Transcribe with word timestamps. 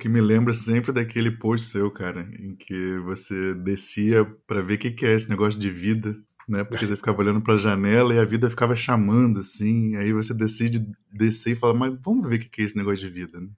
Que 0.00 0.08
me 0.08 0.20
lembra 0.20 0.54
sempre 0.54 0.92
daquele 0.92 1.30
post 1.30 1.66
seu, 1.66 1.90
cara, 1.90 2.26
em 2.38 2.56
que 2.56 2.98
você 3.00 3.54
descia 3.54 4.24
para 4.46 4.62
ver 4.62 4.74
o 4.74 4.78
que, 4.78 4.90
que 4.90 5.06
é 5.06 5.12
esse 5.14 5.28
negócio 5.28 5.60
de 5.60 5.70
vida, 5.70 6.16
né? 6.48 6.64
Porque 6.64 6.86
você 6.86 6.96
ficava 6.96 7.20
olhando 7.20 7.40
para 7.40 7.54
a 7.54 7.58
janela 7.58 8.14
e 8.14 8.18
a 8.18 8.24
vida 8.24 8.48
ficava 8.48 8.74
chamando, 8.74 9.40
assim. 9.40 9.96
Aí 9.96 10.12
você 10.12 10.32
decide 10.32 10.84
descer 11.12 11.52
e 11.52 11.54
fala, 11.54 11.74
mas 11.74 11.94
vamos 12.02 12.28
ver 12.28 12.36
o 12.36 12.38
que, 12.40 12.48
que 12.48 12.62
é 12.62 12.64
esse 12.64 12.76
negócio 12.76 13.06
de 13.06 13.10
vida, 13.10 13.38
né? 13.38 13.48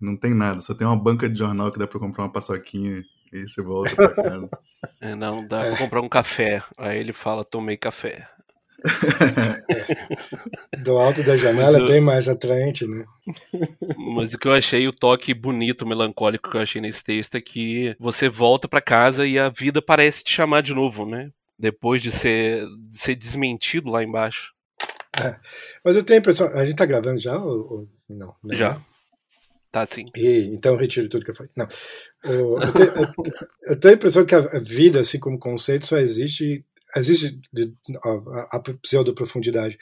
Não 0.00 0.16
tem 0.16 0.32
nada, 0.32 0.60
só 0.60 0.74
tem 0.74 0.86
uma 0.86 0.96
banca 0.96 1.28
de 1.28 1.36
jornal 1.36 1.72
que 1.72 1.78
dá 1.78 1.86
para 1.86 1.98
comprar 1.98 2.24
uma 2.24 2.32
paçoquinha 2.32 3.02
e 3.32 3.46
você 3.48 3.60
volta 3.60 3.96
para 3.96 4.14
casa. 4.14 4.48
É, 5.00 5.14
não, 5.14 5.46
dá 5.46 5.60
pra 5.60 5.78
comprar 5.78 6.00
um 6.00 6.08
café. 6.08 6.62
Aí 6.76 6.98
ele 6.98 7.12
fala, 7.12 7.44
tomei 7.44 7.76
café. 7.76 8.28
Do 10.82 10.98
alto 10.98 11.22
da 11.22 11.36
janela 11.36 11.78
é 11.78 11.86
bem 11.86 12.00
mais 12.00 12.28
atraente, 12.28 12.86
né? 12.86 13.04
Mas 14.14 14.34
o 14.34 14.38
que 14.38 14.48
eu 14.48 14.52
achei, 14.52 14.86
o 14.86 14.92
toque 14.92 15.32
bonito, 15.34 15.86
melancólico 15.86 16.50
que 16.50 16.56
eu 16.56 16.60
achei 16.60 16.80
nesse 16.80 17.02
texto 17.02 17.36
é 17.36 17.40
que 17.40 17.96
você 17.98 18.28
volta 18.28 18.68
para 18.68 18.80
casa 18.80 19.26
e 19.26 19.38
a 19.38 19.48
vida 19.48 19.80
parece 19.80 20.24
te 20.24 20.32
chamar 20.32 20.62
de 20.62 20.74
novo, 20.74 21.06
né? 21.06 21.30
Depois 21.58 22.02
de 22.02 22.12
ser, 22.12 22.64
de 22.88 22.96
ser 22.96 23.14
desmentido 23.14 23.90
lá 23.90 24.02
embaixo. 24.02 24.52
É. 25.22 25.36
Mas 25.84 25.96
eu 25.96 26.04
tenho 26.04 26.18
a 26.18 26.20
impressão. 26.20 26.48
A 26.48 26.64
gente 26.64 26.76
tá 26.76 26.86
gravando 26.86 27.18
já 27.18 27.36
ou, 27.36 27.72
ou 27.72 27.88
não? 28.08 28.34
Né? 28.44 28.56
Já. 28.56 28.80
Tá 29.70 29.84
sim. 29.84 30.04
E, 30.16 30.50
então 30.52 30.72
eu 30.72 30.78
retiro 30.78 31.08
tudo 31.08 31.24
que 31.24 31.30
eu 31.30 31.34
falei. 31.34 31.50
Não. 31.56 31.66
eu, 32.24 32.72
tenho, 32.72 32.88
eu, 32.88 33.12
eu 33.70 33.80
tenho 33.80 33.94
a 33.94 33.96
impressão 33.96 34.24
que 34.24 34.34
a 34.34 34.60
vida, 34.60 35.00
assim 35.00 35.18
como 35.18 35.38
conceito, 35.38 35.86
só 35.86 35.98
existe 35.98 36.64
existe 36.96 37.38
a, 38.04 38.56
a 38.56 38.62
pseudo-profundidade. 38.82 39.76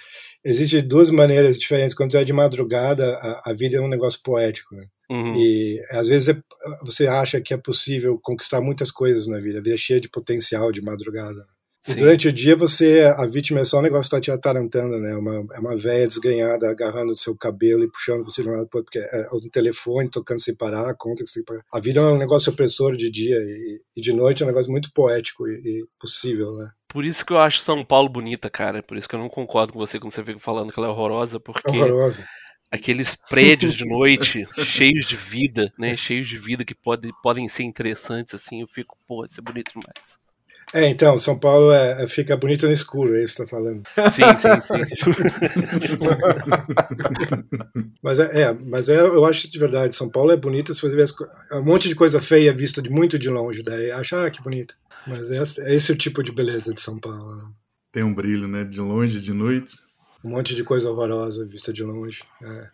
Existem 0.45 0.87
duas 0.87 1.11
maneiras 1.11 1.59
diferentes. 1.59 1.95
Quando 1.95 2.17
é 2.17 2.25
de 2.25 2.33
madrugada, 2.33 3.17
a, 3.17 3.51
a 3.51 3.55
vida 3.55 3.77
é 3.77 3.81
um 3.81 3.89
negócio 3.89 4.21
poético. 4.23 4.75
Né? 4.75 4.87
Uhum. 5.11 5.35
E 5.37 5.83
às 5.91 6.09
vezes 6.09 6.29
é, 6.29 6.41
você 6.85 7.07
acha 7.07 7.41
que 7.41 7.55
é 7.55 7.57
possível 7.57 8.19
conquistar 8.23 8.61
muitas 8.61 8.91
coisas 8.91 9.27
na 9.27 9.39
vida. 9.39 9.59
A 9.59 9.63
vida 9.63 9.75
é 9.75 9.79
cheia 9.79 10.01
de 10.01 10.09
potencial 10.09 10.73
de 10.73 10.83
madrugada. 10.83 11.45
E 11.89 11.95
durante 11.95 12.27
o 12.27 12.33
dia 12.33 12.57
você, 12.57 13.03
a 13.17 13.27
vítima 13.27 13.61
é 13.61 13.65
só 13.65 13.79
um 13.79 13.83
negócio 13.83 14.11
que 14.11 14.17
está 14.17 14.21
te 14.21 14.31
atarantando, 14.31 14.99
né? 14.99 15.15
Uma, 15.15 15.47
é 15.55 15.61
uma 15.61 15.77
velha 15.77 16.07
desgrenhada 16.07 16.69
agarrando 16.69 17.13
o 17.13 17.17
seu 17.17 17.37
cabelo 17.37 17.85
e 17.85 17.91
puxando 17.91 18.25
você 18.25 18.43
de 18.43 18.49
um 18.49 18.53
lado 18.53 18.67
para 18.67 18.79
outro, 18.79 18.93
porque 18.93 18.99
é 18.99 19.29
um 19.33 19.51
telefone 19.51 20.11
tocando 20.11 20.41
sem 20.41 20.57
parar, 20.57 20.91
a 20.91 20.97
conta 20.97 21.23
que 21.23 21.31
você 21.31 21.35
tem 21.35 21.45
que 21.45 21.53
pagar. 21.53 21.65
A 21.73 21.79
vida 21.79 22.01
é 22.01 22.03
um 22.03 22.19
negócio 22.19 22.53
opressor 22.53 22.97
de 22.97 23.09
dia 23.09 23.37
e, 23.37 23.81
e 23.97 24.01
de 24.01 24.13
noite 24.13 24.43
é 24.43 24.47
um 24.47 24.49
negócio 24.49 24.71
muito 24.71 24.91
poético 24.93 25.47
e, 25.47 25.53
e, 25.53 25.85
possível, 26.01 26.57
né? 26.57 26.71
Por 26.97 27.05
isso 27.05 27.27
que 27.27 27.35
eu 27.35 27.39
acho 27.39 27.61
São 27.61 27.85
Paulo 27.85 28.09
bonita, 28.09 28.49
cara. 28.49 28.83
Por 28.83 28.97
isso 28.97 29.07
que 29.07 29.15
eu 29.15 29.19
não 29.19 29.29
concordo 29.29 29.71
com 29.71 29.79
você 29.79 30.01
quando 30.01 30.15
você 30.15 30.25
fica 30.25 30.39
falando 30.39 30.73
que 30.73 30.81
ela 30.81 30.89
é 30.89 30.91
horrorosa, 30.91 31.39
porque... 31.39 31.69
Horrorosa 31.69 32.27
aqueles 32.71 33.15
prédios 33.29 33.75
de 33.75 33.85
noite 33.87 34.47
cheios 34.65 35.05
de 35.05 35.15
vida, 35.15 35.71
né? 35.79 35.95
Cheios 35.95 36.27
de 36.27 36.39
vida 36.39 36.65
que 36.65 36.75
pode, 36.75 37.11
podem 37.23 37.47
ser 37.49 37.65
interessantes, 37.65 38.33
assim. 38.33 38.63
Eu 38.63 38.67
fico, 38.67 38.97
pô, 39.07 39.27
isso 39.27 39.39
é 39.39 39.43
bonito 39.43 39.73
demais. 39.73 40.19
É, 40.77 40.91
então, 40.91 41.17
São 41.17 41.39
Paulo 41.39 41.73
é, 41.73 42.05
é, 42.05 42.07
fica 42.07 42.37
bonito 42.37 42.67
no 42.67 42.73
escuro, 42.73 43.17
é 43.17 43.25
isso 43.25 43.33
que 43.33 43.39
você 43.39 43.45
tá 43.45 43.49
falando. 43.49 43.83
Sim, 44.11 44.25
sim, 44.37 44.61
sim. 44.61 44.75
mas 48.03 48.19
é, 48.19 48.43
é, 48.43 48.53
mas 48.53 48.91
é, 48.91 49.01
eu 49.01 49.25
acho 49.25 49.51
de 49.51 49.59
verdade, 49.59 49.95
São 49.95 50.11
Paulo 50.11 50.33
é 50.33 50.37
bonita 50.37 50.75
se 50.75 50.83
você 50.83 50.95
ver 50.95 51.07
um 51.55 51.65
monte 51.65 51.89
de 51.89 51.95
coisa 51.95 52.21
feia 52.21 52.53
vista 52.55 52.83
de 52.83 52.91
muito 52.91 53.19
de 53.19 53.31
longe, 53.31 53.63
daí 53.63 53.91
acha, 53.91 54.27
ah, 54.27 54.31
que 54.31 54.43
bonito. 54.43 54.77
Mas 55.07 55.31
é, 55.31 55.39
é 55.39 55.75
esse 55.75 55.93
o 55.93 55.97
tipo 55.97 56.23
de 56.23 56.31
beleza 56.31 56.75
de 56.75 56.81
São 56.81 56.99
Paulo. 56.99 57.55
Tem 57.91 58.03
um 58.03 58.13
brilho, 58.13 58.47
né? 58.47 58.63
De 58.63 58.79
longe, 58.79 59.19
de 59.19 59.33
noite. 59.33 59.79
Um 60.23 60.29
monte 60.29 60.55
de 60.55 60.63
coisa 60.63 60.91
horrorosa 60.91 61.47
vista 61.47 61.73
de 61.73 61.85
longe. 61.85 62.23
É. 62.43 62.69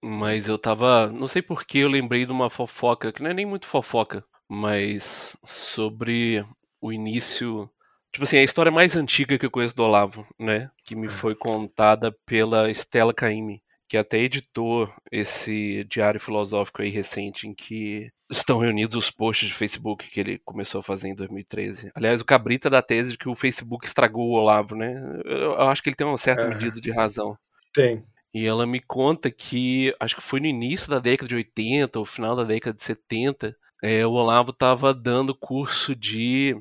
Mas 0.00 0.46
eu 0.46 0.56
tava. 0.56 1.08
Não 1.08 1.26
sei 1.26 1.42
por 1.42 1.64
que 1.64 1.78
eu 1.78 1.88
lembrei 1.88 2.24
de 2.24 2.30
uma 2.30 2.48
fofoca, 2.48 3.10
que 3.10 3.20
não 3.20 3.30
é 3.30 3.34
nem 3.34 3.46
muito 3.46 3.66
fofoca, 3.66 4.22
mas 4.52 5.34
sobre 5.42 6.44
o 6.78 6.92
início. 6.92 7.70
Tipo 8.12 8.24
assim, 8.24 8.36
a 8.36 8.42
história 8.42 8.70
mais 8.70 8.94
antiga 8.94 9.38
que 9.38 9.46
eu 9.46 9.50
conheço 9.50 9.74
do 9.74 9.82
Olavo, 9.82 10.26
né? 10.38 10.70
Que 10.84 10.94
me 10.94 11.06
é. 11.06 11.10
foi 11.10 11.34
contada 11.34 12.14
pela 12.26 12.70
Stella 12.70 13.14
Caymmi, 13.14 13.62
que 13.88 13.96
até 13.96 14.18
editou 14.18 14.92
esse 15.10 15.84
diário 15.84 16.20
filosófico 16.20 16.82
aí 16.82 16.90
recente 16.90 17.48
em 17.48 17.54
que 17.54 18.12
estão 18.30 18.58
reunidos 18.58 19.06
os 19.06 19.10
posts 19.10 19.48
de 19.48 19.54
Facebook 19.54 20.06
que 20.10 20.20
ele 20.20 20.38
começou 20.44 20.80
a 20.80 20.84
fazer 20.84 21.08
em 21.08 21.14
2013. 21.14 21.90
Aliás, 21.94 22.20
o 22.20 22.24
Cabrita 22.24 22.68
da 22.68 22.82
tese 22.82 23.12
de 23.12 23.18
que 23.18 23.30
o 23.30 23.34
Facebook 23.34 23.86
estragou 23.86 24.28
o 24.28 24.34
Olavo, 24.34 24.74
né? 24.74 25.02
Eu 25.24 25.62
acho 25.62 25.82
que 25.82 25.88
ele 25.88 25.96
tem 25.96 26.06
uma 26.06 26.18
certa 26.18 26.46
medida 26.46 26.78
de 26.78 26.90
razão. 26.90 27.38
Tem. 27.72 28.04
E 28.34 28.44
ela 28.44 28.66
me 28.66 28.80
conta 28.80 29.30
que, 29.30 29.96
acho 29.98 30.16
que 30.16 30.22
foi 30.22 30.40
no 30.40 30.46
início 30.46 30.90
da 30.90 30.98
década 30.98 31.28
de 31.28 31.36
80, 31.36 31.98
ou 31.98 32.04
final 32.04 32.36
da 32.36 32.44
década 32.44 32.76
de 32.76 32.82
70, 32.82 33.56
é, 33.82 34.06
o 34.06 34.12
Olavo 34.12 34.50
estava 34.50 34.94
dando 34.94 35.34
curso 35.34 35.94
de 35.94 36.56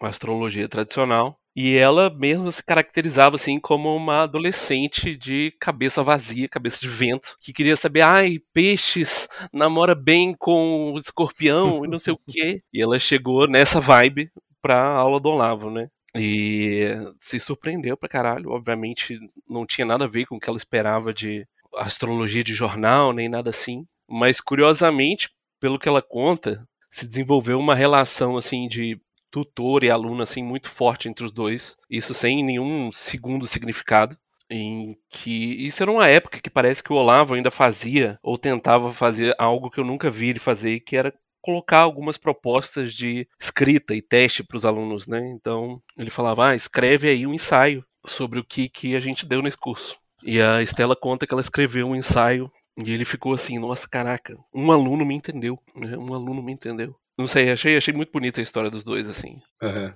astrologia 0.00 0.68
tradicional 0.68 1.38
e 1.54 1.76
ela 1.76 2.08
mesma 2.08 2.50
se 2.50 2.62
caracterizava 2.62 3.36
assim 3.36 3.58
como 3.58 3.94
uma 3.94 4.22
adolescente 4.22 5.16
de 5.16 5.52
cabeça 5.60 6.02
vazia, 6.02 6.48
cabeça 6.48 6.80
de 6.80 6.88
vento, 6.88 7.36
que 7.40 7.52
queria 7.52 7.76
saber, 7.76 8.02
ai, 8.02 8.38
peixes 8.52 9.28
namora 9.52 9.94
bem 9.94 10.34
com 10.38 10.92
o 10.92 10.98
escorpião 10.98 11.84
e 11.84 11.88
não 11.88 11.98
sei 11.98 12.14
o 12.14 12.20
quê. 12.28 12.62
E 12.72 12.80
ela 12.80 12.98
chegou 12.98 13.48
nessa 13.48 13.80
vibe 13.80 14.30
pra 14.62 14.80
aula 14.80 15.18
do 15.20 15.28
Olavo, 15.28 15.70
né? 15.70 15.88
E 16.16 16.86
se 17.18 17.38
surpreendeu 17.40 17.96
pra 17.96 18.08
caralho. 18.08 18.50
Obviamente 18.50 19.18
não 19.48 19.66
tinha 19.66 19.84
nada 19.86 20.04
a 20.04 20.08
ver 20.08 20.26
com 20.26 20.36
o 20.36 20.40
que 20.40 20.48
ela 20.48 20.56
esperava 20.56 21.12
de 21.12 21.46
astrologia 21.76 22.42
de 22.44 22.54
jornal, 22.54 23.12
nem 23.12 23.28
nada 23.28 23.50
assim. 23.50 23.86
Mas 24.08 24.40
curiosamente, 24.40 25.30
pelo 25.60 25.78
que 25.78 25.88
ela 25.88 26.02
conta, 26.02 26.66
se 26.90 27.06
desenvolveu 27.06 27.58
uma 27.58 27.74
relação 27.74 28.36
assim 28.36 28.66
de 28.66 29.00
tutor 29.30 29.84
e 29.84 29.90
aluno 29.90 30.22
assim 30.22 30.42
muito 30.42 30.68
forte 30.68 31.08
entre 31.08 31.24
os 31.24 31.30
dois, 31.30 31.76
isso 31.88 32.12
sem 32.12 32.42
nenhum 32.42 32.90
segundo 32.92 33.46
significado. 33.46 34.16
Em 34.52 34.96
que 35.08 35.64
isso 35.64 35.80
era 35.80 35.92
uma 35.92 36.08
época 36.08 36.40
que 36.40 36.50
parece 36.50 36.82
que 36.82 36.92
o 36.92 36.96
Olavo 36.96 37.34
ainda 37.34 37.52
fazia 37.52 38.18
ou 38.20 38.36
tentava 38.36 38.92
fazer 38.92 39.32
algo 39.38 39.70
que 39.70 39.78
eu 39.78 39.84
nunca 39.84 40.10
vi 40.10 40.30
ele 40.30 40.40
fazer, 40.40 40.80
que 40.80 40.96
era 40.96 41.14
colocar 41.40 41.78
algumas 41.78 42.16
propostas 42.16 42.92
de 42.92 43.28
escrita 43.38 43.94
e 43.94 44.02
teste 44.02 44.42
para 44.42 44.56
os 44.56 44.66
alunos, 44.66 45.06
né? 45.06 45.20
Então 45.36 45.80
ele 45.96 46.10
falava, 46.10 46.48
ah, 46.48 46.54
escreve 46.56 47.08
aí 47.08 47.26
um 47.26 47.32
ensaio 47.32 47.84
sobre 48.04 48.40
o 48.40 48.44
que, 48.44 48.68
que 48.68 48.96
a 48.96 49.00
gente 49.00 49.24
deu 49.24 49.40
nesse 49.40 49.56
curso. 49.56 49.96
E 50.22 50.40
a 50.40 50.60
Estela 50.60 50.96
conta 50.96 51.26
que 51.26 51.32
ela 51.32 51.40
escreveu 51.40 51.88
um 51.88 51.96
ensaio 51.96 52.50
e 52.86 52.92
ele 52.92 53.04
ficou 53.04 53.34
assim, 53.34 53.58
nossa, 53.58 53.88
caraca, 53.88 54.36
um 54.54 54.70
aluno 54.70 55.04
me 55.04 55.14
entendeu, 55.14 55.58
né? 55.74 55.96
Um 55.96 56.14
aluno 56.14 56.42
me 56.42 56.52
entendeu. 56.52 56.94
Não 57.18 57.26
sei, 57.26 57.50
achei, 57.50 57.76
achei 57.76 57.92
muito 57.92 58.12
bonita 58.12 58.40
a 58.40 58.42
história 58.42 58.70
dos 58.70 58.84
dois, 58.84 59.08
assim. 59.08 59.40
Uhum. 59.62 59.92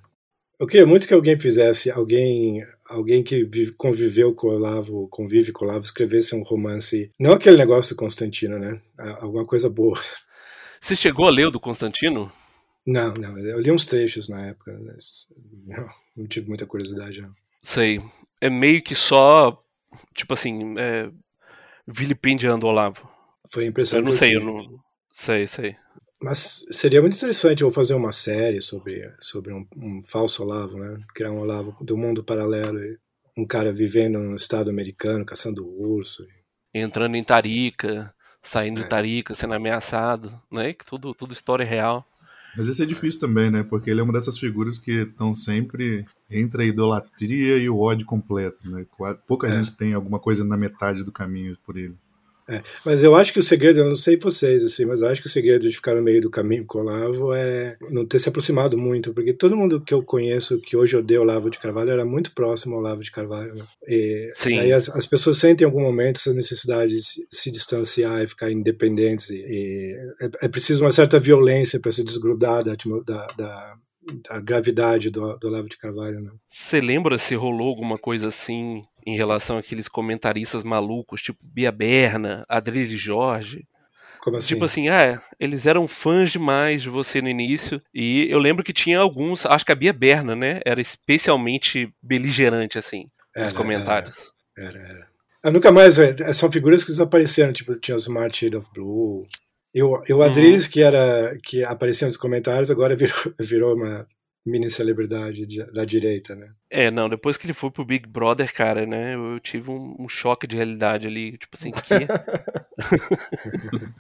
Eu 0.59 0.67
queria 0.67 0.87
muito 0.87 1.09
que 1.09 1.15
alguém 1.15 1.39
fizesse, 1.39 1.91
alguém 1.91 2.65
alguém 2.89 3.23
que 3.23 3.45
vive, 3.45 3.73
conviveu 3.73 4.35
com 4.35 4.49
o 4.49 4.51
Olavo, 4.51 5.09
convive 5.09 5.53
com 5.53 5.65
o 5.65 5.69
Olavo, 5.69 5.85
escrevesse 5.85 6.35
um 6.35 6.43
romance. 6.43 7.11
Não 7.19 7.33
aquele 7.33 7.57
negócio 7.57 7.95
do 7.95 7.99
Constantino, 7.99 8.59
né? 8.59 8.77
Alguma 9.21 9.45
coisa 9.45 9.69
boa. 9.69 9.99
Você 10.81 10.95
chegou 10.95 11.27
a 11.27 11.31
ler 11.31 11.47
o 11.47 11.51
do 11.51 11.61
Constantino? 11.61 12.31
Não, 12.87 13.15
não. 13.15 13.39
Eu 13.39 13.59
li 13.59 13.71
uns 13.73 13.87
trechos 13.87 14.29
na 14.29 14.49
época. 14.49 14.79
Não, 15.67 15.89
não 16.17 16.27
tive 16.27 16.49
muita 16.49 16.67
curiosidade, 16.67 17.23
não. 17.23 17.35
Sei. 17.63 18.01
É 18.41 18.51
meio 18.51 18.83
que 18.83 18.95
só, 18.95 19.65
tipo 20.15 20.35
assim, 20.35 20.75
é, 20.79 21.11
vilipendiando 21.87 22.67
o 22.67 22.69
Olavo. 22.69 23.09
Foi 23.51 23.67
impressionante. 23.67 24.07
Eu 24.07 24.13
não 24.13 24.19
sei, 24.19 24.37
eu 24.37 24.45
não. 24.45 24.81
Sei, 25.13 25.47
sei. 25.47 25.77
Mas 26.23 26.65
seria 26.71 27.03
muito 27.03 27.17
interessante 27.17 27.63
eu 27.63 27.71
fazer 27.71 27.95
uma 27.95 28.13
série 28.13 28.61
sobre, 28.63 29.13
sobre 29.21 29.53
um, 29.53 29.67
um 29.77 30.03
falso 30.07 30.43
Olavo, 30.43 30.79
né? 30.79 30.99
Criar 31.15 31.31
um 31.31 31.41
Olavo 31.41 31.77
do 31.85 31.97
mundo 31.97 32.25
paralelo. 32.25 32.79
Um 33.37 33.47
cara 33.47 33.73
vivendo 33.73 34.19
no 34.19 34.35
estado 34.35 34.71
americano, 34.71 35.25
caçando 35.25 35.69
urso. 35.69 36.27
Entrando 36.73 37.17
em 37.17 37.25
Tarica, 37.25 38.15
saindo 38.43 38.81
é. 38.81 38.85
de 38.85 38.89
Tarica, 38.89 39.35
sendo 39.35 39.55
ameaçado, 39.55 40.41
né? 40.51 40.75
Tudo, 40.89 41.13
tudo 41.15 41.33
história 41.33 41.67
real. 41.67 42.07
Mas 42.57 42.69
isso 42.69 42.83
é 42.83 42.87
difícil 42.87 43.21
também, 43.21 43.51
né? 43.51 43.63
Porque 43.63 43.91
ele 43.91 44.01
é 44.01 44.03
uma 44.03 44.13
dessas 44.13 44.39
figuras 44.39 44.79
que 44.79 45.03
estão 45.03 45.35
sempre 45.35 46.07
entre 46.31 46.63
a 46.63 46.67
idolatria 46.67 47.57
e 47.57 47.69
o 47.69 47.79
ódio 47.79 48.07
completo, 48.07 48.69
né? 48.69 48.87
Pouca 49.27 49.47
é. 49.49 49.53
gente 49.53 49.77
tem 49.77 49.93
alguma 49.93 50.19
coisa 50.19 50.45
na 50.45 50.57
metade 50.57 51.03
do 51.03 51.13
caminho 51.13 51.57
por 51.65 51.77
ele. 51.77 51.97
É, 52.47 52.63
mas 52.85 53.03
eu 53.03 53.15
acho 53.15 53.33
que 53.33 53.39
o 53.39 53.43
segredo, 53.43 53.81
eu 53.81 53.87
não 53.87 53.95
sei 53.95 54.19
vocês, 54.19 54.63
assim, 54.63 54.85
mas 54.85 55.01
eu 55.01 55.09
acho 55.09 55.23
que 55.23 55.27
o 55.27 55.31
segredo 55.31 55.67
de 55.67 55.75
ficar 55.75 55.95
no 55.95 56.03
meio 56.03 56.21
do 56.21 56.29
caminho 56.29 56.65
com 56.67 56.79
o 56.79 56.83
Olavo 56.83 57.33
é 57.33 57.77
não 57.91 58.05
ter 58.05 58.19
se 58.19 58.29
aproximado 58.29 58.77
muito, 58.77 59.15
porque 59.15 59.33
todo 59.33 59.57
mundo 59.57 59.81
que 59.81 59.95
eu 59.95 60.03
conheço 60.03 60.61
que 60.61 60.77
hoje 60.77 60.95
odeia 60.95 61.21
o 61.21 61.23
Olavo 61.23 61.49
de 61.49 61.59
Carvalho 61.59 61.91
era 61.91 62.05
muito 62.05 62.33
próximo 62.35 62.75
ao 62.75 62.81
Olavo 62.81 63.01
de 63.01 63.11
Carvalho. 63.11 63.55
Né? 63.55 63.65
E 63.89 64.31
Sim. 64.35 64.59
aí 64.59 64.73
as, 64.75 64.91
as, 64.91 65.07
pessoas 65.07 65.39
sentem 65.39 65.65
em 65.65 65.69
algum 65.69 65.81
momento 65.81 66.17
essa 66.19 66.35
necessidade 66.35 66.95
de 66.95 67.03
se, 67.03 67.27
se 67.31 67.51
distanciar 67.51 68.23
e 68.23 68.29
ficar 68.29 68.51
independentes. 68.51 69.31
E, 69.31 69.37
e 69.37 69.97
é, 70.21 70.31
é, 70.43 70.49
preciso 70.49 70.85
uma 70.85 70.91
certa 70.91 71.19
violência 71.19 71.81
para 71.81 71.93
se 71.93 72.05
desgrudar 72.05 72.63
da, 72.63 72.75
da, 73.07 73.27
da 73.39 73.75
a 74.29 74.41
gravidade 74.41 75.11
do, 75.11 75.37
do 75.39 75.49
Olavo 75.49 75.69
de 75.69 75.77
Carvalho. 75.77 76.21
Né? 76.21 76.31
Você 76.49 76.81
lembra 76.81 77.19
se 77.19 77.35
rolou 77.35 77.69
alguma 77.69 77.99
coisa 77.99 78.29
assim 78.29 78.85
em 79.07 79.17
relação 79.17 79.59
àqueles 79.59 79.89
comentaristas 79.89 80.63
malucos, 80.63 81.23
tipo 81.23 81.39
Bia 81.43 81.71
Berna, 81.71 82.45
Adriele 82.49 82.97
Jorge? 82.97 83.67
Assim? 84.27 84.55
Tipo 84.55 84.65
assim, 84.65 84.89
ah, 84.89 85.21
eles 85.39 85.67
eram 85.67 85.87
fãs 85.87 86.33
demais 86.33 86.81
de 86.81 86.89
você 86.89 87.21
no 87.21 87.29
início. 87.29 87.83
E 87.93 88.27
eu 88.31 88.39
lembro 88.39 88.65
que 88.65 88.73
tinha 88.73 88.99
alguns, 88.99 89.45
acho 89.45 89.67
que 89.67 89.73
a 89.73 89.75
Bia 89.75 89.93
Berna, 89.93 90.35
né? 90.35 90.61
Era 90.65 90.81
especialmente 90.81 91.93
beligerante, 92.03 92.79
assim, 92.79 93.11
era, 93.37 93.45
nos 93.45 93.53
comentários. 93.53 94.33
Era, 94.57 94.79
era. 94.79 94.89
era. 94.89 95.15
Eu 95.45 95.53
nunca 95.53 95.71
mais. 95.71 95.99
É, 95.99 96.33
são 96.33 96.51
figuras 96.51 96.83
que 96.83 96.91
desapareceram, 96.91 97.53
tipo, 97.53 97.79
tinha 97.79 97.95
os 97.95 98.05
Smart 98.05 98.35
Shade 98.35 98.57
of 98.57 98.67
Blue. 98.73 99.27
Eu, 99.75 100.01
eu 100.09 100.19
uhum. 100.19 100.59
que 100.71 100.81
era 100.81 101.37
que 101.43 101.65
aparecia 101.65 102.07
nos 102.07 102.17
comentários, 102.17 102.71
agora 102.71 102.95
virou, 102.95 103.17
virou 103.41 103.75
uma 103.75 104.07
mini 104.47 104.71
celebridade 104.71 105.47
de, 105.47 105.65
da 105.73 105.85
direita, 105.85 106.37
né? 106.37 106.53
É, 106.71 106.91
não, 106.91 107.09
depois 107.09 107.37
que 107.37 107.47
ele 107.47 107.55
foi 107.55 107.71
pro 107.71 107.85
Big 107.85 108.07
Brother, 108.07 108.55
cara, 108.55 108.87
né, 108.87 109.15
eu 109.15 109.41
tive 109.41 109.71
um, 109.71 109.97
um 109.99 110.09
choque 110.09 110.47
de 110.47 110.55
realidade 110.55 111.07
ali, 111.07 111.39
tipo 111.39 111.57
assim, 111.57 111.73
que... 111.73 111.95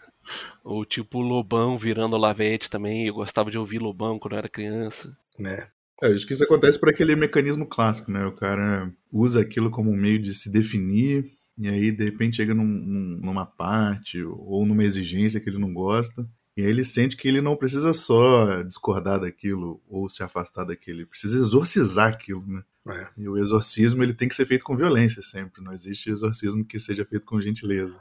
Ou 0.63 0.85
tipo 0.85 1.19
o 1.19 1.23
Lobão 1.23 1.79
virando 1.79 2.17
Lavete 2.17 2.71
também, 2.71 3.07
eu 3.07 3.15
gostava 3.15 3.51
de 3.51 3.59
ouvir 3.59 3.79
Lobão 3.79 4.19
quando 4.19 4.35
eu 4.35 4.39
era 4.39 4.49
criança. 4.49 5.17
Né? 5.39 5.59
É, 6.03 6.09
acho 6.09 6.27
que 6.27 6.33
isso 6.33 6.45
acontece 6.45 6.79
por 6.79 6.89
aquele 6.89 7.15
mecanismo 7.15 7.67
clássico, 7.67 8.11
né? 8.11 8.25
O 8.27 8.33
cara 8.33 8.93
usa 9.13 9.41
aquilo 9.41 9.71
como 9.71 9.91
um 9.91 9.97
meio 9.97 10.19
de 10.19 10.35
se 10.35 10.51
definir, 10.51 11.33
e 11.57 11.69
aí 11.69 11.93
de 11.93 12.05
repente 12.05 12.37
chega 12.37 12.55
num, 12.55 12.65
numa 12.65 13.47
parte 13.47 14.23
ou 14.23 14.67
numa 14.67 14.85
exigência 14.85 15.41
que 15.41 15.49
ele 15.49 15.59
não 15.59 15.73
gosta, 15.73 16.29
e 16.57 16.63
aí 16.63 16.69
ele 16.69 16.85
sente 16.85 17.17
que 17.17 17.27
ele 17.27 17.41
não 17.41 17.57
precisa 17.57 17.93
só 17.93 18.63
discordar 18.63 19.21
daquilo 19.21 19.83
ou 19.89 20.09
se 20.09 20.23
afastar 20.23 20.65
daquilo, 20.65 20.99
ele 20.99 21.07
precisa 21.07 21.37
exorcizar 21.37 22.13
aquilo, 22.13 22.45
né? 22.47 22.63
É. 22.87 23.09
E 23.17 23.29
o 23.29 23.39
exorcismo 23.39 24.03
ele 24.03 24.13
tem 24.13 24.29
que 24.29 24.37
ser 24.37 24.45
feito 24.45 24.65
com 24.65 24.77
violência 24.77 25.23
sempre, 25.23 25.63
não 25.63 25.73
existe 25.73 26.11
exorcismo 26.11 26.65
que 26.65 26.79
seja 26.79 27.05
feito 27.05 27.25
com 27.25 27.41
gentileza. 27.41 27.99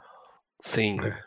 Sim. 0.60 0.98
É. 1.00 1.24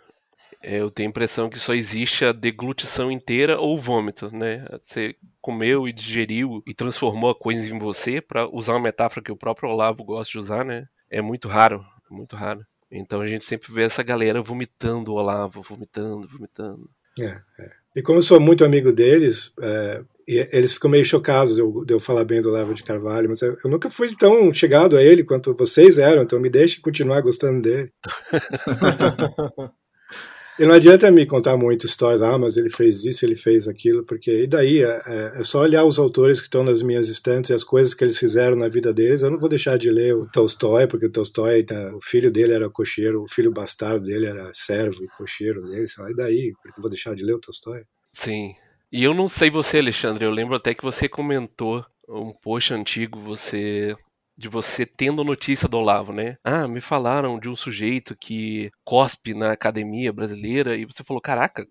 é 0.61 0.81
eu 0.81 0.91
tenho 0.91 1.09
a 1.09 1.11
impressão 1.11 1.49
que 1.49 1.59
só 1.59 1.73
existe 1.73 2.23
a 2.23 2.31
deglutição 2.31 3.11
inteira 3.11 3.59
ou 3.59 3.79
vômito, 3.79 4.29
né? 4.31 4.65
Você 4.79 5.15
comeu 5.41 5.87
e 5.87 5.93
digeriu 5.93 6.61
e 6.67 6.73
transformou 6.73 7.31
a 7.31 7.35
coisa 7.35 7.67
em 7.67 7.79
você, 7.79 8.21
para 8.21 8.47
usar 8.47 8.73
uma 8.73 8.83
metáfora 8.83 9.23
que 9.23 9.31
o 9.31 9.37
próprio 9.37 9.69
Olavo 9.69 10.03
gosta 10.03 10.31
de 10.31 10.39
usar, 10.39 10.63
né? 10.63 10.87
É 11.09 11.21
muito 11.21 11.47
raro 11.47 11.83
muito 12.09 12.35
raro. 12.35 12.65
Então 12.91 13.21
a 13.21 13.27
gente 13.27 13.43
sempre 13.43 13.73
vê 13.73 13.83
essa 13.83 14.03
galera 14.03 14.41
vomitando 14.41 15.11
o 15.11 15.15
Olavo, 15.15 15.61
vomitando, 15.61 16.27
vomitando. 16.27 16.89
É, 17.19 17.41
é. 17.59 17.71
E 17.95 18.01
como 18.01 18.19
eu 18.19 18.23
sou 18.23 18.39
muito 18.39 18.63
amigo 18.63 18.93
deles, 18.93 19.51
é, 19.59 20.03
eles 20.27 20.73
ficam 20.73 20.89
meio 20.89 21.03
chocados 21.03 21.55
de 21.55 21.61
eu, 21.61 21.83
de 21.83 21.93
eu, 21.93 21.99
falar 21.99 22.23
bem 22.23 22.41
do 22.41 22.49
Olavo 22.49 22.73
de 22.73 22.83
Carvalho, 22.83 23.27
mas 23.29 23.41
eu, 23.41 23.57
eu, 23.63 23.69
nunca 23.71 23.89
fui 23.89 24.15
tão 24.15 24.53
chegado 24.53 24.95
a 24.95 25.01
ele 25.01 25.23
quanto 25.23 25.55
vocês 25.55 25.97
eram, 25.97 26.21
então 26.21 26.39
me 26.39 26.49
deixe 26.49 26.79
continuar 26.79 27.21
gostando 27.21 27.61
dele. 27.61 27.91
E 30.59 30.65
não 30.65 30.73
adianta 30.73 31.11
me 31.11 31.23
contar 31.25 31.55
muitas 31.55 31.91
histórias, 31.91 32.21
ah, 32.21 32.37
mas 32.37 32.57
ele 32.57 32.69
fez 32.69 33.05
isso, 33.05 33.23
ele 33.23 33.35
fez 33.35 33.67
aquilo, 33.67 34.03
porque 34.03 34.43
e 34.43 34.47
daí 34.47 34.81
é, 34.81 35.01
é, 35.05 35.31
é 35.35 35.43
só 35.43 35.59
olhar 35.59 35.85
os 35.85 35.99
autores 35.99 36.39
que 36.39 36.47
estão 36.47 36.63
nas 36.63 36.81
minhas 36.81 37.09
estantes 37.09 37.51
e 37.51 37.53
as 37.53 37.63
coisas 37.63 37.93
que 37.93 38.03
eles 38.03 38.17
fizeram 38.17 38.57
na 38.57 38.67
vida 38.67 38.91
deles. 38.91 39.21
Eu 39.21 39.29
não 39.29 39.37
vou 39.37 39.49
deixar 39.49 39.77
de 39.77 39.91
ler 39.91 40.15
o 40.15 40.25
Tolstói, 40.25 40.87
porque 40.87 41.05
o 41.05 41.11
Tolstói, 41.11 41.63
tá, 41.63 41.93
o 41.95 42.01
filho 42.01 42.31
dele 42.31 42.53
era 42.53 42.69
cocheiro, 42.69 43.21
o 43.21 43.27
filho 43.27 43.51
bastardo 43.51 44.01
dele 44.01 44.25
era 44.25 44.51
servo 44.51 45.03
e 45.03 45.07
cocheiro 45.15 45.61
dele, 45.69 45.87
sei 45.87 46.03
lá, 46.03 46.09
e 46.09 46.15
daí? 46.15 46.53
Porque 46.63 46.79
eu 46.79 46.81
vou 46.81 46.89
deixar 46.89 47.15
de 47.15 47.23
ler 47.23 47.33
o 47.33 47.39
Tolstói? 47.39 47.83
Sim. 48.11 48.55
E 48.91 49.03
eu 49.03 49.13
não 49.13 49.29
sei 49.29 49.51
você, 49.51 49.77
Alexandre, 49.77 50.25
eu 50.25 50.31
lembro 50.31 50.55
até 50.55 50.73
que 50.73 50.83
você 50.83 51.07
comentou 51.07 51.85
um 52.09 52.31
post 52.31 52.73
antigo, 52.73 53.19
você 53.19 53.95
de 54.37 54.47
você 54.47 54.85
tendo 54.85 55.23
notícia 55.23 55.67
do 55.67 55.77
Olavo, 55.77 56.13
né? 56.13 56.37
Ah, 56.43 56.67
me 56.67 56.79
falaram 56.79 57.39
de 57.39 57.49
um 57.49 57.55
sujeito 57.55 58.15
que 58.15 58.69
cospe 58.85 59.33
na 59.33 59.51
academia 59.51 60.13
brasileira 60.13 60.75
e 60.75 60.85
você 60.85 61.03
falou, 61.03 61.21
caraca, 61.21 61.65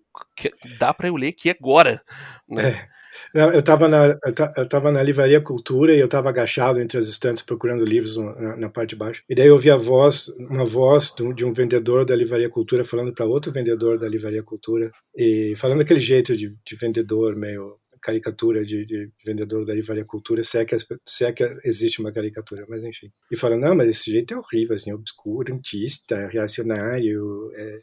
dá 0.79 0.93
para 0.93 1.07
eu 1.07 1.15
ler 1.15 1.29
aqui 1.29 1.49
agora, 1.49 2.01
né? 2.47 2.69
É. 2.69 2.97
Eu 3.33 3.59
estava 3.59 3.87
na, 3.87 4.17
eu 4.55 4.69
tava 4.69 4.91
na 4.91 5.01
Livraria 5.01 5.41
Cultura 5.41 5.93
e 5.93 5.99
eu 5.99 6.05
estava 6.05 6.29
agachado 6.29 6.79
entre 6.79 6.97
as 6.97 7.07
estantes 7.07 7.41
procurando 7.41 7.85
livros 7.85 8.17
na, 8.17 8.55
na, 8.55 8.69
parte 8.69 8.89
de 8.91 8.95
baixo. 8.95 9.23
E 9.29 9.35
daí 9.35 9.47
eu 9.47 9.53
ouvi 9.53 9.69
a 9.69 9.77
voz, 9.77 10.29
uma 10.37 10.65
voz 10.65 11.13
de 11.35 11.45
um 11.45 11.53
vendedor 11.53 12.05
da 12.05 12.15
Livraria 12.15 12.49
Cultura 12.49 12.83
falando 12.83 13.13
para 13.13 13.25
outro 13.25 13.51
vendedor 13.51 13.97
da 13.97 14.07
Livraria 14.07 14.43
Cultura 14.43 14.91
e 15.15 15.53
falando 15.57 15.81
aquele 15.81 15.99
jeito 15.99 16.35
de, 16.35 16.55
de 16.65 16.75
vendedor 16.75 17.35
meio 17.35 17.77
caricatura 18.01 18.63
de, 18.65 18.85
de, 18.85 19.09
vendedor 19.25 19.65
da 19.65 19.73
Livraria 19.73 20.05
Cultura, 20.05 20.43
se 20.43 20.57
é, 20.57 20.65
que, 20.65 20.75
se 21.05 21.25
é 21.25 21.31
que 21.31 21.43
existe 21.63 21.99
uma 21.99 22.11
caricatura, 22.11 22.65
mas 22.69 22.83
enfim. 22.83 23.11
E 23.31 23.37
fala, 23.37 23.57
não, 23.57 23.75
mas 23.75 23.87
esse 23.89 24.11
jeito 24.11 24.33
é 24.33 24.37
horrível, 24.37 24.75
assim, 24.75 24.93
obscurantista, 24.93 26.27
reacionário, 26.27 27.51
é 27.55 27.79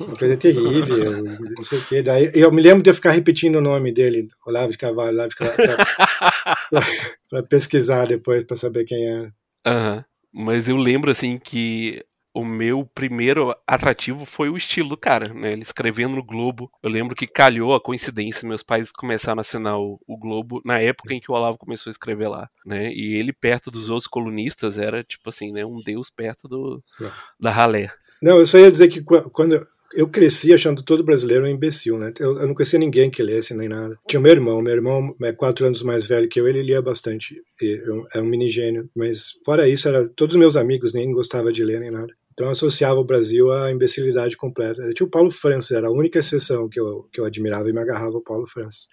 uma 0.00 0.16
coisa 0.16 0.36
terrível, 0.38 1.24
não 1.56 1.64
sei 1.64 1.78
o 1.78 1.84
quê. 1.86 2.02
Daí, 2.02 2.30
eu 2.34 2.52
me 2.52 2.62
lembro 2.62 2.82
de 2.82 2.90
eu 2.90 2.94
ficar 2.94 3.12
repetindo 3.12 3.56
o 3.56 3.62
nome 3.62 3.92
dele, 3.92 4.28
Olavo 4.46 4.72
de 4.72 4.78
Carvalho, 4.78 5.14
Olavo 5.14 5.30
de 5.30 5.36
Carvalho, 5.36 5.76
para 7.30 7.42
pesquisar 7.48 8.06
depois, 8.06 8.44
para 8.44 8.56
saber 8.56 8.84
quem 8.84 9.08
era. 9.08 9.34
Uhum. 9.66 10.04
Mas 10.32 10.68
eu 10.68 10.76
lembro, 10.76 11.10
assim, 11.10 11.38
que 11.38 12.04
o 12.36 12.44
meu 12.44 12.84
primeiro 12.94 13.56
atrativo 13.66 14.26
foi 14.26 14.50
o 14.50 14.58
estilo 14.58 14.90
do 14.90 14.96
cara, 14.96 15.32
né? 15.32 15.54
Ele 15.54 15.62
escrevendo 15.62 16.16
no 16.16 16.22
Globo. 16.22 16.70
Eu 16.82 16.90
lembro 16.90 17.16
que 17.16 17.26
calhou 17.26 17.74
a 17.74 17.80
coincidência, 17.80 18.46
meus 18.46 18.62
pais 18.62 18.92
começaram 18.92 19.38
a 19.38 19.40
assinar 19.40 19.78
o, 19.78 19.98
o, 20.06 20.18
Globo 20.18 20.60
na 20.62 20.78
época 20.78 21.14
em 21.14 21.20
que 21.20 21.30
o 21.30 21.34
Olavo 21.34 21.56
começou 21.56 21.88
a 21.88 21.92
escrever 21.92 22.28
lá, 22.28 22.46
né? 22.66 22.92
E 22.92 23.14
ele 23.14 23.32
perto 23.32 23.70
dos 23.70 23.88
outros 23.88 24.06
colunistas 24.06 24.76
era 24.76 25.02
tipo 25.02 25.30
assim, 25.30 25.50
né, 25.50 25.64
um 25.64 25.80
deus 25.82 26.10
perto 26.10 26.46
do 26.46 26.82
é. 27.00 27.10
da 27.40 27.50
ralé. 27.50 27.90
Não, 28.22 28.38
eu 28.38 28.44
só 28.44 28.58
ia 28.58 28.70
dizer 28.70 28.88
que 28.88 29.02
quando 29.02 29.66
eu 29.94 30.06
cresci 30.06 30.52
achando 30.52 30.82
todo 30.82 31.02
brasileiro 31.02 31.44
um 31.44 31.48
imbecil, 31.48 31.98
né? 31.98 32.12
Eu, 32.20 32.38
eu, 32.38 32.46
não 32.46 32.54
conhecia 32.54 32.78
ninguém 32.78 33.10
que 33.10 33.22
lesse 33.22 33.54
nem 33.54 33.68
nada. 33.68 33.98
Tinha 34.06 34.20
meu 34.20 34.32
irmão, 34.32 34.60
meu 34.60 34.74
irmão 34.74 35.16
é 35.22 35.32
quatro 35.32 35.64
anos 35.64 35.82
mais 35.82 36.06
velho 36.06 36.28
que 36.28 36.38
eu, 36.38 36.46
ele 36.46 36.62
lia 36.62 36.82
bastante. 36.82 37.40
Eu, 37.58 38.06
é 38.14 38.20
um 38.20 38.26
mini 38.26 38.46
gênio, 38.46 38.90
mas 38.94 39.38
fora 39.42 39.66
isso, 39.66 39.88
era 39.88 40.06
todos 40.06 40.34
os 40.34 40.38
meus 40.38 40.54
amigos 40.54 40.92
nem 40.92 41.10
gostavam 41.12 41.50
de 41.50 41.64
ler 41.64 41.80
nem 41.80 41.90
nada. 41.90 42.12
Então 42.36 42.48
eu 42.48 42.50
associava 42.50 43.00
o 43.00 43.04
Brasil 43.04 43.50
à 43.50 43.72
imbecilidade 43.72 44.36
completa. 44.36 44.92
Tinha 44.92 45.06
o 45.06 45.10
Paulo 45.10 45.30
Francis, 45.30 45.70
era 45.70 45.88
a 45.88 45.90
única 45.90 46.18
exceção 46.18 46.68
que 46.68 46.78
eu, 46.78 47.08
que 47.10 47.18
eu 47.18 47.24
admirava 47.24 47.70
e 47.70 47.72
me 47.72 47.80
agarrava 47.80 48.14
ao 48.14 48.22
Paulo 48.22 48.46
Francis. 48.46 48.88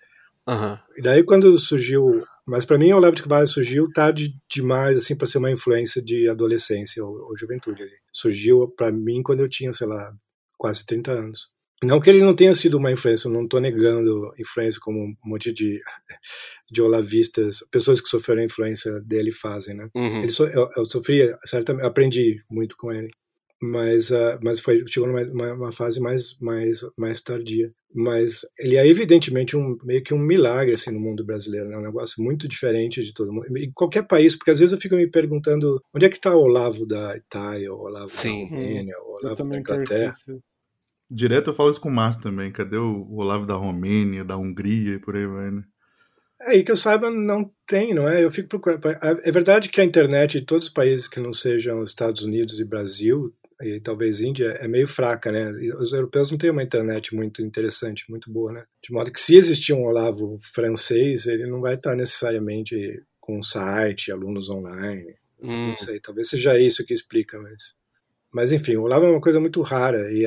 Uhum. 0.48 0.78
E 0.98 1.02
daí 1.02 1.24
quando 1.26 1.58
surgiu, 1.58 2.24
mas 2.48 2.66
para 2.66 2.78
mim 2.78 2.94
o 2.94 3.02
Carvalho 3.02 3.46
surgiu 3.46 3.92
tarde 3.92 4.34
demais 4.50 4.98
assim 4.98 5.14
para 5.18 5.28
ser 5.28 5.40
uma 5.40 5.52
influência 5.52 6.02
de 6.02 6.30
adolescência 6.30 7.04
ou, 7.04 7.12
ou 7.28 7.38
juventude. 7.38 7.84
Surgiu 8.14 8.70
para 8.78 8.94
mim 8.94 9.22
quando 9.22 9.42
eu 9.42 9.50
tinha, 9.50 9.74
sei 9.74 9.88
lá, 9.88 10.14
quase 10.58 10.86
30 10.86 11.12
anos. 11.12 11.50
Não 11.84 12.00
que 12.00 12.10
ele 12.10 12.24
não 12.24 12.34
tenha 12.34 12.54
sido 12.54 12.78
uma 12.78 12.94
influência, 12.94 13.28
eu 13.28 13.34
não 13.34 13.44
estou 13.44 13.60
negando 13.60 14.34
influência 14.40 14.80
como 14.82 15.00
um 15.04 15.16
monte 15.26 15.52
de, 15.52 15.82
de 16.72 16.82
olavistas, 16.82 17.60
pessoas 17.70 18.00
que 18.00 18.08
sofreram 18.08 18.42
a 18.42 18.46
influência 18.46 19.02
dele 19.02 19.34
fazem, 19.34 19.76
né? 19.76 19.90
Uhum. 19.94 20.20
Ele 20.20 20.30
so, 20.30 20.46
eu, 20.46 20.70
eu 20.78 20.86
sofri, 20.86 21.36
certamente, 21.44 21.86
aprendi 21.86 22.42
muito 22.50 22.78
com 22.78 22.90
ele 22.90 23.10
mas 23.64 24.10
uh, 24.10 24.38
mas 24.44 24.60
foi 24.60 24.86
chegou 24.88 25.08
numa 25.08 25.54
uma 25.54 25.72
fase 25.72 26.00
mais 26.02 26.38
mais 26.40 26.82
mais 26.98 27.22
tardia 27.22 27.72
mas 27.96 28.42
ele 28.60 28.76
é 28.76 28.86
evidentemente 28.86 29.56
um 29.56 29.78
meio 29.84 30.04
que 30.04 30.14
um 30.14 30.20
milagre 30.20 30.74
assim 30.74 30.92
no 30.92 31.00
mundo 31.00 31.24
brasileiro 31.26 31.70
né? 31.70 31.78
um 31.78 31.82
negócio 31.82 32.22
muito 32.22 32.48
diferente 32.48 33.02
de 33.04 33.14
todo 33.14 33.32
mundo 33.32 33.46
em 33.58 33.72
qualquer 33.72 34.06
país 34.06 34.36
porque 34.36 34.52
às 34.52 34.60
vezes 34.60 34.74
eu 34.74 34.80
fico 34.80 34.96
me 34.96 35.10
perguntando 35.10 35.82
onde 35.94 36.06
é 36.06 36.10
que 36.10 36.18
está 36.18 36.36
o 36.36 36.42
Olavo 36.42 36.86
da 36.86 37.16
Itália 37.16 37.74
o 37.74 37.82
Olavo 37.84 38.10
Sim. 38.10 38.50
da 38.50 38.56
Romênia 38.56 38.96
o 39.00 39.18
Olavo 39.18 39.50
da 39.50 39.58
Inglaterra 39.58 40.14
Direto 41.12 41.52
eu 41.52 41.54
falo 41.54 41.70
isso 41.70 41.82
com 41.82 41.90
o 41.90 41.92
Márcio 41.92 42.24
também. 42.24 42.52
Cadê 42.52 42.78
o 42.78 43.08
Olavo 43.12 43.46
da 43.46 43.54
Romênia, 43.54 44.24
da 44.24 44.36
Hungria 44.36 44.96
e 44.96 45.00
por 45.00 45.16
aí 45.16 45.28
vai, 45.28 45.52
né? 45.52 45.64
É, 46.46 46.58
e 46.58 46.64
que 46.64 46.72
eu 46.72 46.78
saiba, 46.78 47.10
não 47.10 47.50
tem, 47.66 47.94
não 47.94 48.08
é? 48.08 48.24
Eu 48.24 48.32
fico 48.32 48.50
procurando. 48.50 48.88
É, 48.88 49.30
é 49.30 49.32
verdade 49.32 49.70
que 49.70 49.80
a 49.80 49.84
internet 49.84 50.38
em 50.38 50.44
todos 50.44 50.68
os 50.68 50.74
países 50.74 51.08
que 51.08 51.20
não 51.20 51.32
sejam 51.32 51.84
Estados 51.84 52.24
Unidos 52.24 52.60
e 52.60 52.66
Brasil, 52.66 53.34
e 53.64 53.80
talvez 53.80 54.22
Índia, 54.22 54.58
é 54.60 54.68
meio 54.68 54.88
fraca, 54.88 55.32
né? 55.32 55.52
Os 55.78 55.94
europeus 55.94 56.32
não 56.32 56.38
têm 56.38 56.50
uma 56.50 56.64
internet 56.64 57.16
muito 57.16 57.42
interessante, 57.42 58.10
muito 58.10 58.32
boa, 58.32 58.52
né? 58.52 58.66
De 58.82 58.92
modo 58.92 59.12
que 59.12 59.22
se 59.22 59.36
existir 59.36 59.74
um 59.74 59.86
Olavo 59.86 60.38
francês, 60.40 61.28
ele 61.28 61.48
não 61.48 61.62
vai 61.62 61.76
estar 61.76 61.96
necessariamente 61.96 63.02
com 63.20 63.38
um 63.38 63.44
site, 63.44 64.12
alunos 64.12 64.50
online. 64.50 65.16
Hum. 65.42 65.70
Não 65.70 65.76
sei, 65.76 66.00
talvez 66.00 66.30
seja 66.30 66.60
isso 66.60 66.86
que 66.86 66.94
explica, 66.94 67.40
mas. 67.40 67.76
Mas 68.32 68.52
enfim, 68.52 68.76
o 68.76 68.84
Olavo 68.84 69.06
é 69.06 69.10
uma 69.12 69.22
coisa 69.22 69.40
muito 69.40 69.62
rara 69.62 70.12
e 70.12 70.24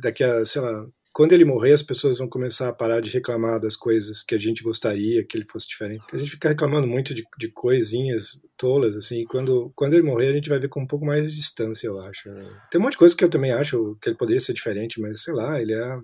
daqui 0.00 0.22
a, 0.22 0.44
sei 0.44 0.62
lá, 0.62 0.86
quando 1.20 1.34
ele 1.34 1.44
morrer, 1.44 1.74
as 1.74 1.82
pessoas 1.82 2.16
vão 2.16 2.26
começar 2.26 2.70
a 2.70 2.72
parar 2.72 3.02
de 3.02 3.10
reclamar 3.10 3.60
das 3.60 3.76
coisas 3.76 4.22
que 4.22 4.34
a 4.34 4.38
gente 4.38 4.62
gostaria 4.62 5.22
que 5.22 5.36
ele 5.36 5.44
fosse 5.44 5.68
diferente. 5.68 6.02
A 6.14 6.16
gente 6.16 6.30
fica 6.30 6.48
reclamando 6.48 6.86
muito 6.86 7.12
de, 7.12 7.22
de 7.36 7.48
coisinhas 7.48 8.40
tolas, 8.56 8.96
assim, 8.96 9.26
quando, 9.26 9.70
quando 9.76 9.92
ele 9.92 10.02
morrer, 10.02 10.28
a 10.28 10.32
gente 10.32 10.48
vai 10.48 10.58
ver 10.58 10.68
com 10.68 10.80
um 10.80 10.86
pouco 10.86 11.04
mais 11.04 11.30
de 11.30 11.36
distância, 11.36 11.88
eu 11.88 12.00
acho. 12.00 12.30
Tem 12.70 12.80
um 12.80 12.84
monte 12.84 12.92
de 12.92 12.98
coisa 12.98 13.14
que 13.14 13.22
eu 13.22 13.28
também 13.28 13.52
acho 13.52 13.98
que 14.00 14.08
ele 14.08 14.16
poderia 14.16 14.40
ser 14.40 14.54
diferente, 14.54 14.98
mas 14.98 15.22
sei 15.22 15.34
lá, 15.34 15.60
ele 15.60 15.74
é. 15.74 15.98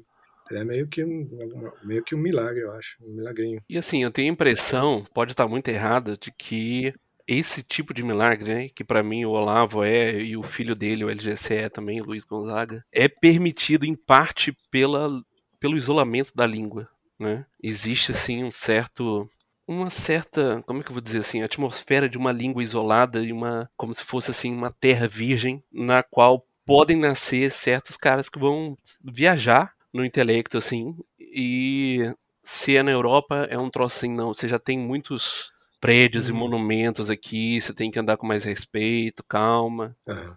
É 0.52 0.62
meio 0.62 0.86
que, 0.86 1.02
um, 1.02 1.26
meio 1.82 2.04
que 2.04 2.14
um 2.14 2.18
milagre, 2.18 2.60
eu 2.60 2.72
acho. 2.72 2.98
Um 3.02 3.16
milagrinho. 3.16 3.62
E 3.70 3.78
assim, 3.78 4.04
eu 4.04 4.10
tenho 4.10 4.30
a 4.30 4.34
impressão, 4.34 5.02
pode 5.14 5.32
estar 5.32 5.48
muito 5.48 5.68
errada, 5.68 6.14
de 6.14 6.30
que 6.30 6.92
esse 7.26 7.62
tipo 7.62 7.92
de 7.92 8.02
milagre, 8.02 8.54
né, 8.54 8.68
que 8.68 8.84
para 8.84 9.02
mim 9.02 9.24
o 9.24 9.30
Olavo 9.30 9.82
é 9.82 10.20
e 10.20 10.36
o 10.36 10.42
filho 10.42 10.74
dele, 10.74 11.04
o 11.04 11.10
LGC 11.10 11.54
é 11.54 11.68
também, 11.68 12.00
Luiz 12.00 12.24
Gonzaga, 12.24 12.84
é 12.92 13.08
permitido 13.08 13.84
em 13.84 13.94
parte 13.94 14.56
pela, 14.70 15.10
pelo 15.58 15.76
isolamento 15.76 16.32
da 16.34 16.46
língua, 16.46 16.88
né? 17.18 17.44
Existe 17.62 18.12
assim 18.12 18.44
um 18.44 18.52
certo 18.52 19.28
uma 19.68 19.90
certa, 19.90 20.62
como 20.64 20.78
é 20.78 20.82
que 20.84 20.90
eu 20.90 20.94
vou 20.94 21.02
dizer 21.02 21.18
assim, 21.18 21.42
atmosfera 21.42 22.08
de 22.08 22.16
uma 22.16 22.30
língua 22.30 22.62
isolada 22.62 23.20
e 23.20 23.32
uma 23.32 23.68
como 23.76 23.92
se 23.92 24.04
fosse 24.04 24.30
assim 24.30 24.54
uma 24.54 24.70
terra 24.70 25.08
virgem 25.08 25.62
na 25.72 26.04
qual 26.04 26.46
podem 26.64 26.96
nascer 26.96 27.50
certos 27.50 27.96
caras 27.96 28.28
que 28.28 28.38
vão 28.38 28.76
viajar 29.02 29.72
no 29.92 30.04
intelecto 30.04 30.56
assim 30.56 30.94
e 31.18 32.12
se 32.44 32.76
é 32.76 32.82
na 32.82 32.92
Europa 32.92 33.46
é 33.50 33.58
um 33.58 33.68
troço 33.68 33.96
assim 33.96 34.14
não, 34.14 34.34
você 34.34 34.48
já 34.48 34.58
tem 34.58 34.78
muitos 34.78 35.50
prédios 35.86 36.28
uhum. 36.28 36.34
e 36.34 36.38
monumentos 36.38 37.08
aqui, 37.08 37.60
você 37.60 37.72
tem 37.72 37.90
que 37.90 37.98
andar 37.98 38.16
com 38.16 38.26
mais 38.26 38.42
respeito, 38.42 39.22
calma. 39.22 39.96
Uhum. 40.06 40.34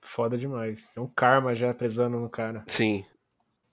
Foda 0.00 0.38
demais. 0.38 0.80
Tem 0.94 1.02
um 1.02 1.06
karma 1.06 1.54
já 1.54 1.74
pesando 1.74 2.20
no 2.20 2.28
cara. 2.28 2.62
Sim. 2.68 3.04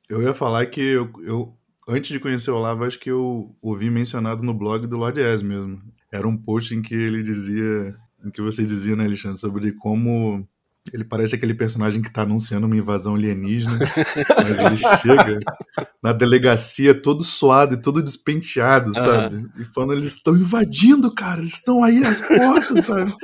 Eu 0.10 0.22
ia 0.24 0.34
falar 0.34 0.66
que 0.66 0.82
eu, 0.82 1.12
eu 1.24 1.56
antes 1.88 2.12
de 2.12 2.20
conhecer 2.20 2.50
o 2.50 2.56
Olavo, 2.56 2.86
acho 2.86 3.00
que 3.00 3.12
eu 3.12 3.56
ouvi 3.62 3.92
mencionado 3.92 4.44
no 4.44 4.54
blog 4.54 4.88
do 4.88 4.98
Lord 4.98 5.22
S 5.22 5.44
mesmo. 5.44 5.80
Era 6.12 6.28
um 6.28 6.36
post 6.36 6.74
em 6.74 6.82
que 6.82 6.96
ele 6.96 7.22
dizia, 7.22 7.96
em 8.26 8.32
que 8.32 8.42
você 8.42 8.66
dizia, 8.66 8.96
né, 8.96 9.06
Alexandre, 9.06 9.40
sobre 9.40 9.72
como 9.74 10.48
ele 10.92 11.04
parece 11.04 11.36
aquele 11.36 11.54
personagem 11.54 12.02
que 12.02 12.12
tá 12.12 12.24
anunciando 12.24 12.66
uma 12.66 12.76
invasão 12.76 13.16
alienígena, 13.16 13.78
mas 14.44 14.60
ele 14.60 14.78
chega 15.00 15.40
na 16.02 16.12
delegacia 16.12 17.00
todo 17.00 17.24
suado 17.24 17.76
e 17.76 17.82
todo 17.82 18.02
despenteado, 18.02 18.94
sabe? 18.94 19.48
E 19.60 19.64
falando, 19.66 19.94
eles 19.94 20.16
estão 20.16 20.36
invadindo, 20.36 21.14
cara, 21.14 21.42
eles 21.42 21.54
estão 21.54 21.84
aí 21.84 22.00
nas 22.00 22.22
portas, 22.22 22.86
sabe? 22.86 23.16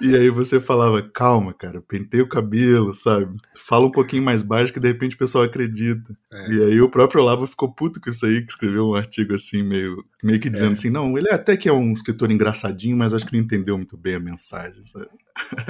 E 0.00 0.16
aí 0.16 0.30
você 0.30 0.58
falava, 0.58 1.02
calma, 1.02 1.52
cara, 1.52 1.82
pentei 1.82 2.22
o 2.22 2.28
cabelo, 2.28 2.94
sabe? 2.94 3.36
Fala 3.56 3.86
um 3.86 3.90
pouquinho 3.90 4.22
mais 4.22 4.42
baixo 4.42 4.72
que 4.72 4.80
de 4.80 4.88
repente 4.88 5.14
o 5.14 5.18
pessoal 5.18 5.44
acredita. 5.44 6.16
É. 6.32 6.52
E 6.52 6.62
aí 6.64 6.80
o 6.80 6.90
próprio 6.90 7.22
Olavo 7.22 7.46
ficou 7.46 7.72
puto 7.72 8.00
com 8.00 8.08
isso 8.08 8.24
aí, 8.24 8.40
que 8.42 8.50
escreveu 8.50 8.88
um 8.88 8.94
artigo 8.94 9.34
assim, 9.34 9.62
meio, 9.62 10.02
meio 10.22 10.40
que 10.40 10.50
dizendo 10.50 10.70
é. 10.70 10.72
assim, 10.72 10.90
não, 10.90 11.16
ele 11.16 11.28
até 11.30 11.56
que 11.56 11.68
é 11.68 11.72
um 11.72 11.92
escritor 11.92 12.30
engraçadinho, 12.30 12.96
mas 12.96 13.14
acho 13.14 13.26
que 13.26 13.32
não 13.32 13.40
entendeu 13.40 13.76
muito 13.76 13.96
bem 13.96 14.14
a 14.14 14.20
mensagem, 14.20 14.84
sabe? 14.86 15.08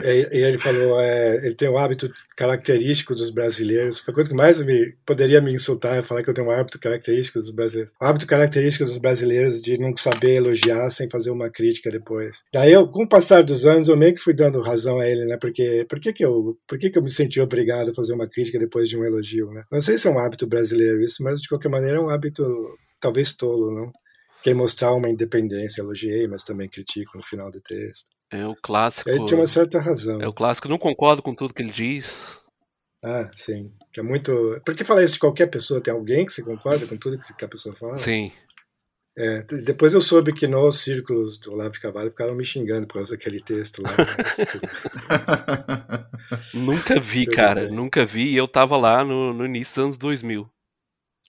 E, 0.02 0.38
e 0.38 0.42
ele 0.42 0.58
falou, 0.58 1.00
é, 1.00 1.36
ele 1.44 1.54
tem 1.54 1.68
um 1.68 1.78
hábito 1.78 2.12
característico 2.36 3.14
dos 3.14 3.30
brasileiros. 3.30 3.98
Foi 3.98 4.12
a 4.12 4.14
coisa 4.14 4.30
que 4.30 4.36
mais 4.36 4.64
me, 4.64 4.94
poderia 5.04 5.40
me 5.40 5.52
insultar 5.52 5.98
é 5.98 6.02
falar 6.02 6.22
que 6.22 6.30
eu 6.30 6.34
tenho 6.34 6.48
um 6.48 6.50
hábito 6.50 6.78
característico 6.78 7.38
dos 7.38 7.50
brasileiros. 7.50 7.92
O 8.00 8.04
hábito 8.04 8.26
característico 8.26 8.84
dos 8.84 8.98
brasileiros 8.98 9.60
de 9.60 9.78
não 9.78 9.96
saber 9.96 10.36
elogiar 10.36 10.90
sem 10.90 11.08
fazer 11.08 11.30
uma 11.30 11.50
crítica 11.50 11.90
depois. 11.90 12.42
Daí, 12.52 12.72
eu, 12.72 12.88
com 12.88 13.04
o 13.04 13.08
passar 13.08 13.42
dos 13.42 13.66
anos, 13.66 13.88
eu 13.88 13.96
meio 13.96 14.14
que 14.14 14.20
fui 14.20 14.34
dando 14.34 14.60
razão 14.60 14.98
a 14.98 15.08
ele, 15.08 15.24
né? 15.24 15.36
Porque 15.36 15.86
por 15.88 16.00
que, 16.00 16.12
que, 16.12 16.24
eu, 16.24 16.58
por 16.66 16.78
que, 16.78 16.90
que 16.90 16.98
eu 16.98 17.02
me 17.02 17.10
senti 17.10 17.40
obrigado 17.40 17.90
a 17.90 17.94
fazer 17.94 18.12
uma 18.12 18.28
crítica 18.28 18.58
depois 18.58 18.88
de 18.88 18.96
um 18.96 19.04
elogio, 19.04 19.50
né? 19.50 19.64
Não 19.70 19.80
sei 19.80 19.98
se 19.98 20.08
é 20.08 20.10
um 20.10 20.18
hábito 20.18 20.46
brasileiro 20.46 21.00
isso, 21.00 21.22
mas 21.22 21.40
de 21.40 21.48
qualquer 21.48 21.68
maneira 21.68 21.98
é 21.98 22.00
um 22.00 22.10
hábito 22.10 22.44
talvez 23.00 23.32
tolo, 23.32 23.74
não? 23.74 23.92
Quer 24.42 24.54
mostrar 24.54 24.94
uma 24.94 25.08
independência, 25.08 25.82
elogiei, 25.82 26.26
mas 26.26 26.42
também 26.42 26.68
critico 26.68 27.16
no 27.16 27.22
final 27.22 27.50
do 27.50 27.60
texto. 27.60 28.08
É 28.32 28.46
o 28.46 28.54
clássico. 28.54 29.10
Ele 29.10 29.24
tinha 29.26 29.38
uma 29.38 29.46
certa 29.46 29.80
razão. 29.80 30.20
É 30.20 30.28
o 30.28 30.32
clássico, 30.32 30.68
não 30.68 30.78
concordo 30.78 31.22
com 31.22 31.34
tudo 31.34 31.52
que 31.52 31.62
ele 31.62 31.72
diz. 31.72 32.38
Ah, 33.02 33.30
sim. 33.34 33.72
Que 33.92 34.00
é 34.00 34.02
muito. 34.02 34.60
Por 34.64 34.74
que 34.74 34.84
falar 34.84 35.02
isso 35.02 35.14
de 35.14 35.20
qualquer 35.20 35.46
pessoa? 35.46 35.80
Tem 35.80 35.92
alguém 35.92 36.26
que 36.26 36.32
se 36.32 36.44
concorda 36.44 36.86
com 36.86 36.96
tudo 36.96 37.18
que 37.18 37.44
a 37.44 37.48
pessoa 37.48 37.74
fala? 37.74 37.96
Sim. 37.96 38.30
É, 39.18 39.42
depois 39.42 39.92
eu 39.92 40.00
soube 40.00 40.32
que 40.32 40.46
nos 40.46 40.80
círculos 40.80 41.36
do 41.36 41.52
Olavo 41.52 41.72
de 41.72 41.80
Carvalho 41.80 42.10
ficaram 42.10 42.34
me 42.34 42.44
xingando 42.44 42.86
por 42.86 42.94
causa 42.94 43.12
daquele 43.12 43.40
texto 43.40 43.82
lá. 43.82 43.90
nunca 46.54 47.00
vi, 47.00 47.26
cara. 47.26 47.68
Nunca 47.68 48.06
vi. 48.06 48.32
E 48.32 48.36
eu 48.36 48.46
tava 48.46 48.76
lá 48.76 49.04
no, 49.04 49.32
no 49.32 49.44
início 49.44 49.74
dos 49.74 49.84
anos 49.84 49.98
2000. 49.98 50.48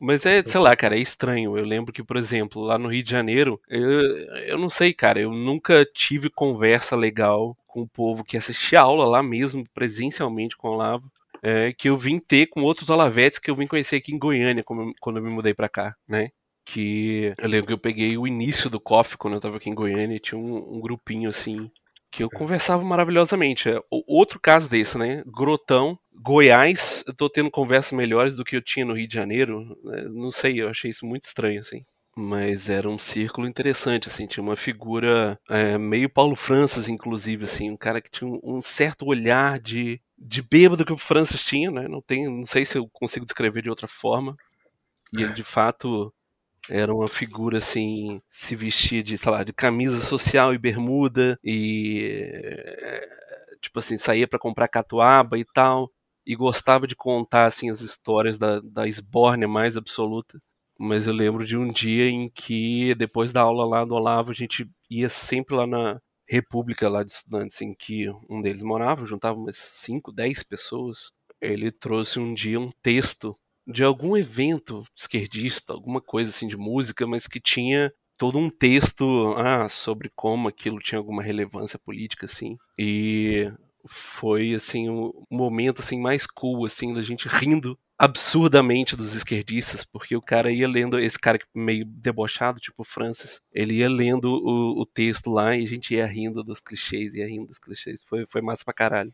Mas 0.01 0.25
é, 0.25 0.41
sei 0.43 0.60
lá, 0.60 0.75
cara, 0.75 0.98
é 0.98 1.00
estranho. 1.00 1.55
Eu 1.55 1.63
lembro 1.63 1.93
que, 1.93 2.03
por 2.03 2.17
exemplo, 2.17 2.63
lá 2.63 2.75
no 2.75 2.89
Rio 2.89 3.03
de 3.03 3.12
Janeiro, 3.12 3.62
eu, 3.70 4.01
eu 4.48 4.58
não 4.58 4.67
sei, 4.67 4.93
cara, 4.96 5.20
eu 5.20 5.31
nunca 5.31 5.86
tive 5.86 6.27
conversa 6.27 6.96
legal 6.96 7.55
com 7.67 7.81
o 7.84 7.88
povo 7.88 8.24
que 8.24 8.36
assistia 8.36 8.81
aula 8.81 9.05
lá 9.05 9.22
mesmo, 9.22 9.63
presencialmente 9.75 10.58
com 10.58 10.70
o 10.70 10.72
Olavo, 10.72 11.12
é, 11.43 11.72
que 11.72 11.88
eu 11.88 11.96
vim 11.96 12.17
ter 12.17 12.48
com 12.48 12.63
outros 12.63 12.89
olavetes 12.89 13.38
que 13.38 13.51
eu 13.51 13.55
vim 13.55 13.67
conhecer 13.67 13.98
aqui 13.98 14.12
em 14.12 14.17
Goiânia 14.17 14.63
quando, 14.65 14.91
quando 15.00 15.17
eu 15.17 15.24
me 15.24 15.29
mudei 15.29 15.53
para 15.53 15.70
cá, 15.70 15.96
né? 16.08 16.29
Que 16.65 17.34
eu 17.38 17.48
lembro 17.48 17.67
que 17.67 17.74
eu 17.74 17.77
peguei 17.77 18.17
o 18.17 18.27
início 18.27 18.72
do 18.72 18.79
COF 18.79 19.17
quando 19.17 19.36
eu 19.36 19.39
tava 19.39 19.58
aqui 19.58 19.70
em 19.70 19.75
Goiânia 19.75 20.15
e 20.15 20.20
tinha 20.20 20.39
um, 20.39 20.77
um 20.77 20.81
grupinho 20.81 21.29
assim 21.29 21.70
que 22.12 22.24
eu 22.24 22.30
conversava 22.30 22.84
maravilhosamente. 22.84 23.70
É, 23.70 23.80
outro 23.89 24.39
caso 24.39 24.70
desse, 24.70 24.98
né? 24.98 25.24
Grotão, 25.25 25.98
Goiás, 26.13 27.03
eu 27.08 27.13
tô 27.13 27.30
tendo 27.30 27.50
conversas 27.50 27.94
melhores 27.94 28.36
do 28.36 28.44
que 28.44 28.56
eu 28.56 28.62
tinha 28.62 28.86
no 28.86 28.94
Rio 28.94 29.08
de 29.08 29.15
Janeiro. 29.15 29.77
É, 29.89 30.03
não 30.10 30.32
sei, 30.32 30.62
eu 30.62 30.70
achei 30.70 30.91
isso 30.91 31.06
muito 31.06 31.24
estranho, 31.24 31.62
assim. 31.62 31.84
Mas 32.15 32.70
era 32.70 32.89
um 32.89 33.00
círculo 33.00 33.48
interessante, 33.48 34.10
assim, 34.10 34.27
tinha 34.27 34.44
uma 34.44 34.58
figura 34.58 35.39
é, 35.50 35.77
meio 35.77 36.10
Paulo 36.10 36.36
Francis, 36.36 36.89
inclusive, 36.89 37.46
assim, 37.46 37.72
um 37.72 37.77
cara 37.77 38.01
que 38.01 38.12
tinha 38.12 38.30
um, 38.30 38.39
um, 38.44 38.62
certo 38.62 39.06
olhar 39.06 39.58
de, 39.60 40.01
de 40.18 40.41
bêbado 40.41 40.84
que 40.84 40.91
o 40.91 40.98
Francis 40.98 41.41
tinha, 41.41 41.72
né? 41.72 41.88
Não, 41.88 42.01
tem, 42.01 42.25
não 42.27 42.46
sei 42.46 42.65
se 42.65 42.77
eu 42.77 42.89
consigo 42.91 43.25
descrever 43.25 43.62
de 43.62 43.70
outra 43.70 43.88
forma. 43.88 44.36
E 45.13 45.22
ele, 45.22 45.34
de 45.34 45.44
fato, 45.44 46.13
era 46.70 46.94
uma 46.94 47.08
figura 47.08 47.58
assim, 47.58 48.22
se 48.30 48.56
vestia 48.56 49.03
de, 49.03 49.18
sei 49.18 49.32
lá, 49.32 49.44
de 49.44 49.53
camisa 49.53 50.00
social 50.00 50.53
e 50.53 50.58
bermuda 50.58 51.38
e 51.44 52.30
eh, 52.34 53.10
tipo 53.62 53.80
assim, 53.80 53.98
saía 53.98 54.27
para 54.27 54.39
comprar 54.39 54.68
catuaba 54.68 55.38
e 55.38 55.46
tal, 55.46 55.91
e 56.25 56.36
gostava 56.36 56.88
de 56.88 56.96
contar 56.96 57.46
assim 57.46 57.70
as 57.70 57.82
histórias 57.82 58.38
da, 58.38 58.60
da 58.62 58.88
esbórnia 58.88 59.48
mais 59.48 59.77
absoluta. 59.77 60.39
Mas 60.80 61.06
eu 61.08 61.13
lembro 61.13 61.46
de 61.46 61.56
um 61.58 61.68
dia 61.68 62.10
em 62.10 62.27
que 62.27 62.96
depois 62.96 63.32
da 63.32 63.41
aula 63.41 63.65
lá 63.65 63.86
do 63.86 63.94
Olavo, 63.94 64.32
a 64.32 64.34
gente 64.34 64.68
ia 64.89 65.10
sempre 65.10 65.56
lá 65.56 65.68
na 65.68 66.01
República 66.27 66.89
lá 66.89 67.03
de 67.03 67.12
estudantes 67.12 67.62
em 67.62 67.74
que 67.74 68.10
um 68.30 68.41
deles 68.41 68.62
morava, 68.63 69.06
juntava 69.06 69.38
umas 69.38 69.58
5, 69.58 70.12
10 70.12 70.44
pessoas. 70.44 71.12
Ele 71.39 71.72
trouxe 71.72 72.20
um 72.20 72.34
dia 72.34 72.60
um 72.60 72.72
texto 72.82 73.38
de 73.68 73.84
algum 73.84 74.18
evento 74.18 74.84
esquerdista, 74.96 75.74
alguma 75.74 76.01
coisa 76.01 76.30
assim 76.30 76.48
de 76.48 76.58
música, 76.58 77.06
mas 77.08 77.27
que 77.27 77.39
tinha 77.39 77.91
todo 78.18 78.38
um 78.38 78.50
texto 78.50 79.34
ah, 79.38 79.68
sobre 79.70 80.12
como 80.15 80.48
aquilo 80.48 80.80
tinha 80.80 81.00
alguma 81.00 81.24
relevância 81.24 81.80
política 81.80 82.25
assim. 82.25 82.58
E 82.77 83.51
foi 83.88 84.53
assim 84.53 84.89
um 84.89 85.12
momento 85.30 85.82
assim 85.82 86.00
mais 86.00 86.25
cool 86.27 86.65
assim 86.65 86.94
da 86.94 87.01
gente 87.01 87.27
rindo 87.27 87.77
absurdamente 87.98 88.96
dos 88.96 89.13
esquerdistas, 89.13 89.84
porque 89.84 90.15
o 90.15 90.22
cara 90.22 90.51
ia 90.51 90.68
lendo, 90.68 90.98
esse 90.98 91.20
cara 91.20 91.38
meio 91.53 91.86
debochado, 91.86 92.60
tipo 92.60 92.84
Francis, 92.84 93.39
ele 93.53 93.75
ia 93.75 93.88
lendo 93.88 94.25
o, 94.25 94.82
o 94.82 94.86
texto 94.88 95.30
lá 95.30 95.56
e 95.56 95.63
a 95.63 95.68
gente 95.68 95.94
ia 95.94 96.08
rindo 96.08 96.44
dos 96.44 96.60
clichês, 96.60 97.13
ia 97.13 97.27
rindo 97.27 97.46
dos 97.46 97.60
clichês. 97.60 98.03
Foi, 98.03 98.25
foi 98.25 98.41
massa 98.41 98.65
pra 98.65 98.74
caralho. 98.74 99.13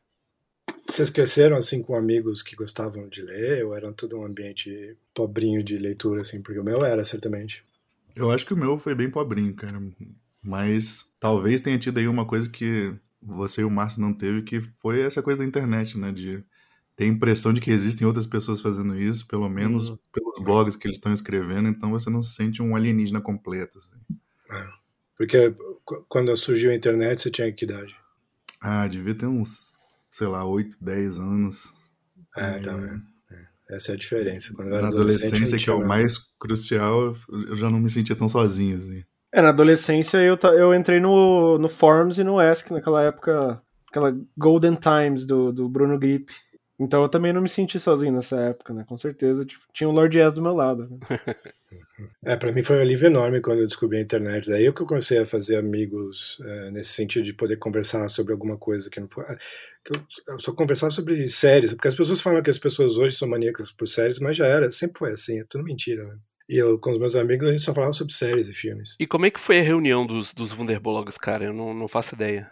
Vocês 0.90 1.10
cresceram 1.10 1.58
assim 1.58 1.82
com 1.82 1.96
amigos 1.96 2.42
que 2.42 2.56
gostavam 2.56 3.08
de 3.08 3.22
ler 3.22 3.66
ou 3.66 3.76
era 3.76 3.92
todo 3.92 4.18
um 4.18 4.26
ambiente 4.26 4.98
pobrinho 5.14 5.64
de 5.64 5.78
leitura 5.78 6.22
assim? 6.22 6.42
Porque 6.42 6.60
o 6.60 6.64
meu 6.64 6.84
era 6.86 7.04
certamente. 7.04 7.64
Eu 8.16 8.32
acho 8.32 8.46
que 8.46 8.54
o 8.54 8.58
meu 8.58 8.78
foi 8.80 8.96
bem 8.96 9.10
pobrinho, 9.10 9.54
cara. 9.54 9.82
Mas 10.42 11.12
talvez 11.20 11.62
tenha 11.62 11.78
tido 11.78 12.00
aí 12.00 12.08
uma 12.08 12.26
coisa 12.26 12.50
que 12.50 12.94
você 13.22 13.62
e 13.62 13.66
o 13.66 13.70
Márcio 13.70 14.02
não 14.02 14.14
teve, 14.14 14.42
que 14.44 14.62
foi 14.62 15.02
essa 15.02 15.22
coisa 15.22 15.40
da 15.40 15.46
internet, 15.46 15.98
né? 15.98 16.12
De 16.12 16.44
tem 16.96 17.10
a 17.10 17.14
impressão 17.14 17.54
de 17.54 17.62
que 17.62 17.70
existem 17.70 18.08
outras 18.08 18.26
pessoas 18.26 18.60
fazendo 18.62 18.98
isso, 19.00 19.28
pelo 19.28 19.48
menos 19.50 19.90
Uhum. 19.90 19.98
pelos 20.12 20.40
blogs 20.44 20.76
que 20.76 20.88
eles 20.88 20.98
estão 20.98 21.14
escrevendo, 21.14 21.68
então 21.70 21.92
você 21.92 22.10
não 22.10 22.22
se 22.24 22.34
sente 22.34 22.62
um 22.62 22.76
alienígena 22.76 23.22
completo. 23.22 23.78
assim. 23.78 24.00
Porque 25.16 25.52
qu- 25.86 26.06
quando 26.08 26.36
surgiu 26.36 26.72
a 26.72 26.76
internet, 26.76 27.22
você 27.22 27.30
tinha 27.30 27.52
que 27.52 27.66
idade? 27.66 27.96
Ah, 28.62 28.88
devia 28.88 29.16
ter 29.16 29.26
uns, 29.28 29.72
sei 30.18 30.28
lá, 30.28 30.44
8, 30.44 30.78
10 30.82 31.20
anos. 31.20 31.72
É, 32.36 32.58
E, 32.58 32.62
tá, 32.62 32.72
é. 32.72 33.36
É. 33.36 33.76
Essa 33.76 33.92
é 33.92 33.96
a 33.96 33.98
diferença. 33.98 34.52
Quando 34.56 34.70
eu 34.70 34.74
era 34.74 34.84
Na 34.84 34.88
adolescente, 34.88 35.28
adolescência, 35.28 35.58
que 35.60 35.70
é 35.70 35.74
o 35.74 35.88
mais 35.88 36.18
crucial, 36.40 37.16
eu 37.48 37.56
já 37.56 37.70
não 37.70 37.80
me 37.80 37.90
sentia 37.90 38.16
tão 38.16 38.28
sozinho, 38.28 38.78
assim. 38.78 39.04
É, 39.32 39.42
na 39.42 39.50
adolescência 39.50 40.18
eu, 40.18 40.36
eu 40.58 40.74
entrei 40.74 41.00
no, 41.00 41.60
no 41.60 41.70
Forms 41.70 42.18
e 42.18 42.24
no 42.24 42.40
Ask 42.40 42.72
naquela 42.72 43.04
época, 43.04 43.62
aquela 43.90 44.18
Golden 44.36 44.76
Times 44.76 45.26
do, 45.26 45.52
do 45.52 45.70
Bruno 45.70 46.00
Grip. 46.00 46.32
Então 46.80 47.02
eu 47.02 47.10
também 47.10 47.34
não 47.34 47.42
me 47.42 47.50
senti 47.50 47.80
sozinho 47.80 48.14
nessa 48.14 48.36
época, 48.36 48.74
né? 48.74 48.86
Com 48.88 48.98
certeza 48.98 49.44
tipo, 49.44 49.62
tinha 49.74 49.90
o 49.90 49.92
Lord 49.92 50.18
S 50.18 50.36
do 50.36 50.42
meu 50.42 50.54
lado. 50.54 50.88
né? 50.90 50.98
É, 52.24 52.38
para 52.38 52.52
mim 52.54 52.64
foi 52.64 52.78
um 52.78 52.82
alívio 52.82 53.08
enorme 53.08 53.42
quando 53.42 53.60
eu 53.60 53.68
descobri 53.68 53.98
a 53.98 54.02
internet. 54.02 54.48
Daí 54.48 54.72
que 54.72 54.82
eu 54.82 54.86
comecei 54.86 55.18
a 55.18 55.26
fazer 55.26 55.58
amigos 55.58 56.38
é, 56.46 56.72
nesse 56.72 56.92
sentido 56.92 57.26
de 57.26 57.34
poder 57.34 57.58
conversar 57.58 58.08
sobre 58.08 58.32
alguma 58.32 58.58
coisa 58.58 58.90
que 58.90 59.00
não 59.00 59.10
foi. 59.10 59.26
ah, 59.26 59.38
que 59.84 59.98
eu, 59.98 60.02
eu 60.30 60.40
só 60.40 60.54
conversar 60.54 60.92
sobre 60.92 61.30
séries, 61.30 61.74
porque 61.74 61.88
as 61.90 61.96
pessoas 61.96 62.22
falam 62.22 62.42
que 62.42 62.50
as 62.50 62.60
pessoas 62.60 62.98
hoje 62.98 63.18
são 63.18 63.28
maníacas 63.28 63.70
por 63.72 63.88
séries, 63.88 64.20
mas 64.20 64.38
já 64.38 64.46
era, 64.46 64.70
sempre 64.72 65.00
foi 65.00 65.12
assim, 65.12 65.40
é 65.40 65.46
tudo 65.50 65.64
mentira. 65.64 66.06
Né? 66.06 66.18
E 66.50 66.56
eu, 66.56 66.80
com 66.80 66.92
os 66.92 66.98
meus 66.98 67.16
amigos, 67.16 67.48
a 67.48 67.52
gente 67.52 67.64
só 67.64 67.74
falava 67.74 67.92
sobre 67.92 68.14
séries 68.14 68.48
e 68.48 68.54
filmes. 68.54 68.96
E 69.00 69.06
como 69.06 69.26
é 69.26 69.32
que 69.32 69.40
foi 69.40 69.60
a 69.60 69.64
reunião 69.64 70.06
dos, 70.06 70.34
dos 70.34 70.54
Wunderblogs, 70.54 71.18
cara? 71.18 71.44
Eu 71.44 71.54
não, 71.54 71.74
não 71.74 71.88
faço 71.88 72.16
ideia. 72.16 72.50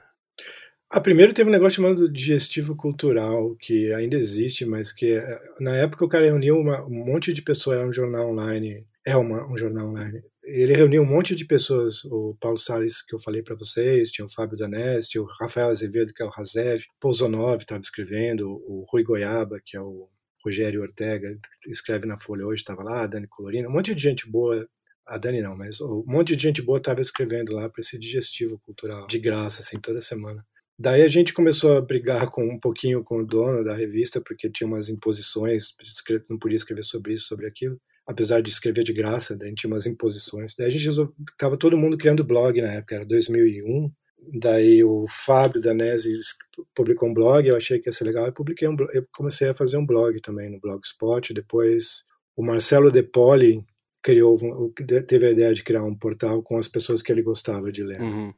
Ah, 0.96 1.02
primeiro 1.02 1.34
teve 1.34 1.50
um 1.50 1.52
negócio 1.52 1.76
chamado 1.76 2.10
digestivo 2.10 2.74
cultural, 2.74 3.54
que 3.60 3.92
ainda 3.94 4.16
existe, 4.16 4.66
mas 4.66 4.94
que 4.94 5.08
eh, 5.12 5.40
na 5.60 5.76
época 5.76 6.06
o 6.06 6.08
cara 6.08 6.24
reuniu 6.26 6.58
uma- 6.58 6.86
um 6.86 7.04
monte 7.06 7.34
de 7.34 7.42
pessoas, 7.42 7.76
era 7.78 7.86
um 7.86 7.92
jornal 7.92 8.30
online, 8.30 8.88
é 9.06 9.14
uma- 9.18 9.46
um 9.52 9.58
jornal 9.58 9.90
online. 9.90 10.22
Ele 10.46 10.74
reuniu 10.74 11.02
um 11.02 11.06
monte 11.06 11.36
de 11.36 11.44
pessoas, 11.46 12.06
o 12.06 12.38
Paulo 12.40 12.58
Salles, 12.58 13.02
que 13.02 13.14
eu 13.14 13.20
falei 13.20 13.44
para 13.44 13.58
vocês, 13.58 14.10
tinha 14.10 14.24
o 14.26 14.32
Fábio 14.32 14.56
Danés, 14.58 15.10
tinha 15.10 15.22
o 15.22 15.28
Rafael 15.42 15.68
Azevedo, 15.68 16.14
que 16.14 16.24
é 16.24 16.26
o 16.26 16.30
Razev, 16.30 16.84
Pouzonov 16.98 17.58
estava 17.58 17.82
escrevendo, 17.82 18.48
o 18.50 18.86
Rui 18.90 19.04
Goiaba, 19.04 19.60
que 19.66 19.76
é 19.76 19.82
o 19.82 20.08
Rogério 20.46 20.82
Ortega, 20.82 21.28
que 21.62 21.72
escreve 21.72 22.08
na 22.08 22.18
Folha 22.18 22.46
hoje, 22.48 22.62
estava 22.62 22.82
lá, 22.84 23.04
a 23.04 23.08
Dani 23.08 23.28
Colorina, 23.28 23.68
um 23.68 23.72
monte 23.74 23.94
de 23.94 24.02
gente 24.02 24.32
boa 24.32 24.66
a 25.06 25.18
Dani 25.18 25.42
não, 25.42 25.58
mas 25.58 25.82
um 25.82 26.04
monte 26.08 26.36
de 26.38 26.44
gente 26.44 26.62
boa 26.62 26.78
estava 26.78 27.02
escrevendo 27.02 27.52
lá 27.54 27.68
para 27.70 27.82
esse 27.82 28.00
digestivo 28.00 28.58
cultural, 28.66 29.06
de 29.08 29.20
graça, 29.20 29.62
assim, 29.62 29.78
toda 29.80 30.00
semana. 30.00 30.44
Daí 30.78 31.02
a 31.04 31.08
gente 31.08 31.34
começou 31.34 31.78
a 31.78 31.82
brigar 31.82 32.30
com 32.30 32.46
um 32.46 32.60
pouquinho 32.60 33.04
com 33.04 33.20
o 33.20 33.26
dono 33.26 33.64
da 33.64 33.76
revista, 33.76 34.20
porque 34.22 34.50
tinha 34.50 34.68
umas 34.68 34.90
imposições, 34.90 35.70
não 36.30 36.38
podia 36.38 36.58
escrever 36.58 36.84
sobre 36.84 37.14
isso, 37.14 37.28
sobre 37.28 37.48
aquilo. 37.48 37.80
Apesar 38.06 38.42
de 38.42 38.50
escrever 38.50 38.84
de 38.84 38.94
graça, 38.94 39.36
daí 39.38 39.56
tinha 39.56 39.72
umas 39.72 39.86
imposições. 39.88 40.54
Daí 40.58 40.68
a 40.68 40.70
gente 40.70 40.86
resolveu, 40.86 41.16
tava 41.38 41.58
todo 41.58 41.78
mundo 41.78 41.98
criando 41.98 42.24
blog 42.26 42.60
na 42.62 42.74
época, 42.74 42.96
era 42.96 43.06
2001. 43.06 43.90
Daí 44.40 44.84
o 44.84 45.06
Fábio 45.08 45.62
Danese 45.62 46.16
es- 46.18 46.36
publicou 46.76 47.08
um 47.10 47.14
blog, 47.14 47.48
eu 47.48 47.56
achei 47.56 47.80
que 47.80 47.88
ia 47.88 47.94
ser 47.94 48.04
legal, 48.06 48.26
eu 48.26 48.34
publiquei 48.34 48.68
um, 48.68 48.76
eu 48.94 49.06
comecei 49.14 49.48
a 49.50 49.54
fazer 49.54 49.78
um 49.78 49.86
blog 49.86 50.20
também 50.20 50.50
no 50.50 50.60
Blogspot. 50.60 51.34
Depois 51.34 52.04
o 52.36 52.44
Marcelo 52.44 52.92
De 52.92 53.02
Poli 53.02 53.64
criou, 54.04 54.38
teve 55.08 55.28
a 55.28 55.32
ideia 55.32 55.54
de 55.54 55.64
criar 55.64 55.84
um 55.84 55.96
portal 55.96 56.44
com 56.44 56.58
as 56.58 56.68
pessoas 56.68 57.02
que 57.02 57.12
ele 57.12 57.22
gostava 57.24 57.72
de 57.72 57.84
ler 57.84 58.02
Uhum. 58.02 58.34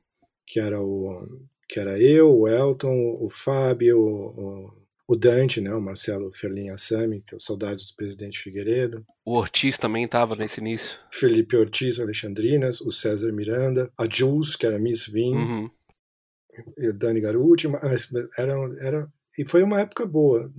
que 0.46 0.60
era 0.60 0.80
o 0.82 1.28
que 1.68 1.80
era 1.80 2.00
eu, 2.00 2.34
o 2.34 2.48
Elton, 2.48 3.18
o 3.20 3.30
Fábio, 3.30 4.00
o, 4.00 4.74
o 5.08 5.16
Dante, 5.16 5.62
né, 5.62 5.74
o 5.74 5.82
Marcelo 5.82 6.32
Ferlin 6.34 6.70
Assami, 6.70 7.22
que 7.26 7.34
é 7.34 7.38
o 7.38 7.42
Saudades 7.42 7.86
do 7.88 7.96
Presidente 7.96 8.40
Figueiredo, 8.40 9.06
O 9.26 9.38
Ortiz 9.38 9.78
também 9.78 10.04
estava 10.06 10.36
nesse 10.36 10.60
início. 10.62 10.98
Felipe 11.12 11.56
Ortiz 11.58 12.00
Alexandrinas, 12.00 12.82
o 12.82 12.92
César 12.92 13.32
Miranda, 13.32 13.92
a 13.98 14.06
Jules, 14.10 14.56
que 14.56 14.66
era 14.66 14.80
Miss 14.80 15.08
Vim, 15.08 15.34
Uhum. 15.36 15.70
o 16.90 16.94
Dani 16.94 17.22
Garuti, 17.22 17.68
mas 17.68 18.08
era, 18.38 18.54
era 18.82 19.08
e 19.38 19.48
foi 19.48 19.62
uma 19.62 19.80
época 19.82 20.06
boa, 20.06 20.52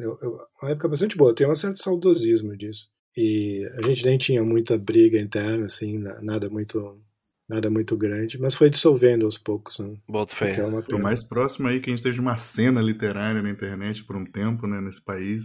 uma 0.63 0.71
época 0.71 0.89
bastante 0.89 1.17
boa. 1.17 1.31
Eu 1.31 1.35
tenho 1.35 1.51
um 1.51 1.55
certo 1.55 1.83
saudosismo 1.83 2.57
disso. 2.57 2.89
E 3.17 3.69
a 3.83 3.85
gente 3.85 4.07
nem 4.07 4.17
tinha 4.17 4.45
muita 4.45 4.79
briga 4.79 5.19
interna, 5.19 5.67
assim, 5.67 5.99
na- 5.99 6.23
nada 6.23 6.49
muito 6.49 7.03
nada 7.49 7.71
muito 7.71 7.97
grande, 7.97 8.39
mas 8.39 8.55
foi 8.55 8.69
dissolvendo 8.69 9.25
aos 9.25 9.39
poucos. 9.39 9.79
Né? 9.79 9.95
Boto 10.09 10.35
fé. 10.35 10.57
é 10.57 10.95
o 10.95 10.99
mais 10.99 11.23
próximo 11.23 11.69
aí 11.69 11.81
que 11.81 11.89
a 11.89 11.93
gente 11.95 12.03
teve 12.03 12.15
de 12.15 12.21
uma 12.21 12.37
cena 12.37 12.81
literária 12.81 13.43
na 13.43 13.51
internet 13.51 14.05
por 14.05 14.17
um 14.17 14.25
tempo, 14.25 14.67
né, 14.67 14.81
nesse 14.81 15.03
país. 15.03 15.43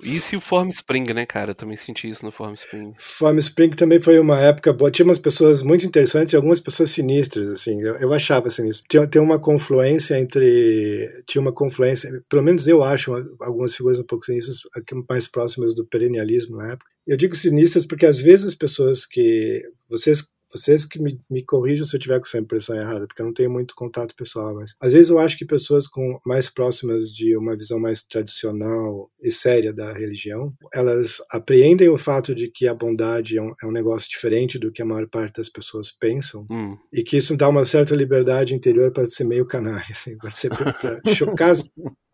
Isso 0.00 0.36
e 0.36 0.38
o 0.38 0.40
Form 0.40 0.68
Spring, 0.68 1.12
né, 1.12 1.26
cara? 1.26 1.50
Eu 1.50 1.54
também 1.56 1.76
senti 1.76 2.08
isso 2.08 2.24
no 2.24 2.30
Form 2.30 2.54
Spring. 2.54 2.92
Farm 2.96 3.36
Spring 3.38 3.70
também 3.70 4.00
foi 4.00 4.16
uma 4.20 4.40
época 4.40 4.72
boa. 4.72 4.92
Tinha 4.92 5.04
umas 5.04 5.18
pessoas 5.18 5.60
muito 5.60 5.84
interessantes 5.84 6.32
e 6.32 6.36
algumas 6.36 6.60
pessoas 6.60 6.90
sinistras, 6.90 7.48
assim. 7.50 7.82
Eu, 7.82 7.96
eu 7.96 8.12
achava 8.12 8.48
sinistro. 8.48 8.86
Tinha, 8.88 9.08
tem 9.08 9.20
uma 9.20 9.40
confluência 9.40 10.16
entre. 10.20 11.24
Tinha 11.26 11.42
uma 11.42 11.52
confluência. 11.52 12.22
Pelo 12.28 12.44
menos 12.44 12.68
eu 12.68 12.80
acho 12.84 13.10
uma- 13.10 13.28
algumas 13.40 13.74
figuras 13.74 13.98
um 13.98 14.04
pouco 14.04 14.24
sinistras, 14.24 14.58
aqui 14.76 14.94
mais 15.10 15.26
próximas 15.26 15.74
do 15.74 15.84
perennialismo 15.84 16.56
na 16.58 16.74
época. 16.74 16.88
Eu 17.04 17.16
digo 17.16 17.34
sinistras 17.34 17.84
porque 17.84 18.06
às 18.06 18.20
vezes 18.20 18.46
as 18.46 18.54
pessoas 18.54 19.04
que. 19.04 19.62
Vocês. 19.88 20.22
Vocês 20.52 20.84
que 20.86 20.98
me, 21.00 21.18
me 21.30 21.44
corrijam 21.44 21.84
se 21.84 21.94
eu 21.96 22.00
tiver 22.00 22.18
com 22.18 22.26
essa 22.26 22.38
impressão 22.38 22.76
errada, 22.76 23.06
porque 23.06 23.20
eu 23.22 23.26
não 23.26 23.32
tenho 23.34 23.50
muito 23.50 23.74
contato 23.74 24.14
pessoal, 24.14 24.54
mas 24.54 24.74
às 24.80 24.92
vezes 24.92 25.10
eu 25.10 25.18
acho 25.18 25.36
que 25.36 25.44
pessoas 25.44 25.86
com 25.86 26.18
mais 26.24 26.48
próximas 26.48 27.12
de 27.12 27.36
uma 27.36 27.56
visão 27.56 27.78
mais 27.78 28.02
tradicional 28.02 29.10
e 29.22 29.30
séria 29.30 29.72
da 29.72 29.92
religião, 29.92 30.52
elas 30.72 31.18
apreendem 31.30 31.88
o 31.88 31.96
fato 31.96 32.34
de 32.34 32.48
que 32.50 32.66
a 32.66 32.74
bondade 32.74 33.36
é 33.38 33.42
um, 33.42 33.52
é 33.62 33.66
um 33.66 33.72
negócio 33.72 34.08
diferente 34.08 34.58
do 34.58 34.72
que 34.72 34.82
a 34.82 34.86
maior 34.86 35.06
parte 35.08 35.34
das 35.36 35.48
pessoas 35.48 35.90
pensam 35.92 36.46
Hum. 36.50 36.76
e 36.92 37.02
que 37.02 37.16
isso 37.16 37.36
dá 37.36 37.48
uma 37.48 37.64
certa 37.64 37.94
liberdade 37.94 38.54
interior 38.54 38.90
para 38.92 39.06
ser 39.06 39.24
meio 39.24 39.46
canalha, 39.46 39.82
assim, 39.92 40.16
para 40.16 40.30
ser 40.30 40.48
para 40.50 41.00
chocar, 41.12 41.50
as- 41.50 41.70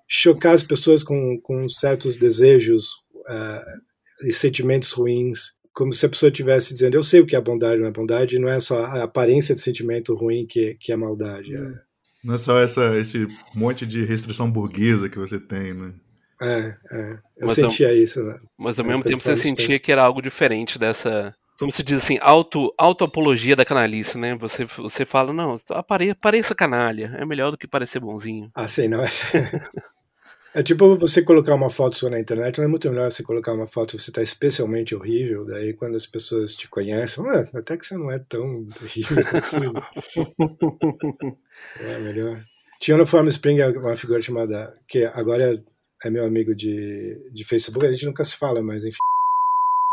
chocar 0.08 0.54
as 0.54 0.62
pessoas 0.62 1.02
com, 1.04 1.38
com 1.42 1.68
certos 1.68 2.16
desejos 2.16 2.88
ah, 3.28 3.64
e 4.26 4.32
sentimentos 4.32 4.92
ruins, 4.92 5.52
como 5.74 5.92
se 5.92 6.06
a 6.06 6.08
pessoa 6.08 6.30
estivesse 6.30 6.72
dizendo, 6.72 6.94
eu 6.96 7.04
sei 7.04 7.20
o 7.20 7.26
que 7.26 7.34
é 7.36 7.38
a 7.38 7.42
bondade, 7.42 7.80
não 7.80 7.88
é 7.88 7.92
bondade, 7.92 8.36
e 8.36 8.38
não 8.38 8.48
é 8.48 8.60
só 8.60 8.84
a 8.84 9.02
aparência 9.04 9.54
de 9.54 9.60
sentimento 9.60 10.14
ruim 10.14 10.46
que, 10.46 10.74
que 10.80 10.92
é 10.92 10.96
maldade. 10.96 11.54
É, 11.54 11.72
Não 12.22 12.34
é 12.34 12.38
só 12.38 12.58
essa, 12.60 12.96
esse 12.96 13.26
monte 13.54 13.86
de 13.86 14.04
restrição 14.04 14.50
burguesa 14.50 15.08
que 15.08 15.18
você 15.18 15.38
tem, 15.38 15.74
né? 15.74 15.92
é, 16.42 16.76
é. 16.90 17.18
eu 17.36 17.46
Mas 17.46 17.52
sentia 17.52 17.92
isso. 17.92 18.22
Né? 18.22 18.38
Mas 18.58 18.78
ao 18.78 18.84
É, 18.84 18.88
mesmo 18.88 19.04
tempo 19.04 19.20
você 19.22 19.36
sentia 19.36 19.78
que 19.78 19.92
era 19.92 20.02
algo 20.02 20.22
diferente 20.22 20.78
dessa. 20.78 21.34
Como 21.58 21.72
se 21.72 21.82
diz 21.84 21.98
assim, 21.98 22.18
auto, 22.20 22.74
auto-apologia 22.76 23.54
da 23.54 23.64
canalice, 23.64 24.18
né? 24.18 24.34
Você, 24.36 24.64
você 24.64 25.06
fala, 25.06 25.32
não, 25.32 25.56
apare, 25.70 26.14
pareça 26.14 26.54
canalha, 26.54 27.14
é 27.16 27.24
melhor 27.24 27.52
do 27.52 27.56
que 27.58 27.66
parecer 27.66 28.00
bonzinho. 28.00 28.50
Ah, 28.54 28.66
sim, 28.66 28.88
não 28.88 29.02
é. 29.02 29.06
É 30.56 30.62
tipo 30.62 30.94
você 30.96 31.20
colocar 31.22 31.54
uma 31.54 31.68
foto 31.68 31.96
sua 31.96 32.10
na 32.10 32.20
internet, 32.20 32.58
não 32.58 32.64
é 32.66 32.68
muito 32.68 32.88
melhor 32.88 33.10
você 33.10 33.24
colocar 33.24 33.52
uma 33.52 33.66
foto 33.66 33.98
você 33.98 34.10
está 34.10 34.22
especialmente 34.22 34.94
horrível, 34.94 35.44
daí 35.44 35.72
quando 35.74 35.96
as 35.96 36.06
pessoas 36.06 36.54
te 36.54 36.68
conhecem, 36.68 37.24
"Ah, 37.28 37.44
até 37.58 37.76
que 37.76 37.84
você 37.84 37.96
não 37.96 38.08
é 38.10 38.18
tão 38.20 38.68
horrível 38.80 39.16
assim. 39.34 39.72
é 41.80 41.98
melhor. 41.98 42.40
Tinha 42.80 42.96
no 42.96 43.06
Form 43.06 43.26
Spring 43.28 43.60
uma 43.76 43.96
figura 43.96 44.20
chamada, 44.20 44.72
que 44.88 45.04
agora 45.06 45.60
é 46.04 46.10
meu 46.10 46.24
amigo 46.26 46.54
de, 46.54 47.18
de 47.32 47.44
Facebook, 47.44 47.84
a 47.86 47.90
gente 47.92 48.06
nunca 48.06 48.22
se 48.24 48.36
fala, 48.36 48.62
mas 48.62 48.84
enfim. 48.84 48.98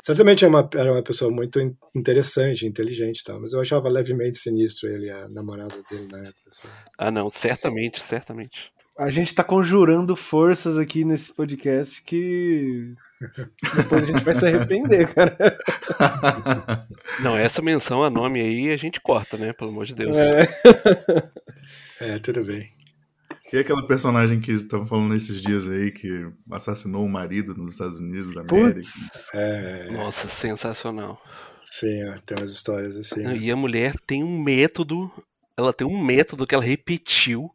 Certamente 0.04 0.44
era 0.44 0.50
uma, 0.50 0.70
era 0.76 0.92
uma 0.92 1.04
pessoa 1.04 1.32
muito 1.32 1.60
in- 1.60 1.76
interessante, 1.96 2.66
inteligente 2.66 3.20
e 3.20 3.24
tal, 3.24 3.40
mas 3.40 3.54
eu 3.54 3.60
achava 3.62 3.88
levemente 3.88 4.38
sinistro 4.38 4.90
ele, 4.90 5.10
a 5.12 5.28
namorada 5.30 5.76
dele 5.90 6.08
na 6.12 6.20
época. 6.20 6.40
assim. 6.48 6.68
Ah, 6.98 7.12
não, 7.12 7.30
certamente, 7.30 8.00
certamente. 8.02 8.72
A 9.02 9.10
gente 9.10 9.34
tá 9.34 9.44
conjurando 9.44 10.16
forças 10.16 10.78
aqui 10.78 11.04
nesse 11.04 11.34
podcast 11.34 12.04
que 12.04 12.94
depois 13.76 14.04
a 14.04 14.06
gente 14.06 14.24
vai 14.24 14.36
se 14.36 14.46
arrepender, 14.46 15.12
cara. 15.12 15.36
Não, 17.20 17.36
essa 17.36 17.64
menção 17.64 18.04
a 18.04 18.12
nome 18.12 18.40
aí 18.40 18.70
a 18.70 18.78
gente 18.78 19.02
corta, 19.02 19.38
né? 19.38 19.54
Pelo 19.54 19.72
amor 19.72 19.86
de 19.86 19.96
Deus. 19.96 20.16
É. 20.20 21.32
É, 22.00 22.20
tudo 22.20 22.44
bem. 22.44 22.72
E 23.52 23.58
aquela 23.58 23.88
personagem 23.88 24.40
que 24.40 24.52
estavam 24.52 24.86
falando 24.86 25.16
esses 25.16 25.42
dias 25.42 25.68
aí, 25.68 25.90
que 25.90 26.32
assassinou 26.52 27.04
o 27.04 27.10
marido 27.10 27.56
nos 27.56 27.72
Estados 27.72 28.00
Unidos 28.00 28.36
da. 28.36 28.42
América. 28.42 28.88
É, 29.34 29.92
Nossa, 29.94 30.28
sensacional. 30.28 31.20
sim, 31.60 32.02
tem 32.24 32.38
umas 32.38 32.52
histórias 32.52 32.96
assim. 32.96 33.26
E 33.36 33.50
a 33.50 33.56
mulher 33.56 33.96
tem 34.06 34.24
um 34.24 34.40
método, 34.40 35.12
ela 35.58 35.74
tem 35.74 35.88
um 35.88 36.00
método 36.04 36.46
que 36.46 36.54
ela 36.54 36.64
repetiu 36.64 37.52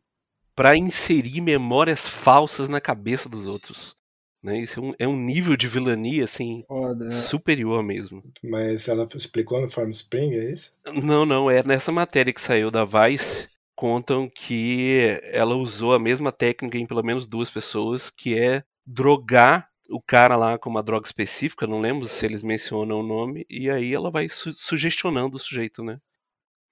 pra 0.57 0.77
inserir 0.77 1.41
memórias 1.43 2.09
falsas 2.09 2.69
na 2.69 2.81
cabeça 2.81 3.29
dos 3.29 3.47
outros. 3.47 3.95
Né? 4.43 4.61
Isso 4.61 4.81
é 4.81 4.83
um, 4.83 4.95
é 5.01 5.09
um 5.09 5.17
nível 5.17 5.57
de 5.57 5.69
vilania, 5.69 6.25
assim, 6.25 6.65
Foda, 6.67 7.05
né? 7.05 7.11
superior 7.11 7.83
mesmo. 7.83 8.23
Mas 8.43 8.89
ela 8.89 9.07
explicou 9.15 9.61
no 9.61 9.69
Farm 9.69 9.91
Spring, 9.91 10.35
é 10.35 10.53
isso? 10.53 10.73
Não, 11.03 11.27
não, 11.27 11.51
é 11.51 11.63
nessa 11.63 11.93
matéria 11.93 12.33
que 12.33 12.41
saiu 12.41 12.71
da 12.71 12.85
Vice, 12.85 13.49
contam 13.75 14.29
que 14.29 15.21
ela 15.25 15.55
usou 15.55 15.95
a 15.95 15.99
mesma 15.99 16.33
técnica 16.33 16.79
em 16.79 16.87
pelo 16.87 17.03
menos 17.03 17.27
duas 17.27 17.51
pessoas, 17.51 18.09
que 18.09 18.39
é 18.39 18.65
drogar 18.87 19.69
o 19.91 20.01
cara 20.01 20.37
lá 20.37 20.59
com 20.59 20.71
uma 20.71 20.83
droga 20.83 21.07
específica, 21.07 21.67
não 21.67 21.81
lembro 21.81 22.09
se 22.09 22.25
eles 22.25 22.43
mencionam 22.43 23.01
o 23.01 23.07
nome, 23.07 23.45
e 23.49 23.71
aí 23.71 23.93
ela 23.93 24.11
vai 24.11 24.29
su 24.29 24.53
sugestionando 24.53 25.37
o 25.37 25.41
sujeito, 25.41 25.83
né? 25.83 26.01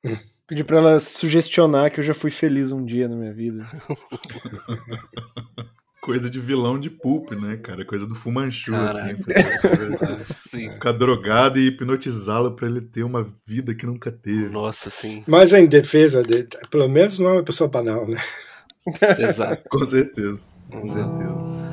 Pedi 0.46 0.62
pra 0.62 0.78
ela 0.78 1.00
sugestionar 1.00 1.90
que 1.90 2.00
eu 2.00 2.04
já 2.04 2.14
fui 2.14 2.30
feliz 2.30 2.70
um 2.70 2.84
dia 2.84 3.08
na 3.08 3.16
minha 3.16 3.32
vida. 3.32 3.64
Coisa 6.02 6.28
de 6.28 6.38
vilão 6.38 6.78
de 6.78 6.90
pulp, 6.90 7.32
né, 7.32 7.56
cara? 7.56 7.82
Coisa 7.82 8.06
do 8.06 8.14
Fumanchu, 8.14 8.74
assim. 8.74 9.16
sim. 10.34 10.70
Ficar 10.72 10.92
drogado 10.92 11.58
e 11.58 11.68
hipnotizá-lo 11.68 12.54
pra 12.54 12.68
ele 12.68 12.82
ter 12.82 13.04
uma 13.04 13.26
vida 13.46 13.74
que 13.74 13.86
nunca 13.86 14.12
teve. 14.12 14.50
Nossa, 14.50 14.90
sim. 14.90 15.24
Mas 15.26 15.54
em 15.54 15.64
defesa 15.64 16.22
dele, 16.22 16.46
pelo 16.70 16.86
menos 16.88 17.18
não 17.18 17.30
é 17.30 17.32
uma 17.32 17.42
pessoa 17.42 17.70
banal, 17.70 18.06
né? 18.06 18.18
Exato. 19.18 19.66
Com 19.70 19.86
certeza. 19.86 20.38
Com 20.70 20.86
certeza. 20.86 21.63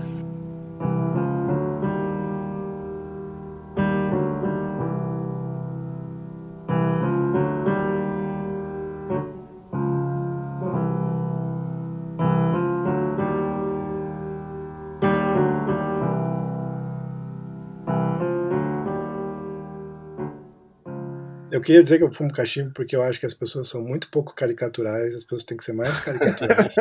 Eu 21.62 21.64
queria 21.64 21.84
dizer 21.84 22.00
que 22.00 22.04
eu 22.04 22.12
fumo 22.12 22.34
cachimbo 22.34 22.72
porque 22.74 22.96
eu 22.96 23.04
acho 23.04 23.20
que 23.20 23.26
as 23.28 23.36
pessoas 23.36 23.70
são 23.70 23.84
muito 23.84 24.10
pouco 24.10 24.34
caricaturais, 24.34 25.14
as 25.14 25.24
pessoas 25.24 25.44
têm 25.44 25.56
que 25.56 25.64
ser 25.64 25.74
mais 25.74 26.00
caricaturais. 26.02 26.76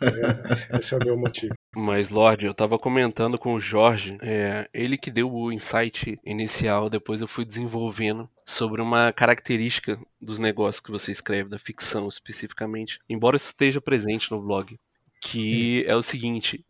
é, 0.00 0.78
esse 0.78 0.94
é 0.94 0.96
o 0.96 1.04
meu 1.04 1.16
motivo. 1.18 1.52
Mas, 1.74 2.08
Lorde, 2.08 2.46
eu 2.46 2.54
tava 2.54 2.78
comentando 2.78 3.36
com 3.36 3.54
o 3.54 3.60
Jorge, 3.60 4.16
é, 4.22 4.68
ele 4.72 4.96
que 4.96 5.10
deu 5.10 5.28
o 5.28 5.50
insight 5.50 6.20
inicial, 6.24 6.88
depois 6.88 7.20
eu 7.20 7.26
fui 7.26 7.44
desenvolvendo 7.44 8.30
sobre 8.46 8.80
uma 8.80 9.12
característica 9.12 9.98
dos 10.20 10.38
negócios 10.38 10.78
que 10.78 10.92
você 10.92 11.10
escreve, 11.10 11.50
da 11.50 11.58
ficção 11.58 12.06
especificamente, 12.08 13.00
embora 13.08 13.36
isso 13.36 13.46
esteja 13.46 13.80
presente 13.80 14.30
no 14.30 14.40
blog, 14.40 14.78
que 15.20 15.84
é 15.88 15.96
o 15.96 16.02
seguinte, 16.04 16.64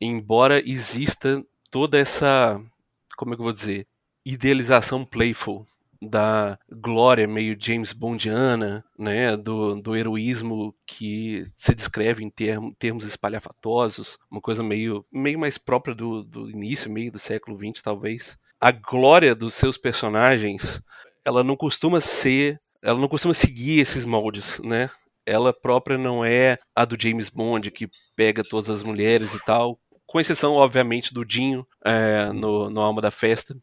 embora 0.00 0.60
exista 0.68 1.40
toda 1.70 1.96
essa, 1.96 2.60
como 3.16 3.32
é 3.32 3.36
que 3.36 3.40
eu 3.40 3.44
vou 3.44 3.52
dizer, 3.52 3.86
idealização 4.24 5.04
playful 5.04 5.64
da 6.06 6.58
glória 6.70 7.26
meio 7.26 7.56
James 7.58 7.92
Bondiana, 7.92 8.84
né, 8.98 9.36
do, 9.36 9.80
do 9.80 9.96
heroísmo 9.96 10.74
que 10.86 11.46
se 11.54 11.74
descreve 11.74 12.24
em 12.24 12.30
term, 12.30 12.70
termos 12.78 13.04
espalhafatosos, 13.04 14.18
uma 14.30 14.40
coisa 14.40 14.62
meio, 14.62 15.04
meio 15.12 15.38
mais 15.38 15.58
própria 15.58 15.94
do, 15.94 16.22
do 16.22 16.50
início, 16.50 16.90
meio 16.90 17.12
do 17.12 17.18
século 17.18 17.58
XX, 17.58 17.82
talvez. 17.82 18.38
A 18.60 18.70
glória 18.70 19.34
dos 19.34 19.54
seus 19.54 19.76
personagens, 19.76 20.80
ela 21.24 21.42
não 21.42 21.56
costuma 21.56 22.00
ser, 22.00 22.60
ela 22.82 22.98
não 22.98 23.08
costuma 23.08 23.34
seguir 23.34 23.80
esses 23.80 24.04
moldes, 24.04 24.58
né? 24.60 24.88
Ela 25.26 25.52
própria 25.52 25.98
não 25.98 26.24
é 26.24 26.56
a 26.74 26.84
do 26.84 26.96
James 27.00 27.28
Bond, 27.28 27.70
que 27.72 27.88
pega 28.16 28.44
todas 28.44 28.70
as 28.70 28.82
mulheres 28.84 29.34
e 29.34 29.44
tal, 29.44 29.78
com 30.06 30.20
exceção, 30.20 30.54
obviamente, 30.54 31.12
do 31.12 31.24
Dinho 31.24 31.66
é, 31.84 32.26
no, 32.32 32.70
no 32.70 32.80
Alma 32.80 33.02
da 33.02 33.10
Festa. 33.10 33.56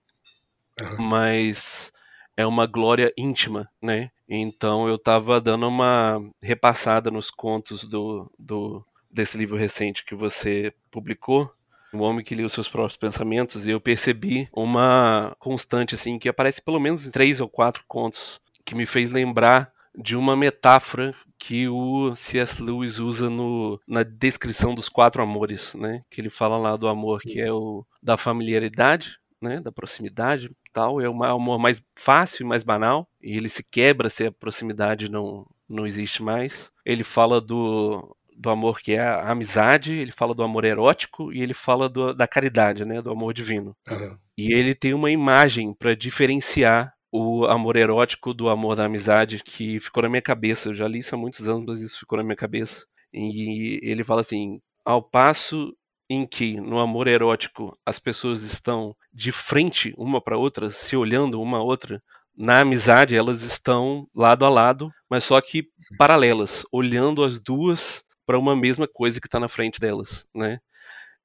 Uhum. 0.80 1.08
Mas 1.08 1.93
é 2.36 2.46
uma 2.46 2.66
glória 2.66 3.14
íntima, 3.18 3.70
né? 3.82 4.10
Então 4.28 4.88
eu 4.88 4.96
estava 4.96 5.40
dando 5.40 5.68
uma 5.68 6.20
repassada 6.42 7.12
nos 7.12 7.30
contos 7.30 7.84
do, 7.84 8.32
do 8.38 8.84
desse 9.10 9.38
livro 9.38 9.56
recente 9.56 10.04
que 10.04 10.16
você 10.16 10.74
publicou, 10.90 11.52
o 11.94 12.00
homem 12.00 12.26
que 12.26 12.34
lia 12.34 12.48
os 12.48 12.54
seus 12.54 12.68
próprios 12.68 12.98
pensamentos, 12.98 13.68
e 13.68 13.70
eu 13.70 13.80
percebi 13.80 14.50
uma 14.52 15.36
constante 15.38 15.94
assim 15.94 16.18
que 16.18 16.28
aparece 16.28 16.62
pelo 16.62 16.80
menos 16.80 17.06
em 17.06 17.12
três 17.12 17.40
ou 17.40 17.48
quatro 17.48 17.84
contos 17.88 18.42
que 18.66 18.74
me 18.74 18.88
fez 18.88 19.10
lembrar 19.10 19.72
de 19.96 20.16
uma 20.16 20.36
metáfora 20.36 21.14
que 21.38 21.68
o 21.68 22.16
C.S. 22.16 22.60
Lewis 22.62 22.98
usa 22.98 23.30
no, 23.30 23.80
na 23.88 24.02
descrição 24.02 24.74
dos 24.74 24.90
quatro 24.90 25.22
amores, 25.22 25.76
né? 25.76 26.02
Que 26.10 26.20
ele 26.20 26.32
fala 26.32 26.58
lá 26.58 26.76
do 26.76 26.88
amor 26.88 27.22
que 27.22 27.40
é 27.40 27.52
o 27.52 27.86
da 28.02 28.18
familiaridade, 28.18 29.20
né? 29.44 29.60
Da 29.60 29.72
proximidade, 29.72 30.50
tal, 30.72 31.00
é 31.00 31.10
um 31.10 31.24
amor 31.24 31.60
mais 31.60 31.82
fácil 31.96 32.44
e 32.44 32.48
mais 32.48 32.64
banal, 32.64 33.08
e 33.22 33.36
ele 33.36 33.50
se 33.50 33.64
quebra 33.64 34.10
se 34.10 34.26
a 34.26 34.32
proximidade 34.32 35.10
não, 35.10 35.46
não 35.70 35.86
existe 35.86 36.24
mais. 36.24 36.72
Ele 36.86 37.04
fala 37.04 37.40
do, 37.40 38.16
do 38.36 38.50
amor 38.50 38.80
que 38.80 38.94
é 38.94 39.02
a 39.02 39.30
amizade, 39.32 39.94
ele 39.94 40.12
fala 40.12 40.34
do 40.34 40.44
amor 40.44 40.66
erótico 40.66 41.32
e 41.32 41.42
ele 41.42 41.54
fala 41.54 41.88
do, 41.88 42.14
da 42.14 42.28
caridade, 42.28 42.86
né, 42.86 43.02
do 43.02 43.12
amor 43.12 43.34
divino. 43.34 43.76
Uhum. 43.90 44.18
E 44.38 44.54
ele 44.54 44.74
tem 44.74 44.94
uma 44.94 45.12
imagem 45.12 45.74
para 45.74 45.96
diferenciar 45.96 46.94
o 47.12 47.46
amor 47.46 47.76
erótico 47.76 48.34
do 48.34 48.50
amor 48.50 48.76
da 48.76 48.86
amizade 48.86 49.44
que 49.44 49.80
ficou 49.80 50.02
na 50.02 50.10
minha 50.10 50.22
cabeça. 50.22 50.70
Eu 50.70 50.74
já 50.74 50.88
li 50.88 51.00
isso 51.00 51.14
há 51.14 51.18
muitos 51.18 51.48
anos, 51.48 51.66
mas 51.66 51.82
isso 51.82 52.00
ficou 52.00 52.18
na 52.18 52.24
minha 52.24 52.36
cabeça. 52.36 52.88
E 53.14 53.80
ele 53.84 54.04
fala 54.04 54.22
assim: 54.22 54.60
ao 54.84 55.02
passo 55.02 55.76
em 56.14 56.26
que 56.26 56.60
no 56.60 56.80
amor 56.80 57.08
erótico 57.08 57.78
as 57.86 58.00
pessoas 58.00 58.44
estão 58.44 58.96
de 59.12 59.32
frente 59.32 59.94
uma 59.98 60.22
para 60.22 60.38
outra, 60.38 60.70
se 60.70 60.96
olhando 60.96 61.42
uma 61.42 61.58
a 61.58 61.64
outra, 61.64 62.02
na 62.36 62.60
amizade 62.60 63.16
elas 63.16 63.42
estão 63.44 64.08
lado 64.14 64.46
a 64.46 64.50
lado, 64.50 64.92
mas 65.10 65.24
só 65.24 65.40
que 65.42 65.68
paralelas, 65.98 66.66
olhando 66.72 67.24
as 67.24 67.40
duas 67.40 68.04
para 68.26 68.40
uma 68.40 68.56
mesma 68.56 68.88
coisa 68.88 69.20
que 69.20 69.28
está 69.28 69.40
na 69.40 69.48
frente 69.48 69.80
delas, 69.80 70.28
né? 70.34 70.60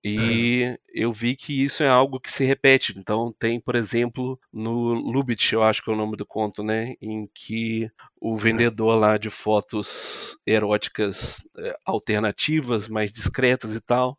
E 0.05 0.63
é. 0.63 0.79
eu 0.89 1.13
vi 1.13 1.35
que 1.35 1.65
isso 1.65 1.83
é 1.83 1.89
algo 1.89 2.21
que 2.21 2.31
se 2.31 2.45
repete. 2.45 2.95
Então 2.97 3.35
tem, 3.39 3.59
por 3.59 3.75
exemplo, 3.75 4.39
no 4.53 4.93
Lubitsch, 4.93 5.53
eu 5.53 5.63
acho 5.63 5.83
que 5.83 5.91
é 5.91 5.93
o 5.93 5.97
nome 5.97 6.17
do 6.17 6.25
conto, 6.25 6.63
né, 6.63 6.95
em 7.01 7.29
que 7.35 7.91
o 8.21 8.37
vendedor 8.37 8.97
lá 8.97 9.19
de 9.19 9.29
fotos 9.29 10.39
eróticas 10.47 11.45
eh, 11.59 11.77
alternativas, 11.85 12.89
mais 12.89 13.11
discretas 13.11 13.75
e 13.75 13.81
tal, 13.81 14.17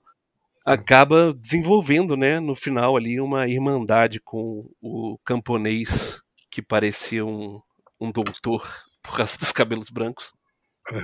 acaba 0.65 1.33
desenvolvendo, 1.33 2.15
né, 2.15 2.39
no 2.39 2.55
final 2.55 2.95
ali 2.95 3.19
uma 3.19 3.47
irmandade 3.47 4.19
com 4.19 4.69
o 4.81 5.17
camponês 5.25 6.21
que 6.51 6.61
parecia 6.61 7.25
um, 7.25 7.61
um 7.99 8.11
doutor 8.11 8.67
por 9.01 9.17
causa 9.17 9.37
dos 9.37 9.51
cabelos 9.51 9.89
brancos, 9.89 10.33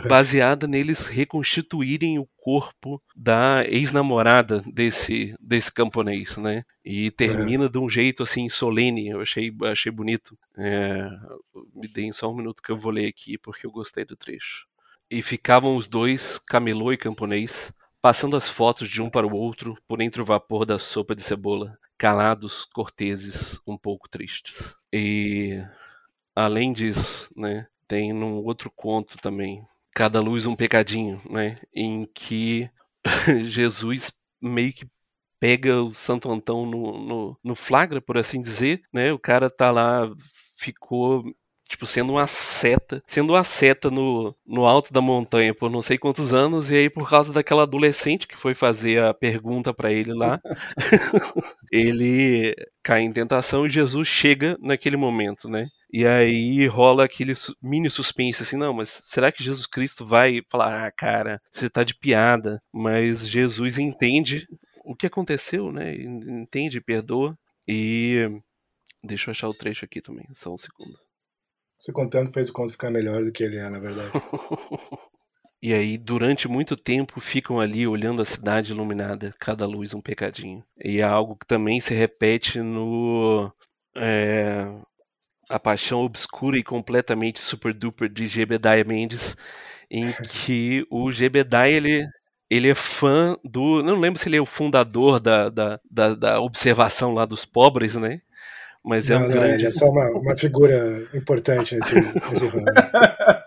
baseada 0.08 0.68
neles 0.68 1.08
reconstituírem 1.08 2.18
o 2.20 2.28
corpo 2.38 3.02
da 3.16 3.64
ex-namorada 3.68 4.62
desse 4.74 5.36
desse 5.40 5.72
camponês, 5.72 6.38
né? 6.38 6.64
E 6.84 7.12
termina 7.12 7.66
é. 7.66 7.70
de 7.70 7.78
um 7.78 7.90
jeito 7.90 8.24
assim 8.24 8.50
solene. 8.50 9.10
Eu 9.10 9.22
achei 9.22 9.52
achei 9.64 9.92
bonito. 9.92 10.38
É, 10.58 11.10
me 11.74 11.88
deem 11.88 12.12
só 12.12 12.32
um 12.32 12.36
minuto 12.36 12.62
que 12.62 12.72
eu 12.72 12.78
vou 12.78 12.92
ler 12.92 13.08
aqui 13.08 13.38
porque 13.38 13.66
eu 13.66 13.72
gostei 13.72 14.06
do 14.06 14.16
trecho. 14.16 14.66
E 15.10 15.22
ficavam 15.22 15.76
os 15.76 15.88
dois, 15.88 16.40
camelô 16.40 16.92
e 16.92 16.98
camponês, 16.98 17.72
passando 18.06 18.38
as 18.38 18.48
fotos 18.48 18.88
de 18.88 19.02
um 19.02 19.10
para 19.10 19.26
o 19.26 19.36
outro 19.36 19.76
por 19.88 20.00
entre 20.00 20.22
o 20.22 20.26
vapor 20.26 20.64
da 20.64 20.78
sopa 20.78 21.16
de 21.16 21.24
cebola, 21.24 21.76
calados, 21.98 22.64
corteses, 22.66 23.60
um 23.66 23.76
pouco 23.76 24.08
tristes. 24.08 24.76
E 24.94 25.60
além 26.36 26.72
disso, 26.72 27.28
né, 27.36 27.66
tem 27.88 28.14
num 28.14 28.36
outro 28.44 28.70
conto 28.70 29.18
também, 29.18 29.66
Cada 29.92 30.20
luz 30.20 30.46
um 30.46 30.56
pecadinho, 30.56 31.20
né, 31.28 31.58
em 31.74 32.06
que 32.06 32.70
Jesus 33.46 34.12
meio 34.40 34.72
que 34.72 34.88
pega 35.40 35.82
o 35.82 35.92
Santo 35.92 36.32
Antão 36.32 36.64
no, 36.64 37.00
no, 37.00 37.40
no 37.44 37.56
flagra, 37.56 38.00
por 38.00 38.20
assim 38.20 38.40
dizer, 38.40 38.84
né? 38.94 39.14
O 39.14 39.18
cara 39.18 39.50
tá 39.50 39.72
lá, 39.72 40.08
ficou 40.56 41.24
tipo, 41.68 41.86
sendo 41.86 42.14
uma 42.14 42.28
seta, 42.28 43.02
sendo 43.08 43.34
uma 43.34 43.44
seta 43.44 43.90
no, 43.90 44.36
no 44.46 44.66
alto 44.66 44.94
da 44.94 45.02
montanha 45.02 45.54
por 45.54 45.70
não 45.70 45.82
sei 45.82 45.98
quantos 45.98 46.34
anos, 46.34 46.72
e 46.72 46.76
aí 46.76 46.90
por 46.90 47.10
causa 47.10 47.34
daquela 47.34 47.64
adolescente 47.64 48.28
que 48.28 48.38
foi 48.38 48.54
fazer 48.54 49.04
a 49.04 49.14
pergunta 49.14 49.74
para 49.74 49.92
ele 49.92 50.14
lá, 50.14 50.40
ele 51.72 52.56
cai 52.84 53.02
em 53.02 53.12
tentação 53.12 53.66
e 53.66 53.70
Jesus 53.70 54.08
chega 54.08 54.58
naquele 54.62 54.98
momento, 54.98 55.50
né? 55.50 55.66
E 55.92 56.06
aí 56.06 56.68
rola 56.68 57.06
aquele 57.06 57.34
mini 57.62 57.90
suspense 57.90 58.44
assim, 58.44 58.58
não, 58.58 58.74
mas 58.74 59.02
será 59.06 59.32
que 59.32 59.44
Jesus 59.44 59.66
Cristo 59.66 60.06
vai 60.06 60.42
falar, 60.50 60.88
ah, 60.88 60.92
cara, 60.92 61.42
você 61.52 61.70
tá 61.70 61.84
de 61.84 61.98
piada? 61.98 62.62
Mas 62.74 63.28
Jesus 63.28 63.78
entende 63.78 64.46
o 64.84 64.96
que 64.96 65.08
aconteceu, 65.08 65.72
né? 65.72 65.96
Entende, 65.96 66.80
perdoa. 66.82 67.36
E 67.68 68.30
deixa 69.04 69.30
eu 69.30 69.32
achar 69.32 69.50
o 69.50 69.54
trecho 69.54 69.86
aqui 69.86 70.02
também, 70.02 70.26
só 70.34 70.54
um 70.54 70.58
segundo. 70.58 71.05
Você 71.86 71.92
contando 71.92 72.34
fez 72.34 72.50
o 72.50 72.54
conto 72.54 72.72
ficar 72.72 72.90
melhor 72.90 73.24
do 73.24 73.32
que 73.32 73.44
ele 73.44 73.58
é, 73.58 73.70
na 73.70 73.78
verdade. 73.78 74.10
e 75.62 75.72
aí, 75.72 76.00
durante 76.00 76.48
muito 76.48 76.76
tempo, 76.76 77.22
ficam 77.22 77.60
ali 77.60 77.86
olhando 77.86 78.24
a 78.24 78.26
cidade 78.26 78.72
iluminada, 78.72 79.36
cada 79.40 79.68
luz 79.68 79.94
um 79.94 80.02
pecadinho. 80.02 80.64
E 80.84 80.98
é 80.98 81.04
algo 81.04 81.36
que 81.36 81.46
também 81.46 81.80
se 81.80 81.94
repete 81.94 82.60
no. 82.60 83.54
É, 83.96 84.66
a 85.48 85.60
Paixão 85.60 86.02
Obscura 86.02 86.58
e 86.58 86.64
Completamente 86.64 87.38
Super 87.38 87.72
Duper 87.72 88.10
de 88.10 88.26
Gebediah 88.26 88.84
Mendes, 88.84 89.38
em 89.88 90.08
que 90.44 90.88
o 90.90 91.12
Gebediah 91.12 91.70
ele 91.70 92.08
ele 92.50 92.70
é 92.70 92.76
fã 92.76 93.38
do. 93.44 93.84
Não 93.84 94.00
lembro 94.00 94.20
se 94.20 94.28
ele 94.28 94.38
é 94.38 94.42
o 94.42 94.46
fundador 94.46 95.20
da, 95.20 95.50
da, 95.50 95.80
da, 95.90 96.16
da 96.16 96.42
observação 96.42 97.14
lá 97.14 97.26
dos 97.26 97.46
pobres, 97.46 97.94
né? 97.96 98.22
Mas 98.86 99.10
é 99.10 99.16
não, 99.16 99.26
um 99.26 99.28
não, 99.28 99.36
grande. 99.36 99.54
ele 99.56 99.68
é 99.68 99.72
só 99.72 99.90
uma, 99.90 100.08
uma 100.12 100.38
figura 100.38 101.08
importante 101.14 101.76
nesse, 101.76 101.96
nesse 101.96 102.48
ramo. 102.48 102.66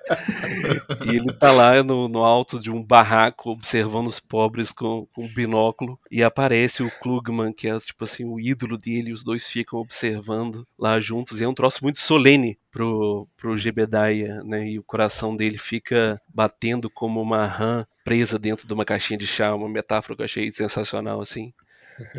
E 1.04 1.16
ele 1.16 1.32
tá 1.34 1.52
lá 1.52 1.82
no, 1.82 2.08
no 2.08 2.24
alto 2.24 2.58
de 2.58 2.70
um 2.70 2.82
barraco 2.82 3.50
observando 3.50 4.08
os 4.08 4.18
pobres 4.18 4.72
com, 4.72 5.06
com 5.12 5.24
um 5.24 5.28
binóculo 5.28 5.98
e 6.10 6.22
aparece 6.22 6.82
o 6.82 6.90
Klugman, 6.90 7.52
que 7.52 7.68
é 7.68 7.76
tipo 7.78 8.04
assim 8.04 8.24
o 8.24 8.40
ídolo 8.40 8.78
dele, 8.78 9.10
e 9.10 9.12
os 9.12 9.22
dois 9.22 9.46
ficam 9.46 9.78
observando 9.78 10.66
lá 10.78 10.98
juntos. 10.98 11.40
E 11.40 11.44
é 11.44 11.48
um 11.48 11.54
troço 11.54 11.80
muito 11.82 12.00
solene 12.00 12.58
pro, 12.70 13.28
pro 13.36 13.56
Gebediah, 13.56 14.42
né? 14.44 14.66
E 14.66 14.78
o 14.78 14.82
coração 14.84 15.36
dele 15.36 15.58
fica 15.58 16.20
batendo 16.26 16.88
como 16.90 17.20
uma 17.20 17.46
rã 17.46 17.86
presa 18.04 18.38
dentro 18.38 18.66
de 18.66 18.72
uma 18.72 18.84
caixinha 18.84 19.18
de 19.18 19.26
chá, 19.26 19.54
uma 19.54 19.68
metáfora 19.68 20.16
que 20.16 20.22
eu 20.22 20.26
achei 20.26 20.50
sensacional 20.50 21.20
assim. 21.20 21.52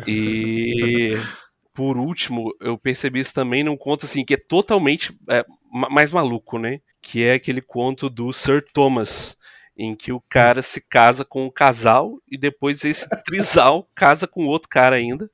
E 0.06 1.16
por 1.74 1.96
último, 1.96 2.54
eu 2.60 2.76
percebi 2.78 3.20
isso 3.20 3.34
também 3.34 3.62
num 3.64 3.76
conto 3.76 4.06
assim 4.06 4.24
que 4.24 4.34
é 4.34 4.36
totalmente 4.36 5.16
é, 5.28 5.44
ma- 5.72 5.88
mais 5.90 6.12
maluco, 6.12 6.58
né? 6.58 6.80
Que 7.00 7.24
é 7.24 7.34
aquele 7.34 7.60
conto 7.62 8.10
do 8.10 8.32
Sir 8.32 8.64
Thomas, 8.72 9.36
em 9.76 9.94
que 9.94 10.12
o 10.12 10.20
cara 10.28 10.62
se 10.62 10.80
casa 10.80 11.24
com 11.24 11.46
um 11.46 11.50
casal 11.50 12.18
e 12.30 12.36
depois 12.36 12.84
esse 12.84 13.06
trisal 13.24 13.88
casa 13.94 14.26
com 14.26 14.46
outro 14.46 14.68
cara 14.68 14.96
ainda, 14.96 15.30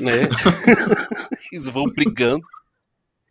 né? 0.00 0.28
Eles 1.52 1.66
vão 1.68 1.84
brigando 1.86 2.42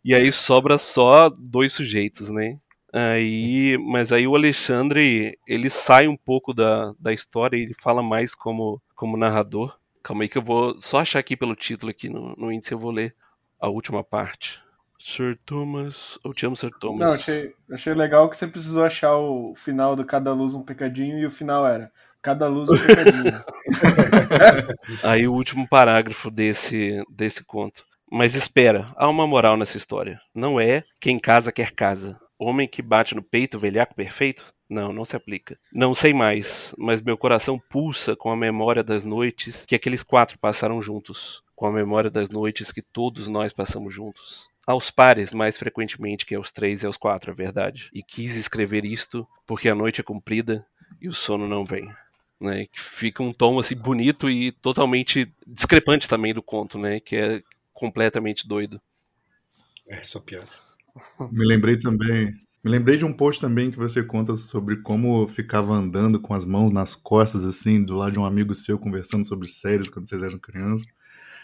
e 0.04 0.14
aí 0.14 0.32
sobra 0.32 0.78
só 0.78 1.28
dois 1.30 1.72
sujeitos, 1.72 2.30
né? 2.30 2.58
Aí, 2.92 3.78
mas 3.78 4.12
aí 4.12 4.26
o 4.26 4.34
Alexandre 4.36 5.38
ele 5.46 5.70
sai 5.70 6.08
um 6.08 6.16
pouco 6.16 6.52
da, 6.54 6.92
da 6.98 7.12
história 7.12 7.56
e 7.56 7.62
ele 7.62 7.74
fala 7.80 8.02
mais 8.02 8.34
como, 8.34 8.82
como 8.96 9.16
narrador. 9.16 9.78
Calma 10.02 10.24
aí 10.24 10.28
que 10.28 10.38
eu 10.38 10.42
vou 10.42 10.80
só 10.80 11.00
achar 11.00 11.18
aqui 11.18 11.36
pelo 11.36 11.54
título 11.54 11.90
aqui 11.90 12.08
no, 12.08 12.34
no 12.36 12.52
índice 12.52 12.72
eu 12.72 12.78
vou 12.78 12.90
ler 12.90 13.14
a 13.58 13.68
última 13.68 14.02
parte. 14.02 14.60
Sir 14.98 15.38
Thomas, 15.46 16.18
eu 16.22 16.34
te 16.34 16.44
amo 16.44 16.56
Sir 16.56 16.70
Thomas. 16.78 17.08
Não, 17.08 17.14
achei, 17.14 17.54
achei 17.72 17.94
legal 17.94 18.28
que 18.28 18.36
você 18.36 18.46
precisou 18.46 18.84
achar 18.84 19.16
o 19.16 19.54
final 19.64 19.96
do 19.96 20.04
Cada 20.04 20.32
Luz 20.32 20.54
um 20.54 20.62
Pecadinho 20.62 21.18
e 21.18 21.24
o 21.24 21.30
final 21.30 21.66
era 21.66 21.90
Cada 22.20 22.46
Luz 22.46 22.68
um 22.68 22.76
Pecadinho. 22.76 23.44
Aí 25.02 25.26
o 25.26 25.32
último 25.32 25.66
parágrafo 25.66 26.30
desse, 26.30 27.02
desse 27.08 27.42
conto. 27.42 27.82
Mas 28.12 28.34
espera, 28.34 28.92
há 28.94 29.08
uma 29.08 29.26
moral 29.26 29.56
nessa 29.56 29.78
história. 29.78 30.20
Não 30.34 30.60
é 30.60 30.84
quem 31.00 31.18
casa 31.18 31.50
quer 31.50 31.70
casa. 31.70 32.20
Homem 32.38 32.68
que 32.68 32.82
bate 32.82 33.14
no 33.14 33.22
peito, 33.22 33.58
velhaco 33.58 33.94
perfeito? 33.94 34.44
Não, 34.70 34.92
não 34.92 35.04
se 35.04 35.16
aplica. 35.16 35.58
Não 35.72 35.94
sei 35.94 36.12
mais, 36.12 36.74
mas 36.78 37.00
meu 37.00 37.18
coração 37.18 37.58
pulsa 37.58 38.14
com 38.14 38.30
a 38.30 38.36
memória 38.36 38.84
das 38.84 39.04
noites 39.04 39.66
que 39.66 39.74
aqueles 39.74 40.02
quatro 40.02 40.38
passaram 40.38 40.80
juntos. 40.80 41.42
Com 41.56 41.66
a 41.66 41.72
memória 41.72 42.08
das 42.08 42.30
noites 42.30 42.72
que 42.72 42.80
todos 42.80 43.26
nós 43.26 43.52
passamos 43.52 43.92
juntos. 43.92 44.48
Aos 44.66 44.90
pares, 44.90 45.32
mais 45.32 45.58
frequentemente 45.58 46.24
que 46.24 46.34
aos 46.34 46.52
três 46.52 46.82
e 46.82 46.86
aos 46.86 46.96
quatro, 46.96 47.32
é 47.32 47.34
verdade. 47.34 47.90
E 47.92 48.02
quis 48.02 48.36
escrever 48.36 48.84
isto 48.84 49.26
porque 49.46 49.68
a 49.68 49.74
noite 49.74 50.00
é 50.00 50.04
comprida 50.04 50.64
e 51.00 51.08
o 51.08 51.12
sono 51.12 51.48
não 51.48 51.64
vem 51.64 51.90
né? 52.40 52.66
Que 52.66 52.80
fica 52.80 53.22
um 53.22 53.32
tom 53.32 53.58
assim 53.58 53.76
bonito 53.76 54.30
e 54.30 54.50
totalmente 54.50 55.30
discrepante 55.46 56.08
também 56.08 56.32
do 56.32 56.42
conto, 56.42 56.78
né? 56.78 56.98
Que 56.98 57.16
é 57.16 57.42
completamente 57.72 58.48
doido. 58.48 58.80
É 59.86 60.02
só 60.02 60.20
pior. 60.20 60.48
Me 61.30 61.44
lembrei 61.44 61.76
também. 61.76 62.34
Me 62.62 62.70
lembrei 62.70 62.98
de 62.98 63.04
um 63.06 63.12
post 63.12 63.40
também 63.40 63.70
que 63.70 63.78
você 63.78 64.02
conta 64.02 64.36
sobre 64.36 64.82
como 64.82 65.26
ficava 65.26 65.72
andando 65.72 66.20
com 66.20 66.34
as 66.34 66.44
mãos 66.44 66.70
nas 66.70 66.94
costas, 66.94 67.44
assim, 67.44 67.82
do 67.82 67.94
lado 67.94 68.12
de 68.12 68.18
um 68.18 68.24
amigo 68.24 68.54
seu, 68.54 68.78
conversando 68.78 69.24
sobre 69.24 69.48
séries 69.48 69.88
quando 69.88 70.08
vocês 70.08 70.22
eram 70.22 70.38
crianças. 70.38 70.86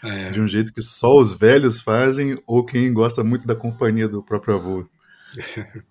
É, 0.03 0.29
De 0.29 0.39
um 0.39 0.47
jeito 0.47 0.71
que 0.71 0.81
só 0.81 1.15
os 1.15 1.33
velhos 1.33 1.81
fazem 1.81 2.37
ou 2.45 2.63
quem 2.63 2.93
gosta 2.93 3.23
muito 3.23 3.47
da 3.47 3.55
companhia 3.55 4.07
do 4.07 4.21
próprio 4.21 4.55
avô. 4.55 4.87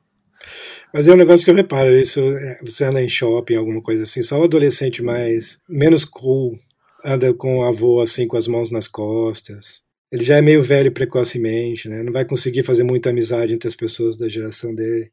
Mas 0.94 1.08
é 1.08 1.12
um 1.12 1.16
negócio 1.16 1.44
que 1.44 1.50
eu 1.50 1.56
reparo, 1.56 1.90
isso, 1.90 2.20
é, 2.20 2.58
você 2.64 2.84
anda 2.84 3.02
em 3.02 3.08
shopping, 3.08 3.56
alguma 3.56 3.82
coisa 3.82 4.04
assim, 4.04 4.22
só 4.22 4.40
o 4.40 4.44
adolescente 4.44 5.02
mais, 5.02 5.58
menos 5.68 6.04
cool, 6.04 6.56
anda 7.04 7.34
com 7.34 7.58
o 7.58 7.64
avô 7.64 8.00
assim, 8.00 8.28
com 8.28 8.36
as 8.36 8.46
mãos 8.46 8.70
nas 8.70 8.86
costas. 8.86 9.84
Ele 10.10 10.22
já 10.22 10.36
é 10.36 10.40
meio 10.40 10.62
velho 10.62 10.92
precocemente, 10.92 11.88
né? 11.88 12.02
Não 12.04 12.12
vai 12.12 12.24
conseguir 12.24 12.62
fazer 12.62 12.84
muita 12.84 13.10
amizade 13.10 13.52
entre 13.52 13.66
as 13.66 13.74
pessoas 13.74 14.16
da 14.16 14.28
geração 14.28 14.72
dele. 14.72 15.10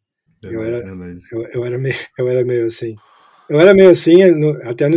Eu 0.52 0.62
era- 0.64 0.82
Verdade. 0.82 1.20
Eu, 1.32 1.42
eu, 1.54 1.66
era, 1.66 1.78
meio, 1.78 1.96
eu 2.18 2.28
era 2.28 2.46
meio 2.46 2.68
assim. 2.68 2.96
Eu 3.50 3.60
era 3.60 3.74
meio 3.74 3.90
assim, 3.90 4.32
no- 4.32 4.58
até 4.64 4.88
no. 4.88 4.96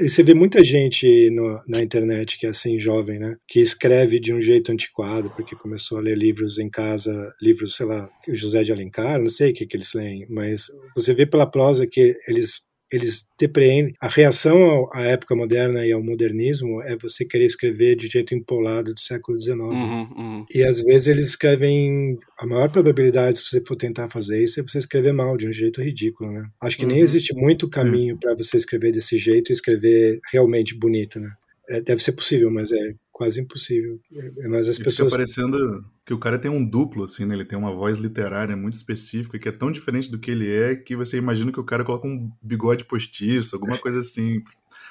E 0.00 0.08
você 0.08 0.22
vê 0.22 0.32
muita 0.32 0.64
gente 0.64 1.28
no- 1.30 1.60
na 1.68 1.82
internet 1.82 2.38
que 2.38 2.46
é 2.46 2.48
assim, 2.48 2.78
jovem, 2.78 3.18
né? 3.18 3.36
Que 3.46 3.60
escreve 3.60 4.18
de 4.18 4.32
um 4.32 4.40
jeito 4.40 4.72
antiquado, 4.72 5.30
porque 5.36 5.54
começou 5.54 5.98
a 5.98 6.00
ler 6.00 6.16
livros 6.16 6.58
em 6.58 6.70
casa, 6.70 7.12
livros, 7.42 7.76
sei 7.76 7.84
lá, 7.86 8.08
José 8.32 8.62
de 8.62 8.72
Alencar, 8.72 9.18
não 9.20 9.28
sei 9.28 9.50
o 9.50 9.54
que, 9.54 9.66
que 9.66 9.76
eles 9.76 9.92
leem, 9.92 10.26
mas 10.30 10.68
você 10.94 11.12
vê 11.12 11.26
pela 11.26 11.50
prosa 11.50 11.86
que 11.86 12.16
eles. 12.26 12.62
Eles 12.92 13.26
depreendem. 13.38 13.94
A 14.00 14.08
reação 14.08 14.88
à 14.92 15.02
época 15.02 15.34
moderna 15.34 15.84
e 15.86 15.92
ao 15.92 16.02
modernismo 16.02 16.80
é 16.82 16.96
você 16.96 17.24
querer 17.24 17.46
escrever 17.46 17.96
de 17.96 18.06
jeito 18.06 18.34
empolado 18.34 18.94
do 18.94 19.00
século 19.00 19.38
XIX. 19.40 19.58
Uhum, 19.58 20.02
uhum. 20.16 20.46
E 20.54 20.62
às 20.62 20.80
vezes 20.80 21.08
eles 21.08 21.28
escrevem. 21.28 22.16
A 22.38 22.46
maior 22.46 22.70
probabilidade, 22.70 23.38
se 23.38 23.44
você 23.50 23.62
for 23.66 23.76
tentar 23.76 24.08
fazer 24.08 24.42
isso, 24.42 24.60
é 24.60 24.62
você 24.62 24.78
escrever 24.78 25.12
mal, 25.12 25.36
de 25.36 25.48
um 25.48 25.52
jeito 25.52 25.82
ridículo, 25.82 26.30
né? 26.30 26.46
Acho 26.62 26.76
que 26.78 26.86
nem 26.86 26.98
Uhum. 26.98 27.02
existe 27.04 27.34
muito 27.34 27.68
caminho 27.68 28.16
para 28.18 28.34
você 28.36 28.56
escrever 28.56 28.92
desse 28.92 29.18
jeito 29.18 29.50
e 29.50 29.54
escrever 29.54 30.20
realmente 30.32 30.74
bonito, 30.74 31.18
né? 31.18 31.30
É, 31.68 31.80
deve 31.80 32.00
ser 32.02 32.12
possível, 32.12 32.48
mas 32.50 32.70
é 32.70 32.94
quase 33.10 33.40
impossível. 33.40 33.98
É, 34.14 34.46
Mas 34.48 34.68
as 34.68 34.78
E 34.78 34.84
pessoas. 34.84 35.10
fica 35.10 35.24
parecendo 35.24 35.84
que 36.04 36.14
o 36.14 36.18
cara 36.18 36.38
tem 36.38 36.48
um 36.50 36.64
duplo, 36.64 37.04
assim, 37.04 37.24
né? 37.24 37.34
Ele 37.34 37.44
tem 37.44 37.58
uma 37.58 37.72
voz 37.74 37.96
literária 37.98 38.56
muito 38.56 38.74
específica, 38.74 39.38
que 39.38 39.48
é 39.48 39.52
tão 39.52 39.72
diferente 39.72 40.08
do 40.10 40.18
que 40.18 40.30
ele 40.30 40.48
é, 40.52 40.76
que 40.76 40.94
você 40.94 41.16
imagina 41.16 41.50
que 41.50 41.58
o 41.58 41.64
cara 41.64 41.82
coloca 41.82 42.06
um 42.06 42.30
bigode 42.42 42.84
postiço, 42.84 43.56
alguma 43.56 43.78
coisa 43.78 44.00
assim, 44.00 44.42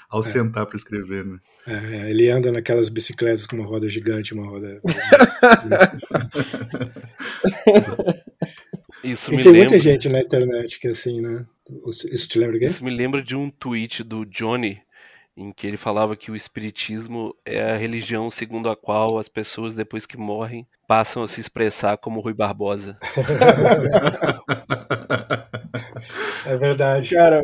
ao 0.10 0.22
sentar 0.24 0.66
para 0.66 0.76
escrever, 0.76 1.24
né? 1.26 1.40
é, 1.68 2.10
ele 2.12 2.30
anda 2.30 2.52
naquelas 2.52 2.90
bicicletas 2.90 3.46
com 3.48 3.56
uma 3.56 3.66
roda 3.66 3.88
gigante, 3.88 4.34
uma 4.34 4.46
roda. 4.46 4.82
Isso 9.04 9.32
e 9.32 9.38
me 9.38 9.44
tem 9.44 9.52
lembra. 9.52 9.70
muita 9.70 9.80
gente 9.80 10.10
na 10.10 10.20
internet 10.20 10.80
que 10.80 10.88
é 10.88 10.92
assim, 10.92 11.22
né? 11.22 11.46
Isso 12.12 12.28
te 12.28 12.40
lembra 12.40 12.58
quem? 12.58 12.68
Isso 12.68 12.84
me 12.84 12.90
lembra 12.90 13.22
de 13.22 13.36
um 13.36 13.50
tweet 13.50 14.04
do 14.04 14.26
Johnny 14.26 14.80
em 15.38 15.52
que 15.52 15.68
ele 15.68 15.78
falava 15.78 16.16
que 16.16 16.32
o 16.32 16.36
espiritismo 16.36 17.36
é 17.46 17.74
a 17.74 17.78
religião 17.78 18.32
segundo 18.32 18.70
a 18.70 18.76
qual 18.76 19.18
as 19.18 19.28
pessoas 19.28 19.76
depois 19.76 20.06
que 20.06 20.18
morrem 20.18 20.66
passam 20.88 21.24
a 21.24 21.28
se 21.28 21.42
expressar 21.42 21.98
como 21.98 22.22
Rui 22.22 22.34
Barbosa. 22.34 22.98
É 26.46 26.58
verdade. 26.58 27.14
Cara, 27.14 27.42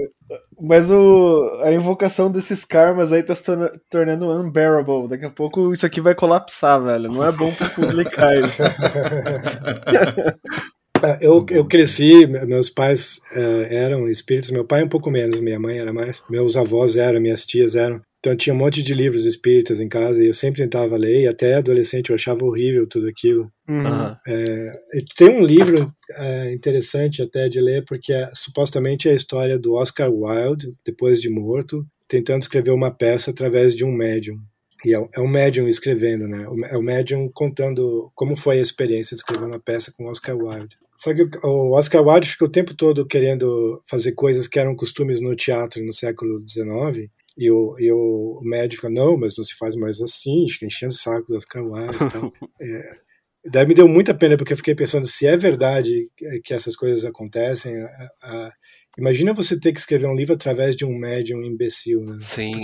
mas 0.60 0.90
o, 0.90 1.62
a 1.64 1.72
invocação 1.72 2.32
desses 2.32 2.64
karmas 2.64 3.12
aí 3.12 3.24
tá 3.24 3.36
se 3.36 3.44
torna- 3.44 3.72
tornando 3.90 4.30
unbearable. 4.30 5.08
Daqui 5.10 5.26
a 5.26 5.30
pouco 5.32 5.74
isso 5.74 5.86
aqui 5.86 6.00
vai 6.00 6.16
colapsar, 6.16 6.82
velho. 6.82 7.12
Não 7.12 7.26
é 7.26 7.32
bom 7.32 7.52
pra 7.54 7.70
publicar 7.70 8.36
isso. 8.38 8.62
Eu, 11.20 11.46
eu 11.50 11.66
cresci, 11.66 12.26
me- 12.28 12.46
meus 12.46 12.70
pais 12.70 13.20
eh, 13.34 13.68
eram 13.76 14.08
espíritos, 14.08 14.52
meu 14.52 14.66
pai 14.66 14.84
um 14.84 14.90
pouco 14.90 15.10
menos, 15.10 15.40
minha 15.40 15.60
mãe 15.60 15.80
era 15.80 15.92
mais, 15.94 16.24
meus 16.30 16.56
avós 16.56 16.96
eram, 16.96 17.20
minhas 17.20 17.46
tias 17.46 17.76
eram. 17.76 18.02
Então 18.20 18.36
tinha 18.36 18.54
um 18.54 18.58
monte 18.58 18.84
de 18.84 18.94
livros 18.94 19.26
espíritas 19.26 19.80
em 19.80 19.90
casa 19.90 20.24
e 20.24 20.28
eu 20.28 20.34
sempre 20.34 20.62
tentava 20.62 20.96
ler, 20.96 21.22
e 21.22 21.28
até 21.28 21.56
adolescente 21.56 22.10
eu 22.12 22.16
achava 22.16 22.46
horrível 22.46 22.86
tudo 22.88 23.08
aquilo. 23.08 23.52
Uhum. 23.68 24.16
E 24.28 25.04
tem 25.16 25.30
um 25.30 25.44
livro 25.44 25.92
eh, 26.12 26.54
interessante 26.54 27.22
até 27.24 27.50
de 27.50 27.60
ler, 27.60 27.84
porque 27.88 28.14
é, 28.14 28.30
supostamente 28.34 29.10
é 29.10 29.12
a 29.12 29.16
história 29.16 29.58
do 29.58 29.74
Oscar 29.74 30.12
Wilde, 30.12 30.72
depois 30.86 31.20
de 31.20 31.32
morto, 31.32 31.84
tentando 32.08 32.44
escrever 32.44 32.72
uma 32.72 32.92
peça 32.92 33.32
através 33.32 33.76
de 33.76 33.84
um 33.84 33.92
médium. 33.92 34.38
E 34.86 34.96
é, 34.96 35.08
é 35.16 35.20
um 35.20 35.28
médium 35.28 35.68
escrevendo, 35.68 36.28
né? 36.28 36.46
É 36.70 36.78
o 36.78 36.82
médium 36.82 37.30
contando 37.34 38.12
como 38.16 38.36
foi 38.36 38.60
a 38.60 38.62
experiência 38.62 39.16
de 39.16 39.22
escrever 39.22 39.46
uma 39.46 39.60
peça 39.60 39.92
com 39.96 40.06
Oscar 40.06 40.36
Wilde. 40.36 40.76
Só 41.02 41.14
que 41.16 41.24
o- 41.24 41.30
o 41.48 41.72
Oscar 41.76 42.06
Wilde 42.06 42.30
fica 42.30 42.46
o 42.46 42.50
tempo 42.52 42.76
todo 42.76 43.08
querendo 43.08 43.82
fazer 43.90 44.12
coisas 44.12 44.48
que 44.48 44.60
eram 44.60 44.76
costumes 44.76 45.20
no 45.20 45.36
teatro 45.36 45.84
no 45.84 45.92
século 45.92 46.40
XIX, 46.48 47.10
e 47.36 47.50
o, 47.50 47.76
e 47.80 47.92
o 47.92 48.40
médium 48.44 48.76
fica, 48.76 48.90
não, 48.90 49.18
mas 49.18 49.36
não 49.36 49.44
se 49.44 49.56
faz 49.58 49.76
mais 49.76 50.00
assim, 50.00 50.46
fica 50.48 50.66
enchendo 50.68 50.92
o 50.94 50.96
saco 50.96 51.26
do 51.28 51.38
Oscar 51.38 51.64
Wilde 51.64 51.96
e 51.96 52.10
tal. 52.12 52.32
É, 52.62 53.50
daí 53.50 53.66
me 53.66 53.74
deu 53.74 53.88
muita 53.88 54.14
pena, 54.14 54.38
porque 54.38 54.54
eu 54.54 54.58
fiquei 54.58 54.76
pensando, 54.76 55.08
se 55.08 55.26
é 55.26 55.36
verdade 55.36 56.08
que- 56.44 56.54
essas 56.54 56.76
coisas 56.76 57.04
acontecem, 57.04 57.76
a- 57.82 58.10
a- 58.22 58.52
imagina 59.00 59.34
você 59.34 59.60
ter 59.60 59.74
que 59.74 59.80
escrever 59.80 60.06
um 60.08 60.14
livro 60.16 60.36
através 60.36 60.76
de 60.76 60.86
um 60.86 60.96
médium 60.96 61.42
imbecil, 61.44 62.02
né? 62.02 62.18
Sim, 62.22 62.62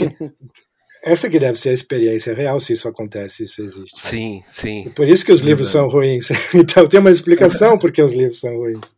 Essa 1.03 1.29
que 1.29 1.39
deve 1.39 1.57
ser 1.57 1.69
a 1.69 1.73
experiência 1.73 2.33
real, 2.33 2.59
se 2.59 2.73
isso 2.73 2.87
acontece, 2.87 3.37
se 3.37 3.43
isso 3.43 3.63
existe. 3.63 4.01
sim, 4.01 4.43
sim. 4.49 4.91
Por 4.95 5.07
isso 5.07 5.23
que 5.25 5.31
os 5.31 5.41
livros 5.41 5.69
são 5.69 5.87
ruins. 5.87 6.29
Então 6.53 6.87
tem 6.87 6.99
uma 6.99 7.11
explicação 7.11 7.77
porque 7.77 8.01
os 8.01 8.13
livros 8.13 8.39
são 8.39 8.55
ruins. 8.55 8.95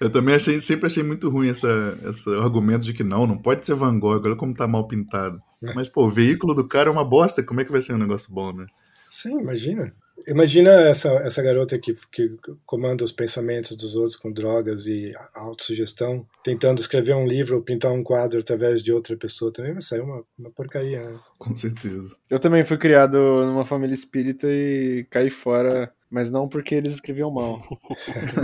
eu 0.00 0.10
também 0.10 0.34
achei, 0.34 0.60
sempre 0.60 0.86
achei 0.86 1.02
muito 1.02 1.30
ruim 1.30 1.48
essa, 1.48 1.98
esse 2.08 2.28
argumento 2.34 2.84
de 2.84 2.92
que 2.92 3.04
não, 3.04 3.26
não 3.26 3.38
pode 3.38 3.64
ser 3.64 3.74
Van 3.74 3.98
Gogh, 3.98 4.20
olha 4.24 4.36
como 4.36 4.54
tá 4.54 4.66
mal 4.66 4.88
pintado. 4.88 5.40
É. 5.62 5.72
Mas, 5.74 5.88
pô, 5.88 6.06
o 6.06 6.10
veículo 6.10 6.54
do 6.54 6.66
cara 6.66 6.88
é 6.88 6.92
uma 6.92 7.04
bosta, 7.04 7.42
como 7.42 7.60
é 7.60 7.64
que 7.64 7.72
vai 7.72 7.80
ser 7.80 7.94
um 7.94 7.98
negócio 7.98 8.32
bom, 8.34 8.52
né? 8.52 8.66
Sim, 9.08 9.38
imagina. 9.38 9.94
Imagina 10.26 10.70
essa, 10.88 11.12
essa 11.18 11.42
garota 11.42 11.78
que, 11.78 11.92
que 12.10 12.36
comanda 12.64 13.04
os 13.04 13.12
pensamentos 13.12 13.76
dos 13.76 13.94
outros 13.94 14.16
com 14.16 14.32
drogas 14.32 14.86
e 14.86 15.12
autossugestão, 15.34 16.26
tentando 16.42 16.80
escrever 16.80 17.14
um 17.14 17.26
livro 17.26 17.56
ou 17.56 17.62
pintar 17.62 17.92
um 17.92 18.02
quadro 18.02 18.40
através 18.40 18.82
de 18.82 18.92
outra 18.92 19.16
pessoa. 19.16 19.52
Também 19.52 19.72
vai 19.72 19.82
sair 19.82 20.00
uma, 20.00 20.24
uma 20.38 20.50
porcaria, 20.50 21.02
né? 21.02 21.18
Com 21.38 21.54
certeza. 21.54 22.16
Eu 22.30 22.40
também 22.40 22.64
fui 22.64 22.78
criado 22.78 23.16
numa 23.16 23.66
família 23.66 23.94
espírita 23.94 24.46
e 24.48 25.06
caí 25.10 25.30
fora, 25.30 25.92
mas 26.10 26.30
não 26.30 26.48
porque 26.48 26.74
eles 26.74 26.94
escreviam 26.94 27.30
mal. 27.30 27.60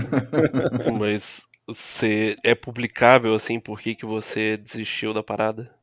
mas 0.99 1.43
você 1.67 2.37
é 2.45 2.55
publicável 2.55 3.35
assim, 3.35 3.59
por 3.61 3.81
que, 3.81 3.95
que 3.95 4.05
você 4.05 4.57
desistiu 4.57 5.15
da 5.15 5.23
parada? 5.23 5.80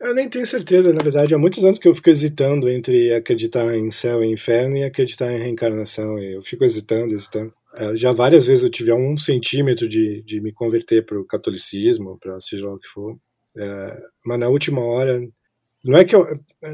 Eu 0.00 0.14
nem 0.14 0.28
tenho 0.28 0.44
certeza, 0.44 0.92
na 0.92 1.02
verdade. 1.02 1.34
Há 1.34 1.38
muitos 1.38 1.64
anos 1.64 1.78
que 1.78 1.88
eu 1.88 1.94
fico 1.94 2.10
hesitando 2.10 2.68
entre 2.68 3.14
acreditar 3.14 3.76
em 3.76 3.90
céu 3.90 4.22
e 4.22 4.26
inferno 4.26 4.76
e 4.76 4.84
acreditar 4.84 5.32
em 5.32 5.38
reencarnação. 5.38 6.18
Eu 6.18 6.42
fico 6.42 6.64
hesitando, 6.64 7.14
hesitando. 7.14 7.52
É, 7.76 7.96
já 7.96 8.12
várias 8.12 8.46
vezes 8.46 8.64
eu 8.64 8.70
tive 8.70 8.92
um 8.92 9.16
centímetro 9.16 9.88
de, 9.88 10.22
de 10.22 10.40
me 10.40 10.52
converter 10.52 11.04
para 11.04 11.18
o 11.18 11.24
catolicismo, 11.24 12.18
para 12.18 12.40
seja 12.40 12.66
lá 12.66 12.74
o 12.74 12.78
que 12.78 12.88
for. 12.88 13.16
É, 13.56 14.02
mas 14.24 14.38
na 14.38 14.48
última 14.48 14.80
hora, 14.84 15.20
não 15.84 15.98
é 15.98 16.04
que 16.04 16.16
eu, 16.16 16.26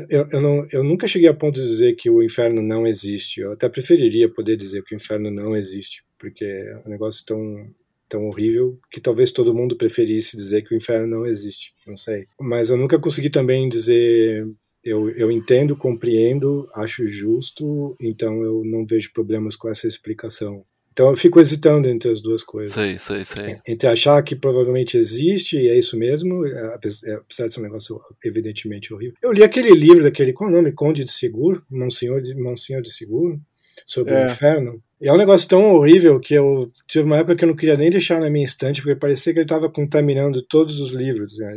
eu, 0.09 0.29
eu, 0.31 0.41
não, 0.41 0.67
eu 0.73 0.85
nunca 0.85 1.09
cheguei 1.09 1.29
a 1.29 1.35
ponto 1.35 1.61
de 1.61 1.67
dizer 1.67 1.95
que 1.97 2.09
o 2.09 2.23
inferno 2.23 2.63
não 2.63 2.87
existe. 2.87 3.41
Eu 3.41 3.53
até 3.53 3.69
preferiria 3.69 4.29
poder 4.29 4.57
dizer 4.57 4.83
que 4.85 4.95
o 4.95 4.97
inferno 4.97 5.31
não 5.31 5.57
existe, 5.57 6.05
porque 6.19 6.45
é 6.45 6.83
um 6.87 6.91
negócio 6.91 7.25
tão 7.27 7.69
tão 8.11 8.27
horrível 8.27 8.79
que 8.91 9.01
talvez 9.01 9.31
todo 9.31 9.55
mundo 9.55 9.77
preferisse 9.77 10.37
dizer 10.37 10.63
que 10.63 10.75
o 10.75 10.77
inferno 10.77 11.07
não 11.07 11.25
existe. 11.25 11.73
Não 11.87 11.97
sei. 11.97 12.27
Mas 12.39 12.69
eu 12.69 12.77
nunca 12.77 12.99
consegui 12.99 13.31
também 13.31 13.69
dizer. 13.69 14.47
Eu, 14.83 15.11
eu 15.11 15.31
entendo, 15.31 15.77
compreendo, 15.77 16.67
acho 16.75 17.07
justo, 17.07 17.95
então 18.01 18.43
eu 18.43 18.63
não 18.65 18.87
vejo 18.89 19.13
problemas 19.13 19.55
com 19.55 19.69
essa 19.69 19.87
explicação. 19.87 20.65
Então 20.93 21.09
eu 21.09 21.17
fico 21.17 21.39
hesitando 21.39 21.89
entre 21.89 22.11
as 22.11 22.21
duas 22.21 22.43
coisas. 22.43 22.75
Sei, 22.75 22.99
sei, 22.99 23.25
sei. 23.25 23.59
Entre 23.67 23.89
achar 23.89 24.23
que 24.23 24.35
provavelmente 24.35 24.97
existe 24.97 25.57
e 25.57 25.69
é 25.69 25.79
isso 25.79 25.97
mesmo, 25.97 26.45
é, 26.47 26.75
apesar 26.75 27.47
de 27.47 27.55
ser 27.55 27.61
um 27.61 27.63
negócio 27.63 28.01
evidentemente 28.25 28.93
horrível. 28.93 29.15
Eu 29.23 29.33
li 29.33 29.43
aquele 29.43 29.71
livro 29.71 30.03
daquele, 30.03 30.33
qual 30.33 30.51
é 30.51 30.53
o 30.53 30.57
nome? 30.57 30.73
Conde 30.73 31.05
de 31.05 31.11
Seguro, 31.11 31.63
Monsenhor 31.71 32.21
de, 32.21 32.35
Monsenhor 32.35 32.83
de 32.83 32.93
Seguro, 32.93 33.41
sobre 33.87 34.15
é. 34.15 34.23
o 34.23 34.25
inferno. 34.25 34.83
E 35.01 35.09
é 35.09 35.13
um 35.13 35.17
negócio 35.17 35.49
tão 35.49 35.75
horrível 35.75 36.21
que 36.21 36.35
eu 36.35 36.71
tive 36.87 37.07
uma 37.07 37.17
época 37.17 37.35
que 37.35 37.45
eu 37.45 37.49
não 37.49 37.57
queria 37.57 37.77
nem 37.77 37.89
deixar 37.89 38.21
na 38.21 38.29
minha 38.29 38.45
estante, 38.45 38.83
porque 38.83 38.95
parecia 38.95 39.33
que 39.33 39.39
ele 39.39 39.45
estava 39.45 39.71
contaminando 39.71 40.43
todos 40.43 40.79
os 40.79 40.91
livros. 40.91 41.39
Né? 41.39 41.53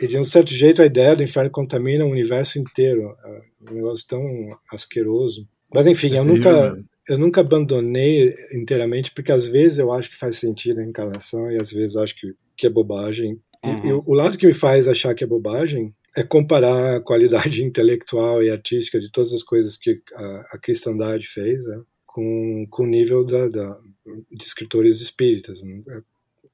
E, 0.00 0.06
de 0.06 0.18
um 0.18 0.24
certo 0.24 0.52
jeito 0.52 0.82
a 0.82 0.86
ideia 0.86 1.16
do 1.16 1.22
inferno 1.22 1.50
contamina 1.50 2.04
o 2.04 2.10
universo 2.10 2.58
inteiro. 2.58 3.16
É 3.24 3.72
um 3.72 3.74
negócio 3.76 4.06
tão 4.06 4.22
asqueroso. 4.70 5.48
Mas 5.74 5.86
enfim, 5.86 6.16
eu 6.16 6.24
nunca, 6.24 6.76
eu 7.08 7.18
nunca 7.18 7.40
abandonei 7.40 8.34
inteiramente, 8.52 9.10
porque 9.12 9.32
às 9.32 9.48
vezes 9.48 9.78
eu 9.78 9.90
acho 9.90 10.10
que 10.10 10.18
faz 10.18 10.36
sentido 10.36 10.80
a 10.80 10.84
encarnação 10.84 11.50
e 11.50 11.58
às 11.58 11.72
vezes 11.72 11.94
eu 11.94 12.02
acho 12.02 12.14
que, 12.14 12.34
que 12.56 12.66
é 12.66 12.70
bobagem. 12.70 13.40
Uhum. 13.64 13.84
E, 13.84 13.88
e 13.88 13.92
o 13.92 14.12
lado 14.12 14.36
que 14.36 14.46
me 14.46 14.52
faz 14.52 14.86
achar 14.86 15.14
que 15.14 15.24
é 15.24 15.26
bobagem 15.26 15.94
é 16.18 16.24
comparar 16.24 16.96
a 16.96 17.00
qualidade 17.00 17.62
intelectual 17.64 18.42
e 18.42 18.50
artística 18.50 18.98
de 18.98 19.10
todas 19.10 19.32
as 19.32 19.42
coisas 19.42 19.76
que 19.76 20.00
a, 20.14 20.48
a 20.52 20.58
cristandade 20.58 21.26
fez, 21.26 21.66
né? 21.66 21.80
com, 22.06 22.66
com 22.68 22.82
o 22.82 22.86
nível 22.86 23.24
da, 23.24 23.48
da, 23.48 23.78
de 24.32 24.44
escritores 24.44 25.00
espíritas. 25.00 25.62
Né? 25.62 25.82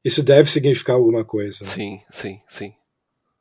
Isso 0.05 0.23
deve 0.23 0.51
significar 0.51 0.97
alguma 0.97 1.25
coisa. 1.25 1.65
Né? 1.65 1.71
Sim, 1.71 2.01
sim, 2.11 2.41
sim. 2.47 2.73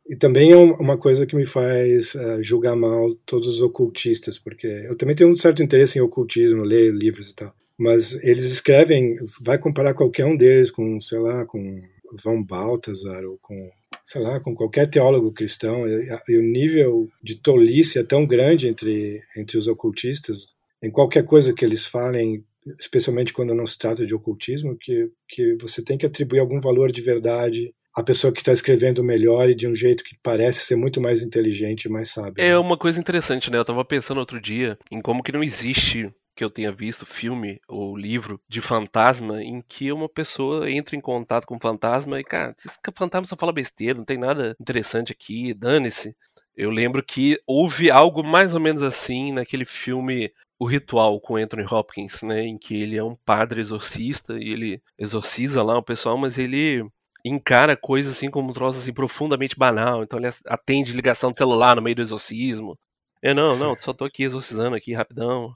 E 0.08 0.16
também 0.16 0.52
é 0.52 0.58
uma 0.58 0.98
coisa 0.98 1.26
que 1.26 1.36
me 1.36 1.46
faz 1.46 2.16
uh, 2.16 2.42
julgar 2.42 2.76
mal 2.76 3.14
todos 3.26 3.48
os 3.48 3.62
ocultistas, 3.62 4.38
porque 4.38 4.68
eu 4.68 4.98
também 4.98 5.16
tenho 5.16 5.30
um 5.30 5.36
certo 5.36 5.64
interesse 5.64 5.98
em 5.98 6.02
ocultismo, 6.02 6.64
ler 6.64 6.94
livros 6.94 7.30
e 7.30 7.36
tal. 7.36 7.54
Mas 7.78 8.14
eles 8.22 8.46
escrevem, 8.46 9.14
vai 9.42 9.58
comparar 9.58 9.94
qualquer 9.94 10.26
um 10.26 10.36
deles 10.36 10.70
com, 10.72 11.00
sei 11.00 11.20
lá, 11.20 11.46
com 11.46 11.82
Von 12.22 12.44
Balthasar 12.44 13.24
ou 13.26 13.38
com, 13.42 13.70
sei 14.04 14.22
lá, 14.22 14.38
com 14.42 14.54
qualquer 14.54 14.88
teólogo 14.90 15.32
cristão. 15.32 15.88
E, 15.88 16.38
o 16.38 16.42
nível 16.42 17.08
de 17.24 17.36
tolice 17.36 17.98
é 17.98 18.04
tão 18.04 18.28
grande 18.28 18.68
entre, 18.68 19.22
entre 19.38 19.58
os 19.58 19.68
ocultistas 19.68 20.54
em 20.84 20.92
qualquer 20.92 21.24
coisa 21.24 21.54
que 21.54 21.64
eles 21.64 21.86
falem, 21.86 22.44
especialmente 22.78 23.32
quando 23.32 23.56
não 23.56 23.66
se 23.66 23.78
trata 23.78 24.06
de 24.06 24.14
ocultismo, 24.14 24.78
que, 24.78 25.10
que 25.30 25.56
você 25.62 25.82
tem 25.82 25.98
que 25.98 26.06
atribuir 26.06 26.40
algum 26.40 26.60
valor 26.60 26.92
de 26.92 27.02
verdade 27.02 27.74
à 27.96 28.04
pessoa 28.04 28.34
que 28.34 28.42
está 28.42 28.52
escrevendo 28.52 29.02
melhor 29.02 29.50
e 29.50 29.56
de 29.56 29.68
um 29.68 29.74
jeito 29.74 30.04
que 30.04 30.18
parece 30.22 30.66
ser 30.66 30.76
muito 30.76 31.00
mais 31.00 31.24
inteligente 31.24 31.86
e 31.86 31.90
mais 31.90 32.10
sábio. 32.10 32.44
É 32.44 32.58
uma 32.58 32.76
coisa 32.76 33.00
interessante, 33.00 33.50
né? 33.50 33.58
Eu 33.58 33.62
estava 33.62 33.86
pensando 33.86 34.20
outro 34.20 34.42
dia 34.42 34.78
em 34.92 35.00
como 35.00 35.24
que 35.24 35.32
não 35.32 35.44
existe 35.44 36.12
que 36.36 36.44
eu 36.44 36.50
tenha 36.50 36.72
visto 36.72 37.06
filme 37.06 37.60
ou 37.68 37.96
livro 37.96 38.40
de 38.48 38.62
fantasma 38.62 39.44
em 39.44 39.62
que 39.62 39.92
uma 39.92 40.10
pessoa 40.10 40.70
entra 40.70 40.96
em 40.96 41.02
contato 41.02 41.46
com 41.46 41.56
um 41.56 41.60
fantasma 41.60 42.20
e, 42.20 42.24
cara, 42.24 42.54
esse 42.58 42.78
fantasma 42.96 43.28
só 43.28 43.36
fala 43.36 43.54
besteira, 43.54 43.98
não 43.98 44.06
tem 44.06 44.18
nada 44.18 44.56
interessante 44.60 45.12
aqui, 45.12 45.54
dane-se. 45.54 46.16
Eu 46.56 46.70
lembro 46.70 47.04
que 47.04 47.40
houve 47.48 47.90
algo 47.90 48.24
mais 48.24 48.54
ou 48.54 48.60
menos 48.60 48.84
assim 48.84 49.32
naquele 49.32 49.66
filme 49.66 50.32
o 50.60 50.66
ritual 50.66 51.20
com 51.20 51.36
Anthony 51.36 51.66
Hopkins, 51.70 52.22
né, 52.22 52.44
em 52.44 52.58
que 52.58 52.82
ele 52.82 52.98
é 52.98 53.04
um 53.04 53.16
padre 53.16 53.60
exorcista 53.60 54.38
e 54.40 54.50
ele 54.50 54.82
exorciza 54.98 55.62
lá 55.64 55.78
o 55.78 55.84
pessoal, 55.84 56.18
mas 56.18 56.38
ele 56.38 56.86
encara 57.26 57.76
coisas 57.76 58.16
assim 58.16 58.30
como 58.30 58.50
um 58.50 58.54
troço 58.54 58.80
assim 58.80 58.94
profundamente 58.94 59.58
banal, 59.58 60.04
então 60.04 60.20
ele 60.20 60.30
atende 60.46 60.94
ligação 60.94 61.32
de 61.32 61.38
celular 61.38 61.76
no 61.76 61.82
meio 61.82 61.96
do 61.96 62.02
exorcismo. 62.02 62.78
É, 63.22 63.34
não, 63.34 63.58
não, 63.58 63.76
só 63.80 63.94
tô 63.94 64.06
aqui 64.06 64.24
exorcizando 64.24 64.76
aqui 64.76 64.94
rapidão. 64.94 65.56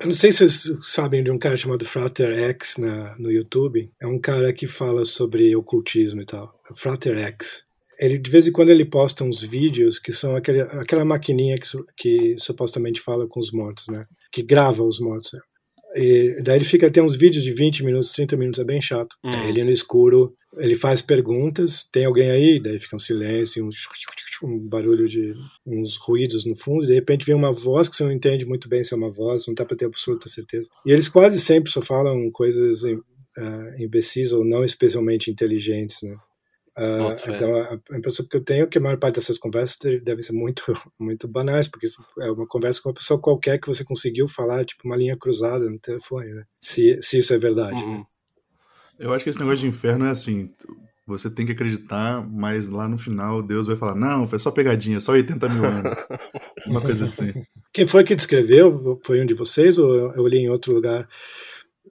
Eu 0.00 0.06
não 0.06 0.12
sei 0.12 0.32
se 0.32 0.48
vocês 0.48 0.78
sabem 0.82 1.22
de 1.22 1.30
um 1.30 1.38
cara 1.38 1.56
chamado 1.56 1.84
Frater 1.84 2.34
X 2.34 2.76
na, 2.78 3.16
no 3.18 3.30
YouTube. 3.30 3.90
É 4.00 4.06
um 4.06 4.18
cara 4.18 4.52
que 4.52 4.66
fala 4.66 5.04
sobre 5.04 5.54
ocultismo 5.54 6.20
e 6.20 6.26
tal. 6.26 6.52
Frater 6.74 7.16
X 7.18 7.64
ele 7.98 8.18
de 8.18 8.30
vez 8.30 8.46
em 8.46 8.52
quando 8.52 8.70
ele 8.70 8.84
posta 8.84 9.24
uns 9.24 9.40
vídeos 9.40 9.98
que 9.98 10.12
são 10.12 10.36
aquele, 10.36 10.60
aquela 10.60 11.04
maquininha 11.04 11.56
que, 11.58 11.68
que 11.96 12.38
supostamente 12.38 13.00
fala 13.00 13.26
com 13.26 13.40
os 13.40 13.50
mortos, 13.52 13.86
né? 13.88 14.04
Que 14.32 14.42
grava 14.42 14.82
os 14.82 14.98
mortos. 15.00 15.32
Né? 15.32 15.40
E 15.96 16.42
daí 16.42 16.58
ele 16.58 16.64
fica 16.64 16.88
até 16.88 17.00
uns 17.00 17.16
vídeos 17.16 17.44
de 17.44 17.52
20 17.52 17.84
minutos, 17.84 18.12
30 18.12 18.36
minutos, 18.36 18.60
é 18.60 18.64
bem 18.64 18.82
chato. 18.82 19.16
Uhum. 19.24 19.48
Ele 19.48 19.64
no 19.64 19.70
escuro, 19.70 20.34
ele 20.58 20.74
faz 20.74 21.00
perguntas, 21.00 21.88
tem 21.92 22.04
alguém 22.04 22.30
aí? 22.30 22.60
Daí 22.60 22.78
fica 22.78 22.96
um 22.96 23.00
silêncio, 23.00 23.64
um, 23.64 23.70
um, 24.42 24.58
barulho 24.68 25.08
de 25.08 25.34
uns 25.66 25.96
ruídos 25.96 26.44
no 26.44 26.56
fundo, 26.56 26.84
e 26.84 26.86
de 26.86 26.94
repente 26.94 27.26
vem 27.26 27.34
uma 27.34 27.52
voz 27.52 27.88
que 27.88 27.96
você 27.96 28.04
não 28.04 28.12
entende 28.12 28.46
muito 28.46 28.68
bem 28.68 28.82
se 28.82 28.94
é 28.94 28.96
uma 28.96 29.10
voz, 29.10 29.46
não 29.46 29.54
dá 29.54 29.64
para 29.64 29.76
ter 29.76 29.86
absoluta 29.86 30.28
certeza. 30.28 30.68
E 30.84 30.92
eles 30.92 31.08
quase 31.08 31.40
sempre 31.40 31.70
só 31.70 31.80
falam 31.80 32.30
coisas 32.30 32.82
uh, 32.84 33.02
imbecis 33.78 34.32
ou 34.32 34.44
não 34.44 34.64
especialmente 34.64 35.30
inteligentes, 35.30 35.98
né? 36.02 36.16
Uh, 36.76 37.14
então, 37.32 37.54
a, 37.54 37.80
a 37.92 37.96
impressão 37.96 38.26
que 38.26 38.36
eu 38.36 38.42
tenho 38.42 38.64
é 38.64 38.66
que 38.66 38.78
a 38.78 38.80
maior 38.80 38.98
parte 38.98 39.14
dessas 39.14 39.38
conversas 39.38 39.78
devem 40.02 40.22
ser 40.22 40.32
muito, 40.32 40.64
muito 40.98 41.28
banais, 41.28 41.68
porque 41.68 41.86
é 42.20 42.30
uma 42.30 42.48
conversa 42.48 42.82
com 42.82 42.88
uma 42.88 42.94
pessoa 42.94 43.20
qualquer 43.20 43.60
que 43.60 43.68
você 43.68 43.84
conseguiu 43.84 44.26
falar, 44.26 44.64
tipo, 44.64 44.82
uma 44.84 44.96
linha 44.96 45.16
cruzada 45.16 45.70
no 45.70 45.78
telefone, 45.78 46.32
né? 46.32 46.44
Se, 46.58 46.98
se 47.00 47.18
isso 47.18 47.32
é 47.32 47.38
verdade. 47.38 47.76
Uhum. 47.76 47.98
Né? 47.98 48.04
Eu 48.98 49.12
acho 49.12 49.24
que 49.24 49.30
esse 49.30 49.38
negócio 49.38 49.60
de 49.60 49.68
inferno 49.68 50.06
é 50.06 50.10
assim: 50.10 50.50
você 51.06 51.30
tem 51.30 51.44
que 51.44 51.52
acreditar, 51.52 52.26
mas 52.26 52.68
lá 52.68 52.88
no 52.88 52.96
final 52.96 53.42
Deus 53.42 53.66
vai 53.66 53.76
falar: 53.76 53.94
não, 53.94 54.26
foi 54.26 54.38
só 54.38 54.50
pegadinha, 54.50 55.00
só 55.00 55.12
80 55.12 55.48
mil 55.48 55.64
anos. 55.64 55.96
uma 56.66 56.80
coisa 56.80 57.04
assim. 57.04 57.32
Quem 57.72 57.86
foi 57.86 58.04
que 58.04 58.16
descreveu? 58.16 58.98
Foi 59.04 59.20
um 59.20 59.26
de 59.26 59.34
vocês 59.34 59.78
ou 59.78 60.12
eu 60.12 60.26
li 60.26 60.38
em 60.38 60.48
outro 60.48 60.72
lugar? 60.72 61.08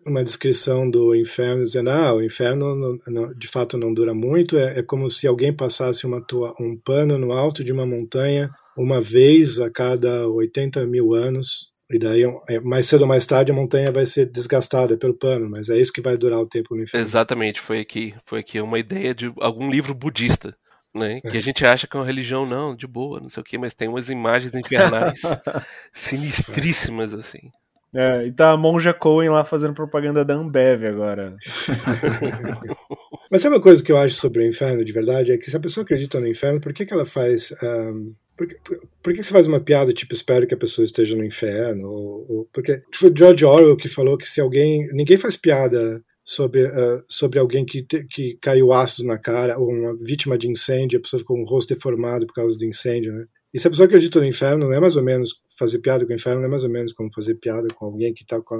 uma 0.05 0.23
descrição 0.23 0.89
do 0.89 1.15
inferno 1.15 1.63
dizendo 1.63 1.89
ah 1.89 2.13
o 2.13 2.21
inferno 2.21 2.75
não, 2.75 2.99
não, 3.07 3.33
de 3.33 3.47
fato 3.47 3.77
não 3.77 3.93
dura 3.93 4.13
muito 4.13 4.57
é, 4.57 4.79
é 4.79 4.83
como 4.83 5.09
se 5.09 5.27
alguém 5.27 5.53
passasse 5.53 6.05
uma 6.05 6.21
tua, 6.21 6.53
um 6.59 6.77
pano 6.77 7.17
no 7.17 7.31
alto 7.31 7.63
de 7.63 7.71
uma 7.71 7.85
montanha 7.85 8.49
uma 8.77 8.99
vez 8.99 9.59
a 9.59 9.69
cada 9.69 10.27
80 10.27 10.85
mil 10.87 11.13
anos 11.13 11.71
e 11.91 11.99
daí 11.99 12.23
é, 12.49 12.59
mais 12.59 12.87
cedo 12.87 13.01
ou 13.01 13.07
mais 13.07 13.25
tarde 13.25 13.51
a 13.51 13.55
montanha 13.55 13.91
vai 13.91 14.05
ser 14.05 14.25
desgastada 14.25 14.97
pelo 14.97 15.13
pano 15.13 15.49
mas 15.49 15.69
é 15.69 15.77
isso 15.77 15.93
que 15.93 16.01
vai 16.01 16.17
durar 16.17 16.39
o 16.39 16.47
tempo 16.47 16.75
no 16.75 16.83
inferno 16.83 17.05
exatamente 17.05 17.59
foi 17.59 17.79
aqui 17.79 18.13
foi 18.25 18.39
aqui 18.39 18.59
uma 18.61 18.79
ideia 18.79 19.13
de 19.13 19.31
algum 19.39 19.69
livro 19.69 19.93
budista 19.93 20.55
né? 20.95 21.19
Que 21.21 21.35
a 21.35 21.39
é. 21.39 21.41
gente 21.41 21.65
acha 21.65 21.87
que 21.87 21.97
é 21.97 21.99
uma 21.99 22.05
religião, 22.05 22.45
não, 22.45 22.75
de 22.75 22.85
boa, 22.85 23.19
não 23.19 23.27
sei 23.27 23.41
o 23.41 23.43
que, 23.43 23.57
mas 23.57 23.73
tem 23.73 23.87
umas 23.87 24.09
imagens 24.09 24.53
infernais 24.53 25.21
sinistríssimas, 25.91 27.15
assim. 27.15 27.49
É, 27.95 28.25
e 28.25 28.31
tá 28.31 28.51
a 28.51 28.57
Monja 28.57 28.91
Cohen 28.91 29.29
lá 29.29 29.45
fazendo 29.45 29.75
propaganda 29.75 30.25
da 30.25 30.33
Ambev 30.33 30.83
agora. 30.83 31.35
Mas 33.29 33.41
sabe 33.41 33.55
uma 33.55 33.61
coisa 33.61 33.83
que 33.83 33.91
eu 33.91 33.97
acho 33.97 34.15
sobre 34.15 34.41
o 34.41 34.47
inferno 34.47 34.83
de 34.83 34.91
verdade? 34.91 35.31
É 35.31 35.37
que 35.37 35.49
se 35.49 35.55
a 35.55 35.59
pessoa 35.59 35.83
acredita 35.83 36.19
no 36.19 36.27
inferno, 36.27 36.59
por 36.59 36.73
que, 36.73 36.87
que 36.87 36.93
ela 36.93 37.05
faz. 37.05 37.53
Um, 37.61 38.15
por, 38.37 38.47
que, 38.47 38.55
por, 38.63 38.87
por, 39.01 39.13
que 39.13 39.23
você 39.23 39.31
faz 39.31 39.47
uma 39.47 39.59
piada 39.59 39.93
tipo, 39.93 40.13
espero 40.13 40.47
que 40.47 40.53
a 40.53 40.57
pessoa 40.57 40.85
esteja 40.85 41.15
no 41.15 41.23
inferno? 41.23 41.87
Ou, 41.87 42.25
ou, 42.29 42.49
porque 42.51 42.81
foi 42.93 43.13
George 43.15 43.45
Orwell 43.45 43.77
que 43.77 43.87
falou 43.87 44.17
que 44.17 44.27
se 44.27 44.41
alguém. 44.41 44.87
Ninguém 44.93 45.17
faz 45.17 45.37
piada 45.37 46.03
sobre, 46.23 46.65
uh, 46.65 47.03
sobre 47.07 47.39
alguém 47.39 47.65
que, 47.65 47.83
te, 47.83 48.05
que 48.05 48.37
caiu 48.41 48.71
ácido 48.71 49.07
na 49.07 49.17
cara, 49.17 49.59
ou 49.59 49.69
uma 49.69 49.95
vítima 49.97 50.37
de 50.37 50.47
incêndio, 50.47 50.99
a 50.99 51.01
pessoa 51.01 51.19
ficou 51.19 51.35
com 51.35 51.43
o 51.43 51.45
rosto 51.45 51.73
deformado 51.73 52.25
por 52.25 52.33
causa 52.33 52.57
do 52.57 52.65
incêndio, 52.65 53.13
né? 53.13 53.25
E 53.53 53.59
se 53.59 53.67
a 53.67 53.69
pessoa 53.69 53.85
acredita 53.85 54.19
no 54.19 54.25
inferno, 54.25 54.67
não 54.67 54.73
é 54.73 54.79
mais 54.79 54.95
ou 54.95 55.03
menos 55.03 55.41
fazer 55.59 55.77
piada 55.77 56.03
com 56.05 56.11
o 56.11 56.15
inferno, 56.15 56.39
não 56.39 56.47
é 56.47 56.49
mais 56.49 56.63
ou 56.63 56.69
menos 56.71 56.91
como 56.91 57.13
fazer 57.13 57.35
piada 57.35 57.67
com 57.73 57.85
alguém 57.85 58.11
que 58.11 58.23
está 58.23 58.41
com 58.41 58.55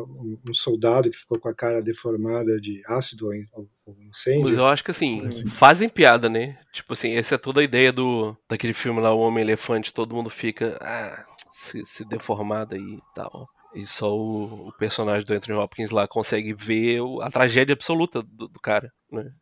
um 0.46 0.54
soldado 0.54 1.10
que 1.10 1.18
ficou 1.18 1.40
com 1.40 1.50
a 1.50 1.54
cara 1.54 1.82
deformada 1.82 2.60
de 2.62 2.80
ácido 2.86 3.26
ou, 3.26 3.68
ou 3.86 3.98
incêndio. 4.02 4.44
Mas 4.44 4.58
eu 4.58 4.68
acho 4.68 4.84
que 4.84 4.92
assim, 4.92 5.26
assim, 5.26 5.48
fazem 5.48 5.90
piada, 5.90 6.30
né? 6.30 6.60
Tipo 6.72 6.94
assim, 6.94 7.16
essa 7.16 7.34
é 7.34 7.38
toda 7.40 7.62
a 7.62 7.64
ideia 7.64 7.92
do 7.92 8.38
daquele 8.48 8.74
filme 8.74 9.02
lá, 9.02 9.12
O 9.12 9.20
Homem 9.20 9.44
Elefante, 9.44 9.92
todo 9.92 10.14
mundo 10.14 10.30
fica 10.30 10.78
ah, 10.80 11.26
se, 11.52 11.84
se 11.84 12.06
deformado 12.06 12.76
aí 12.76 12.82
e 12.82 13.02
tal. 13.16 13.50
E 13.74 13.88
só 13.88 14.16
o, 14.16 14.68
o, 14.68 14.72
personagem 14.74 15.26
do 15.26 15.34
Anthony 15.34 15.58
Hopkins 15.58 15.90
lá 15.90 16.08
consegue 16.08 16.54
ver 16.54 17.00
a 17.24 17.32
tragédia 17.32 17.74
absoluta 17.74 18.22
do, 18.22 18.48
do 18.48 18.60
cara, 18.60 18.94
né? 19.12 19.34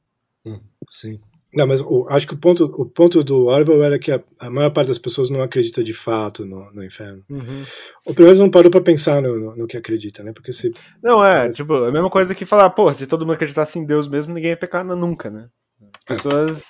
Hum, 0.46 0.62
sim. 0.90 1.20
Não, 1.54 1.68
mas 1.68 1.82
o, 1.82 2.06
acho 2.08 2.26
que 2.26 2.34
o 2.34 2.38
ponto, 2.38 2.64
o 2.64 2.86
ponto 2.86 3.22
do 3.24 3.48
Orwell 3.48 3.84
era 3.84 4.00
que 4.00 4.12
a, 4.12 4.24
a 4.40 4.50
maior 4.50 4.70
parte 4.72 4.88
das 4.88 4.98
pessoas 4.98 5.30
não 5.30 5.42
acredita 5.42 5.84
de 5.84 5.94
fato 5.94 6.46
no, 6.46 6.72
no 6.72 6.84
inferno. 6.84 7.24
Uhum. 7.30 7.64
Ou 8.06 8.14
pelo 8.14 8.28
menos 8.28 8.40
não 8.40 8.50
parou 8.50 8.72
para 8.72 8.80
pensar 8.80 9.22
no, 9.22 9.38
no, 9.38 9.56
no, 9.58 9.68
que 9.68 9.76
acredita, 9.76 10.24
né? 10.24 10.32
Porque 10.32 10.54
se. 10.54 10.72
Não, 11.04 11.24
é, 11.26 11.32
parece... 11.34 11.56
tipo, 11.56 11.74
a 11.74 11.92
mesma 11.92 12.10
coisa 12.10 12.34
que 12.34 12.46
falar, 12.46 12.70
pô, 12.70 12.94
se 12.94 13.06
todo 13.06 13.26
mundo 13.26 13.34
acreditasse 13.34 13.78
em 13.78 13.86
Deus 13.86 14.08
mesmo, 14.08 14.34
ninguém 14.34 14.52
ia 14.52 14.58
pecar 14.58 14.86
nunca, 14.86 15.30
né? 15.30 15.50
As 15.94 16.04
é. 16.04 16.16
pessoas 16.16 16.64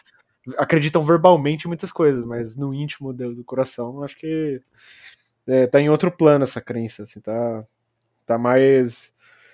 é. 0.50 0.54
acreditam 0.58 1.06
verbalmente 1.06 1.66
em 1.66 1.68
muitas 1.68 1.92
coisas, 1.92 2.26
mas 2.26 2.58
no 2.58 2.74
íntimo 2.74 3.14
do, 3.14 3.36
do 3.36 3.44
coração, 3.44 4.04
acho 4.04 4.18
que 4.18 4.60
é, 5.46 5.68
tá 5.68 5.80
em 5.80 5.90
outro 5.90 6.12
plano 6.12 6.44
essa 6.44 6.60
crença, 6.60 7.04
assim, 7.04 7.20
tá, 7.20 7.64
tá 8.26 8.38
mais 8.38 9.12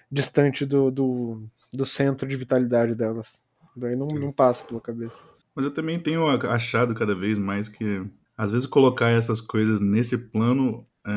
distante 0.10 0.66
do, 0.66 0.90
do, 0.90 1.44
do 1.74 1.86
centro 1.86 2.26
de 2.28 2.38
vitalidade 2.38 2.96
delas. 2.96 3.28
Daí 3.78 3.96
não, 3.96 4.08
não 4.08 4.32
passa 4.32 4.64
pela 4.64 4.82
cabeça. 4.82 5.16
Mas 5.56 5.64
eu 5.64 5.72
também 5.72 6.00
tenho 6.00 6.28
achado 6.28 6.96
cada 6.96 7.16
vez 7.16 7.38
mais 7.38 7.70
que, 7.70 8.04
às 8.36 8.52
vezes, 8.52 8.66
colocar 8.66 9.10
essas 9.10 9.40
coisas 9.40 9.80
nesse 9.80 10.18
plano 10.18 10.86
é, 11.06 11.14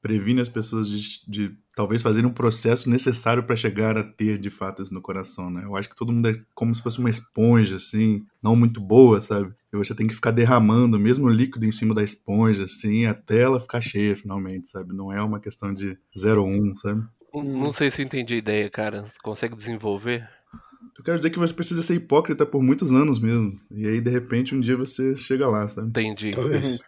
previne 0.00 0.40
as 0.40 0.48
pessoas 0.48 0.88
de, 0.88 1.26
de, 1.26 1.56
talvez 1.74 2.02
fazerem 2.02 2.28
um 2.28 2.32
processo 2.32 2.90
necessário 2.90 3.42
para 3.42 3.56
chegar 3.56 3.96
a 3.96 4.02
ter 4.02 4.38
de 4.38 4.50
fato 4.50 4.82
isso 4.82 4.92
no 4.92 5.00
coração, 5.00 5.50
né? 5.50 5.64
Eu 5.64 5.76
acho 5.76 5.88
que 5.88 5.96
todo 5.96 6.12
mundo 6.12 6.28
é 6.28 6.38
como 6.54 6.74
se 6.74 6.82
fosse 6.82 6.98
uma 6.98 7.08
esponja, 7.08 7.76
assim, 7.76 8.24
não 8.42 8.54
muito 8.54 8.80
boa, 8.80 9.20
sabe? 9.20 9.54
E 9.72 9.76
você 9.76 9.94
tem 9.94 10.06
que 10.06 10.14
ficar 10.14 10.30
derramando 10.30 10.96
o 10.96 11.00
mesmo 11.00 11.28
líquido 11.28 11.64
em 11.64 11.72
cima 11.72 11.94
da 11.94 12.02
esponja, 12.02 12.64
assim, 12.64 13.06
até 13.06 13.40
ela 13.40 13.60
ficar 13.60 13.80
cheia 13.80 14.16
finalmente, 14.16 14.68
sabe? 14.68 14.94
Não 14.94 15.10
é 15.12 15.22
uma 15.22 15.40
questão 15.40 15.72
de 15.72 15.98
0 16.16 16.42
ou 16.42 16.48
1, 16.48 16.52
um, 16.52 16.76
sabe? 16.76 17.02
Não 17.34 17.72
sei 17.72 17.90
se 17.90 18.00
eu 18.00 18.06
entendi 18.06 18.34
a 18.34 18.38
ideia, 18.38 18.70
cara. 18.70 19.02
Você 19.02 19.18
consegue 19.22 19.56
desenvolver? 19.56 20.28
Eu 20.96 21.04
quero 21.04 21.16
dizer 21.18 21.30
que 21.30 21.38
você 21.38 21.52
precisa 21.52 21.82
ser 21.82 21.94
hipócrita 21.94 22.46
por 22.46 22.62
muitos 22.62 22.92
anos 22.92 23.20
mesmo. 23.20 23.52
E 23.70 23.86
aí, 23.86 24.00
de 24.00 24.10
repente, 24.10 24.54
um 24.54 24.60
dia 24.60 24.76
você 24.76 25.16
chega 25.16 25.48
lá, 25.48 25.66
sabe? 25.66 25.88
Entendi. 25.88 26.30
Talvez. 26.30 26.80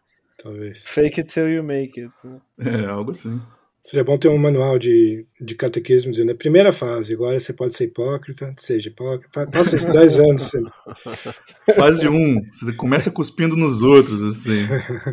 Talvez. 0.43 0.87
Fake 0.89 1.21
it 1.21 1.33
till 1.33 1.49
you 1.49 1.63
make 1.63 2.01
it. 2.01 2.13
É, 2.59 2.87
algo 2.87 3.11
assim. 3.11 3.41
Seria 3.81 4.03
bom 4.03 4.19
ter 4.19 4.29
um 4.29 4.39
manual 4.39 4.81
de, 4.81 5.25
de 5.41 5.55
catequismo 5.55 6.11
dizendo, 6.11 6.33
a 6.33 6.35
primeira 6.35 6.73
fase, 6.73 7.15
agora 7.15 7.39
você 7.39 7.53
pode 7.53 7.73
ser 7.73 7.85
hipócrita, 7.85 8.53
seja 8.59 8.89
hipócrita, 8.89 9.47
passa 9.49 9.79
de 9.79 9.93
10 9.93 10.19
anos. 10.19 10.43
Você... 10.43 10.61
Fase 11.73 12.09
1, 12.09 12.13
um, 12.13 12.43
você 12.51 12.73
começa 12.73 13.13
cuspindo 13.13 13.57
nos 13.57 13.83
outros, 13.83 14.21
assim, 14.23 14.67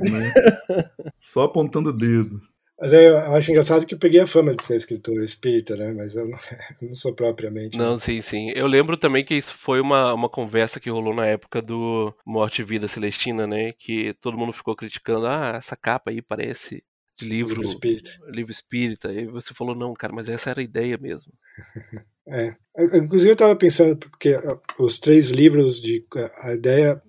né? 0.10 0.34
só 1.22 1.44
apontando 1.44 1.90
o 1.90 1.94
dedo. 1.94 2.42
Mas 2.80 2.92
é, 2.92 3.10
eu 3.10 3.18
acho 3.18 3.52
engraçado 3.52 3.86
que 3.86 3.94
eu 3.94 4.00
peguei 4.00 4.20
a 4.20 4.28
fama 4.28 4.52
de 4.52 4.64
ser 4.64 4.76
escritor 4.76 5.22
espírita, 5.24 5.76
né? 5.76 5.94
Mas 5.94 6.16
eu 6.16 6.28
não, 6.28 6.38
eu 6.82 6.88
não 6.88 6.94
sou 6.94 7.14
propriamente. 7.14 7.78
Não, 7.78 7.94
né? 7.94 8.00
sim, 8.00 8.22
sim. 8.22 8.52
Eu 8.56 8.68
lembro 8.68 8.98
também 8.98 9.24
que 9.24 9.36
isso 9.36 9.54
foi 9.54 9.80
uma, 9.80 10.14
uma 10.14 10.30
conversa 10.30 10.80
que 10.80 10.90
rolou 10.90 11.14
na 11.14 11.26
época 11.26 11.62
do 11.62 12.14
Morte 12.26 12.62
e 12.62 12.66
Vida 12.66 12.88
Celestina, 12.88 13.46
né? 13.46 13.72
Que 13.74 14.14
todo 14.20 14.38
mundo 14.38 14.54
ficou 14.54 14.76
criticando. 14.76 15.28
Ah, 15.28 15.54
essa 15.56 15.76
capa 15.76 16.12
aí 16.12 16.22
parece 16.22 16.84
de 17.18 17.26
livro, 17.26 17.50
livro 17.50 17.64
espírita. 17.64 18.10
Livro 18.28 18.52
espírita. 18.52 19.14
E 19.14 19.28
você 19.28 19.54
falou, 19.54 19.76
não, 19.76 19.94
cara, 19.94 20.14
mas 20.14 20.28
essa 20.28 20.50
era 20.50 20.60
a 20.60 20.64
ideia 20.64 20.98
mesmo. 21.00 21.32
é. 22.28 22.56
Inclusive 22.98 23.30
eu 23.30 23.34
estava 23.34 23.56
pensando, 23.56 23.96
porque 23.98 24.36
os 24.80 25.00
três 25.00 25.30
livros 25.30 25.80
de. 25.80 26.06
A 26.42 26.54
ideia 26.54 27.02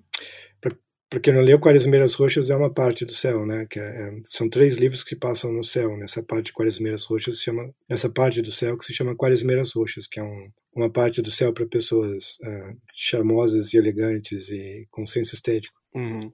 para 1.14 1.20
quem 1.20 1.32
não 1.32 1.42
leu, 1.42 1.60
Quaresmeiras 1.60 2.14
Roxas 2.14 2.50
é 2.50 2.56
uma 2.56 2.72
parte 2.72 3.04
do 3.04 3.12
céu, 3.12 3.46
né? 3.46 3.64
Que 3.70 3.78
é, 3.78 3.82
é, 3.82 4.10
são 4.24 4.48
três 4.48 4.76
livros 4.76 5.04
que 5.04 5.10
se 5.10 5.16
passam 5.16 5.52
no 5.52 5.62
céu. 5.62 5.96
Nessa 5.96 6.24
parte 6.24 6.46
de 6.46 6.52
Quaresmeiras 6.52 7.04
Roxas 7.04 7.36
se 7.36 7.44
chama 7.44 7.72
essa 7.88 8.10
parte 8.10 8.42
do 8.42 8.50
céu 8.50 8.76
que 8.76 8.84
se 8.84 8.92
chama 8.92 9.14
Quaresmeiras 9.14 9.72
Roxas, 9.72 10.08
que 10.08 10.18
é 10.18 10.24
um, 10.24 10.48
uma 10.74 10.90
parte 10.90 11.22
do 11.22 11.30
céu 11.30 11.52
para 11.52 11.66
pessoas 11.66 12.38
uh, 12.42 12.76
charmosas 12.96 13.72
e 13.72 13.76
elegantes 13.76 14.50
e 14.50 14.88
com 14.90 15.06
senso 15.06 15.36
estético. 15.36 15.78
Uhum. 15.94 16.32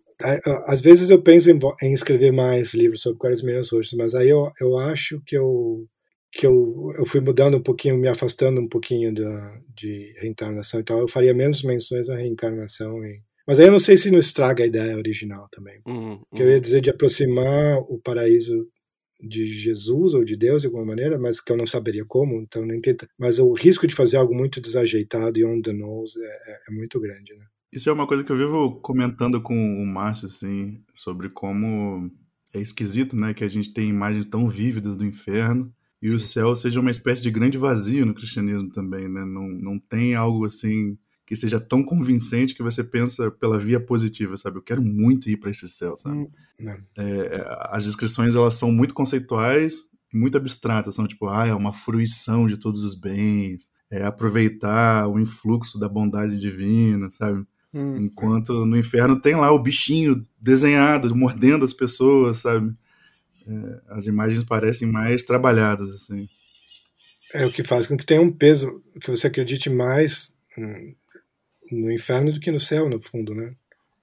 Às 0.67 0.81
vezes 0.81 1.11
eu 1.11 1.23
penso 1.23 1.51
em, 1.51 1.59
em, 1.83 1.93
escrever 1.93 2.33
mais 2.33 2.73
livros 2.73 3.03
sobre 3.03 3.19
Quaresmeiras 3.19 3.71
Roxas, 3.71 3.93
mas 3.99 4.15
aí 4.15 4.31
eu, 4.31 4.51
eu 4.59 4.79
acho 4.79 5.21
que 5.27 5.37
eu 5.37 5.87
que 6.33 6.47
eu, 6.47 6.93
eu 6.97 7.05
fui 7.05 7.21
mudando 7.21 7.57
um 7.57 7.63
pouquinho, 7.63 7.99
me 7.99 8.09
afastando 8.09 8.61
um 8.61 8.69
pouquinho 8.69 9.13
da, 9.13 9.61
de 9.77 10.15
reencarnação 10.21 10.81
e 10.81 10.85
tal. 10.85 11.01
Eu 11.01 11.09
faria 11.09 11.35
menos 11.35 11.63
menções 11.65 12.09
à 12.09 12.17
reencarnação 12.17 13.05
e 13.05 13.21
mas 13.51 13.59
aí 13.59 13.67
eu 13.67 13.73
não 13.73 13.81
sei 13.81 13.97
se 13.97 14.13
não 14.13 14.19
estraga 14.21 14.63
a 14.63 14.67
ideia 14.69 14.97
original 14.97 15.49
também. 15.51 15.81
Uhum, 15.85 16.13
uhum. 16.13 16.23
Que 16.33 16.41
eu 16.41 16.49
ia 16.49 16.61
dizer 16.61 16.81
de 16.81 16.89
aproximar 16.89 17.79
o 17.89 17.99
paraíso 17.99 18.65
de 19.21 19.45
Jesus 19.45 20.15
ou 20.15 20.25
de 20.25 20.37
Deus 20.37 20.61
de 20.61 20.69
alguma 20.69 20.87
maneira, 20.87 21.19
mas 21.19 21.41
que 21.41 21.51
eu 21.51 21.57
não 21.57 21.67
saberia 21.67 22.05
como, 22.07 22.41
então 22.41 22.65
nem 22.65 22.81
tenta. 22.81 23.09
Mas 23.19 23.41
o 23.41 23.53
risco 23.53 23.89
de 23.89 23.95
fazer 23.97 24.19
algo 24.19 24.33
muito 24.33 24.61
desajeitado 24.61 25.37
e 25.37 25.45
on 25.45 25.61
the 25.61 25.73
nose 25.73 26.17
é, 26.23 26.27
é, 26.27 26.61
é 26.69 26.73
muito 26.73 27.01
grande, 27.01 27.35
né? 27.35 27.45
Isso 27.73 27.91
é 27.91 27.93
uma 27.93 28.07
coisa 28.07 28.23
que 28.23 28.31
eu 28.31 28.37
vivo 28.37 28.81
comentando 28.83 29.43
com 29.43 29.53
o 29.53 29.85
Márcio, 29.85 30.29
assim, 30.29 30.85
sobre 30.95 31.29
como 31.29 32.09
é 32.55 32.61
esquisito, 32.61 33.17
né, 33.17 33.35
que 33.35 33.43
a 33.43 33.49
gente 33.49 33.75
tem 33.75 33.89
imagens 33.89 34.27
tão 34.27 34.49
vívidas 34.49 34.97
do 34.97 35.05
inferno 35.05 35.75
e 36.01 36.11
o 36.11 36.21
céu 36.21 36.55
seja 36.55 36.79
uma 36.79 36.93
espécie 36.93 37.21
de 37.21 37.33
grande 37.33 37.59
vazio 37.59 38.07
no 38.07 38.15
cristianismo 38.15 38.71
também, 38.71 39.09
né? 39.09 39.25
Não, 39.25 39.49
não 39.49 39.77
tem 39.77 40.15
algo 40.15 40.45
assim 40.45 40.97
que 41.31 41.37
seja 41.37 41.61
tão 41.61 41.81
convincente 41.81 42.57
que 42.57 42.63
você 42.63 42.83
pensa 42.83 43.31
pela 43.31 43.57
via 43.57 43.79
positiva, 43.79 44.37
sabe? 44.37 44.59
Eu 44.59 44.63
quero 44.63 44.83
muito 44.83 45.31
ir 45.31 45.37
para 45.37 45.49
esse 45.49 45.69
céu, 45.69 45.97
sabe? 45.97 46.17
Hum, 46.17 46.29
é, 46.99 47.03
é, 47.05 47.45
as 47.71 47.85
descrições 47.85 48.35
elas 48.35 48.55
são 48.55 48.73
muito 48.73 48.93
conceituais 48.93 49.85
e 50.13 50.17
muito 50.19 50.37
abstratas, 50.37 50.97
são 50.97 51.07
tipo, 51.07 51.29
ah, 51.29 51.47
é 51.47 51.55
uma 51.55 51.73
fruição 51.73 52.49
de 52.49 52.57
todos 52.57 52.83
os 52.83 52.97
bens, 52.97 53.71
é 53.89 54.03
aproveitar 54.03 55.07
o 55.07 55.21
influxo 55.21 55.79
da 55.79 55.89
bondade 55.89 56.37
divina, 56.37 57.13
sabe? 57.13 57.47
Hum, 57.73 57.97
Enquanto 57.99 58.67
no 58.67 58.77
inferno 58.77 59.21
tem 59.21 59.37
lá 59.37 59.53
o 59.53 59.63
bichinho 59.63 60.27
desenhado, 60.43 61.15
mordendo 61.15 61.65
as 61.65 61.73
pessoas, 61.73 62.39
sabe? 62.39 62.75
É, 63.47 63.81
as 63.91 64.07
imagens 64.07 64.43
parecem 64.43 64.91
mais 64.91 65.23
trabalhadas, 65.23 65.91
assim. 65.91 66.29
É 67.33 67.47
o 67.47 67.53
que 67.53 67.63
faz 67.63 67.87
com 67.87 67.97
que 67.97 68.05
tenha 68.05 68.21
um 68.21 68.33
peso, 68.33 68.83
que 69.01 69.13
você 69.13 69.29
acredite 69.29 69.71
mais 69.71 70.35
hum, 70.59 70.93
no 71.71 71.91
inferno 71.91 72.33
do 72.33 72.41
que 72.41 72.51
no 72.51 72.61
céu, 72.61 72.89
no 72.89 73.01
fundo, 73.01 73.35
né? 73.35 73.55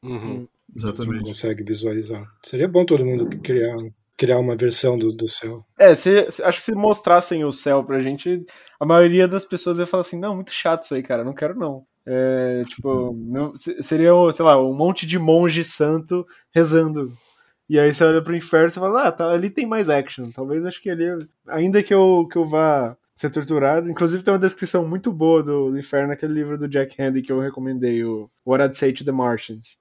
Uhum. 0.03 0.47
Exatamente. 0.75 1.05
Você 1.05 1.17
não 1.17 1.23
consegue 1.23 1.63
visualizar. 1.63 2.31
Seria 2.43 2.67
bom 2.67 2.85
todo 2.85 3.05
mundo 3.05 3.27
criar, 3.41 3.75
criar 4.15 4.39
uma 4.39 4.55
versão 4.55 4.97
do, 4.97 5.11
do 5.11 5.27
céu. 5.27 5.65
É, 5.77 5.95
se, 5.95 6.09
acho 6.43 6.59
que 6.59 6.65
se 6.65 6.71
mostrassem 6.73 7.43
o 7.45 7.51
céu 7.51 7.83
pra 7.83 8.01
gente, 8.01 8.45
a 8.79 8.85
maioria 8.85 9.27
das 9.27 9.45
pessoas 9.45 9.79
ia 9.79 9.87
falar 9.87 10.01
assim, 10.01 10.19
não, 10.19 10.35
muito 10.35 10.51
chato 10.51 10.83
isso 10.83 10.95
aí, 10.95 11.03
cara, 11.03 11.23
não 11.23 11.33
quero 11.33 11.57
não. 11.57 11.85
É, 12.05 12.63
tipo, 12.69 13.13
não, 13.13 13.53
seria, 13.57 14.11
sei 14.33 14.45
lá, 14.45 14.61
um 14.61 14.73
monte 14.73 15.05
de 15.05 15.19
monge 15.19 15.63
santo 15.65 16.25
rezando. 16.53 17.11
E 17.69 17.77
aí 17.77 17.93
você 17.93 18.03
olha 18.03 18.23
pro 18.23 18.35
inferno 18.35 18.69
e 18.69 18.71
fala, 18.71 19.07
ah, 19.07 19.11
tá, 19.11 19.29
ali 19.29 19.49
tem 19.49 19.65
mais 19.65 19.89
action. 19.89 20.29
Talvez 20.33 20.65
acho 20.65 20.81
que 20.81 20.89
ali, 20.89 21.03
ainda 21.47 21.83
que 21.83 21.93
eu, 21.93 22.25
que 22.31 22.37
eu 22.37 22.47
vá 22.47 22.95
ser 23.17 23.31
torturado. 23.31 23.89
Inclusive 23.89 24.23
tem 24.23 24.33
uma 24.33 24.39
descrição 24.39 24.87
muito 24.87 25.11
boa 25.11 25.43
do, 25.43 25.71
do 25.71 25.79
inferno 25.79 26.09
naquele 26.09 26.33
livro 26.33 26.57
do 26.57 26.67
Jack 26.67 27.01
Handy 27.01 27.21
que 27.21 27.31
eu 27.31 27.39
recomendei, 27.39 28.03
o 28.03 28.29
What 28.45 28.63
I'd 28.63 28.77
Say 28.77 28.93
to 28.93 29.03
the 29.03 29.11
Martians. 29.11 29.77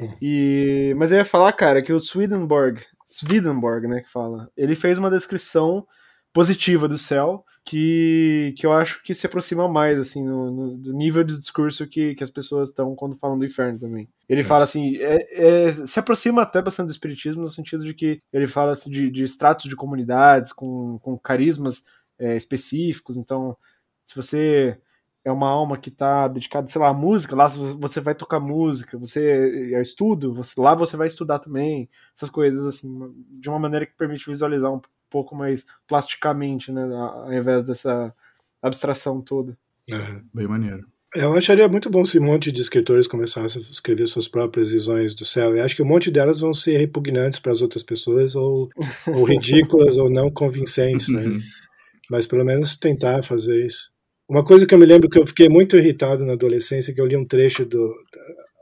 Hum. 0.00 0.14
E, 0.22 0.94
mas 0.96 1.10
eu 1.10 1.18
ia 1.18 1.24
falar, 1.24 1.52
cara, 1.52 1.82
que 1.82 1.92
o 1.92 2.00
Swedenborg, 2.00 2.80
Swedenborg, 3.06 3.86
né, 3.88 4.02
que 4.02 4.10
fala, 4.10 4.48
ele 4.56 4.76
fez 4.76 4.98
uma 4.98 5.10
descrição 5.10 5.86
positiva 6.32 6.86
do 6.86 6.98
céu 6.98 7.44
que, 7.64 8.54
que 8.56 8.64
eu 8.64 8.72
acho 8.72 9.02
que 9.02 9.12
se 9.12 9.26
aproxima 9.26 9.66
mais, 9.66 9.98
assim, 9.98 10.22
no, 10.22 10.50
no 10.52 10.76
do 10.76 10.92
nível 10.92 11.24
de 11.24 11.36
discurso 11.36 11.84
que, 11.88 12.14
que 12.14 12.22
as 12.22 12.30
pessoas 12.30 12.68
estão 12.68 12.94
quando 12.94 13.16
falam 13.16 13.36
do 13.36 13.44
inferno 13.44 13.80
também. 13.80 14.08
Ele 14.28 14.42
é. 14.42 14.44
fala 14.44 14.62
assim, 14.62 14.96
é, 14.98 15.16
é, 15.32 15.86
se 15.86 15.98
aproxima 15.98 16.42
até 16.42 16.62
bastante 16.62 16.86
do 16.86 16.92
espiritismo 16.92 17.42
no 17.42 17.48
sentido 17.48 17.84
de 17.84 17.92
que 17.92 18.20
ele 18.32 18.46
fala 18.46 18.72
assim, 18.72 18.88
de, 18.88 19.10
de 19.10 19.24
estratos 19.24 19.68
de 19.68 19.74
comunidades 19.74 20.52
com, 20.52 21.00
com 21.00 21.18
carismas 21.18 21.82
é, 22.18 22.36
específicos. 22.36 23.16
Então, 23.16 23.56
se 24.04 24.14
você 24.14 24.78
é 25.24 25.32
uma 25.32 25.48
alma 25.48 25.76
que 25.76 25.88
está 25.88 26.28
dedicada, 26.28 26.68
sei 26.68 26.80
lá, 26.80 26.90
à 26.90 26.94
música, 26.94 27.34
lá 27.34 27.48
você 27.48 28.00
vai 28.00 28.14
tocar 28.14 28.38
música, 28.38 28.96
você 28.96 29.72
é 29.74 29.82
estudo, 29.82 30.32
você, 30.32 30.52
lá 30.56 30.72
você 30.74 30.96
vai 30.96 31.08
estudar 31.08 31.40
também, 31.40 31.88
essas 32.16 32.30
coisas 32.30 32.64
assim, 32.64 33.12
de 33.40 33.48
uma 33.48 33.58
maneira 33.58 33.84
que 33.84 33.96
permite 33.96 34.30
visualizar 34.30 34.72
um 34.72 34.80
pouco 35.10 35.34
mais 35.34 35.64
plasticamente, 35.88 36.70
né, 36.70 36.82
ao 36.94 37.32
invés 37.32 37.66
dessa 37.66 38.14
abstração 38.62 39.20
toda. 39.20 39.58
É. 39.90 40.20
Bem 40.32 40.46
maneiro. 40.46 40.86
Eu 41.14 41.32
acharia 41.32 41.68
muito 41.68 41.88
bom 41.88 42.04
se 42.04 42.18
um 42.18 42.24
monte 42.24 42.52
de 42.52 42.60
escritores 42.60 43.06
começassem 43.06 43.60
a 43.60 43.64
escrever 43.64 44.06
suas 44.06 44.28
próprias 44.28 44.70
visões 44.70 45.14
do 45.14 45.24
céu. 45.24 45.56
Eu 45.56 45.64
acho 45.64 45.74
que 45.74 45.82
um 45.82 45.86
monte 45.86 46.10
delas 46.10 46.40
vão 46.40 46.52
ser 46.52 46.76
repugnantes 46.78 47.38
para 47.38 47.52
as 47.52 47.62
outras 47.62 47.82
pessoas, 47.82 48.34
ou, 48.34 48.68
ou 49.06 49.24
ridículas, 49.24 49.96
ou 49.96 50.10
não 50.10 50.30
convincentes, 50.30 51.08
né? 51.08 51.22
Mas 52.10 52.26
pelo 52.26 52.44
menos 52.44 52.76
tentar 52.76 53.22
fazer 53.22 53.66
isso. 53.66 53.90
Uma 54.28 54.44
coisa 54.44 54.66
que 54.66 54.74
eu 54.74 54.78
me 54.78 54.86
lembro 54.86 55.08
que 55.08 55.18
eu 55.18 55.26
fiquei 55.26 55.48
muito 55.48 55.76
irritado 55.76 56.24
na 56.24 56.32
adolescência, 56.34 56.92
que 56.94 57.00
eu 57.00 57.06
li 57.06 57.16
um 57.16 57.24
trecho 57.26 57.64
do, 57.64 57.94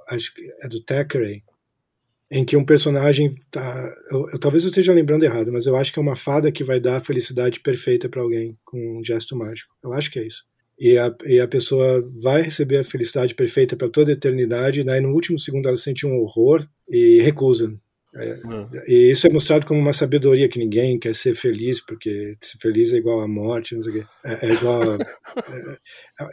acho 0.08 0.34
que 0.34 0.42
é 0.62 0.68
do 0.68 0.80
Thackeray, 0.82 1.42
em 2.30 2.44
que 2.44 2.56
um 2.56 2.64
personagem 2.64 3.32
tá, 3.50 3.94
eu, 4.10 4.26
eu- 4.32 4.38
talvez 4.40 4.64
eu 4.64 4.68
esteja 4.70 4.92
lembrando 4.92 5.24
errado, 5.24 5.52
mas 5.52 5.66
eu 5.66 5.76
acho 5.76 5.92
que 5.92 5.98
é 5.98 6.02
uma 6.02 6.16
fada 6.16 6.50
que 6.50 6.64
vai 6.64 6.80
dar 6.80 6.96
a 6.96 7.00
felicidade 7.00 7.60
perfeita 7.60 8.08
para 8.08 8.22
alguém 8.22 8.56
com 8.64 8.98
um 8.98 9.04
gesto 9.04 9.36
mágico. 9.36 9.74
Eu 9.84 9.92
acho 9.92 10.10
que 10.10 10.18
é 10.18 10.26
isso. 10.26 10.44
E 10.78 10.98
a, 10.98 11.14
e 11.26 11.38
a 11.40 11.46
pessoa 11.46 12.02
vai 12.20 12.42
receber 12.42 12.78
a 12.78 12.84
felicidade 12.84 13.34
perfeita 13.34 13.76
para 13.76 13.88
toda 13.88 14.10
a 14.10 14.14
eternidade, 14.14 14.80
e 14.80 14.84
daí 14.84 15.00
no 15.00 15.12
último 15.12 15.38
segundo 15.38 15.68
ela 15.68 15.76
sente 15.76 16.06
um 16.06 16.16
horror 16.18 16.66
e 16.88 17.20
recusa. 17.22 17.72
Hum. 18.44 18.66
E 18.86 19.10
isso 19.10 19.26
é 19.26 19.30
mostrado 19.30 19.66
como 19.66 19.80
uma 19.80 19.92
sabedoria 19.92 20.48
que 20.48 20.58
ninguém 20.58 20.98
quer 20.98 21.14
ser 21.14 21.34
feliz, 21.34 21.80
porque 21.80 22.36
ser 22.40 22.58
feliz 22.60 22.92
é 22.92 22.96
igual 22.96 23.20
à 23.20 23.26
morte, 23.28 23.74
não 23.74 23.82
sei 23.82 23.92
o 23.92 23.96
quê. 23.96 24.06
É, 24.24 24.46
é 24.48 24.54
igual 24.54 24.82
a, 24.82 24.98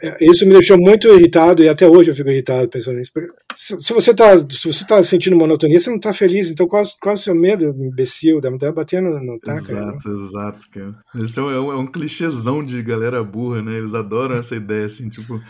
é- 0.02 0.08
é- 0.08 0.16
isso 0.30 0.46
me 0.46 0.52
deixou 0.52 0.78
muito 0.78 1.08
irritado 1.08 1.62
e 1.62 1.68
até 1.68 1.88
hoje 1.88 2.10
eu 2.10 2.14
fico 2.14 2.30
irritado 2.30 2.68
pensando 2.68 2.98
nisso. 2.98 3.10
Porque 3.12 3.28
se, 3.54 3.78
se 3.80 3.92
você 3.92 4.12
está 4.12 4.38
se 4.38 4.72
você 4.72 4.86
tá 4.86 5.02
sentindo 5.02 5.36
monotonia, 5.36 5.78
você 5.80 5.90
não 5.90 5.96
está 5.96 6.12
feliz. 6.12 6.50
Então 6.50 6.66
qual, 6.68 6.84
qual 7.00 7.14
é 7.14 7.18
o 7.18 7.20
seu 7.20 7.34
medo, 7.34 7.64
imbecil? 7.64 8.40
Dá 8.40 8.50
vontade 8.50 8.72
de 8.72 8.76
bater 8.76 9.02
no, 9.02 9.38
taco. 9.40 9.72
né? 9.72 9.80
Exato, 9.80 10.08
exato, 10.08 10.70
cara. 10.70 10.94
Esse 11.22 11.38
é 11.38 11.42
um, 11.42 11.50
é 11.50 11.60
um- 11.60 11.72
é 11.72 11.76
um 11.76 11.86
clichêzão 11.90 12.64
de 12.64 12.82
galera 12.82 13.22
burra, 13.24 13.62
né? 13.62 13.78
Eles 13.78 13.94
adoram 13.94 14.36
essa 14.36 14.54
ideia, 14.54 14.86
assim, 14.86 15.08
tipo, 15.08 15.40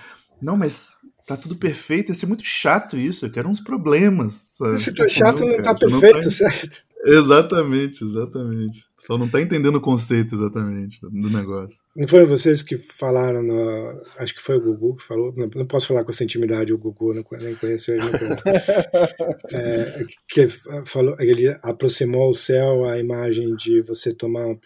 não, 0.41 0.57
mas 0.57 0.93
tá 1.27 1.37
tudo 1.37 1.57
perfeito, 1.57 2.11
ia 2.11 2.15
ser 2.15 2.27
muito 2.27 2.45
chato 2.45 2.97
isso, 2.97 3.27
eu 3.27 3.31
quero 3.31 3.49
uns 3.49 3.61
problemas. 3.61 4.33
Sabe? 4.59 4.79
Se 4.79 4.95
tá 4.95 5.09
chato, 5.09 5.45
não, 5.45 5.63
tá 5.63 5.73
não 5.73 5.79
perfeito, 5.79 6.25
tá- 6.25 6.31
certo? 6.31 6.83
Exatamente, 7.05 8.05
exatamente. 8.05 8.85
Só 9.05 9.19
não 9.19 9.29
tá 9.29 9.41
entendendo 9.43 9.75
o 9.77 9.81
conceito 9.81 10.37
exatamente 10.37 11.01
do 11.03 11.29
negócio. 11.29 11.79
Não 11.97 12.07
foram 12.07 12.27
vocês 12.27 12.63
que 12.63 12.77
falaram, 12.77 13.43
no, 13.43 14.01
acho 14.19 14.33
que 14.33 14.41
foi 14.41 14.57
o 14.57 14.61
Gugu 14.61 14.97
que 14.97 15.05
falou, 15.05 15.35
não, 15.37 15.51
não 15.57 15.67
posso 15.67 15.89
falar 15.89 16.05
com 16.05 16.11
essa 16.11 16.23
intimidade, 16.23 16.73
o 16.73 16.79
Gugu, 16.79 17.13
não, 17.13 17.25
nem 17.41 17.55
conheço 17.57 17.91
ele. 17.91 18.01
Não 18.01 18.13
conheço. 18.13 18.43
É, 19.55 20.05
que 20.31 20.47
falou, 20.87 21.15
ele 21.21 21.49
aproximou 21.63 22.31
o 22.31 22.33
céu 22.33 22.85
à 22.85 22.99
imagem 22.99 23.55
de 23.57 23.83
você 23.83 24.15
tomar, 24.15 24.47
um- 24.47 24.59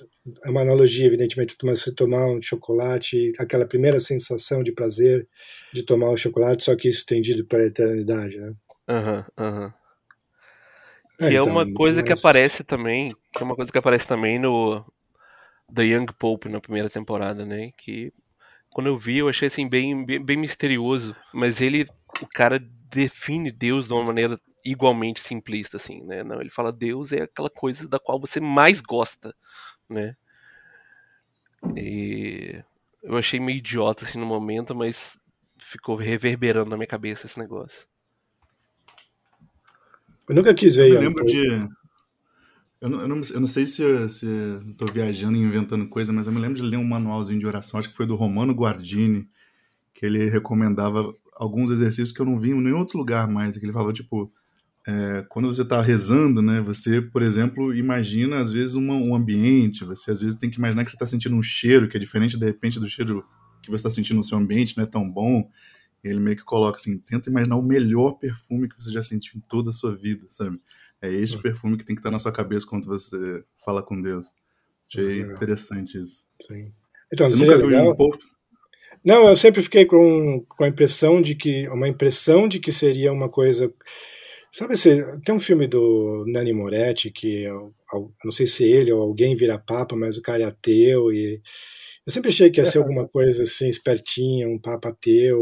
é 0.44 0.50
uma 0.50 0.60
analogia, 0.62 1.06
evidentemente, 1.06 1.56
mas 1.64 1.80
você 1.82 1.92
tomar 1.94 2.28
um 2.28 2.40
chocolate, 2.40 3.32
aquela 3.38 3.66
primeira 3.66 3.98
sensação 3.98 4.62
de 4.62 4.72
prazer 4.72 5.26
de 5.72 5.82
tomar 5.82 6.10
o 6.10 6.16
chocolate, 6.16 6.62
só 6.64 6.76
que 6.76 6.88
estendido 6.88 7.44
para 7.46 7.60
a 7.64 7.66
eternidade, 7.66 8.36
né? 8.38 8.52
Aham, 8.88 9.24
aham. 9.38 9.74
É, 11.20 11.28
Que 11.30 11.36
é 11.36 11.40
então, 11.40 11.50
uma 11.50 11.70
coisa 11.72 12.02
que 12.02 12.10
mas- 12.10 12.18
aparece 12.20 12.62
também, 12.64 13.10
que 13.32 13.42
é 13.42 13.44
uma 13.44 13.56
coisa 13.56 13.72
que 13.72 13.78
aparece 13.78 14.06
também 14.06 14.38
no 14.38 14.84
The 15.74 15.82
Young 15.84 16.06
Pope 16.18 16.48
na 16.48 16.60
primeira 16.60 16.90
temporada, 16.90 17.44
né? 17.44 17.70
Que 17.78 18.12
quando 18.70 18.88
eu 18.88 18.98
vi 18.98 19.18
eu 19.18 19.28
achei 19.28 19.48
assim 19.48 19.68
bem, 19.68 20.04
bem, 20.04 20.22
bem 20.24 20.36
misterioso, 20.36 21.16
mas 21.32 21.60
ele, 21.60 21.86
o 22.20 22.26
cara 22.26 22.58
define 22.90 23.50
Deus 23.50 23.86
de 23.86 23.92
uma 23.94 24.04
maneira 24.04 24.38
igualmente 24.64 25.20
simplista, 25.20 25.76
assim, 25.76 26.02
né? 26.04 26.22
Não, 26.22 26.40
ele 26.40 26.50
fala 26.50 26.72
Deus 26.72 27.12
é 27.12 27.22
aquela 27.22 27.48
coisa 27.50 27.88
da 27.88 27.98
qual 27.98 28.20
você 28.20 28.40
mais 28.40 28.80
gosta, 28.80 29.34
né? 29.88 30.14
E 31.76 32.62
eu 33.02 33.16
achei 33.16 33.40
meio 33.40 33.58
idiota 33.58 34.04
assim 34.04 34.18
no 34.18 34.26
momento, 34.26 34.74
mas 34.74 35.16
ficou 35.58 35.96
reverberando 35.96 36.70
na 36.70 36.76
minha 36.76 36.86
cabeça 36.86 37.26
esse 37.26 37.38
negócio. 37.38 37.88
Eu 40.28 40.34
nunca 40.34 40.54
quis 40.54 40.76
ver 40.76 40.92
Eu 40.92 41.00
lembro 41.00 41.24
de. 41.24 41.68
Eu 42.80 42.90
não, 42.90 43.00
eu 43.00 43.08
não, 43.08 43.20
eu 43.32 43.40
não 43.40 43.46
sei 43.46 43.66
se, 43.66 43.82
tô 44.76 44.84
viajando 44.86 45.36
e 45.36 45.40
inventando 45.40 45.88
coisa, 45.88 46.12
mas 46.12 46.26
eu 46.26 46.32
me 46.32 46.40
lembro 46.40 46.56
de 46.56 46.62
ler 46.62 46.76
um 46.76 46.84
manualzinho 46.84 47.38
de 47.38 47.46
oração, 47.46 47.80
acho 47.80 47.88
que 47.88 47.96
foi 47.96 48.06
do 48.06 48.14
Romano 48.14 48.52
Guardini, 48.52 49.26
que 49.94 50.04
ele 50.04 50.28
recomendava 50.28 51.12
alguns 51.36 51.70
exercícios 51.70 52.12
que 52.12 52.20
eu 52.20 52.26
não 52.26 52.38
vi 52.38 52.50
em 52.50 52.60
nenhum 52.60 52.78
outro 52.78 52.98
lugar 52.98 53.28
mais. 53.28 53.56
Que 53.56 53.64
ele 53.64 53.72
falava, 53.72 53.92
tipo, 53.94 54.30
é, 54.86 55.24
quando 55.28 55.48
você 55.48 55.62
está 55.62 55.80
rezando, 55.80 56.42
né, 56.42 56.60
você, 56.60 57.00
por 57.00 57.22
exemplo, 57.22 57.74
imagina 57.74 58.38
às 58.38 58.52
vezes 58.52 58.74
uma- 58.74 58.94
um 58.94 59.14
ambiente, 59.14 59.84
você 59.84 60.10
às 60.10 60.20
vezes 60.20 60.38
tem 60.38 60.50
que 60.50 60.58
imaginar 60.58 60.84
que 60.84 60.90
você 60.90 60.96
está 60.96 61.06
sentindo 61.06 61.34
um 61.36 61.42
cheiro 61.42 61.88
que 61.88 61.96
é 61.96 62.00
diferente, 62.00 62.38
de 62.38 62.44
repente, 62.44 62.78
do 62.78 62.88
cheiro 62.88 63.24
que 63.62 63.70
você 63.70 63.76
está 63.76 63.90
sentindo 63.90 64.18
no 64.18 64.24
seu 64.24 64.38
ambiente, 64.38 64.76
não 64.76 64.84
é 64.84 64.86
tão 64.86 65.10
bom. 65.10 65.48
Ele 66.02 66.20
meio 66.20 66.36
que 66.36 66.44
coloca 66.44 66.76
assim, 66.76 66.98
tenta 66.98 67.28
imaginar 67.28 67.56
o 67.56 67.66
melhor 67.66 68.12
perfume 68.12 68.68
que 68.68 68.76
você 68.76 68.92
já 68.92 69.02
sentiu 69.02 69.38
em 69.38 69.40
toda 69.40 69.70
a 69.70 69.72
sua 69.72 69.94
vida, 69.94 70.26
sabe? 70.28 70.60
É 71.02 71.10
esse 71.12 71.36
perfume 71.40 71.76
que 71.76 71.84
tem 71.84 71.94
que 71.94 72.00
estar 72.00 72.10
na 72.10 72.18
sua 72.18 72.32
cabeça 72.32 72.66
quando 72.66 72.86
você 72.86 73.44
fala 73.64 73.82
com 73.82 74.00
Deus. 74.00 74.32
Achei 74.88 75.22
Legal. 75.22 75.36
interessante 75.36 75.98
isso. 75.98 76.24
Sim. 76.40 76.72
Então, 77.12 77.28
Você 77.28 77.44
nunca 77.44 77.58
viu 77.58 77.68
legal. 77.68 77.92
um 77.92 77.96
pouco? 77.96 78.18
Não, 79.04 79.28
eu 79.28 79.36
sempre 79.36 79.62
fiquei 79.62 79.84
com, 79.84 80.44
com 80.48 80.64
a 80.64 80.68
impressão 80.68 81.22
de 81.22 81.34
que 81.34 81.68
uma 81.68 81.88
impressão 81.88 82.48
de 82.48 82.58
que 82.58 82.72
seria 82.72 83.12
uma 83.12 83.28
coisa. 83.28 83.72
Sabe, 84.50 84.76
se, 84.76 85.04
tem 85.24 85.34
um 85.34 85.40
filme 85.40 85.66
do 85.66 86.24
Nani 86.26 86.52
Moretti 86.52 87.10
que 87.10 87.44
é 87.44 87.52
não 88.24 88.32
sei 88.32 88.46
se 88.46 88.64
ele 88.64 88.90
ou 88.92 89.02
alguém 89.02 89.36
vira 89.36 89.58
papa, 89.58 89.94
mas 89.94 90.16
o 90.16 90.22
cara 90.22 90.42
é 90.42 90.46
ateu 90.46 91.12
e 91.12 91.40
eu 92.06 92.12
sempre 92.12 92.28
achei 92.28 92.50
que 92.50 92.60
ia 92.60 92.64
ser 92.64 92.78
alguma 92.78 93.08
coisa 93.08 93.42
assim 93.42 93.68
espertinha, 93.68 94.48
um 94.48 94.58
papa 94.58 94.90
ateu, 94.90 95.40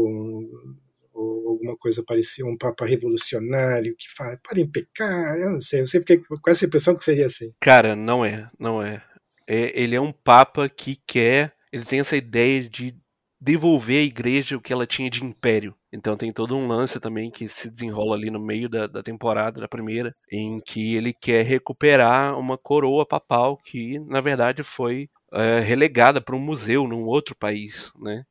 ou 1.13 1.49
alguma 1.49 1.77
coisa 1.77 2.03
parecida, 2.03 2.47
um 2.47 2.57
papa 2.57 2.85
revolucionário 2.85 3.95
que 3.97 4.07
fala, 4.15 4.39
podem 4.43 4.69
pecar, 4.69 5.37
eu 5.37 5.51
não 5.51 5.61
sei, 5.61 5.81
eu 5.81 5.87
sempre 5.87 6.15
fiquei 6.15 6.37
com 6.41 6.51
essa 6.51 6.65
impressão 6.65 6.95
que 6.95 7.03
seria 7.03 7.27
assim. 7.27 7.51
Cara, 7.61 7.95
não 7.95 8.25
é, 8.25 8.49
não 8.59 8.81
é. 8.81 9.01
É- 9.47 9.79
Ele 9.79 9.95
é 9.95 10.01
um 10.01 10.11
papa 10.11 10.67
que 10.67 10.97
quer, 11.07 11.53
ele 11.71 11.85
tem 11.85 11.99
essa 11.99 12.17
ideia 12.17 12.67
de 12.67 12.95
devolver 13.39 14.01
à 14.01 14.03
igreja 14.03 14.57
o 14.57 14.61
que 14.61 14.73
ela 14.73 14.87
tinha 14.87 15.09
de 15.09 15.23
império. 15.23 15.75
Então 15.93 16.17
tem 16.17 16.31
todo 16.31 16.55
um 16.55 16.67
lance 16.67 16.99
também 16.99 17.29
que 17.29 17.47
se 17.47 17.69
desenrola 17.69 18.15
ali 18.15 18.31
no 18.31 18.39
meio 18.39 18.67
da, 18.67 18.87
da 18.87 19.03
temporada, 19.03 19.61
da 19.61 19.67
primeira, 19.67 20.15
em 20.31 20.57
que 20.65 20.95
ele 20.95 21.13
quer 21.13 21.45
recuperar 21.45 22.37
uma 22.39 22.57
coroa 22.57 23.05
papal 23.05 23.57
que, 23.57 23.99
na 23.99 24.19
verdade, 24.19 24.63
foi 24.63 25.07
é, 25.35 25.59
relegada 25.59 26.21
para 26.21 26.35
um 26.35 26.39
museu 26.41 26.87
num 26.87 27.05
outro 27.05 27.35
país, 27.35 27.91
né? 27.99 28.25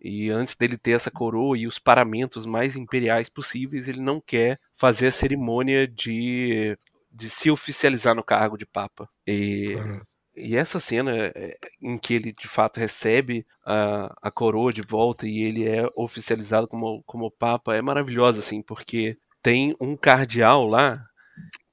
E 0.00 0.30
antes 0.30 0.54
dele 0.56 0.78
ter 0.78 0.92
essa 0.92 1.10
coroa 1.10 1.58
e 1.58 1.66
os 1.66 1.78
paramentos 1.78 2.46
mais 2.46 2.76
imperiais 2.76 3.28
possíveis, 3.28 3.86
ele 3.88 4.00
não 4.00 4.20
quer 4.20 4.58
fazer 4.76 5.08
a 5.08 5.12
cerimônia 5.12 5.86
de, 5.86 6.76
de 7.12 7.28
se 7.28 7.50
oficializar 7.50 8.14
no 8.14 8.24
cargo 8.24 8.56
de 8.56 8.64
papa. 8.66 9.08
E, 9.26 9.76
Uhum. 9.76 10.00
e 10.36 10.56
essa 10.56 10.80
cena 10.80 11.12
é, 11.34 11.56
em 11.82 11.98
que 11.98 12.14
ele 12.14 12.32
de 12.32 12.48
fato 12.48 12.78
recebe 12.80 13.46
a, 13.64 14.14
a 14.22 14.30
coroa 14.30 14.72
de 14.72 14.82
volta 14.82 15.26
e 15.26 15.42
ele 15.42 15.68
é 15.68 15.86
oficializado 15.96 16.66
como, 16.68 17.02
como 17.04 17.30
papa 17.30 17.74
é 17.76 17.82
maravilhosa, 17.82 18.40
assim, 18.40 18.62
porque 18.62 19.18
tem 19.42 19.74
um 19.80 19.96
cardeal 19.96 20.66
lá 20.66 20.98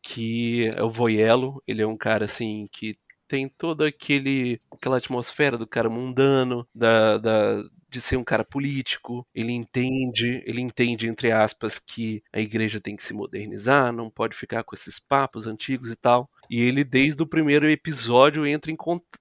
que 0.01 0.67
é 0.75 0.83
o 0.83 0.89
Voyello, 0.89 1.61
ele 1.67 1.81
é 1.81 1.87
um 1.87 1.97
cara 1.97 2.25
assim 2.25 2.67
que 2.71 2.97
tem 3.27 3.47
toda 3.47 3.87
aquele 3.87 4.59
aquela 4.71 4.97
atmosfera 4.97 5.57
do 5.57 5.67
cara 5.67 5.89
mundano, 5.89 6.67
da, 6.73 7.17
da 7.17 7.63
de 7.89 8.01
ser 8.01 8.17
um 8.17 8.23
cara 8.23 8.43
político, 8.43 9.25
ele 9.33 9.51
entende, 9.51 10.43
ele 10.45 10.61
entende 10.61 11.07
entre 11.07 11.31
aspas 11.31 11.79
que 11.79 12.21
a 12.33 12.39
igreja 12.39 12.79
tem 12.79 12.95
que 12.95 13.03
se 13.03 13.13
modernizar, 13.13 13.93
não 13.93 14.09
pode 14.09 14.35
ficar 14.35 14.63
com 14.63 14.75
esses 14.75 14.99
papos 14.99 15.47
antigos 15.47 15.89
e 15.89 15.95
tal. 15.95 16.29
E 16.49 16.61
ele 16.61 16.83
desde 16.83 17.21
o 17.21 17.27
primeiro 17.27 17.69
episódio 17.69 18.45
entra 18.45 18.71
em, 18.71 18.77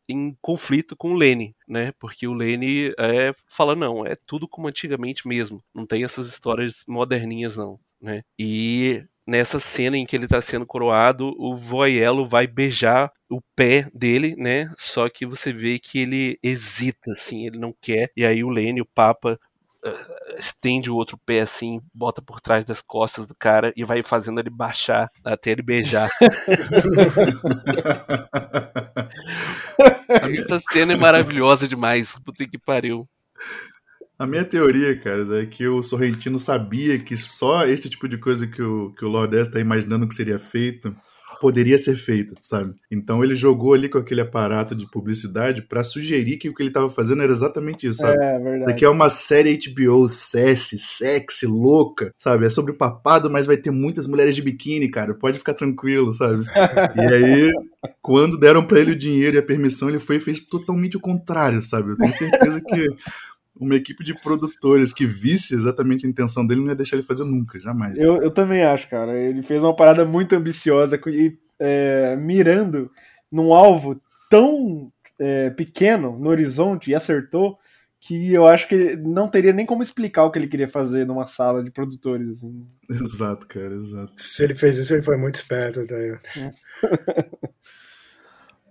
em 0.08 0.36
conflito 0.40 0.96
com 0.96 1.12
o 1.12 1.16
Lenny, 1.16 1.54
né? 1.66 1.92
Porque 1.98 2.26
o 2.26 2.34
Lenny 2.34 2.92
é, 2.98 3.32
fala 3.48 3.74
não, 3.74 4.04
é 4.04 4.16
tudo 4.26 4.48
como 4.48 4.68
antigamente 4.68 5.26
mesmo, 5.26 5.62
não 5.74 5.86
tem 5.86 6.04
essas 6.04 6.28
histórias 6.28 6.84
moderninhas 6.86 7.56
não, 7.56 7.78
né? 8.00 8.22
E 8.38 9.04
nessa 9.26 9.58
cena 9.58 9.96
em 9.96 10.06
que 10.06 10.14
ele 10.14 10.28
tá 10.28 10.40
sendo 10.40 10.64
coroado, 10.66 11.34
o 11.38 11.56
Voyello 11.56 12.28
vai 12.28 12.46
beijar 12.46 13.10
o 13.28 13.40
pé 13.56 13.88
dele, 13.92 14.36
né? 14.36 14.72
Só 14.78 15.08
que 15.08 15.26
você 15.26 15.52
vê 15.52 15.78
que 15.78 15.98
ele 15.98 16.38
hesita, 16.42 17.12
assim, 17.12 17.46
ele 17.46 17.58
não 17.58 17.74
quer. 17.80 18.10
E 18.16 18.24
aí 18.24 18.44
o 18.44 18.48
Lene, 18.48 18.80
o 18.80 18.86
Papa, 18.86 19.38
uh, 19.84 20.38
estende 20.38 20.90
o 20.90 20.94
outro 20.94 21.18
pé 21.26 21.40
assim, 21.40 21.80
bota 21.92 22.22
por 22.22 22.40
trás 22.40 22.64
das 22.64 22.80
costas 22.80 23.26
do 23.26 23.34
cara 23.34 23.72
e 23.76 23.84
vai 23.84 24.02
fazendo 24.02 24.38
ele 24.38 24.50
baixar 24.50 25.10
até 25.24 25.50
ele 25.50 25.62
beijar. 25.62 26.08
Essa 30.38 30.60
cena 30.70 30.92
é 30.92 30.96
maravilhosa 30.96 31.66
demais. 31.66 32.18
Puta 32.24 32.46
que 32.46 32.58
pariu. 32.58 33.08
A 34.18 34.26
minha 34.26 34.44
teoria, 34.44 34.98
cara, 34.98 35.42
é 35.42 35.46
que 35.46 35.66
o 35.68 35.82
Sorrentino 35.82 36.38
sabia 36.38 36.98
que 36.98 37.16
só 37.16 37.66
esse 37.66 37.88
tipo 37.88 38.08
de 38.08 38.16
coisa 38.16 38.46
que 38.46 38.62
o, 38.62 38.90
que 38.92 39.04
o 39.04 39.08
Lord 39.08 39.36
S 39.36 39.50
tá 39.50 39.60
imaginando 39.60 40.08
que 40.08 40.14
seria 40.14 40.38
feito 40.38 40.96
poderia 41.40 41.76
ser 41.76 41.96
feita, 41.96 42.34
sabe? 42.40 42.74
Então 42.90 43.22
ele 43.22 43.34
jogou 43.34 43.74
ali 43.74 43.88
com 43.88 43.98
aquele 43.98 44.20
aparato 44.20 44.74
de 44.74 44.90
publicidade 44.90 45.62
para 45.62 45.84
sugerir 45.84 46.38
que 46.38 46.48
o 46.48 46.54
que 46.54 46.62
ele 46.62 46.70
estava 46.70 46.88
fazendo 46.88 47.22
era 47.22 47.32
exatamente 47.32 47.86
isso, 47.86 47.98
sabe? 47.98 48.16
É, 48.16 48.38
verdade. 48.38 48.56
Isso 48.56 48.70
aqui 48.70 48.84
é 48.84 48.88
uma 48.88 49.10
série 49.10 49.58
HBO 49.58 50.08
sexy, 50.08 50.78
sexy, 50.78 51.46
louca, 51.46 52.12
sabe? 52.16 52.46
É 52.46 52.50
sobre 52.50 52.72
papado, 52.72 53.30
mas 53.30 53.46
vai 53.46 53.56
ter 53.56 53.70
muitas 53.70 54.06
mulheres 54.06 54.34
de 54.34 54.42
biquíni, 54.42 54.90
cara. 54.90 55.14
Pode 55.14 55.38
ficar 55.38 55.54
tranquilo, 55.54 56.12
sabe? 56.12 56.44
e 56.96 57.00
aí, 57.00 57.52
quando 58.00 58.38
deram 58.38 58.66
para 58.66 58.80
ele 58.80 58.92
o 58.92 58.98
dinheiro 58.98 59.36
e 59.36 59.38
a 59.38 59.42
permissão, 59.42 59.88
ele 59.88 59.98
foi 59.98 60.16
e 60.16 60.20
fez 60.20 60.40
totalmente 60.40 60.96
o 60.96 61.00
contrário, 61.00 61.60
sabe? 61.60 61.90
Eu 61.90 61.96
tenho 61.96 62.12
certeza 62.12 62.60
que 62.60 62.88
uma 63.58 63.74
equipe 63.74 64.04
de 64.04 64.14
produtores 64.20 64.92
que 64.92 65.06
visse 65.06 65.54
exatamente 65.54 66.06
a 66.06 66.08
intenção 66.08 66.46
dele 66.46 66.60
não 66.60 66.68
ia 66.68 66.74
deixar 66.74 66.96
ele 66.96 67.06
fazer 67.06 67.24
nunca, 67.24 67.58
jamais. 67.58 67.96
Eu, 67.96 68.22
eu 68.22 68.30
também 68.30 68.62
acho, 68.62 68.88
cara. 68.88 69.18
Ele 69.18 69.42
fez 69.42 69.62
uma 69.62 69.74
parada 69.74 70.04
muito 70.04 70.34
ambiciosa 70.34 71.00
e 71.06 71.36
é, 71.58 72.16
mirando 72.16 72.90
num 73.30 73.52
alvo 73.52 74.00
tão 74.30 74.92
é, 75.18 75.50
pequeno 75.50 76.18
no 76.18 76.28
horizonte 76.28 76.90
e 76.90 76.94
acertou 76.94 77.58
que 77.98 78.32
eu 78.32 78.46
acho 78.46 78.68
que 78.68 78.94
não 78.96 79.28
teria 79.28 79.52
nem 79.52 79.66
como 79.66 79.82
explicar 79.82 80.24
o 80.24 80.30
que 80.30 80.38
ele 80.38 80.46
queria 80.46 80.68
fazer 80.68 81.06
numa 81.06 81.26
sala 81.26 81.62
de 81.62 81.70
produtores. 81.70 82.30
Assim. 82.30 82.66
Exato, 82.88 83.46
cara, 83.48 83.74
exato. 83.74 84.12
Se 84.14 84.44
ele 84.44 84.54
fez 84.54 84.78
isso, 84.78 84.94
ele 84.94 85.02
foi 85.02 85.16
muito 85.16 85.34
esperto. 85.34 85.84
Tá? 85.86 85.96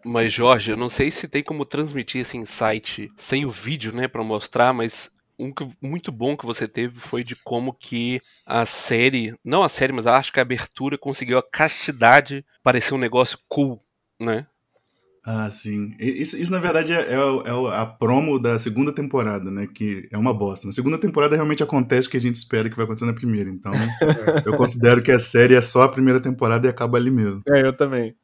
Mas, 0.06 0.32
Jorge, 0.32 0.72
eu 0.72 0.78
não 0.78 0.88
sei 0.88 1.10
se 1.10 1.28
tem 1.28 1.41
como 1.41 1.66
transmitir 1.66 2.22
esse 2.22 2.38
insight 2.38 3.12
sem 3.18 3.43
o 3.43 3.49
vídeo, 3.49 3.91
né, 3.91 4.08
para 4.08 4.24
mostrar, 4.24 4.72
mas 4.72 5.10
um 5.38 5.49
que, 5.49 5.68
muito 5.82 6.12
bom 6.12 6.38
que 6.38 6.45
você 6.45 6.68
teve 6.68 6.99
foi 6.99 7.24
de 7.24 7.36
como 7.36 7.74
que 7.74 8.22
a 8.45 8.66
série, 8.66 9.34
não 9.43 9.64
a 9.64 9.70
série, 9.70 9.91
mas 9.91 10.06
acho 10.06 10.32
que 10.32 10.39
a 10.39 10.43
abertura 10.43 10.95
conseguiu 10.95 11.39
a 11.39 11.43
castidade 11.43 12.45
parecer 12.64 12.93
um 12.93 12.99
negócio 12.99 13.39
cool, 13.49 13.82
né? 14.22 14.45
Ah, 15.26 15.49
sim. 15.49 15.95
Isso, 15.99 16.38
isso 16.38 16.51
na 16.51 16.60
verdade, 16.60 16.93
é, 16.93 16.99
é, 16.99 17.16
é, 17.16 17.76
a 17.76 17.84
promo 17.84 18.38
da 18.38 18.60
segunda 18.60 18.93
temporada, 18.93 19.49
né? 19.49 19.68
Que 19.74 20.08
é 20.12 20.18
uma 20.18 20.32
bosta. 20.32 20.68
Na 20.68 20.74
segunda 20.74 20.99
temporada 20.99 21.36
realmente 21.36 21.64
acontece 21.64 22.08
o 22.08 22.12
que 22.12 22.18
a 22.18 22.22
gente 22.22 22.36
espera 22.36 22.70
que 22.70 22.76
vai 22.76 22.86
acontecer 22.86 23.08
na 23.08 23.14
primeira. 23.14 23.49
Então, 23.49 23.74
eu 24.45 24.56
considero 24.56 25.01
que 25.01 25.12
a 25.12 25.18
série 25.18 25.56
é 25.56 25.62
só 25.62 25.82
a 25.82 25.89
primeira 25.89 26.22
temporada 26.22 26.68
e 26.68 26.70
acaba 26.70 26.99
ali 26.99 27.10
mesmo. 27.10 27.41
É, 27.47 27.66
eu 27.66 27.76
também. 27.76 28.16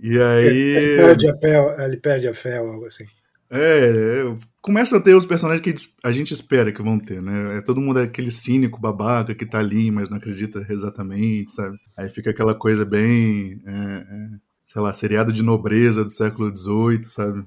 E 0.00 0.18
aí. 0.18 0.76
Ele 0.76 0.96
perde 0.96 1.30
a 1.30 1.36
fé, 1.38 1.84
ele 1.84 1.96
perde 1.96 2.28
a 2.28 2.34
fé 2.34 2.60
ou 2.60 2.70
algo 2.70 2.86
assim. 2.86 3.04
É, 3.50 4.24
começa 4.60 4.96
a 4.96 5.00
ter 5.00 5.14
os 5.14 5.24
personagens 5.24 5.62
que 5.62 5.74
a 6.04 6.12
gente 6.12 6.34
espera 6.34 6.70
que 6.70 6.82
vão 6.82 6.98
ter, 6.98 7.22
né? 7.22 7.56
É, 7.56 7.60
todo 7.62 7.80
mundo 7.80 7.98
é 7.98 8.02
aquele 8.02 8.30
cínico, 8.30 8.80
babaca, 8.80 9.34
que 9.34 9.46
tá 9.46 9.58
ali, 9.58 9.90
mas 9.90 10.10
não 10.10 10.18
acredita 10.18 10.64
exatamente, 10.68 11.52
sabe? 11.52 11.78
Aí 11.96 12.10
fica 12.10 12.30
aquela 12.30 12.54
coisa 12.54 12.84
bem, 12.84 13.62
é, 13.66 13.72
é, 13.72 14.28
sei 14.66 14.82
lá, 14.82 14.92
seriado 14.92 15.32
de 15.32 15.42
nobreza 15.42 16.04
do 16.04 16.10
século 16.10 16.54
XVIII, 16.54 17.04
sabe? 17.04 17.44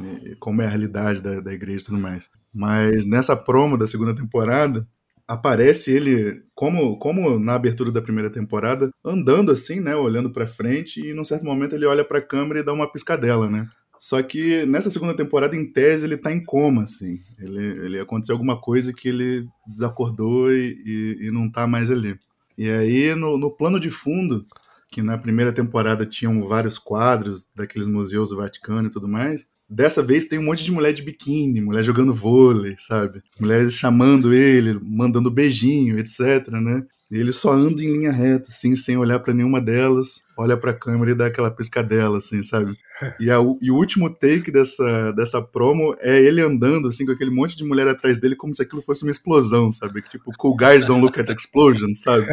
E, 0.00 0.36
como 0.36 0.60
é 0.60 0.66
a 0.66 0.68
realidade 0.68 1.22
da, 1.22 1.40
da 1.40 1.52
igreja 1.52 1.84
e 1.84 1.86
tudo 1.86 1.98
mais. 1.98 2.28
Mas 2.52 3.06
nessa 3.06 3.34
promo 3.34 3.78
da 3.78 3.86
segunda 3.86 4.14
temporada, 4.14 4.86
aparece 5.30 5.92
ele, 5.92 6.42
como, 6.56 6.98
como 6.98 7.38
na 7.38 7.54
abertura 7.54 7.92
da 7.92 8.02
primeira 8.02 8.28
temporada, 8.28 8.90
andando 9.04 9.52
assim, 9.52 9.78
né, 9.78 9.94
olhando 9.94 10.32
para 10.32 10.44
frente, 10.44 11.00
e 11.00 11.14
num 11.14 11.24
certo 11.24 11.44
momento 11.44 11.72
ele 11.72 11.86
olha 11.86 12.04
para 12.04 12.18
a 12.18 12.22
câmera 12.22 12.58
e 12.58 12.62
dá 12.64 12.72
uma 12.72 12.90
piscadela, 12.90 13.48
né? 13.48 13.68
Só 13.96 14.20
que 14.24 14.66
nessa 14.66 14.90
segunda 14.90 15.14
temporada, 15.14 15.54
em 15.54 15.70
tese, 15.70 16.04
ele 16.04 16.16
tá 16.16 16.32
em 16.32 16.42
coma, 16.42 16.82
assim. 16.82 17.20
Ele, 17.38 17.64
ele 17.84 18.00
aconteceu 18.00 18.34
alguma 18.34 18.60
coisa 18.60 18.92
que 18.92 19.08
ele 19.08 19.46
desacordou 19.68 20.52
e, 20.52 20.82
e, 20.84 21.26
e 21.28 21.30
não 21.30 21.48
tá 21.48 21.64
mais 21.64 21.92
ali. 21.92 22.18
E 22.58 22.68
aí, 22.68 23.14
no, 23.14 23.38
no 23.38 23.52
plano 23.52 23.78
de 23.78 23.88
fundo, 23.88 24.44
que 24.90 25.00
na 25.00 25.16
primeira 25.16 25.52
temporada 25.52 26.04
tinham 26.04 26.42
vários 26.44 26.76
quadros 26.76 27.46
daqueles 27.54 27.86
museus 27.86 28.30
do 28.30 28.36
Vaticano 28.36 28.88
e 28.88 28.90
tudo 28.90 29.06
mais, 29.06 29.46
Dessa 29.70 30.02
vez 30.02 30.24
tem 30.24 30.38
um 30.38 30.42
monte 30.42 30.64
de 30.64 30.72
mulher 30.72 30.92
de 30.92 31.00
biquíni, 31.00 31.60
mulher 31.60 31.84
jogando 31.84 32.12
vôlei, 32.12 32.74
sabe? 32.76 33.22
Mulher 33.38 33.70
chamando 33.70 34.34
ele, 34.34 34.76
mandando 34.82 35.30
beijinho, 35.30 35.96
etc, 35.96 36.48
né? 36.48 36.82
E 37.10 37.16
ele 37.16 37.32
só 37.32 37.52
anda 37.52 37.82
em 37.82 37.92
linha 37.92 38.12
reta, 38.12 38.48
assim, 38.48 38.74
sem 38.74 38.96
olhar 38.96 39.18
para 39.18 39.34
nenhuma 39.34 39.60
delas, 39.60 40.22
olha 40.36 40.56
para 40.56 40.70
a 40.70 40.74
câmera 40.74 41.10
e 41.10 41.14
dá 41.14 41.26
aquela 41.26 41.50
piscadela, 41.50 42.18
assim, 42.18 42.40
sabe? 42.40 42.76
E, 43.18 43.30
a, 43.30 43.38
e, 43.60 43.70
o 43.70 43.74
último 43.74 44.10
take 44.10 44.50
dessa, 44.50 45.12
dessa 45.12 45.42
promo 45.42 45.96
é 46.00 46.20
ele 46.20 46.40
andando, 46.40 46.88
assim, 46.88 47.04
com 47.06 47.12
aquele 47.12 47.30
monte 47.30 47.56
de 47.56 47.64
mulher 47.64 47.88
atrás 47.88 48.18
dele, 48.18 48.36
como 48.36 48.54
se 48.54 48.62
aquilo 48.62 48.82
fosse 48.82 49.02
uma 49.02 49.10
explosão, 49.10 49.70
sabe? 49.72 50.02
Tipo, 50.02 50.30
cool 50.36 50.56
guys 50.56 50.84
don't 50.84 51.02
look 51.02 51.18
at 51.18 51.28
explosions, 51.30 52.00
sabe? 52.00 52.26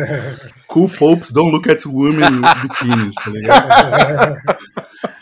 Cool 0.67 0.89
popes 0.89 1.31
don't 1.31 1.51
look 1.51 1.67
at 1.69 1.83
women 1.85 2.41
bikinis, 2.61 3.15
tá 3.15 3.29
ligado? 3.31 4.37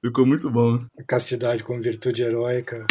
Ficou 0.00 0.26
muito 0.26 0.50
bom. 0.50 0.84
A 0.98 1.02
castidade 1.04 1.64
como 1.64 1.80
virtude 1.80 2.22
heróica. 2.22 2.86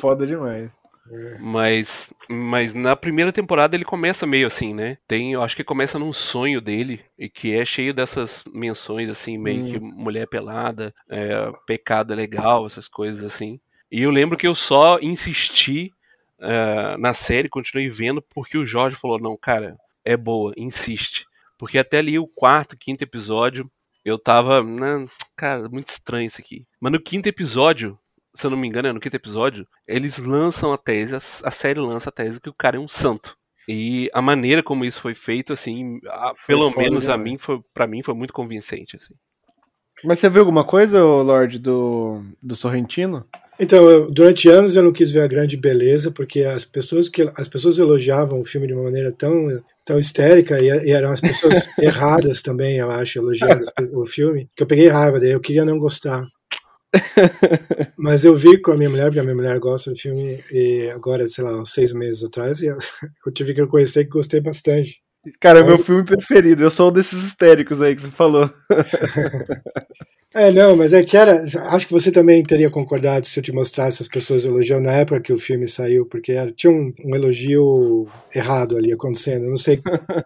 Foda 0.00 0.26
demais. 0.26 0.70
É. 1.10 1.38
Mas, 1.38 2.14
mas 2.28 2.74
na 2.74 2.96
primeira 2.96 3.30
temporada 3.30 3.76
ele 3.76 3.84
começa 3.84 4.26
meio 4.26 4.46
assim, 4.46 4.72
né? 4.72 4.96
Tem, 5.06 5.32
eu 5.32 5.42
acho 5.42 5.54
que 5.54 5.62
começa 5.62 5.98
num 5.98 6.12
sonho 6.12 6.60
dele 6.60 7.00
e 7.18 7.28
que 7.28 7.54
é 7.54 7.64
cheio 7.64 7.92
dessas 7.92 8.42
menções 8.52 9.10
assim, 9.10 9.36
meio 9.36 9.64
hum. 9.64 9.66
que 9.66 9.78
mulher 9.78 10.26
pelada, 10.26 10.94
é, 11.08 11.28
pecado 11.66 12.14
legal, 12.14 12.66
essas 12.66 12.88
coisas 12.88 13.22
assim. 13.22 13.60
E 13.90 14.02
eu 14.02 14.10
lembro 14.10 14.38
que 14.38 14.46
eu 14.46 14.54
só 14.54 14.98
insisti 15.00 15.92
uh, 16.40 16.98
na 16.98 17.12
série, 17.12 17.48
continuei 17.48 17.88
vendo 17.88 18.22
porque 18.22 18.56
o 18.56 18.66
Jorge 18.66 18.96
falou 18.96 19.20
não, 19.20 19.36
cara, 19.36 19.76
é 20.04 20.16
boa, 20.16 20.52
insiste, 20.56 21.26
porque 21.58 21.78
até 21.78 21.98
ali 21.98 22.18
o 22.18 22.26
quarto, 22.26 22.76
quinto 22.76 23.04
episódio 23.04 23.70
eu 24.04 24.18
tava, 24.18 24.62
né, 24.62 25.06
cara, 25.36 25.68
muito 25.68 25.88
estranho 25.88 26.26
isso 26.26 26.40
aqui. 26.40 26.66
Mas 26.80 26.92
no 26.92 27.00
quinto 27.00 27.28
episódio, 27.28 27.98
se 28.34 28.46
eu 28.46 28.50
não 28.50 28.58
me 28.58 28.68
engano, 28.68 28.88
é 28.88 28.92
no 28.92 29.00
quinto 29.00 29.16
episódio, 29.16 29.66
eles 29.86 30.18
lançam 30.18 30.72
a 30.72 30.78
tese, 30.78 31.16
a 31.16 31.50
série 31.50 31.80
lança 31.80 32.10
a 32.10 32.12
tese 32.12 32.40
que 32.40 32.50
o 32.50 32.54
cara 32.54 32.76
é 32.76 32.80
um 32.80 32.88
santo. 32.88 33.36
E 33.66 34.10
a 34.12 34.20
maneira 34.20 34.62
como 34.62 34.84
isso 34.84 35.00
foi 35.00 35.14
feito, 35.14 35.52
assim, 35.52 35.98
a, 36.06 36.34
pelo 36.46 36.70
menos 36.76 37.08
a 37.08 37.16
mim, 37.16 37.38
foi, 37.38 37.62
para 37.72 37.86
mim, 37.86 38.02
foi 38.02 38.14
muito 38.14 38.32
convincente, 38.32 38.96
assim. 38.96 39.14
Mas 40.02 40.18
você 40.18 40.28
viu 40.28 40.40
alguma 40.40 40.66
coisa, 40.66 41.02
Lorde, 41.02 41.58
do, 41.58 42.22
do 42.42 42.56
Sorrentino? 42.56 43.26
Então, 43.58 44.10
durante 44.10 44.48
anos 44.48 44.74
eu 44.74 44.82
não 44.82 44.92
quis 44.92 45.12
ver 45.12 45.22
a 45.22 45.28
grande 45.28 45.56
beleza, 45.56 46.10
porque 46.10 46.42
as 46.42 46.64
pessoas 46.64 47.08
que 47.08 47.22
as 47.36 47.46
pessoas 47.46 47.78
elogiavam 47.78 48.40
o 48.40 48.44
filme 48.44 48.66
de 48.66 48.72
uma 48.72 48.82
maneira 48.82 49.12
tão, 49.12 49.46
tão 49.84 49.98
histérica 49.98 50.60
e, 50.60 50.66
e 50.66 50.90
eram 50.90 51.12
as 51.12 51.20
pessoas 51.20 51.68
erradas 51.80 52.42
também, 52.42 52.78
eu 52.78 52.90
acho, 52.90 53.18
elogiando 53.18 53.64
o 53.92 54.04
filme, 54.04 54.48
que 54.56 54.62
eu 54.62 54.66
peguei 54.66 54.88
raiva 54.88 55.20
daí, 55.20 55.30
eu 55.30 55.40
queria 55.40 55.64
não 55.64 55.78
gostar. 55.78 56.26
Mas 57.98 58.24
eu 58.24 58.34
vi 58.34 58.60
com 58.60 58.72
a 58.72 58.76
minha 58.76 58.90
mulher, 58.90 59.06
porque 59.06 59.20
a 59.20 59.24
minha 59.24 59.34
mulher 59.34 59.58
gosta 59.58 59.90
do 59.90 59.96
filme, 59.96 60.42
e 60.50 60.90
agora, 60.90 61.26
sei 61.26 61.44
lá, 61.44 61.60
uns 61.60 61.72
seis 61.72 61.92
meses 61.92 62.24
atrás, 62.24 62.60
eu, 62.62 62.76
eu 63.26 63.32
tive 63.32 63.54
que 63.54 63.60
reconhecer 63.60 64.04
que 64.04 64.10
gostei 64.10 64.40
bastante. 64.40 65.03
Cara, 65.40 65.60
é 65.60 65.62
meu 65.62 65.78
filme 65.78 66.04
preferido. 66.04 66.62
Eu 66.62 66.70
sou 66.70 66.90
um 66.90 66.92
desses 66.92 67.22
histéricos 67.22 67.80
aí 67.80 67.96
que 67.96 68.02
você 68.02 68.10
falou. 68.10 68.50
é, 70.34 70.50
não, 70.50 70.76
mas 70.76 70.92
é 70.92 71.02
que 71.02 71.16
era. 71.16 71.42
Acho 71.42 71.86
que 71.86 71.92
você 71.92 72.10
também 72.10 72.42
teria 72.42 72.70
concordado 72.70 73.26
se 73.26 73.38
eu 73.38 73.42
te 73.42 73.52
mostrasse 73.52 74.02
as 74.02 74.08
pessoas 74.08 74.44
elogiando 74.44 74.84
na 74.84 74.92
época 74.92 75.20
que 75.20 75.32
o 75.32 75.36
filme 75.36 75.66
saiu, 75.66 76.06
porque 76.06 76.32
era, 76.32 76.50
tinha 76.52 76.72
um, 76.72 76.92
um 77.04 77.14
elogio 77.14 78.06
errado 78.34 78.76
ali 78.76 78.92
acontecendo. 78.92 79.46
não 79.46 79.56
sei, 79.56 79.80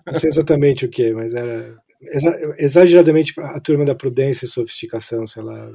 não 0.06 0.16
sei 0.16 0.28
exatamente 0.28 0.84
o 0.84 0.90
que, 0.90 1.12
mas 1.12 1.34
era 1.34 1.76
exageradamente 2.58 3.34
a 3.38 3.60
turma 3.60 3.84
da 3.84 3.94
prudência 3.94 4.44
e 4.44 4.48
sofisticação, 4.48 5.26
sei 5.26 5.42
lá, 5.42 5.70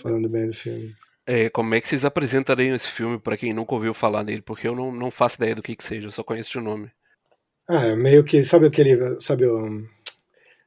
falando 0.00 0.28
bem 0.28 0.46
do 0.46 0.54
filme. 0.54 0.94
É, 1.26 1.48
como 1.50 1.74
é 1.74 1.80
que 1.80 1.86
vocês 1.86 2.04
apresentariam 2.04 2.74
esse 2.74 2.88
filme 2.88 3.18
para 3.18 3.36
quem 3.36 3.52
nunca 3.52 3.74
ouviu 3.74 3.94
falar 3.94 4.24
nele? 4.24 4.42
Porque 4.42 4.66
eu 4.66 4.74
não, 4.74 4.90
não 4.90 5.10
faço 5.10 5.36
ideia 5.36 5.54
do 5.54 5.62
que, 5.62 5.76
que 5.76 5.84
seja, 5.84 6.06
eu 6.06 6.10
só 6.10 6.22
conheço 6.22 6.50
de 6.50 6.64
nome. 6.64 6.90
Ah, 7.72 7.94
meio 7.94 8.24
que, 8.24 8.42
sabe 8.42 8.66
aquele, 8.66 9.20
sabe 9.20 9.46
o, 9.46 9.86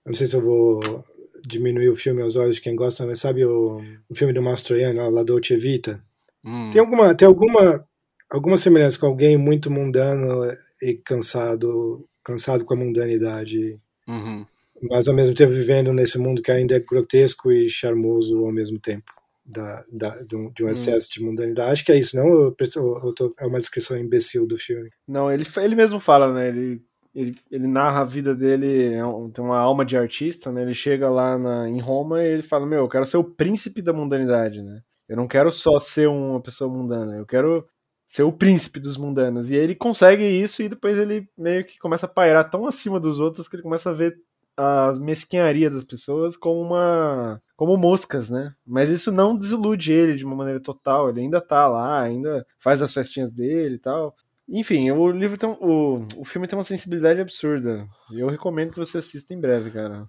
não 0.05 0.13
sei 0.13 0.25
se 0.25 0.37
eu 0.37 0.41
vou 0.41 1.03
diminuir 1.45 1.89
o 1.89 1.97
filme 1.97 2.21
aos 2.21 2.37
olhos 2.37 2.55
de 2.55 2.61
quem 2.61 2.77
gosta, 2.77 3.05
mas 3.05 3.19
sabe 3.19 3.43
o, 3.43 3.81
o 4.09 4.15
filme 4.15 4.31
do 4.31 4.41
Mastroianni, 4.41 4.99
La 5.11 5.21
Dolce 5.21 5.57
Vita? 5.57 6.01
Hum. 6.45 6.69
Tem 6.71 6.79
alguma, 6.79 7.13
tem 7.13 7.27
alguma, 7.27 7.85
alguma 8.31 8.55
semelhança 8.55 8.97
com 8.97 9.07
alguém 9.07 9.35
muito 9.35 9.69
mundano 9.69 10.49
e 10.81 10.93
cansado, 10.93 12.07
cansado 12.23 12.63
com 12.63 12.73
a 12.73 12.77
mundanidade, 12.77 13.77
uhum. 14.07 14.45
mas 14.89 15.05
ao 15.05 15.13
mesmo 15.13 15.35
tempo 15.35 15.51
vivendo 15.51 15.91
nesse 15.91 16.17
mundo 16.17 16.41
que 16.41 16.53
ainda 16.53 16.77
é 16.77 16.79
grotesco 16.79 17.51
e 17.51 17.67
charmoso 17.67 18.45
ao 18.45 18.51
mesmo 18.53 18.79
tempo. 18.79 19.11
Da, 19.45 19.83
da, 19.91 20.21
de, 20.21 20.37
um, 20.37 20.49
de 20.53 20.63
um 20.63 20.67
hum. 20.67 20.71
excesso 20.71 21.09
hum. 21.09 21.11
de 21.11 21.21
mundanidade. 21.21 21.71
Acho 21.73 21.83
que 21.83 21.91
é 21.91 21.99
isso, 21.99 22.15
não? 22.15 22.25
Eu, 22.27 22.55
eu, 22.57 23.01
eu 23.03 23.13
tô, 23.13 23.35
é 23.37 23.45
uma 23.45 23.59
descrição 23.59 23.97
imbecil 23.97 24.47
do 24.47 24.57
filme. 24.57 24.89
Não, 25.05 25.29
ele, 25.29 25.45
ele 25.57 25.75
mesmo 25.75 25.99
fala, 25.99 26.33
né? 26.33 26.47
Ele 26.47 26.81
ele, 27.13 27.37
ele 27.51 27.67
narra 27.67 28.01
a 28.01 28.05
vida 28.05 28.33
dele, 28.35 28.93
é 28.93 29.01
tem 29.33 29.43
uma 29.43 29.57
alma 29.59 29.85
de 29.85 29.95
artista, 29.95 30.51
né? 30.51 30.63
Ele 30.63 30.73
chega 30.73 31.09
lá 31.09 31.37
na, 31.37 31.69
em 31.69 31.79
Roma 31.79 32.23
e 32.23 32.27
ele 32.27 32.43
fala: 32.43 32.65
Meu, 32.65 32.79
eu 32.79 32.89
quero 32.89 33.05
ser 33.05 33.17
o 33.17 33.23
príncipe 33.23 33.81
da 33.81 33.93
mundanidade, 33.93 34.61
né? 34.61 34.81
Eu 35.07 35.17
não 35.17 35.27
quero 35.27 35.51
só 35.51 35.79
ser 35.79 36.07
uma 36.07 36.41
pessoa 36.41 36.71
mundana, 36.71 37.15
eu 37.15 37.25
quero 37.25 37.67
ser 38.07 38.23
o 38.23 38.31
príncipe 38.31 38.79
dos 38.79 38.97
mundanos. 38.97 39.49
E 39.49 39.55
aí 39.55 39.61
ele 39.61 39.75
consegue 39.75 40.23
isso 40.23 40.61
e 40.61 40.69
depois 40.69 40.97
ele 40.97 41.27
meio 41.37 41.65
que 41.65 41.79
começa 41.79 42.05
a 42.05 42.09
pairar 42.09 42.49
tão 42.49 42.67
acima 42.67 42.99
dos 42.99 43.19
outros 43.19 43.47
que 43.47 43.55
ele 43.55 43.63
começa 43.63 43.89
a 43.89 43.93
ver 43.93 44.15
as 44.55 44.99
mesquinharias 44.99 45.73
das 45.73 45.83
pessoas 45.83 46.37
como 46.37 46.61
uma 46.61 47.41
como 47.55 47.77
moscas, 47.77 48.29
né? 48.29 48.53
Mas 48.65 48.89
isso 48.89 49.11
não 49.11 49.35
desilude 49.37 49.91
ele 49.91 50.15
de 50.15 50.25
uma 50.25 50.35
maneira 50.35 50.59
total. 50.59 51.09
Ele 51.09 51.21
ainda 51.21 51.41
tá 51.41 51.67
lá, 51.67 52.01
ainda 52.01 52.45
faz 52.59 52.81
as 52.81 52.93
festinhas 52.93 53.31
dele 53.31 53.75
e 53.75 53.79
tal. 53.79 54.15
Enfim, 54.47 54.91
o 54.91 55.09
livro 55.09 55.37
tem, 55.37 55.49
o, 55.49 56.05
o 56.17 56.25
filme 56.25 56.47
tem 56.47 56.57
uma 56.57 56.63
sensibilidade 56.63 57.21
absurda. 57.21 57.87
E 58.11 58.19
eu 58.19 58.27
recomendo 58.27 58.71
que 58.71 58.79
você 58.79 58.97
assista 58.97 59.33
em 59.33 59.39
breve, 59.39 59.71
cara. 59.71 60.07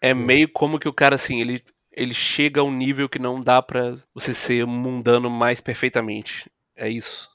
É 0.00 0.14
meio 0.14 0.48
como 0.48 0.78
que 0.78 0.88
o 0.88 0.92
cara, 0.92 1.14
assim, 1.14 1.40
ele, 1.40 1.62
ele 1.92 2.14
chega 2.14 2.60
a 2.60 2.64
um 2.64 2.72
nível 2.72 3.08
que 3.08 3.18
não 3.18 3.42
dá 3.42 3.60
para 3.60 3.96
você 4.14 4.32
ser 4.32 4.66
mundano 4.66 5.28
mais 5.28 5.60
perfeitamente. 5.60 6.50
É 6.74 6.88
isso. 6.88 7.28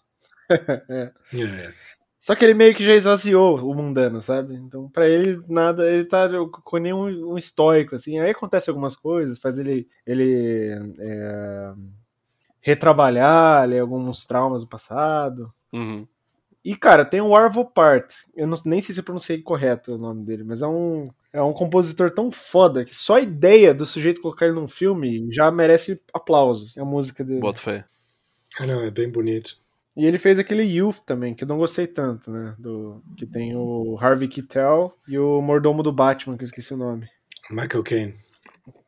é. 0.89 1.11
é. 1.33 1.73
Só 2.19 2.35
que 2.35 2.43
ele 2.43 2.53
meio 2.53 2.75
que 2.75 2.85
já 2.85 2.93
esvaziou 2.95 3.57
o 3.59 3.73
mundano, 3.73 4.21
sabe? 4.21 4.53
Então, 4.55 4.89
para 4.89 5.07
ele, 5.07 5.41
nada, 5.47 5.89
ele 5.89 6.05
tá 6.05 6.27
com 6.63 6.77
nenhum 6.77 7.31
um 7.31 7.37
estoico, 7.37 7.95
assim. 7.95 8.19
Aí 8.19 8.31
acontece 8.31 8.69
algumas 8.69 8.95
coisas, 8.95 9.39
faz 9.39 9.57
ele, 9.57 9.87
ele 10.05 10.95
é, 10.99 11.73
retrabalhar 12.61 13.63
ali, 13.63 13.79
alguns 13.79 14.25
traumas 14.27 14.61
do 14.61 14.67
passado. 14.67 15.51
Uhum. 15.73 16.07
E, 16.63 16.75
cara, 16.75 17.05
tem 17.05 17.21
o 17.21 17.35
Arvo 17.35 17.65
Part. 17.65 18.13
Eu 18.35 18.45
não, 18.45 18.61
nem 18.65 18.81
sei 18.81 18.93
se 18.93 18.99
eu 18.99 19.03
pronunciei 19.03 19.41
correto 19.41 19.95
o 19.95 19.97
nome 19.97 20.25
dele, 20.25 20.43
mas 20.43 20.61
é 20.61 20.67
um, 20.67 21.09
é 21.31 21.41
um 21.41 21.53
compositor 21.53 22.11
tão 22.11 22.31
foda 22.31 22.83
que 22.83 22.95
só 22.95 23.15
a 23.15 23.21
ideia 23.21 23.73
do 23.73 23.85
sujeito 23.85 24.21
colocar 24.21 24.45
ele 24.45 24.55
num 24.55 24.67
filme 24.67 25.31
já 25.31 25.49
merece 25.49 25.99
aplausos. 26.13 26.75
É 26.75 26.81
a 26.81 26.85
música 26.85 27.23
dele. 27.23 27.39
Bota 27.39 27.61
fé. 27.61 27.85
Ah, 28.59 28.67
não, 28.67 28.83
é 28.83 28.91
bem 28.91 29.09
bonito. 29.09 29.57
E 29.95 30.05
ele 30.05 30.17
fez 30.17 30.37
aquele 30.39 30.63
Youth 30.63 30.99
também, 31.05 31.33
que 31.33 31.43
eu 31.43 31.47
não 31.47 31.57
gostei 31.57 31.87
tanto, 31.87 32.31
né? 32.31 32.55
Do, 32.57 33.01
que 33.17 33.25
tem 33.25 33.55
o 33.55 33.97
Harvey 33.99 34.27
Keitel 34.27 34.93
e 35.07 35.17
o 35.17 35.41
mordomo 35.41 35.83
do 35.83 35.91
Batman, 35.91 36.37
que 36.37 36.43
eu 36.43 36.47
esqueci 36.47 36.73
o 36.73 36.77
nome. 36.77 37.07
Michael 37.49 37.83
Caine. 37.83 38.15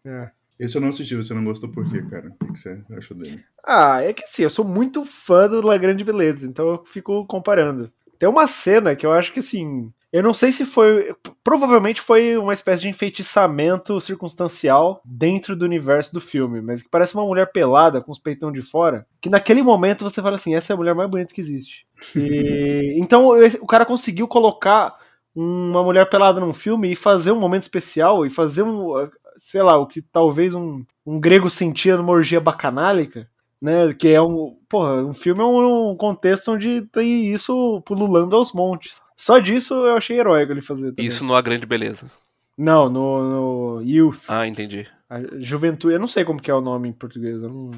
É. 0.06 0.30
Esse 0.62 0.78
eu 0.78 0.82
não 0.82 0.90
assisti, 0.90 1.16
você 1.16 1.34
não 1.34 1.44
gostou 1.44 1.68
por 1.68 1.90
quê, 1.90 2.04
cara? 2.04 2.32
O 2.40 2.54
que 2.54 2.60
você 2.60 2.80
achou 2.96 3.18
dele? 3.18 3.44
Ah, 3.66 4.04
é 4.04 4.14
que 4.14 4.24
assim, 4.24 4.44
eu 4.44 4.50
sou 4.52 4.64
muito 4.64 5.04
fã 5.06 5.50
do 5.50 5.60
La 5.66 5.76
Grande 5.76 6.04
Beleza, 6.04 6.46
então 6.46 6.68
eu 6.68 6.86
fico 6.86 7.26
comparando. 7.26 7.92
Tem 8.20 8.30
uma 8.30 8.46
cena 8.46 8.96
que 8.96 9.04
eu 9.04 9.12
acho 9.12 9.34
que 9.34 9.40
assim. 9.40 9.92
Eu 10.14 10.22
não 10.22 10.36
sei 10.36 10.52
se 10.52 10.64
foi. 10.64 11.16
Provavelmente 11.44 12.00
foi 12.00 12.38
uma 12.38 12.54
espécie 12.54 12.82
de 12.82 12.90
enfeitiçamento 12.90 14.00
circunstancial 14.00 15.02
dentro 15.04 15.56
do 15.56 15.66
universo 15.66 16.14
do 16.14 16.22
filme, 16.22 16.62
mas 16.62 16.84
que 16.84 16.90
parece 16.90 17.16
uma 17.16 17.26
mulher 17.26 17.52
pelada 17.52 18.00
com 18.00 18.12
os 18.12 18.20
peitão 18.20 18.52
de 18.52 18.62
fora. 18.62 19.08
Que 19.20 19.32
naquele 19.32 19.64
momento 19.64 20.04
você 20.04 20.22
fala 20.22 20.36
assim: 20.36 20.54
essa 20.54 20.72
é 20.72 20.76
a 20.76 20.78
mulher 20.78 20.94
mais 20.94 21.10
bonita 21.10 21.34
que 21.34 21.42
existe. 21.42 21.88
E, 22.16 22.98
então 23.02 23.30
o 23.60 23.66
cara 23.66 23.84
conseguiu 23.84 24.28
colocar 24.28 24.96
uma 25.34 25.82
mulher 25.82 26.08
pelada 26.08 26.40
num 26.40 26.54
filme 26.54 26.92
e 26.92 26.96
fazer 26.96 27.32
um 27.32 27.40
momento 27.40 27.64
especial 27.64 28.26
e 28.26 28.30
fazer 28.30 28.64
um 28.64 29.10
sei 29.42 29.62
lá, 29.64 29.78
o 29.78 29.88
que 29.88 30.02
talvez 30.02 30.54
um, 30.54 30.86
um 31.06 31.20
grego 31.20 31.50
sentia 31.50 31.98
numa 31.98 32.14
orgia 32.14 32.40
bacanálica, 32.40 33.28
né? 33.62 33.94
Que 33.94 34.10
é 34.10 34.22
um. 34.22 34.58
Porra, 34.70 35.04
um 35.04 35.14
filme 35.14 35.42
é 35.42 35.44
um, 35.44 35.92
um 35.92 35.98
contexto 35.98 36.52
onde 36.52 36.84
tem 36.94 37.34
isso 37.34 37.82
pululando 37.86 38.36
aos 38.36 38.54
montes. 38.54 38.94
Só 39.18 39.40
disso 39.40 39.74
eu 39.74 39.98
achei 39.98 40.20
heróico 40.20 40.54
ele 40.54 40.62
fazer. 40.62 40.92
Também. 40.92 41.06
Isso 41.06 41.24
não 41.24 41.36
há 41.36 41.42
grande 41.42 41.66
beleza. 41.66 42.10
Não, 42.58 42.90
no, 42.90 43.80
no 43.80 43.82
Youth. 43.82 44.20
Ah, 44.28 44.48
entendi. 44.48 44.88
A 45.10 45.20
juventude, 45.40 45.96
eu 45.96 46.00
não 46.00 46.08
sei 46.08 46.24
como 46.24 46.42
que 46.42 46.50
é 46.50 46.54
o 46.54 46.62
nome 46.62 46.90
em 46.90 46.94
português, 46.94 47.42
eu 47.42 47.50
não, 47.50 47.72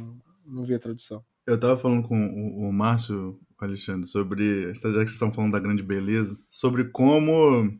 não 0.46 0.64
vi 0.66 0.76
a 0.76 0.80
tradução. 0.80 1.24
Eu 1.48 1.60
tava 1.60 1.78
falando 1.78 2.08
com 2.08 2.16
o, 2.16 2.70
o 2.70 2.74
Márcio, 2.74 3.40
Alexandre, 3.60 4.08
sobre, 4.08 4.74
já 4.74 4.74
que 4.74 4.80
vocês 4.80 5.12
estão 5.12 5.32
falando 5.32 5.54
da 5.54 5.60
grande 5.60 5.82
beleza, 5.82 6.38
sobre 6.50 6.86
como 6.86 7.72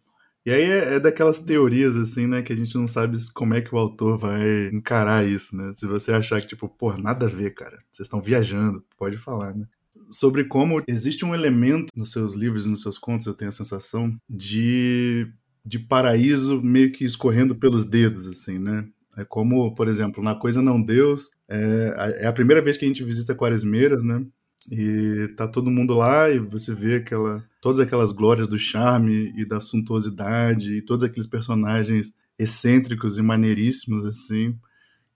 e 0.46 0.52
aí 0.52 0.64
é, 0.64 0.96
é, 0.96 1.00
daquelas 1.00 1.40
teorias, 1.40 1.96
assim, 1.96 2.28
né, 2.28 2.42
que 2.42 2.52
a 2.52 2.56
gente 2.56 2.76
não 2.76 2.86
sabe 2.86 3.18
como 3.34 3.54
é 3.54 3.62
que 3.62 3.74
o 3.74 3.78
autor 3.78 4.18
vai 4.18 4.68
encarar 4.74 5.26
isso, 5.26 5.56
né? 5.56 5.74
Se 5.76 5.88
você 5.88 6.12
achar 6.12 6.42
que, 6.42 6.48
tipo, 6.48 6.68
pô, 6.68 6.98
nada 6.98 7.28
a 7.28 7.30
ver, 7.30 7.52
cara, 7.52 7.78
vocês 7.92 8.08
estão 8.08 8.22
viajando, 8.22 8.84
pode 8.98 9.18
falar, 9.18 9.56
né? 9.56 9.66
Sobre 10.10 10.44
como 10.44 10.84
existe 10.88 11.24
um 11.24 11.34
elemento 11.34 11.88
nos 11.96 12.12
seus 12.12 12.36
livros 12.36 12.66
e 12.66 12.70
nos 12.70 12.82
seus 12.82 12.98
contos, 12.98 13.26
eu 13.26 13.34
tenho 13.34 13.50
a 13.50 13.54
sensação, 13.54 14.14
de, 14.30 15.32
de 15.66 15.80
paraíso 15.80 16.62
meio 16.62 16.92
que 16.92 17.06
escorrendo 17.06 17.56
pelos 17.56 17.86
dedos, 17.86 18.28
assim, 18.28 18.60
né? 18.60 18.86
É 19.16 19.24
como, 19.24 19.74
por 19.76 19.88
exemplo, 19.88 20.24
na 20.24 20.36
Coisa 20.36 20.62
Não 20.62 20.82
Deus, 20.82 21.30
é, 21.48 22.24
é 22.24 22.28
a 22.28 22.34
primeira 22.34 22.62
vez 22.62 22.78
que 22.78 22.84
a 22.84 22.88
gente 22.88 23.04
visita 23.04 23.36
Quaresmeiras, 23.36 24.04
né? 24.04 24.26
E 24.72 25.30
tá 25.36 25.48
todo 25.48 25.72
mundo 25.72 25.96
lá 25.96 26.30
e 26.30 26.40
você 26.40 26.74
vê 26.74 26.96
aquela 26.96 27.44
todas 27.62 27.80
aquelas 27.80 28.12
glórias 28.12 28.48
do 28.48 28.60
charme 28.60 29.34
e 29.38 29.46
da 29.46 29.60
suntuosidade 29.60 30.78
e 30.78 30.82
todos 30.82 31.04
aqueles 31.04 31.28
personagens 31.28 32.14
excêntricos 32.38 33.18
e 33.18 33.22
maneiríssimos 33.22 34.06
assim. 34.06 34.56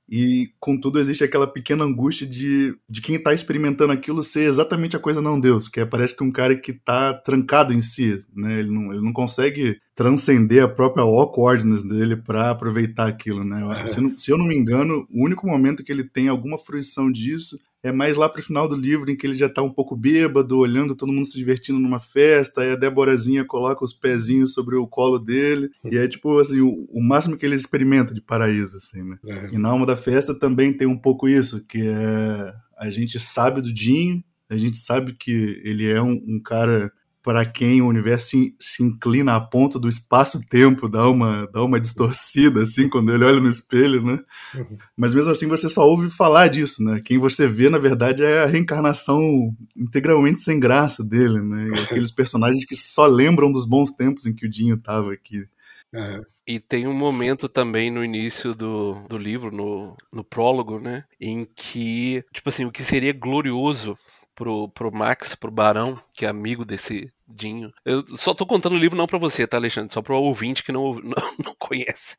E 0.10 0.52
contudo 0.58 1.00
existe 1.00 1.26
aquela 1.26 1.46
pequena 1.46 1.84
angústia 1.84 2.26
de, 2.26 2.74
de 2.90 3.02
quem 3.02 3.16
está 3.16 3.34
experimentando 3.34 3.92
aquilo 3.92 4.24
ser 4.24 4.48
exatamente 4.48 4.96
a 4.96 5.00
coisa 5.00 5.22
não 5.22 5.38
Deus, 5.38 5.68
que 5.68 5.82
é, 5.82 5.86
parece 5.86 6.16
que 6.16 6.24
um 6.24 6.32
cara 6.32 6.56
que 6.56 6.72
está 6.72 7.14
trancado 7.14 7.74
em 7.74 7.82
si, 7.82 8.18
né? 8.34 8.60
Ele 8.60 8.72
não, 8.72 8.94
ele 8.94 9.02
não 9.02 9.12
consegue 9.12 9.82
transcender 9.94 10.64
a 10.64 10.70
própria 10.70 11.04
awkwardness 11.04 11.84
dele 11.84 12.16
para 12.16 12.52
aproveitar 12.52 13.08
aquilo, 13.08 13.44
né? 13.44 13.62
Se, 13.86 14.00
se 14.18 14.32
eu 14.32 14.38
não 14.38 14.46
me 14.46 14.56
engano, 14.56 15.06
o 15.12 15.26
único 15.26 15.46
momento 15.46 15.84
que 15.84 15.92
ele 15.92 16.06
tem 16.06 16.30
alguma 16.30 16.58
fruição 16.58 17.12
disso 17.12 17.60
é 17.88 17.92
mais 17.92 18.18
lá 18.18 18.28
pro 18.30 18.42
final 18.42 18.68
do 18.68 18.76
livro, 18.76 19.10
em 19.10 19.16
que 19.16 19.26
ele 19.26 19.36
já 19.36 19.50
tá 19.50 19.62
um 19.62 19.72
pouco 19.72 19.96
bêbado, 19.96 20.58
olhando 20.58 20.96
todo 20.96 21.12
mundo 21.12 21.26
se 21.26 21.38
divertindo 21.38 21.80
numa 21.80 22.00
festa, 22.00 22.62
aí 22.62 22.72
a 22.72 22.76
Déborazinha 22.76 23.46
coloca 23.46 23.84
os 23.84 23.94
pezinhos 23.94 24.54
sobre 24.54 24.76
o 24.76 24.88
colo 24.88 25.20
dele, 25.20 25.70
e 25.90 25.98
é 25.98 26.08
tipo 26.08 26.40
assim, 26.40 26.62
o, 26.62 26.88
o 26.90 27.02
máximo 27.02 27.38
que 27.38 27.46
ele 27.46 27.56
experimenta 27.56 28.14
de 28.14 28.22
paraíso, 28.22 28.78
assim, 28.78 29.04
né? 29.04 29.18
É. 29.26 29.50
E 29.54 29.58
na 29.58 29.70
alma 29.70 29.86
da 29.86 29.96
festa 29.96 30.38
também 30.38 30.74
tem 30.74 30.88
um 30.88 30.98
pouco 30.98 31.28
isso, 31.28 31.66
que 31.66 31.88
é 31.88 32.54
a 32.78 32.90
gente 32.90 33.20
sabe 33.20 33.62
do 33.62 33.74
Dinho, 33.74 34.24
a 34.50 34.56
gente 34.56 34.78
sabe 34.78 35.14
que 35.14 35.62
ele 35.64 35.90
é 35.90 36.02
um, 36.02 36.24
um 36.28 36.40
cara 36.44 36.92
para 37.28 37.44
quem 37.44 37.82
o 37.82 37.88
universo 37.88 38.30
se, 38.30 38.56
se, 38.58 38.82
inclina 38.82 39.36
a 39.36 39.42
ponto 39.42 39.78
do 39.78 39.90
espaço-tempo 39.90 40.88
dá 40.88 41.10
uma, 41.10 41.46
dá 41.48 41.62
uma 41.62 41.78
distorcida, 41.78 42.62
assim, 42.62 42.88
quando 42.88 43.14
ele 43.14 43.26
olha 43.26 43.42
no 43.42 43.50
espelho, 43.50 44.02
né? 44.02 44.18
Uhum. 44.56 44.78
Mas 44.96 45.14
mesmo 45.14 45.30
assim 45.30 45.46
você 45.46 45.68
só 45.68 45.86
ouve 45.86 46.10
falar 46.10 46.48
disso, 46.48 46.82
né? 46.82 47.02
Quem 47.06 47.18
você 47.18 47.46
vê, 47.46 47.70
na 47.70 47.80
verdade, 47.80 48.24
é 48.24 48.44
a 48.44 48.46
reencarnação 48.46 49.20
integralmente 49.76 50.40
sem 50.40 50.58
graça 50.58 51.04
dele, 51.04 51.42
né? 51.42 51.68
E 51.68 51.80
aqueles 51.82 52.14
personagens 52.16 52.64
que 52.64 52.78
só 52.78 53.06
lembram 53.06 53.52
dos 53.52 53.68
bons 53.68 53.92
tempos 53.92 54.26
em 54.26 54.34
que 54.34 54.46
o 54.46 54.50
Dinho 54.50 54.76
estava 54.76 55.12
aqui. 55.12 55.46
Uhum. 55.94 56.24
E 56.48 56.62
tem 56.62 56.88
um 56.88 56.94
momento 56.94 57.50
também 57.50 57.92
no 57.92 58.06
início 58.06 58.56
do, 58.56 59.06
do 59.10 59.18
livro, 59.18 59.52
no, 59.52 59.98
no 60.14 60.24
prólogo, 60.24 60.80
né? 60.80 61.04
Em 61.20 61.44
que, 61.44 62.24
tipo 62.34 62.48
assim, 62.48 62.64
o 62.64 62.72
que 62.72 62.86
seria 62.86 63.12
glorioso 63.12 63.98
pro, 64.38 64.70
pro 64.70 64.96
Max, 64.96 65.34
pro 65.34 65.52
Barão, 65.52 66.00
que 66.14 66.26
é 66.26 66.30
amigo 66.30 66.64
desse 66.64 67.12
Dinho. 67.28 67.74
Eu 67.84 68.06
só 68.16 68.34
tô 68.34 68.46
contando 68.46 68.74
o 68.74 68.78
livro 68.78 68.98
não 68.98 69.08
para 69.08 69.18
você, 69.18 69.46
tá, 69.46 69.58
Alexandre? 69.58 69.94
Só 69.94 70.02
pro 70.02 70.16
ouvinte 70.16 70.64
que 70.64 70.72
não, 70.72 70.94
não, 71.04 71.36
não 71.44 71.56
conhece. 71.60 72.16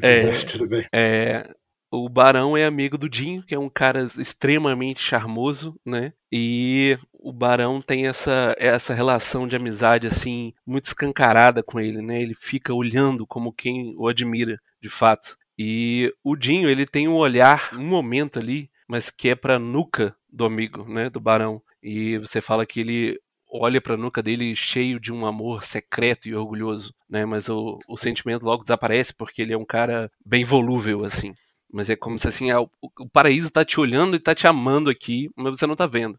É, 0.00 0.30
Tudo 0.44 0.68
bem. 0.68 0.86
É, 0.92 1.52
o 1.90 2.08
Barão 2.08 2.56
é 2.56 2.64
amigo 2.64 2.96
do 2.96 3.08
Dinho, 3.08 3.42
que 3.42 3.54
é 3.54 3.58
um 3.58 3.68
cara 3.68 4.02
extremamente 4.02 5.02
charmoso, 5.02 5.74
né? 5.84 6.12
E 6.30 6.96
o 7.12 7.32
Barão 7.32 7.80
tem 7.80 8.06
essa, 8.06 8.54
essa 8.58 8.94
relação 8.94 9.48
de 9.48 9.56
amizade, 9.56 10.06
assim, 10.06 10.52
muito 10.64 10.84
escancarada 10.84 11.62
com 11.62 11.80
ele, 11.80 12.00
né? 12.00 12.20
Ele 12.20 12.34
fica 12.34 12.72
olhando 12.72 13.26
como 13.26 13.52
quem 13.52 13.96
o 13.96 14.06
admira, 14.06 14.60
de 14.80 14.88
fato. 14.88 15.36
E 15.58 16.14
o 16.22 16.36
Dinho, 16.36 16.68
ele 16.68 16.86
tem 16.86 17.08
um 17.08 17.14
olhar, 17.14 17.70
um 17.72 17.86
momento 17.86 18.38
ali, 18.38 18.70
mas 18.86 19.10
que 19.10 19.30
é 19.30 19.34
pra 19.34 19.58
nuca 19.58 20.14
do 20.36 20.44
amigo, 20.44 20.84
né, 20.86 21.08
do 21.08 21.18
Barão. 21.18 21.62
E 21.82 22.18
você 22.18 22.40
fala 22.40 22.66
que 22.66 22.80
ele 22.80 23.18
olha 23.50 23.80
para 23.80 23.94
a 23.94 23.96
nuca 23.96 24.22
dele 24.22 24.54
cheio 24.54 25.00
de 25.00 25.12
um 25.12 25.24
amor 25.24 25.64
secreto 25.64 26.28
e 26.28 26.34
orgulhoso, 26.34 26.92
né? 27.08 27.24
Mas 27.24 27.48
o, 27.48 27.78
o 27.88 27.96
sentimento 27.96 28.44
logo 28.44 28.62
desaparece 28.62 29.14
porque 29.14 29.40
ele 29.40 29.54
é 29.54 29.58
um 29.58 29.64
cara 29.64 30.10
bem 30.24 30.44
volúvel, 30.44 31.04
assim. 31.04 31.32
Mas 31.72 31.88
é 31.88 31.96
como 31.96 32.18
se 32.18 32.28
assim, 32.28 32.50
ah, 32.50 32.60
o, 32.60 32.68
o 33.00 33.08
paraíso 33.08 33.50
tá 33.50 33.64
te 33.64 33.80
olhando 33.80 34.14
e 34.14 34.20
tá 34.20 34.34
te 34.34 34.46
amando 34.46 34.90
aqui, 34.90 35.30
mas 35.34 35.58
você 35.58 35.66
não 35.66 35.76
tá 35.76 35.86
vendo. 35.86 36.18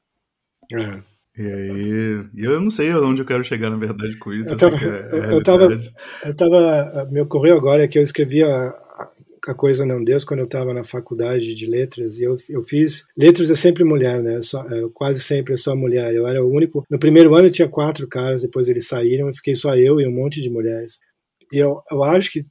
É. 0.74 1.18
E 1.40 1.54
aí, 1.54 2.26
eu 2.36 2.60
não 2.60 2.72
sei 2.72 2.92
onde 2.96 3.22
eu 3.22 3.26
quero 3.26 3.44
chegar, 3.44 3.70
na 3.70 3.78
verdade, 3.78 4.18
com 4.18 4.34
isso. 4.34 4.50
Eu 4.50 4.58
tava, 4.58 4.76
é 4.76 5.34
eu, 5.34 5.44
tava, 5.44 5.80
eu 6.26 6.36
tava, 6.36 7.08
me 7.12 7.22
ocorreu 7.22 7.56
agora 7.56 7.88
que 7.88 8.00
eu 8.00 8.02
escrevia 8.02 8.48
a 8.48 8.87
coisa 9.56 9.86
não 9.86 10.04
Deus 10.04 10.24
quando 10.24 10.40
eu 10.40 10.46
estava 10.46 10.74
na 10.74 10.84
faculdade 10.84 11.54
de 11.56 11.66
letras 11.66 12.20
e 12.20 12.24
eu, 12.24 12.36
eu 12.50 12.62
fiz 12.62 13.06
letras 13.18 13.50
é 13.50 13.56
sempre 13.56 13.84
mulher 13.84 14.22
né 14.22 14.42
só, 14.42 14.62
é, 14.64 14.88
quase 14.94 15.22
sempre 15.22 15.54
é 15.54 15.58
só 15.58 15.76
mulher 15.76 16.14
eu 16.14 16.28
era 16.28 16.44
o 16.44 16.50
único 16.50 16.84
no 16.90 17.00
primeiro 17.00 17.36
ano 17.36 17.50
tinha 17.50 17.68
quatro 17.68 18.08
caras 18.08 18.42
depois 18.42 18.68
eles 18.68 18.88
saíram 18.88 19.32
fiquei 19.34 19.56
só 19.56 19.76
eu 19.76 20.00
e 20.00 20.08
um 20.08 20.12
monte 20.12 20.42
de 20.42 20.50
mulheres 20.50 21.00
e 21.52 21.58
eu, 21.58 21.82
eu 21.92 22.04
acho 22.04 22.32
que 22.32 22.42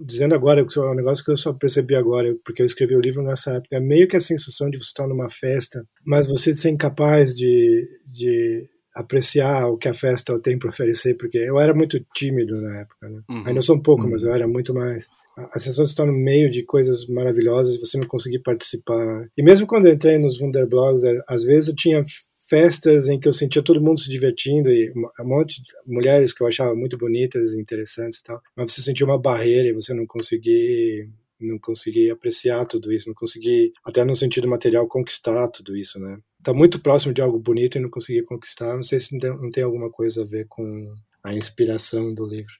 dizendo 0.00 0.34
agora 0.34 0.60
é 0.60 0.80
um 0.80 0.94
negócio 0.94 1.24
que 1.24 1.30
eu 1.30 1.36
só 1.36 1.52
percebi 1.52 1.94
agora 1.94 2.34
porque 2.44 2.62
eu 2.62 2.66
escrevi 2.66 2.96
o 2.96 3.00
livro 3.00 3.22
nessa 3.22 3.52
época 3.52 3.76
é 3.76 3.80
meio 3.80 4.08
que 4.08 4.16
a 4.16 4.20
sensação 4.20 4.68
de 4.68 4.78
você 4.78 4.86
estar 4.86 5.06
numa 5.06 5.28
festa 5.28 5.84
mas 6.04 6.26
você 6.26 6.54
ser 6.54 6.70
incapaz 6.70 7.34
de, 7.34 7.86
de 8.06 8.68
apreciar 8.94 9.68
o 9.68 9.78
que 9.78 9.88
a 9.88 9.94
festa 9.94 10.38
tem 10.40 10.58
para 10.58 10.68
oferecer, 10.68 11.16
porque 11.16 11.38
eu 11.38 11.58
era 11.58 11.72
muito 11.74 11.98
tímido 12.14 12.54
na 12.60 12.80
época, 12.80 13.08
né? 13.08 13.20
Uhum. 13.30 13.46
Ainda 13.46 13.62
sou 13.62 13.76
um 13.76 13.80
pouco, 13.82 14.04
Uhum. 14.04 14.10
mas 14.10 14.22
eu 14.22 14.32
era 14.32 14.46
muito 14.46 14.74
mais. 14.74 15.08
A 15.36 15.56
a 15.56 15.58
sensação 15.58 15.84
de 15.84 15.90
estar 15.90 16.06
no 16.06 16.12
meio 16.12 16.50
de 16.50 16.62
coisas 16.62 17.06
maravilhosas 17.06 17.76
e 17.76 17.80
você 17.80 17.98
não 17.98 18.06
conseguir 18.06 18.40
participar. 18.40 19.28
E 19.36 19.42
mesmo 19.42 19.66
quando 19.66 19.86
eu 19.86 19.92
entrei 19.92 20.18
nos 20.18 20.40
Wunderblogs, 20.40 21.04
é, 21.04 21.18
às 21.28 21.44
vezes 21.44 21.68
eu 21.68 21.76
tinha 21.76 22.02
festas 22.48 23.08
em 23.08 23.18
que 23.18 23.26
eu 23.26 23.32
sentia 23.32 23.62
todo 23.62 23.80
mundo 23.80 24.00
se 24.00 24.10
divertindo 24.10 24.70
e 24.70 24.92
um 25.20 25.24
monte 25.24 25.62
de 25.62 25.72
mulheres 25.86 26.34
que 26.34 26.42
eu 26.42 26.46
achava 26.46 26.74
muito 26.74 26.98
bonitas 26.98 27.54
interessantes 27.54 28.18
e 28.18 28.22
tal, 28.22 28.42
mas 28.54 28.72
você 28.72 28.82
sentia 28.82 29.06
uma 29.06 29.18
barreira 29.18 29.68
e 29.68 29.72
você 29.72 29.94
não 29.94 30.06
conseguia 30.06 31.08
não 31.42 31.58
consegui 31.58 32.10
apreciar 32.10 32.64
tudo 32.66 32.92
isso, 32.92 33.08
não 33.08 33.14
consegui, 33.14 33.72
até 33.84 34.04
no 34.04 34.14
sentido 34.14 34.48
material, 34.48 34.86
conquistar 34.86 35.48
tudo 35.48 35.76
isso, 35.76 35.98
né? 35.98 36.18
Tá 36.42 36.54
muito 36.54 36.80
próximo 36.80 37.12
de 37.12 37.20
algo 37.20 37.38
bonito 37.38 37.76
e 37.76 37.80
não 37.80 37.90
consegui 37.90 38.22
conquistar. 38.22 38.74
Não 38.74 38.82
sei 38.82 39.00
se 39.00 39.16
não 39.18 39.50
tem 39.50 39.64
alguma 39.64 39.90
coisa 39.90 40.22
a 40.22 40.24
ver 40.24 40.46
com 40.48 40.94
a 41.22 41.34
inspiração 41.34 42.14
do 42.14 42.26
livro. 42.26 42.52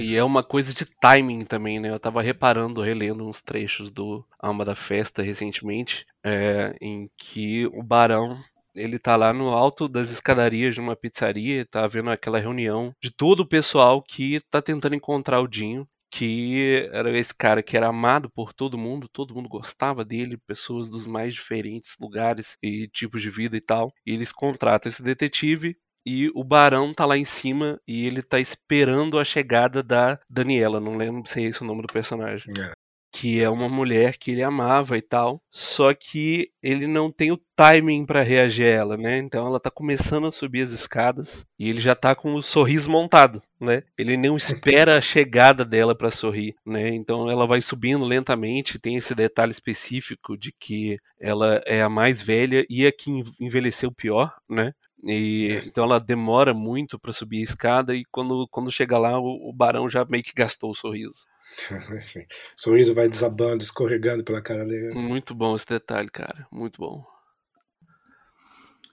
E 0.00 0.16
é 0.16 0.24
uma 0.24 0.42
coisa 0.42 0.72
de 0.72 0.84
timing 0.84 1.44
também, 1.44 1.78
né? 1.78 1.90
Eu 1.90 2.00
tava 2.00 2.22
reparando, 2.22 2.80
relendo 2.80 3.28
uns 3.28 3.40
trechos 3.42 3.90
do 3.90 4.24
Alma 4.38 4.64
da 4.64 4.74
Festa 4.74 5.22
recentemente, 5.22 6.06
é, 6.24 6.74
em 6.80 7.04
que 7.16 7.66
o 7.66 7.82
Barão 7.82 8.38
ele 8.74 8.98
tá 8.98 9.16
lá 9.16 9.32
no 9.32 9.48
alto 9.50 9.88
das 9.88 10.10
escadarias 10.10 10.74
de 10.74 10.80
uma 10.80 10.96
pizzaria, 10.96 11.66
tá 11.66 11.86
vendo 11.86 12.10
aquela 12.10 12.38
reunião 12.38 12.94
de 13.02 13.10
todo 13.10 13.40
o 13.40 13.46
pessoal 13.46 14.02
que 14.02 14.40
tá 14.50 14.62
tentando 14.62 14.94
encontrar 14.94 15.40
o 15.40 15.48
Dinho, 15.48 15.86
que 16.10 16.88
era 16.92 17.16
esse 17.16 17.34
cara 17.34 17.62
que 17.62 17.76
era 17.76 17.86
amado 17.86 18.28
por 18.30 18.52
todo 18.52 18.78
mundo, 18.78 19.08
todo 19.08 19.34
mundo 19.34 19.48
gostava 19.48 20.04
dele, 20.04 20.36
pessoas 20.36 20.88
dos 20.88 21.06
mais 21.06 21.34
diferentes 21.34 21.96
lugares 22.00 22.56
e 22.62 22.88
tipos 22.88 23.22
de 23.22 23.30
vida 23.30 23.56
e 23.56 23.60
tal. 23.60 23.92
E 24.04 24.12
eles 24.12 24.32
contratam 24.32 24.90
esse 24.90 25.02
detetive 25.02 25.76
e 26.04 26.30
o 26.34 26.42
Barão 26.42 26.92
tá 26.94 27.04
lá 27.04 27.16
em 27.16 27.24
cima 27.24 27.80
e 27.86 28.06
ele 28.06 28.22
tá 28.22 28.38
esperando 28.38 29.18
a 29.18 29.24
chegada 29.24 29.82
da 29.82 30.18
Daniela, 30.28 30.80
não 30.80 30.96
lembro 30.96 31.28
se 31.28 31.40
é 31.40 31.44
esse 31.44 31.62
o 31.62 31.66
nome 31.66 31.82
do 31.82 31.92
personagem. 31.92 32.52
É. 32.58 32.72
Que 33.12 33.42
é 33.42 33.50
uma 33.50 33.68
mulher 33.68 34.16
que 34.16 34.30
ele 34.30 34.42
amava 34.42 34.96
e 34.96 35.02
tal, 35.02 35.42
só 35.50 35.92
que 35.92 36.48
ele 36.62 36.86
não 36.86 37.10
tem 37.10 37.32
o 37.32 37.40
timing 37.56 38.06
pra 38.06 38.22
reagir 38.22 38.66
a 38.66 38.68
ela, 38.68 38.96
né? 38.96 39.18
Então 39.18 39.48
ela 39.48 39.58
tá 39.58 39.68
começando 39.68 40.28
a 40.28 40.32
subir 40.32 40.62
as 40.62 40.70
escadas 40.70 41.44
e 41.58 41.68
ele 41.68 41.80
já 41.80 41.96
tá 41.96 42.14
com 42.14 42.34
o 42.36 42.42
sorriso 42.42 42.88
montado, 42.88 43.42
né? 43.60 43.82
Ele 43.98 44.16
não 44.16 44.36
espera 44.36 44.96
a 44.96 45.00
chegada 45.00 45.64
dela 45.64 45.92
pra 45.92 46.08
sorrir, 46.08 46.54
né? 46.64 46.90
Então 46.90 47.28
ela 47.28 47.48
vai 47.48 47.60
subindo 47.60 48.04
lentamente, 48.04 48.78
tem 48.78 48.96
esse 48.96 49.12
detalhe 49.12 49.50
específico 49.50 50.38
de 50.38 50.52
que 50.52 50.96
ela 51.18 51.60
é 51.66 51.82
a 51.82 51.88
mais 51.88 52.22
velha 52.22 52.64
e 52.70 52.86
a 52.86 52.92
que 52.92 53.24
envelheceu 53.40 53.90
pior, 53.90 54.32
né? 54.48 54.72
E, 55.04 55.52
É. 55.52 55.64
Então 55.66 55.84
ela 55.84 55.98
demora 55.98 56.52
muito 56.52 56.98
pra 56.98 57.12
subir 57.12 57.40
a 57.40 57.44
escada 57.44 57.94
e 57.94 58.04
quando, 58.10 58.46
quando 58.48 58.70
chega 58.70 58.98
lá 58.98 59.18
o, 59.18 59.48
o 59.48 59.52
barão 59.52 59.88
já 59.88 60.04
meio 60.04 60.22
que 60.22 60.32
gastou 60.34 60.70
o 60.70 60.74
sorriso. 60.74 61.26
Assim, 61.96 62.20
o 62.20 62.26
sorriso 62.56 62.94
vai 62.94 63.08
desabando, 63.08 63.62
escorregando 63.62 64.22
pela 64.22 64.42
cara 64.42 64.64
dele. 64.64 64.94
Muito 64.94 65.34
bom 65.34 65.56
esse 65.56 65.66
detalhe, 65.66 66.08
cara. 66.10 66.46
Muito 66.52 66.78
bom. 66.78 67.04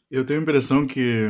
Eu 0.10 0.26
tenho 0.26 0.40
a 0.40 0.44
impressão 0.44 0.88
que, 0.88 1.30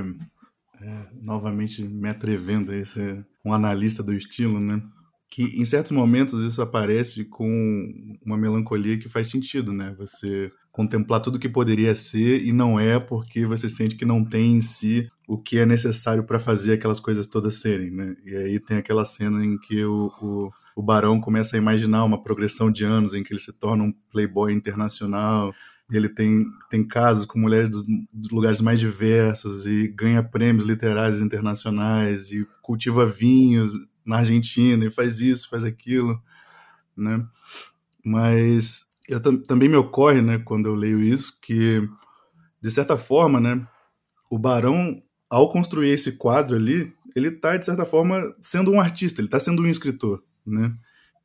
é, 0.79 1.07
novamente 1.25 1.81
me 1.81 2.09
atrevendo 2.09 2.71
a 2.71 2.85
ser 2.85 3.25
um 3.43 3.51
analista 3.51 4.03
do 4.03 4.13
estilo, 4.13 4.59
né? 4.59 4.81
Que 5.29 5.59
em 5.59 5.65
certos 5.65 5.91
momentos 5.91 6.41
isso 6.41 6.61
aparece 6.61 7.25
com 7.25 7.93
uma 8.25 8.37
melancolia 8.37 8.97
que 8.97 9.09
faz 9.09 9.29
sentido, 9.29 9.73
né? 9.73 9.93
Você 9.97 10.51
contemplar 10.71 11.21
tudo 11.21 11.39
que 11.39 11.49
poderia 11.49 11.95
ser 11.95 12.45
e 12.45 12.53
não 12.53 12.79
é 12.79 12.99
porque 12.99 13.45
você 13.45 13.67
sente 13.67 13.95
que 13.95 14.05
não 14.05 14.23
tem 14.23 14.57
em 14.57 14.61
si 14.61 15.09
o 15.27 15.37
que 15.37 15.57
é 15.57 15.65
necessário 15.65 16.23
para 16.23 16.37
fazer 16.37 16.73
aquelas 16.73 16.99
coisas 16.99 17.27
todas 17.27 17.55
serem, 17.55 17.91
né? 17.91 18.15
E 18.25 18.35
aí 18.35 18.59
tem 18.59 18.77
aquela 18.77 19.03
cena 19.03 19.43
em 19.43 19.57
que 19.57 19.83
o, 19.83 20.11
o, 20.21 20.51
o 20.75 20.81
Barão 20.83 21.19
começa 21.19 21.55
a 21.55 21.59
imaginar 21.59 22.03
uma 22.03 22.21
progressão 22.21 22.71
de 22.71 22.85
anos 22.85 23.13
em 23.13 23.23
que 23.23 23.33
ele 23.33 23.41
se 23.41 23.51
torna 23.51 23.83
um 23.83 23.93
playboy 24.11 24.53
internacional 24.53 25.53
ele 25.91 26.09
tem, 26.09 26.45
tem 26.69 26.85
casos 26.85 27.25
com 27.25 27.39
mulheres 27.39 27.69
dos, 27.69 27.85
dos, 28.11 28.29
lugares 28.29 28.59
mais 28.59 28.79
diversos 28.79 29.65
e 29.65 29.87
ganha 29.87 30.21
prêmios 30.21 30.65
literários 30.65 31.21
internacionais 31.21 32.31
e 32.31 32.45
cultiva 32.61 33.05
vinhos 33.05 33.71
na 34.07 34.17
Argentina 34.19 34.85
e 34.85 34.91
faz 34.91 35.19
isso, 35.19 35.49
faz 35.49 35.63
aquilo, 35.63 36.19
né? 36.95 37.23
Mas 38.03 38.87
eu 39.07 39.19
também 39.43 39.69
me 39.69 39.75
ocorre, 39.75 40.21
né, 40.21 40.37
quando 40.39 40.67
eu 40.67 40.75
leio 40.75 41.01
isso, 41.01 41.37
que 41.41 41.87
de 42.61 42.71
certa 42.71 42.97
forma, 42.97 43.39
né, 43.39 43.67
o 44.31 44.37
Barão, 44.37 45.01
ao 45.29 45.49
construir 45.49 45.89
esse 45.89 46.13
quadro 46.13 46.55
ali, 46.55 46.93
ele 47.15 47.29
está 47.29 47.57
de 47.57 47.65
certa 47.65 47.85
forma 47.85 48.35
sendo 48.41 48.71
um 48.71 48.79
artista, 48.79 49.21
ele 49.21 49.27
está 49.27 49.39
sendo 49.39 49.61
um 49.61 49.67
escritor, 49.67 50.23
né? 50.45 50.73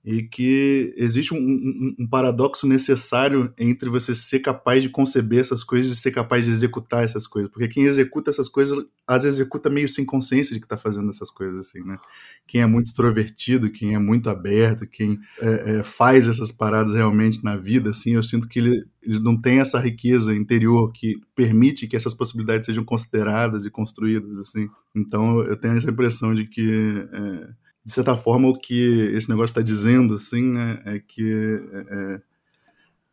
E 0.04 0.22
que 0.24 0.92
existe 0.96 1.32
um, 1.32 1.38
um, 1.38 1.94
um, 2.00 2.08
paradoxo 2.08 2.66
necessário 2.66 3.52
entre 3.56 3.88
você 3.88 4.14
ser 4.14 4.40
capaz 4.40 4.82
de 4.82 4.88
conceber 4.88 5.40
essas 5.40 5.62
coisas 5.62 5.96
e 5.96 6.00
ser 6.00 6.10
capaz 6.10 6.44
de 6.44 6.50
executar 6.50 7.04
essas 7.04 7.26
coisas, 7.26 7.50
porque 7.50 7.68
quem 7.68 7.84
executa 7.84 8.30
essas 8.30 8.48
coisas 8.48 8.84
vezes 9.08 9.24
executa 9.26 9.68
meio 9.68 9.88
sem 9.88 10.04
consciência 10.04 10.54
de 10.54 10.60
que 10.60 10.66
está 10.66 10.76
fazendo 10.76 11.10
essas 11.10 11.30
coisas 11.30 11.60
assim, 11.60 11.80
né? 11.84 11.98
Quem 12.46 12.62
é 12.62 12.66
muito 12.66 12.86
extrovertido, 12.86 13.70
quem 13.70 13.94
é 13.94 13.98
muito 13.98 14.30
aberto, 14.30 14.86
quem 14.86 15.20
é, 15.40 15.78
é, 15.78 15.82
faz 15.82 16.26
essas 16.26 16.50
paradas 16.50 16.94
realmente 16.94 17.42
na 17.44 17.56
vida, 17.56 17.90
assim, 17.90 18.14
eu 18.14 18.22
sinto 18.22 18.48
que 18.48 18.58
ele, 18.58 18.84
ele 19.02 19.20
não 19.20 19.40
tem 19.40 19.60
essa 19.60 19.78
riqueza 19.78 20.34
interior 20.34 20.90
que 20.92 21.20
permite 21.34 21.86
que 21.86 21.96
essas 21.96 22.14
possibilidades 22.14 22.66
sejam 22.66 22.84
consideradas 22.84 23.64
e 23.64 23.70
construídas, 23.70 24.38
assim. 24.38 24.68
Então 24.94 25.40
eu 25.40 25.56
tenho 25.56 25.76
essa 25.76 25.90
impressão 25.90 26.34
de 26.34 26.46
que 26.46 27.06
é, 27.12 27.48
de 27.84 27.92
certa 27.92 28.16
forma, 28.16 28.48
o 28.48 28.58
que 28.58 29.10
esse 29.14 29.28
negócio 29.28 29.50
está 29.50 29.60
dizendo, 29.60 30.14
assim, 30.14 30.52
né, 30.52 30.80
é 30.86 30.98
que 31.00 31.60
é, 31.90 32.20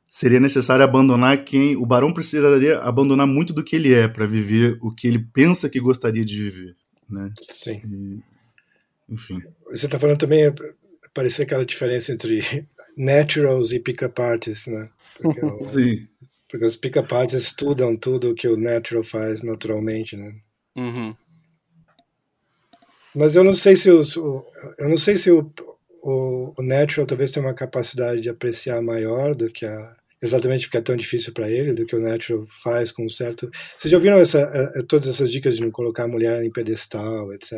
seria 0.10 0.40
necessário 0.40 0.84
abandonar 0.84 1.44
quem. 1.44 1.76
O 1.76 1.86
Barão 1.86 2.14
precisaria 2.14 2.80
abandonar 2.80 3.28
muito 3.28 3.54
do 3.54 3.64
que 3.64 3.76
ele 3.76 3.94
é 3.94 4.08
para 4.08 4.26
viver 4.26 4.78
o 4.82 4.92
que 4.92 5.08
ele 5.08 5.20
pensa 5.20 5.70
que 5.70 5.80
gostaria 5.80 6.24
de 6.24 6.44
viver, 6.44 6.76
né? 7.10 7.32
Sim. 7.40 7.82
E, 7.86 9.14
enfim. 9.14 9.42
Você 9.72 9.86
está 9.86 10.00
falando 10.00 10.20
também, 10.20 10.54
parecer 11.14 11.44
aquela 11.44 11.66
diferença 11.66 12.12
entre 12.12 12.42
naturals 12.98 13.72
e 13.72 13.80
pick-up 13.80 14.22
artists, 14.22 14.68
né? 14.68 14.90
Porque, 15.22 15.46
o, 15.46 15.60
Sim. 15.62 16.08
Porque 16.50 16.66
os 16.66 16.76
pick-up 16.76 17.14
artists 17.14 17.50
estudam 17.50 17.96
tudo 17.96 18.32
o 18.32 18.36
que 18.36 18.48
o 18.48 18.58
natural 18.58 19.04
faz 19.04 19.44
naturalmente, 19.44 20.16
né? 20.16 20.36
Uhum. 20.76 21.16
Mas 23.20 23.36
eu 23.36 23.44
não 23.44 23.52
sei 23.52 23.76
se 23.76 23.92
os, 23.92 24.16
eu 24.16 24.88
não 24.88 24.96
sei 24.96 25.18
se 25.18 25.30
o, 25.30 25.52
o, 26.02 26.54
o 26.58 26.64
natural 26.64 27.06
talvez 27.06 27.32
tenha 27.32 27.46
uma 27.46 27.54
capacidade 27.54 28.22
de 28.22 28.30
apreciar 28.30 28.82
maior 28.82 29.36
do 29.36 29.52
que 29.52 29.66
a 29.66 29.96
exatamente 30.22 30.68
porque 30.68 30.78
é 30.78 30.82
tão 30.82 30.96
difícil 30.96 31.34
para 31.34 31.50
ele 31.50 31.74
do 31.74 31.86
que 31.86 31.96
o 31.96 32.00
natural 32.00 32.46
faz 32.64 32.94
com 32.94 33.06
um 33.06 33.10
certo. 33.10 33.50
Vocês 33.78 33.92
já 33.92 33.98
ouviram 33.98 34.18
essa, 34.18 34.50
todas 34.88 35.10
essas 35.10 35.32
dicas 35.32 35.58
de 35.58 35.62
não 35.62 35.72
colocar 35.72 36.04
a 36.04 36.08
mulher 36.08 36.44
em 36.44 36.52
pedestal, 36.52 37.34
etc. 37.34 37.54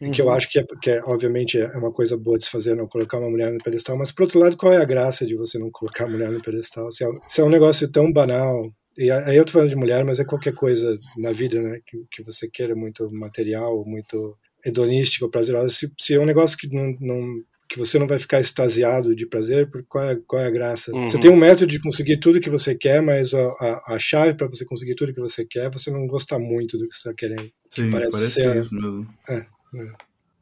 Uhum. 0.00 0.12
Que 0.12 0.22
eu 0.22 0.30
acho 0.30 0.48
que, 0.48 0.60
é, 0.60 0.64
que 0.80 0.90
é, 0.90 1.02
obviamente 1.04 1.58
é 1.58 1.66
uma 1.76 1.92
coisa 1.92 2.16
boa 2.16 2.38
de 2.38 2.44
se 2.44 2.50
fazer, 2.50 2.76
não 2.76 2.86
colocar 2.86 3.18
uma 3.18 3.30
mulher 3.30 3.52
no 3.52 3.62
pedestal, 3.62 3.96
mas 3.96 4.12
por 4.12 4.22
outro 4.22 4.38
lado, 4.38 4.56
qual 4.56 4.72
é 4.72 4.76
a 4.76 4.84
graça 4.84 5.26
de 5.26 5.34
você 5.34 5.58
não 5.58 5.70
colocar 5.72 6.04
a 6.04 6.08
mulher 6.08 6.30
no 6.30 6.42
pedestal? 6.42 6.90
Se 6.90 7.04
é, 7.04 7.08
se 7.28 7.40
é 7.40 7.44
um 7.44 7.50
negócio 7.50 7.90
tão 7.90 8.12
banal, 8.12 8.72
e 8.96 9.10
aí 9.10 9.36
eu 9.36 9.44
tô 9.44 9.52
falando 9.52 9.70
de 9.70 9.76
mulher, 9.76 10.04
mas 10.04 10.20
é 10.20 10.24
qualquer 10.24 10.54
coisa 10.54 10.96
na 11.16 11.32
vida, 11.32 11.60
né, 11.60 11.80
que, 11.86 11.98
que 12.12 12.22
você 12.22 12.48
queira 12.48 12.74
muito 12.74 13.10
material, 13.12 13.84
muito 13.84 14.36
hedonístico, 14.64 15.28
prazerosa, 15.28 15.68
se, 15.68 15.92
se, 15.98 16.14
é 16.14 16.20
um 16.20 16.26
negócio 16.26 16.56
que 16.56 16.68
não, 16.68 16.96
não, 17.00 17.42
que 17.68 17.78
você 17.78 17.98
não 17.98 18.06
vai 18.06 18.18
ficar 18.18 18.40
extasiado 18.40 19.14
de 19.14 19.26
prazer, 19.26 19.70
qual 19.88 20.04
é, 20.04 20.18
qual 20.26 20.42
é 20.42 20.46
a 20.46 20.50
graça? 20.50 20.92
Uhum. 20.92 21.08
Você 21.08 21.18
tem 21.18 21.30
um 21.30 21.36
método 21.36 21.66
de 21.66 21.80
conseguir 21.80 22.18
tudo 22.18 22.40
que 22.40 22.50
você 22.50 22.74
quer, 22.74 23.00
mas 23.00 23.32
a, 23.32 23.46
a, 23.60 23.94
a 23.94 23.98
chave 23.98 24.34
para 24.34 24.46
você 24.46 24.64
conseguir 24.64 24.94
tudo 24.94 25.14
que 25.14 25.20
você 25.20 25.44
quer, 25.44 25.70
você 25.70 25.90
não 25.90 26.06
gostar 26.06 26.38
muito 26.38 26.76
do 26.76 26.86
que 26.88 26.94
você 26.94 27.08
está 27.08 27.14
querendo. 27.14 27.50
Sim, 27.70 27.90
parece, 27.90 28.10
parece 28.10 28.30
ser, 28.30 28.42
que 28.42 28.58
é 28.58 28.60
isso 28.60 28.74
mesmo. 28.74 29.06
É, 29.28 29.34
é. 29.36 29.92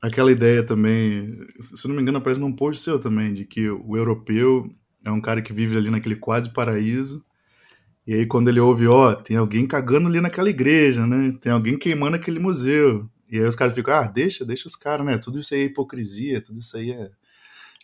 Aquela 0.00 0.30
ideia 0.30 0.62
também, 0.62 1.38
se 1.60 1.86
não 1.88 1.94
me 1.94 2.02
engano, 2.02 2.18
aparece 2.18 2.40
num 2.40 2.52
post 2.52 2.82
seu 2.82 2.98
também, 2.98 3.34
de 3.34 3.44
que 3.44 3.68
o 3.68 3.96
europeu 3.96 4.70
é 5.04 5.10
um 5.10 5.20
cara 5.20 5.42
que 5.42 5.52
vive 5.52 5.76
ali 5.76 5.90
naquele 5.90 6.16
quase 6.16 6.52
paraíso, 6.52 7.24
e 8.06 8.14
aí 8.14 8.24
quando 8.24 8.48
ele 8.48 8.58
ouve, 8.60 8.86
ó, 8.86 9.10
oh, 9.10 9.16
tem 9.16 9.36
alguém 9.36 9.66
cagando 9.66 10.08
ali 10.08 10.18
naquela 10.20 10.48
igreja, 10.48 11.06
né? 11.06 11.36
Tem 11.40 11.52
alguém 11.52 11.76
queimando 11.76 12.16
aquele 12.16 12.38
museu. 12.38 13.06
E 13.30 13.38
aí 13.38 13.44
os 13.44 13.54
caras 13.54 13.74
ficam, 13.74 13.94
ah, 13.94 14.06
deixa, 14.06 14.44
deixa 14.44 14.66
os 14.66 14.76
caras, 14.76 15.04
né? 15.04 15.18
Tudo 15.18 15.38
isso 15.38 15.54
aí 15.54 15.62
é 15.62 15.64
hipocrisia, 15.64 16.40
tudo 16.40 16.58
isso 16.58 16.76
aí 16.76 16.92
é, 16.92 17.10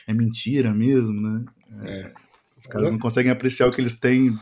é 0.07 0.14
mentira 0.14 0.72
mesmo, 0.72 1.20
né? 1.20 1.45
É, 1.82 2.12
os 2.57 2.66
caras 2.66 2.90
não 2.90 2.99
conseguem 2.99 3.30
apreciar 3.30 3.66
o 3.66 3.70
que 3.70 3.80
eles 3.80 3.99
têm 3.99 4.38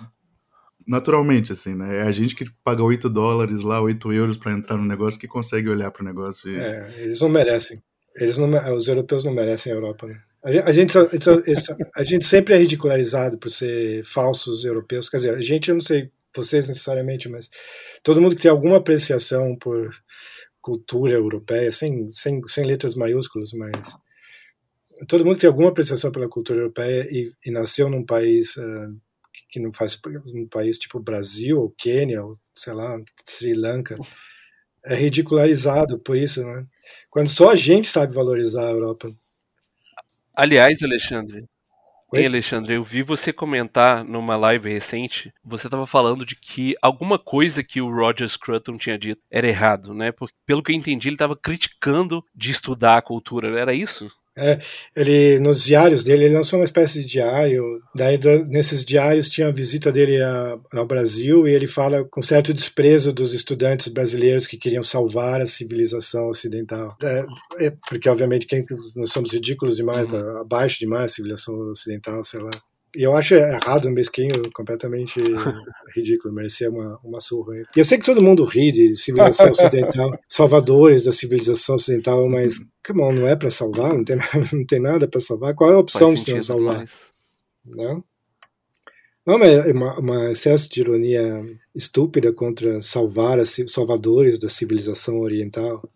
naturalmente, 0.86 1.52
assim, 1.52 1.74
né? 1.74 1.98
É 1.98 2.02
a 2.02 2.12
gente 2.12 2.34
que 2.34 2.44
paga 2.64 2.82
8 2.82 3.08
dólares 3.08 3.62
lá, 3.62 3.80
8 3.80 4.12
euros 4.12 4.36
para 4.36 4.52
entrar 4.52 4.76
no 4.76 4.84
negócio 4.84 5.18
que 5.18 5.28
consegue 5.28 5.68
olhar 5.68 5.90
para 5.90 6.02
o 6.02 6.06
negócio. 6.06 6.50
E... 6.50 6.56
É, 6.56 6.92
eles 6.98 7.20
não 7.20 7.28
merecem. 7.28 7.82
Eles 8.14 8.36
não, 8.36 8.74
os 8.74 8.88
europeus 8.88 9.24
não 9.24 9.32
merecem 9.32 9.72
a 9.72 9.76
Europa, 9.76 10.06
né? 10.06 10.20
A 10.44 10.72
gente, 10.72 10.98
a 11.94 12.04
gente 12.04 12.24
sempre 12.24 12.54
é 12.54 12.58
ridicularizado 12.58 13.38
por 13.38 13.48
ser 13.48 14.04
falsos 14.04 14.64
europeus. 14.64 15.08
Quer 15.08 15.18
dizer, 15.18 15.34
a 15.36 15.40
gente, 15.40 15.68
eu 15.68 15.76
não 15.76 15.80
sei 15.80 16.10
vocês 16.34 16.66
necessariamente, 16.66 17.28
mas 17.28 17.48
todo 18.02 18.20
mundo 18.20 18.34
que 18.34 18.42
tem 18.42 18.50
alguma 18.50 18.78
apreciação 18.78 19.56
por 19.56 19.88
cultura 20.62 21.14
europeia, 21.14 21.70
sem, 21.72 22.10
sem, 22.10 22.40
sem 22.46 22.64
letras 22.64 22.94
maiúsculas, 22.94 23.52
mas 23.52 23.98
todo 25.08 25.24
mundo 25.24 25.38
tem 25.38 25.48
alguma 25.48 25.68
apreciação 25.68 26.12
pela 26.12 26.28
cultura 26.28 26.60
europeia 26.60 27.06
e, 27.10 27.32
e 27.44 27.50
nasceu 27.50 27.90
num 27.90 28.04
país 28.04 28.56
uh, 28.56 28.96
que 29.50 29.60
não 29.60 29.72
faz 29.72 30.00
um 30.34 30.46
país 30.46 30.78
tipo 30.78 31.00
Brasil 31.00 31.58
ou 31.58 31.74
Quênia 31.76 32.24
ou 32.24 32.32
sei 32.54 32.72
lá 32.72 32.98
Sri 33.26 33.54
Lanka 33.54 33.98
é 34.84 34.94
ridicularizado 34.94 35.98
por 35.98 36.16
isso, 36.16 36.44
né? 36.44 36.66
Quando 37.08 37.28
só 37.28 37.50
a 37.50 37.56
gente 37.56 37.88
sabe 37.88 38.14
valorizar 38.14 38.66
a 38.66 38.72
Europa. 38.72 39.14
Aliás, 40.34 40.82
Alexandre, 40.82 41.46
Oi? 42.14 42.26
Alexandre, 42.26 42.74
eu 42.74 42.84
vi 42.84 43.02
você 43.02 43.32
comentar 43.32 44.04
numa 44.04 44.36
live 44.36 44.68
recente, 44.68 45.32
você 45.42 45.66
estava 45.66 45.86
falando 45.86 46.26
de 46.26 46.36
que 46.36 46.74
alguma 46.82 47.18
coisa 47.18 47.64
que 47.64 47.80
o 47.80 47.90
Roger 47.90 48.28
Scruton 48.28 48.76
tinha 48.76 48.98
dito 48.98 49.22
era 49.30 49.48
errado, 49.48 49.94
né? 49.94 50.12
Porque, 50.12 50.34
pelo 50.44 50.62
que 50.62 50.72
eu 50.72 50.76
entendi, 50.76 51.08
ele 51.08 51.14
estava 51.14 51.34
criticando 51.34 52.22
de 52.34 52.50
estudar 52.50 52.98
a 52.98 53.02
cultura, 53.02 53.58
era 53.58 53.72
isso? 53.72 54.10
É, 54.36 54.58
ele 54.96 55.38
nos 55.40 55.62
diários 55.62 56.02
dele, 56.02 56.24
ele 56.24 56.34
lançou 56.34 56.58
uma 56.58 56.64
espécie 56.64 57.00
de 57.00 57.06
diário. 57.06 57.62
Daí 57.94 58.18
nesses 58.48 58.84
diários 58.84 59.28
tinha 59.28 59.48
a 59.48 59.52
visita 59.52 59.92
dele 59.92 60.22
a, 60.22 60.58
ao 60.74 60.86
Brasil 60.86 61.46
e 61.46 61.52
ele 61.52 61.66
fala 61.66 62.04
com 62.04 62.22
certo 62.22 62.54
desprezo 62.54 63.12
dos 63.12 63.34
estudantes 63.34 63.88
brasileiros 63.88 64.46
que 64.46 64.56
queriam 64.56 64.82
salvar 64.82 65.42
a 65.42 65.46
civilização 65.46 66.28
ocidental. 66.28 66.96
É, 67.02 67.66
é, 67.66 67.72
porque 67.88 68.08
obviamente 68.08 68.46
quem, 68.46 68.64
nós 68.96 69.10
somos 69.12 69.32
ridículos 69.32 69.76
demais, 69.76 70.06
uhum. 70.06 70.40
abaixo 70.40 70.78
demais 70.78 71.04
a 71.04 71.14
civilização 71.14 71.54
ocidental, 71.70 72.24
sei 72.24 72.40
lá. 72.40 72.50
E 72.94 73.02
eu 73.02 73.14
acho 73.16 73.34
errado, 73.34 73.90
mesquinho, 73.90 74.42
completamente 74.52 75.18
ridículo, 75.96 76.34
merecia 76.34 76.70
uma, 76.70 76.98
uma 77.02 77.20
surra. 77.20 77.56
E 77.56 77.78
eu 77.78 77.84
sei 77.84 77.98
que 77.98 78.04
todo 78.04 78.22
mundo 78.22 78.44
ri 78.44 78.70
de 78.70 78.94
civilização 78.96 79.48
ocidental, 79.50 80.18
salvadores 80.28 81.02
da 81.02 81.12
civilização 81.12 81.76
ocidental, 81.76 82.28
mas, 82.28 82.58
come 82.86 83.02
on, 83.02 83.12
não 83.12 83.26
é 83.26 83.34
para 83.34 83.50
salvar? 83.50 83.94
Não 83.94 84.04
tem, 84.04 84.16
não 84.52 84.66
tem 84.66 84.80
nada 84.80 85.08
para 85.08 85.20
salvar? 85.20 85.54
Qual 85.54 85.70
é 85.70 85.74
a 85.74 85.78
opção 85.78 86.12
de 86.12 86.34
não 86.34 86.42
salvar? 86.42 86.84
Não? 87.64 88.04
Não, 89.24 89.38
mas 89.38 89.50
é 89.50 89.72
uma, 89.72 89.98
uma, 89.98 90.32
excesso 90.32 90.68
de 90.68 90.80
ironia 90.80 91.44
estúpida 91.74 92.32
contra 92.32 92.80
salvar 92.80 93.38
os 93.38 93.56
salvadores 93.68 94.38
da 94.38 94.48
civilização 94.48 95.20
oriental. 95.20 95.88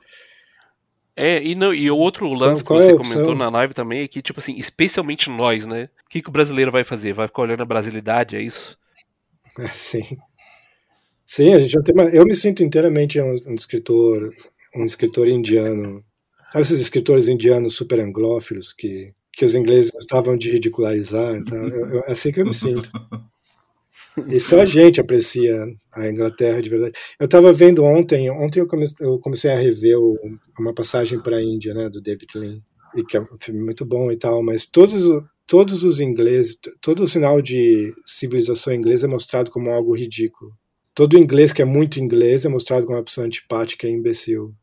É, 1.16 1.42
e, 1.42 1.54
não, 1.54 1.72
e 1.72 1.90
o 1.90 1.96
outro 1.96 2.30
lance 2.32 2.62
qual, 2.62 2.78
qual 2.78 2.98
que 2.98 3.06
você 3.06 3.14
é 3.14 3.16
comentou 3.16 3.34
na 3.34 3.48
live 3.48 3.72
também 3.72 4.02
é 4.02 4.08
que, 4.08 4.20
tipo 4.20 4.38
assim, 4.38 4.54
especialmente 4.58 5.30
nós, 5.30 5.64
né? 5.64 5.88
O 6.04 6.10
que, 6.10 6.20
que 6.20 6.28
o 6.28 6.32
brasileiro 6.32 6.70
vai 6.70 6.84
fazer? 6.84 7.14
Vai 7.14 7.26
ficar 7.26 7.42
olhando 7.42 7.62
a 7.62 7.66
brasilidade, 7.66 8.36
é 8.36 8.42
isso? 8.42 8.78
É, 9.58 9.68
sim. 9.68 10.18
Sim, 11.24 11.54
a 11.54 11.58
gente 11.58 11.74
não 11.76 11.82
tem 11.82 11.94
uma... 11.94 12.10
Eu 12.10 12.26
me 12.26 12.34
sinto 12.34 12.62
inteiramente 12.62 13.18
um, 13.18 13.34
um 13.46 13.54
escritor, 13.54 14.34
um 14.76 14.84
escritor 14.84 15.26
indiano. 15.26 16.04
Sabe 16.52 16.60
esses 16.60 16.78
escritores 16.78 17.26
indianos 17.26 17.74
super 17.74 17.98
anglófilos 17.98 18.74
que, 18.74 19.14
que 19.32 19.46
os 19.46 19.54
ingleses 19.54 19.90
gostavam 19.90 20.36
de 20.36 20.50
ridicularizar? 20.50 21.36
Então, 21.36 21.56
eu, 21.68 21.88
eu, 21.88 22.00
é 22.00 22.12
assim 22.12 22.30
que 22.30 22.42
eu 22.42 22.44
me 22.44 22.52
sinto. 22.52 22.90
E 24.26 24.40
só 24.40 24.60
a 24.60 24.64
gente 24.64 25.00
aprecia 25.00 25.66
a 25.92 26.08
Inglaterra 26.08 26.62
de 26.62 26.70
verdade. 26.70 26.98
Eu 27.20 27.26
estava 27.26 27.52
vendo 27.52 27.84
ontem, 27.84 28.30
ontem 28.30 28.60
eu 28.60 28.66
comecei, 28.66 29.06
eu 29.06 29.18
comecei 29.18 29.50
a 29.50 29.58
rever 29.58 29.98
o, 29.98 30.16
uma 30.58 30.74
passagem 30.74 31.20
para 31.20 31.36
a 31.36 31.42
Índia, 31.42 31.74
né, 31.74 31.90
do 31.90 32.00
David 32.00 32.30
Lean, 32.34 32.60
e 32.94 33.04
que 33.04 33.16
é 33.16 33.20
um 33.20 33.38
filme 33.38 33.62
muito 33.62 33.84
bom 33.84 34.10
e 34.10 34.16
tal, 34.16 34.42
mas 34.42 34.64
todos, 34.64 35.04
todos 35.46 35.84
os 35.84 36.00
ingleses, 36.00 36.58
todo 36.80 37.02
o 37.02 37.08
sinal 37.08 37.42
de 37.42 37.94
civilização 38.04 38.72
inglesa 38.72 39.06
é 39.06 39.10
mostrado 39.10 39.50
como 39.50 39.70
algo 39.70 39.94
ridículo. 39.94 40.52
Todo 40.94 41.18
inglês 41.18 41.52
que 41.52 41.60
é 41.60 41.66
muito 41.66 42.00
inglês 42.00 42.46
é 42.46 42.48
mostrado 42.48 42.86
como 42.86 42.96
uma 42.96 43.04
pessoa 43.04 43.26
antipática 43.26 43.86
e 43.86 43.92
imbecil. 43.92 44.54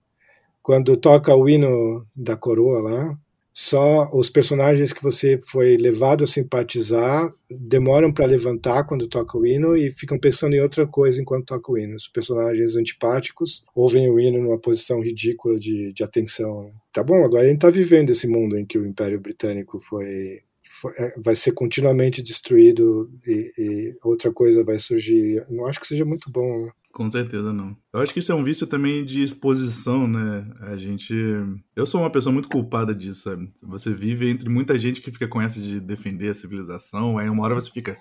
Quando 0.64 0.98
toca 0.98 1.36
o 1.36 1.48
hino 1.48 2.08
da 2.16 2.36
coroa 2.36 2.82
lá, 2.82 3.18
só 3.54 4.10
os 4.12 4.32
personagens 4.32 4.92
que 4.92 5.04
você 5.04 5.40
foi 5.40 5.78
levado 5.78 6.24
a 6.24 6.28
simpatizar 6.28 7.32
demoram 7.52 8.12
para 8.12 8.26
levantar 8.26 8.84
quando 8.86 9.08
toca 9.08 9.38
o 9.38 9.46
hino 9.46 9.78
e 9.78 9.92
ficam 9.92 10.18
pensando 10.18 10.56
em 10.56 10.60
outra 10.60 10.88
coisa 10.88 11.22
enquanto 11.22 11.46
toca 11.46 11.72
o 11.72 11.78
hino. 11.78 11.96
Os 11.96 12.08
personagens 12.08 12.76
antipáticos 12.76 13.64
ouvem 13.76 14.10
o 14.10 14.20
hino 14.20 14.42
numa 14.42 14.58
posição 14.58 15.00
ridícula 15.02 15.60
de, 15.60 15.94
de 15.94 16.04
atenção. 16.04 16.64
Né? 16.64 16.72
Tá 16.92 17.04
bom, 17.04 17.24
agora 17.24 17.44
a 17.44 17.48
gente 17.48 17.58
está 17.58 17.70
vivendo 17.70 18.10
esse 18.10 18.28
mundo 18.28 18.58
em 18.58 18.66
que 18.66 18.80
o 18.80 18.88
Império 18.88 19.20
Britânico 19.20 19.80
foi, 19.80 20.42
foi 20.82 20.92
é, 20.98 21.14
vai 21.24 21.36
ser 21.36 21.52
continuamente 21.52 22.24
destruído 22.24 23.12
e, 23.28 23.54
e, 23.56 23.96
outra 24.04 24.34
coisa 24.34 24.64
vai 24.64 24.80
surgir. 24.80 25.46
Não 25.48 25.68
acho 25.68 25.80
que 25.80 25.86
seja 25.88 26.04
muito 26.04 26.32
bom. 26.32 26.66
Né? 26.66 26.72
Com 26.94 27.10
certeza 27.10 27.52
não. 27.52 27.76
Eu 27.92 28.02
acho 28.02 28.14
que 28.14 28.20
isso 28.20 28.32
é 28.32 28.36
um 28.36 28.44
vício 28.44 28.68
também 28.68 29.04
de 29.04 29.24
exposição, 29.24 30.08
né? 30.08 30.48
A 30.62 30.78
gente. 30.78 31.12
Eu 31.76 31.88
sou 31.88 32.00
uma 32.00 32.10
pessoa 32.12 32.32
muito 32.32 32.48
culpada 32.48 32.94
disso, 32.94 33.24
sabe? 33.24 33.52
Você 33.64 33.92
vive 33.92 34.30
entre 34.30 34.48
muita 34.48 34.78
gente 34.78 35.02
que 35.02 35.12
fica 35.12 35.28
com 35.28 35.42
essa 35.42 35.60
de 35.60 35.80
defender 35.80 36.30
a 36.30 36.36
civilização, 36.36 37.18
aí 37.18 37.28
uma 37.28 37.44
hora 37.44 37.56
você 37.56 37.72
fica. 37.72 37.98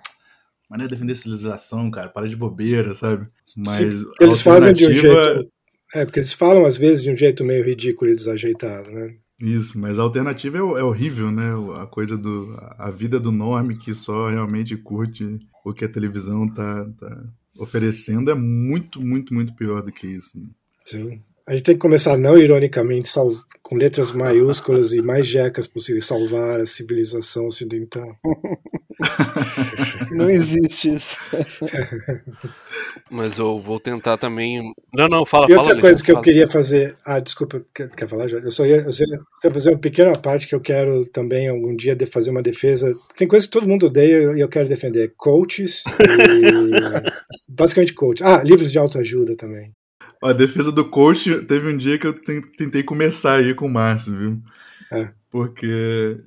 Mas 0.69 0.79
não 0.79 0.85
é 0.85 0.89
defender 0.89 1.13
a 1.13 1.17
civilização, 1.17 1.91
cara, 1.91 2.11
para 2.11 2.29
de 2.29 2.37
bobeira, 2.37 2.93
sabe? 2.93 3.27
Mas. 3.57 3.95
Sim, 3.95 4.11
eles 4.21 4.43
fazem 4.43 4.75
de 4.75 4.87
um 4.87 4.93
jeito. 4.93 5.51
É, 5.95 6.05
porque 6.05 6.21
eles 6.21 6.35
falam 6.35 6.67
às 6.67 6.77
vezes 6.77 7.03
de 7.03 7.11
um 7.11 7.17
jeito 7.17 7.43
meio 7.43 7.65
ridículo 7.65 8.11
e 8.11 8.15
desajeitado, 8.15 8.91
né? 8.91 9.17
Isso, 9.41 9.79
mas 9.79 9.99
a 9.99 10.03
alternativa 10.03 10.59
é, 10.59 10.61
é 10.61 10.85
horrível, 10.85 11.31
né? 11.31 11.51
A 11.81 11.87
coisa 11.87 12.19
do. 12.19 12.55
A 12.77 12.91
vida 12.91 13.19
do 13.19 13.33
norme 13.33 13.79
que 13.79 13.95
só 13.95 14.29
realmente 14.29 14.77
curte 14.77 15.39
o 15.65 15.73
que 15.73 15.87
a 15.87 15.89
televisão 15.89 16.47
tá, 16.47 16.85
tá 17.01 17.25
oferecendo 17.57 18.31
é 18.31 18.35
muito, 18.35 19.01
muito, 19.01 19.35
muito 19.35 19.55
pior 19.55 19.83
do 19.83 19.93
que 19.93 20.07
isso. 20.07 20.39
Né? 20.39 20.47
Sim. 20.85 21.23
A 21.47 21.53
gente 21.53 21.65
tem 21.65 21.75
que 21.75 21.81
começar, 21.81 22.17
não 22.17 22.39
ironicamente, 22.39 23.11
com 23.63 23.77
letras 23.77 24.13
maiúsculas 24.13 24.93
e 24.93 25.03
mais 25.03 25.27
jecas 25.27 25.67
possíveis, 25.67 26.07
salvar 26.07 26.61
a 26.61 26.67
civilização 26.67 27.47
ocidental. 27.47 28.17
não 30.13 30.31
existe 30.31 30.95
isso. 30.95 31.17
Mas 33.11 33.37
eu 33.39 33.61
vou 33.61 33.81
tentar 33.81 34.17
também. 34.17 34.63
Não, 34.95 35.09
não, 35.09 35.27
fala, 35.27 35.47
E 35.49 35.55
outra 35.55 35.71
fala, 35.71 35.81
coisa 35.81 36.01
que 36.01 36.13
fala. 36.13 36.19
eu 36.19 36.23
queria 36.23 36.47
fazer. 36.47 36.97
Ah, 37.05 37.19
desculpa, 37.19 37.65
quer, 37.75 37.91
quer 37.91 38.09
falar 38.09 38.29
já? 38.29 38.39
Eu 38.39 38.51
só 38.51 38.65
ia, 38.65 38.83
eu 38.83 38.93
só 38.93 39.03
ia 39.05 39.53
fazer 39.53 39.71
uma 39.71 39.79
pequena 39.79 40.17
parte 40.17 40.47
que 40.47 40.55
eu 40.55 40.61
quero 40.61 41.05
também 41.07 41.49
algum 41.49 41.75
dia 41.75 41.97
de 41.97 42.07
fazer 42.07 42.31
uma 42.31 42.43
defesa. 42.43 42.97
Tem 43.17 43.27
coisas 43.27 43.47
que 43.47 43.53
todo 43.53 43.69
mundo 43.69 43.87
odeia 43.87 44.33
e 44.37 44.41
eu 44.41 44.49
quero 44.49 44.69
defender: 44.69 45.13
coaches 45.17 45.83
e. 45.87 47.11
basicamente 47.51 47.95
coaches. 47.95 48.25
Ah, 48.25 48.43
livros 48.45 48.71
de 48.71 48.79
autoajuda 48.79 49.37
também. 49.37 49.73
A 50.23 50.33
defesa 50.33 50.71
do 50.71 50.85
coach 50.85 51.43
teve 51.47 51.69
um 51.69 51.77
dia 51.77 51.99
que 51.99 52.07
eu 52.07 52.13
tentei 52.13 52.83
começar 52.83 53.35
aí 53.37 53.55
com 53.55 53.67
o 53.67 53.73
Márcio, 53.73 54.17
viu? 54.17 54.43
É. 54.93 55.11
Porque 55.31 55.67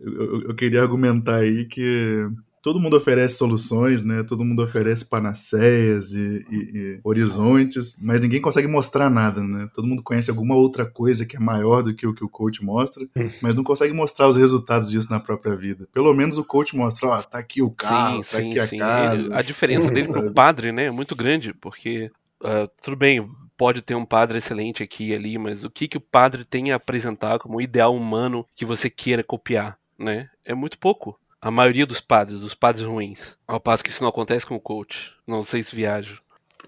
eu, 0.02 0.42
eu 0.50 0.56
queria 0.56 0.82
argumentar 0.82 1.36
aí 1.38 1.66
que 1.66 2.28
todo 2.66 2.80
mundo 2.80 2.98
oferece 2.98 3.36
soluções, 3.36 4.02
né? 4.02 4.24
Todo 4.24 4.44
mundo 4.44 4.64
oferece 4.64 5.06
panaceias 5.06 6.14
e, 6.14 6.44
e, 6.50 6.56
e, 6.56 7.00
horizontes, 7.04 7.96
mas 8.02 8.20
ninguém 8.20 8.42
consegue 8.42 8.68
mostrar 8.68 9.08
nada, 9.08 9.40
né? 9.44 9.70
Todo 9.72 9.88
mundo 9.88 10.02
conhece 10.02 10.32
alguma 10.32 10.56
outra 10.56 10.84
coisa 10.84 11.28
que 11.28 11.38
é 11.38 11.40
maior 11.40 11.84
do 11.84 11.94
que 11.94 12.08
o 12.08 12.14
que 12.16 12.24
o 12.24 12.28
coach 12.28 12.66
mostra, 12.66 13.06
hum. 13.16 13.30
mas 13.40 13.54
não 13.54 13.64
consegue 13.64 13.94
mostrar 13.94 14.28
os 14.28 14.36
resultados 14.36 14.90
disso 14.90 15.12
na 15.12 15.20
própria 15.20 15.56
vida. 15.56 15.88
Pelo 15.94 16.12
menos 16.12 16.40
o 16.40 16.44
coach 16.44 16.76
mostra, 16.76 17.08
ó, 17.08 17.22
tá 17.22 17.38
aqui 17.38 17.62
o 17.62 17.70
carro, 17.70 18.24
sim, 18.24 18.32
tá 18.32 18.38
sim, 18.42 18.50
aqui 18.50 18.68
sim. 18.68 18.82
a 18.82 18.86
casa. 18.86 19.26
Ele, 19.26 19.34
a 19.36 19.42
diferença 19.44 19.92
dele 19.92 20.08
pro 20.08 20.34
padre, 20.34 20.72
né, 20.72 20.86
é 20.86 20.92
muito 20.92 21.16
grande, 21.16 21.54
porque 21.54 22.10
uh, 22.42 22.68
tudo 22.82 22.98
bem, 22.98 23.30
pode 23.58 23.82
ter 23.82 23.96
um 23.96 24.06
padre 24.06 24.38
excelente 24.38 24.84
aqui 24.84 25.10
e 25.10 25.16
ali, 25.16 25.38
mas 25.38 25.64
o 25.64 25.70
que, 25.70 25.88
que 25.88 25.98
o 25.98 26.02
padre 26.02 26.44
tem 26.44 26.72
a 26.72 26.76
apresentar 26.76 27.40
como 27.40 27.62
ideal 27.62 27.96
humano 27.96 28.46
que 28.56 28.66
você 28.66 28.90
queira 28.90 29.24
copiar, 29.24 29.78
né? 29.98 30.30
É 30.44 30.54
muito 30.54 30.78
pouco. 30.78 31.20
A 31.42 31.52
maioria 31.52 31.86
dos 31.86 32.02
padres, 32.02 32.40
dos 32.40 32.56
padres 32.56 32.86
ruins. 32.86 33.38
Ao 33.48 33.60
passo 33.60 33.84
que 33.84 33.90
isso 33.90 34.02
não 34.02 34.10
acontece 34.10 34.46
com 34.46 34.56
o 34.56 34.60
coach. 34.60 35.14
Não 35.28 35.44
sei 35.44 35.62
se 35.62 35.76
viajo. 35.76 36.20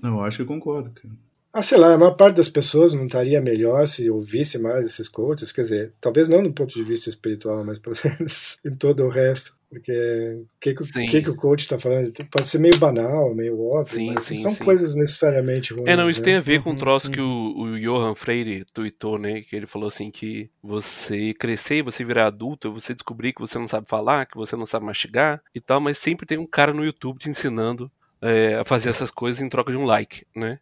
Não, 0.01 0.23
acho 0.23 0.38
que 0.38 0.43
eu 0.43 0.47
concordo, 0.47 0.91
cara. 0.91 1.26
Ah, 1.58 1.62
sei 1.64 1.80
lá, 1.80 1.95
a 1.95 1.97
maior 1.97 2.12
parte 2.12 2.36
das 2.36 2.49
pessoas 2.49 2.93
não 2.93 3.08
estaria 3.08 3.41
melhor 3.41 3.88
se 3.88 4.08
ouvisse 4.12 4.60
mais 4.60 4.86
esses 4.86 5.10
coaches, 5.10 5.51
quer 5.51 5.62
dizer, 5.62 5.93
talvez 5.99 6.30
não 6.30 6.39
no 6.39 6.53
ponto 6.53 6.72
de 6.72 6.84
vista 6.84 7.10
espiritual, 7.10 7.66
mas 7.66 7.80
pelo 7.80 7.95
menos 8.05 8.60
em 8.64 8.76
todo 8.76 9.03
o 9.03 9.10
resto. 9.10 9.58
Porque 9.68 9.91
o 10.39 10.60
que, 10.62 10.76
que, 10.76 11.22
que, 11.24 11.30
o 11.32 11.36
coach 11.36 11.62
está 11.62 11.80
falando 11.80 12.14
pode 12.32 12.47
ser 12.47 12.60
meio 12.60 12.78
banal, 12.78 13.34
meio 13.34 13.60
óbvio, 13.60 13.95
sim, 13.95 14.14
mas 14.14 14.26
sim, 14.26 14.36
não 14.36 14.41
são 14.43 14.53
sim. 14.53 14.64
coisas 14.64 14.93
necessariamente 14.93 15.74
ruins. 15.74 15.88
É, 15.88 15.95
não, 15.95 16.08
isso 16.08 16.20
né? 16.20 16.26
tem 16.26 16.36
a 16.36 16.41
ver 16.41 16.62
com 16.62 16.70
um 16.70 16.74
uhum, 16.74 16.78
troço 16.78 17.10
que 17.10 17.20
uhum. 17.20 17.53
o, 17.58 17.62
o 17.64 17.80
Johan 17.80 18.14
Freire 18.14 18.64
tweetou, 18.72 19.18
né? 19.18 19.41
Que 19.41 19.55
ele 19.55 19.66
falou 19.66 19.88
assim 19.88 20.12
que 20.12 20.51
você 20.62 21.34
crescer, 21.34 21.82
você 21.82 22.05
virar 22.05 22.28
adulto, 22.28 22.72
você 22.72 22.93
descobrir 22.93 23.34
que 23.34 23.41
você 23.41 23.58
não 23.58 23.68
sabe 23.68 23.89
falar, 23.89 24.28
que 24.28 24.38
você 24.38 24.55
não 24.55 24.68
sabe 24.68 24.86
mastigar 24.86 25.41
e 25.55 25.60
tal, 25.60 25.82
mas 25.82 25.97
sempre 25.97 26.28
tem 26.28 26.38
um 26.38 26.45
cara 26.45 26.72
no 26.72 26.86
YouTube 26.86 27.18
te 27.18 27.30
ensinando 27.30 27.91
é, 28.22 28.55
a 28.55 28.64
fazer 28.64 28.89
essas 28.89 29.10
coisas 29.10 29.41
em 29.41 29.49
troca 29.49 29.72
de 29.72 29.78
um 29.78 29.86
like, 29.86 30.24
né? 30.36 30.60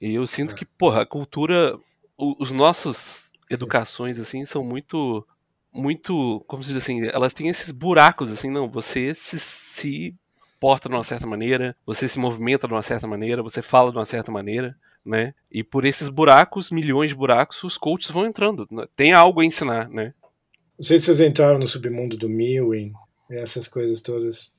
E 0.00 0.14
eu 0.14 0.26
sinto 0.26 0.52
é. 0.52 0.54
que, 0.54 0.64
porra, 0.64 1.02
a 1.02 1.06
cultura, 1.06 1.76
os 2.18 2.50
nossos 2.50 3.30
educações, 3.50 4.18
assim, 4.18 4.44
são 4.44 4.62
muito, 4.64 5.26
muito, 5.72 6.42
como 6.46 6.62
se 6.62 6.68
diz 6.72 6.82
assim, 6.82 7.04
elas 7.06 7.32
têm 7.32 7.48
esses 7.48 7.70
buracos, 7.70 8.30
assim, 8.30 8.50
não, 8.50 8.68
você 8.68 9.14
se, 9.14 9.38
se 9.38 10.14
porta 10.60 10.88
de 10.88 10.94
uma 10.94 11.04
certa 11.04 11.26
maneira, 11.26 11.76
você 11.84 12.08
se 12.08 12.18
movimenta 12.18 12.66
de 12.66 12.74
uma 12.74 12.82
certa 12.82 13.06
maneira, 13.06 13.42
você 13.42 13.62
fala 13.62 13.90
de 13.90 13.98
uma 13.98 14.04
certa 14.04 14.30
maneira, 14.32 14.76
né? 15.04 15.34
E 15.50 15.62
por 15.62 15.84
esses 15.84 16.08
buracos, 16.08 16.70
milhões 16.70 17.10
de 17.10 17.14
buracos, 17.14 17.62
os 17.62 17.78
coaches 17.78 18.10
vão 18.10 18.26
entrando. 18.26 18.66
Né? 18.70 18.86
Tem 18.96 19.12
algo 19.12 19.40
a 19.40 19.44
ensinar, 19.44 19.88
né? 19.88 20.12
Não 20.76 20.84
sei 20.84 20.98
se 20.98 21.06
vocês 21.06 21.20
entraram 21.20 21.58
no 21.58 21.66
submundo 21.66 22.16
do 22.16 22.28
Mewing, 22.28 22.92
essas 23.30 23.68
coisas 23.68 24.02
todas. 24.02 24.52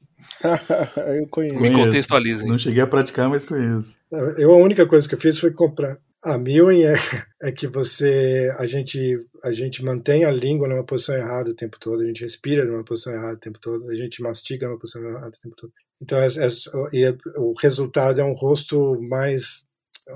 Eu 1.17 1.27
conheço. 1.27 1.61
Me 1.61 1.71
contextualizem. 1.71 2.47
Não 2.47 2.57
cheguei 2.57 2.81
a 2.81 2.87
praticar, 2.87 3.29
mas 3.29 3.45
conheço. 3.45 3.97
Eu 4.37 4.51
a 4.51 4.57
única 4.57 4.85
coisa 4.85 5.07
que 5.07 5.15
eu 5.15 5.19
fiz 5.19 5.39
foi 5.39 5.51
comprar. 5.51 5.97
A 6.23 6.37
Mewing 6.37 6.83
é, 6.83 6.93
é 7.41 7.51
que 7.51 7.67
você 7.67 8.51
a 8.57 8.65
gente 8.65 9.19
a 9.43 9.51
gente 9.51 9.83
mantém 9.83 10.25
a 10.25 10.31
língua 10.31 10.67
numa 10.67 10.83
posição 10.83 11.15
errada 11.15 11.51
o 11.51 11.55
tempo 11.55 11.77
todo, 11.79 12.01
a 12.01 12.05
gente 12.05 12.21
respira 12.21 12.65
numa 12.65 12.83
posição 12.83 13.13
errada 13.13 13.35
o 13.35 13.39
tempo 13.39 13.59
todo, 13.59 13.89
a 13.89 13.95
gente 13.95 14.21
mastiga 14.21 14.67
numa 14.67 14.79
posição 14.79 15.03
errada 15.03 15.29
o 15.29 15.41
tempo 15.41 15.55
todo. 15.55 15.71
Então 16.01 16.19
é, 16.19 16.27
é, 16.27 16.49
e 16.93 17.03
é, 17.05 17.15
o 17.37 17.53
resultado 17.59 18.19
é 18.19 18.23
um 18.23 18.33
rosto 18.33 18.99
mais 19.01 19.67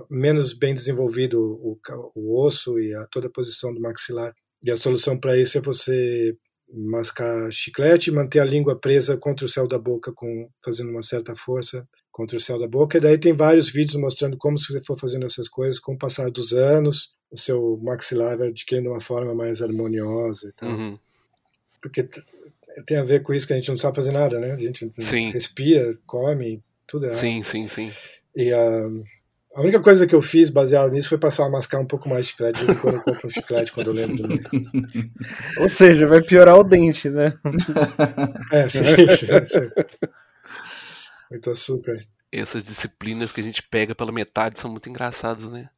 menos 0.09 0.53
bem 0.53 0.73
desenvolvido 0.73 1.39
o, 1.39 1.77
o 2.15 2.45
osso 2.45 2.79
e 2.79 2.93
a 2.95 3.05
toda 3.05 3.27
a 3.27 3.31
posição 3.31 3.73
do 3.73 3.81
maxilar. 3.81 4.33
E 4.63 4.71
a 4.71 4.75
solução 4.75 5.19
para 5.19 5.37
isso 5.37 5.57
é 5.57 5.61
você 5.61 6.35
mascar 6.73 7.51
chiclete, 7.51 8.11
manter 8.11 8.39
a 8.39 8.45
língua 8.45 8.77
presa 8.77 9.17
contra 9.17 9.45
o 9.45 9.49
céu 9.49 9.67
da 9.67 9.77
boca, 9.77 10.11
com, 10.13 10.49
fazendo 10.63 10.89
uma 10.89 11.01
certa 11.01 11.35
força 11.35 11.87
contra 12.11 12.37
o 12.37 12.41
céu 12.41 12.59
da 12.59 12.67
boca. 12.67 12.97
E 12.97 13.01
daí 13.01 13.17
tem 13.17 13.33
vários 13.33 13.69
vídeos 13.69 13.99
mostrando 13.99 14.37
como 14.37 14.57
se 14.57 14.71
você 14.71 14.81
for 14.83 14.97
fazendo 14.99 15.25
essas 15.25 15.47
coisas, 15.47 15.79
com 15.79 15.93
o 15.93 15.97
passar 15.97 16.29
dos 16.29 16.53
anos, 16.53 17.15
o 17.31 17.37
seu 17.37 17.79
maxilar 17.81 18.37
vai 18.37 18.49
adquirindo 18.49 18.89
uma 18.89 18.99
forma 18.99 19.33
mais 19.33 19.61
harmoniosa 19.61 20.49
e 20.49 20.53
tal. 20.53 20.69
Uhum. 20.69 20.99
Porque 21.81 22.07
tem 22.85 22.97
a 22.97 23.03
ver 23.03 23.23
com 23.23 23.33
isso 23.33 23.47
que 23.47 23.53
a 23.53 23.55
gente 23.55 23.69
não 23.69 23.77
sabe 23.77 23.95
fazer 23.95 24.11
nada, 24.11 24.39
né? 24.39 24.53
A 24.53 24.57
gente 24.57 24.91
sim. 24.99 25.31
respira, 25.31 25.97
come, 26.05 26.61
tudo 26.87 27.07
é. 27.07 27.13
Sim, 27.13 27.43
sim, 27.43 27.67
sim. 27.67 27.91
E 28.35 28.53
a, 28.53 28.89
a 29.53 29.61
única 29.61 29.81
coisa 29.81 30.07
que 30.07 30.15
eu 30.15 30.21
fiz 30.21 30.49
baseado 30.49 30.91
nisso 30.91 31.09
foi 31.09 31.17
passar 31.17 31.45
a 31.45 31.49
mascar 31.49 31.79
um 31.79 31.85
pouco 31.85 32.07
mais 32.07 32.25
de 32.25 32.31
chiclete. 32.31 32.59
De 32.59 32.65
vez 32.65 32.77
em 32.77 32.81
quando 32.81 32.95
eu 32.95 33.01
compro 33.01 33.27
um 33.27 33.29
chiclete 33.29 33.71
quando 33.73 33.87
eu 33.87 33.93
lembro 33.93 34.17
do 34.17 34.27
meio. 34.27 34.43
Ou 35.59 35.69
seja, 35.69 36.07
vai 36.07 36.21
piorar 36.21 36.57
o 36.57 36.63
dente, 36.63 37.09
né? 37.09 37.33
É, 38.51 38.69
sim, 38.69 39.09
sim, 39.09 39.45
sim. 39.45 39.69
Muito 41.29 41.51
açúcar. 41.51 42.05
Essas 42.31 42.63
disciplinas 42.63 43.31
que 43.31 43.41
a 43.41 43.43
gente 43.43 43.61
pega 43.63 43.93
pela 43.93 44.11
metade 44.11 44.57
são 44.57 44.71
muito 44.71 44.89
engraçadas, 44.89 45.49
né? 45.49 45.69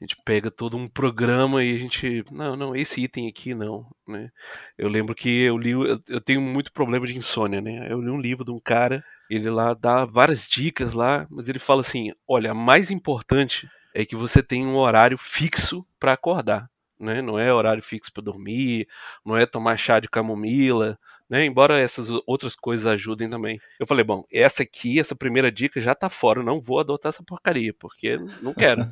A 0.00 0.04
gente 0.04 0.16
pega 0.24 0.50
todo 0.50 0.78
um 0.78 0.88
programa 0.88 1.62
e 1.62 1.76
a 1.76 1.78
gente. 1.78 2.24
Não, 2.30 2.56
não, 2.56 2.74
esse 2.74 3.02
item 3.02 3.28
aqui 3.28 3.54
não. 3.54 3.86
Né? 4.08 4.30
Eu 4.78 4.88
lembro 4.88 5.14
que 5.14 5.42
eu 5.42 5.58
li. 5.58 5.72
Eu 6.08 6.20
tenho 6.22 6.40
muito 6.40 6.72
problema 6.72 7.06
de 7.06 7.16
insônia, 7.16 7.60
né? 7.60 7.86
Eu 7.90 8.00
li 8.00 8.10
um 8.10 8.20
livro 8.20 8.42
de 8.42 8.50
um 8.50 8.58
cara, 8.58 9.04
ele 9.28 9.50
lá 9.50 9.74
dá 9.74 10.06
várias 10.06 10.48
dicas 10.48 10.94
lá, 10.94 11.26
mas 11.30 11.50
ele 11.50 11.58
fala 11.58 11.82
assim: 11.82 12.12
olha, 12.26 12.52
a 12.52 12.54
mais 12.54 12.90
importante 12.90 13.68
é 13.94 14.06
que 14.06 14.16
você 14.16 14.42
tem 14.42 14.66
um 14.66 14.76
horário 14.76 15.18
fixo 15.18 15.86
para 15.98 16.14
acordar. 16.14 16.70
Né? 17.00 17.22
Não 17.22 17.38
é 17.38 17.52
horário 17.52 17.82
fixo 17.82 18.12
para 18.12 18.22
dormir, 18.22 18.86
não 19.24 19.34
é 19.34 19.46
tomar 19.46 19.78
chá 19.78 19.98
de 19.98 20.08
camomila, 20.08 20.98
né? 21.30 21.46
Embora 21.46 21.78
essas 21.78 22.08
outras 22.26 22.54
coisas 22.54 22.86
ajudem 22.86 23.30
também. 23.30 23.58
Eu 23.78 23.86
falei, 23.86 24.04
bom, 24.04 24.22
essa 24.30 24.64
aqui, 24.64 25.00
essa 25.00 25.16
primeira 25.16 25.50
dica 25.50 25.80
já 25.80 25.94
tá 25.94 26.10
fora, 26.10 26.42
não 26.42 26.60
vou 26.60 26.78
adotar 26.78 27.08
essa 27.08 27.22
porcaria, 27.22 27.72
porque 27.72 28.18
não 28.42 28.52
quero, 28.52 28.82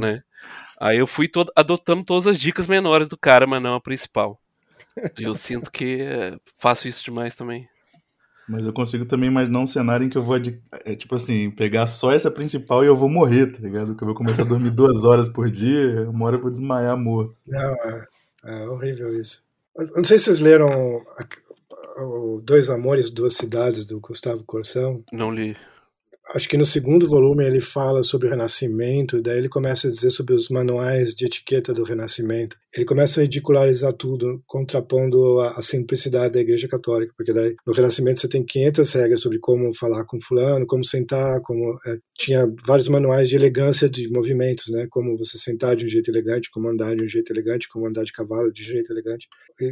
né? 0.00 0.22
Aí 0.80 0.96
eu 0.96 1.06
fui 1.06 1.28
todo, 1.28 1.52
adotando 1.54 2.04
todas 2.04 2.26
as 2.26 2.40
dicas 2.40 2.66
menores 2.66 3.08
do 3.08 3.18
cara, 3.18 3.46
mas 3.46 3.62
não 3.62 3.74
a 3.74 3.80
principal. 3.80 4.40
Eu 5.18 5.34
sinto 5.34 5.70
que 5.70 6.06
faço 6.58 6.88
isso 6.88 7.04
demais 7.04 7.34
também. 7.34 7.68
Mas 8.52 8.66
eu 8.66 8.72
consigo 8.72 9.06
também 9.06 9.30
imaginar 9.30 9.60
um 9.60 9.66
cenário 9.66 10.06
em 10.06 10.10
que 10.10 10.18
eu 10.18 10.22
vou, 10.22 10.36
é, 10.36 10.94
tipo 10.94 11.14
assim, 11.14 11.50
pegar 11.50 11.86
só 11.86 12.12
essa 12.12 12.30
principal 12.30 12.84
e 12.84 12.86
eu 12.86 12.96
vou 12.96 13.08
morrer, 13.08 13.46
tá 13.46 13.58
ligado? 13.60 13.94
Que 13.96 14.02
eu 14.02 14.06
vou 14.06 14.14
começar 14.14 14.42
a 14.42 14.44
dormir 14.44 14.70
duas 14.70 15.04
horas 15.04 15.28
por 15.28 15.50
dia, 15.50 16.08
uma 16.10 16.26
hora 16.26 16.36
eu 16.36 16.42
vou 16.42 16.50
desmaiar 16.50 16.96
morto. 16.98 17.34
Não, 17.48 17.74
é, 17.74 18.06
é 18.44 18.68
horrível 18.68 19.18
isso. 19.18 19.42
Eu 19.76 19.86
não 19.96 20.04
sei 20.04 20.18
se 20.18 20.26
vocês 20.26 20.40
leram 20.40 20.68
Dois 22.44 22.68
Amores, 22.68 23.10
Duas 23.10 23.34
Cidades, 23.34 23.86
do 23.86 23.98
Gustavo 23.98 24.44
Corsão. 24.44 25.02
Não 25.10 25.32
li 25.32 25.56
acho 26.34 26.48
que 26.48 26.56
no 26.56 26.64
segundo 26.64 27.08
volume 27.08 27.44
ele 27.44 27.60
fala 27.60 28.02
sobre 28.02 28.26
o 28.26 28.30
Renascimento, 28.30 29.18
e 29.18 29.22
daí 29.22 29.38
ele 29.38 29.48
começa 29.48 29.88
a 29.88 29.90
dizer 29.90 30.10
sobre 30.10 30.34
os 30.34 30.48
manuais 30.48 31.14
de 31.14 31.26
etiqueta 31.26 31.72
do 31.72 31.84
Renascimento. 31.84 32.56
Ele 32.74 32.86
começa 32.86 33.20
a 33.20 33.24
ridicularizar 33.24 33.92
tudo, 33.92 34.42
contrapondo 34.46 35.40
a, 35.40 35.58
a 35.58 35.62
simplicidade 35.62 36.32
da 36.32 36.40
Igreja 36.40 36.66
Católica, 36.66 37.12
porque 37.16 37.32
daí 37.32 37.54
no 37.66 37.72
Renascimento 37.72 38.20
você 38.20 38.28
tem 38.28 38.44
500 38.44 38.92
regras 38.92 39.20
sobre 39.20 39.38
como 39.38 39.74
falar 39.74 40.04
com 40.06 40.18
fulano, 40.20 40.66
como 40.66 40.82
sentar, 40.82 41.40
como 41.42 41.78
é, 41.86 41.96
tinha 42.14 42.46
vários 42.66 42.88
manuais 42.88 43.28
de 43.28 43.36
elegância 43.36 43.90
de 43.90 44.08
movimentos, 44.10 44.70
né? 44.70 44.86
Como 44.90 45.18
você 45.18 45.36
sentar 45.36 45.76
de 45.76 45.84
um 45.84 45.88
jeito 45.88 46.10
elegante, 46.10 46.50
como 46.50 46.68
andar 46.68 46.96
de 46.96 47.02
um 47.02 47.08
jeito 47.08 47.30
elegante, 47.30 47.68
como 47.68 47.86
andar 47.86 48.04
de 48.04 48.12
cavalo 48.12 48.50
de 48.50 48.62
um 48.62 48.64
jeito 48.64 48.90
elegante. 48.90 49.28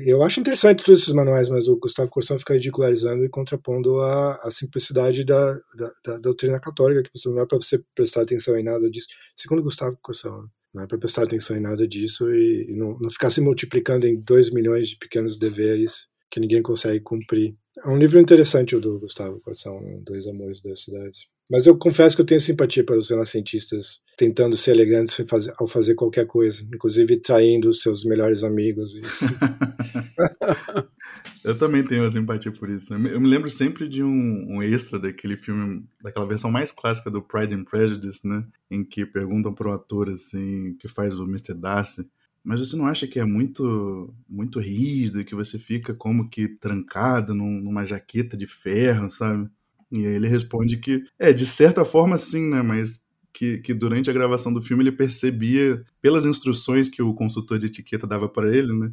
Eu 0.07 0.23
acho 0.23 0.41
interessante 0.41 0.85
todos 0.85 1.01
esses 1.01 1.15
manuais, 1.15 1.49
mas 1.49 1.69
o 1.69 1.79
Gustavo 1.79 2.11
Corsão 2.11 2.39
fica 2.39 2.53
ridicularizando 2.53 3.25
e 3.25 3.31
contrapondo 3.31 3.99
a, 4.01 4.35
a 4.43 4.51
simplicidade 4.51 5.25
da, 5.25 5.55
da, 5.55 5.93
da 6.05 6.19
doutrina 6.19 6.61
católica, 6.61 7.03
que 7.03 7.29
não 7.31 7.41
é 7.41 7.47
para 7.47 7.59
você 7.59 7.83
prestar 7.95 8.23
atenção 8.23 8.59
em 8.59 8.63
nada 8.63 8.91
disso. 8.91 9.09
Segundo 9.35 9.63
Gustavo 9.63 9.97
Corsão, 10.03 10.45
não 10.75 10.85
é 10.85 10.87
para 10.87 10.99
prestar 10.99 11.25
atenção 11.25 11.57
em 11.57 11.61
nada 11.61 11.87
disso 11.87 12.31
e, 12.31 12.71
e 12.71 12.77
não, 12.77 12.99
não, 12.99 13.11
ficar 13.11 13.31
se 13.31 13.41
multiplicando 13.41 14.07
em 14.07 14.21
dois 14.21 14.51
milhões 14.51 14.89
de 14.89 14.97
pequenos 14.97 15.39
deveres 15.39 16.09
que 16.31 16.41
ninguém 16.41 16.63
consegue 16.63 17.01
cumprir. 17.01 17.55
É 17.85 17.89
um 17.89 17.97
livro 17.97 18.21
interessante 18.21 18.77
o 18.77 18.81
do 18.81 19.01
Gustavo 19.01 19.41
Corsão, 19.41 19.81
Dois 20.05 20.27
Amores 20.27 20.61
das 20.61 20.83
Cidades. 20.83 21.27
Mas 21.51 21.67
eu 21.67 21.77
confesso 21.77 22.15
que 22.15 22.23
eu 22.23 22.27
tenho 22.27 22.41
simpatia 22.41 22.85
para 22.85 22.97
os 22.97 23.11
renascentistas 23.11 24.01
tentando 24.17 24.57
ser 24.57 24.71
elegantes 24.73 25.17
ao 25.59 25.67
fazer 25.67 25.97
qualquer 25.97 26.27
coisa, 26.27 26.65
inclusive 26.73 27.17
traindo 27.21 27.73
seus 27.73 28.05
melhores 28.05 28.45
amigos. 28.45 28.95
E... 28.95 29.01
Eu 31.45 31.57
também 31.57 31.83
tenho 31.83 32.03
uma 32.03 32.11
simpatia 32.11 32.53
por 32.53 32.69
isso. 32.69 32.93
Eu 32.93 33.21
me 33.21 33.29
lembro 33.29 33.49
sempre 33.51 33.89
de 33.89 34.03
um, 34.03 34.57
um, 34.57 34.63
extra 34.63 34.99
daquele 34.99 35.37
filme, 35.37 35.85
daquela 36.03 36.27
versão 36.27 36.51
mais 36.51 36.71
clássica 36.71 37.11
do 37.11 37.23
Pride 37.23 37.55
and 37.55 37.65
Prejudice, 37.65 38.27
né? 38.27 38.45
Em 38.71 38.85
que 38.85 39.07
perguntam 39.07 39.55
pro 39.55 39.73
ator, 39.73 40.09
assim, 40.09 40.77
que 40.79 40.89
faz 40.89 41.19
o 41.19 41.25
Mr. 41.25 41.55
Darcy. 41.55 42.09
Mas 42.43 42.61
você 42.61 42.77
não 42.77 42.87
acha 42.87 43.07
que 43.07 43.19
é 43.19 43.25
muito 43.25 44.15
muito 44.29 44.61
rígido, 44.61 45.25
que 45.25 45.35
você 45.35 45.59
fica 45.59 45.95
como 45.95 46.29
que 46.29 46.49
trancado 46.49 47.35
num, 47.35 47.61
numa 47.61 47.85
jaqueta 47.85 48.37
de 48.37 48.47
ferro, 48.47 49.11
sabe? 49.11 49.49
E 49.91 50.07
aí 50.07 50.15
ele 50.15 50.29
responde 50.29 50.77
que, 50.79 51.03
é, 51.19 51.33
de 51.33 51.45
certa 51.45 51.85
forma 51.85 52.17
sim, 52.17 52.49
né? 52.49 52.63
Mas 52.63 53.03
que, 53.33 53.59
que, 53.59 53.75
durante 53.75 54.11
a 54.11 54.13
gravação 54.13 54.53
do 54.53 54.63
filme 54.63 54.83
ele 54.83 54.93
percebia, 54.93 55.83
pelas 56.01 56.25
instruções 56.25 56.89
que 56.89 57.03
o 57.03 57.15
consultor 57.15 57.59
de 57.59 57.67
etiqueta 57.67 58.07
dava 58.07 58.29
para 58.29 58.55
ele, 58.55 58.73
né? 58.73 58.93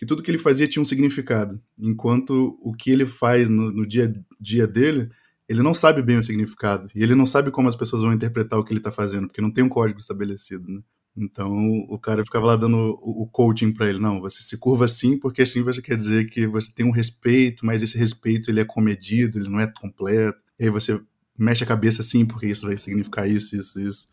Que 0.00 0.06
tudo 0.06 0.22
que 0.22 0.30
ele 0.30 0.38
fazia 0.38 0.66
tinha 0.66 0.82
um 0.82 0.86
significado, 0.86 1.60
enquanto 1.78 2.58
o 2.62 2.72
que 2.72 2.90
ele 2.90 3.04
faz 3.04 3.50
no, 3.50 3.70
no 3.70 3.86
dia 3.86 4.06
a 4.06 4.34
dia 4.40 4.66
dele, 4.66 5.10
ele 5.46 5.62
não 5.62 5.74
sabe 5.74 6.00
bem 6.00 6.16
o 6.16 6.24
significado, 6.24 6.88
e 6.94 7.02
ele 7.02 7.14
não 7.14 7.26
sabe 7.26 7.50
como 7.50 7.68
as 7.68 7.76
pessoas 7.76 8.00
vão 8.00 8.14
interpretar 8.14 8.58
o 8.58 8.64
que 8.64 8.72
ele 8.72 8.80
está 8.80 8.90
fazendo, 8.90 9.26
porque 9.26 9.42
não 9.42 9.50
tem 9.50 9.62
um 9.62 9.68
código 9.68 10.00
estabelecido, 10.00 10.66
né? 10.66 10.80
Então 11.14 11.52
o 11.90 11.98
cara 11.98 12.24
ficava 12.24 12.46
lá 12.46 12.56
dando 12.56 12.98
o, 13.02 13.24
o 13.24 13.28
coaching 13.28 13.72
para 13.72 13.90
ele, 13.90 13.98
não, 13.98 14.22
você 14.22 14.40
se 14.40 14.56
curva 14.56 14.86
assim 14.86 15.18
porque 15.18 15.42
assim 15.42 15.62
você 15.62 15.82
quer 15.82 15.98
dizer 15.98 16.30
que 16.30 16.46
você 16.46 16.72
tem 16.72 16.86
um 16.86 16.92
respeito, 16.92 17.66
mas 17.66 17.82
esse 17.82 17.98
respeito 17.98 18.50
ele 18.50 18.60
é 18.60 18.64
comedido, 18.64 19.38
ele 19.38 19.50
não 19.50 19.60
é 19.60 19.66
completo. 19.66 20.38
E 20.58 20.64
aí 20.64 20.70
você 20.70 20.98
mexe 21.36 21.62
a 21.62 21.66
cabeça 21.66 22.00
assim 22.00 22.24
porque 22.24 22.46
isso 22.46 22.66
vai 22.66 22.78
significar 22.78 23.28
isso, 23.28 23.54
isso, 23.54 23.78
isso. 23.78 24.08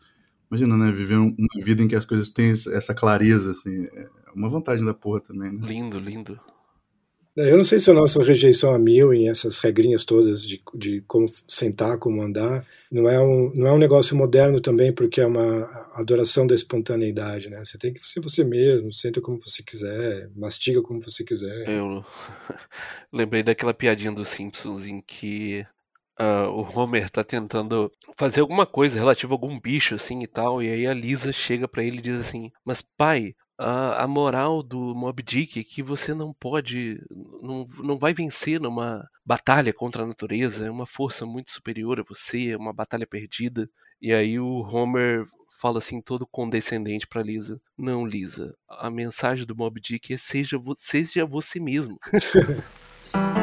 Imagina, 0.50 0.76
né? 0.76 0.92
Viver 0.92 1.16
uma 1.16 1.64
vida 1.64 1.82
em 1.82 1.88
que 1.88 1.94
as 1.94 2.04
coisas 2.04 2.28
têm 2.28 2.50
essa 2.50 2.94
clareza, 2.94 3.50
assim. 3.50 3.84
É 3.94 4.08
uma 4.34 4.48
vantagem 4.48 4.84
da 4.84 4.94
porra 4.94 5.20
também, 5.20 5.52
né? 5.52 5.66
Lindo, 5.66 5.98
lindo. 5.98 6.40
É, 7.38 7.52
eu 7.52 7.56
não 7.56 7.62
sei 7.62 7.78
se 7.78 7.88
a 7.88 7.94
nossa 7.94 8.20
rejeição 8.20 8.74
a 8.74 8.78
mil 8.78 9.14
em 9.14 9.28
essas 9.28 9.60
regrinhas 9.60 10.04
todas 10.04 10.42
de, 10.42 10.60
de 10.74 11.00
como 11.02 11.26
sentar, 11.46 11.96
como 11.96 12.20
andar, 12.20 12.66
não 12.90 13.08
é, 13.08 13.20
um, 13.20 13.52
não 13.54 13.68
é 13.68 13.72
um 13.72 13.78
negócio 13.78 14.16
moderno 14.16 14.60
também, 14.60 14.92
porque 14.92 15.20
é 15.20 15.26
uma 15.26 15.64
adoração 15.94 16.48
da 16.48 16.54
espontaneidade, 16.54 17.48
né? 17.48 17.64
Você 17.64 17.78
tem 17.78 17.92
que 17.92 18.00
ser 18.00 18.20
você 18.20 18.42
mesmo, 18.42 18.92
senta 18.92 19.20
como 19.20 19.38
você 19.38 19.62
quiser, 19.62 20.28
mastiga 20.34 20.82
como 20.82 21.00
você 21.00 21.22
quiser. 21.22 21.68
Eu 21.68 22.04
lembrei 23.12 23.44
daquela 23.44 23.72
piadinha 23.72 24.12
dos 24.12 24.26
Simpsons 24.26 24.86
em 24.86 25.00
que 25.00 25.64
uh, 26.20 26.48
o 26.50 26.62
Homer 26.62 27.08
tá 27.08 27.22
tentando 27.22 27.90
fazer 28.16 28.40
alguma 28.40 28.66
coisa 28.66 28.98
relativa 28.98 29.32
a 29.32 29.36
algum 29.36 29.58
bicho 29.58 29.94
assim 29.94 30.22
e 30.22 30.26
tal, 30.26 30.62
e 30.62 30.68
aí 30.68 30.86
a 30.86 30.94
Lisa 30.94 31.32
chega 31.32 31.68
para 31.68 31.82
ele 31.82 31.98
e 31.98 32.02
diz 32.02 32.20
assim: 32.20 32.50
Mas 32.64 32.82
pai, 32.82 33.34
a, 33.58 34.04
a 34.04 34.06
moral 34.06 34.62
do 34.62 34.94
Mob 34.94 35.22
Dick 35.22 35.60
é 35.60 35.64
que 35.64 35.82
você 35.82 36.14
não 36.14 36.32
pode, 36.32 37.00
não, 37.42 37.66
não 37.78 37.98
vai 37.98 38.12
vencer 38.12 38.60
numa 38.60 39.06
batalha 39.24 39.72
contra 39.72 40.02
a 40.02 40.06
natureza, 40.06 40.66
é 40.66 40.70
uma 40.70 40.86
força 40.86 41.26
muito 41.26 41.50
superior 41.50 42.00
a 42.00 42.04
você, 42.08 42.50
é 42.50 42.56
uma 42.56 42.72
batalha 42.72 43.06
perdida. 43.06 43.68
E 44.00 44.12
aí 44.12 44.38
o 44.38 44.60
Homer 44.60 45.26
fala 45.60 45.78
assim 45.78 46.00
todo 46.00 46.26
condescendente 46.26 47.06
para 47.06 47.22
Lisa: 47.22 47.60
"Não, 47.76 48.06
Lisa, 48.06 48.54
a 48.68 48.90
mensagem 48.90 49.44
do 49.44 49.56
Mob 49.56 49.80
Dick 49.80 50.14
é 50.14 50.18
seja, 50.18 50.56
seja 50.76 51.26
você 51.26 51.58
mesmo". 51.58 51.98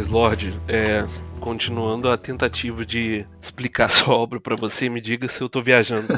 Mas, 0.00 0.08
Lorde, 0.08 0.58
é, 0.66 1.04
continuando 1.40 2.08
a 2.08 2.16
tentativa 2.16 2.86
de 2.86 3.26
explicar 3.38 3.90
sua 3.92 4.14
obra 4.14 4.40
para 4.40 4.56
você, 4.56 4.88
me 4.88 4.98
diga 4.98 5.28
se 5.28 5.42
eu 5.42 5.48
tô 5.48 5.62
viajando. 5.62 6.06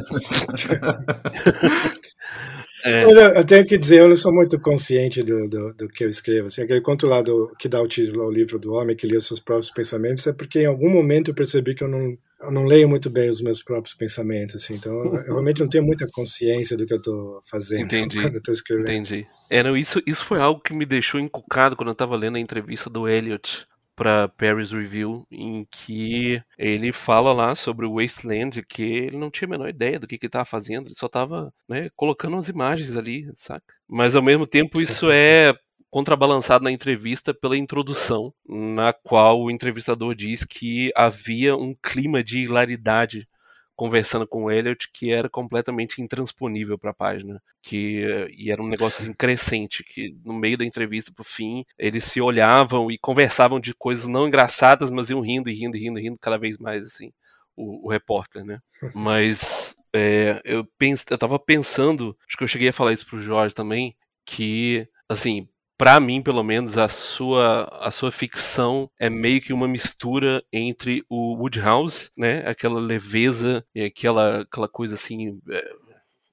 é. 2.87 3.03
Eu 3.41 3.45
tenho 3.45 3.67
que 3.67 3.77
dizer, 3.77 3.99
eu 3.99 4.09
não 4.09 4.15
sou 4.15 4.33
muito 4.33 4.61
consciente 4.61 5.21
do, 5.25 5.49
do, 5.49 5.75
do 5.75 5.89
que 5.89 6.05
eu 6.05 6.09
escrevo. 6.09 6.47
Assim, 6.47 6.63
aquele 6.63 6.81
conto 6.81 7.09
lá 7.09 7.23
do, 7.23 7.53
que 7.59 7.69
dá 7.69 7.83
o 7.83 7.89
título 7.89 8.23
ao 8.23 8.31
livro 8.31 8.57
do 8.57 8.73
homem, 8.73 8.95
que 8.95 9.05
lia 9.05 9.19
os 9.19 9.27
seus 9.27 9.41
próprios 9.41 9.73
pensamentos, 9.73 10.29
é 10.29 10.33
porque 10.33 10.61
em 10.61 10.67
algum 10.67 10.89
momento 10.89 11.33
eu 11.33 11.35
percebi 11.35 11.75
que 11.75 11.83
eu 11.83 11.89
não, 11.89 12.17
eu 12.41 12.53
não 12.53 12.65
leio 12.65 12.89
muito 12.89 13.11
bem 13.11 13.29
os 13.29 13.43
meus 13.43 13.65
próprios 13.65 13.97
pensamentos, 13.97 14.55
assim, 14.55 14.77
então 14.77 14.93
eu 14.93 15.25
realmente 15.25 15.61
não 15.61 15.69
tenho 15.69 15.85
muita 15.85 16.07
consciência 16.07 16.77
do 16.77 16.87
que 16.87 16.95
eu 16.95 16.99
estou 16.99 17.41
fazendo 17.51 17.83
entendi, 17.87 18.21
quando 18.21 18.37
eu 18.37 18.43
tô 18.43 18.53
escrevendo. 18.53 18.91
Entendi. 18.91 19.27
É, 19.51 19.61
não, 19.63 19.77
isso, 19.77 20.01
isso 20.07 20.25
foi 20.25 20.41
algo 20.41 20.61
que 20.61 20.73
me 20.73 20.87
deixou 20.87 21.19
encucado 21.19 21.75
quando 21.75 21.89
eu 21.89 21.93
estava 21.95 22.15
lendo 22.15 22.37
a 22.37 22.41
entrevista 22.41 22.89
do 22.89 23.09
Elliot 23.09 23.67
para 24.03 24.27
Paris 24.27 24.73
Review, 24.73 25.25
em 25.31 25.65
que 25.71 26.43
ele 26.59 26.93
fala 26.93 27.33
lá 27.33 27.55
sobre 27.55 27.87
o 27.87 28.01
Wasteland, 28.01 28.61
que 28.65 28.83
ele 28.83 29.17
não 29.17 29.31
tinha 29.31 29.47
a 29.47 29.51
menor 29.51 29.69
ideia 29.69 30.01
do 30.01 30.09
que, 30.09 30.19
que 30.19 30.27
ele 30.27 30.29
estava 30.29 30.45
fazendo, 30.45 30.89
ele 30.89 30.95
só 30.97 31.07
estava 31.07 31.55
né, 31.69 31.89
colocando 31.95 32.33
umas 32.33 32.49
imagens 32.49 32.97
ali, 32.97 33.31
saca? 33.37 33.73
Mas 33.89 34.17
ao 34.17 34.23
mesmo 34.23 34.45
tempo 34.45 34.81
isso 34.81 35.09
é 35.09 35.55
contrabalançado 35.89 36.65
na 36.65 36.73
entrevista 36.73 37.33
pela 37.33 37.57
introdução, 37.57 38.35
na 38.45 38.93
qual 38.93 39.41
o 39.41 39.53
entrevistador 39.53 40.17
diz 40.17 40.45
que 40.45 40.91
havia 40.97 41.55
um 41.55 41.73
clima 41.81 42.25
de 42.25 42.39
hilaridade 42.39 43.29
conversando 43.75 44.27
com 44.27 44.45
o 44.45 44.51
Elliot 44.51 44.89
que 44.93 45.13
era 45.13 45.29
completamente 45.29 46.01
intransponível 46.01 46.79
para 46.79 46.91
a 46.91 46.95
página, 46.95 47.43
que 47.63 48.05
e 48.37 48.51
era 48.51 48.63
um 48.63 48.69
negócio 48.69 49.03
assim, 49.03 49.15
crescente, 49.15 49.85
que 49.85 50.17
no 50.25 50.35
meio 50.35 50.59
da 50.59 50.65
entrevista 50.65 51.13
pro 51.15 51.25
fim, 51.25 51.65
eles 51.79 52.05
se 52.05 52.21
olhavam 52.21 52.91
e 52.91 52.99
conversavam 52.99 53.61
de 53.61 53.75
coisas 53.75 54.07
não 54.07 54.29
engraçadas, 54.29 54.91
mas 54.91 55.11
iam 55.11 55.21
rindo 55.21 55.49
e 55.49 55.55
rindo 55.55 55.77
e 55.77 55.81
rindo, 55.81 55.99
rindo 55.99 56.19
cada 56.21 56.39
vez 56.39 56.59
mais 56.59 56.85
assim, 56.87 57.13
o, 57.57 57.87
o 57.87 57.91
repórter, 57.91 58.45
né? 58.45 58.61
Mas 58.95 59.75
é, 59.95 60.41
eu, 60.45 60.65
pense, 60.79 61.05
eu 61.11 61.19
tava 61.19 61.39
pensando, 61.39 62.17
acho 62.27 62.37
que 62.37 62.45
eu 62.45 62.49
cheguei 62.49 62.69
a 62.69 62.73
falar 62.73 62.93
isso 62.93 63.07
pro 63.07 63.21
Jorge 63.21 63.55
também, 63.55 63.95
que 64.25 64.89
assim, 65.09 65.49
para 65.83 65.99
mim, 65.99 66.23
pelo 66.23 66.45
menos, 66.45 66.79
a 66.79 66.87
sua, 66.87 67.65
a 67.81 67.91
sua 67.91 68.13
ficção 68.13 68.89
é 69.01 69.11
meio 69.11 69.41
que 69.41 69.53
uma 69.53 69.67
mistura 69.67 70.41
entre 70.53 71.05
o 71.09 71.35
Woodhouse, 71.35 72.09
né? 72.17 72.49
Aquela 72.49 72.79
leveza 72.79 73.67
e 73.75 73.83
aquela, 73.83 74.43
aquela 74.43 74.69
coisa 74.69 74.95
assim. 74.95 75.41
É, 75.51 75.71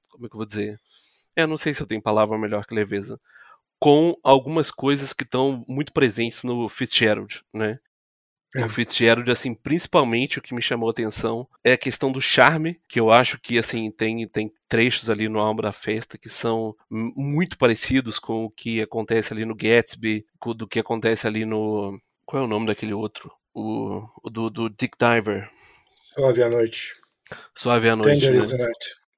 como 0.08 0.26
é 0.26 0.28
que 0.28 0.36
eu 0.36 0.38
vou 0.38 0.46
dizer? 0.46 0.78
Eu 1.34 1.48
não 1.48 1.58
sei 1.58 1.74
se 1.74 1.82
eu 1.82 1.86
tenho 1.88 2.00
palavra 2.00 2.38
melhor 2.38 2.64
que 2.64 2.72
leveza. 2.72 3.20
Com 3.80 4.14
algumas 4.22 4.70
coisas 4.70 5.12
que 5.12 5.24
estão 5.24 5.64
muito 5.66 5.92
presentes 5.92 6.44
no 6.44 6.68
Fitzgerald, 6.68 7.42
né? 7.52 7.80
É. 8.54 8.64
O 8.64 8.68
Fitzgerald, 8.68 9.28
assim, 9.32 9.52
principalmente 9.52 10.38
o 10.38 10.42
que 10.42 10.54
me 10.54 10.62
chamou 10.62 10.88
a 10.88 10.92
atenção 10.92 11.48
é 11.64 11.72
a 11.72 11.78
questão 11.78 12.12
do 12.12 12.20
charme, 12.20 12.80
que 12.88 13.00
eu 13.00 13.10
acho 13.10 13.36
que, 13.40 13.58
assim, 13.58 13.90
tem, 13.90 14.28
tem 14.28 14.52
trechos 14.70 15.10
ali 15.10 15.28
no 15.28 15.40
Alma 15.40 15.62
da 15.62 15.72
Festa 15.72 16.16
que 16.16 16.28
são 16.28 16.74
muito 16.88 17.58
parecidos 17.58 18.20
com 18.20 18.44
o 18.44 18.50
que 18.50 18.80
acontece 18.80 19.34
ali 19.34 19.44
no 19.44 19.54
Gatsby, 19.54 20.24
do 20.56 20.66
que 20.66 20.78
acontece 20.78 21.26
ali 21.26 21.44
no... 21.44 22.00
Qual 22.24 22.42
é 22.42 22.46
o 22.46 22.48
nome 22.48 22.66
daquele 22.66 22.94
outro? 22.94 23.30
O, 23.52 24.06
o 24.22 24.30
do, 24.30 24.48
do 24.48 24.70
Dick 24.70 24.96
Diver. 24.96 25.50
Suave 25.88 26.42
à 26.44 26.48
Noite. 26.48 26.94
Suave 27.54 27.88
à 27.88 27.96
Noite, 27.96 28.30
né? 28.30 28.68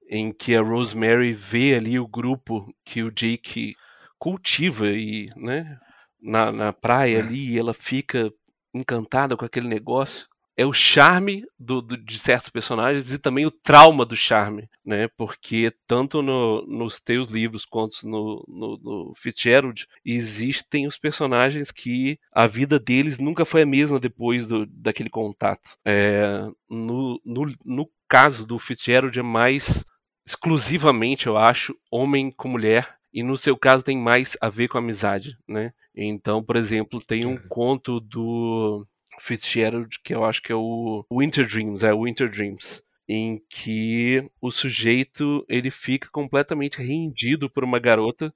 Em 0.08 0.32
que 0.32 0.56
a 0.56 0.62
Rosemary 0.62 1.34
vê 1.34 1.74
ali 1.74 1.98
o 1.98 2.08
grupo 2.08 2.74
que 2.82 3.02
o 3.02 3.10
Jake 3.10 3.74
cultiva 4.18 4.88
e, 4.88 5.28
né, 5.36 5.78
na, 6.20 6.50
na 6.50 6.72
praia 6.72 7.18
é. 7.18 7.20
ali, 7.20 7.50
e 7.50 7.58
ela 7.58 7.74
fica 7.74 8.32
encantada 8.72 9.36
com 9.36 9.44
aquele 9.44 9.68
negócio 9.68 10.26
é 10.62 10.66
o 10.66 10.72
charme 10.72 11.44
do, 11.58 11.82
do, 11.82 11.96
de 11.96 12.18
certos 12.18 12.48
personagens 12.48 13.10
e 13.10 13.18
também 13.18 13.44
o 13.44 13.50
trauma 13.50 14.04
do 14.06 14.16
charme, 14.16 14.68
né? 14.84 15.08
Porque 15.16 15.72
tanto 15.86 16.22
no, 16.22 16.64
nos 16.66 17.00
teus 17.00 17.28
livros 17.28 17.64
quanto 17.64 18.06
no, 18.06 18.44
no, 18.46 18.78
no, 18.78 19.12
Fitzgerald 19.16 19.86
existem 20.04 20.86
os 20.86 20.96
personagens 20.96 21.70
que 21.72 22.18
a 22.32 22.46
vida 22.46 22.78
deles 22.78 23.18
nunca 23.18 23.44
foi 23.44 23.62
a 23.62 23.66
mesma 23.66 23.98
depois 23.98 24.46
do, 24.46 24.64
daquele 24.66 25.10
contato. 25.10 25.76
É, 25.84 26.46
no, 26.70 27.20
no, 27.24 27.90
caso 28.08 28.46
do 28.46 28.58
Fitzgerald 28.58 29.18
é 29.18 29.22
mais 29.22 29.84
exclusivamente, 30.24 31.26
eu 31.26 31.36
acho, 31.36 31.74
homem 31.90 32.30
com 32.30 32.48
mulher 32.48 32.96
e 33.12 33.22
no 33.22 33.36
seu 33.36 33.56
caso 33.56 33.84
tem 33.84 33.98
mais 33.98 34.36
a 34.40 34.48
ver 34.48 34.68
com 34.68 34.78
amizade, 34.78 35.36
né? 35.48 35.72
Então, 35.94 36.42
por 36.42 36.56
exemplo, 36.56 37.02
tem 37.02 37.26
um 37.26 37.36
conto 37.36 38.00
do 38.00 38.86
Fitzgerald 39.20 39.98
que 40.02 40.14
eu 40.14 40.24
acho 40.24 40.42
que 40.42 40.52
é 40.52 40.56
o 40.56 41.04
Winter 41.10 41.46
Dreams, 41.46 41.84
é 41.84 41.92
o 41.92 42.04
Winter 42.04 42.30
Dreams, 42.30 42.82
em 43.08 43.36
que 43.48 44.28
o 44.40 44.50
sujeito 44.50 45.44
ele 45.48 45.70
fica 45.70 46.08
completamente 46.10 46.78
rendido 46.78 47.50
por 47.50 47.64
uma 47.64 47.78
garota 47.78 48.32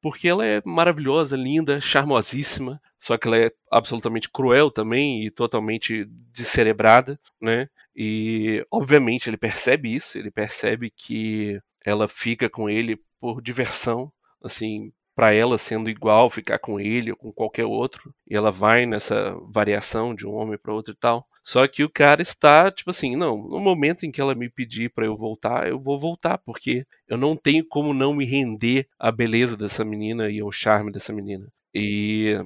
porque 0.00 0.28
ela 0.28 0.46
é 0.46 0.62
maravilhosa, 0.64 1.36
linda, 1.36 1.80
charmosíssima, 1.80 2.80
só 2.98 3.18
que 3.18 3.28
ela 3.28 3.36
é 3.36 3.52
absolutamente 3.70 4.30
cruel 4.30 4.70
também 4.70 5.26
e 5.26 5.30
totalmente 5.30 6.06
descerebrada, 6.32 7.20
né? 7.40 7.68
E 7.94 8.64
obviamente 8.70 9.28
ele 9.28 9.36
percebe 9.36 9.94
isso, 9.94 10.16
ele 10.16 10.30
percebe 10.30 10.90
que 10.90 11.60
ela 11.84 12.08
fica 12.08 12.48
com 12.48 12.68
ele 12.68 12.98
por 13.20 13.42
diversão, 13.42 14.10
assim, 14.42 14.92
para 15.20 15.34
ela 15.34 15.58
sendo 15.58 15.90
igual 15.90 16.30
ficar 16.30 16.58
com 16.58 16.80
ele 16.80 17.10
ou 17.10 17.16
com 17.16 17.30
qualquer 17.30 17.66
outro, 17.66 18.14
e 18.26 18.34
ela 18.34 18.50
vai 18.50 18.86
nessa 18.86 19.36
variação 19.52 20.14
de 20.14 20.26
um 20.26 20.32
homem 20.32 20.56
para 20.56 20.72
outro 20.72 20.94
e 20.94 20.96
tal. 20.96 21.28
Só 21.44 21.68
que 21.68 21.84
o 21.84 21.90
cara 21.90 22.22
está 22.22 22.70
tipo 22.70 22.88
assim, 22.88 23.16
não, 23.16 23.36
no 23.36 23.60
momento 23.60 24.06
em 24.06 24.10
que 24.10 24.18
ela 24.18 24.34
me 24.34 24.48
pedir 24.48 24.88
para 24.88 25.04
eu 25.04 25.14
voltar, 25.18 25.68
eu 25.68 25.78
vou 25.78 26.00
voltar, 26.00 26.38
porque 26.38 26.86
eu 27.06 27.18
não 27.18 27.36
tenho 27.36 27.62
como 27.68 27.92
não 27.92 28.14
me 28.14 28.24
render 28.24 28.88
à 28.98 29.12
beleza 29.12 29.58
dessa 29.58 29.84
menina 29.84 30.30
e 30.30 30.40
ao 30.40 30.50
charme 30.50 30.90
dessa 30.90 31.12
menina. 31.12 31.52
E, 31.74 32.38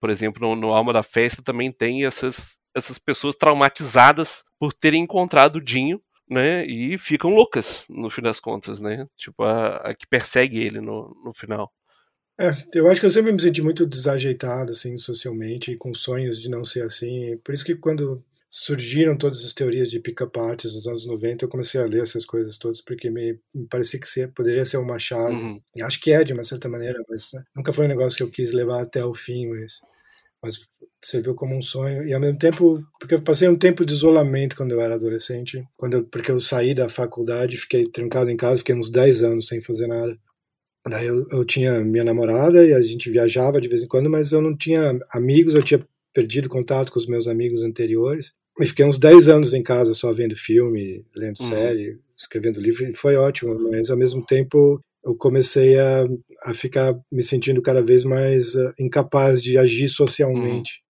por 0.00 0.08
exemplo, 0.08 0.40
no, 0.48 0.56
no 0.56 0.72
Alma 0.72 0.90
da 0.90 1.02
Festa 1.02 1.42
também 1.42 1.70
tem 1.70 2.06
essas 2.06 2.58
essas 2.74 2.98
pessoas 2.98 3.36
traumatizadas 3.36 4.42
por 4.58 4.72
terem 4.72 5.02
encontrado 5.02 5.56
o 5.56 5.60
Dinho 5.60 6.00
né? 6.30 6.64
E 6.64 6.96
ficam 6.96 7.30
loucas 7.34 7.84
no 7.90 8.08
fim 8.08 8.22
das 8.22 8.40
contas, 8.40 8.80
né? 8.80 9.06
Tipo, 9.18 9.44
a, 9.44 9.76
a 9.76 9.94
que 9.94 10.06
persegue 10.06 10.58
ele 10.58 10.80
no, 10.80 11.14
no 11.22 11.34
final. 11.34 11.70
É, 12.40 12.50
eu 12.74 12.88
acho 12.88 13.00
que 13.00 13.06
eu 13.06 13.10
sempre 13.10 13.32
me 13.32 13.40
senti 13.40 13.62
muito 13.62 13.86
desajeitado, 13.86 14.72
assim, 14.72 14.96
socialmente, 14.96 15.76
com 15.76 15.94
sonhos 15.94 16.40
de 16.40 16.48
não 16.48 16.64
ser 16.64 16.84
assim. 16.84 17.36
Por 17.44 17.54
isso 17.54 17.64
que 17.64 17.76
quando 17.76 18.24
surgiram 18.54 19.16
todas 19.16 19.44
as 19.46 19.54
teorias 19.54 19.90
de 19.90 19.98
pick-up 19.98 20.38
artists 20.38 20.74
nos 20.74 20.86
anos 20.86 21.06
90, 21.06 21.44
eu 21.44 21.48
comecei 21.48 21.80
a 21.80 21.86
ler 21.86 22.02
essas 22.02 22.26
coisas 22.26 22.58
todas, 22.58 22.82
porque 22.82 23.08
me, 23.08 23.38
me 23.54 23.66
parecia 23.66 23.98
que 23.98 24.06
ser, 24.06 24.30
poderia 24.32 24.64
ser 24.66 24.76
uma 24.76 24.98
chave. 24.98 25.34
Uhum. 25.34 25.62
E 25.74 25.82
acho 25.82 25.98
que 25.98 26.12
é, 26.12 26.22
de 26.22 26.34
uma 26.34 26.44
certa 26.44 26.68
maneira, 26.68 27.02
mas 27.08 27.32
né, 27.32 27.42
nunca 27.56 27.72
foi 27.72 27.86
um 27.86 27.88
negócio 27.88 28.14
que 28.14 28.22
eu 28.22 28.30
quis 28.30 28.52
levar 28.52 28.82
até 28.82 29.02
o 29.02 29.14
fim, 29.14 29.46
mas, 29.46 29.80
mas 30.42 30.68
serviu 31.02 31.34
como 31.34 31.56
um 31.56 31.62
sonho. 31.62 32.06
E 32.06 32.12
ao 32.12 32.20
mesmo 32.20 32.38
tempo, 32.38 32.82
porque 33.00 33.14
eu 33.14 33.22
passei 33.22 33.48
um 33.48 33.56
tempo 33.56 33.86
de 33.86 33.94
isolamento 33.94 34.54
quando 34.54 34.72
eu 34.72 34.80
era 34.82 34.96
adolescente, 34.96 35.66
quando 35.74 35.94
eu, 35.94 36.04
porque 36.04 36.30
eu 36.30 36.38
saí 36.38 36.74
da 36.74 36.90
faculdade, 36.90 37.56
fiquei 37.56 37.88
trancado 37.88 38.30
em 38.30 38.36
casa, 38.36 38.58
fiquei 38.58 38.74
uns 38.74 38.90
10 38.90 39.22
anos 39.22 39.48
sem 39.48 39.62
fazer 39.62 39.86
nada. 39.86 40.14
Daí 40.88 41.06
eu, 41.06 41.24
eu 41.30 41.44
tinha 41.44 41.80
minha 41.84 42.04
namorada 42.04 42.64
e 42.64 42.72
a 42.74 42.82
gente 42.82 43.10
viajava 43.10 43.60
de 43.60 43.68
vez 43.68 43.82
em 43.82 43.86
quando, 43.86 44.10
mas 44.10 44.32
eu 44.32 44.42
não 44.42 44.56
tinha 44.56 44.98
amigos, 45.12 45.54
eu 45.54 45.62
tinha 45.62 45.84
perdido 46.12 46.48
contato 46.48 46.92
com 46.92 46.98
os 46.98 47.06
meus 47.06 47.28
amigos 47.28 47.62
anteriores. 47.62 48.32
E 48.60 48.66
fiquei 48.66 48.84
uns 48.84 48.98
10 48.98 49.28
anos 49.28 49.54
em 49.54 49.62
casa 49.62 49.94
só 49.94 50.12
vendo 50.12 50.36
filme, 50.36 51.04
lendo 51.14 51.40
uhum. 51.40 51.48
série, 51.48 51.98
escrevendo 52.14 52.60
livro, 52.60 52.86
e 52.86 52.92
foi 52.92 53.16
ótimo, 53.16 53.58
mas 53.70 53.90
ao 53.90 53.96
mesmo 53.96 54.24
tempo 54.24 54.80
eu 55.04 55.14
comecei 55.16 55.78
a, 55.78 56.04
a 56.44 56.54
ficar 56.54 56.94
me 57.10 57.22
sentindo 57.22 57.62
cada 57.62 57.82
vez 57.82 58.04
mais 58.04 58.54
uh, 58.54 58.72
incapaz 58.78 59.42
de 59.42 59.58
agir 59.58 59.88
socialmente. 59.88 60.81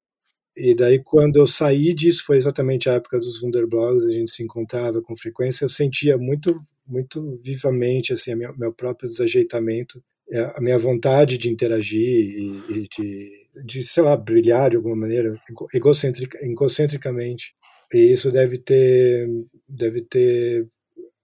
Uhum. 0.57 0.65
E 0.65 0.75
daí, 0.75 1.03
quando 1.03 1.37
eu 1.37 1.47
saí 1.47 1.95
disso, 1.95 2.25
foi 2.25 2.37
exatamente 2.37 2.89
a 2.89 2.95
época 2.95 3.19
dos 3.19 3.43
Wunderblogs, 3.43 4.05
a 4.05 4.13
gente 4.13 4.31
se 4.31 4.43
encontrava 4.43 5.01
com 5.03 5.17
frequência, 5.17 5.65
eu 5.65 5.69
sentia 5.69 6.17
muito, 6.19 6.55
muito 6.87 7.41
vivamente, 7.43 8.13
assim, 8.13 8.35
minha, 8.35 8.53
meu 8.53 8.73
próprio 8.73 9.09
desajeitamento, 9.09 10.03
é, 10.31 10.53
a 10.55 10.61
minha 10.61 10.79
vontade 10.79 11.37
de 11.37 11.51
interagir 11.51 12.01
e, 12.01 12.63
e 12.71 12.89
de, 12.89 13.31
de, 13.65 13.83
sei 13.83 14.03
lá, 14.03 14.17
brilhar 14.17 14.71
de 14.71 14.77
alguma 14.77 14.97
maneira, 14.97 15.39
egocentric, 15.75 16.37
egocentricamente. 16.43 17.55
E 17.93 18.13
isso 18.13 18.31
deve 18.31 18.57
ter, 18.57 19.29
deve 19.69 20.01
ter, 20.03 20.67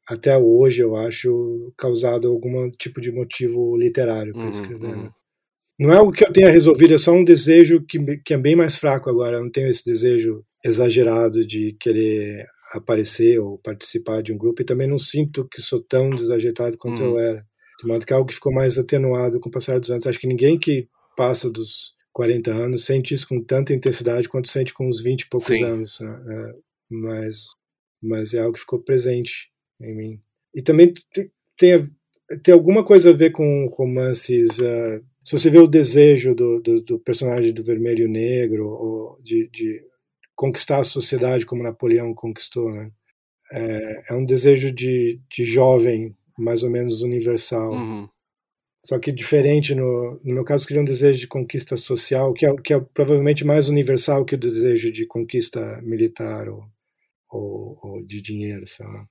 até 0.06 0.36
hoje, 0.36 0.82
eu 0.82 0.96
acho, 0.96 1.72
causado 1.76 2.28
algum 2.28 2.70
tipo 2.70 3.00
de 3.00 3.10
motivo 3.10 3.76
literário 3.76 4.32
para 4.32 4.42
uhum, 4.42 4.50
escrever. 4.50 4.86
Uhum. 4.88 5.02
Né? 5.04 5.10
Não 5.78 5.92
é 5.92 5.96
algo 5.96 6.12
que 6.12 6.24
eu 6.24 6.32
tenha 6.32 6.50
resolvido, 6.50 6.94
é 6.94 6.98
só 6.98 7.12
um 7.12 7.22
desejo 7.22 7.84
que, 7.86 7.98
que 8.24 8.34
é 8.34 8.38
bem 8.38 8.56
mais 8.56 8.76
fraco 8.76 9.08
agora. 9.08 9.36
Eu 9.36 9.44
não 9.44 9.50
tenho 9.50 9.68
esse 9.68 9.84
desejo 9.84 10.44
exagerado 10.64 11.46
de 11.46 11.76
querer 11.78 12.44
aparecer 12.72 13.38
ou 13.38 13.58
participar 13.58 14.22
de 14.22 14.32
um 14.32 14.38
grupo 14.38 14.60
e 14.60 14.64
também 14.64 14.88
não 14.88 14.98
sinto 14.98 15.46
que 15.48 15.62
sou 15.62 15.80
tão 15.80 16.10
desajeitado 16.10 16.76
quanto 16.76 17.02
hum. 17.02 17.06
eu 17.06 17.18
era. 17.18 17.46
De 17.80 17.86
modo 17.86 18.04
que 18.04 18.12
é 18.12 18.16
algo 18.16 18.28
que 18.28 18.34
ficou 18.34 18.52
mais 18.52 18.76
atenuado 18.76 19.38
com 19.38 19.48
o 19.48 19.52
passar 19.52 19.78
dos 19.78 19.90
anos. 19.90 20.06
Acho 20.06 20.18
que 20.18 20.26
ninguém 20.26 20.58
que 20.58 20.88
passa 21.16 21.48
dos 21.48 21.94
40 22.12 22.52
anos, 22.52 22.84
sente 22.84 23.14
isso 23.14 23.28
com 23.28 23.40
tanta 23.40 23.72
intensidade 23.72 24.28
quanto 24.28 24.48
sente 24.48 24.74
com 24.74 24.88
os 24.88 25.00
20 25.00 25.20
e 25.20 25.28
poucos 25.28 25.56
Sim. 25.56 25.62
anos. 25.62 26.00
Né? 26.00 26.24
É, 26.28 26.52
mas, 26.90 27.44
mas 28.02 28.34
é 28.34 28.40
algo 28.40 28.54
que 28.54 28.60
ficou 28.60 28.82
presente 28.82 29.48
em 29.80 29.96
mim. 29.96 30.20
E 30.52 30.60
também 30.60 30.92
tem, 31.12 31.30
tem, 31.56 31.88
tem 32.42 32.52
alguma 32.52 32.84
coisa 32.84 33.10
a 33.10 33.16
ver 33.16 33.30
com 33.30 33.68
romances. 33.72 34.58
Uh, 34.58 35.04
se 35.28 35.32
você 35.32 35.50
vê 35.50 35.58
o 35.58 35.66
desejo 35.66 36.34
do, 36.34 36.58
do, 36.58 36.82
do 36.82 36.98
personagem 36.98 37.52
do 37.52 37.62
vermelho 37.62 38.06
e 38.06 38.08
negro, 38.08 38.66
ou 38.66 39.20
de, 39.20 39.46
de, 39.52 39.84
conquistar 40.34 40.78
a 40.78 40.84
sociedade 40.84 41.44
como 41.44 41.62
Napoleão 41.62 42.14
conquistou, 42.14 42.70
né? 42.70 42.90
É, 43.52 44.04
é 44.08 44.14
um 44.14 44.24
desejo 44.24 44.72
de, 44.72 45.20
de 45.30 45.44
jovem, 45.44 46.16
mais 46.38 46.62
ou 46.62 46.70
menos 46.70 47.02
universal. 47.02 47.72
Uhum. 47.72 48.08
Só 48.82 48.98
que 48.98 49.12
diferente, 49.12 49.74
no, 49.74 50.18
no 50.24 50.32
meu 50.32 50.44
caso, 50.44 50.66
queria 50.66 50.80
um 50.80 50.86
desejo 50.86 51.20
de 51.20 51.26
conquista 51.26 51.76
social, 51.76 52.32
que 52.32 52.46
é, 52.46 52.56
que 52.56 52.72
é 52.72 52.80
provavelmente 52.80 53.44
mais 53.44 53.68
universal 53.68 54.24
que 54.24 54.34
o 54.34 54.38
desejo 54.38 54.90
de 54.90 55.04
conquista 55.06 55.60
militar 55.82 56.48
ou, 56.48 56.64
ou, 57.28 57.78
ou 57.82 58.02
de 58.02 58.22
dinheiro, 58.22 58.66
sei 58.66 58.86
lá. 58.86 59.06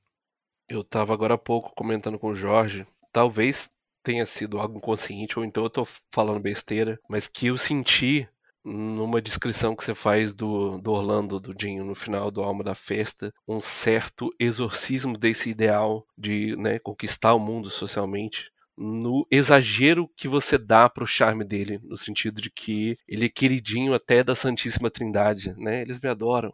Eu 0.68 0.81
estava 0.81 1.14
agora 1.14 1.35
há 1.35 1.38
pouco 1.38 1.76
comentando 1.76 2.18
com 2.18 2.30
o 2.30 2.35
Jorge, 2.35 2.88
talvez 3.14 3.69
tenha 4.08 4.26
sido 4.26 4.58
algo 4.58 4.78
inconsciente, 4.78 5.38
ou 5.38 5.44
então 5.44 5.64
eu 5.64 5.68
estou 5.68 5.86
falando 6.14 6.40
besteira, 6.40 6.98
mas 7.10 7.28
que 7.28 7.48
eu 7.48 7.58
senti 7.58 8.26
numa 8.64 9.22
descrição 9.22 9.76
que 9.76 9.84
você 9.84 9.94
faz 9.94 10.34
do, 10.34 10.80
do 10.80 10.92
Orlando, 10.92 11.42
do 11.42 11.54
Dinho, 11.54 11.84
no 11.84 11.94
final 11.94 12.32
do 12.32 12.42
Alma 12.42 12.64
da 12.64 12.74
Festa, 12.74 13.34
um 13.46 13.60
certo 13.60 14.34
exorcismo 14.40 15.18
desse 15.18 15.50
ideal 15.50 16.06
de 16.18 16.56
né, 16.56 16.80
conquistar 16.80 17.34
o 17.34 17.40
mundo 17.40 17.70
socialmente 17.70 18.50
no 18.78 19.28
exagero 19.30 20.10
que 20.16 20.30
você 20.30 20.58
dá 20.58 20.88
pro 20.88 21.06
charme 21.06 21.44
dele, 21.44 21.78
no 21.84 21.98
sentido 21.98 22.42
de 22.42 22.50
que 22.50 22.98
ele 23.08 23.26
é 23.26 23.30
queridinho 23.30 23.94
até 23.94 24.24
da 24.24 24.36
Santíssima 24.36 24.90
Trindade, 24.90 25.54
né? 25.58 25.82
Eles 25.82 26.00
me 26.00 26.08
adoram. 26.08 26.54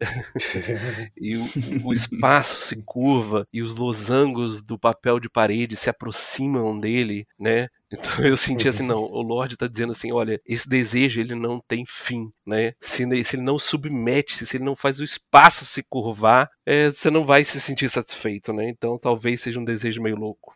e 1.16 1.36
o, 1.36 1.48
o, 1.84 1.92
espaço 1.92 2.66
se 2.66 2.76
curva 2.84 3.46
e 3.52 3.62
os 3.62 3.74
losangos 3.74 4.62
do 4.62 4.78
papel 4.78 5.18
de 5.20 5.28
parede 5.28 5.76
se 5.76 5.90
aproximam 5.90 6.78
dele, 6.78 7.26
né? 7.38 7.68
Então 7.90 8.24
eu 8.24 8.36
senti 8.36 8.68
assim, 8.68 8.86
não, 8.86 8.98
o 8.98 9.22
Lorde 9.22 9.54
está 9.54 9.66
dizendo 9.66 9.92
assim, 9.92 10.12
olha, 10.12 10.38
esse 10.46 10.68
desejo 10.68 11.20
ele 11.20 11.34
não 11.34 11.58
tem 11.58 11.84
fim, 11.86 12.30
né? 12.46 12.72
Se, 12.80 13.04
se 13.24 13.36
ele 13.36 13.42
não 13.42 13.58
submete, 13.58 14.44
se 14.44 14.56
ele 14.56 14.64
não 14.64 14.76
faz 14.76 15.00
o 15.00 15.04
espaço 15.04 15.64
se 15.64 15.82
curvar, 15.82 16.50
é, 16.66 16.90
você 16.90 17.10
não 17.10 17.24
vai 17.24 17.44
se 17.44 17.60
sentir 17.60 17.88
satisfeito, 17.88 18.52
né? 18.52 18.68
Então 18.68 18.98
talvez 18.98 19.40
seja 19.40 19.58
um 19.58 19.64
desejo 19.64 20.02
meio 20.02 20.16
louco. 20.16 20.54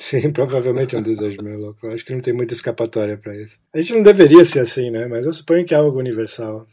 Sim, 0.00 0.30
provavelmente 0.32 0.96
é 0.96 0.98
um 0.98 1.02
desejo 1.02 1.42
meio 1.42 1.58
louco. 1.58 1.86
Eu 1.86 1.92
acho 1.92 2.02
que 2.06 2.14
não 2.14 2.20
tem 2.20 2.32
muita 2.32 2.54
escapatória 2.54 3.18
para 3.18 3.36
isso. 3.36 3.60
A 3.74 3.82
gente 3.82 3.92
não 3.92 4.02
deveria 4.02 4.42
ser 4.46 4.60
assim, 4.60 4.90
né? 4.90 5.06
Mas 5.06 5.26
eu 5.26 5.32
suponho 5.32 5.64
que 5.64 5.74
é 5.74 5.76
algo 5.76 5.98
universal. 5.98 6.66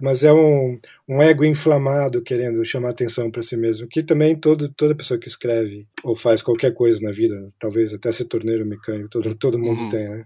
Mas 0.00 0.24
é 0.24 0.32
um, 0.32 0.76
um 1.08 1.22
ego 1.22 1.44
inflamado 1.44 2.20
querendo 2.20 2.64
chamar 2.64 2.90
atenção 2.90 3.30
para 3.30 3.42
si 3.42 3.56
mesmo, 3.56 3.86
que 3.86 4.02
também 4.02 4.34
todo, 4.34 4.68
toda 4.68 4.94
pessoa 4.94 5.20
que 5.20 5.28
escreve 5.28 5.86
ou 6.02 6.16
faz 6.16 6.42
qualquer 6.42 6.74
coisa 6.74 7.00
na 7.00 7.12
vida, 7.12 7.48
talvez 7.60 7.94
até 7.94 8.10
ser 8.10 8.24
torneiro 8.24 8.66
mecânico, 8.66 9.08
todo, 9.08 9.34
todo 9.36 9.58
mundo 9.58 9.84
uhum. 9.84 9.88
tem, 9.88 10.08
né? 10.08 10.24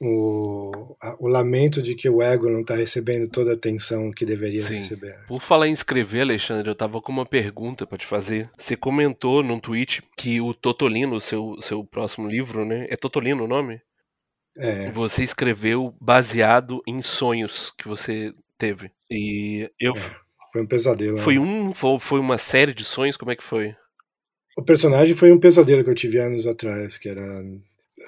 O, 0.00 0.94
a, 1.02 1.16
o 1.18 1.26
lamento 1.26 1.82
de 1.82 1.94
que 1.94 2.08
o 2.08 2.22
ego 2.22 2.48
não 2.48 2.60
está 2.60 2.76
recebendo 2.76 3.28
toda 3.28 3.50
a 3.50 3.54
atenção 3.54 4.12
que 4.12 4.24
deveria 4.24 4.62
Sim. 4.62 4.76
receber. 4.76 5.18
Por 5.26 5.40
falar 5.40 5.68
em 5.68 5.72
escrever, 5.72 6.20
Alexandre, 6.20 6.68
eu 6.68 6.72
estava 6.72 7.00
com 7.00 7.10
uma 7.10 7.26
pergunta 7.26 7.86
para 7.86 7.98
te 7.98 8.06
fazer. 8.06 8.48
Você 8.56 8.76
comentou 8.76 9.42
num 9.42 9.58
tweet 9.58 10.02
que 10.16 10.40
o 10.40 10.54
Totolino, 10.54 11.20
seu, 11.20 11.56
seu 11.60 11.84
próximo 11.84 12.28
livro, 12.28 12.64
né? 12.64 12.86
É 12.88 12.96
Totolino 12.96 13.44
o 13.44 13.48
nome? 13.48 13.80
É. 14.56 14.90
Você 14.92 15.22
escreveu 15.22 15.94
baseado 16.00 16.82
em 16.86 17.02
sonhos 17.02 17.72
que 17.76 17.88
você 17.88 18.32
teve. 18.56 18.90
E 19.10 19.70
eu. 19.78 19.94
É, 19.96 20.16
foi 20.52 20.62
um 20.62 20.66
pesadelo. 20.66 21.18
Foi 21.18 21.34
né? 21.34 21.40
um. 21.40 21.72
Foi 21.98 22.18
uma 22.18 22.38
série 22.38 22.74
de 22.74 22.84
sonhos? 22.84 23.16
Como 23.16 23.30
é 23.30 23.36
que 23.36 23.44
foi? 23.44 23.76
O 24.56 24.62
personagem 24.62 25.14
foi 25.14 25.30
um 25.30 25.38
pesadelo 25.38 25.84
que 25.84 25.90
eu 25.90 25.94
tive 25.94 26.18
anos 26.18 26.44
atrás, 26.46 26.98
que 26.98 27.08
era 27.08 27.44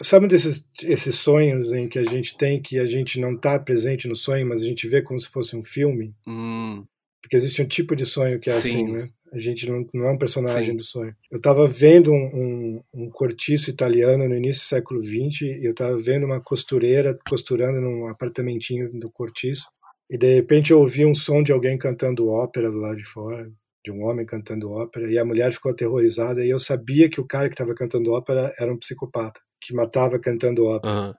sabe 0.02 0.26
desses 0.28 0.66
esses 0.82 1.16
sonhos 1.16 1.72
em 1.72 1.88
que 1.88 1.98
a 1.98 2.04
gente 2.04 2.36
tem 2.36 2.60
que 2.60 2.78
a 2.78 2.86
gente 2.86 3.18
não 3.18 3.34
está 3.34 3.58
presente 3.58 4.08
no 4.08 4.16
sonho, 4.16 4.46
mas 4.46 4.62
a 4.62 4.64
gente 4.64 4.88
vê 4.88 5.02
como 5.02 5.18
se 5.18 5.28
fosse 5.28 5.56
um 5.56 5.64
filme? 5.64 6.14
Hum. 6.26 6.84
Porque 7.22 7.36
existe 7.36 7.60
um 7.62 7.66
tipo 7.66 7.94
de 7.94 8.06
sonho 8.06 8.40
que 8.40 8.50
é 8.50 8.54
assim, 8.54 8.70
Sim. 8.70 8.84
assim, 8.84 8.92
né? 8.92 9.10
A 9.32 9.38
gente 9.38 9.70
não, 9.70 9.86
não 9.94 10.08
é 10.08 10.12
um 10.12 10.18
personagem 10.18 10.72
Sim. 10.72 10.76
do 10.76 10.82
sonho. 10.82 11.14
Eu 11.30 11.36
estava 11.36 11.64
vendo 11.66 12.12
um, 12.12 12.24
um, 12.34 12.82
um, 12.92 13.10
cortiço 13.10 13.70
italiano 13.70 14.28
no 14.28 14.34
início 14.34 14.62
do 14.62 14.68
século 14.68 15.00
XX 15.00 15.42
e 15.42 15.64
eu 15.64 15.70
estava 15.70 15.96
vendo 15.96 16.26
uma 16.26 16.40
costureira 16.40 17.16
costurando 17.28 17.80
num 17.80 18.08
apartamentinho 18.08 18.90
do 18.98 19.10
cortiço 19.10 19.66
e 20.10 20.18
de 20.18 20.34
repente 20.34 20.72
eu 20.72 20.80
ouvi 20.80 21.06
um 21.06 21.14
som 21.14 21.42
de 21.42 21.52
alguém 21.52 21.78
cantando 21.78 22.28
ópera 22.28 22.70
do 22.70 22.78
lado 22.78 22.96
de 22.96 23.04
fora 23.04 23.48
de 23.84 23.92
um 23.92 24.02
homem 24.04 24.26
cantando 24.26 24.70
ópera 24.70 25.10
e 25.10 25.16
a 25.16 25.24
mulher 25.24 25.52
ficou 25.52 25.72
aterrorizada 25.72 26.44
e 26.44 26.50
eu 26.50 26.58
sabia 26.58 27.08
que 27.08 27.20
o 27.20 27.26
cara 27.26 27.48
que 27.48 27.54
estava 27.54 27.74
cantando 27.74 28.12
ópera 28.12 28.52
era 28.58 28.72
um 28.72 28.76
psicopata 28.76 29.40
que 29.60 29.74
matava 29.74 30.18
cantando 30.18 30.64
ópera. 30.64 31.08
Uhum. 31.08 31.14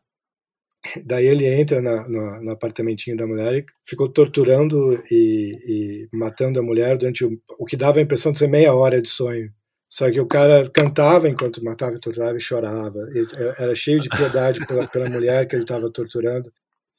Daí 1.05 1.27
ele 1.27 1.45
entra 1.45 1.80
na, 1.81 2.07
no, 2.07 2.41
no, 2.41 2.51
apartamentinho 2.51 3.15
da 3.15 3.27
mulher 3.27 3.53
e 3.53 3.65
ficou 3.85 4.09
torturando 4.09 4.95
e, 5.11 6.07
e 6.11 6.18
matando 6.18 6.59
a 6.59 6.63
mulher 6.63 6.97
durante 6.97 7.23
o, 7.23 7.39
o, 7.59 7.65
que 7.65 7.77
dava 7.77 7.99
a 7.99 8.01
impressão 8.01 8.31
de 8.31 8.39
ser 8.39 8.47
meia 8.47 8.73
hora 8.73 8.99
de 8.99 9.07
sonho. 9.07 9.53
Só 9.88 10.09
que 10.09 10.19
o 10.19 10.26
cara 10.26 10.68
cantava 10.72 11.30
enquanto 11.30 11.63
matava 11.63 11.95
e 11.95 11.99
torturava 11.99 12.35
e 12.35 12.41
chorava. 12.41 12.97
E 13.13 13.27
era 13.61 13.76
cheio 13.76 13.99
de 13.99 14.09
piedade 14.09 14.59
pela, 14.65 14.88
pela 14.88 15.09
mulher 15.09 15.47
que 15.47 15.55
ele 15.55 15.63
estava 15.63 15.91
torturando 15.91 16.51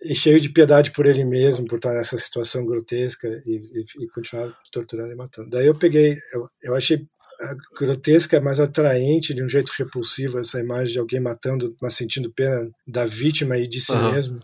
e 0.05 0.15
cheio 0.15 0.41
de 0.41 0.49
piedade 0.49 0.93
por 0.93 1.07
ele 1.07 1.25
mesmo, 1.25 1.67
por 1.67 1.77
estar 1.77 1.95
nessa 1.95 2.17
situação 2.17 2.67
grotesca 2.67 3.29
e, 3.47 3.57
e, 3.57 4.05
e 4.05 4.09
continuar 4.09 4.53
torturando 4.71 5.13
e 5.13 5.17
matando. 5.17 5.51
Daí 5.51 5.67
eu 5.67 5.79
peguei, 5.79 6.17
eu, 6.33 6.49
eu 6.63 6.75
achei 6.75 7.07
grotesca, 7.77 8.41
mais 8.41 8.61
atraente, 8.61 9.35
de 9.35 9.43
um 9.43 9.49
jeito 9.49 9.73
repulsivo, 9.77 10.39
essa 10.39 10.61
imagem 10.61 10.93
de 10.93 10.99
alguém 10.99 11.21
matando, 11.21 11.77
mas 11.81 11.95
sentindo 11.95 12.33
pena 12.33 12.71
da 12.87 13.05
vítima 13.05 13.59
e 13.59 13.67
de 13.67 13.81
si 13.81 13.93
uhum. 13.93 14.13
mesmo. 14.13 14.41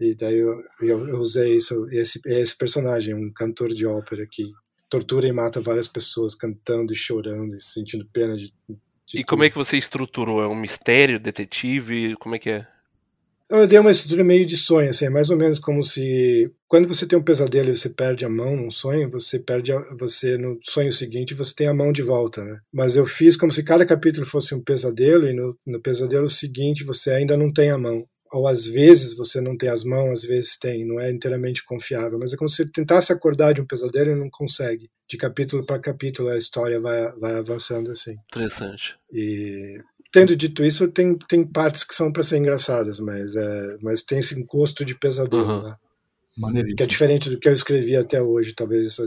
E 0.00 0.14
daí 0.14 0.38
eu, 0.38 0.62
eu, 0.80 1.08
eu 1.08 1.18
usei 1.18 1.56
isso, 1.56 1.88
esse, 1.90 2.20
esse 2.26 2.56
personagem, 2.56 3.14
um 3.14 3.32
cantor 3.32 3.70
de 3.70 3.84
ópera 3.84 4.26
que 4.30 4.52
tortura 4.88 5.26
e 5.26 5.32
mata 5.32 5.60
várias 5.60 5.88
pessoas 5.88 6.34
cantando 6.34 6.92
e 6.92 6.96
chorando 6.96 7.56
e 7.56 7.62
sentindo 7.62 8.06
pena 8.06 8.36
de. 8.36 8.52
de 9.06 9.20
e 9.20 9.24
como 9.24 9.44
é 9.44 9.50
que 9.50 9.56
você 9.56 9.76
estruturou? 9.76 10.42
É 10.42 10.46
um 10.46 10.54
mistério, 10.54 11.18
detetive? 11.18 12.16
Como 12.16 12.34
é 12.34 12.38
que 12.38 12.50
é? 12.50 12.66
Eu 13.50 13.66
dei 13.66 13.78
uma 13.78 13.90
estrutura 13.90 14.22
meio 14.22 14.44
de 14.44 14.56
sonho, 14.56 14.90
assim, 14.90 15.06
é 15.06 15.10
mais 15.10 15.30
ou 15.30 15.36
menos 15.36 15.58
como 15.58 15.82
se 15.82 16.50
quando 16.66 16.86
você 16.86 17.06
tem 17.06 17.18
um 17.18 17.22
pesadelo 17.22 17.70
e 17.70 17.76
você 17.76 17.88
perde 17.88 18.26
a 18.26 18.28
mão 18.28 18.54
num 18.54 18.70
sonho, 18.70 19.10
você 19.10 19.38
perde 19.38 19.72
a, 19.72 19.78
você 19.98 20.36
no 20.36 20.58
sonho 20.62 20.92
seguinte 20.92 21.32
você 21.32 21.54
tem 21.54 21.66
a 21.66 21.74
mão 21.74 21.90
de 21.90 22.02
volta, 22.02 22.44
né? 22.44 22.60
Mas 22.70 22.94
eu 22.94 23.06
fiz 23.06 23.36
como 23.36 23.50
se 23.50 23.62
cada 23.62 23.86
capítulo 23.86 24.26
fosse 24.26 24.54
um 24.54 24.62
pesadelo 24.62 25.26
e 25.26 25.32
no, 25.32 25.56
no 25.66 25.80
pesadelo 25.80 26.28
seguinte 26.28 26.84
você 26.84 27.10
ainda 27.10 27.38
não 27.38 27.50
tem 27.50 27.70
a 27.70 27.78
mão. 27.78 28.04
Ou 28.30 28.46
às 28.46 28.66
vezes 28.66 29.16
você 29.16 29.40
não 29.40 29.56
tem 29.56 29.70
as 29.70 29.82
mãos, 29.82 30.18
às 30.18 30.24
vezes 30.24 30.58
tem, 30.58 30.86
não 30.86 31.00
é 31.00 31.10
inteiramente 31.10 31.64
confiável, 31.64 32.18
mas 32.18 32.34
é 32.34 32.36
como 32.36 32.50
se 32.50 32.56
você 32.56 32.70
tentasse 32.70 33.10
acordar 33.10 33.54
de 33.54 33.62
um 33.62 33.66
pesadelo 33.66 34.10
e 34.10 34.14
não 34.14 34.28
consegue. 34.30 34.90
De 35.08 35.16
capítulo 35.16 35.64
para 35.64 35.78
capítulo 35.78 36.28
a 36.28 36.36
história 36.36 36.78
vai, 36.78 37.10
vai 37.12 37.34
avançando 37.36 37.90
assim. 37.90 38.16
Interessante. 38.30 38.94
E 39.10 39.80
tendo 40.10 40.36
dito 40.36 40.64
isso, 40.64 40.88
tem, 40.88 41.16
tem 41.16 41.44
partes 41.44 41.84
que 41.84 41.94
são 41.94 42.12
para 42.12 42.22
ser 42.22 42.38
engraçadas, 42.38 42.98
mas, 43.00 43.36
é, 43.36 43.78
mas 43.82 44.02
tem 44.02 44.18
esse 44.18 44.38
encosto 44.38 44.84
de 44.84 44.94
pesadelo, 44.94 45.44
uhum. 45.44 45.62
né? 45.62 45.76
Que 46.76 46.84
é 46.84 46.86
diferente 46.86 47.28
do 47.28 47.38
que 47.38 47.48
eu 47.48 47.52
escrevi 47.52 47.96
até 47.96 48.22
hoje. 48.22 48.54
Talvez 48.54 48.86
isso 48.86 49.04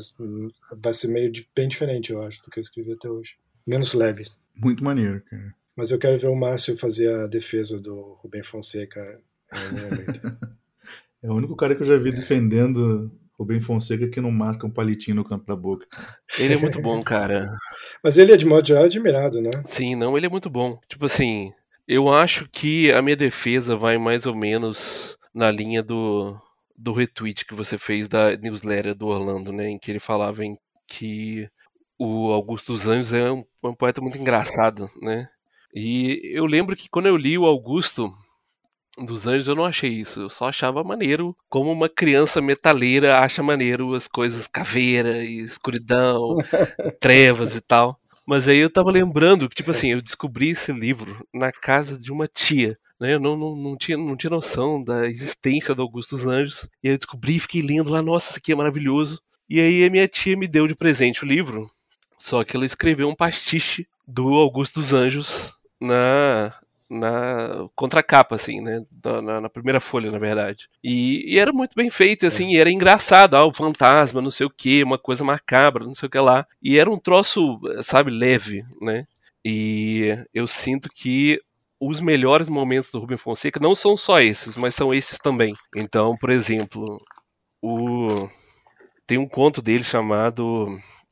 vai 0.76 0.94
ser 0.94 1.08
meio 1.08 1.32
de, 1.32 1.48
bem 1.56 1.68
diferente, 1.68 2.12
eu 2.12 2.22
acho, 2.22 2.44
do 2.44 2.52
que 2.52 2.60
eu 2.60 2.62
escrevi 2.62 2.92
até 2.92 3.10
hoje. 3.10 3.36
Menos 3.66 3.94
leve. 3.94 4.24
Muito 4.56 4.84
maneiro, 4.84 5.22
cara. 5.22 5.56
Mas 5.76 5.92
eu 5.92 5.98
quero 5.98 6.18
ver 6.18 6.28
o 6.28 6.36
Márcio 6.36 6.78
fazer 6.78 7.10
a 7.10 7.28
defesa 7.28 7.80
do 7.80 8.18
Rubem 8.22 8.44
Fonseca. 8.44 9.20
é 11.24 11.30
o 11.32 11.34
único 11.34 11.56
cara 11.56 11.74
que 11.74 11.84
eu 11.84 11.88
já 11.88 11.98
vi 11.98 12.12
defendendo 12.12 13.10
Rubem 13.42 13.60
Fonseca 13.60 14.08
que 14.08 14.22
não 14.22 14.30
masca 14.32 14.68
um 14.68 14.70
palitinho 14.70 15.16
no 15.16 15.26
canto 15.26 15.46
da 15.48 15.56
boca. 15.56 15.88
Ele 16.38 16.54
é 16.54 16.58
muito 16.58 16.80
bom, 16.80 17.02
cara. 17.04 17.52
Mas 18.04 18.20
ele 18.20 18.32
é 18.32 18.38
de 18.38 18.46
modo 18.46 18.68
geral 18.68 18.84
admirado, 18.84 19.42
né? 19.42 19.50
Sim, 19.66 19.96
não, 19.96 20.16
ele 20.16 20.28
é 20.28 20.30
muito 20.30 20.48
bom. 20.48 20.80
Tipo 20.88 21.06
assim, 21.06 21.52
eu 21.88 22.14
acho 22.14 22.48
que 22.48 22.92
a 22.92 23.02
minha 23.02 23.16
defesa 23.16 23.76
vai 23.76 23.98
mais 23.98 24.28
ou 24.28 24.36
menos 24.36 25.18
na 25.34 25.50
linha 25.50 25.82
do, 25.82 26.40
do 26.78 26.94
retweet 26.94 27.44
que 27.44 27.56
você 27.56 27.80
fez 27.80 28.08
da 28.08 28.38
newsletter 28.38 28.94
do 28.94 29.08
Orlando, 29.08 29.52
né? 29.52 29.70
Em 29.70 29.80
que 29.80 29.90
ele 29.90 30.00
falava 30.00 30.46
em 30.46 30.56
que 30.88 31.50
o 31.98 32.32
Augusto 32.32 32.74
dos 32.74 32.86
Anjos 32.86 33.12
é 33.12 33.32
um, 33.32 33.44
um 33.64 33.74
poeta 33.74 34.02
muito 34.02 34.20
engraçado, 34.20 34.88
né? 35.02 35.28
E 35.74 36.22
eu 36.32 36.46
lembro 36.46 36.76
que 36.76 36.88
quando 36.90 37.08
eu 37.08 37.18
li 37.18 37.40
o 37.40 37.46
Augusto, 37.46 38.12
dos 38.98 39.28
Anjos 39.28 39.48
eu 39.48 39.56
não 39.56 39.66
achei 39.66 39.90
isso. 39.90 40.22
Eu 40.22 40.30
só 40.30 40.50
achava 40.50 40.84
maneiro 40.84 41.36
como 41.50 41.72
uma 41.72 41.90
criança 41.90 42.42
metaleira 42.42 43.20
acha 43.20 43.42
maneiro 43.42 43.94
as 43.94 44.08
coisas 44.08 44.48
caveira 44.48 45.24
e 45.24 45.40
escuridão, 45.40 46.38
trevas 47.00 47.56
e 47.56 47.62
tal. 47.62 48.00
Mas 48.28 48.48
aí 48.48 48.58
eu 48.58 48.70
tava 48.70 48.92
lembrando 48.92 49.50
que, 49.50 49.56
tipo 49.56 49.72
assim, 49.72 49.90
eu 49.90 50.02
descobri 50.02 50.52
esse 50.52 50.72
livro 50.72 51.26
na 51.34 51.52
casa 51.52 51.98
de 51.98 52.12
uma 52.12 52.28
tia 52.28 52.78
né? 53.02 53.16
Eu 53.16 53.20
não, 53.20 53.36
não, 53.36 53.56
não, 53.56 53.76
tinha, 53.76 53.98
não 53.98 54.16
tinha 54.16 54.30
noção 54.30 54.82
da 54.82 55.08
existência 55.08 55.74
do 55.74 55.82
Augusto 55.82 56.16
dos 56.16 56.26
Anjos. 56.26 56.70
E 56.84 56.88
aí 56.88 56.94
eu 56.94 56.98
descobri, 57.00 57.40
fiquei 57.40 57.64
lendo 57.64 57.90
lá, 57.92 58.00
nossa, 58.00 58.30
isso 58.30 58.38
aqui 58.38 58.52
é 58.52 58.56
maravilhoso. 58.56 59.20
E 59.50 59.60
aí 59.60 59.84
a 59.84 59.90
minha 59.90 60.08
tia 60.08 60.38
me 60.38 60.48
deu 60.48 60.68
de 60.68 60.76
presente 60.76 61.26
o 61.26 61.28
livro, 61.28 61.70
só 62.18 62.44
que 62.44 62.56
ela 62.56 62.66
escreveu 62.66 63.10
um 63.10 63.16
pastiche 63.16 63.88
do 64.08 64.36
Augusto 64.36 64.80
dos 64.80 64.94
Anjos 64.94 65.54
na, 65.82 66.56
na 66.92 67.70
contracapa, 67.74 68.36
assim, 68.36 68.60
né? 68.60 68.86
Na, 69.24 69.40
na, 69.42 69.50
primeira 69.50 69.80
folha, 69.80 70.12
na 70.12 70.20
verdade. 70.20 70.68
E, 70.84 71.24
e 71.34 71.40
era 71.40 71.54
muito 71.54 71.74
bem 71.74 71.90
feito, 71.90 72.26
assim, 72.26 72.50
é. 72.50 72.58
e 72.58 72.58
era 72.60 72.70
engraçado, 72.70 73.36
ah, 73.36 73.46
o 73.46 73.54
fantasma, 73.54 74.22
não 74.22 74.30
sei 74.30 74.46
o 74.46 74.50
que, 74.50 74.84
uma 74.84 74.98
coisa 74.98 75.24
macabra, 75.24 75.86
não 75.86 75.94
sei 75.94 76.08
o 76.08 76.10
que 76.10 76.20
lá. 76.20 76.46
E 76.62 76.78
era 76.78 76.92
um 76.92 76.98
troço, 76.98 77.60
sabe, 77.82 78.12
leve, 78.12 78.66
né? 78.82 79.08
E 79.44 80.16
eu 80.34 80.48
sinto 80.48 80.90
que 80.94 81.42
os 81.80 82.02
melhores 82.02 82.50
momentos 82.50 82.92
do 82.92 83.00
Rubem 83.00 83.18
Fonseca 83.18 83.60
não 83.60 83.74
são 83.74 83.96
só 83.96 84.20
esses, 84.20 84.56
mas 84.56 84.76
são 84.76 84.94
esses 84.94 85.18
também. 85.18 85.56
Então, 85.76 86.12
por 86.18 86.30
exemplo, 86.30 86.86
o 87.62 88.10
tem 89.08 89.18
um 89.18 89.28
conto 89.28 89.62
dele 89.62 89.84
chamado 89.84 90.68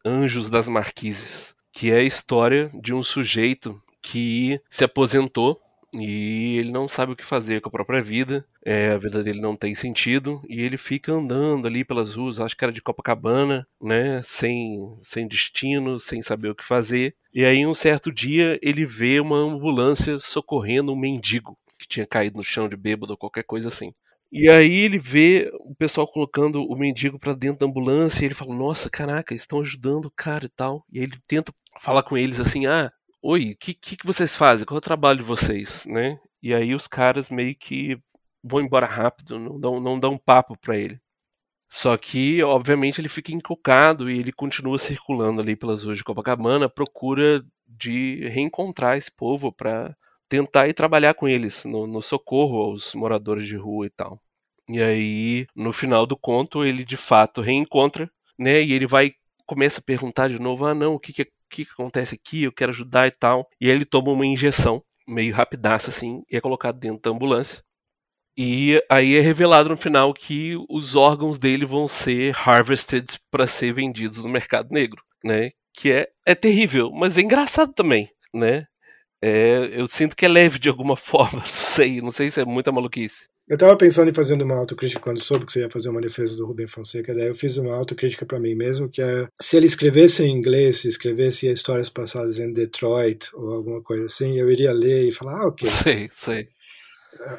Anjos 0.06 0.49
das 0.49 0.68
Marquises, 0.68 1.56
que 1.72 1.89
é 1.89 1.97
a 1.97 2.03
história 2.03 2.69
de 2.73 2.93
um 2.93 3.03
sujeito 3.03 3.81
que 4.01 4.60
se 4.69 4.84
aposentou 4.84 5.60
e 5.93 6.57
ele 6.57 6.71
não 6.71 6.87
sabe 6.87 7.13
o 7.13 7.15
que 7.15 7.25
fazer 7.25 7.61
com 7.61 7.69
a 7.69 7.71
própria 7.71 8.01
vida, 8.01 8.45
é, 8.63 8.91
a 8.91 8.97
vida 8.97 9.23
dele 9.23 9.41
não 9.41 9.55
tem 9.55 9.73
sentido 9.73 10.41
e 10.47 10.61
ele 10.61 10.77
fica 10.77 11.11
andando 11.11 11.65
ali 11.65 11.83
pelas 11.83 12.15
ruas, 12.15 12.39
acho 12.39 12.55
que 12.55 12.63
era 12.63 12.73
de 12.73 12.81
Copacabana, 12.81 13.67
né, 13.81 14.21
sem, 14.23 14.97
sem 15.01 15.27
destino, 15.27 15.99
sem 15.99 16.21
saber 16.21 16.49
o 16.49 16.55
que 16.55 16.63
fazer. 16.63 17.15
E 17.33 17.43
aí 17.43 17.65
um 17.65 17.75
certo 17.75 18.11
dia 18.11 18.59
ele 18.61 18.85
vê 18.85 19.19
uma 19.19 19.37
ambulância 19.37 20.19
socorrendo 20.19 20.91
um 20.91 20.99
mendigo 20.99 21.57
que 21.79 21.87
tinha 21.87 22.05
caído 22.05 22.37
no 22.37 22.43
chão 22.43 22.67
de 22.67 22.75
bêbado 22.75 23.13
ou 23.13 23.17
qualquer 23.17 23.43
coisa 23.43 23.69
assim. 23.69 23.93
E 24.31 24.47
aí 24.47 24.77
ele 24.81 24.99
vê 24.99 25.51
o 25.61 25.73
pessoal 25.73 26.07
colocando 26.07 26.63
o 26.63 26.77
mendigo 26.77 27.17
para 27.17 27.33
dentro 27.33 27.59
da 27.59 27.65
ambulância 27.65 28.21
e 28.21 28.25
ele 28.25 28.35
fala: 28.35 28.55
Nossa, 28.55 28.87
caraca, 28.87 29.33
estão 29.33 29.59
ajudando 29.59 30.05
o 30.05 30.11
cara 30.11 30.45
e 30.45 30.49
tal. 30.49 30.85
E 30.91 30.99
aí 30.99 31.05
ele 31.05 31.17
tenta 31.27 31.51
falar 31.81 32.03
com 32.03 32.15
eles 32.15 32.39
assim: 32.39 32.67
Ah, 32.67 32.91
oi, 33.21 33.51
o 33.51 33.57
que, 33.57 33.73
que, 33.73 33.97
que 33.97 34.05
vocês 34.05 34.35
fazem? 34.35 34.65
Qual 34.65 34.77
é 34.77 34.79
o 34.79 34.81
trabalho 34.81 35.19
de 35.19 35.25
vocês? 35.25 35.85
Né? 35.85 36.19
E 36.41 36.53
aí 36.53 36.73
os 36.73 36.87
caras 36.87 37.29
meio 37.29 37.55
que 37.55 37.99
vão 38.43 38.61
embora 38.61 38.85
rápido, 38.85 39.37
não 39.37 39.59
dão, 39.59 39.79
não 39.79 39.99
dão 39.99 40.17
papo 40.17 40.57
para 40.57 40.77
ele. 40.77 40.99
Só 41.69 41.95
que, 41.97 42.41
obviamente, 42.43 42.99
ele 42.99 43.09
fica 43.09 43.31
encucado 43.31 44.09
e 44.09 44.19
ele 44.19 44.31
continua 44.31 44.79
circulando 44.79 45.41
ali 45.41 45.55
pelas 45.55 45.83
ruas 45.83 45.97
de 45.99 46.03
Copacabana 46.03 46.67
procura 46.67 47.45
de 47.67 48.27
reencontrar 48.29 48.97
esse 48.97 49.11
povo 49.11 49.51
para 49.51 49.95
tentar 50.27 50.67
ir 50.67 50.73
trabalhar 50.73 51.13
com 51.13 51.27
eles 51.27 51.65
no, 51.65 51.85
no, 51.85 52.01
socorro 52.01 52.57
aos 52.63 52.95
moradores 52.95 53.47
de 53.47 53.55
rua 53.55 53.85
e 53.85 53.89
tal. 53.91 54.19
E 54.67 54.81
aí, 54.81 55.47
no 55.55 55.71
final 55.71 56.07
do 56.07 56.17
conto, 56.17 56.65
ele 56.65 56.83
de 56.83 56.97
fato 56.97 57.41
reencontra, 57.41 58.09
né? 58.37 58.63
E 58.63 58.73
ele 58.73 58.87
vai 58.87 59.13
começa 59.45 59.79
a 59.79 59.83
perguntar 59.83 60.29
de 60.29 60.39
novo: 60.39 60.65
ah, 60.65 60.75
não, 60.75 60.93
o 60.95 60.99
que, 60.99 61.11
que, 61.11 61.31
que 61.49 61.67
acontece 61.71 62.15
aqui? 62.15 62.43
Eu 62.43 62.51
quero 62.51 62.71
ajudar 62.71 63.07
e 63.07 63.11
tal. 63.11 63.47
E 63.59 63.67
aí 63.67 63.71
ele 63.76 63.85
toma 63.85 64.11
uma 64.11 64.26
injeção, 64.26 64.84
meio 65.07 65.34
rapidaça 65.34 65.89
assim, 65.89 66.21
e 66.30 66.38
é 66.38 66.41
colocado 66.41 66.80
dentro 66.80 67.01
da 67.01 67.09
ambulância. 67.09 67.63
E 68.38 68.81
aí 68.89 69.15
é 69.15 69.21
revelado 69.21 69.69
no 69.69 69.77
final 69.77 70.13
que 70.13 70.55
os 70.69 70.95
órgãos 70.95 71.38
dele 71.38 71.65
vão 71.65 71.88
ser 71.88 72.34
harvested 72.38 73.05
para 73.30 73.47
ser 73.47 73.73
vendidos 73.73 74.19
no 74.19 74.30
mercado 74.30 74.69
negro, 74.71 75.03
né? 75.23 75.51
Que 75.73 75.91
é, 75.91 76.07
é 76.26 76.35
terrível, 76.35 76.91
mas 76.91 77.17
é 77.17 77.21
engraçado 77.21 77.73
também, 77.73 78.09
né? 78.34 78.65
é, 79.21 79.69
eu 79.73 79.88
sinto 79.88 80.15
que 80.15 80.26
é 80.26 80.30
leve 80.30 80.59
de 80.59 80.69
alguma 80.69 80.95
forma, 80.97 81.39
não 81.39 81.45
sei, 81.45 82.01
não 82.01 82.11
sei 82.11 82.30
se 82.30 82.41
é 82.41 82.45
muita 82.45 82.71
maluquice. 82.71 83.28
Eu 83.49 83.55
estava 83.55 83.76
pensando 83.76 84.11
em 84.11 84.13
fazer 84.13 84.39
uma 84.39 84.55
autocrítica 84.55 85.01
quando 85.01 85.23
soube 85.23 85.43
que 85.43 85.51
você 85.51 85.61
ia 85.61 85.69
fazer 85.71 85.89
uma 85.89 85.99
defesa 85.99 86.38
do 86.38 86.45
Rubem 86.45 86.67
Fonseca, 86.67 87.15
daí 87.15 87.30
eu 87.30 87.35
fiz 87.35 87.57
uma 87.57 87.73
autocrítica 87.73 88.23
para 88.23 88.39
mim 88.39 88.53
mesmo, 88.53 88.88
que 88.88 89.01
era 89.01 89.27
se 89.41 89.57
ele 89.57 89.65
escrevesse 89.65 90.23
em 90.23 90.30
inglês, 90.30 90.77
se 90.77 90.88
escrevesse 90.88 91.47
histórias 91.47 91.89
passadas 91.89 92.38
em 92.38 92.53
Detroit 92.53 93.31
ou 93.34 93.51
alguma 93.51 93.81
coisa 93.81 94.05
assim, 94.05 94.38
eu 94.38 94.51
iria 94.51 94.71
ler 94.71 95.09
e 95.09 95.11
falar, 95.11 95.41
ah, 95.41 95.47
ok. 95.47 95.67
Sei, 95.84 96.09
sei. 96.11 96.47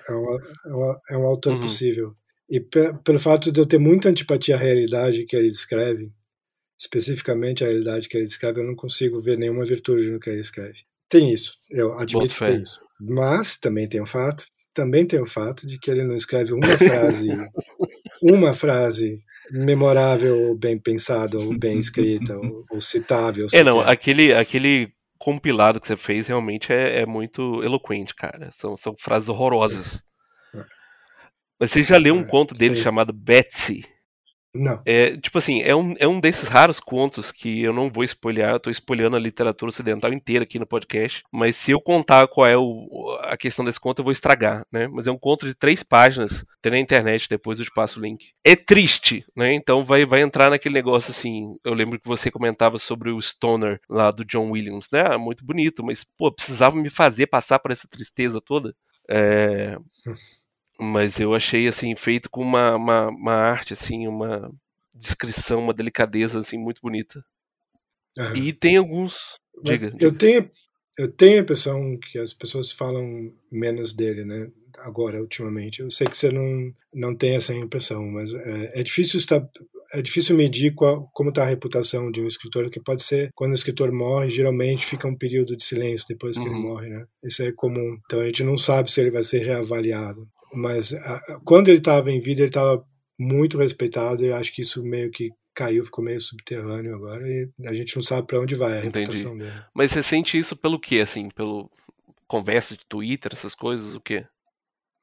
É, 0.08 0.12
uma, 0.12 0.36
é, 0.66 0.68
uma, 0.68 1.00
é 1.12 1.16
um 1.16 1.26
autor 1.26 1.52
uhum. 1.52 1.60
possível. 1.60 2.12
E 2.48 2.58
pelo 2.58 3.18
fato 3.20 3.52
de 3.52 3.60
eu 3.60 3.66
ter 3.66 3.78
muita 3.78 4.08
antipatia 4.08 4.56
à 4.56 4.58
realidade 4.58 5.24
que 5.24 5.36
ele 5.36 5.48
descreve, 5.48 6.10
especificamente 6.76 7.62
a 7.62 7.68
realidade 7.68 8.08
que 8.08 8.16
ele 8.16 8.26
descreve, 8.26 8.60
eu 8.60 8.66
não 8.66 8.74
consigo 8.74 9.20
ver 9.20 9.38
nenhuma 9.38 9.64
virtude 9.64 10.10
no 10.10 10.18
que 10.18 10.28
ele 10.28 10.40
escreve. 10.40 10.80
Tem 11.08 11.32
isso, 11.32 11.54
eu 11.70 11.92
admito 11.96 12.34
que 12.34 12.44
tem 12.44 12.62
isso. 12.62 12.80
Mas 13.00 13.56
também 13.56 13.88
tem 13.88 14.00
o 14.00 14.06
fato, 14.06 14.44
também 14.72 15.06
tem 15.06 15.20
o 15.20 15.26
fato 15.26 15.66
de 15.66 15.78
que 15.78 15.90
ele 15.90 16.04
não 16.04 16.14
escreve 16.14 16.52
uma 16.52 16.66
frase, 16.76 17.28
uma 18.22 18.54
frase 18.54 19.18
memorável, 19.50 20.48
ou 20.48 20.56
bem 20.56 20.78
pensada, 20.78 21.38
ou 21.38 21.56
bem 21.58 21.78
escrita, 21.80 22.36
ou, 22.36 22.64
ou 22.70 22.80
citável. 22.80 23.46
É, 23.52 23.62
não, 23.62 23.80
aquele, 23.80 24.32
aquele 24.32 24.92
compilado 25.18 25.80
que 25.80 25.86
você 25.86 25.96
fez 25.96 26.26
realmente 26.28 26.72
é, 26.72 27.00
é 27.00 27.06
muito 27.06 27.62
eloquente, 27.62 28.14
cara. 28.14 28.50
São, 28.52 28.76
são 28.76 28.94
frases 28.96 29.28
horrorosas. 29.28 30.02
É. 30.54 30.64
Você 31.60 31.82
já 31.82 31.98
leu 31.98 32.14
um 32.14 32.22
é, 32.22 32.26
conto 32.26 32.54
dele 32.54 32.74
sei. 32.74 32.84
chamado 32.84 33.12
Betsy? 33.12 33.84
Não. 34.54 34.82
É, 34.84 35.16
tipo 35.16 35.38
assim, 35.38 35.62
é 35.62 35.74
um, 35.74 35.94
é 35.98 36.08
um 36.08 36.20
desses 36.20 36.48
raros 36.48 36.80
contos 36.80 37.30
que 37.30 37.62
eu 37.62 37.72
não 37.72 37.88
vou 37.90 38.02
spoiler, 38.02 38.50
eu 38.50 38.60
tô 38.60 38.70
spoilhando 38.70 39.16
a 39.16 39.20
literatura 39.20 39.68
ocidental 39.68 40.12
inteira 40.12 40.42
aqui 40.42 40.58
no 40.58 40.66
podcast, 40.66 41.22
mas 41.32 41.54
se 41.54 41.70
eu 41.70 41.80
contar 41.80 42.26
qual 42.26 42.46
é 42.46 42.56
o, 42.56 43.16
a 43.22 43.36
questão 43.36 43.64
desse 43.64 43.78
conto, 43.78 44.00
eu 44.00 44.04
vou 44.04 44.12
estragar, 44.12 44.66
né? 44.72 44.88
Mas 44.88 45.06
é 45.06 45.12
um 45.12 45.18
conto 45.18 45.46
de 45.46 45.54
três 45.54 45.82
páginas, 45.82 46.44
tem 46.60 46.72
na 46.72 46.78
internet, 46.78 47.28
depois 47.28 47.58
eu 47.58 47.64
te 47.64 47.70
passo 47.70 48.00
o 48.00 48.02
link. 48.02 48.32
É 48.44 48.56
triste, 48.56 49.24
né? 49.36 49.52
Então 49.52 49.84
vai, 49.84 50.04
vai 50.04 50.20
entrar 50.20 50.50
naquele 50.50 50.74
negócio 50.74 51.12
assim, 51.12 51.54
eu 51.64 51.72
lembro 51.72 52.00
que 52.00 52.08
você 52.08 52.30
comentava 52.30 52.78
sobre 52.78 53.10
o 53.10 53.22
Stoner 53.22 53.80
lá 53.88 54.10
do 54.10 54.24
John 54.24 54.50
Williams, 54.50 54.88
né? 54.92 55.04
Ah, 55.06 55.18
muito 55.18 55.44
bonito, 55.44 55.84
mas, 55.84 56.04
pô, 56.04 56.32
precisava 56.32 56.76
me 56.76 56.90
fazer 56.90 57.28
passar 57.28 57.60
por 57.60 57.70
essa 57.70 57.86
tristeza 57.88 58.40
toda. 58.40 58.74
É... 59.08 59.76
Mas 60.80 61.20
eu 61.20 61.34
achei 61.34 61.68
assim 61.68 61.94
feito 61.94 62.30
com 62.30 62.42
uma, 62.42 62.76
uma, 62.76 63.08
uma, 63.08 63.34
arte 63.34 63.72
assim 63.72 64.06
uma 64.06 64.50
descrição 64.94 65.60
uma 65.60 65.74
delicadeza 65.74 66.40
assim 66.40 66.58
muito 66.58 66.80
bonita 66.82 67.24
uhum. 68.18 68.36
e 68.36 68.52
tem 68.52 68.76
alguns 68.76 69.38
diga, 69.62 69.92
eu 69.98 70.12
tenho 70.12 70.50
eu 70.98 71.10
tenho 71.10 71.38
a 71.38 71.42
impressão 71.42 71.98
que 71.98 72.18
as 72.18 72.34
pessoas 72.34 72.72
falam 72.72 73.32
menos 73.50 73.94
dele 73.94 74.24
né 74.24 74.50
agora 74.78 75.20
ultimamente 75.20 75.80
eu 75.80 75.90
sei 75.90 76.06
que 76.06 76.16
você 76.16 76.30
não 76.30 76.74
não 76.92 77.16
tem 77.16 77.36
essa 77.36 77.54
impressão 77.54 78.04
mas 78.10 78.32
é, 78.32 78.80
é 78.80 78.82
difícil 78.82 79.18
estar 79.18 79.40
é 79.92 80.00
difícil 80.00 80.36
medir 80.36 80.72
qual, 80.74 81.08
como 81.12 81.30
está 81.30 81.42
a 81.42 81.48
reputação 81.48 82.10
de 82.10 82.20
um 82.20 82.26
escritor, 82.26 82.70
que 82.70 82.80
pode 82.80 83.02
ser 83.02 83.30
quando 83.34 83.52
o 83.52 83.54
escritor 83.54 83.90
morre, 83.92 84.28
geralmente 84.28 84.86
fica 84.86 85.08
um 85.08 85.16
período 85.16 85.56
de 85.56 85.64
silêncio 85.64 86.06
depois 86.08 86.36
que 86.36 86.48
uhum. 86.48 86.54
ele 86.54 86.62
morre, 86.62 86.88
né? 86.88 87.04
Isso 87.24 87.42
é 87.42 87.52
comum. 87.52 87.98
Então 88.04 88.20
a 88.20 88.26
gente 88.26 88.44
não 88.44 88.56
sabe 88.56 88.90
se 88.90 89.00
ele 89.00 89.10
vai 89.10 89.24
ser 89.24 89.44
reavaliado. 89.44 90.28
Mas 90.52 90.92
a, 90.92 91.40
quando 91.44 91.68
ele 91.68 91.78
estava 91.78 92.10
em 92.10 92.20
vida, 92.20 92.40
ele 92.42 92.48
estava 92.48 92.84
muito 93.18 93.58
respeitado 93.58 94.24
e 94.24 94.32
acho 94.32 94.52
que 94.52 94.62
isso 94.62 94.82
meio 94.82 95.10
que 95.10 95.30
caiu, 95.54 95.84
ficou 95.84 96.02
meio 96.02 96.20
subterrâneo 96.20 96.94
agora 96.94 97.26
e 97.28 97.50
a 97.66 97.74
gente 97.74 97.94
não 97.94 98.02
sabe 98.02 98.26
para 98.26 98.40
onde 98.40 98.54
vai 98.54 98.74
a 98.74 98.86
Entendi. 98.86 98.98
reputação 99.00 99.36
dele. 99.36 99.52
Mas 99.74 99.90
você 99.90 100.02
sente 100.02 100.38
isso 100.38 100.56
pelo 100.56 100.78
quê, 100.80 101.00
assim? 101.00 101.28
Pelo 101.28 101.70
conversa 102.26 102.76
de 102.76 102.86
Twitter, 102.88 103.32
essas 103.34 103.54
coisas, 103.54 103.94
o 103.94 104.00
quê? 104.00 104.24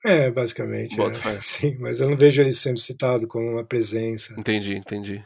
É, 0.03 0.31
basicamente. 0.31 0.99
É. 0.99 1.41
Sim, 1.41 1.77
mas 1.79 1.99
eu 1.99 2.09
não 2.09 2.17
vejo 2.17 2.41
ele 2.41 2.51
sendo 2.51 2.79
citado 2.79 3.27
como 3.27 3.51
uma 3.51 3.65
presença. 3.65 4.33
Entendi, 4.39 4.75
entendi. 4.75 5.23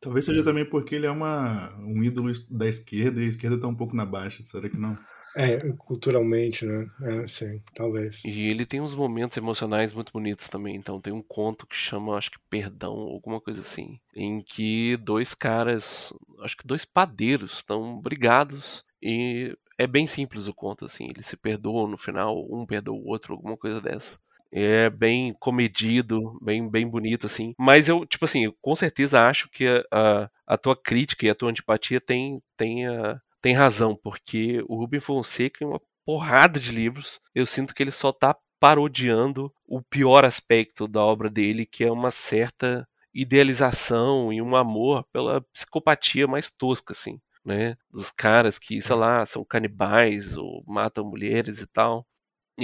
Talvez 0.00 0.24
seja 0.24 0.42
também 0.42 0.68
porque 0.68 0.94
ele 0.94 1.06
é 1.06 1.10
uma, 1.10 1.76
um 1.78 2.02
ídolo 2.02 2.32
da 2.50 2.68
esquerda 2.68 3.20
e 3.20 3.24
a 3.24 3.28
esquerda 3.28 3.56
está 3.56 3.68
um 3.68 3.74
pouco 3.74 3.94
na 3.94 4.04
baixa, 4.04 4.42
será 4.42 4.68
que 4.68 4.76
não? 4.76 4.98
É, 5.36 5.58
culturalmente, 5.78 6.66
né? 6.66 6.90
É, 7.02 7.28
sim, 7.28 7.62
talvez. 7.74 8.22
E 8.24 8.48
ele 8.48 8.66
tem 8.66 8.80
uns 8.80 8.94
momentos 8.94 9.36
emocionais 9.36 9.92
muito 9.92 10.12
bonitos 10.12 10.48
também. 10.48 10.76
Então 10.76 11.00
tem 11.00 11.12
um 11.12 11.22
conto 11.22 11.66
que 11.66 11.76
chama, 11.76 12.16
acho 12.16 12.30
que 12.30 12.38
Perdão, 12.50 12.92
alguma 12.92 13.40
coisa 13.40 13.62
assim. 13.62 13.98
Em 14.14 14.42
que 14.42 14.96
dois 14.98 15.34
caras, 15.34 16.12
acho 16.42 16.56
que 16.56 16.66
dois 16.66 16.84
padeiros, 16.84 17.54
estão 17.54 17.98
brigados 17.98 18.84
e 19.00 19.56
é 19.78 19.86
bem 19.86 20.06
simples 20.06 20.46
o 20.46 20.54
conto, 20.54 20.84
assim. 20.84 21.08
Eles 21.08 21.26
se 21.26 21.36
perdoam 21.36 21.88
no 21.88 21.96
final, 21.96 22.46
um 22.50 22.66
perdoa 22.66 22.94
o 22.94 23.06
outro, 23.06 23.34
alguma 23.34 23.56
coisa 23.56 23.80
dessa. 23.80 24.18
É 24.54 24.90
bem 24.90 25.32
comedido, 25.40 26.38
bem, 26.42 26.68
bem 26.70 26.86
bonito, 26.86 27.26
assim. 27.26 27.54
Mas 27.58 27.88
eu, 27.88 28.04
tipo 28.04 28.26
assim, 28.26 28.44
eu 28.44 28.54
com 28.60 28.76
certeza 28.76 29.22
acho 29.26 29.48
que 29.48 29.66
a, 29.66 29.82
a, 29.90 30.30
a 30.46 30.58
tua 30.58 30.76
crítica 30.76 31.24
e 31.26 31.30
a 31.30 31.34
tua 31.34 31.50
antipatia 31.50 32.00
tem, 32.00 32.42
tem 32.56 32.86
a 32.86 33.18
tem 33.42 33.54
razão, 33.54 33.96
porque 33.96 34.62
o 34.68 34.76
Rubem 34.76 35.00
Fonseca, 35.00 35.64
em 35.64 35.66
uma 35.68 35.80
porrada 36.06 36.58
de 36.60 36.70
livros, 36.72 37.20
eu 37.34 37.46
sinto 37.46 37.74
que 37.74 37.82
ele 37.82 37.90
só 37.90 38.12
tá 38.12 38.36
parodiando 38.60 39.52
o 39.66 39.82
pior 39.82 40.24
aspecto 40.24 40.86
da 40.86 41.02
obra 41.02 41.28
dele, 41.28 41.66
que 41.66 41.84
é 41.84 41.90
uma 41.90 42.10
certa 42.12 42.88
idealização 43.12 44.32
e 44.32 44.40
um 44.40 44.54
amor 44.56 45.04
pela 45.12 45.40
psicopatia 45.52 46.26
mais 46.26 46.50
tosca, 46.50 46.92
assim, 46.92 47.20
né? 47.44 47.76
Dos 47.90 48.10
caras 48.10 48.58
que, 48.58 48.80
sei 48.80 48.96
lá, 48.96 49.26
são 49.26 49.44
canibais 49.44 50.36
ou 50.36 50.62
matam 50.66 51.04
mulheres 51.04 51.60
e 51.60 51.66
tal. 51.66 52.06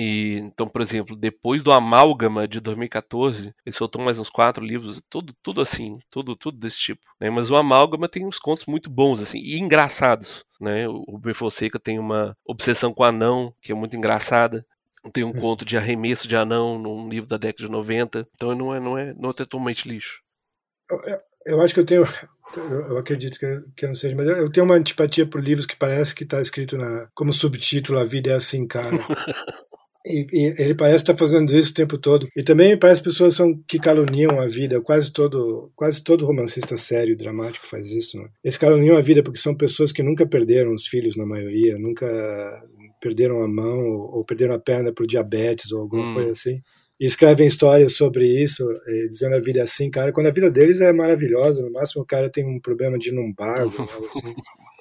E 0.00 0.38
então, 0.38 0.68
por 0.68 0.80
exemplo, 0.80 1.16
depois 1.16 1.60
do 1.60 1.72
Amálgama 1.72 2.46
de 2.46 2.60
2014, 2.60 3.52
ele 3.66 3.74
soltou 3.74 4.00
mais 4.00 4.16
uns 4.16 4.30
quatro 4.30 4.64
livros, 4.64 5.02
tudo, 5.10 5.34
tudo 5.42 5.60
assim, 5.60 5.98
tudo, 6.08 6.36
tudo 6.36 6.56
desse 6.56 6.78
tipo. 6.78 7.00
Né? 7.20 7.28
Mas 7.28 7.50
o 7.50 7.56
Amálgama 7.56 8.08
tem 8.08 8.24
uns 8.24 8.38
contos 8.38 8.64
muito 8.66 8.88
bons 8.88 9.20
assim 9.20 9.40
e 9.40 9.58
engraçados. 9.58 10.44
Né? 10.60 10.86
O 10.86 11.02
Rubem 11.08 11.34
Fonseca 11.34 11.80
tem 11.80 11.98
uma 11.98 12.36
obsessão 12.46 12.94
com 12.94 13.02
anão 13.02 13.52
que 13.60 13.72
é 13.72 13.74
muito 13.74 13.96
engraçada. 13.96 14.64
Tem 15.12 15.24
um 15.24 15.32
conto 15.32 15.64
de 15.64 15.76
arremesso 15.76 16.28
de 16.28 16.36
anão 16.36 16.78
num 16.78 17.08
livro 17.08 17.28
da 17.28 17.36
década 17.36 17.66
de 17.66 17.72
90. 17.72 18.28
Então 18.36 18.54
não 18.54 18.72
é, 18.72 18.78
não 18.78 18.96
é, 18.96 19.14
não 19.14 19.30
é 19.30 19.32
totalmente 19.32 19.88
lixo. 19.88 20.22
Eu, 20.88 21.18
eu 21.44 21.60
acho 21.60 21.74
que 21.74 21.80
eu 21.80 21.86
tenho 21.86 22.04
eu 22.56 22.96
acredito 22.96 23.38
que, 23.38 23.60
que 23.76 23.84
eu 23.84 23.88
não 23.88 23.94
seja, 23.94 24.16
mas 24.16 24.26
eu 24.26 24.50
tenho 24.50 24.64
uma 24.64 24.76
antipatia 24.76 25.26
por 25.26 25.40
livros 25.40 25.66
que 25.66 25.76
parece 25.76 26.14
que 26.14 26.24
está 26.24 26.40
escrito 26.40 26.78
na, 26.78 27.08
como 27.14 27.32
subtítulo 27.32 27.98
A 27.98 28.04
Vida 28.04 28.30
é 28.30 28.34
Assim, 28.34 28.66
Cara. 28.66 28.96
E, 30.08 30.26
e, 30.32 30.62
ele 30.62 30.74
parece 30.74 30.96
estar 30.96 31.16
fazendo 31.16 31.54
isso 31.54 31.70
o 31.70 31.74
tempo 31.74 31.98
todo. 31.98 32.28
E 32.36 32.42
também 32.42 32.76
parece 32.78 33.02
pessoas 33.02 33.34
são, 33.34 33.58
que 33.66 33.78
caluniam 33.78 34.40
a 34.40 34.46
vida. 34.46 34.80
Quase 34.80 35.12
todo, 35.12 35.70
quase 35.76 36.02
todo 36.02 36.26
romancista 36.26 36.76
sério 36.76 37.12
e 37.12 37.16
dramático 37.16 37.66
faz 37.66 37.90
isso. 37.90 38.18
Né? 38.18 38.28
Eles 38.42 38.56
caluniam 38.56 38.96
a 38.96 39.00
vida 39.00 39.22
porque 39.22 39.38
são 39.38 39.54
pessoas 39.54 39.92
que 39.92 40.02
nunca 40.02 40.26
perderam 40.26 40.72
os 40.72 40.86
filhos, 40.86 41.16
na 41.16 41.26
maioria, 41.26 41.78
nunca 41.78 42.06
perderam 43.00 43.42
a 43.42 43.48
mão 43.48 43.86
ou, 43.86 44.16
ou 44.16 44.24
perderam 44.24 44.54
a 44.54 44.58
perna 44.58 44.92
por 44.92 45.06
diabetes 45.06 45.70
ou 45.70 45.82
alguma 45.82 46.10
hum. 46.10 46.14
coisa 46.14 46.32
assim 46.32 46.60
e 47.00 47.06
escrevem 47.06 47.46
histórias 47.46 47.94
sobre 47.94 48.26
isso, 48.26 48.66
dizendo 49.08 49.36
a 49.36 49.40
vida 49.40 49.60
é 49.60 49.62
assim, 49.62 49.88
cara, 49.90 50.12
quando 50.12 50.26
a 50.26 50.32
vida 50.32 50.50
deles 50.50 50.80
é 50.80 50.92
maravilhosa, 50.92 51.62
no 51.62 51.70
máximo 51.70 52.02
o 52.02 52.06
cara 52.06 52.28
tem 52.28 52.44
um 52.44 52.58
problema 52.58 52.98
de 52.98 53.10
lumbago, 53.10 53.72
algo 53.78 54.08
assim. 54.08 54.34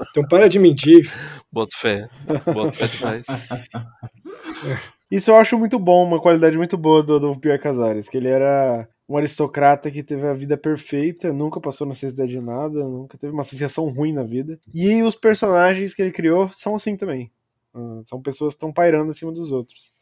Então 0.09 0.23
para 0.27 0.47
de 0.47 0.59
mentir. 0.59 1.11
Bota 1.51 1.75
fé. 1.77 2.09
Bota 2.53 2.71
fé 2.71 2.87
demais. 2.87 3.25
Isso 5.09 5.31
eu 5.31 5.35
acho 5.37 5.57
muito 5.57 5.79
bom, 5.79 6.05
uma 6.05 6.21
qualidade 6.21 6.57
muito 6.57 6.77
boa 6.77 7.01
do 7.01 7.15
Adolfo 7.15 7.39
Pierre 7.39 7.61
Casares, 7.61 8.09
que 8.09 8.17
ele 8.17 8.27
era 8.27 8.87
um 9.07 9.15
aristocrata 9.15 9.89
que 9.89 10.03
teve 10.03 10.27
a 10.27 10.33
vida 10.33 10.57
perfeita, 10.57 11.31
nunca 11.31 11.61
passou 11.61 11.87
necessidade 11.87 12.29
de 12.29 12.41
nada, 12.41 12.83
nunca 12.83 13.17
teve 13.17 13.31
uma 13.31 13.43
sensação 13.45 13.87
ruim 13.87 14.11
na 14.11 14.23
vida. 14.23 14.59
E 14.73 15.01
os 15.01 15.15
personagens 15.15 15.93
que 15.93 16.01
ele 16.01 16.11
criou 16.11 16.51
são 16.53 16.75
assim 16.75 16.97
também. 16.97 17.31
Ah, 17.73 18.01
são 18.07 18.21
pessoas 18.21 18.53
que 18.53 18.57
estão 18.57 18.73
pairando 18.73 19.11
acima 19.11 19.31
dos 19.31 19.49
outros. 19.49 19.93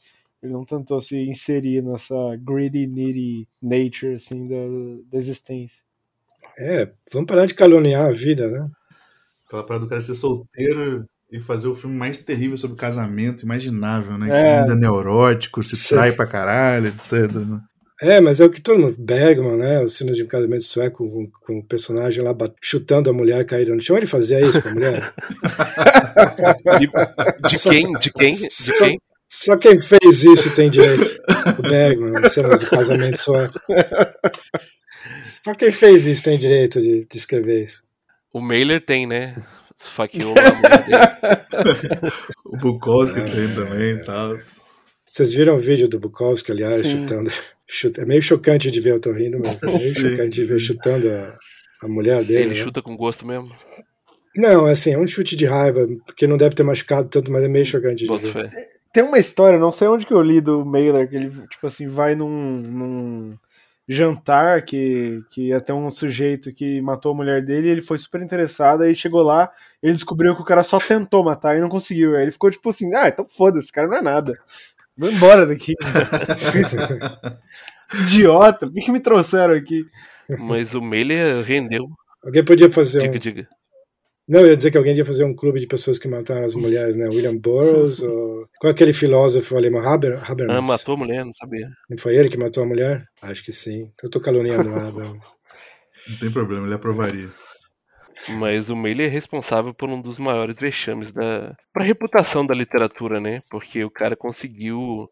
Ele 0.42 0.54
não 0.54 0.66
tentou 0.66 1.00
se 1.02 1.18
inserir 1.18 1.84
nessa 1.84 2.16
greedy, 2.38 2.88
needy 2.88 3.48
nature 3.62 4.16
assim, 4.16 4.48
da, 4.48 4.56
da 5.12 5.18
existência. 5.20 5.84
É, 6.58 6.92
vamos 7.12 7.28
parar 7.28 7.46
de 7.46 7.54
caluniar 7.54 8.08
a 8.08 8.12
vida, 8.12 8.50
né? 8.50 8.70
Aquela 9.46 9.64
parada 9.64 9.86
do 9.86 9.90
cara 9.90 10.02
ser 10.02 10.16
solteiro 10.16 11.08
e 11.32 11.40
fazer 11.40 11.68
o 11.68 11.76
filme 11.76 11.96
mais 11.96 12.20
terrível 12.20 12.58
sobre 12.58 12.78
casamento 12.78 13.44
imaginável, 13.44 14.18
né? 14.18 14.28
É. 14.28 14.40
Que 14.40 14.48
ainda 14.48 14.74
é 14.74 14.76
neurótico, 14.76 15.64
se 15.64 15.76
Sim. 15.76 15.96
trai 15.96 16.12
pra 16.12 16.28
caralho, 16.28 16.88
etc. 16.88 17.32
Né? 17.34 17.60
É, 18.02 18.20
mas 18.20 18.42
é 18.42 18.46
o 18.46 18.50
que 18.50 18.62
todo 18.62 18.80
mundo. 18.80 18.96
Bergman, 19.00 19.58
né? 19.58 19.82
Os 19.82 19.96
Sinos 19.96 20.18
de 20.18 20.24
um 20.24 20.28
Casamento 20.28 20.64
Sueco 20.64 21.10
com, 21.10 21.30
com 21.46 21.60
o 21.60 21.66
personagem 21.66 22.24
lá 22.24 22.36
chutando 22.62 23.10
a 23.10 23.14
mulher 23.14 23.46
caída 23.46 23.74
no 23.74 23.82
chão. 23.82 23.96
Ele 23.96 24.06
fazia 24.06 24.42
isso 24.42 24.62
com 24.62 24.70
a 24.70 24.74
mulher. 24.74 25.14
de, 26.80 27.50
de 27.50 27.60
quem? 27.64 27.94
De 27.94 28.12
quem? 28.12 28.36
De 28.36 28.50
só, 28.50 28.74
quem? 28.74 29.00
Só 29.30 29.58
quem 29.58 29.78
fez 29.78 30.26
isso 30.26 30.54
tem 30.54 30.70
direito. 30.70 31.18
O 31.58 31.62
Bergman, 31.62 32.28
cenas 32.28 32.60
do 32.60 32.70
casamento 32.70 33.18
sueco. 33.18 33.60
Só 35.22 35.54
quem 35.56 35.72
fez 35.72 36.06
isso 36.06 36.24
tem 36.24 36.38
direito 36.38 36.82
de, 36.82 37.06
de 37.06 37.18
escrever 37.18 37.64
isso. 37.64 37.84
O 38.34 38.42
Mailer 38.42 38.84
tem, 38.84 39.08
né? 39.08 39.36
Esfaqueou 39.78 40.34
O 42.46 42.58
Bukowski 42.58 43.20
é, 43.20 43.24
tem 43.24 43.56
também 43.56 43.92
e 43.92 44.04
tal. 44.04 44.38
Vocês 45.12 45.34
viram 45.34 45.56
o 45.56 45.58
vídeo 45.58 45.88
do 45.88 46.00
Bukowski, 46.00 46.52
aliás, 46.52 46.86
Sim. 46.86 47.02
chutando. 47.02 47.32
Chute, 47.68 48.00
é 48.00 48.06
meio 48.06 48.22
chocante 48.22 48.70
de 48.70 48.80
ver, 48.80 48.94
eu 48.94 49.00
tô 49.00 49.12
rindo, 49.12 49.40
mas 49.40 49.62
é 49.62 49.66
meio 49.66 49.80
Sim. 49.80 50.10
chocante 50.10 50.30
de 50.30 50.44
ver 50.44 50.60
chutando 50.60 51.12
a, 51.12 51.38
a 51.82 51.88
mulher 51.88 52.24
dele. 52.24 52.42
Ele 52.42 52.56
né? 52.56 52.64
chuta 52.64 52.82
com 52.82 52.96
gosto 52.96 53.26
mesmo? 53.26 53.52
Não, 54.36 54.66
assim, 54.66 54.94
é 54.94 55.00
um 55.00 55.08
chute 55.08 55.36
de 55.36 55.46
raiva, 55.46 55.88
porque 56.06 56.28
não 56.28 56.38
deve 56.38 56.56
ter 56.56 56.64
machucado 56.64 57.08
tanto, 57.08 57.32
mas 57.32 57.44
é 57.44 57.48
meio 57.48 57.66
chocante 57.66 58.06
de 58.06 58.18
ver. 58.18 58.32
Fé. 58.32 58.70
Tem 58.94 59.04
uma 59.04 59.20
história, 59.20 59.60
não 59.60 59.72
sei 59.72 59.88
onde 59.88 60.06
que 60.06 60.14
eu 60.14 60.22
li 60.22 60.40
do 60.40 60.66
Mailer, 60.66 61.10
que 61.10 61.16
ele, 61.16 61.30
tipo 61.48 61.68
assim, 61.68 61.88
vai 61.88 62.16
num, 62.16 62.30
num 62.30 63.38
jantar 63.88 64.64
que, 64.64 65.24
que 65.30 65.50
ia 65.50 65.62
ter 65.62 65.74
um 65.74 65.92
sujeito 65.92 66.54
que 66.54 66.82
matou 66.82 67.12
a 67.12 67.16
mulher 67.16 67.46
dele, 67.46 67.68
e 67.68 67.72
ele 67.72 67.82
foi 67.82 67.98
super 67.98 68.22
interessado, 68.22 68.84
aí 68.84 68.96
chegou 68.96 69.22
lá, 69.22 69.52
ele 69.82 69.94
descobriu 69.94 70.36
que 70.36 70.42
o 70.42 70.46
cara 70.46 70.64
só 70.64 70.78
tentou 70.78 71.24
matar 71.24 71.56
e 71.56 71.62
não 71.62 71.70
conseguiu. 71.70 72.16
Aí 72.16 72.24
ele 72.24 72.32
ficou 72.32 72.50
tipo 72.50 72.70
assim, 72.70 72.94
ah, 72.96 73.08
então 73.08 73.28
foda-se, 73.38 73.66
esse 73.66 73.72
cara 73.72 73.88
não 73.88 73.98
é 73.98 74.02
nada. 74.02 74.32
Vou 74.98 75.12
embora 75.12 75.46
daqui. 75.46 75.74
Idiota, 77.94 78.66
por 78.66 78.74
que, 78.74 78.82
que 78.82 78.92
me 78.92 79.00
trouxeram 79.00 79.54
aqui? 79.54 79.86
Mas 80.40 80.74
o 80.74 80.82
Mailer 80.82 81.44
rendeu. 81.44 81.88
Alguém 82.24 82.44
podia 82.44 82.72
fazer 82.72 83.02
diga, 83.02 83.16
um... 83.16 83.20
Diga. 83.20 83.48
Não, 84.28 84.40
eu 84.42 84.48
ia 84.48 84.56
dizer 84.56 84.72
que 84.72 84.78
alguém 84.78 84.96
ia 84.96 85.06
fazer 85.06 85.24
um 85.24 85.36
clube 85.36 85.60
de 85.60 85.68
pessoas 85.68 86.00
que 86.00 86.08
mataram 86.08 86.44
as 86.44 86.56
mulheres, 86.56 86.98
né? 86.98 87.08
William 87.08 87.38
Burroughs, 87.38 88.02
ou... 88.02 88.48
qual 88.60 88.70
é 88.70 88.74
aquele 88.74 88.92
filósofo 88.92 89.56
alemão? 89.56 89.82
Haber, 89.82 90.18
Habermas. 90.18 90.56
Ah, 90.56 90.62
matou 90.62 90.96
a 90.96 90.98
mulher, 90.98 91.24
não 91.24 91.34
sabia. 91.34 91.70
Não 91.88 91.98
foi 91.98 92.16
ele 92.16 92.30
que 92.30 92.38
matou 92.38 92.64
a 92.64 92.66
mulher? 92.66 93.06
Acho 93.22 93.44
que 93.44 93.52
sim. 93.52 93.92
Eu 94.02 94.10
tô 94.10 94.20
caluniando 94.20 94.70
o 94.70 94.74
Habermas. 94.80 95.36
Não 96.10 96.18
tem 96.18 96.32
problema, 96.32 96.66
ele 96.66 96.74
aprovaria. 96.74 97.30
Mas 98.40 98.70
o 98.70 98.76
Mailer 98.76 99.08
é 99.08 99.12
responsável 99.12 99.74
por 99.74 99.90
um 99.90 100.02
dos 100.02 100.18
maiores 100.18 100.58
vexames 100.58 101.12
da 101.12 101.56
para 101.74 101.84
a 101.84 101.86
reputação 101.86 102.46
da 102.46 102.56
literatura, 102.56 103.20
né? 103.20 103.42
Porque 103.50 103.84
o 103.84 103.92
cara 103.92 104.16
conseguiu 104.16 105.10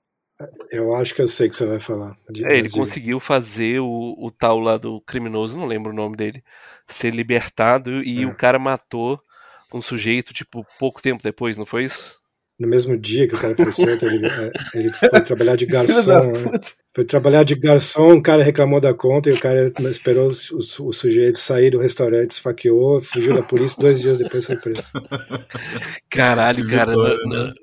eu 0.72 0.93
acho 0.95 1.14
que 1.14 1.22
eu 1.22 1.27
sei 1.27 1.47
que 1.47 1.55
você 1.55 1.65
vai 1.65 1.80
falar. 1.80 2.18
É, 2.43 2.57
ele 2.57 2.69
conseguiu 2.69 3.19
fazer 3.19 3.80
o, 3.80 4.15
o 4.18 4.31
tal 4.31 4.60
lá 4.60 4.77
do 4.77 5.01
criminoso, 5.01 5.57
não 5.57 5.65
lembro 5.65 5.91
o 5.91 5.95
nome 5.95 6.18
dele, 6.18 6.43
ser 6.88 7.14
libertado 7.14 8.03
e 8.03 8.23
é. 8.23 8.26
o 8.26 8.35
cara 8.35 8.57
matou 8.60 9.19
um 9.73 9.81
sujeito, 9.81 10.34
tipo, 10.34 10.65
pouco 10.80 11.01
tempo 11.01 11.23
depois, 11.23 11.57
não 11.57 11.65
foi 11.65 11.85
isso? 11.85 12.22
No 12.60 12.68
mesmo 12.69 12.95
dia 12.95 13.27
que 13.27 13.34
o 13.34 13.39
cara 13.39 13.55
foi 13.55 13.72
solto, 13.72 14.05
ele, 14.05 14.27
é, 14.27 14.51
ele 14.76 14.91
foi 14.91 15.22
trabalhar 15.22 15.55
de 15.55 15.65
garçom. 15.68 16.31
Né? 16.31 16.60
Foi 16.93 17.03
trabalhar 17.03 17.43
de 17.43 17.55
garçom, 17.55 18.14
o 18.14 18.22
cara 18.22 18.43
reclamou 18.43 18.80
da 18.80 18.93
conta 18.93 19.30
e 19.30 19.34
o 19.34 19.39
cara 19.39 19.72
esperou 19.89 20.30
o, 20.30 20.31
o, 20.31 20.88
o 20.88 20.93
sujeito 20.93 21.39
sair 21.39 21.72
do 21.72 21.80
restaurante, 21.80 22.31
esfaqueou, 22.31 22.99
fugiu 22.99 23.34
da 23.34 23.41
polícia, 23.41 23.81
dois 23.81 23.99
dias 23.99 24.19
depois 24.19 24.45
foi 24.45 24.57
preso. 24.57 24.91
Caralho, 26.10 26.68
cara, 26.69 26.95
né? 26.95 27.53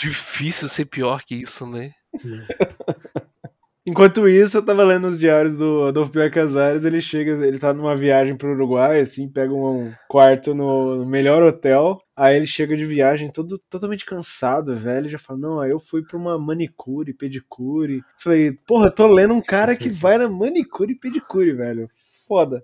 difícil 0.00 0.68
ser 0.68 0.86
pior 0.86 1.22
que 1.24 1.36
isso, 1.36 1.64
né? 1.64 1.92
Enquanto 3.86 4.28
isso, 4.28 4.58
eu 4.58 4.64
tava 4.64 4.84
lendo 4.84 5.08
os 5.08 5.18
diários 5.18 5.56
do 5.56 5.84
Adolfo 5.84 6.12
Pio 6.12 6.30
Casares, 6.30 6.84
ele 6.84 7.00
chega, 7.00 7.32
ele 7.46 7.58
tá 7.58 7.72
numa 7.72 7.96
viagem 7.96 8.36
pro 8.36 8.52
Uruguai, 8.52 9.00
assim, 9.00 9.26
pega 9.26 9.52
um 9.54 9.90
quarto 10.06 10.54
no 10.54 11.04
melhor 11.06 11.42
hotel, 11.42 11.98
aí 12.14 12.36
ele 12.36 12.46
chega 12.46 12.76
de 12.76 12.84
viagem 12.84 13.32
todo 13.32 13.58
totalmente 13.70 14.04
cansado, 14.04 14.76
velho, 14.76 15.08
já 15.08 15.18
fala, 15.18 15.40
não, 15.40 15.60
aí 15.60 15.70
eu 15.70 15.80
fui 15.80 16.02
pra 16.02 16.18
uma 16.18 16.38
manicure, 16.38 17.14
pedicure. 17.14 18.02
Falei, 18.18 18.52
porra, 18.66 18.90
tô 18.90 19.06
lendo 19.06 19.32
um 19.32 19.42
cara 19.42 19.74
que 19.74 19.88
vai 19.90 20.18
na 20.18 20.28
manicure 20.28 20.92
e 20.92 20.98
pedicure, 20.98 21.52
velho. 21.52 21.90
Foda. 22.28 22.62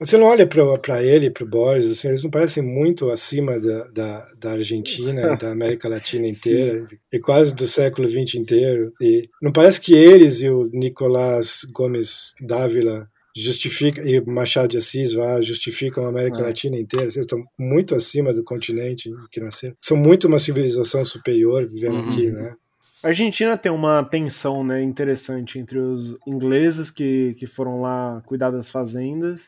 Você 0.00 0.16
não 0.16 0.26
olha 0.26 0.46
para 0.46 1.02
ele, 1.02 1.28
para 1.28 1.42
o 1.42 1.48
Boris, 1.48 1.88
assim, 1.88 2.08
eles 2.08 2.22
não 2.22 2.30
parecem 2.30 2.62
muito 2.62 3.10
acima 3.10 3.58
da, 3.58 3.88
da, 3.88 4.32
da 4.38 4.52
Argentina, 4.52 5.34
da 5.36 5.50
América 5.50 5.88
Latina 5.88 6.28
inteira, 6.28 6.86
e 7.12 7.18
quase 7.18 7.54
do 7.54 7.66
século 7.66 8.06
XX 8.06 8.36
inteiro. 8.36 8.92
E 9.00 9.28
não 9.42 9.50
parece 9.50 9.80
que 9.80 9.94
eles 9.94 10.40
e 10.40 10.48
o 10.48 10.70
Nicolás 10.72 11.62
Gomes 11.72 12.34
Dávila 12.40 13.08
justificam, 13.36 14.06
e 14.06 14.20
Machado 14.20 14.68
de 14.68 14.78
Assis 14.78 15.14
lá, 15.14 15.42
justificam 15.42 16.04
a 16.04 16.08
América 16.08 16.38
é. 16.38 16.42
Latina 16.42 16.78
inteira. 16.78 17.10
Vocês 17.10 17.24
estão 17.24 17.44
muito 17.58 17.94
acima 17.94 18.32
do 18.32 18.44
continente 18.44 19.10
que 19.32 19.40
nasceram. 19.40 19.74
São 19.80 19.96
muito 19.96 20.28
uma 20.28 20.38
civilização 20.38 21.04
superior 21.04 21.66
vivendo 21.66 21.96
uhum. 21.96 22.10
aqui, 22.10 22.30
né? 22.30 22.54
A 23.02 23.08
Argentina 23.08 23.56
tem 23.56 23.70
uma 23.70 24.02
tensão 24.04 24.64
né, 24.64 24.82
interessante 24.82 25.56
entre 25.56 25.78
os 25.78 26.16
ingleses 26.26 26.90
que, 26.90 27.34
que 27.38 27.46
foram 27.46 27.80
lá 27.80 28.20
cuidar 28.26 28.50
das 28.50 28.68
fazendas 28.70 29.42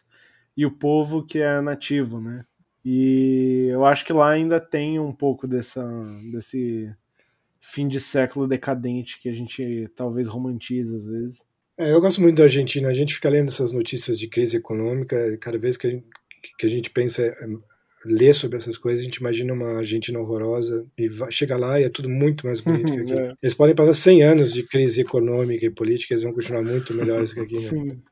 e 0.61 0.67
o 0.67 0.71
povo 0.71 1.25
que 1.25 1.39
é 1.39 1.59
nativo, 1.63 2.21
né? 2.21 2.45
E 2.85 3.69
eu 3.71 3.83
acho 3.87 4.05
que 4.05 4.13
lá 4.13 4.31
ainda 4.31 4.61
tem 4.61 5.01
um 5.01 5.11
pouco 5.11 5.49
dessa, 5.49 5.83
desse 6.31 6.93
fim 7.73 7.89
de 7.89 7.99
século 7.99 8.47
decadente 8.47 9.19
que 9.23 9.31
a 9.31 9.33
gente 9.33 9.89
talvez 9.97 10.29
romantiza 10.29 10.99
às 10.99 11.07
vezes. 11.07 11.39
É, 11.79 11.91
eu 11.95 11.99
gosto 11.99 12.21
muito 12.21 12.37
da 12.37 12.43
Argentina. 12.43 12.91
A 12.91 12.95
gente 12.95 13.15
fica 13.15 13.31
lendo 13.31 13.49
essas 13.49 13.73
notícias 13.73 14.19
de 14.19 14.29
crise 14.29 14.59
econômica, 14.59 15.35
cada 15.39 15.57
vez 15.57 15.79
que 15.79 15.87
a 15.87 15.91
gente, 15.91 16.05
que 16.59 16.67
a 16.67 16.69
gente 16.69 16.91
pensa, 16.91 17.25
é, 17.25 17.35
lê 18.05 18.31
sobre 18.35 18.59
essas 18.59 18.77
coisas, 18.77 19.01
a 19.01 19.05
gente 19.05 19.17
imagina 19.17 19.55
uma 19.55 19.79
Argentina 19.79 20.19
horrorosa 20.19 20.87
e 20.99 21.09
vai, 21.09 21.33
chega 21.33 21.57
lá 21.57 21.81
e 21.81 21.85
é 21.85 21.89
tudo 21.89 22.11
muito 22.11 22.45
mais 22.45 22.61
bonito 22.61 22.93
que 22.93 23.01
aqui. 23.01 23.13
É. 23.15 23.33
Eles 23.43 23.55
podem 23.55 23.75
passar 23.75 23.95
100 23.95 24.23
anos 24.25 24.53
de 24.53 24.63
crise 24.63 25.01
econômica 25.01 25.65
e 25.65 25.71
política, 25.71 26.13
eles 26.13 26.23
vão 26.23 26.35
continuar 26.35 26.63
muito 26.63 26.93
melhores 26.93 27.33
que 27.33 27.41
aqui. 27.41 27.61
Né? 27.61 27.69
Sim. 27.71 28.03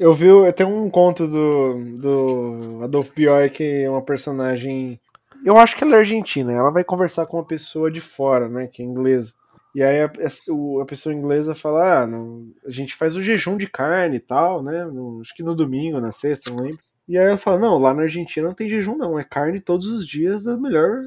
Eu 0.00 0.14
vi, 0.14 0.28
tem 0.56 0.64
um 0.64 0.88
conto 0.88 1.26
do, 1.28 1.74
do 1.98 2.84
Adolfo 2.84 3.12
Bioy 3.14 3.50
que 3.50 3.82
é 3.82 3.90
uma 3.90 4.00
personagem 4.00 4.98
Eu 5.44 5.58
acho 5.58 5.76
que 5.76 5.84
ela 5.84 5.96
é 5.96 5.98
argentina. 5.98 6.50
Ela 6.50 6.70
vai 6.70 6.82
conversar 6.82 7.26
com 7.26 7.36
uma 7.36 7.44
pessoa 7.44 7.90
de 7.90 8.00
fora, 8.00 8.48
né? 8.48 8.66
Que 8.66 8.80
é 8.80 8.86
inglesa. 8.86 9.34
E 9.74 9.82
aí 9.82 10.00
a, 10.00 10.06
a, 10.06 10.84
pessoa 10.86 11.14
inglesa 11.14 11.54
fala: 11.54 12.02
ah, 12.02 12.08
a 12.66 12.70
gente 12.70 12.96
faz 12.96 13.14
o 13.14 13.20
jejum 13.20 13.58
de 13.58 13.66
carne 13.66 14.16
e 14.16 14.20
tal, 14.20 14.62
né? 14.62 14.86
No, 14.86 15.20
acho 15.20 15.34
que 15.34 15.42
no 15.42 15.54
domingo, 15.54 16.00
na 16.00 16.12
sexta, 16.12 16.50
não 16.50 16.64
lembro. 16.64 16.80
E 17.06 17.18
aí 17.18 17.26
ela 17.26 17.36
fala: 17.36 17.58
não, 17.58 17.76
lá 17.76 17.92
na 17.92 18.04
Argentina 18.04 18.48
não 18.48 18.54
tem 18.54 18.70
jejum, 18.70 18.96
não. 18.96 19.18
É 19.18 19.22
carne 19.22 19.60
todos 19.60 19.86
os 19.86 20.08
dias, 20.08 20.46
a 20.46 20.56
melhor, 20.56 21.02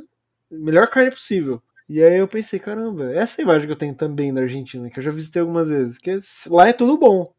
melhor 0.52 0.86
carne 0.86 1.10
possível. 1.10 1.60
E 1.90 2.04
aí 2.04 2.20
eu 2.20 2.28
pensei, 2.28 2.60
caramba, 2.60 3.12
essa 3.12 3.42
é 3.42 3.44
a 3.44 3.46
imagem 3.46 3.66
que 3.66 3.74
eu 3.74 3.78
tenho 3.78 3.96
também 3.96 4.32
da 4.32 4.42
Argentina, 4.42 4.88
que 4.92 5.00
eu 5.00 5.04
já 5.04 5.10
visitei 5.10 5.42
algumas 5.42 5.68
vezes, 5.68 5.98
que 5.98 6.20
lá 6.48 6.68
é 6.68 6.74
tudo 6.74 6.96
bom. 6.96 7.34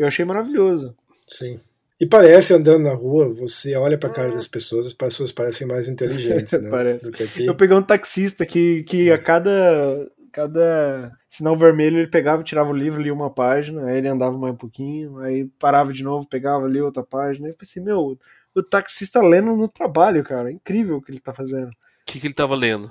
Eu 0.00 0.06
achei 0.06 0.24
maravilhoso. 0.24 0.96
Sim. 1.26 1.60
E 2.00 2.06
parece, 2.06 2.54
andando 2.54 2.84
na 2.84 2.94
rua, 2.94 3.28
você 3.28 3.76
olha 3.76 3.98
pra 3.98 4.08
cara 4.08 4.32
das 4.32 4.46
pessoas, 4.46 4.86
as 4.86 4.94
pessoas 4.94 5.30
parecem 5.30 5.66
mais 5.66 5.90
inteligentes, 5.90 6.54
né? 6.58 6.70
parece. 6.70 7.04
Do 7.04 7.12
que 7.12 7.22
aqui. 7.22 7.44
Eu 7.44 7.54
peguei 7.54 7.76
um 7.76 7.82
taxista 7.82 8.46
que, 8.46 8.82
que 8.84 9.10
a 9.10 9.18
cada, 9.18 10.10
cada 10.32 11.12
sinal 11.28 11.54
vermelho 11.54 11.98
ele 11.98 12.06
pegava, 12.06 12.42
tirava 12.42 12.70
o 12.70 12.76
livro, 12.76 13.02
lia 13.02 13.12
uma 13.12 13.28
página, 13.28 13.84
aí 13.84 13.98
ele 13.98 14.08
andava 14.08 14.38
mais 14.38 14.54
um 14.54 14.56
pouquinho, 14.56 15.18
aí 15.18 15.44
parava 15.58 15.92
de 15.92 16.02
novo, 16.02 16.26
pegava, 16.26 16.66
lia 16.66 16.82
outra 16.82 17.02
página. 17.02 17.46
Aí 17.48 17.52
eu 17.52 17.56
pensei, 17.56 17.82
meu, 17.82 18.18
o 18.54 18.62
taxista 18.62 19.20
lendo 19.20 19.54
no 19.54 19.68
trabalho, 19.68 20.24
cara. 20.24 20.48
É 20.48 20.52
incrível 20.54 20.96
o 20.96 21.02
que 21.02 21.12
ele 21.12 21.20
tá 21.20 21.34
fazendo. 21.34 21.68
O 21.68 21.72
que, 22.06 22.18
que 22.18 22.26
ele 22.26 22.32
tava 22.32 22.54
lendo? 22.54 22.90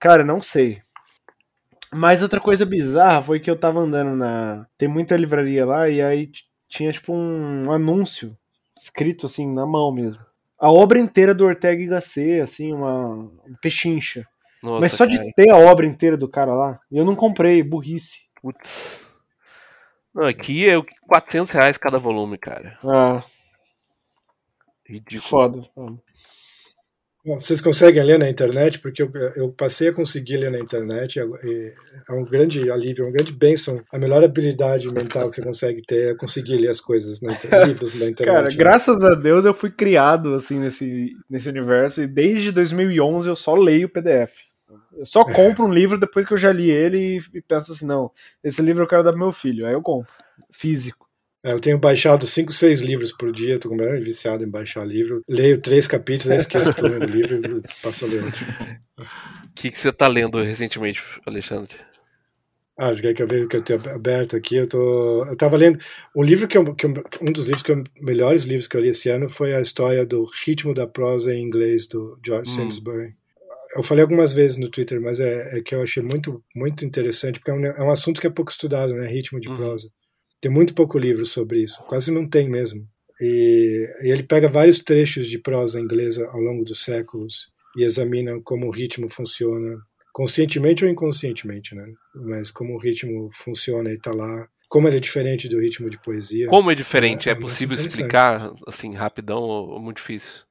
Cara, 0.00 0.24
não 0.24 0.42
sei. 0.42 0.82
Mas 1.92 2.22
outra 2.22 2.40
coisa 2.40 2.66
bizarra 2.66 3.22
foi 3.22 3.40
que 3.40 3.50
eu 3.50 3.58
tava 3.58 3.80
andando 3.80 4.14
na. 4.14 4.66
Tem 4.76 4.88
muita 4.88 5.16
livraria 5.16 5.64
lá 5.64 5.88
e 5.88 6.02
aí 6.02 6.30
tinha 6.68 6.92
tipo 6.92 7.12
um 7.12 7.70
anúncio 7.72 8.36
escrito 8.78 9.26
assim 9.26 9.46
na 9.52 9.66
mão 9.66 9.90
mesmo. 9.90 10.22
A 10.58 10.70
obra 10.70 10.98
inteira 10.98 11.34
do 11.34 11.44
Ortega 11.44 11.80
y 11.80 11.88
Gasset, 11.88 12.40
assim, 12.40 12.72
uma 12.72 13.08
um 13.10 13.54
pechincha. 13.62 14.26
Nossa, 14.62 14.80
Mas 14.80 14.92
só 14.92 15.06
cara. 15.06 15.24
de 15.24 15.32
ter 15.34 15.50
a 15.50 15.56
obra 15.56 15.86
inteira 15.86 16.16
do 16.16 16.28
cara 16.28 16.52
lá, 16.52 16.80
eu 16.90 17.04
não 17.04 17.14
comprei, 17.14 17.62
burrice. 17.62 18.22
Putz. 18.42 19.08
Não, 20.12 20.24
aqui 20.24 20.68
é 20.68 20.74
400 21.06 21.52
reais 21.52 21.78
cada 21.78 21.98
volume, 21.98 22.36
cara. 22.36 22.76
Ah. 22.84 23.22
Ridículo. 24.84 25.28
Foda. 25.28 25.70
foda. 25.74 25.98
Vocês 27.24 27.60
conseguem 27.60 28.02
ler 28.02 28.18
na 28.18 28.28
internet? 28.28 28.78
Porque 28.78 29.02
eu, 29.02 29.10
eu 29.36 29.52
passei 29.52 29.88
a 29.88 29.92
conseguir 29.92 30.36
ler 30.36 30.50
na 30.50 30.58
internet. 30.58 31.20
É, 31.20 31.72
é 32.08 32.12
um 32.12 32.24
grande 32.24 32.70
alívio, 32.70 33.02
é 33.02 33.06
uma 33.06 33.12
grande 33.12 33.32
bênção. 33.32 33.82
A 33.92 33.98
melhor 33.98 34.22
habilidade 34.24 34.92
mental 34.92 35.28
que 35.28 35.36
você 35.36 35.42
consegue 35.42 35.82
ter 35.82 36.12
é 36.12 36.14
conseguir 36.14 36.56
ler 36.56 36.68
as 36.68 36.80
coisas, 36.80 37.20
na, 37.20 37.32
livros 37.66 37.94
na 37.94 38.06
internet. 38.06 38.34
Cara, 38.34 38.48
né? 38.48 38.54
graças 38.56 39.02
a 39.02 39.14
Deus 39.14 39.44
eu 39.44 39.52
fui 39.52 39.70
criado 39.70 40.34
assim 40.34 40.58
nesse, 40.58 41.12
nesse 41.28 41.48
universo 41.48 42.02
e 42.02 42.06
desde 42.06 42.52
2011 42.52 43.28
eu 43.28 43.36
só 43.36 43.54
leio 43.54 43.88
PDF. 43.88 44.32
Eu 44.96 45.06
só 45.06 45.22
é. 45.22 45.32
compro 45.32 45.64
um 45.64 45.72
livro 45.72 45.98
depois 45.98 46.26
que 46.26 46.34
eu 46.34 46.38
já 46.38 46.52
li 46.52 46.70
ele 46.70 47.18
e, 47.18 47.38
e 47.38 47.42
penso 47.42 47.72
assim: 47.72 47.86
não, 47.86 48.10
esse 48.44 48.60
livro 48.62 48.82
eu 48.82 48.88
quero 48.88 49.02
dar 49.02 49.12
pro 49.12 49.20
meu 49.20 49.32
filho. 49.32 49.66
Aí 49.66 49.72
eu 49.72 49.82
compro, 49.82 50.12
físico. 50.50 51.07
É, 51.44 51.52
eu 51.52 51.60
tenho 51.60 51.78
baixado 51.78 52.26
5, 52.26 52.52
6 52.52 52.80
livros 52.80 53.12
por 53.12 53.32
dia, 53.32 53.54
estou 53.54 53.70
completamente 53.70 54.04
viciado 54.04 54.42
em 54.42 54.50
baixar 54.50 54.84
livro. 54.84 55.22
Leio 55.28 55.60
três 55.60 55.86
capítulos, 55.86 56.30
aí 56.30 56.38
esqueço 56.38 56.74
que 56.74 56.80
estou 56.80 56.88
lendo 56.88 57.06
livro 57.06 57.36
e 57.36 57.62
passo 57.82 58.04
a 58.04 58.08
ler 58.08 58.24
outro. 58.24 58.44
O 58.98 59.54
que, 59.54 59.70
que 59.70 59.78
você 59.78 59.90
está 59.90 60.08
lendo 60.08 60.42
recentemente, 60.42 61.02
Alexandre? 61.24 61.76
Ah, 62.76 62.94
você 62.94 63.02
quer 63.02 63.14
que 63.14 63.22
eu 63.22 63.26
veja 63.26 63.48
que 63.48 63.56
eu 63.56 63.62
tenho 63.62 63.90
aberto 63.90 64.36
aqui? 64.36 64.54
Eu 64.54 64.68
tô, 64.68 65.24
eu 65.26 65.32
estava 65.32 65.56
lendo 65.56 65.80
um 66.14 66.22
livro 66.22 66.46
que, 66.46 66.56
eu, 66.56 66.74
que 66.76 66.86
eu, 66.86 66.94
um 67.20 67.32
dos 67.32 67.46
livros 67.46 67.62
que 67.64 67.72
eu, 67.72 67.82
melhores 68.00 68.44
livros 68.44 68.68
que 68.68 68.76
eu 68.76 68.80
li 68.80 68.88
esse 68.88 69.08
ano 69.08 69.28
foi 69.28 69.52
a 69.52 69.60
história 69.60 70.06
do 70.06 70.24
ritmo 70.44 70.72
da 70.72 70.86
prosa 70.86 71.34
em 71.34 71.42
inglês 71.42 71.88
do 71.88 72.16
George 72.24 72.48
hum. 72.60 72.68
Eu 73.76 73.82
falei 73.82 74.02
algumas 74.02 74.32
vezes 74.32 74.56
no 74.56 74.70
Twitter, 74.70 75.00
mas 75.00 75.18
é, 75.18 75.58
é, 75.58 75.60
que 75.60 75.74
eu 75.74 75.82
achei 75.82 76.02
muito 76.02 76.42
muito 76.54 76.84
interessante 76.84 77.40
porque 77.40 77.50
é 77.50 77.54
um, 77.54 77.64
é 77.64 77.82
um 77.82 77.90
assunto 77.90 78.20
que 78.20 78.26
é 78.28 78.30
pouco 78.30 78.50
estudado, 78.50 78.94
né? 78.94 79.08
Ritmo 79.08 79.40
de 79.40 79.48
uhum. 79.48 79.56
prosa. 79.56 79.90
Tem 80.40 80.50
muito 80.50 80.74
pouco 80.74 80.98
livro 80.98 81.24
sobre 81.26 81.62
isso, 81.62 81.82
quase 81.84 82.10
não 82.10 82.26
tem 82.26 82.48
mesmo. 82.48 82.86
E, 83.20 83.88
e, 84.02 84.10
ele 84.10 84.22
pega 84.22 84.48
vários 84.48 84.80
trechos 84.80 85.28
de 85.28 85.38
prosa 85.38 85.80
inglesa 85.80 86.28
ao 86.28 86.40
longo 86.40 86.64
dos 86.64 86.84
séculos 86.84 87.50
e 87.76 87.84
examina 87.84 88.40
como 88.44 88.66
o 88.66 88.70
ritmo 88.70 89.08
funciona, 89.08 89.76
conscientemente 90.12 90.84
ou 90.84 90.90
inconscientemente, 90.90 91.74
né? 91.74 91.84
Mas 92.14 92.50
como 92.50 92.74
o 92.74 92.78
ritmo 92.78 93.28
funciona 93.32 93.90
e 93.90 93.94
está 93.94 94.12
lá, 94.12 94.46
como 94.68 94.86
ele 94.86 94.98
é 94.98 95.00
diferente 95.00 95.48
do 95.48 95.58
ritmo 95.58 95.90
de 95.90 96.00
poesia. 96.00 96.46
Como 96.48 96.70
é 96.70 96.74
diferente? 96.74 97.28
É, 97.28 97.32
é, 97.32 97.34
é 97.34 97.40
possível 97.40 97.76
explicar 97.76 98.52
assim 98.66 98.94
rapidão 98.94 99.40
ou 99.42 99.80
muito 99.80 99.96
difícil? 99.96 100.47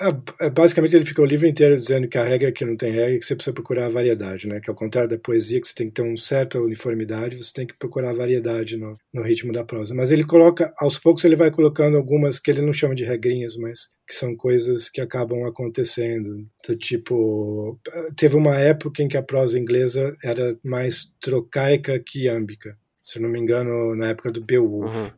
É, 0.00 0.46
é, 0.46 0.50
basicamente 0.50 0.96
ele 0.96 1.04
fica 1.04 1.22
o 1.22 1.24
livro 1.24 1.46
inteiro 1.46 1.78
dizendo 1.78 2.08
que 2.08 2.18
a 2.18 2.24
regra 2.24 2.48
é 2.48 2.52
que 2.52 2.64
não 2.64 2.76
tem 2.76 2.90
regra, 2.90 3.16
que 3.16 3.24
você 3.24 3.36
precisa 3.36 3.54
procurar 3.54 3.86
a 3.86 3.90
variedade, 3.90 4.48
né? 4.48 4.60
Que 4.60 4.68
ao 4.68 4.74
contrário 4.74 5.08
da 5.08 5.16
poesia, 5.16 5.60
que 5.60 5.68
você 5.68 5.74
tem 5.74 5.86
que 5.86 5.94
ter 5.94 6.02
uma 6.02 6.16
certa 6.16 6.60
uniformidade, 6.60 7.36
você 7.36 7.52
tem 7.52 7.66
que 7.66 7.78
procurar 7.78 8.10
a 8.10 8.14
variedade 8.14 8.76
no, 8.76 8.98
no 9.12 9.22
ritmo 9.22 9.52
da 9.52 9.64
prosa. 9.64 9.94
Mas 9.94 10.10
ele 10.10 10.24
coloca, 10.24 10.72
aos 10.78 10.98
poucos 10.98 11.24
ele 11.24 11.36
vai 11.36 11.50
colocando 11.50 11.96
algumas 11.96 12.40
que 12.40 12.50
ele 12.50 12.60
não 12.60 12.72
chama 12.72 12.94
de 12.94 13.04
regrinhas, 13.04 13.56
mas 13.56 13.88
que 14.06 14.14
são 14.14 14.34
coisas 14.36 14.88
que 14.88 15.00
acabam 15.00 15.44
acontecendo. 15.46 16.44
Do 16.66 16.74
tipo, 16.76 17.78
teve 18.16 18.34
uma 18.34 18.58
época 18.58 19.00
em 19.00 19.06
que 19.06 19.16
a 19.16 19.22
prosa 19.22 19.58
inglesa 19.58 20.12
era 20.24 20.58
mais 20.64 21.12
trocaica 21.20 22.02
que 22.04 22.24
iâmbica. 22.24 22.76
Se 23.00 23.20
não 23.20 23.28
me 23.28 23.38
engano, 23.38 23.94
na 23.94 24.08
época 24.08 24.32
do 24.32 24.42
Beowulf. 24.42 24.96
Uhum. 24.96 25.10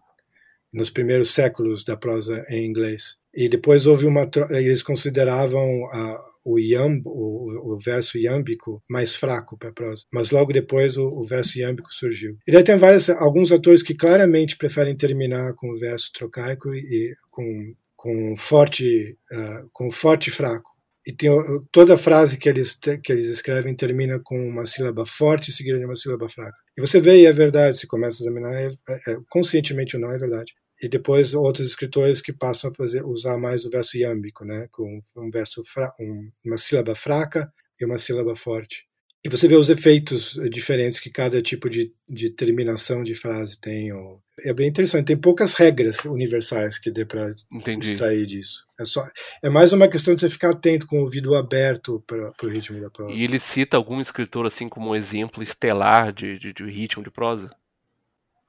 Nos 0.72 0.90
primeiros 0.90 1.30
séculos 1.30 1.82
da 1.84 1.96
prosa 1.96 2.44
em 2.50 2.66
inglês 2.66 3.16
e 3.36 3.48
depois 3.50 3.84
houve 3.84 4.06
uma. 4.06 4.28
Eles 4.50 4.82
consideravam 4.82 5.84
a, 5.92 6.24
o, 6.42 6.56
o, 7.04 7.74
o, 7.74 7.78
verso 7.78 8.16
iâmbico 8.16 8.82
mais 8.88 9.14
fraco 9.14 9.58
para 9.58 9.68
a 9.68 9.72
prosa. 9.72 10.04
Mas 10.10 10.30
logo 10.30 10.52
depois 10.52 10.96
o, 10.96 11.06
o, 11.06 11.22
verso 11.22 11.58
iâmbico 11.58 11.92
surgiu. 11.92 12.38
E 12.46 12.52
daí 12.52 12.64
tem 12.64 12.78
vários, 12.78 13.10
alguns 13.10 13.52
autores 13.52 13.82
que 13.82 13.94
claramente 13.94 14.56
preferem 14.56 14.96
terminar 14.96 15.52
com 15.54 15.70
o 15.70 15.78
verso 15.78 16.10
trocaico 16.14 16.72
e, 16.72 16.78
e 16.78 17.14
com, 17.30 17.74
com 17.94 18.34
forte, 18.36 19.18
uh, 19.32 19.68
com 19.72 19.90
forte 19.90 20.30
fraco. 20.30 20.70
E 21.06 21.12
tem 21.12 21.30
toda 21.70 21.96
frase 21.96 22.36
que 22.36 22.48
eles, 22.48 22.74
que 22.74 23.12
eles 23.12 23.26
escrevem 23.26 23.76
termina 23.76 24.18
com 24.24 24.36
uma 24.48 24.66
sílaba 24.66 25.06
forte 25.06 25.52
seguida 25.52 25.78
de 25.78 25.84
uma 25.84 25.94
sílaba 25.94 26.28
fraca. 26.28 26.56
E 26.76 26.80
você 26.80 26.98
vê 26.98 27.20
e 27.20 27.26
é 27.26 27.32
verdade, 27.32 27.78
se 27.78 27.86
começa 27.86 28.22
a 28.22 28.24
examinar, 28.24 28.54
é, 28.54 28.66
é, 28.66 29.12
é, 29.12 29.16
conscientemente 29.28 29.94
ou 29.94 30.02
não, 30.02 30.10
é 30.10 30.18
verdade 30.18 30.52
e 30.80 30.88
depois 30.88 31.34
outros 31.34 31.66
escritores 31.66 32.20
que 32.20 32.32
passam 32.32 32.70
a 32.70 32.74
fazer, 32.74 33.04
usar 33.04 33.38
mais 33.38 33.64
o 33.64 33.70
verso 33.70 33.96
iâmbico, 33.96 34.44
né, 34.44 34.68
com 34.70 35.00
um 35.16 35.30
verso 35.30 35.62
fra, 35.64 35.94
um, 35.98 36.30
uma 36.44 36.56
sílaba 36.56 36.94
fraca 36.94 37.52
e 37.80 37.84
uma 37.84 37.98
sílaba 37.98 38.34
forte. 38.36 38.86
E 39.26 39.28
você 39.28 39.48
vê 39.48 39.56
os 39.56 39.68
efeitos 39.68 40.38
diferentes 40.52 41.00
que 41.00 41.10
cada 41.10 41.42
tipo 41.42 41.68
de, 41.68 41.92
de 42.08 42.30
terminação 42.30 43.02
de 43.02 43.12
frase 43.12 43.60
tem. 43.60 43.92
Ou... 43.92 44.22
É 44.44 44.54
bem 44.54 44.68
interessante. 44.68 45.06
Tem 45.06 45.16
poucas 45.16 45.52
regras 45.54 46.04
universais 46.04 46.78
que 46.78 46.92
dê 46.92 47.04
para 47.04 47.34
extrair 47.66 48.24
disso. 48.24 48.64
É, 48.78 48.84
só, 48.84 49.04
é 49.42 49.50
mais 49.50 49.72
uma 49.72 49.88
questão 49.88 50.14
de 50.14 50.20
você 50.20 50.30
ficar 50.30 50.50
atento 50.50 50.86
com 50.86 51.00
o 51.00 51.02
ouvido 51.02 51.34
aberto 51.34 52.00
para 52.06 52.32
o 52.40 52.46
ritmo 52.46 52.80
da 52.80 52.88
prosa. 52.88 53.14
E 53.14 53.24
ele 53.24 53.40
cita 53.40 53.76
algum 53.76 54.00
escritor 54.00 54.46
assim 54.46 54.68
como 54.68 54.90
um 54.90 54.94
exemplo 54.94 55.42
estelar 55.42 56.12
de, 56.12 56.38
de, 56.38 56.52
de 56.52 56.64
ritmo 56.70 57.02
de 57.02 57.10
prosa? 57.10 57.50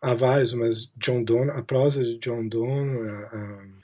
Há 0.02 0.14
vários, 0.14 0.54
mas 0.54 0.92
John 0.98 1.24
Donne, 1.24 1.52
a 1.52 1.62
prosa 1.62 2.04
de 2.04 2.18
John 2.18 2.48
Donne, 2.48 3.00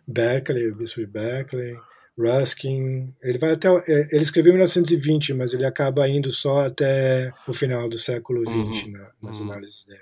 Berkeley, 0.07 0.69
o 0.69 0.75
bispo 0.75 0.99
de 0.99 1.07
Berkeley, 1.07 1.75
Ruskin, 2.17 3.13
ele 3.23 3.37
vai 3.39 3.53
até 3.53 3.67
é, 3.67 4.07
ele 4.11 4.23
escreveu 4.23 4.51
em 4.51 4.55
1920, 4.57 5.33
mas 5.33 5.53
ele 5.53 5.65
acaba 5.65 6.07
indo 6.07 6.31
só 6.31 6.65
até 6.65 7.33
o 7.47 7.53
final 7.53 7.89
do 7.89 7.97
século 7.97 8.45
XX 8.45 8.83
uhum. 8.83 8.91
na, 8.91 9.11
nas 9.21 9.39
uhum. 9.39 9.51
análises 9.51 9.85
dele. 9.85 10.01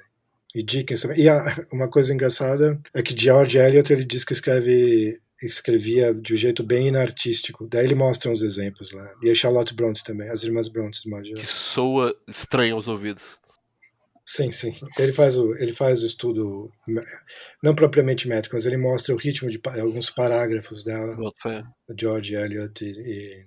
E 0.54 0.62
Dickens 0.62 1.02
também. 1.02 1.22
E 1.22 1.30
a, 1.30 1.66
uma 1.72 1.88
coisa 1.88 2.14
engraçada 2.14 2.78
é 2.94 3.02
que 3.02 3.18
George 3.18 3.58
Eliot 3.58 3.92
ele 3.94 4.04
diz 4.04 4.26
que 4.26 4.34
escreve 4.34 5.20
escrevia 5.42 6.14
de 6.14 6.34
um 6.34 6.38
jeito 6.38 6.64
bem 6.64 6.90
inartístico. 6.90 7.68
Daí 7.68 7.86
ele 7.86 7.96
mostra 7.96 8.30
uns 8.30 8.44
exemplos 8.44 8.92
lá. 8.92 9.10
E 9.24 9.32
a 9.32 9.34
Charlotte 9.34 9.74
Bronte 9.74 10.04
também, 10.04 10.30
as 10.30 10.44
irmãs 10.44 10.68
Bronte, 10.68 11.10
modo 11.10 11.24
Que 11.24 11.46
soa 11.48 12.16
estranho 12.28 12.76
aos 12.76 12.88
ouvidos. 12.88 13.40
Sim, 14.26 14.52
sim. 14.52 14.76
Ele 14.98 15.12
faz 15.12 15.38
o, 15.38 15.56
ele 15.56 15.72
faz 15.72 16.02
o 16.04 16.06
estudo, 16.06 16.72
não 17.62 17.74
propriamente 17.76 18.28
métrico, 18.28 18.56
mas 18.56 18.66
ele 18.66 18.78
mostra 18.78 19.14
o 19.14 19.18
ritmo 19.18 19.50
de 19.50 19.60
alguns 19.80 20.10
parágrafos 20.10 20.84
dela, 20.84 21.16
George 22.00 22.36
Eliot, 22.36 22.86
e, 22.86 23.46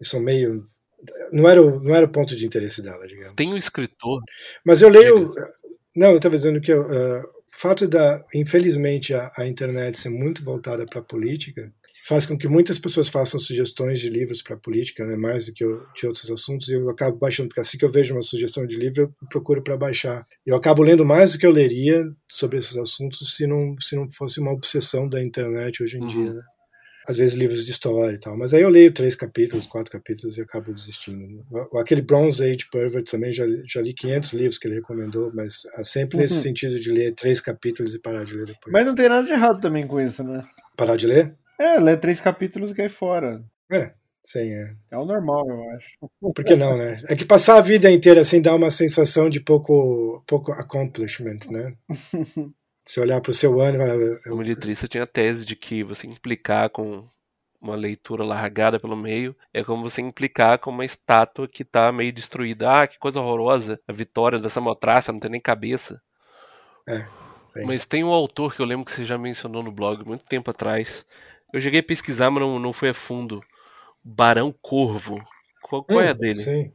e, 0.00 0.04
são 0.04 0.20
meio. 0.20 0.64
Não 1.32 1.48
era, 1.48 1.62
o, 1.62 1.80
não 1.80 1.94
era 1.94 2.06
o 2.06 2.10
ponto 2.10 2.34
de 2.34 2.44
interesse 2.44 2.82
dela, 2.82 3.06
digamos. 3.06 3.36
Tem 3.36 3.52
um 3.52 3.56
escritor. 3.56 4.20
Mas 4.64 4.82
eu 4.82 4.88
leio. 4.88 5.32
Não, 5.94 6.10
eu 6.10 6.16
estava 6.16 6.36
dizendo 6.36 6.60
que 6.60 6.74
uh, 6.74 6.84
o 6.86 7.58
fato 7.58 7.86
da, 7.86 8.22
infelizmente, 8.34 9.14
a, 9.14 9.32
a 9.36 9.46
internet 9.46 9.98
ser 9.98 10.10
muito 10.10 10.44
voltada 10.44 10.84
para 10.84 11.00
a 11.00 11.04
política 11.04 11.72
faz 12.06 12.24
com 12.24 12.38
que 12.38 12.46
muitas 12.46 12.78
pessoas 12.78 13.08
façam 13.08 13.38
sugestões 13.38 13.98
de 13.98 14.08
livros 14.08 14.40
para 14.40 14.56
política, 14.56 15.04
né, 15.04 15.16
mais 15.16 15.46
do 15.46 15.52
que 15.52 15.64
eu, 15.64 15.80
de 15.94 16.06
outros 16.06 16.30
assuntos, 16.30 16.68
e 16.68 16.74
eu 16.74 16.88
acabo 16.88 17.18
baixando, 17.18 17.48
porque 17.48 17.60
assim 17.60 17.76
que 17.76 17.84
eu 17.84 17.90
vejo 17.90 18.14
uma 18.14 18.22
sugestão 18.22 18.64
de 18.64 18.76
livro, 18.76 19.02
eu 19.02 19.28
procuro 19.28 19.60
para 19.60 19.76
baixar. 19.76 20.24
Eu 20.44 20.54
acabo 20.54 20.82
lendo 20.82 21.04
mais 21.04 21.32
do 21.32 21.38
que 21.38 21.46
eu 21.46 21.50
leria 21.50 22.04
sobre 22.28 22.58
esses 22.58 22.76
assuntos 22.76 23.34
se 23.34 23.46
não, 23.46 23.74
se 23.80 23.96
não 23.96 24.08
fosse 24.10 24.38
uma 24.38 24.52
obsessão 24.52 25.08
da 25.08 25.20
internet 25.22 25.82
hoje 25.82 25.98
em 25.98 26.02
uhum. 26.02 26.08
dia. 26.08 26.34
Né? 26.34 26.42
às 27.08 27.18
vezes 27.18 27.34
livros 27.34 27.64
de 27.64 27.70
história 27.70 28.16
e 28.16 28.18
tal. 28.18 28.36
Mas 28.36 28.52
aí 28.52 28.62
eu 28.62 28.68
leio 28.68 28.92
três 28.92 29.14
capítulos, 29.14 29.66
quatro 29.66 29.92
capítulos 29.92 30.38
e 30.38 30.42
acabo 30.42 30.72
desistindo. 30.72 31.44
Aquele 31.76 32.02
Bronze 32.02 32.42
Age 32.42 32.68
Pervert 32.68 33.04
também, 33.04 33.32
já, 33.32 33.46
já 33.64 33.80
li 33.80 33.94
500 33.94 34.32
livros 34.32 34.58
que 34.58 34.66
ele 34.66 34.74
recomendou, 34.76 35.30
mas 35.32 35.62
é 35.78 35.84
sempre 35.84 36.18
nesse 36.18 36.34
uhum. 36.34 36.42
sentido 36.42 36.80
de 36.80 36.90
ler 36.90 37.14
três 37.14 37.40
capítulos 37.40 37.94
e 37.94 38.00
parar 38.00 38.24
de 38.24 38.34
ler 38.34 38.46
depois. 38.46 38.72
Mas 38.72 38.84
não 38.84 38.94
tem 38.96 39.08
nada 39.08 39.24
de 39.24 39.32
errado 39.32 39.60
também 39.60 39.86
com 39.86 40.00
isso, 40.00 40.24
né? 40.24 40.40
Parar 40.76 40.96
de 40.96 41.06
ler? 41.06 41.32
É, 41.58 41.78
ler 41.78 42.00
três 42.00 42.20
capítulos 42.20 42.70
e 42.70 42.74
cair 42.74 42.90
fora. 42.90 43.42
É, 43.70 43.92
sim, 44.22 44.52
é. 44.52 44.74
É 44.90 44.98
o 44.98 45.04
normal, 45.04 45.48
eu 45.48 45.70
acho. 45.70 45.88
Por 46.34 46.44
que 46.44 46.54
não, 46.54 46.76
né? 46.76 47.02
É 47.08 47.16
que 47.16 47.24
passar 47.24 47.58
a 47.58 47.62
vida 47.62 47.90
inteira 47.90 48.20
assim 48.20 48.40
dá 48.40 48.54
uma 48.54 48.70
sensação 48.70 49.28
de 49.28 49.40
pouco, 49.40 50.22
pouco 50.26 50.52
accomplishment, 50.52 51.40
né? 51.50 51.74
Se 52.84 53.00
olhar 53.00 53.20
para 53.20 53.30
o 53.30 53.34
seu 53.34 53.60
ano. 53.60 53.82
Eu... 53.82 54.20
Como 54.22 54.42
letrista, 54.42 54.86
tinha 54.86 55.02
a 55.02 55.08
tese 55.08 55.44
de 55.44 55.56
que 55.56 55.82
você 55.82 56.06
implicar 56.06 56.70
com 56.70 57.08
uma 57.60 57.74
leitura 57.74 58.22
largada 58.22 58.78
pelo 58.78 58.94
meio 58.94 59.34
é 59.52 59.64
como 59.64 59.82
você 59.82 60.00
implicar 60.00 60.58
com 60.60 60.70
uma 60.70 60.84
estátua 60.84 61.48
que 61.48 61.62
está 61.62 61.90
meio 61.90 62.12
destruída. 62.12 62.82
Ah, 62.82 62.86
que 62.86 62.96
coisa 62.98 63.20
horrorosa, 63.20 63.80
a 63.88 63.92
vitória 63.92 64.38
da 64.38 64.48
Samotraça, 64.48 65.10
não 65.10 65.18
tem 65.18 65.30
nem 65.32 65.40
cabeça. 65.40 66.00
É, 66.88 67.04
mas 67.64 67.84
tem 67.84 68.04
um 68.04 68.12
autor 68.12 68.54
que 68.54 68.60
eu 68.60 68.66
lembro 68.66 68.84
que 68.84 68.92
você 68.92 69.04
já 69.04 69.16
mencionou 69.16 69.62
no 69.62 69.72
blog 69.72 70.04
muito 70.04 70.24
tempo 70.24 70.50
atrás. 70.50 71.06
Eu 71.56 71.62
cheguei 71.62 71.80
a 71.80 71.82
pesquisar, 71.82 72.30
mas 72.30 72.42
não, 72.42 72.58
não 72.58 72.70
foi 72.70 72.90
a 72.90 72.94
fundo. 72.94 73.42
Barão 74.04 74.54
Corvo. 74.60 75.24
Qual, 75.62 75.82
qual 75.82 76.00
hum, 76.00 76.02
é 76.02 76.10
a 76.10 76.12
dele? 76.12 76.38
Sim. 76.38 76.70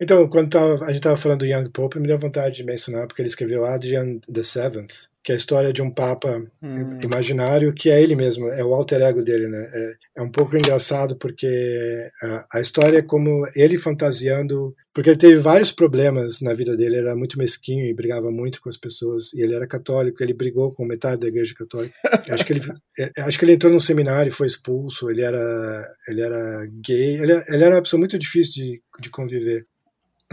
Então, 0.00 0.28
quando 0.28 0.50
tava, 0.50 0.84
a 0.84 0.88
gente 0.88 0.96
estava 0.96 1.16
falando 1.16 1.38
do 1.38 1.46
Young 1.46 1.70
Pope, 1.70 2.00
me 2.00 2.08
deu 2.08 2.18
vontade 2.18 2.56
de 2.56 2.64
mencionar, 2.64 3.06
porque 3.06 3.22
ele 3.22 3.28
escreveu 3.28 3.64
Adrian 3.64 4.18
the 4.18 4.42
Seventh, 4.42 5.06
que 5.24 5.30
é 5.30 5.34
a 5.34 5.38
história 5.38 5.72
de 5.72 5.80
um 5.80 5.90
papa 5.90 6.42
hum. 6.60 6.96
imaginário, 7.02 7.72
que 7.72 7.90
é 7.90 8.02
ele 8.02 8.16
mesmo, 8.16 8.48
é 8.48 8.64
o 8.64 8.74
alter 8.74 9.00
ego 9.02 9.22
dele, 9.22 9.46
né? 9.46 9.70
É, 9.72 9.94
é 10.16 10.22
um 10.22 10.30
pouco 10.30 10.56
engraçado 10.56 11.16
porque 11.16 12.10
a, 12.22 12.58
a, 12.58 12.60
história 12.60 12.98
é 12.98 13.02
como 13.02 13.44
ele 13.54 13.78
fantasiando, 13.78 14.74
porque 14.92 15.10
ele 15.10 15.18
teve 15.18 15.36
vários 15.36 15.70
problemas 15.70 16.40
na 16.40 16.52
vida 16.52 16.76
dele, 16.76 16.96
ele 16.96 17.06
era 17.06 17.14
muito 17.14 17.38
mesquinho 17.38 17.86
e 17.86 17.94
brigava 17.94 18.30
muito 18.32 18.60
com 18.60 18.68
as 18.68 18.76
pessoas, 18.76 19.32
e 19.32 19.40
ele 19.40 19.54
era 19.54 19.66
católico, 19.66 20.22
ele 20.22 20.34
brigou 20.34 20.72
com 20.72 20.84
metade 20.84 21.20
da 21.20 21.28
igreja 21.28 21.54
católica. 21.54 21.94
acho 22.28 22.44
que 22.44 22.52
ele, 22.54 22.62
é, 22.98 23.22
acho 23.22 23.38
que 23.38 23.44
ele 23.44 23.52
entrou 23.52 23.72
num 23.72 23.78
seminário 23.78 24.28
e 24.28 24.34
foi 24.34 24.48
expulso, 24.48 25.08
ele 25.08 25.22
era, 25.22 25.88
ele 26.08 26.20
era 26.20 26.66
gay, 26.84 27.16
ele, 27.16 27.32
ele 27.48 27.64
era 27.64 27.76
uma 27.76 27.82
pessoa 27.82 28.00
muito 28.00 28.18
difícil 28.18 28.54
de, 28.54 28.82
de 29.00 29.10
conviver 29.10 29.66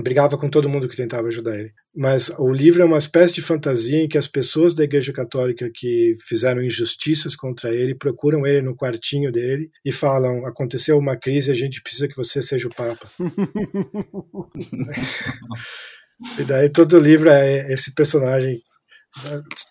brigava 0.01 0.37
com 0.37 0.49
todo 0.49 0.69
mundo 0.69 0.87
que 0.87 0.95
tentava 0.95 1.27
ajudar 1.27 1.59
ele. 1.59 1.73
Mas 1.95 2.29
o 2.37 2.51
livro 2.51 2.81
é 2.81 2.85
uma 2.85 2.97
espécie 2.97 3.35
de 3.35 3.41
fantasia 3.41 4.03
em 4.03 4.07
que 4.07 4.17
as 4.17 4.27
pessoas 4.27 4.73
da 4.73 4.83
Igreja 4.83 5.11
Católica 5.11 5.69
que 5.73 6.15
fizeram 6.27 6.61
injustiças 6.61 7.35
contra 7.35 7.73
ele 7.73 7.95
procuram 7.95 8.45
ele 8.45 8.61
no 8.61 8.75
quartinho 8.75 9.31
dele 9.31 9.69
e 9.83 9.91
falam: 9.91 10.45
aconteceu 10.45 10.97
uma 10.97 11.17
crise, 11.17 11.51
a 11.51 11.55
gente 11.55 11.81
precisa 11.81 12.07
que 12.07 12.15
você 12.15 12.41
seja 12.41 12.67
o 12.67 12.75
Papa. 12.75 13.09
e 16.39 16.43
daí 16.43 16.69
todo 16.69 16.97
o 16.97 16.99
livro 16.99 17.29
é 17.29 17.73
esse 17.73 17.93
personagem 17.93 18.61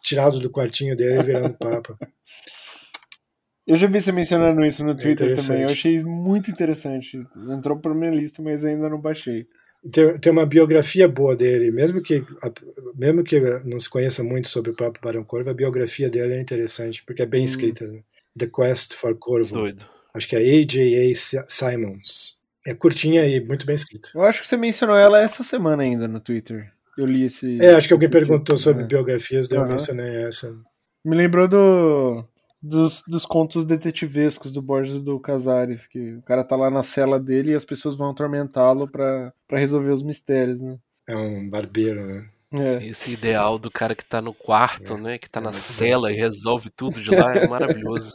tirado 0.02 0.40
do 0.40 0.50
quartinho 0.50 0.96
dele 0.96 1.22
virando 1.22 1.56
Papa. 1.56 1.96
Eu 3.66 3.76
já 3.76 3.86
vi 3.86 4.00
você 4.00 4.10
mencionando 4.10 4.66
isso 4.66 4.82
no 4.82 4.92
é 4.92 4.96
Twitter 4.96 5.32
é 5.32 5.36
também. 5.36 5.62
Eu 5.62 5.66
achei 5.66 6.02
muito 6.02 6.50
interessante. 6.50 7.18
Entrou 7.50 7.78
para 7.78 7.94
minha 7.94 8.10
lista, 8.10 8.42
mas 8.42 8.64
ainda 8.64 8.88
não 8.88 8.98
baixei 8.98 9.46
tem, 9.90 10.18
tem 10.18 10.32
uma 10.32 10.46
biografia 10.46 11.08
boa 11.08 11.36
dele, 11.36 11.70
mesmo 11.70 12.02
que 12.02 12.24
mesmo 12.94 13.22
que 13.22 13.40
não 13.64 13.78
se 13.78 13.88
conheça 13.88 14.22
muito 14.24 14.48
sobre 14.48 14.70
o 14.70 14.74
próprio 14.74 15.02
Barão 15.02 15.24
Corvo, 15.24 15.50
a 15.50 15.54
biografia 15.54 16.10
dele 16.10 16.34
é 16.34 16.40
interessante, 16.40 17.02
porque 17.04 17.22
é 17.22 17.26
bem 17.26 17.42
hum. 17.42 17.44
escrita. 17.44 17.86
Né? 17.86 18.00
The 18.36 18.46
Quest 18.46 18.94
for 18.94 19.14
Corvo. 19.16 19.54
Doido. 19.54 19.84
Acho 20.14 20.28
que 20.28 20.36
é 20.36 20.38
A.J.A. 20.38 21.14
Simons. 21.46 22.38
É 22.66 22.74
curtinha 22.74 23.24
e 23.24 23.40
muito 23.40 23.64
bem 23.64 23.74
escrita. 23.74 24.10
Eu 24.14 24.22
acho 24.22 24.42
que 24.42 24.48
você 24.48 24.56
mencionou 24.56 24.96
ela 24.96 25.22
essa 25.22 25.44
semana 25.44 25.82
ainda 25.82 26.08
no 26.08 26.20
Twitter. 26.20 26.72
Eu 26.96 27.06
li 27.06 27.24
esse. 27.24 27.56
É, 27.62 27.74
acho 27.74 27.86
que 27.86 27.94
alguém 27.94 28.10
perguntou 28.10 28.56
sobre 28.56 28.82
né? 28.82 28.88
biografias, 28.88 29.48
daí 29.48 29.58
uhum. 29.58 29.66
eu 29.66 29.70
mencionei 29.70 30.16
essa. 30.22 30.54
Me 31.04 31.16
lembrou 31.16 31.46
do 31.46 32.24
dos, 32.60 33.02
dos 33.06 33.24
contos 33.24 33.64
detetivescos 33.64 34.52
do 34.52 34.60
Borges 34.60 35.00
do 35.00 35.18
Casares, 35.20 35.86
que 35.86 36.14
o 36.14 36.22
cara 36.22 36.44
tá 36.44 36.56
lá 36.56 36.70
na 36.70 36.82
cela 36.82 37.18
dele 37.18 37.52
e 37.52 37.54
as 37.54 37.64
pessoas 37.64 37.96
vão 37.96 38.10
atormentá-lo 38.10 38.88
para 38.88 39.32
resolver 39.50 39.90
os 39.90 40.02
mistérios, 40.02 40.60
né? 40.60 40.78
É 41.06 41.16
um 41.16 41.48
barbeiro, 41.48 42.06
né? 42.06 42.28
É. 42.52 42.86
Esse 42.86 43.12
ideal 43.12 43.58
do 43.58 43.70
cara 43.70 43.94
que 43.94 44.04
tá 44.04 44.22
no 44.22 44.32
quarto, 44.32 44.94
é. 44.94 45.00
né? 45.00 45.18
Que 45.18 45.28
tá 45.28 45.40
é 45.40 45.44
na 45.44 45.52
cela 45.52 46.08
bom. 46.08 46.14
e 46.14 46.18
resolve 46.18 46.70
tudo 46.70 47.00
de 47.00 47.14
lá 47.14 47.34
é 47.34 47.46
maravilhoso. 47.46 48.12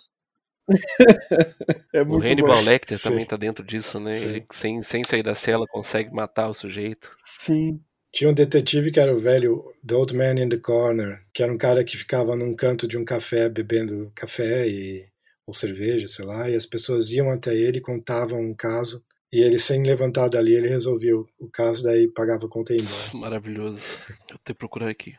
é 1.94 2.02
o 2.02 2.18
Hannibal 2.18 2.58
bom. 2.58 2.64
Lecter 2.64 2.98
Sim. 2.98 3.10
também 3.10 3.26
tá 3.26 3.38
dentro 3.38 3.64
disso, 3.64 4.00
né? 4.00 4.12
Ele, 4.16 4.46
sem, 4.52 4.82
sem 4.82 5.04
sair 5.04 5.24
da 5.24 5.36
cela, 5.36 5.68
consegue 5.68 6.14
matar 6.14 6.50
o 6.50 6.54
sujeito. 6.54 7.16
Sim. 7.40 7.80
Tinha 8.14 8.30
um 8.30 8.34
detetive 8.34 8.92
que 8.92 9.00
era 9.00 9.14
o 9.14 9.20
velho 9.20 9.74
The 9.86 9.96
Old 9.96 10.16
Man 10.16 10.40
in 10.40 10.50
the 10.50 10.58
Corner, 10.58 11.20
que 11.34 11.42
era 11.42 11.52
um 11.52 11.58
cara 11.58 11.84
que 11.84 11.98
ficava 11.98 12.36
num 12.36 12.56
canto 12.56 12.88
de 12.88 12.98
um 12.98 13.04
café 13.04 13.50
bebendo 13.50 14.12
café 14.16 14.68
e 14.68 15.06
ou 15.46 15.54
cerveja, 15.54 16.08
sei 16.08 16.26
lá, 16.26 16.50
e 16.50 16.56
as 16.56 16.66
pessoas 16.66 17.10
iam 17.10 17.30
até 17.30 17.54
ele, 17.54 17.82
contavam 17.82 18.40
um 18.40 18.54
caso, 18.54 19.04
e 19.32 19.42
ele 19.42 19.58
sem 19.60 19.84
levantar 19.84 20.30
dali, 20.30 20.54
ele 20.54 20.70
resolvia 20.70 21.14
o 21.18 21.50
caso, 21.52 21.84
daí 21.84 22.08
pagava 22.08 22.46
a 22.46 22.50
conta 22.50 22.74
e 22.74 22.78
ia 22.78 22.84
embora. 22.84 23.04
Maravilhoso. 23.14 23.98
Eu 24.10 24.38
tenho 24.38 24.40
que 24.46 24.54
procurar 24.54 24.90
aqui. 24.90 25.16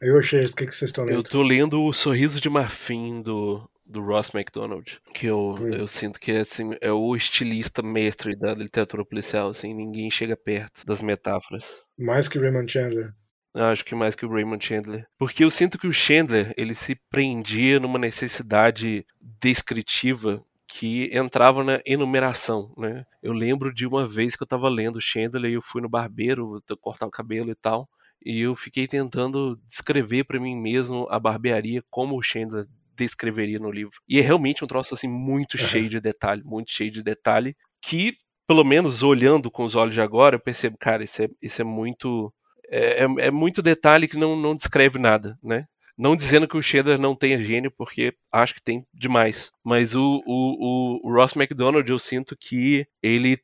Eu 0.00 0.18
achei, 0.18 0.42
o 0.42 0.54
que, 0.54 0.66
que 0.66 0.74
vocês 0.74 0.90
estão 0.90 1.04
lendo? 1.04 1.16
Eu 1.16 1.22
tô 1.22 1.42
lendo 1.42 1.82
o 1.82 1.92
Sorriso 1.92 2.40
de 2.40 2.48
Marfim 2.48 3.22
do 3.22 3.68
do 3.88 4.02
Ross 4.02 4.30
MacDonald, 4.32 5.00
que 5.14 5.26
eu, 5.26 5.54
eu 5.72 5.88
sinto 5.88 6.20
que 6.20 6.32
assim, 6.32 6.74
é 6.80 6.92
o 6.92 7.16
estilista 7.16 7.82
mestre 7.82 8.36
da 8.36 8.54
literatura 8.54 9.04
policial, 9.04 9.48
assim, 9.48 9.72
ninguém 9.74 10.10
chega 10.10 10.36
perto 10.36 10.84
das 10.84 11.02
metáforas. 11.02 11.82
Mais 11.98 12.28
que 12.28 12.38
Raymond 12.38 12.70
Chandler. 12.70 13.14
Acho 13.54 13.84
que 13.84 13.94
mais 13.94 14.14
que 14.14 14.26
o 14.26 14.30
Raymond 14.30 14.64
Chandler. 14.64 15.06
Porque 15.18 15.42
eu 15.42 15.50
sinto 15.50 15.78
que 15.78 15.86
o 15.86 15.92
Chandler, 15.92 16.52
ele 16.56 16.74
se 16.74 16.94
prendia 17.10 17.80
numa 17.80 17.98
necessidade 17.98 19.04
descritiva 19.20 20.44
que 20.68 21.08
entrava 21.12 21.64
na 21.64 21.80
enumeração, 21.86 22.74
né? 22.76 23.04
Eu 23.22 23.32
lembro 23.32 23.72
de 23.72 23.86
uma 23.86 24.06
vez 24.06 24.36
que 24.36 24.42
eu 24.42 24.46
estava 24.46 24.68
lendo 24.68 24.96
o 24.96 25.00
Chandler 25.00 25.50
e 25.50 25.54
eu 25.54 25.62
fui 25.62 25.80
no 25.80 25.88
barbeiro 25.88 26.62
cortar 26.80 27.06
o 27.06 27.10
cabelo 27.10 27.50
e 27.50 27.54
tal, 27.54 27.88
e 28.24 28.42
eu 28.42 28.54
fiquei 28.54 28.86
tentando 28.86 29.58
descrever 29.66 30.24
para 30.24 30.38
mim 30.38 30.54
mesmo 30.54 31.06
a 31.10 31.18
barbearia 31.18 31.82
como 31.88 32.18
o 32.18 32.22
Chandler 32.22 32.66
descreveria 33.06 33.58
no 33.58 33.70
livro. 33.70 34.00
E 34.08 34.18
é 34.18 34.22
realmente 34.22 34.64
um 34.64 34.68
troço 34.68 34.94
assim 34.94 35.08
muito 35.08 35.56
cheio 35.58 35.88
de 35.88 36.00
detalhe, 36.00 36.42
muito 36.44 36.70
cheio 36.70 36.90
de 36.90 37.02
detalhe, 37.02 37.56
que 37.82 38.14
pelo 38.46 38.64
menos 38.64 39.02
olhando 39.02 39.50
com 39.50 39.64
os 39.64 39.74
olhos 39.74 39.94
de 39.94 40.00
agora, 40.00 40.36
eu 40.36 40.40
percebo, 40.40 40.78
cara, 40.78 41.04
isso 41.04 41.22
é, 41.22 41.28
isso 41.42 41.60
é 41.60 41.64
muito 41.64 42.32
é, 42.70 43.04
é, 43.04 43.26
é 43.26 43.30
muito 43.30 43.62
detalhe 43.62 44.08
que 44.08 44.16
não, 44.16 44.36
não 44.36 44.54
descreve 44.54 44.98
nada, 44.98 45.38
né? 45.42 45.66
Não 45.96 46.16
dizendo 46.16 46.46
que 46.46 46.56
o 46.56 46.62
Shader 46.62 46.98
não 46.98 47.14
tenha 47.14 47.42
gênio, 47.42 47.72
porque 47.76 48.14
acho 48.32 48.54
que 48.54 48.62
tem 48.62 48.86
demais. 48.94 49.50
Mas 49.64 49.96
o, 49.96 50.22
o, 50.24 51.00
o 51.02 51.12
Ross 51.12 51.34
McDonald, 51.34 51.90
eu 51.90 51.98
sinto 51.98 52.36
que 52.36 52.86
ele 53.02 53.38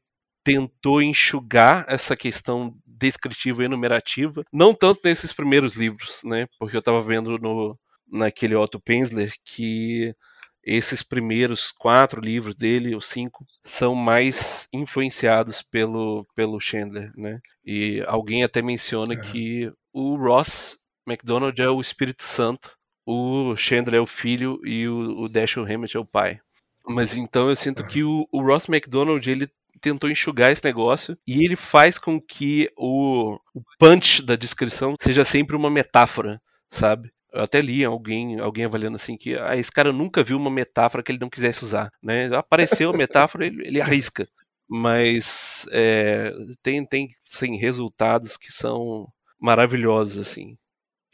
tentou 0.45 1.03
enxugar 1.03 1.85
essa 1.89 2.15
questão 2.15 2.77
descritiva 2.87 3.63
e 3.63 3.67
enumerativa, 3.67 4.45
não 4.53 4.73
tanto 4.73 5.01
nesses 5.05 5.33
primeiros 5.33 5.75
livros, 5.75 6.21
né? 6.23 6.47
Porque 6.59 6.77
eu 6.77 6.81
estava 6.81 7.03
vendo 7.03 7.39
no, 7.39 7.77
naquele 8.07 8.55
Otto 8.55 8.81
Penzler 8.81 9.33
que 9.45 10.15
esses 10.63 11.03
primeiros 11.03 11.71
quatro 11.71 12.21
livros 12.21 12.57
dele, 12.57 12.95
ou 12.95 13.01
cinco, 13.01 13.47
são 13.63 13.95
mais 13.95 14.67
influenciados 14.73 15.63
pelo, 15.63 16.27
pelo 16.35 16.61
Chandler, 16.61 17.13
né? 17.17 17.39
E 17.65 18.03
alguém 18.07 18.43
até 18.43 18.63
menciona 18.63 19.15
que 19.17 19.71
o 19.93 20.17
Ross 20.17 20.79
McDonald 21.07 21.61
é 21.61 21.69
o 21.69 21.81
Espírito 21.81 22.23
Santo, 22.23 22.77
o 23.07 23.55
Chandler 23.57 23.99
é 23.99 24.01
o 24.01 24.07
filho 24.07 24.59
e 24.65 24.89
o, 24.89 25.25
o 25.25 25.29
Dashiell 25.29 25.67
Hammett 25.67 25.97
é 25.97 26.01
o 26.01 26.07
pai. 26.07 26.41
Mas 26.89 27.17
então 27.17 27.51
eu 27.51 27.57
sinto 27.57 27.87
que 27.87 28.03
o, 28.03 28.27
o 28.33 28.43
Ross 28.43 28.69
McDonald, 28.69 29.29
ele 29.31 29.49
tentou 29.81 30.09
enxugar 30.09 30.51
esse 30.51 30.65
negócio 30.65 31.17
e 31.27 31.45
ele 31.45 31.57
faz 31.57 31.99
com 31.99 32.19
que 32.19 32.71
o, 32.77 33.39
o 33.55 33.63
punch 33.79 34.23
da 34.23 34.35
descrição 34.35 34.95
seja 35.01 35.25
sempre 35.25 35.57
uma 35.57 35.71
metáfora, 35.71 36.41
sabe? 36.71 37.11
Eu 37.35 37.43
até 37.43 37.61
li 37.61 37.85
alguém, 37.85 38.39
alguém 38.39 38.65
avaliando 38.65 38.95
assim 38.97 39.17
que 39.17 39.37
ah, 39.37 39.57
esse 39.57 39.73
cara 39.73 39.93
nunca 39.93 40.23
viu 40.23 40.37
uma 40.37 40.51
metáfora 40.51 41.03
que 41.03 41.11
ele 41.11 41.19
não 41.19 41.29
quisesse 41.29 41.65
usar, 41.65 41.91
né? 42.01 42.27
Apareceu 42.35 42.91
a 42.91 42.93
metáfora, 42.97 43.47
ele, 43.47 43.67
ele 43.67 43.81
arrisca, 43.81 44.29
mas 44.69 45.67
é, 45.73 46.33
tem 46.63 46.87
tem 46.87 47.09
sim, 47.25 47.57
resultados 47.57 48.37
que 48.37 48.53
são 48.53 49.09
maravilhosos 49.41 50.29
assim. 50.29 50.57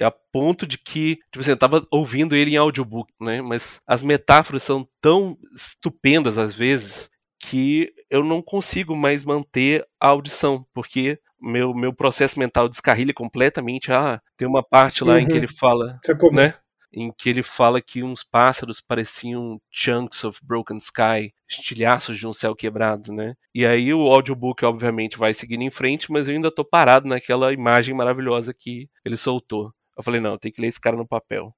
A 0.01 0.11
ponto 0.11 0.67
de 0.67 0.79
que, 0.79 1.17
tipo 1.31 1.41
assim, 1.41 1.51
eu 1.51 1.59
tava 1.59 1.87
ouvindo 1.91 2.35
ele 2.37 2.53
em 2.53 2.57
audiobook, 2.57 3.13
né? 3.21 3.43
Mas 3.43 3.81
as 3.87 4.03
metáforas 4.03 4.63
são 4.63 4.87
tão 5.01 5.37
estupendas 5.55 6.39
às 6.39 6.55
vezes 6.55 7.11
que 7.41 7.93
eu 8.11 8.23
não 8.23 8.43
consigo 8.43 8.95
mais 8.97 9.25
manter 9.25 9.87
a 9.99 10.09
audição, 10.09 10.67
porque 10.75 11.19
meu, 11.41 11.75
meu 11.75 11.93
processo 11.93 12.39
mental 12.39 12.69
descarrilha 12.69 13.15
completamente. 13.15 13.93
Ah, 13.93 14.21
tem 14.37 14.47
uma 14.47 14.63
parte 14.63 15.05
lá 15.05 15.15
uhum. 15.15 15.19
em 15.21 15.27
que 15.27 15.33
uhum. 15.33 15.39
ele 15.39 15.49
fala, 15.49 15.99
né? 16.33 16.55
em 16.93 17.13
que 17.13 17.29
ele 17.29 17.43
fala 17.43 17.81
que 17.81 18.03
uns 18.03 18.25
pássaros 18.25 18.81
pareciam 18.81 19.61
chunks 19.71 20.25
of 20.25 20.41
broken 20.43 20.79
sky, 20.79 21.33
estilhaços 21.49 22.19
de 22.19 22.27
um 22.27 22.35
céu 22.35 22.55
quebrado, 22.55 23.13
né? 23.13 23.35
E 23.55 23.65
aí 23.65 23.95
o 23.95 24.09
audiobook 24.09 24.65
obviamente 24.65 25.17
vai 25.17 25.33
seguindo 25.33 25.63
em 25.63 25.71
frente, 25.71 26.11
mas 26.11 26.27
eu 26.27 26.35
ainda 26.35 26.51
tô 26.51 26.65
parado 26.65 27.09
naquela 27.09 27.53
imagem 27.53 27.95
maravilhosa 27.95 28.53
que 28.53 28.89
ele 29.05 29.17
soltou. 29.17 29.73
Eu 29.97 30.03
falei, 30.03 30.21
não, 30.21 30.39
tem 30.39 30.51
que 30.51 30.61
ler 30.61 30.69
esse 30.69 30.81
cara 30.81 30.97
no 30.97 31.07
papel. 31.07 31.55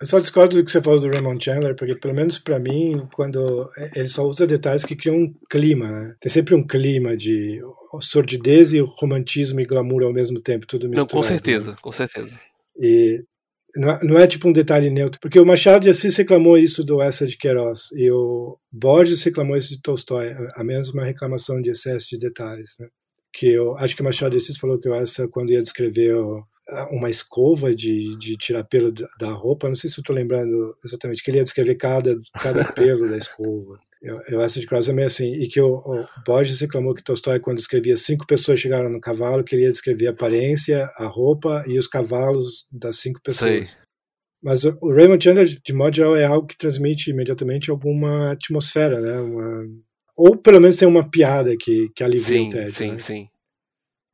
Eu 0.00 0.06
só 0.06 0.20
discordo 0.20 0.56
do 0.56 0.64
que 0.64 0.70
você 0.70 0.82
falou 0.82 1.00
do 1.00 1.08
Raymond 1.08 1.42
Chandler, 1.42 1.74
porque 1.74 1.94
pelo 1.96 2.14
menos 2.14 2.38
para 2.38 2.58
mim, 2.58 3.02
quando 3.12 3.70
ele 3.94 4.06
só 4.06 4.26
usa 4.26 4.46
detalhes 4.46 4.84
que 4.84 4.94
criam 4.94 5.16
um 5.16 5.34
clima, 5.48 5.90
né? 5.90 6.14
Tem 6.20 6.30
sempre 6.30 6.54
um 6.54 6.66
clima 6.66 7.16
de 7.16 7.60
sordidez 8.00 8.74
e 8.74 8.80
romantismo 8.80 9.58
e 9.60 9.64
glamour 9.64 10.04
ao 10.04 10.12
mesmo 10.12 10.40
tempo, 10.40 10.66
tudo 10.66 10.88
misturado. 10.88 11.14
Não, 11.14 11.22
com 11.22 11.26
certeza, 11.26 11.70
né? 11.70 11.76
com 11.80 11.92
certeza. 11.92 12.38
E 12.78 13.24
não 13.74 13.90
é, 13.90 14.00
não 14.02 14.18
é, 14.18 14.26
tipo 14.26 14.48
um 14.48 14.52
detalhe 14.52 14.90
neutro, 14.90 15.18
porque 15.20 15.40
o 15.40 15.46
Machado 15.46 15.82
de 15.82 15.90
Assis 15.90 16.16
reclamou 16.16 16.58
isso 16.58 16.84
do 16.84 17.00
Essa 17.00 17.26
de 17.26 17.36
Queiroz 17.36 17.88
e 17.92 18.10
o 18.10 18.58
Borges 18.70 19.22
reclamou 19.22 19.56
isso 19.56 19.70
de 19.70 19.80
Tolstói, 19.80 20.34
a 20.54 20.64
mesma 20.64 21.04
reclamação 21.04 21.60
de 21.60 21.70
excesso 21.70 22.10
de 22.10 22.18
detalhes, 22.18 22.76
né? 22.78 22.86
Que 23.36 23.48
eu 23.48 23.76
acho 23.76 23.94
que 23.94 24.00
o 24.00 24.04
Machado 24.04 24.32
de 24.32 24.38
Assis 24.38 24.56
falou 24.56 24.78
que 24.78 24.88
o 24.88 24.94
Essa, 24.94 25.28
quando 25.28 25.50
ia 25.50 25.60
descrever 25.60 26.14
uma 26.90 27.08
escova 27.08 27.74
de, 27.74 28.16
de 28.16 28.36
tirar 28.36 28.64
pelo 28.64 28.90
da 28.90 29.30
roupa, 29.30 29.68
não 29.68 29.74
sei 29.74 29.88
se 29.88 29.98
eu 29.98 30.02
estou 30.02 30.16
lembrando 30.16 30.76
exatamente, 30.84 31.22
que 31.22 31.30
ele 31.30 31.38
ia 31.38 31.44
descrever 31.44 31.76
cada, 31.76 32.16
cada 32.40 32.64
pelo 32.72 33.08
da 33.08 33.16
escova. 33.16 33.78
Eu, 34.02 34.20
eu 34.28 34.40
essa 34.40 34.58
de 34.58 34.66
Cross 34.66 34.88
é 34.88 34.92
meio 34.92 35.06
assim, 35.06 35.34
e 35.34 35.46
que 35.46 35.60
o, 35.60 35.76
o 35.76 36.06
Borges 36.26 36.60
reclamou 36.60 36.94
que 36.94 37.04
Tolstói, 37.04 37.38
quando 37.38 37.58
escrevia 37.58 37.96
cinco 37.96 38.26
pessoas 38.26 38.58
chegaram 38.58 38.90
no 38.90 39.00
cavalo, 39.00 39.44
queria 39.44 39.70
descrever 39.70 40.08
a 40.08 40.10
aparência, 40.10 40.90
a 40.96 41.06
roupa 41.06 41.62
e 41.68 41.78
os 41.78 41.86
cavalos 41.86 42.66
das 42.72 42.98
cinco 42.98 43.20
pessoas. 43.22 43.70
Sei. 43.70 43.80
Mas 44.42 44.64
o, 44.64 44.76
o 44.80 44.92
Raymond 44.92 45.22
Chandler, 45.22 45.46
de 45.46 45.72
modo 45.72 45.94
geral, 45.94 46.16
é 46.16 46.24
algo 46.24 46.46
que 46.46 46.58
transmite 46.58 47.10
imediatamente 47.10 47.70
alguma 47.70 48.32
atmosfera, 48.32 49.00
né? 49.00 49.18
Uma, 49.20 49.66
ou 50.16 50.36
pelo 50.36 50.60
menos 50.60 50.76
tem 50.76 50.88
uma 50.88 51.08
piada 51.08 51.54
que, 51.56 51.90
que 51.94 52.02
alivia 52.02 52.38
sim, 52.38 52.46
o 52.46 52.50
tédio. 52.50 52.72
Sim, 52.72 52.92
né? 52.92 52.98
sim. 52.98 53.28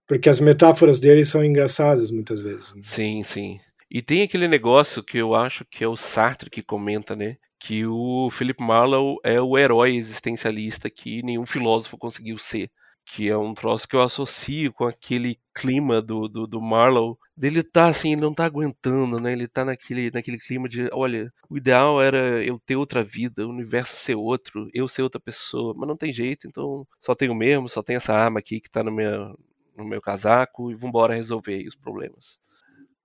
Porque 0.06 0.28
as 0.28 0.40
metáforas 0.40 0.98
dele 0.98 1.24
são 1.24 1.44
engraçadas 1.44 2.10
muitas 2.10 2.42
vezes. 2.42 2.74
Né? 2.74 2.82
Sim, 2.82 3.22
sim. 3.22 3.60
E 3.90 4.02
tem 4.02 4.22
aquele 4.22 4.48
negócio 4.48 5.02
que 5.02 5.18
eu 5.18 5.34
acho 5.34 5.64
que 5.64 5.84
é 5.84 5.88
o 5.88 5.96
Sartre 5.96 6.50
que 6.50 6.62
comenta, 6.62 7.14
né? 7.14 7.36
Que 7.60 7.86
o 7.86 8.28
Philip 8.30 8.62
Marlowe 8.62 9.18
é 9.22 9.40
o 9.40 9.56
herói 9.56 9.94
existencialista 9.94 10.90
que 10.90 11.22
nenhum 11.22 11.46
filósofo 11.46 11.96
conseguiu 11.96 12.36
ser. 12.36 12.70
Que 13.06 13.28
é 13.28 13.36
um 13.36 13.54
troço 13.54 13.86
que 13.86 13.94
eu 13.94 14.02
associo 14.02 14.72
com 14.72 14.84
aquele 14.84 15.38
clima 15.54 16.02
do, 16.02 16.28
do, 16.28 16.46
do 16.46 16.60
Marlowe. 16.60 17.16
Dele 17.36 17.62
tá 17.62 17.86
assim, 17.86 18.12
ele 18.12 18.20
não 18.20 18.34
tá 18.34 18.44
aguentando, 18.44 19.18
né? 19.18 19.32
Ele 19.32 19.48
tá 19.48 19.64
naquele, 19.64 20.10
naquele 20.10 20.38
clima 20.38 20.68
de, 20.68 20.88
olha, 20.92 21.32
o 21.48 21.56
ideal 21.56 22.00
era 22.02 22.44
eu 22.44 22.60
ter 22.64 22.76
outra 22.76 23.02
vida, 23.02 23.46
o 23.46 23.50
universo 23.50 23.96
ser 23.96 24.14
outro, 24.14 24.68
eu 24.74 24.86
ser 24.86 25.02
outra 25.02 25.20
pessoa, 25.20 25.72
mas 25.76 25.88
não 25.88 25.96
tem 25.96 26.12
jeito, 26.12 26.46
então 26.46 26.86
só 27.00 27.14
tenho 27.14 27.34
mesmo, 27.34 27.68
só 27.68 27.82
tem 27.82 27.96
essa 27.96 28.12
arma 28.12 28.38
aqui 28.38 28.60
que 28.60 28.70
tá 28.70 28.82
no 28.82 28.92
meu, 28.92 29.34
no 29.76 29.84
meu 29.84 30.00
casaco 30.00 30.70
e 30.70 30.74
vambora 30.74 31.14
resolver 31.14 31.66
os 31.66 31.74
problemas. 31.74 32.38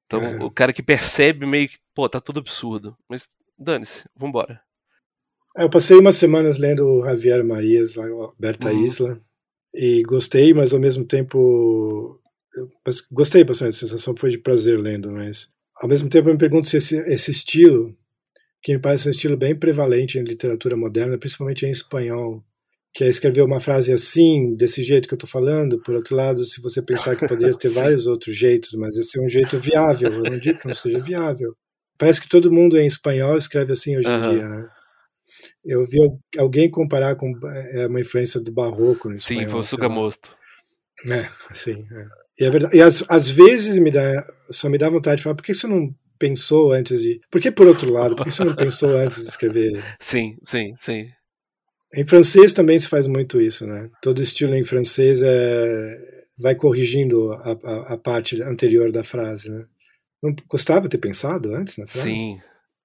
Então, 0.07 0.23
é. 0.23 0.43
o 0.43 0.49
cara 0.49 0.71
que 0.71 0.81
percebe 0.81 1.45
meio 1.45 1.67
que, 1.67 1.77
pô, 1.93 2.07
tá 2.07 2.19
tudo 2.21 2.39
absurdo. 2.39 2.97
Mas 3.09 3.29
dane-se, 3.59 4.05
vambora. 4.15 4.61
É, 5.57 5.63
eu 5.63 5.69
passei 5.69 5.97
umas 5.97 6.15
semanas 6.15 6.57
lendo 6.59 7.01
Javier 7.05 7.43
Marias, 7.43 7.95
lá, 7.95 8.05
Berta 8.39 8.71
uhum. 8.71 8.83
Isla, 8.83 9.21
e 9.73 10.01
gostei, 10.03 10.53
mas 10.53 10.73
ao 10.73 10.79
mesmo 10.79 11.05
tempo. 11.05 12.16
Gostei 13.11 13.43
bastante, 13.43 13.69
a 13.69 13.79
sensação 13.79 14.15
foi 14.15 14.29
de 14.29 14.37
prazer 14.37 14.79
lendo, 14.79 15.11
mas 15.11 15.49
ao 15.75 15.89
mesmo 15.89 16.09
tempo 16.09 16.29
eu 16.29 16.33
me 16.33 16.39
pergunto 16.39 16.67
se 16.67 16.77
esse, 16.77 16.97
esse 17.01 17.31
estilo, 17.31 17.95
que 18.61 18.73
me 18.73 18.79
parece 18.79 19.07
um 19.07 19.11
estilo 19.11 19.37
bem 19.37 19.55
prevalente 19.55 20.17
em 20.17 20.23
literatura 20.23 20.75
moderna, 20.75 21.17
principalmente 21.17 21.65
em 21.65 21.71
espanhol, 21.71 22.43
que 22.93 23.03
é 23.03 23.07
escrever 23.07 23.43
uma 23.43 23.59
frase 23.59 23.93
assim, 23.93 24.55
desse 24.55 24.81
jeito 24.81 25.07
que 25.07 25.13
eu 25.13 25.17
estou 25.17 25.29
falando. 25.29 25.79
Por 25.83 25.93
outro 25.93 26.15
lado, 26.15 26.43
se 26.43 26.59
você 26.61 26.81
pensar 26.81 27.15
que 27.15 27.27
poderia 27.27 27.53
ter 27.57 27.69
vários 27.69 28.07
outros 28.07 28.35
jeitos, 28.35 28.73
mas 28.73 28.97
esse 28.97 29.19
é 29.19 29.21
um 29.21 29.29
jeito 29.29 29.57
viável, 29.57 30.11
eu 30.11 30.23
não 30.23 30.39
digo 30.39 30.59
que 30.59 30.67
não 30.67 30.73
seja 30.73 30.99
viável. 30.99 31.55
Parece 31.97 32.21
que 32.21 32.29
todo 32.29 32.51
mundo 32.51 32.77
em 32.77 32.87
espanhol 32.87 33.37
escreve 33.37 33.71
assim 33.71 33.97
hoje 33.97 34.09
em 34.09 34.21
dia, 34.21 34.47
né? 34.47 34.67
Eu 35.63 35.83
vi 35.83 35.97
alguém 36.37 36.69
comparar 36.71 37.15
com 37.15 37.31
é, 37.71 37.87
uma 37.87 37.99
influência 37.99 38.39
do 38.39 38.51
barroco 38.51 39.09
no 39.09 39.15
espanhol. 39.15 39.43
Sim, 39.43 39.49
foi 39.49 39.59
o 39.59 39.63
Sugamosto. 39.63 40.35
É, 41.09 41.27
sim. 41.53 41.85
É. 41.91 42.26
E 42.39 42.45
é 42.45 42.49
verdade. 42.49 42.77
E 42.77 42.81
às, 42.81 43.03
às 43.09 43.29
vezes 43.29 43.79
me 43.79 43.91
dá, 43.91 44.25
só 44.51 44.69
me 44.69 44.77
dá 44.77 44.89
vontade 44.89 45.17
de 45.17 45.23
falar, 45.23 45.35
por 45.35 45.43
que 45.43 45.53
você 45.53 45.67
não 45.67 45.93
pensou 46.17 46.71
antes 46.71 47.01
de. 47.01 47.19
Por 47.31 47.41
que 47.41 47.51
por 47.51 47.67
outro 47.67 47.91
lado? 47.91 48.15
Por 48.15 48.25
que 48.25 48.31
você 48.31 48.43
não 48.43 48.55
pensou 48.55 48.91
antes 48.97 49.23
de 49.23 49.29
escrever? 49.29 49.83
Sim, 49.99 50.37
sim, 50.43 50.73
sim. 50.75 51.07
Em 51.95 52.05
francês 52.05 52.53
também 52.53 52.77
se 52.77 52.89
faz 52.89 53.07
muito 53.07 53.39
isso, 53.39 53.65
né? 53.65 53.89
Todo 54.01 54.21
estilo 54.21 54.53
em 54.55 54.63
francês 54.63 55.21
é, 55.23 55.97
vai 56.37 56.53
corrigindo 56.53 57.31
a, 57.31 57.57
a, 57.63 57.93
a 57.93 57.97
parte 57.97 58.41
anterior 58.43 58.91
da 58.91 59.03
frase, 59.03 59.49
né? 59.49 59.65
Não 60.21 60.35
custava 60.47 60.89
ter 60.89 60.97
pensado 60.97 61.55
antes 61.55 61.77
na 61.77 61.87
frase? 61.87 62.09
Sim, 62.09 62.39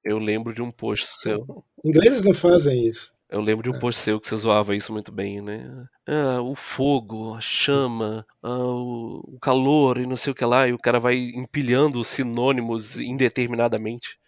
eu 0.04 0.18
lembro 0.18 0.54
de 0.54 0.62
um 0.62 0.70
post 0.70 1.08
seu. 1.20 1.44
Ingleses 1.84 2.22
não 2.22 2.32
fazem 2.32 2.86
isso. 2.86 3.12
Eu 3.32 3.40
lembro 3.40 3.62
de 3.62 3.70
um 3.70 3.78
é. 3.78 3.78
post 3.78 3.98
seu 4.02 4.20
que 4.20 4.28
você 4.28 4.36
zoava 4.36 4.76
isso 4.76 4.92
muito 4.92 5.10
bem, 5.10 5.40
né? 5.40 5.86
Ah, 6.06 6.42
o 6.42 6.54
fogo, 6.54 7.34
a 7.34 7.40
chama, 7.40 8.26
ah, 8.42 8.58
o 8.58 9.38
calor 9.40 9.96
e 9.96 10.04
não 10.04 10.18
sei 10.18 10.32
o 10.32 10.34
que 10.34 10.44
lá, 10.44 10.68
e 10.68 10.74
o 10.74 10.78
cara 10.78 11.00
vai 11.00 11.16
empilhando 11.16 11.98
os 11.98 12.08
sinônimos 12.08 12.98
indeterminadamente. 12.98 14.18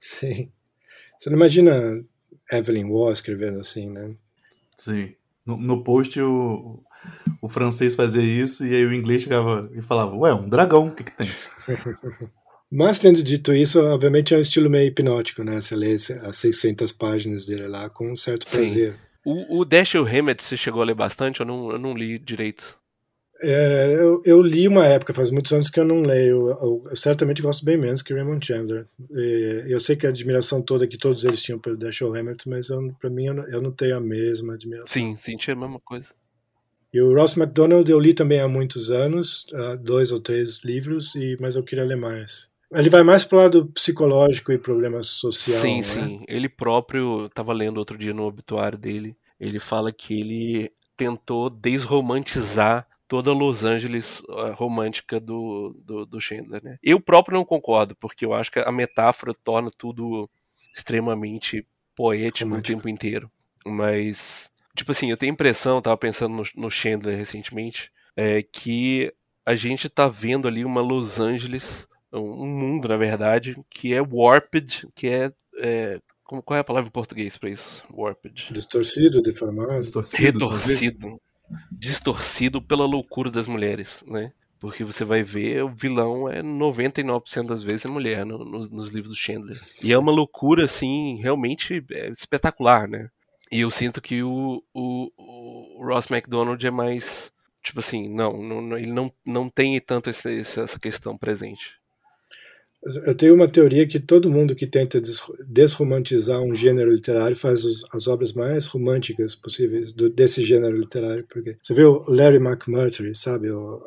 Sim. 0.00 0.52
Você 1.18 1.28
não 1.30 1.36
imagina 1.36 2.04
Evelyn 2.52 2.88
Waugh 2.88 3.10
escrevendo 3.10 3.58
assim, 3.58 3.90
né? 3.90 4.14
Sim. 4.76 5.16
No, 5.44 5.56
no 5.56 5.82
post 5.82 6.20
o, 6.20 6.80
o 7.42 7.48
francês 7.48 7.96
fazia 7.96 8.22
isso 8.22 8.64
e 8.64 8.72
aí 8.72 8.86
o 8.86 8.94
inglês 8.94 9.22
chegava 9.22 9.68
e 9.74 9.82
falava, 9.82 10.14
ué, 10.14 10.32
um 10.32 10.48
dragão, 10.48 10.86
o 10.86 10.94
que 10.94 11.02
que 11.02 11.16
tem? 11.16 11.28
Mas 12.70 12.98
tendo 12.98 13.22
dito 13.22 13.54
isso, 13.54 13.80
obviamente 13.80 14.34
é 14.34 14.36
um 14.36 14.42
estilo 14.42 14.68
meio 14.68 14.88
hipnótico, 14.88 15.42
né? 15.42 15.60
Você 15.60 15.74
lê 15.74 15.94
as 15.94 16.36
600 16.36 16.92
páginas 16.92 17.46
dele 17.46 17.66
lá 17.66 17.88
com 17.88 18.12
um 18.12 18.16
certo 18.16 18.46
prazer. 18.46 18.94
O, 19.24 19.60
o 19.60 19.64
Dashiell 19.64 20.06
Hammett, 20.06 20.42
você 20.42 20.56
chegou 20.56 20.82
a 20.82 20.84
ler 20.84 20.94
bastante? 20.94 21.40
Eu 21.40 21.46
não, 21.46 21.70
eu 21.70 21.78
não 21.78 21.94
li 21.94 22.18
direito. 22.18 22.78
É, 23.40 23.94
eu, 23.94 24.20
eu, 24.24 24.42
li 24.42 24.66
uma 24.66 24.84
época, 24.84 25.14
faz 25.14 25.30
muitos 25.30 25.52
anos 25.52 25.70
que 25.70 25.78
eu 25.78 25.84
não 25.84 26.02
leio. 26.02 26.48
Eu, 26.48 26.84
eu 26.90 26.96
certamente 26.96 27.40
gosto 27.40 27.64
bem 27.64 27.76
menos 27.76 28.02
que 28.02 28.12
Raymond 28.12 28.44
Chandler. 28.44 28.86
E, 29.12 29.64
eu 29.68 29.78
sei 29.78 29.96
que 29.96 30.06
a 30.06 30.10
admiração 30.10 30.60
toda 30.60 30.88
que 30.88 30.98
todos 30.98 31.24
eles 31.24 31.42
tinham 31.42 31.58
pelo 31.58 31.76
Dashiell 31.76 32.14
Hammett, 32.14 32.48
mas 32.48 32.68
para 32.98 33.08
mim 33.08 33.26
eu 33.26 33.34
não, 33.34 33.48
eu 33.48 33.62
não, 33.62 33.70
tenho 33.70 33.96
a 33.96 34.00
mesma 34.00 34.54
admiração. 34.54 34.92
Sim, 34.92 35.14
senti 35.16 35.50
a 35.50 35.56
mesma 35.56 35.78
coisa. 35.80 36.06
E 36.92 37.00
o 37.00 37.14
Ross 37.14 37.34
MacDonald 37.34 37.88
eu 37.88 38.00
li 38.00 38.12
também 38.12 38.40
há 38.40 38.48
muitos 38.48 38.90
anos, 38.90 39.46
dois 39.82 40.10
ou 40.10 40.20
três 40.20 40.64
livros, 40.64 41.14
e 41.14 41.36
mas 41.38 41.54
eu 41.54 41.62
queria 41.62 41.84
ler 41.84 41.96
mais. 41.96 42.50
Ele 42.74 42.90
vai 42.90 43.02
mais 43.02 43.24
para 43.24 43.38
o 43.38 43.40
lado 43.40 43.66
psicológico 43.66 44.52
e 44.52 44.58
problema 44.58 45.02
social. 45.02 45.60
Sim, 45.60 45.76
né? 45.78 45.82
sim. 45.82 46.24
Ele 46.28 46.48
próprio, 46.48 47.26
estava 47.26 47.52
lendo 47.52 47.78
outro 47.78 47.96
dia 47.96 48.12
no 48.12 48.24
obituário 48.24 48.76
dele, 48.76 49.16
ele 49.40 49.58
fala 49.58 49.92
que 49.92 50.20
ele 50.20 50.72
tentou 50.96 51.48
desromantizar 51.48 52.86
toda 53.06 53.32
Los 53.32 53.64
Angeles 53.64 54.20
uh, 54.20 54.52
romântica 54.54 55.18
do, 55.18 55.74
do, 55.82 56.04
do 56.04 56.20
Chandler, 56.20 56.62
né? 56.62 56.78
Eu 56.82 57.00
próprio 57.00 57.38
não 57.38 57.44
concordo, 57.44 57.96
porque 57.96 58.24
eu 58.24 58.34
acho 58.34 58.52
que 58.52 58.58
a 58.58 58.70
metáfora 58.70 59.32
torna 59.32 59.70
tudo 59.70 60.28
extremamente 60.76 61.66
poético 61.96 62.50
Romântico. 62.50 62.72
o 62.72 62.76
tempo 62.76 62.88
inteiro. 62.88 63.30
Mas, 63.64 64.52
tipo 64.76 64.92
assim, 64.92 65.10
eu 65.10 65.16
tenho 65.16 65.32
a 65.32 65.34
impressão, 65.34 65.80
tava 65.80 65.96
pensando 65.96 66.36
no, 66.36 66.44
no 66.54 66.70
Chandler 66.70 67.16
recentemente, 67.16 67.90
é, 68.14 68.42
que 68.42 69.12
a 69.46 69.54
gente 69.54 69.88
tá 69.88 70.06
vendo 70.06 70.46
ali 70.46 70.64
uma 70.64 70.82
Los 70.82 71.18
Angeles, 71.18 71.87
um 72.12 72.46
mundo, 72.46 72.88
na 72.88 72.96
verdade, 72.96 73.54
que 73.70 73.94
é 73.94 74.00
warped, 74.00 74.86
que 74.94 75.08
é, 75.08 75.32
é 75.58 76.00
como, 76.24 76.42
qual 76.42 76.56
é 76.56 76.60
a 76.60 76.64
palavra 76.64 76.88
em 76.88 76.92
português 76.92 77.36
para 77.36 77.50
isso? 77.50 77.82
Warped. 77.92 78.52
Distorcido, 78.52 79.22
deformado. 79.22 79.78
Distorcido. 79.78 80.22
Retorcido 80.22 81.20
distorcido 81.70 82.60
pela 82.60 82.84
loucura 82.84 83.30
das 83.30 83.46
mulheres, 83.46 84.04
né? 84.06 84.32
Porque 84.60 84.82
você 84.82 85.04
vai 85.04 85.22
ver, 85.22 85.62
o 85.62 85.68
vilão 85.68 86.28
é 86.28 86.42
99% 86.42 87.46
das 87.46 87.62
vezes 87.62 87.84
é 87.84 87.88
mulher 87.88 88.26
no, 88.26 88.38
no, 88.38 88.66
nos 88.68 88.90
livros 88.90 89.10
do 89.12 89.16
Chandler. 89.16 89.60
E 89.84 89.92
é 89.92 89.98
uma 89.98 90.10
loucura, 90.10 90.64
assim, 90.64 91.20
realmente 91.22 91.84
é 91.92 92.08
espetacular, 92.08 92.88
né? 92.88 93.08
E 93.52 93.60
eu 93.60 93.70
sinto 93.70 94.00
que 94.00 94.22
o, 94.22 94.62
o, 94.74 95.10
o 95.16 95.86
Ross 95.86 96.08
MacDonald 96.08 96.64
é 96.66 96.70
mais. 96.70 97.32
Tipo 97.62 97.80
assim, 97.80 98.08
não, 98.08 98.42
não 98.42 98.76
ele 98.76 98.92
não, 98.92 99.12
não 99.24 99.48
tem 99.48 99.80
tanto 99.80 100.10
esse, 100.10 100.40
essa 100.40 100.78
questão 100.78 101.16
presente. 101.16 101.77
Eu 103.04 103.14
tenho 103.14 103.34
uma 103.34 103.48
teoria 103.48 103.86
que 103.86 103.98
todo 103.98 104.30
mundo 104.30 104.54
que 104.54 104.66
tenta 104.66 105.00
desromantizar 105.46 106.40
um 106.40 106.54
gênero 106.54 106.92
literário 106.92 107.34
faz 107.34 107.64
os, 107.64 107.84
as 107.92 108.06
obras 108.06 108.32
mais 108.32 108.66
românticas 108.66 109.34
possíveis 109.34 109.92
do, 109.92 110.08
desse 110.08 110.42
gênero 110.42 110.76
literário. 110.76 111.26
Porque 111.28 111.56
você 111.62 111.74
viu 111.74 112.02
Larry 112.08 112.36
McMurtry, 112.36 113.14
sabe, 113.14 113.50
o, 113.50 113.80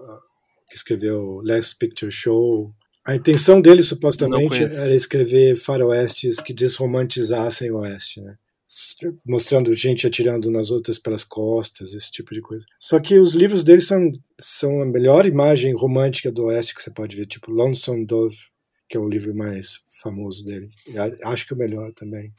que 0.70 0.76
escreveu 0.76 1.42
Last 1.44 1.76
Picture 1.78 2.12
Show, 2.12 2.74
A 3.06 3.16
intenção 3.16 3.60
dele, 3.60 3.82
supostamente, 3.82 4.64
era 4.64 4.94
escrever 4.94 5.56
faroestes 5.56 6.40
que 6.40 6.54
desromantizassem 6.54 7.72
o 7.72 7.78
Oeste, 7.78 8.22
né? 8.22 8.36
mostrando 9.26 9.74
gente 9.74 10.08
atirando 10.08 10.50
nas 10.50 10.72
outras 10.72 10.98
pelas 10.98 11.26
costas, 11.26 11.94
esse 11.94 12.10
tipo 12.10 12.34
de 12.34 12.40
coisa. 12.40 12.66
Só 12.80 13.00
que 13.00 13.20
os 13.20 13.34
livros 13.34 13.66
dele 13.66 13.82
são, 13.82 14.10
são 14.40 14.82
a 14.82 14.86
melhor 14.86 15.26
imagem 15.26 15.74
romântica 15.74 16.32
do 16.32 16.46
Oeste 16.46 16.76
que 16.76 16.82
você 16.82 16.90
pode 16.90 17.16
ver, 17.16 17.26
tipo 17.26 17.52
Lonesome 17.52 18.06
Dove, 18.06 18.38
que 18.92 18.98
é 18.98 19.00
o 19.00 19.08
livro 19.08 19.34
mais 19.34 19.80
famoso 20.04 20.44
dele. 20.44 20.70
Acho 21.24 21.48
que 21.48 21.54
o 21.54 21.58
melhor 21.58 21.94
também. 21.94 22.34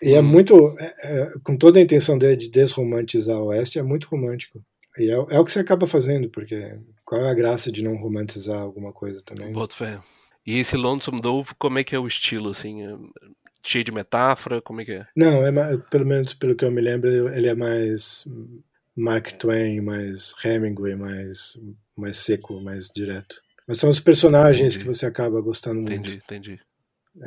E 0.00 0.14
é 0.14 0.20
hum. 0.20 0.22
muito, 0.22 0.74
é, 0.78 0.94
é, 1.02 1.32
com 1.42 1.56
toda 1.56 1.78
a 1.78 1.82
intenção 1.82 2.16
dele 2.16 2.36
de 2.36 2.50
desromantizar 2.50 3.36
o 3.36 3.46
Oeste, 3.46 3.80
é 3.80 3.82
muito 3.82 4.08
romântico. 4.08 4.64
E 4.96 5.10
é, 5.10 5.14
é, 5.14 5.38
o 5.40 5.44
que 5.44 5.50
você 5.50 5.58
acaba 5.58 5.86
fazendo, 5.86 6.30
porque 6.30 6.78
qual 7.04 7.20
é 7.20 7.30
a 7.30 7.34
graça 7.34 7.70
de 7.70 7.82
não 7.82 7.96
romantizar 7.96 8.58
alguma 8.58 8.92
coisa 8.92 9.22
também? 9.24 9.52
Boto 9.52 9.76
fé. 9.76 10.00
E 10.46 10.58
esse 10.58 10.76
Lonesome 10.76 11.20
Dove, 11.20 11.50
como 11.58 11.78
é 11.78 11.84
que 11.84 11.94
é 11.94 11.98
o 11.98 12.06
estilo, 12.06 12.50
assim? 12.50 12.84
É 12.84 12.96
cheio 13.64 13.84
de 13.84 13.92
metáfora, 13.92 14.60
como 14.60 14.80
é 14.80 14.84
que 14.84 14.92
é? 14.92 15.06
Não, 15.16 15.46
é 15.46 15.52
pelo 15.90 16.06
menos 16.06 16.34
pelo 16.34 16.54
que 16.54 16.64
eu 16.64 16.70
me 16.70 16.80
lembro, 16.80 17.08
ele 17.28 17.46
é 17.46 17.54
mais 17.54 18.24
Mark 18.96 19.30
Twain, 19.32 19.80
mais 19.80 20.34
Hemingway, 20.44 20.96
mais, 20.96 21.56
mais 21.96 22.16
seco, 22.16 22.60
mais 22.60 22.88
direto. 22.88 23.40
Mas 23.72 23.78
são 23.78 23.88
os 23.88 24.00
personagens 24.00 24.74
entendi. 24.74 24.80
que 24.80 24.94
você 24.94 25.06
acaba 25.06 25.40
gostando 25.40 25.80
muito. 25.80 25.94
Entendi, 25.94 26.22
entendi. 26.26 26.60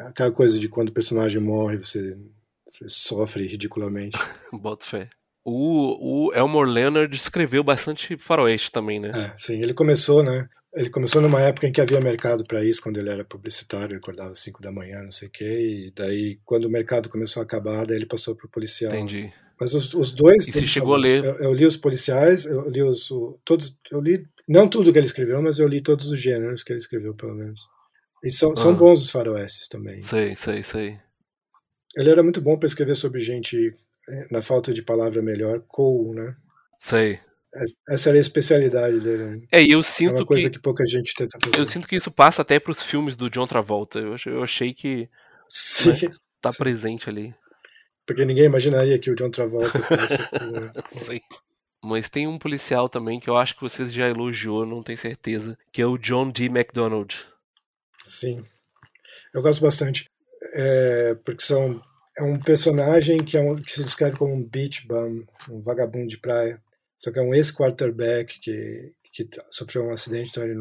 Aquela 0.01 0.31
coisa 0.31 0.59
de 0.59 0.69
quando 0.69 0.89
o 0.89 0.93
personagem 0.93 1.41
morre, 1.41 1.80
você, 1.80 2.15
você 2.63 2.88
sofre 2.88 3.47
ridiculamente. 3.47 4.15
Boto 4.53 4.85
fé. 4.85 5.09
O, 5.43 6.27
o 6.27 6.34
Elmore 6.35 6.69
Leonard 6.69 7.15
escreveu 7.15 7.63
bastante 7.63 8.15
faroeste 8.15 8.72
também, 8.72 8.99
né? 8.99 9.09
É, 9.09 9.34
sim, 9.39 9.55
ele 9.59 9.73
começou, 9.73 10.22
né? 10.22 10.47
Ele 10.76 10.91
começou 10.91 11.19
numa 11.19 11.41
época 11.41 11.65
em 11.65 11.72
que 11.72 11.81
havia 11.81 11.99
mercado 11.99 12.43
para 12.43 12.63
isso, 12.63 12.80
quando 12.80 12.99
ele 12.99 13.09
era 13.09 13.26
publicitário, 13.26 13.97
acordava 13.97 14.30
às 14.30 14.38
5 14.38 14.61
da 14.61 14.72
manhã, 14.72 15.01
não 15.01 15.11
sei 15.11 15.27
o 15.27 15.31
quê, 15.31 15.88
e 15.88 15.93
daí, 15.95 16.38
quando 16.45 16.65
o 16.65 16.69
mercado 16.69 17.09
começou 17.09 17.41
a 17.41 17.43
acabar, 17.43 17.88
daí 17.88 17.97
ele 17.97 18.05
passou 18.05 18.35
para 18.35 18.45
o 18.45 18.51
policial. 18.51 18.93
Entendi. 18.93 19.34
Mas 19.59 19.73
os, 19.73 19.95
os 19.95 20.11
dois. 20.11 20.47
E 20.47 20.51
você 20.51 20.67
chegou 20.67 20.93
a 20.93 20.97
ler? 20.97 21.26
Eu, 21.26 21.35
eu, 21.38 21.53
li 21.53 21.65
os 21.65 21.77
policiais, 21.77 22.45
eu 22.45 22.69
li 22.69 22.84
os. 22.84 23.09
O, 23.09 23.39
todos, 23.43 23.76
eu 23.89 23.99
li, 23.99 24.27
não 24.47 24.67
tudo 24.67 24.91
que 24.91 24.99
ele 24.99 25.07
escreveu, 25.07 25.41
mas 25.41 25.59
eu 25.59 25.67
li 25.67 25.81
todos 25.81 26.09
os 26.09 26.22
gêneros 26.22 26.63
que 26.63 26.72
ele 26.72 26.80
escreveu, 26.80 27.13
pelo 27.15 27.35
menos. 27.35 27.61
E 28.23 28.31
são, 28.31 28.51
ah. 28.51 28.55
são 28.55 28.76
bons 28.76 29.01
os 29.01 29.11
faroestes 29.11 29.67
também. 29.67 30.01
Sei, 30.01 30.35
sei, 30.35 30.63
sei. 30.63 30.99
Ele 31.95 32.09
era 32.09 32.23
muito 32.23 32.41
bom 32.41 32.57
para 32.57 32.67
escrever 32.67 32.95
sobre 32.95 33.19
gente 33.19 33.73
é, 34.09 34.27
na 34.31 34.41
falta 34.41 34.73
de 34.73 34.81
palavra 34.81 35.22
melhor, 35.22 35.63
cool, 35.67 36.13
né? 36.13 36.35
Sei. 36.80 37.19
Essa 37.89 38.09
era 38.09 38.17
a 38.17 38.22
especialidade 38.22 38.99
dele. 38.99 39.23
Né? 39.23 39.41
É, 39.51 39.63
e 39.63 39.72
eu 39.72 39.81
sinto 39.81 40.15
é 40.15 40.19
uma 40.19 40.26
coisa 40.26 40.49
que, 40.49 40.57
que 40.57 40.61
pouca 40.61 40.85
gente 40.85 41.13
tenta 41.15 41.38
fazer. 41.41 41.57
Eu 41.57 41.65
sinto 41.65 41.88
que 41.88 41.95
isso 41.95 42.11
passa 42.11 42.41
até 42.41 42.59
para 42.59 42.72
os 42.72 42.84
filmes 42.84 43.15
do 43.15 43.30
John 43.30 43.47
Travolta. 43.47 43.99
Eu, 43.99 44.15
eu 44.26 44.43
achei 44.43 44.73
que 44.73 45.09
Sim. 45.47 45.91
Né, 45.91 46.15
tá 46.41 46.51
Sim. 46.51 46.57
presente 46.57 47.09
ali. 47.09 47.34
Porque 48.05 48.26
ninguém 48.26 48.45
imaginaria 48.45 48.99
que 48.99 49.09
o 49.09 49.15
John 49.15 49.31
Travolta. 49.31 49.72
Sim. 50.88 51.22
Mas 51.86 52.10
tem 52.10 52.28
um 52.28 52.40
policial 52.40 52.90
também 52.90 53.20
que 53.20 53.30
eu 53.30 53.38
acho 53.38 53.56
que 53.56 53.62
vocês 53.62 53.94
já 53.94 54.10
elogiou, 54.10 54.66
não 54.66 54.82
tenho 54.82 54.98
certeza, 54.98 55.56
que 55.72 55.82
é 55.82 55.86
o 55.86 55.99
John 55.99 56.32
D. 56.32 56.49
MacDonald. 56.49 57.16
Sim. 58.02 58.44
Eu 59.34 59.41
gosto 59.44 59.62
bastante. 59.62 60.10
É, 60.53 61.14
porque 61.24 61.44
são 61.44 61.82
é 62.18 62.24
um 62.24 62.40
personagem 62.40 63.24
que, 63.24 63.38
é 63.38 63.41
um, 63.41 63.56
que 63.56 63.72
se 63.72 63.84
descreve 63.84 64.18
como 64.18 64.34
um 64.34 64.44
beach 64.44 64.88
bum, 64.88 65.24
um 65.49 65.62
vagabundo 65.62 66.07
de 66.07 66.18
praia. 66.18 66.62
Só 66.98 67.12
que 67.12 67.20
é 67.20 67.22
um 67.22 67.36
ex-quarterback 67.36 68.40
que, 68.40 68.91
que 69.14 69.30
sofreu 69.52 69.84
um 69.84 69.91
acidente, 69.91 70.30
então 70.30 70.44
ele, 70.44 70.56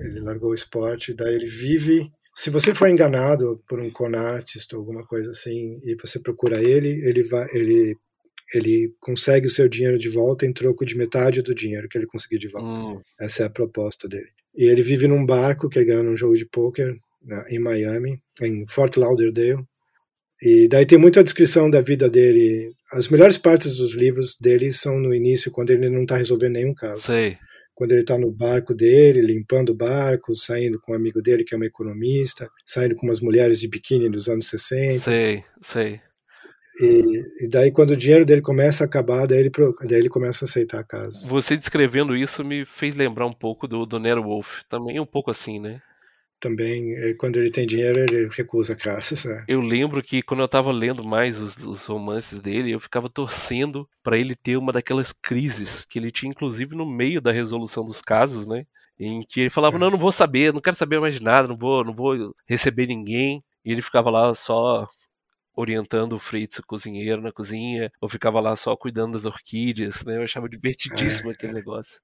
ele 0.00 0.20
largou 0.20 0.50
o 0.50 0.54
esporte, 0.54 1.14
daí 1.14 1.34
ele 1.34 1.46
vive. 1.46 2.12
Se 2.34 2.50
você 2.50 2.74
for 2.74 2.88
enganado 2.88 3.62
por 3.68 3.80
um 3.80 3.90
con 3.90 4.14
artist 4.14 4.74
ou 4.74 4.80
alguma 4.80 5.06
coisa 5.06 5.30
assim, 5.30 5.80
e 5.84 5.94
você 5.94 6.18
procura 6.18 6.60
ele, 6.60 6.88
ele 7.08 7.22
vai, 7.22 7.46
ele 7.52 7.96
ele 8.54 8.92
consegue 9.00 9.46
o 9.46 9.50
seu 9.50 9.68
dinheiro 9.68 9.98
de 9.98 10.08
volta 10.08 10.46
em 10.46 10.52
troco 10.52 10.84
de 10.84 10.96
metade 10.96 11.42
do 11.42 11.54
dinheiro 11.54 11.88
que 11.88 11.98
ele 11.98 12.06
conseguiu 12.06 12.38
de 12.38 12.48
volta. 12.48 12.80
Hum. 12.80 13.00
Essa 13.20 13.42
é 13.42 13.46
a 13.46 13.50
proposta 13.50 14.08
dele. 14.08 14.28
E 14.56 14.64
ele 14.64 14.82
vive 14.82 15.06
num 15.06 15.24
barco 15.24 15.68
que 15.68 15.78
ele 15.78 15.86
ganhou 15.86 16.04
num 16.04 16.16
jogo 16.16 16.36
de 16.36 16.46
pôquer 16.46 16.96
em 17.48 17.58
Miami, 17.58 18.20
em 18.40 18.64
Fort 18.68 18.96
Lauderdale, 18.96 19.64
e 20.40 20.68
daí 20.68 20.84
tem 20.84 20.98
muita 20.98 21.22
descrição 21.22 21.70
da 21.70 21.80
vida 21.80 22.08
dele. 22.10 22.72
As 22.92 23.08
melhores 23.08 23.38
partes 23.38 23.76
dos 23.78 23.94
livros 23.94 24.36
dele 24.40 24.70
são 24.70 24.98
no 24.98 25.14
início, 25.14 25.50
quando 25.50 25.70
ele 25.70 25.88
não 25.88 26.02
está 26.02 26.16
resolvendo 26.16 26.52
nenhum 26.52 26.74
caso. 26.74 27.02
Sei. 27.02 27.38
Quando 27.74 27.92
ele 27.92 28.00
está 28.00 28.16
no 28.16 28.30
barco 28.30 28.74
dele, 28.74 29.20
limpando 29.20 29.70
o 29.70 29.74
barco, 29.74 30.34
saindo 30.34 30.80
com 30.80 30.92
um 30.92 30.94
amigo 30.94 31.20
dele 31.20 31.44
que 31.44 31.54
é 31.54 31.58
um 31.58 31.64
economista, 31.64 32.48
saindo 32.64 32.94
com 32.94 33.06
umas 33.06 33.20
mulheres 33.20 33.60
de 33.60 33.68
biquíni 33.68 34.08
dos 34.08 34.28
anos 34.28 34.48
60. 34.48 35.00
Sei, 35.00 35.44
sei. 35.60 36.00
E, 36.80 37.44
e, 37.44 37.48
daí 37.48 37.72
quando 37.72 37.90
o 37.90 37.96
dinheiro 37.96 38.24
dele 38.24 38.42
começa 38.42 38.84
a 38.84 38.86
acabar, 38.86 39.26
daí 39.26 39.38
ele, 39.38 39.50
daí 39.88 39.98
ele 39.98 40.08
começa 40.08 40.44
a 40.44 40.46
aceitar 40.46 40.80
a 40.80 40.84
casa. 40.84 41.28
Você 41.28 41.56
descrevendo 41.56 42.14
isso 42.16 42.44
me 42.44 42.64
fez 42.66 42.94
lembrar 42.94 43.26
um 43.26 43.32
pouco 43.32 43.66
do, 43.66 43.86
do 43.86 43.98
Nero 43.98 44.22
Wolf, 44.22 44.62
também 44.68 45.00
um 45.00 45.06
pouco 45.06 45.30
assim, 45.30 45.58
né? 45.58 45.80
também, 46.38 46.94
eh, 46.94 47.14
quando 47.14 47.36
ele 47.38 47.50
tem 47.50 47.66
dinheiro, 47.66 47.98
ele 47.98 48.28
recusa 48.32 48.76
caças. 48.76 49.24
Né? 49.24 49.44
Eu 49.48 49.60
lembro 49.60 50.02
que 50.02 50.22
quando 50.22 50.40
eu 50.40 50.48
tava 50.48 50.70
lendo 50.70 51.04
mais 51.04 51.40
os, 51.40 51.56
os 51.56 51.84
romances 51.86 52.40
dele, 52.40 52.72
eu 52.72 52.80
ficava 52.80 53.08
torcendo 53.08 53.88
para 54.02 54.18
ele 54.18 54.34
ter 54.34 54.56
uma 54.56 54.72
daquelas 54.72 55.12
crises 55.12 55.84
que 55.84 55.98
ele 55.98 56.10
tinha, 56.10 56.30
inclusive, 56.30 56.76
no 56.76 56.86
meio 56.86 57.20
da 57.20 57.32
resolução 57.32 57.84
dos 57.84 58.00
casos, 58.00 58.46
né? 58.46 58.64
Em 58.98 59.20
que 59.20 59.40
ele 59.40 59.50
falava, 59.50 59.76
é. 59.76 59.78
não, 59.78 59.90
não 59.90 59.98
vou 59.98 60.12
saber, 60.12 60.52
não 60.52 60.60
quero 60.60 60.76
saber 60.76 61.00
mais 61.00 61.14
de 61.14 61.22
nada, 61.22 61.48
não 61.48 61.56
vou, 61.56 61.84
não 61.84 61.94
vou 61.94 62.34
receber 62.46 62.86
ninguém. 62.86 63.42
E 63.64 63.72
ele 63.72 63.82
ficava 63.82 64.10
lá 64.10 64.34
só 64.34 64.86
orientando 65.56 66.12
o 66.12 66.18
Fritz, 66.18 66.58
o 66.58 66.66
cozinheiro, 66.66 67.22
na 67.22 67.32
cozinha, 67.32 67.90
ou 68.00 68.08
ficava 68.08 68.38
lá 68.38 68.54
só 68.54 68.76
cuidando 68.76 69.14
das 69.14 69.24
orquídeas, 69.24 70.04
né? 70.04 70.18
Eu 70.18 70.22
achava 70.22 70.48
divertidíssimo 70.48 71.30
é. 71.30 71.32
aquele 71.32 71.54
negócio. 71.54 72.00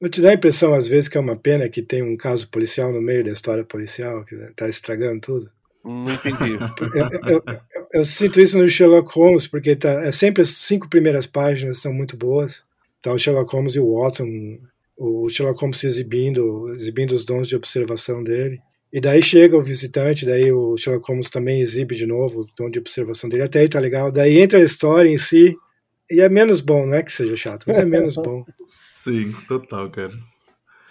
Não 0.00 0.08
te 0.08 0.20
dá 0.20 0.30
a 0.30 0.34
impressão, 0.34 0.74
às 0.74 0.88
vezes, 0.88 1.08
que 1.08 1.18
é 1.18 1.20
uma 1.20 1.36
pena 1.36 1.68
que 1.68 1.82
tem 1.82 2.02
um 2.02 2.16
caso 2.16 2.48
policial 2.48 2.92
no 2.92 3.02
meio 3.02 3.24
da 3.24 3.32
história 3.32 3.64
policial, 3.64 4.24
que 4.24 4.36
tá 4.56 4.68
estragando 4.68 5.20
tudo? 5.20 5.50
Não 5.84 6.12
entendi. 6.12 6.52
eu, 6.94 7.32
eu, 7.32 7.42
eu, 7.46 7.88
eu, 7.94 8.04
sinto 8.04 8.40
isso 8.40 8.58
no 8.58 8.68
Sherlock 8.68 9.12
Holmes, 9.12 9.46
porque 9.46 9.74
tá, 9.74 10.04
é 10.04 10.12
sempre 10.12 10.42
as 10.42 10.50
cinco 10.50 10.88
primeiras 10.88 11.26
páginas 11.26 11.78
são 11.78 11.92
muito 11.92 12.16
boas. 12.16 12.64
Tá 13.02 13.12
o 13.12 13.18
Sherlock 13.18 13.52
Holmes 13.52 13.74
e 13.74 13.80
o 13.80 13.94
Watson, 13.94 14.58
o 14.96 15.28
Sherlock 15.28 15.60
Holmes 15.60 15.78
se 15.78 15.86
exibindo, 15.86 16.70
exibindo 16.70 17.12
os 17.12 17.24
dons 17.24 17.48
de 17.48 17.56
observação 17.56 18.22
dele. 18.22 18.60
E 18.92 19.00
daí 19.00 19.22
chega 19.22 19.56
o 19.56 19.62
visitante, 19.62 20.24
daí 20.24 20.50
o 20.50 20.76
Sherlock 20.76 21.08
Holmes 21.08 21.28
também 21.28 21.60
exibe 21.60 21.94
de 21.94 22.06
novo 22.06 22.40
o 22.40 22.46
dom 22.56 22.70
de 22.70 22.78
observação 22.78 23.28
dele. 23.28 23.42
Até 23.42 23.60
aí 23.60 23.68
tá 23.68 23.78
legal. 23.78 24.10
Daí 24.10 24.40
entra 24.40 24.58
a 24.58 24.64
história 24.64 25.08
em 25.08 25.18
si, 25.18 25.54
e 26.10 26.20
é 26.20 26.28
menos 26.28 26.60
bom, 26.60 26.86
não 26.86 26.94
é 26.94 27.02
que 27.02 27.12
seja 27.12 27.36
chato, 27.36 27.64
mas 27.66 27.76
é 27.76 27.84
menos 27.84 28.16
bom. 28.22 28.44
Sim, 28.90 29.34
total, 29.46 29.90
cara. 29.90 30.12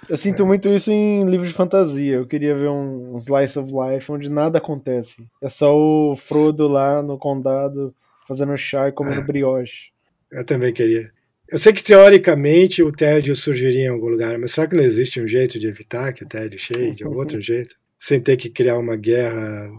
Eu 0.07 0.17
sinto 0.17 0.45
muito 0.45 0.69
isso 0.69 0.91
em 0.91 1.25
livros 1.25 1.49
de 1.49 1.55
fantasia. 1.55 2.15
Eu 2.15 2.27
queria 2.27 2.55
ver 2.55 2.69
um, 2.69 3.15
um, 3.15 3.17
slice 3.17 3.59
of 3.59 3.71
life 3.71 4.11
onde 4.11 4.29
nada 4.29 4.57
acontece. 4.59 5.27
É 5.41 5.49
só 5.49 5.75
o 5.75 6.15
Frodo 6.15 6.67
lá 6.67 7.01
no 7.01 7.17
condado 7.17 7.93
fazendo 8.27 8.55
chá 8.57 8.87
e 8.87 8.91
comendo 8.91 9.21
é. 9.21 9.25
brioche. 9.25 9.91
Eu 10.31 10.45
também 10.45 10.71
queria. 10.71 11.11
Eu 11.49 11.57
sei 11.57 11.73
que 11.73 11.83
teoricamente 11.83 12.83
o 12.83 12.91
tédio 12.91 13.35
surgiria 13.35 13.85
em 13.85 13.89
algum 13.89 14.07
lugar, 14.07 14.37
mas 14.37 14.51
será 14.51 14.67
que 14.67 14.75
não 14.75 14.83
existe 14.83 15.19
um 15.19 15.27
jeito 15.27 15.57
de 15.57 15.67
evitar 15.67 16.13
que 16.13 16.23
o 16.23 16.27
tédio 16.27 16.59
chegue 16.59 16.91
de 16.91 17.05
outro 17.05 17.39
jeito? 17.41 17.75
Sem 17.97 18.21
ter 18.21 18.37
que 18.37 18.49
criar 18.49 18.77
uma 18.77 18.95
guerra 18.95 19.69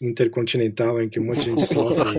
intercontinental 0.00 1.00
em 1.00 1.08
que 1.08 1.18
um 1.18 1.24
monte 1.24 1.40
de 1.40 1.44
gente 1.46 1.62
sofre. 1.62 2.18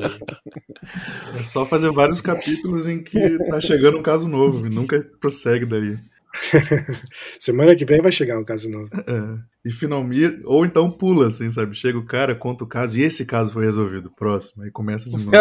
É 1.38 1.44
só 1.44 1.66
fazer 1.66 1.92
vários 1.92 2.20
capítulos 2.20 2.88
em 2.88 3.04
que 3.04 3.38
tá 3.50 3.62
chegando 3.62 4.00
um 4.00 4.04
caso 4.04 4.28
novo 4.28 4.66
e 4.66 4.70
nunca 4.70 5.02
prossegue 5.20 5.66
daí. 5.66 5.98
Semana 7.40 7.76
que 7.76 7.86
vem 7.86 8.02
vai 8.02 8.12
chegar 8.12 8.40
um 8.40 8.44
caso 8.44 8.70
novo. 8.70 8.90
É, 8.96 9.70
e 9.70 9.72
finalmente, 9.72 10.42
ou 10.46 10.66
então 10.66 10.90
pula, 10.92 11.28
assim, 11.28 11.50
sabe? 11.52 11.76
Chega 11.76 11.98
o 11.98 12.06
cara, 12.06 12.36
conta 12.36 12.64
o 12.64 12.68
caso 12.68 12.98
e 12.98 13.04
esse 13.04 13.26
caso 13.26 13.54
foi 13.54 13.66
resolvido. 13.66 14.12
Próximo, 14.12 14.64
aí 14.64 14.72
começa 14.72 15.10
de 15.10 15.18
novo. 15.18 15.32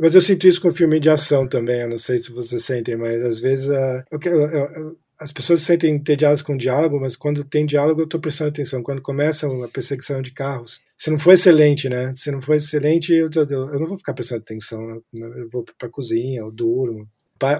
mas 0.00 0.14
eu 0.14 0.20
sinto 0.20 0.48
isso 0.48 0.60
com 0.62 0.70
filme 0.70 0.98
de 0.98 1.10
ação 1.10 1.46
também. 1.46 1.82
Eu 1.82 1.90
não 1.90 1.98
sei 1.98 2.18
se 2.18 2.32
vocês 2.32 2.64
sentem, 2.64 2.96
mas 2.96 3.22
às 3.22 3.38
vezes 3.38 3.68
uh, 3.68 4.02
eu, 4.10 4.18
eu, 4.24 4.48
eu, 4.48 4.96
as 5.20 5.30
pessoas 5.30 5.60
se 5.60 5.66
sentem 5.66 5.94
entediadas 5.94 6.40
com 6.40 6.56
diálogo, 6.56 6.98
mas 6.98 7.14
quando 7.14 7.44
tem 7.44 7.66
diálogo 7.66 8.00
eu 8.00 8.04
estou 8.04 8.18
prestando 8.18 8.48
atenção. 8.48 8.82
Quando 8.82 9.02
começa 9.02 9.46
uma 9.46 9.68
perseguição 9.68 10.22
de 10.22 10.32
carros, 10.32 10.80
se 10.96 11.10
não 11.10 11.18
for 11.18 11.34
excelente, 11.34 11.90
né? 11.90 12.14
Se 12.16 12.30
não 12.30 12.40
for 12.40 12.54
excelente, 12.54 13.12
eu, 13.12 13.28
eu, 13.34 13.46
eu 13.46 13.78
não 13.78 13.86
vou 13.86 13.98
ficar 13.98 14.14
prestando 14.14 14.40
atenção. 14.40 14.80
Né? 15.12 15.30
Eu 15.36 15.50
vou 15.52 15.62
para 15.78 15.88
a 15.88 15.90
cozinha, 15.90 16.40
eu 16.40 16.50
durmo. 16.50 17.06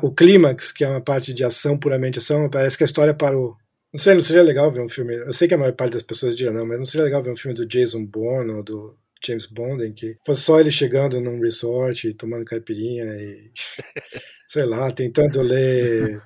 O 0.03 0.11
clímax, 0.11 0.73
que 0.73 0.85
é 0.85 0.89
uma 0.89 1.03
parte 1.03 1.35
de 1.35 1.45
ação, 1.45 1.78
puramente 1.78 2.19
ação, 2.19 2.49
parece 2.49 2.78
que 2.78 2.85
a 2.85 2.87
história 2.87 3.12
parou. 3.15 3.55
Não 3.93 4.01
sei, 4.01 4.15
não 4.15 4.20
seria 4.23 4.43
legal 4.43 4.73
ver 4.73 4.81
um 4.81 4.89
filme. 4.89 5.15
Eu 5.15 5.32
sei 5.32 5.47
que 5.47 5.55
a 5.55 5.59
maior 5.59 5.74
parte 5.74 5.93
das 5.95 6.03
pessoas 6.03 6.35
dirá 6.35 6.53
não, 6.53 6.66
mas 6.66 6.78
não 6.78 6.85
seria 6.87 7.05
legal 7.05 7.23
ver 7.23 7.31
um 7.31 7.37
filme 7.37 7.55
do 7.55 7.66
Jason 7.66 8.07
Bourne 8.07 8.53
ou 8.53 8.62
do 8.62 8.97
James 9.23 9.45
Bond 9.47 9.85
em 9.85 9.93
que 9.93 10.16
fosse 10.24 10.41
só 10.41 10.59
ele 10.59 10.70
chegando 10.70 11.20
num 11.20 11.41
resort, 11.41 12.15
tomando 12.15 12.45
caipirinha 12.45 13.05
e 13.05 13.51
sei 14.49 14.65
lá, 14.65 14.91
tentando 14.91 15.43
ler 15.43 16.23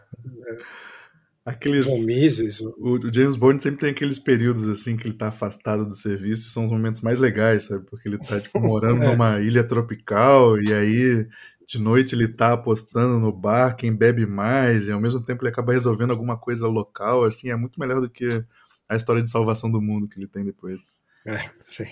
Aqueles. 1.45 1.87
John 1.87 2.03
Mises. 2.05 2.61
O, 2.79 2.95
o 2.95 3.13
James 3.13 3.35
Bond 3.35 3.63
sempre 3.63 3.81
tem 3.81 3.91
aqueles 3.91 4.19
períodos 4.19 4.67
assim 4.67 4.97
que 4.97 5.07
ele 5.07 5.15
tá 5.15 5.29
afastado 5.29 5.85
do 5.85 5.95
serviço, 5.95 6.49
e 6.49 6.51
são 6.51 6.65
os 6.65 6.71
momentos 6.71 7.03
mais 7.03 7.19
legais, 7.19 7.65
sabe? 7.65 7.85
Porque 7.85 8.09
ele 8.09 8.19
tá 8.19 8.41
tipo, 8.41 8.59
morando 8.61 9.03
É. 9.05 9.11
numa 9.11 9.41
ilha 9.41 9.63
tropical 9.63 10.59
e 10.61 10.73
aí 10.73 11.27
de 11.67 11.79
noite 11.79 12.15
ele 12.15 12.29
tá 12.29 12.53
apostando 12.53 13.19
no 13.19 13.33
bar 13.33 13.75
quem 13.77 13.95
bebe 13.95 14.27
mais, 14.27 14.89
e 14.89 14.93
ao 14.93 15.01
mesmo 15.01 15.23
tempo 15.23 15.43
ele 15.43 15.51
acaba 15.51 15.73
resolvendo 15.73 16.11
alguma 16.11 16.37
coisa 16.37 16.67
local, 16.67 17.25
assim, 17.25 17.51
é 17.51 17.57
muito 17.57 17.79
melhor 17.81 18.01
do 18.01 18.09
que 18.11 18.45
a 18.89 18.97
história 18.97 19.23
de 19.23 19.31
salvação 19.31 19.71
do 19.71 19.81
mundo 19.81 20.09
que 20.09 20.19
ele 20.19 20.29
tem 20.29 20.45
depois. 20.45 20.89
É, 21.27 21.51
sim. 21.65 21.87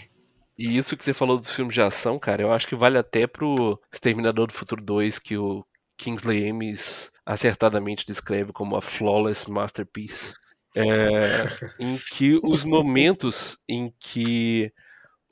E 0.58 0.76
isso 0.76 0.96
que 0.96 1.02
você 1.02 1.14
falou 1.14 1.38
dos 1.38 1.50
filmes 1.50 1.74
de 1.74 1.80
ação, 1.80 2.18
cara, 2.18 2.42
eu 2.42 2.52
acho 2.52 2.66
que 2.66 2.76
vale 2.76 2.98
até 2.98 3.26
pro 3.26 3.80
Exterminador 3.92 4.46
do 4.46 4.52
Futuro 4.52 4.82
2, 4.82 5.18
que 5.18 5.36
o 5.36 5.64
Kingsley 5.96 6.48
Amis 6.50 7.10
acertadamente 7.24 8.06
descreve 8.06 8.52
como 8.52 8.76
a 8.76 8.82
flawless 8.82 9.50
masterpiece. 9.50 10.34
É, 10.74 11.46
em 11.78 11.98
que 11.98 12.40
os 12.42 12.64
momentos 12.64 13.58
em 13.68 13.92
que 14.00 14.72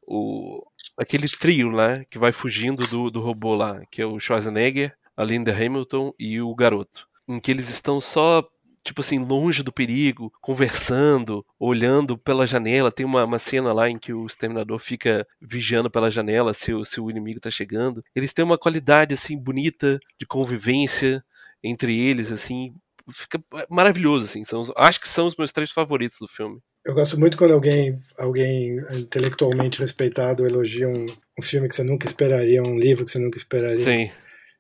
o, 0.07 0.63
aquele 0.99 1.29
trio 1.29 1.71
lá 1.71 2.05
que 2.07 2.19
vai 2.19 2.33
fugindo 2.33 2.87
do, 2.87 3.11
do 3.11 3.21
robô 3.21 3.55
lá, 3.55 3.81
que 3.91 4.03
é 4.03 4.07
o 4.07 4.19
Schwarzenegger, 4.19 4.95
a 5.17 5.25
Linda 5.25 5.53
Hamilton 5.55 6.13
e 6.19 6.41
o 6.41 6.55
garoto, 6.55 7.07
em 7.29 7.39
que 7.41 7.51
eles 7.51 7.69
estão 7.69 8.01
só 8.01 8.47
tipo 8.83 9.03
assim, 9.03 9.19
longe 9.23 9.63
do 9.63 9.71
perigo, 9.71 10.33
conversando, 10.41 11.45
olhando 11.59 12.17
pela 12.17 12.47
janela. 12.47 12.91
Tem 12.91 13.05
uma, 13.05 13.25
uma 13.25 13.39
cena 13.39 13.75
lá 13.75 13.91
em 13.91 13.99
que 13.99 14.11
o 14.11 14.27
exterminador 14.27 14.79
fica 14.79 15.27
vigiando 15.41 15.91
pela 15.91 16.11
janela 16.11 16.55
se, 16.55 16.73
o- 16.73 16.83
se 16.83 16.99
o 16.99 17.11
inimigo 17.11 17.41
tá 17.41 17.51
chegando. 17.51 18.03
Eles 18.15 18.33
têm 18.33 18.43
uma 18.43 18.57
qualidade, 18.57 19.13
assim, 19.13 19.37
bonita 19.39 19.99
de 20.19 20.27
convivência 20.27 21.23
entre 21.63 21.99
eles, 21.99 22.33
assim. 22.33 22.73
Fica 23.13 23.43
maravilhoso, 23.71 24.25
assim. 24.27 24.45
São, 24.45 24.63
os- 24.63 24.73
acho 24.77 25.01
que 25.01 25.09
são 25.09 25.27
os 25.29 25.35
meus 25.37 25.53
três 25.53 25.71
favoritos 25.71 26.17
do 26.21 26.29
filme. 26.29 26.59
Eu 26.85 26.95
gosto 26.95 27.19
muito 27.21 27.37
quando 27.37 27.53
alguém, 27.53 28.01
alguém 28.19 28.79
intelectualmente 28.93 29.81
respeitado 29.81 30.47
elogia 30.47 30.89
um, 30.89 31.05
um 31.39 31.43
filme 31.43 31.69
que 31.69 31.75
você 31.75 31.83
nunca 31.83 32.07
esperaria, 32.07 32.63
um 32.63 32.79
livro 32.79 33.05
que 33.05 33.11
você 33.11 33.19
nunca 33.19 33.37
esperaria. 33.37 33.79
Sim. 33.85 34.11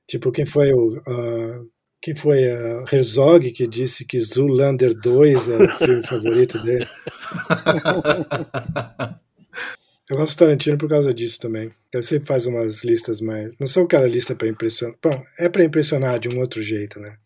Tipo, 0.08 0.30
quem 0.32 0.44
foi 0.44 0.72
o. 0.72 1.00
ah, 1.06 1.62
quem 2.02 2.16
foi 2.16 2.50
a 2.50 2.84
Herzog 2.90 3.52
que 3.52 3.66
disse 3.66 4.06
que 4.06 4.18
Zoolander 4.18 4.94
2 4.94 5.48
é 5.50 5.56
o 5.58 5.68
filme 5.68 6.06
favorito 6.06 6.58
dele? 6.62 6.88
Eu 10.10 10.16
gosto 10.16 10.34
do 10.34 10.38
Tarantino 10.38 10.76
por 10.78 10.88
causa 10.88 11.12
disso 11.14 11.38
também. 11.38 11.70
Ele 11.92 12.02
sempre 12.02 12.26
faz 12.28 12.46
umas 12.46 12.84
listas 12.84 13.20
mais. 13.20 13.56
Não 13.58 13.66
são 13.66 13.84
aquela 13.84 14.06
lista 14.06 14.34
para 14.34 14.48
impressionar. 14.48 14.96
Bom, 15.02 15.24
é 15.38 15.48
para 15.48 15.64
impressionar 15.64 16.18
de 16.20 16.28
um 16.28 16.38
outro 16.40 16.62
jeito, 16.62 17.00
né? 17.00 17.16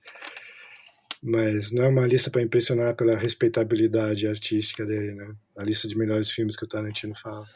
Mas 1.23 1.73
não 1.73 1.85
é 1.85 1.89
uma 1.89 2.07
lista 2.07 2.31
para 2.31 2.43
impressionar 2.43 2.95
pela 2.97 3.17
respeitabilidade 3.17 4.27
artística 4.27 4.85
dele, 4.85 5.15
né? 5.15 5.35
A 5.59 5.65
lista 5.65 5.89
de 5.89 5.97
melhores 5.97 6.31
filmes 6.31 6.57
que 6.57 6.65
o 6.65 6.69
Tarantino 6.69 7.15
fala. 7.17 7.47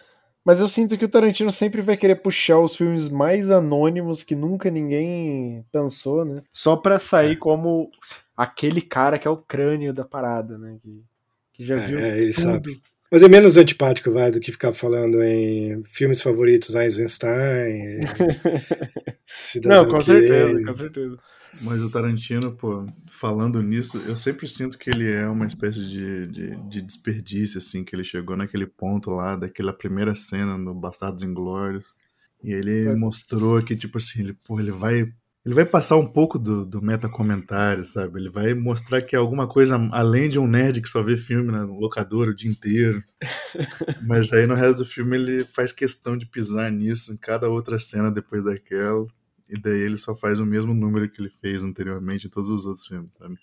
Mas 0.44 0.60
eu 0.60 0.68
sinto 0.68 0.96
que 0.96 1.04
o 1.04 1.08
Tarantino 1.08 1.52
sempre 1.52 1.82
vai 1.82 1.96
querer 1.96 2.16
puxar 2.22 2.58
os 2.58 2.74
filmes 2.74 3.08
mais 3.10 3.50
anônimos 3.50 4.22
que 4.22 4.34
nunca 4.34 4.70
ninguém 4.70 5.62
pensou, 5.70 6.24
né? 6.24 6.42
Só 6.52 6.76
pra 6.76 6.98
sair 6.98 7.36
como 7.36 7.90
aquele 8.34 8.80
cara 8.80 9.18
que 9.18 9.28
é 9.28 9.30
o 9.30 9.36
crânio 9.36 9.92
da 9.92 10.04
parada, 10.04 10.56
né? 10.56 10.78
Que, 10.80 11.02
que 11.52 11.64
já 11.66 11.76
É, 11.76 11.86
viu 11.86 11.98
é, 11.98 12.18
ele 12.18 12.32
tudo. 12.32 12.42
sabe. 12.42 12.80
Mas 13.10 13.22
é 13.22 13.28
menos 13.28 13.56
antipático, 13.56 14.12
vai, 14.12 14.30
do 14.30 14.40
que 14.40 14.52
ficar 14.52 14.72
falando 14.72 15.22
em 15.22 15.82
filmes 15.84 16.20
favoritos 16.20 16.74
Eisenstein. 16.74 18.00
Cidadão 19.26 19.84
Não, 19.84 19.90
com 19.90 20.02
certeza, 20.02 20.62
com 20.62 20.76
certeza. 20.76 21.18
Mas 21.60 21.82
o 21.82 21.90
Tarantino, 21.90 22.52
pô, 22.52 22.86
falando 23.08 23.62
nisso, 23.62 23.98
eu 24.06 24.14
sempre 24.14 24.46
sinto 24.46 24.78
que 24.78 24.90
ele 24.90 25.10
é 25.10 25.26
uma 25.26 25.46
espécie 25.46 25.80
de, 25.80 26.26
de, 26.26 26.56
de 26.68 26.82
desperdício, 26.82 27.58
assim, 27.58 27.84
que 27.84 27.96
ele 27.96 28.04
chegou 28.04 28.36
naquele 28.36 28.66
ponto 28.66 29.10
lá, 29.10 29.34
daquela 29.34 29.72
primeira 29.72 30.14
cena 30.14 30.56
no 30.56 30.74
Bastardos 30.74 31.22
Inglórios, 31.22 31.96
e 32.42 32.52
ele 32.52 32.94
mostrou 32.94 33.60
que, 33.62 33.76
tipo 33.76 33.98
assim, 33.98 34.20
ele, 34.20 34.34
pô, 34.34 34.60
ele 34.60 34.70
vai... 34.70 35.12
Ele 35.44 35.54
vai 35.54 35.64
passar 35.64 35.96
um 35.96 36.06
pouco 36.06 36.38
do, 36.38 36.64
do 36.64 36.82
meta-comentário, 36.82 37.84
sabe? 37.84 38.20
Ele 38.20 38.28
vai 38.28 38.54
mostrar 38.54 39.00
que 39.00 39.16
é 39.16 39.18
alguma 39.18 39.46
coisa 39.48 39.76
além 39.92 40.28
de 40.28 40.38
um 40.38 40.46
nerd 40.46 40.82
que 40.82 40.88
só 40.88 41.02
vê 41.02 41.16
filme 41.16 41.50
na 41.50 41.62
locadora 41.64 42.30
o 42.30 42.34
dia 42.34 42.50
inteiro. 42.50 43.02
Mas 44.06 44.32
aí 44.32 44.46
no 44.46 44.54
resto 44.54 44.78
do 44.78 44.84
filme 44.84 45.16
ele 45.16 45.44
faz 45.46 45.72
questão 45.72 46.18
de 46.18 46.26
pisar 46.26 46.70
nisso 46.70 47.12
em 47.12 47.16
cada 47.16 47.48
outra 47.48 47.78
cena 47.78 48.10
depois 48.10 48.44
daquela. 48.44 49.06
E 49.48 49.58
daí 49.58 49.80
ele 49.80 49.96
só 49.96 50.14
faz 50.14 50.38
o 50.38 50.44
mesmo 50.44 50.74
número 50.74 51.10
que 51.10 51.22
ele 51.22 51.30
fez 51.40 51.64
anteriormente 51.64 52.26
em 52.26 52.30
todos 52.30 52.50
os 52.50 52.66
outros 52.66 52.86
filmes, 52.86 53.14
sabe? 53.14 53.38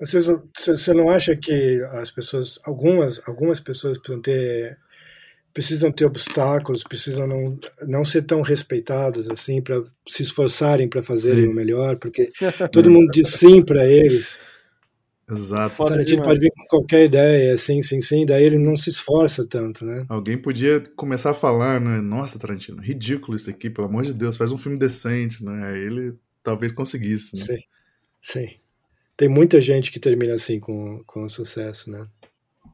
Você 0.00 0.92
não 0.94 1.10
acha 1.10 1.36
que 1.36 1.80
as 1.92 2.10
pessoas, 2.10 2.58
algumas, 2.64 3.20
algumas 3.28 3.60
pessoas 3.60 3.98
precisam 3.98 4.20
ter, 4.20 4.76
precisam 5.52 5.92
ter 5.92 6.04
obstáculos, 6.04 6.82
precisam 6.82 7.26
não, 7.26 7.58
não 7.86 8.04
ser 8.04 8.22
tão 8.22 8.40
respeitados 8.42 9.28
assim 9.28 9.60
para 9.60 9.82
se 10.06 10.22
esforçarem 10.22 10.88
para 10.88 11.02
fazerem 11.02 11.44
Sim. 11.44 11.50
o 11.50 11.54
melhor, 11.54 11.96
porque 12.00 12.30
todo 12.72 12.90
mundo 12.90 13.10
diz 13.10 13.28
sim 13.28 13.62
para 13.62 13.86
eles. 13.86 14.38
Exato. 15.30 15.74
O 15.74 15.76
Foda 15.76 15.90
Tarantino 15.90 16.22
pode 16.22 16.40
vir 16.40 16.50
com 16.50 16.66
qualquer 16.66 17.04
ideia, 17.04 17.56
sim, 17.56 17.80
sim, 17.80 18.00
sim, 18.00 18.26
daí 18.26 18.44
ele 18.44 18.58
não 18.58 18.76
se 18.76 18.90
esforça 18.90 19.46
tanto, 19.46 19.84
né? 19.84 20.04
Alguém 20.08 20.36
podia 20.36 20.80
começar 20.96 21.30
a 21.30 21.34
falar, 21.34 21.80
né? 21.80 22.00
Nossa, 22.00 22.38
Tarantino, 22.38 22.82
ridículo 22.82 23.36
isso 23.36 23.48
aqui, 23.48 23.70
pelo 23.70 23.86
amor 23.86 24.04
de 24.04 24.12
Deus, 24.12 24.36
faz 24.36 24.52
um 24.52 24.58
filme 24.58 24.78
decente, 24.78 25.44
né? 25.44 25.68
Aí 25.68 25.80
ele 25.80 26.14
talvez 26.42 26.72
conseguisse, 26.72 27.36
né? 27.36 27.42
Sim, 27.44 27.58
sim. 28.20 28.50
Tem 29.16 29.28
muita 29.28 29.60
gente 29.60 29.92
que 29.92 30.00
termina 30.00 30.34
assim 30.34 30.58
com, 30.58 31.02
com 31.06 31.28
sucesso, 31.28 31.90
né? 31.90 32.06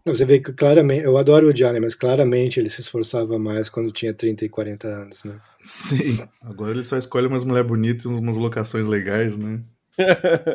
Você 0.08 0.24
vê 0.24 0.38
que 0.40 0.52
claramente, 0.52 1.04
eu 1.04 1.16
adoro 1.16 1.48
o 1.48 1.52
Johnny, 1.52 1.80
mas 1.80 1.94
claramente 1.94 2.58
ele 2.58 2.68
se 2.68 2.80
esforçava 2.80 3.38
mais 3.38 3.68
quando 3.68 3.92
tinha 3.92 4.12
30 4.14 4.44
e 4.44 4.48
40 4.48 4.88
anos, 4.88 5.24
né? 5.24 5.38
Sim. 5.62 6.18
Agora 6.42 6.72
ele 6.72 6.82
só 6.82 6.96
escolhe 6.96 7.26
umas 7.26 7.44
mulheres 7.44 7.68
bonitas, 7.68 8.04
umas 8.06 8.36
locações 8.36 8.86
legais, 8.86 9.36
né? 9.36 9.60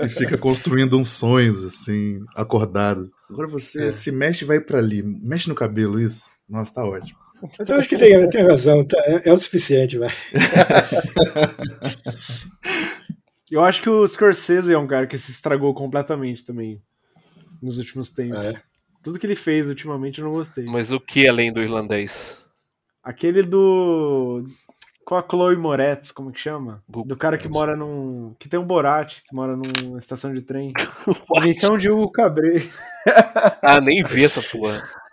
E 0.03 0.09
fica 0.09 0.37
construindo 0.37 0.97
uns 0.97 1.09
sonhos, 1.09 1.63
assim, 1.63 2.19
acordado. 2.35 3.11
Agora 3.29 3.47
você 3.47 3.87
É. 3.87 3.91
se 3.91 4.11
mexe 4.11 4.45
e 4.45 4.47
vai 4.47 4.59
pra 4.59 4.79
ali. 4.79 5.01
Mexe 5.03 5.49
no 5.49 5.55
cabelo, 5.55 5.99
isso. 5.99 6.29
Nossa, 6.49 6.73
tá 6.73 6.85
ótimo. 6.85 7.19
Mas 7.59 7.67
eu 7.67 7.75
acho 7.75 7.89
que 7.89 7.97
tem, 7.97 8.29
tem 8.29 8.43
razão, 8.47 8.83
tá- 8.85 9.03
é, 9.05 9.29
é 9.29 9.33
o 9.33 9.37
suficiente, 9.37 9.97
vai. 9.97 10.09
Eu 13.51 13.63
acho 13.63 13.81
que 13.83 13.89
o 13.89 14.07
Scorsese 14.07 14.73
é 14.73 14.77
um 14.77 14.87
cara 14.87 15.05
que 15.05 15.17
se 15.17 15.31
estragou 15.31 15.73
completamente 15.75 16.43
também 16.43 16.81
nos 17.61 17.77
últimos 17.77 18.11
tempos. 18.11 18.35
Ah, 18.37 18.45
é? 18.45 18.53
Tudo 19.03 19.19
que 19.19 19.25
ele 19.27 19.35
fez 19.35 19.67
ultimamente 19.67 20.19
eu 20.19 20.25
não 20.25 20.33
gostei. 20.33 20.65
Mas 20.65 20.91
o 20.91 20.99
que 20.99 21.27
além 21.27 21.51
do 21.51 21.61
irlandês? 21.61 22.41
Aquele 23.03 23.43
do. 23.43 24.45
Com 25.05 25.15
a 25.15 25.21
Chloe 25.21 25.57
Moretz, 25.57 26.11
como 26.11 26.31
que 26.31 26.39
chama? 26.39 26.81
Gu- 26.89 27.03
Do 27.03 27.17
cara 27.17 27.37
que 27.37 27.49
mora 27.49 27.75
num. 27.75 28.33
Que 28.39 28.47
tem 28.47 28.57
um 28.57 28.65
Borat, 28.65 29.15
que 29.27 29.35
mora 29.35 29.57
numa 29.57 29.99
estação 29.99 30.33
de 30.33 30.41
trem. 30.41 30.71
Invenção 31.37 31.77
de 31.77 31.89
Hugo 31.89 32.11
Cabret. 32.11 32.71
Ah, 33.61 33.81
nem 33.81 34.01
vi 34.05 34.23
essa 34.23 34.41
porra. 34.41 34.71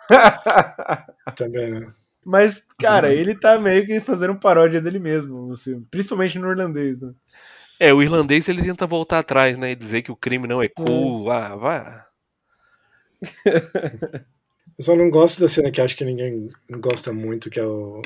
Também, 1.37 1.71
né? 1.73 1.91
Mas, 2.25 2.63
cara, 2.79 3.13
ele 3.13 3.35
tá 3.35 3.59
meio 3.59 3.85
que 3.87 4.01
fazendo 4.01 4.37
paródia 4.37 4.81
dele 4.81 4.99
mesmo 5.01 5.47
no 5.49 5.57
filme. 5.57 5.85
Principalmente 5.91 6.39
no 6.39 6.51
irlandês, 6.51 7.01
né? 7.01 7.13
É, 7.81 7.93
o 7.93 8.03
irlandês 8.03 8.49
ele 8.49 8.63
tenta 8.63 8.87
voltar 8.87 9.19
atrás, 9.21 9.57
né? 9.59 9.71
E 9.73 9.75
dizer 9.75 10.03
que 10.03 10.13
o 10.13 10.17
crime 10.17 10.47
não 10.47 10.63
é 10.63 10.69
cool. 10.69 11.31
Ah, 11.31 11.57
vai. 11.57 12.01
Eu 14.79 14.85
só 14.85 14.97
não 14.97 15.11
gosto 15.11 15.41
da 15.41 15.49
cena 15.49 15.71
que 15.71 15.81
acho 15.81 15.95
que 15.95 16.05
ninguém 16.07 16.49
gosta 16.81 17.13
muito, 17.13 17.51
que 17.51 17.61
é 17.61 17.67
o, 17.67 18.01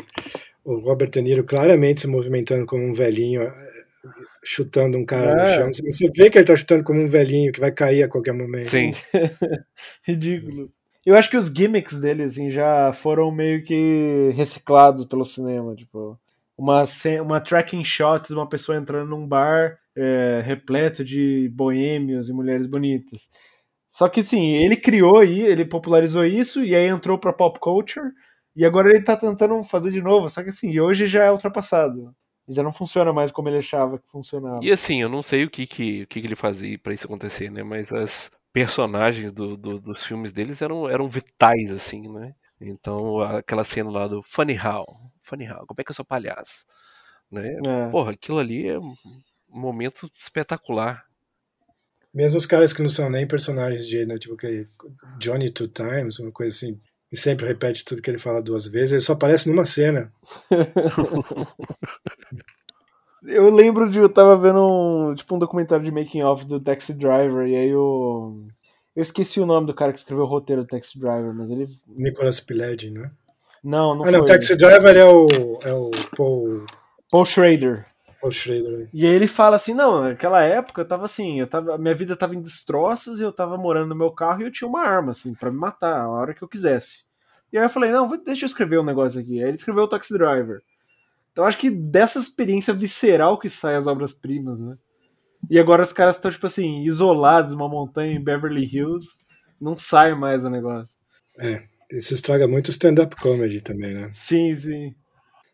o 0.65 0.78
Robert 0.81 1.09
De 1.11 1.23
Niro 1.23 1.45
claramente 1.45 2.01
se 2.01 2.09
movimentando 2.09 2.66
como 2.66 2.82
um 2.85 2.93
velhinho, 2.93 3.43
eh, 3.43 3.55
chutando 4.45 4.99
um 4.99 5.05
cara 5.05 5.31
É. 5.31 5.35
no 5.41 5.47
chão. 5.47 5.70
Você 5.73 6.11
vê 6.16 6.28
que 6.28 6.39
ele 6.39 6.45
tá 6.45 6.57
chutando 6.57 6.82
como 6.82 7.01
um 7.01 7.07
velhinho, 7.07 7.53
que 7.53 7.61
vai 7.61 7.70
cair 7.70 8.03
a 8.03 8.09
qualquer 8.09 8.32
momento. 8.35 8.70
Sim. 8.70 8.93
Ridículo. 10.03 10.69
Eu 11.07 11.15
acho 11.15 11.31
que 11.31 11.36
os 11.36 11.47
gimmicks 11.47 11.97
dele, 12.01 12.24
assim, 12.24 12.51
já 12.51 12.93
foram 12.95 13.31
meio 13.31 13.62
que 13.62 14.31
reciclados 14.35 15.05
pelo 15.05 15.24
cinema. 15.24 15.77
Tipo, 15.77 16.19
uma, 16.59 16.85
uma 17.23 17.41
tracking 17.41 17.85
shot 17.85 18.27
de 18.28 18.35
uma 18.35 18.49
pessoa 18.49 18.77
entrando 18.77 19.11
num 19.11 19.27
bar 19.28 19.78
é, 19.95 20.43
repleto 20.45 21.05
de 21.05 21.49
boêmios 21.55 22.28
e 22.28 22.32
mulheres 22.32 22.66
bonitas. 22.66 23.28
Só 23.95 24.09
que, 24.11 24.25
sim, 24.25 24.55
ele 24.57 24.77
criou 24.77 25.21
aí, 25.21 25.41
ele 25.41 25.65
popularizou 25.65 26.27
isso 26.27 26.65
e 26.65 26.75
aí 26.75 26.89
entrou 26.89 27.19
pra 27.19 27.33
pop 27.33 27.59
culture. 27.61 28.11
E 28.57 28.65
agora 28.66 28.91
ele 28.91 29.03
tá 29.05 29.16
tentando 29.16 29.62
fazer 29.65 29.91
de 29.93 30.03
novo. 30.03 30.29
Só 30.29 30.43
que, 30.43 30.51
assim, 30.51 30.79
hoje 30.81 31.07
já 31.07 31.25
é 31.25 31.33
ultrapassado. 31.33 32.15
Já 32.49 32.62
não 32.62 32.73
funciona 32.73 33.12
mais 33.12 33.33
como 33.33 33.49
ele 33.49 33.59
achava 33.59 33.99
que 33.99 34.09
funcionava. 34.11 34.61
E 34.62 34.71
assim, 34.73 35.01
eu 35.01 35.09
não 35.09 35.23
sei 35.23 35.45
o 35.45 35.51
que, 35.51 35.66
que, 35.66 36.03
o 36.03 36.07
que, 36.07 36.21
que 36.21 36.27
ele 36.27 36.37
fazia 36.37 36.79
pra 36.79 36.93
isso 36.93 37.07
acontecer, 37.07 37.51
né? 37.51 37.62
Mas 37.62 37.93
as 37.93 38.31
personagens 38.53 39.33
do, 39.33 39.57
do- 39.57 39.81
dos 39.81 40.05
filmes 40.05 40.33
deles 40.33 40.61
eram, 40.62 40.89
eram 40.89 41.09
vitais, 41.09 41.73
assim, 41.73 42.09
né? 42.09 42.35
Então, 42.61 43.21
aquela 43.21 43.65
cena 43.65 43.91
lá 43.91 44.07
do 44.09 44.23
Funny 44.23 44.57
How. 44.59 44.85
Funny 45.23 45.49
How, 45.51 45.66
como 45.66 45.81
é 45.81 45.85
que 45.85 45.91
eu 45.91 45.95
sou 45.95 46.05
palhaço? 46.05 46.65
Né? 47.31 47.49
É. 47.66 47.89
Porra, 47.91 48.12
aquilo 48.12 48.39
ali 48.39 48.69
é 48.69 48.79
um 48.79 48.95
momento 49.49 50.11
espetacular. 50.19 51.05
Mesmo 52.15 52.39
os 52.39 52.47
caras 52.47 52.73
que 52.73 52.81
não 52.81 52.89
são 52.89 53.11
nem 53.11 53.27
personagens 53.27 53.86
de, 53.86 54.07
né, 54.07 54.16
tipo 54.19 54.36
que 54.36 54.69
Johnny 55.19 55.51
Two 55.51 55.66
Times, 55.66 56.20
uma 56.20 56.31
coisa 56.31 56.57
assim, 56.57 56.78
e 57.11 57.16
sempre 57.16 57.47
repete 57.47 57.85
tudo 57.85 58.01
que 58.01 58.09
ele 58.09 58.19
fala 58.19 58.41
duas 58.43 58.69
vezes, 58.69 58.93
ele 58.93 59.01
só 59.01 59.15
aparece 59.15 59.49
numa 59.49 59.65
cena. 59.65 60.12
eu 63.27 63.51
lembro 63.51 63.91
de 63.91 63.99
eu 63.99 64.09
tava 64.09 64.36
vendo 64.36 64.61
um, 64.61 65.15
tipo 65.15 65.35
um 65.35 65.39
documentário 65.39 65.85
de 65.85 65.91
making 65.91 66.23
of 66.23 66.45
do 66.45 66.61
Taxi 66.61 66.93
Driver 66.93 67.47
e 67.49 67.57
aí 67.57 67.70
eu 67.70 68.45
eu 68.95 69.03
esqueci 69.03 69.41
o 69.41 69.47
nome 69.47 69.66
do 69.66 69.74
cara 69.74 69.93
que 69.93 69.99
escreveu 69.99 70.24
o 70.24 70.28
roteiro 70.28 70.62
do 70.62 70.69
Taxi 70.69 70.99
Driver, 70.99 71.35
mas 71.35 71.51
ele 71.51 71.69
Nicolas 71.89 72.39
Pileggi, 72.39 72.91
né? 72.91 73.11
Não, 73.62 73.95
não 73.95 74.05
Ah, 74.05 74.11
não, 74.11 74.20
foi. 74.20 74.28
Taxi 74.28 74.57
Driver 74.57 74.97
é 74.97 75.05
o 75.05 75.27
é 75.65 75.73
o 75.73 75.91
Paul, 76.16 76.65
Paul 77.11 77.27
Schrader. 77.27 77.86
Paul 78.25 78.33
Schrader. 78.33 78.89
E 78.93 79.07
aí 79.07 79.15
ele 79.15 79.29
fala 79.29 79.57
assim, 79.57 79.75
não, 79.75 80.03
naquela 80.03 80.43
época 80.43 80.81
eu 80.81 80.89
tava 80.89 81.05
assim, 81.05 81.41
eu 81.41 81.47
tava, 81.47 81.77
minha 81.77 81.95
vida 81.95 82.17
tava 82.17 82.35
em 82.35 82.41
destroços 82.41 83.21
e 83.21 83.23
eu 83.23 83.31
tava 83.31 83.59
morando 83.59 83.91
no 83.91 83.95
meu 83.95 84.11
carro 84.11 84.41
e 84.41 84.45
eu 84.45 84.51
tinha 84.51 84.67
uma 84.67 84.83
arma, 84.83 85.13
assim, 85.13 85.35
pra 85.35 85.51
me 85.51 85.59
matar 85.59 86.01
a 86.01 86.09
hora 86.09 86.33
que 86.33 86.43
eu 86.43 86.49
quisesse. 86.49 87.05
E 87.53 87.59
aí 87.59 87.65
eu 87.65 87.71
falei, 87.71 87.91
não, 87.91 88.09
deixa 88.25 88.45
eu 88.45 88.47
escrever 88.47 88.81
um 88.81 88.85
negócio 88.85 89.21
aqui. 89.21 89.43
Aí 89.43 89.49
ele 89.49 89.57
escreveu 89.57 89.85
o 89.85 89.89
Taxi 89.89 90.17
Driver. 90.17 90.63
Então 91.31 91.45
acho 91.45 91.59
que 91.59 91.69
dessa 91.69 92.19
experiência 92.19 92.73
visceral 92.73 93.39
que 93.39 93.51
sai 93.51 93.77
as 93.77 93.87
obras-primas, 93.87 94.59
né? 94.59 94.77
E 95.51 95.59
agora 95.59 95.83
os 95.83 95.93
caras 95.93 96.17
estão, 96.17 96.31
tipo 96.31 96.47
assim, 96.47 96.83
isolados 96.85 97.53
numa 97.53 97.69
montanha 97.69 98.15
em 98.15 98.23
Beverly 98.23 98.65
Hills, 98.65 99.07
não 99.61 99.77
sai 99.77 100.15
mais 100.15 100.43
o 100.43 100.49
negócio. 100.49 100.95
Isso 101.91 102.15
estraga 102.15 102.49
muito 102.49 102.69
o 102.69 102.71
stand-up 102.71 103.15
comedy 103.17 103.61
também, 103.61 103.93
né? 103.93 104.11
Sim, 104.15 104.57
sim. 104.57 104.95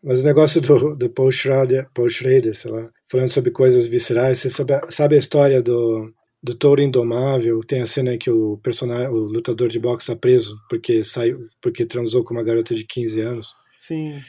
Mas 0.03 0.19
o 0.19 0.23
negócio 0.23 0.59
do, 0.59 0.95
do 0.95 1.09
Paul, 1.09 1.31
Schrader, 1.31 1.87
Paul 1.93 2.09
Schrader, 2.09 2.55
sei 2.55 2.71
lá, 2.71 2.89
falando 3.09 3.29
sobre 3.29 3.51
coisas 3.51 3.85
viscerais, 3.85 4.39
você 4.39 4.49
sabe, 4.49 4.73
sabe 4.89 5.15
a 5.15 5.19
história 5.19 5.61
do, 5.61 6.11
do 6.41 6.55
touro 6.55 6.81
indomável? 6.81 7.59
Tem 7.59 7.81
a 7.81 7.85
cena 7.85 8.13
em 8.13 8.17
que 8.17 8.31
o 8.31 8.57
personagem, 8.63 9.09
o 9.09 9.25
lutador 9.25 9.67
de 9.67 9.79
boxe 9.79 10.05
está 10.05 10.15
preso 10.15 10.55
porque 10.69 11.03
saiu, 11.03 11.45
porque 11.61 11.85
transou 11.85 12.23
com 12.23 12.33
uma 12.33 12.43
garota 12.43 12.73
de 12.73 12.83
15 12.83 13.21
anos. 13.21 13.47
Sim. 13.87 14.19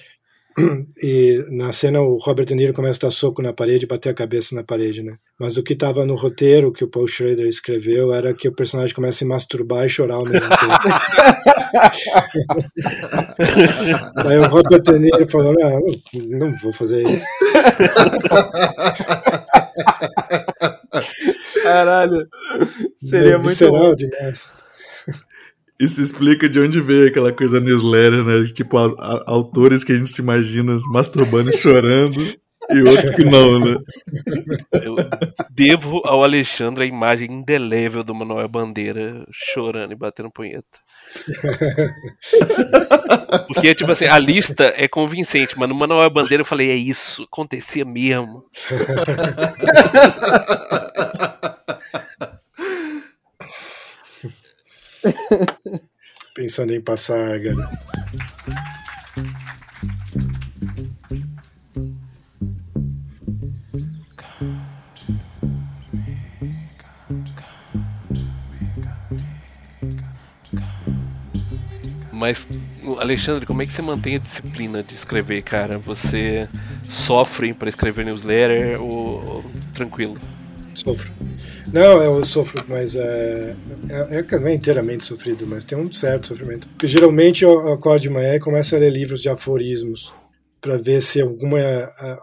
E 1.02 1.44
na 1.50 1.72
cena 1.72 2.00
o 2.00 2.18
Robert 2.18 2.46
De 2.46 2.54
Niro 2.54 2.72
começa 2.72 3.06
a 3.06 3.08
dar 3.08 3.14
soco 3.14 3.42
na 3.42 3.52
parede 3.52 3.84
e 3.84 3.88
bater 3.88 4.10
a 4.10 4.14
cabeça 4.14 4.54
na 4.54 4.62
parede, 4.62 5.02
né? 5.02 5.16
Mas 5.38 5.56
o 5.56 5.62
que 5.62 5.72
estava 5.72 6.04
no 6.04 6.14
roteiro 6.14 6.72
que 6.72 6.84
o 6.84 6.88
Paul 6.88 7.08
Schrader 7.08 7.46
escreveu 7.46 8.12
era 8.12 8.34
que 8.34 8.48
o 8.48 8.54
personagem 8.54 8.94
começa 8.94 9.16
a 9.16 9.18
se 9.18 9.24
masturbar 9.24 9.86
e 9.86 9.88
chorar 9.88 10.16
ao 10.16 10.24
mesmo 10.24 10.48
tempo. 10.48 10.72
Aí 14.28 14.38
o 14.38 14.48
Robert 14.48 14.82
De 14.82 14.98
Niro 14.98 15.28
falou: 15.28 15.54
não, 15.54 15.80
não, 16.38 16.54
vou 16.58 16.72
fazer 16.72 17.08
isso. 17.08 17.26
Caralho. 21.62 22.28
Seria 23.02 23.38
muito 23.38 23.70
bom. 23.70 23.94
demais. 23.94 24.52
Isso 25.80 26.00
explica 26.00 26.48
de 26.48 26.60
onde 26.60 26.80
veio 26.80 27.08
aquela 27.08 27.32
coisa 27.32 27.58
newsletter, 27.60 28.24
né? 28.24 28.44
Tipo, 28.52 28.78
a- 28.78 28.94
a- 28.98 29.24
autores 29.26 29.82
que 29.82 29.92
a 29.92 29.96
gente 29.96 30.10
se 30.10 30.20
imagina 30.22 30.78
masturbando 30.92 31.50
e 31.50 31.56
chorando, 31.56 32.22
e 32.70 32.78
outros 32.88 33.10
que 33.10 33.24
não, 33.24 33.58
né? 33.58 33.76
Eu 34.72 34.94
devo 35.50 36.00
ao 36.04 36.22
Alexandre 36.22 36.84
a 36.84 36.86
imagem 36.86 37.32
indelével 37.32 38.04
do 38.04 38.14
Manuel 38.14 38.48
Bandeira 38.48 39.26
chorando 39.32 39.92
e 39.92 39.96
batendo 39.96 40.30
punheta. 40.30 40.78
Porque, 43.48 43.74
tipo 43.74 43.90
assim, 43.90 44.06
a 44.06 44.18
lista 44.18 44.72
é 44.76 44.86
convincente, 44.86 45.58
mas 45.58 45.68
no 45.68 45.74
Manuel 45.74 46.08
Bandeira 46.10 46.42
eu 46.42 46.46
falei, 46.46 46.70
é 46.70 46.76
isso, 46.76 47.24
acontecia 47.24 47.84
mesmo. 47.84 48.44
Pensando 56.34 56.72
em 56.72 56.80
passar, 56.80 57.38
galera. 57.38 57.70
Mas, 72.12 72.48
Alexandre, 73.00 73.44
como 73.44 73.62
é 73.62 73.66
que 73.66 73.72
você 73.72 73.82
mantém 73.82 74.14
a 74.14 74.18
disciplina 74.18 74.80
de 74.80 74.94
escrever, 74.94 75.42
cara? 75.42 75.78
Você 75.78 76.48
sofre 76.88 77.52
pra 77.52 77.68
escrever 77.68 78.04
newsletter 78.04 78.80
ou, 78.80 79.24
ou 79.26 79.44
tranquilo? 79.74 80.16
Sofro. 80.72 81.12
Não, 81.72 82.02
eu 82.02 82.22
sofro, 82.24 82.62
mas 82.68 82.94
é, 82.94 83.56
é, 83.88 84.18
é 84.18 84.22
que 84.22 84.36
não 84.36 84.48
é 84.48 84.54
inteiramente 84.54 85.04
sofrido, 85.04 85.46
mas 85.46 85.64
tem 85.64 85.78
um 85.78 85.90
certo 85.90 86.28
sofrimento. 86.28 86.68
Porque 86.68 86.86
geralmente 86.86 87.44
eu 87.44 87.72
acordo 87.72 88.02
de 88.02 88.10
manhã 88.10 88.34
e 88.34 88.40
começo 88.40 88.76
a 88.76 88.78
ler 88.78 88.90
livros 88.90 89.22
de 89.22 89.30
aforismos 89.30 90.12
para 90.60 90.76
ver 90.76 91.02
se 91.02 91.20
alguma, 91.20 91.58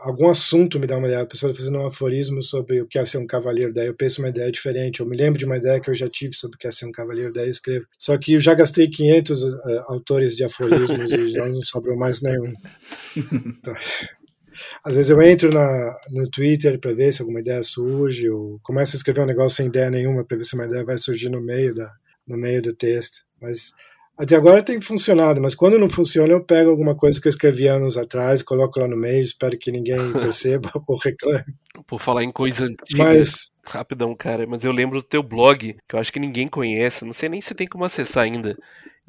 algum 0.04 0.30
assunto 0.30 0.80
me 0.80 0.88
dá 0.88 0.98
uma 0.98 1.08
ideia. 1.08 1.24
A 1.24 1.26
pessoa 1.26 1.50
está 1.50 1.62
fazendo 1.62 1.80
um 1.80 1.86
aforismo 1.86 2.42
sobre 2.42 2.82
o 2.82 2.88
que 2.88 2.98
é 2.98 3.04
ser 3.04 3.18
um 3.18 3.28
cavaleiro, 3.28 3.74
daí 3.74 3.88
eu 3.88 3.94
penso 3.94 4.22
uma 4.22 4.30
ideia 4.30 4.52
diferente. 4.52 5.02
Eu 5.02 5.08
me 5.08 5.18
lembro 5.18 5.38
de 5.38 5.46
uma 5.46 5.58
ideia 5.58 5.82
que 5.82 5.90
eu 5.90 5.96
já 5.96 6.08
tive 6.08 6.34
sobre 6.34 6.56
o 6.56 6.60
que 6.60 6.68
é 6.68 6.72
ser 6.72 6.86
um 6.86 6.92
cavaleiro, 6.92 7.34
daí 7.34 7.48
eu 7.48 7.52
escrevo. 7.52 7.86
Só 7.98 8.18
que 8.18 8.34
eu 8.34 8.40
já 8.40 8.54
gastei 8.54 8.88
500 8.88 9.46
eh, 9.46 9.84
autores 9.88 10.36
de 10.38 10.44
aforismos 10.46 11.12
e 11.12 11.28
já 11.28 11.50
não 11.50 11.62
sobrou 11.62 11.98
mais 11.98 12.22
nenhum. 12.22 12.54
Então, 13.18 13.74
às 14.84 14.94
vezes 14.94 15.10
eu 15.10 15.22
entro 15.22 15.50
na, 15.52 15.98
no 16.12 16.30
Twitter 16.30 16.80
para 16.80 16.94
ver 16.94 17.14
se 17.14 17.22
alguma 17.22 17.40
ideia 17.40 17.64
surge, 17.64 18.30
ou 18.30 18.60
começo 18.64 18.96
a 18.96 18.98
escrever 18.98 19.22
um 19.22 19.28
negócio 19.28 19.58
sem 19.58 19.68
ideia 19.68 19.90
nenhuma 19.90 20.26
para 20.26 20.38
ver 20.38 20.44
se 20.44 20.56
uma 20.56 20.66
ideia 20.66 20.84
vai 20.84 20.98
surgir 20.98 21.30
no 21.30 21.42
meio, 21.42 21.74
da, 21.74 21.92
no 22.28 22.38
meio 22.38 22.62
do 22.62 22.74
texto. 22.74 23.20
Mas 23.42 23.74
até 24.20 24.36
agora 24.36 24.62
tem 24.62 24.82
funcionado, 24.82 25.42
mas 25.42 25.56
quando 25.56 25.80
não 25.80 25.90
funciona, 25.90 26.34
eu 26.34 26.44
pego 26.44 26.70
alguma 26.70 26.94
coisa 26.94 27.22
que 27.22 27.28
eu 27.28 27.30
escrevi 27.30 27.68
anos 27.68 27.96
atrás, 27.96 28.44
coloco 28.44 28.78
lá 28.78 28.86
no 28.86 28.98
meio, 28.98 29.22
espero 29.22 29.58
que 29.58 29.72
ninguém 29.72 29.98
perceba 30.12 30.70
ou 30.86 30.98
reclame. 30.98 31.46
Por 31.88 32.02
falar 32.02 32.26
em 32.26 32.32
coisa 32.32 32.66
antiga, 32.66 32.98
Mas 32.98 33.50
rapidão, 33.66 34.14
cara, 34.14 34.46
mas 34.46 34.66
eu 34.66 34.74
lembro 34.74 35.00
do 35.00 35.08
teu 35.08 35.24
blog, 35.24 35.78
que 35.88 35.96
eu 35.96 36.00
acho 36.00 36.12
que 36.12 36.20
ninguém 36.20 36.50
conhece, 36.50 37.06
não 37.06 37.14
sei 37.14 37.30
nem 37.30 37.40
se 37.40 37.56
tem 37.56 37.66
como 37.66 37.86
acessar 37.86 38.26
ainda, 38.26 38.58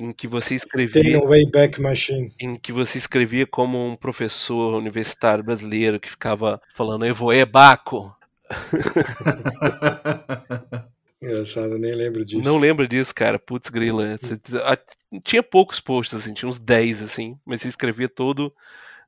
em 0.02 0.12
que 0.12 0.26
você 0.26 0.48
tem 0.50 0.56
escrevia, 0.56 1.20
Wayback 1.20 1.78
Machine. 1.80 2.32
em 2.40 2.56
que 2.56 2.72
você 2.72 2.96
escrevia 2.96 3.46
como 3.46 3.86
um 3.86 3.94
professor 3.94 4.74
universitário 4.74 5.44
brasileiro 5.44 6.00
que 6.00 6.08
ficava 6.08 6.58
falando 6.74 7.04
Evoé 7.04 7.44
Baco. 7.44 8.16
Engraçado, 11.22 11.78
nem 11.78 11.94
lembro 11.94 12.24
disso. 12.24 12.42
Não 12.42 12.58
lembro 12.58 12.88
disso, 12.88 13.14
cara. 13.14 13.38
Putz, 13.38 13.68
grila. 13.68 14.16
Você- 14.16 14.38
a- 14.64 14.78
Tinha 15.22 15.42
poucos 15.42 15.80
posts, 15.80 16.18
assim, 16.18 16.32
tinha 16.32 16.48
uns 16.48 16.58
10, 16.58 17.02
assim, 17.02 17.36
mas 17.44 17.60
você 17.60 17.68
escrevia 17.68 18.08
todo 18.08 18.54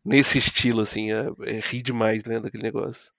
nesse 0.04 0.36
estilo, 0.36 0.82
assim. 0.82 1.10
É, 1.12 1.26
é, 1.46 1.60
ri 1.60 1.80
demais, 1.80 2.24
né, 2.24 2.38
daquele 2.38 2.62
negócio. 2.62 3.12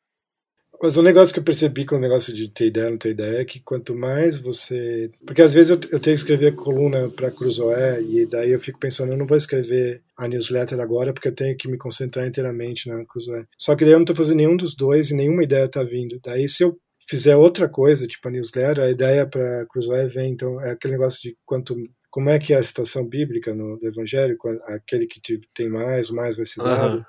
Mas 0.84 0.98
o 0.98 1.02
negócio 1.02 1.34
que 1.34 1.40
eu 1.40 1.46
percebi 1.46 1.86
com 1.86 1.96
o 1.96 2.00
negócio 2.00 2.34
de 2.34 2.50
ter 2.50 2.66
ideia, 2.66 2.90
não 2.90 2.98
ter 2.98 3.12
ideia, 3.12 3.38
é 3.38 3.46
que 3.46 3.62
quanto 3.62 3.96
mais 3.96 4.42
você. 4.42 5.10
Porque 5.26 5.42
às 5.42 5.54
vezes 5.54 5.70
eu, 5.70 5.78
eu 5.90 5.98
tenho 5.98 6.02
que 6.02 6.22
escrever 6.22 6.56
coluna 6.56 7.10
para 7.10 7.32
Cruzoé, 7.32 8.02
e 8.02 8.26
daí 8.26 8.52
eu 8.52 8.60
fico 8.60 8.78
pensando, 8.78 9.14
eu 9.14 9.18
não 9.18 9.26
vou 9.26 9.38
escrever 9.38 10.04
a 10.18 10.28
newsletter 10.28 10.82
agora, 10.82 11.14
porque 11.14 11.30
eu 11.30 11.34
tenho 11.34 11.56
que 11.56 11.70
me 11.70 11.78
concentrar 11.78 12.28
inteiramente 12.28 12.90
na 12.90 13.06
Cruzoé. 13.06 13.46
Só 13.58 13.78
que 13.78 13.86
daí 13.86 13.94
eu 13.94 13.98
não 13.98 14.04
estou 14.04 14.14
fazendo 14.18 14.36
nenhum 14.36 14.58
dos 14.58 14.76
dois 14.76 15.10
e 15.10 15.16
nenhuma 15.16 15.46
ideia 15.46 15.64
está 15.64 15.86
vindo. 15.86 16.20
Daí 16.22 16.50
se 16.50 16.66
eu 16.66 16.78
fizer 17.08 17.38
outra 17.38 17.70
coisa, 17.70 18.06
tipo 18.06 18.28
a 18.28 18.32
newsletter, 18.32 18.84
a 18.84 18.90
ideia 18.92 19.26
para 19.26 19.66
Cruzoé 19.68 20.10
vem. 20.10 20.34
Então 20.34 20.60
é 20.60 20.72
aquele 20.72 20.96
negócio 20.96 21.22
de 21.22 21.38
quanto. 21.46 21.78
Como 22.12 22.30
é 22.30 22.38
que 22.38 22.54
é 22.54 22.58
a 22.58 22.64
citação 22.64 23.08
bíblica 23.08 23.56
no, 23.56 23.80
Evangelho? 23.82 24.38
Aquele 24.66 25.08
que 25.08 25.22
te- 25.22 25.40
tem 25.54 25.70
mais, 25.70 26.10
mais 26.10 26.36
vai 26.36 26.46
ser 26.46 26.62
dado 26.62 26.98
Aham. 26.98 27.06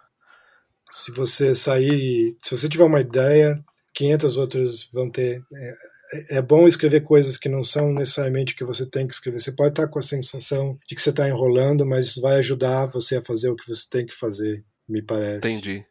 Se 0.95 1.11
você 1.13 1.55
sair, 1.55 2.37
se 2.43 2.57
você 2.57 2.69
tiver 2.69 2.85
uma 2.85 3.01
ideia, 3.01 3.63
500 3.95 4.37
outras 4.37 4.89
vão 4.93 5.11
ter. 5.11 5.43
É, 5.53 6.37
é 6.39 6.43
bom 6.43 6.69
escrever 6.69 7.01
coisas 7.01 7.37
que 7.37 7.49
não 7.49 7.63
são 7.63 7.93
necessariamente 7.93 8.55
o 8.55 8.57
que 8.57 8.65
você 8.65 8.87
tem 8.87 9.07
que 9.07 9.15
escrever. 9.15 9.41
Você 9.41 9.51
pode 9.51 9.71
estar 9.71 9.89
com 9.89 9.99
a 9.99 10.03
sensação 10.03 10.79
de 10.87 10.95
que 10.95 11.03
você 11.03 11.11
está 11.11 11.29
enrolando, 11.29 11.85
mas 11.85 12.07
isso 12.07 12.21
vai 12.21 12.37
ajudar 12.37 12.87
você 12.87 13.17
a 13.17 13.23
fazer 13.25 13.49
o 13.49 13.57
que 13.57 13.67
você 13.67 13.85
tem 13.91 14.07
que 14.07 14.15
fazer, 14.15 14.63
me 14.89 15.03
parece. 15.03 15.49
Entendi. 15.49 15.85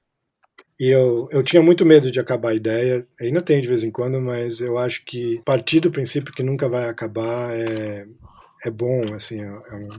E 0.80 0.90
eu, 0.90 1.28
eu 1.32 1.44
tinha 1.44 1.62
muito 1.62 1.86
medo 1.86 2.10
de 2.12 2.20
acabar 2.20 2.50
a 2.50 2.56
ideia, 2.56 3.06
ainda 3.20 3.42
tem 3.42 3.60
de 3.62 3.68
vez 3.68 3.84
em 3.84 3.92
quando, 3.92 4.22
mas 4.22 4.62
eu 4.62 4.78
acho 4.78 5.04
que 5.06 5.42
partir 5.46 5.80
do 5.80 5.92
princípio 5.92 6.34
que 6.34 6.44
nunca 6.44 6.70
vai 6.70 6.88
acabar 6.90 7.54
é, 7.54 8.06
é 8.66 8.72
bom, 8.72 9.02
assim, 9.14 9.42
é 9.42 9.50
um- 9.76 9.90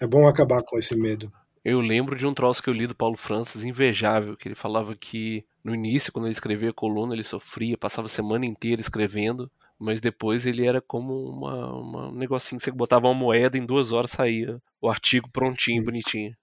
é 0.00 0.06
bom 0.06 0.26
acabar 0.26 0.62
com 0.62 0.76
esse 0.78 0.96
medo. 0.96 1.32
Eu 1.64 1.80
lembro 1.80 2.16
de 2.16 2.26
um 2.26 2.34
troço 2.34 2.62
que 2.62 2.68
eu 2.68 2.74
li 2.74 2.86
do 2.86 2.94
Paulo 2.94 3.16
Francis, 3.16 3.62
invejável, 3.62 4.36
que 4.36 4.48
ele 4.48 4.54
falava 4.54 4.96
que 4.96 5.44
no 5.62 5.74
início, 5.74 6.12
quando 6.12 6.26
ele 6.26 6.32
escrevia 6.32 6.70
a 6.70 6.74
coluna, 6.74 7.14
ele 7.14 7.22
sofria, 7.22 7.78
passava 7.78 8.06
a 8.06 8.10
semana 8.10 8.44
inteira 8.44 8.80
escrevendo, 8.80 9.48
mas 9.78 10.00
depois 10.00 10.44
ele 10.44 10.66
era 10.66 10.80
como 10.80 11.14
uma, 11.14 11.72
uma- 11.72 12.08
um 12.08 12.14
negocinho 12.14 12.58
que 12.58 12.64
você 12.64 12.70
botava 12.72 13.06
uma 13.06 13.14
moeda 13.14 13.56
em 13.56 13.64
duas 13.64 13.92
horas 13.92 14.10
saía 14.10 14.60
o 14.80 14.88
artigo 14.90 15.28
prontinho, 15.32 15.84
bonitinho. 15.84 16.36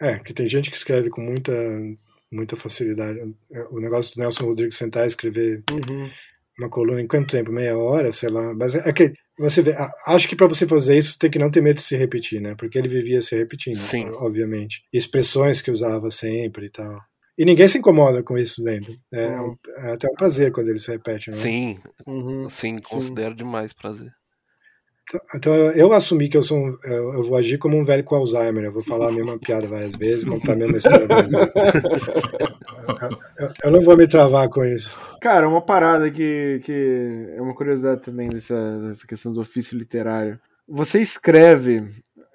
É, 0.00 0.18
que 0.18 0.34
tem 0.34 0.48
gente 0.48 0.70
que 0.70 0.76
escreve 0.76 1.08
com 1.08 1.20
muita, 1.20 1.52
muita 2.30 2.56
facilidade. 2.56 3.20
O 3.70 3.78
negócio 3.78 4.16
do 4.16 4.20
Nelson 4.20 4.46
Rodrigues 4.46 4.76
sentar 4.76 5.04
e 5.04 5.08
escrever 5.08 5.62
uma 6.58 6.68
coluna 6.68 7.00
em 7.00 7.06
quanto 7.06 7.30
tempo? 7.30 7.52
Meia 7.52 7.76
hora, 7.78 8.10
sei 8.10 8.28
lá. 8.28 8.52
Mas 8.54 8.74
é 8.74 8.92
que 8.92 9.14
você 9.38 9.62
vê, 9.62 9.74
acho 10.06 10.28
que 10.28 10.36
para 10.36 10.46
você 10.48 10.66
fazer 10.66 10.96
isso, 10.98 11.18
tem 11.18 11.30
que 11.30 11.38
não 11.38 11.50
ter 11.50 11.60
medo 11.62 11.76
de 11.76 11.82
se 11.82 11.96
repetir, 11.96 12.40
né? 12.40 12.54
Porque 12.56 12.78
ele 12.78 12.88
vivia 12.88 13.20
se 13.20 13.36
repetindo, 13.36 13.78
Sim. 13.78 14.04
obviamente. 14.16 14.82
Expressões 14.92 15.60
que 15.60 15.70
usava 15.70 16.10
sempre 16.10 16.66
e 16.66 16.70
tal. 16.70 16.98
E 17.38 17.44
ninguém 17.44 17.66
se 17.66 17.78
incomoda 17.78 18.22
com 18.22 18.36
isso 18.36 18.62
dentro. 18.62 18.94
É, 19.12 19.36
Não. 19.36 19.58
é 19.78 19.92
até 19.92 20.06
um 20.06 20.14
prazer 20.14 20.52
quando 20.52 20.68
ele 20.68 20.78
se 20.78 20.90
repete, 20.90 21.30
né? 21.30 21.36
Sim, 21.36 21.78
Uhum. 22.06 22.48
sim, 22.50 22.78
considero 22.78 23.34
demais 23.34 23.72
prazer. 23.72 24.12
Então 25.34 25.54
eu 25.72 25.92
assumi 25.92 26.28
que 26.28 26.36
eu 26.36 26.42
sou 26.42 26.58
um, 26.58 26.72
eu 26.86 27.22
vou 27.24 27.36
agir 27.36 27.58
como 27.58 27.76
um 27.76 27.84
velho 27.84 28.04
com 28.04 28.14
Alzheimer. 28.14 28.64
Eu 28.64 28.72
vou 28.72 28.82
falar 28.82 29.08
a 29.08 29.12
mesma 29.12 29.36
piada 29.40 29.66
várias 29.68 29.94
vezes, 29.94 30.24
contar 30.24 30.52
a 30.52 30.56
mesma 30.56 30.76
história 30.78 31.06
várias 31.06 31.30
vezes. 31.30 31.52
Eu, 31.56 33.08
eu- 33.46 33.52
eu 33.64 33.70
não 33.72 33.82
vou 33.82 33.96
me 33.96 34.06
travar 34.06 34.48
com 34.48 34.64
isso. 34.64 34.98
Cara, 35.20 35.48
uma 35.48 35.60
parada 35.60 36.10
que, 36.10 36.60
que 36.64 37.26
é 37.36 37.40
uma 37.42 37.54
curiosidade 37.54 38.02
também 38.02 38.28
dessa, 38.28 38.54
dessa 38.88 39.06
questão 39.06 39.32
do 39.32 39.40
ofício 39.40 39.76
literário. 39.78 40.38
Você 40.68 41.00
escreve 41.02 41.84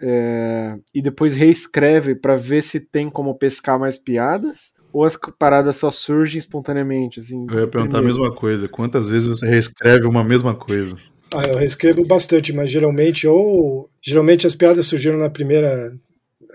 é, 0.02 0.76
e 0.94 1.02
depois 1.02 1.34
reescreve 1.34 2.15
pra 2.15 2.35
ver 2.38 2.64
se 2.64 2.80
tem 2.80 3.10
como 3.10 3.38
pescar 3.38 3.80
mais 3.80 3.98
piadas? 3.98 4.72
Ou 4.94 5.03
as 5.03 5.18
paradas 5.38 5.76
só 5.77 5.91
surgem 5.91 6.39
espontaneamente? 6.39 7.19
Assim, 7.19 7.45
Eu 7.49 7.60
ia 7.61 7.68
perguntar 7.68 7.98
a 7.98 8.02
primeiro? 8.02 8.06
mesma 8.22 8.34
coisa. 8.34 8.68
Quantas 8.69 9.07
vezes 9.10 9.27
você 9.27 9.45
reescreve 9.48 10.06
uma 10.07 10.23
mesma 10.23 10.56
coisa? 10.56 10.95
Ah, 11.33 11.43
eu 11.47 11.55
reescrevo 11.57 12.05
bastante, 12.05 12.53
mas 12.53 12.71
geralmente 12.71 13.27
ou 13.27 13.89
geralmente 14.01 14.47
as 14.47 14.55
piadas 14.55 14.85
surgiram 14.85 15.17
na 15.17 15.29
primeira 15.29 15.93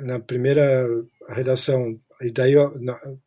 na 0.01 0.19
primeira 0.19 0.87
redação. 1.29 1.99
E 2.23 2.31
daí, 2.31 2.53
eu- 2.53 2.71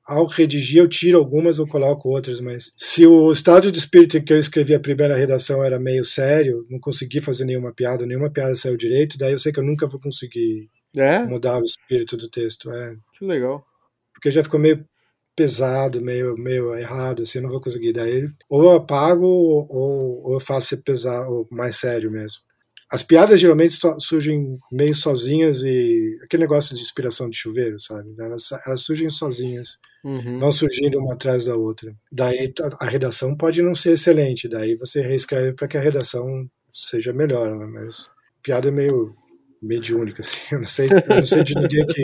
ao 0.07 0.26
redigir, 0.26 0.80
eu 0.80 0.88
tiro 0.88 1.17
algumas 1.17 1.59
ou 1.59 1.67
coloco 1.67 2.07
outras, 2.09 2.39
mas 2.39 2.72
se 2.77 3.05
o 3.05 3.30
estado 3.31 3.69
de 3.72 3.77
espírito 3.77 4.17
em 4.17 4.23
que 4.23 4.31
eu 4.31 4.39
escrevi 4.39 4.73
a 4.73 4.80
primeira 4.80 5.15
redação 5.15 5.61
era 5.63 5.77
meio 5.77 6.03
sério, 6.05 6.65
não 6.69 6.80
consegui 6.80 7.19
fazer 7.19 7.43
nenhuma 7.45 7.73
piada, 7.73 8.05
nenhuma 8.05 8.30
piada 8.30 8.55
saiu 8.55 8.77
direito, 8.77 9.17
daí 9.17 9.34
eu 9.34 9.39
sei 9.39 9.51
que 9.51 9.59
eu 9.59 9.65
nunca 9.65 9.85
vou 9.85 9.99
conseguir 9.99 10.69
É? 10.95 11.19
mudar 11.26 11.59
o 11.59 11.63
espírito 11.65 12.15
do 12.15 12.30
texto. 12.30 12.72
É. 12.72 12.95
Que 13.19 13.26
legal. 13.26 13.65
porque 14.13 14.31
já 14.31 14.41
ficou 14.41 14.59
meio 14.59 14.84
pesado, 15.36 16.02
meio, 16.02 16.36
meio 16.38 16.76
errado, 16.76 17.24
assim, 17.24 17.40
eu 17.40 17.44
não 17.44 17.49
vou 17.52 17.62
conseguir. 17.62 17.94
Daí, 17.94 18.28
ou 18.49 18.64
eu 18.64 18.72
apago, 18.72 19.26
ou, 19.26 20.24
ou 20.24 20.34
eu 20.34 20.40
faço 20.40 20.68
ser 20.70 20.78
pesado, 20.78 21.48
mais 21.52 21.76
sério 21.78 22.12
mesmo. 22.12 22.40
As 22.91 23.02
piadas 23.02 23.40
geralmente 23.41 23.74
só- 23.74 23.98
surgem 23.99 24.57
meio 24.72 24.94
sozinhas 24.95 25.64
e 25.64 26.18
aquele 26.24 26.44
negócio 26.44 26.76
de 26.76 26.82
inspiração 26.82 27.30
de 27.30 27.36
chuveiro, 27.38 27.80
sabe? 27.80 28.14
Elas, 28.20 28.49
elas 28.66 28.82
surgem 28.82 29.10
sozinhas, 29.10 29.78
Uhum. 30.03 30.38
vão 30.40 30.52
surgindo 30.52 30.99
uma 30.99 31.16
atrás 31.16 31.45
da 31.45 31.56
outra. 31.56 31.91
Daí 32.12 32.53
a, 32.80 32.86
a 32.86 32.88
redação 32.88 33.36
pode 33.36 33.62
não 33.64 33.74
ser 33.74 33.94
excelente, 33.94 34.48
daí 34.48 34.76
você 34.76 35.02
reescreve 35.02 35.53
para 35.53 35.68
que 35.68 35.78
a 35.78 35.82
redação 35.82 36.28
seja 36.70 37.12
melhor, 37.12 37.56
né? 37.57 37.66
mas 37.66 38.07
piada 38.44 38.68
é 38.68 38.72
meio 38.72 39.16
mediúnica, 39.65 40.21
assim. 40.23 40.39
Eu 40.51 40.59
não 40.59 40.67
sei, 40.67 40.87
eu 40.87 41.15
não 41.15 41.25
sei 41.25 41.43
de 41.43 41.55
ninguém 41.55 41.85
que, 41.87 42.03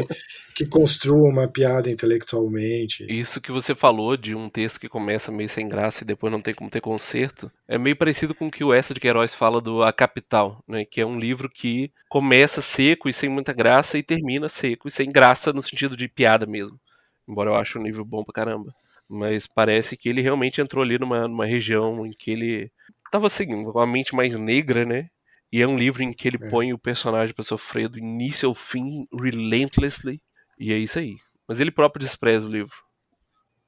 que 0.55 0.65
construa 0.65 1.29
uma 1.29 1.47
piada 1.47 1.89
intelectualmente. 1.89 3.05
Isso 3.07 3.39
que 3.39 3.51
você 3.51 3.75
falou 3.75 4.17
de 4.17 4.35
um 4.35 4.49
texto 4.49 4.79
que 4.79 4.89
começa 4.89 5.31
meio 5.31 5.49
sem 5.49 5.67
graça 5.67 6.03
e 6.03 6.07
depois 6.07 6.31
não 6.31 6.41
tem 6.41 6.53
como 6.53 6.69
ter 6.69 6.81
conserto, 6.81 7.51
é 7.67 7.77
meio 7.77 7.95
parecido 7.95 8.33
com 8.33 8.47
o 8.47 8.51
que 8.51 8.63
o 8.63 8.73
Essa 8.73 8.93
de 8.93 8.99
Queiroz 8.99 9.33
fala 9.33 9.61
do 9.61 9.83
A 9.83 9.93
Capital, 9.93 10.63
né? 10.67 10.83
Que 10.83 11.01
é 11.01 11.05
um 11.05 11.19
livro 11.19 11.49
que 11.49 11.91
começa 12.09 12.61
seco 12.61 13.07
e 13.07 13.13
sem 13.13 13.29
muita 13.29 13.53
graça 13.53 13.97
e 13.97 14.03
termina 14.03 14.49
seco 14.49 14.87
e 14.87 14.91
sem 14.91 15.09
graça 15.09 15.53
no 15.53 15.61
sentido 15.61 15.95
de 15.95 16.07
piada 16.07 16.45
mesmo. 16.45 16.79
Embora 17.27 17.51
eu 17.51 17.55
ache 17.55 17.77
um 17.77 17.83
livro 17.83 18.03
bom 18.03 18.23
pra 18.23 18.33
caramba. 18.33 18.73
Mas 19.07 19.45
parece 19.45 19.97
que 19.97 20.07
ele 20.07 20.21
realmente 20.21 20.61
entrou 20.61 20.83
ali 20.83 20.97
numa, 20.97 21.27
numa 21.27 21.45
região 21.45 22.05
em 22.05 22.11
que 22.11 22.31
ele 22.31 22.71
tava 23.11 23.29
seguindo 23.29 23.71
com 23.71 23.79
a 23.79 23.85
mente 23.85 24.15
mais 24.15 24.35
negra, 24.37 24.85
né? 24.85 25.09
E 25.51 25.61
é 25.61 25.67
um 25.67 25.77
livro 25.77 26.01
em 26.01 26.13
que 26.13 26.27
ele 26.27 26.37
É. 26.41 26.49
põe 26.49 26.71
o 26.73 26.77
personagem 26.77 27.33
pra 27.35 27.43
sofrer 27.43 27.89
do 27.89 27.97
início 27.99 28.47
ao 28.47 28.55
fim, 28.55 29.05
relentlessly. 29.19 30.21
E 30.59 30.71
é 30.71 30.77
isso 30.77 30.97
aí. 30.99 31.17
Mas 31.47 31.59
ele 31.59 31.71
próprio 31.71 32.03
despreza 32.03 32.45
o 32.47 32.51
livro. 32.51 32.73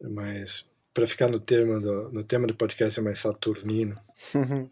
Mas 0.01 0.69
para 0.93 1.07
ficar 1.07 1.27
no 1.27 1.39
tema 1.39 1.79
do 1.79 2.09
no 2.11 2.23
tema 2.23 2.45
do 2.47 2.55
podcast 2.55 2.99
é 2.99 3.03
mais 3.03 3.19
saturnino. 3.19 3.95
Uhum. 4.33 4.69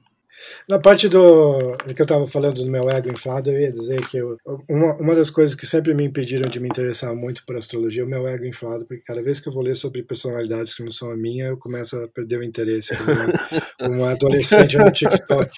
Na 0.67 0.79
parte 0.79 1.09
do, 1.09 1.73
do 1.73 1.93
que 1.93 2.01
eu 2.01 2.05
estava 2.05 2.25
falando 2.25 2.63
do 2.63 2.71
meu 2.71 2.89
ego 2.89 3.09
inflado, 3.11 3.49
eu 3.51 3.59
ia 3.59 3.71
dizer 3.71 4.07
que 4.07 4.17
eu, 4.17 4.37
uma, 4.69 4.95
uma 4.95 5.13
das 5.13 5.29
coisas 5.29 5.53
que 5.53 5.65
sempre 5.65 5.93
me 5.93 6.05
impediram 6.05 6.49
de 6.49 6.57
me 6.59 6.69
interessar 6.69 7.13
muito 7.13 7.45
por 7.45 7.57
astrologia 7.57 8.01
é 8.01 8.05
o 8.05 8.09
meu 8.09 8.25
ego 8.25 8.45
inflado, 8.45 8.85
porque 8.85 9.03
cada 9.03 9.21
vez 9.21 9.41
que 9.41 9.49
eu 9.49 9.53
vou 9.53 9.61
ler 9.61 9.75
sobre 9.75 10.01
personalidades 10.03 10.73
que 10.73 10.83
não 10.83 10.91
são 10.91 11.11
a 11.11 11.17
minha, 11.17 11.47
eu 11.47 11.57
começo 11.57 11.97
a 11.97 12.07
perder 12.07 12.39
o 12.39 12.43
interesse 12.43 12.95
como, 12.95 13.11
uma- 13.11 13.25
como 13.77 14.01
um 14.01 14.05
adolescente 14.05 14.77
no 14.77 14.89
TikTok. 14.89 15.51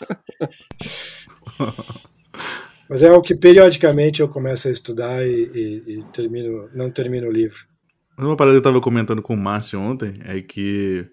Mas 2.89 3.01
é 3.01 3.11
o 3.11 3.21
que 3.21 3.35
periodicamente 3.35 4.21
eu 4.21 4.27
começo 4.27 4.67
a 4.67 4.71
estudar 4.71 5.25
e, 5.25 5.31
e- 5.53 5.83
e 5.99 6.03
termino, 6.11 6.69
não 6.73 6.91
termino 6.91 7.27
o 7.27 7.31
livro. 7.31 7.65
Uma 8.17 8.35
parada 8.35 8.55
que 8.55 8.59
eu 8.59 8.63
tava 8.63 8.81
comentando 8.81 9.21
com 9.21 9.33
o 9.33 9.37
Márcio 9.37 9.79
ontem 9.79 10.19
é 10.25 10.39
que 10.41 11.07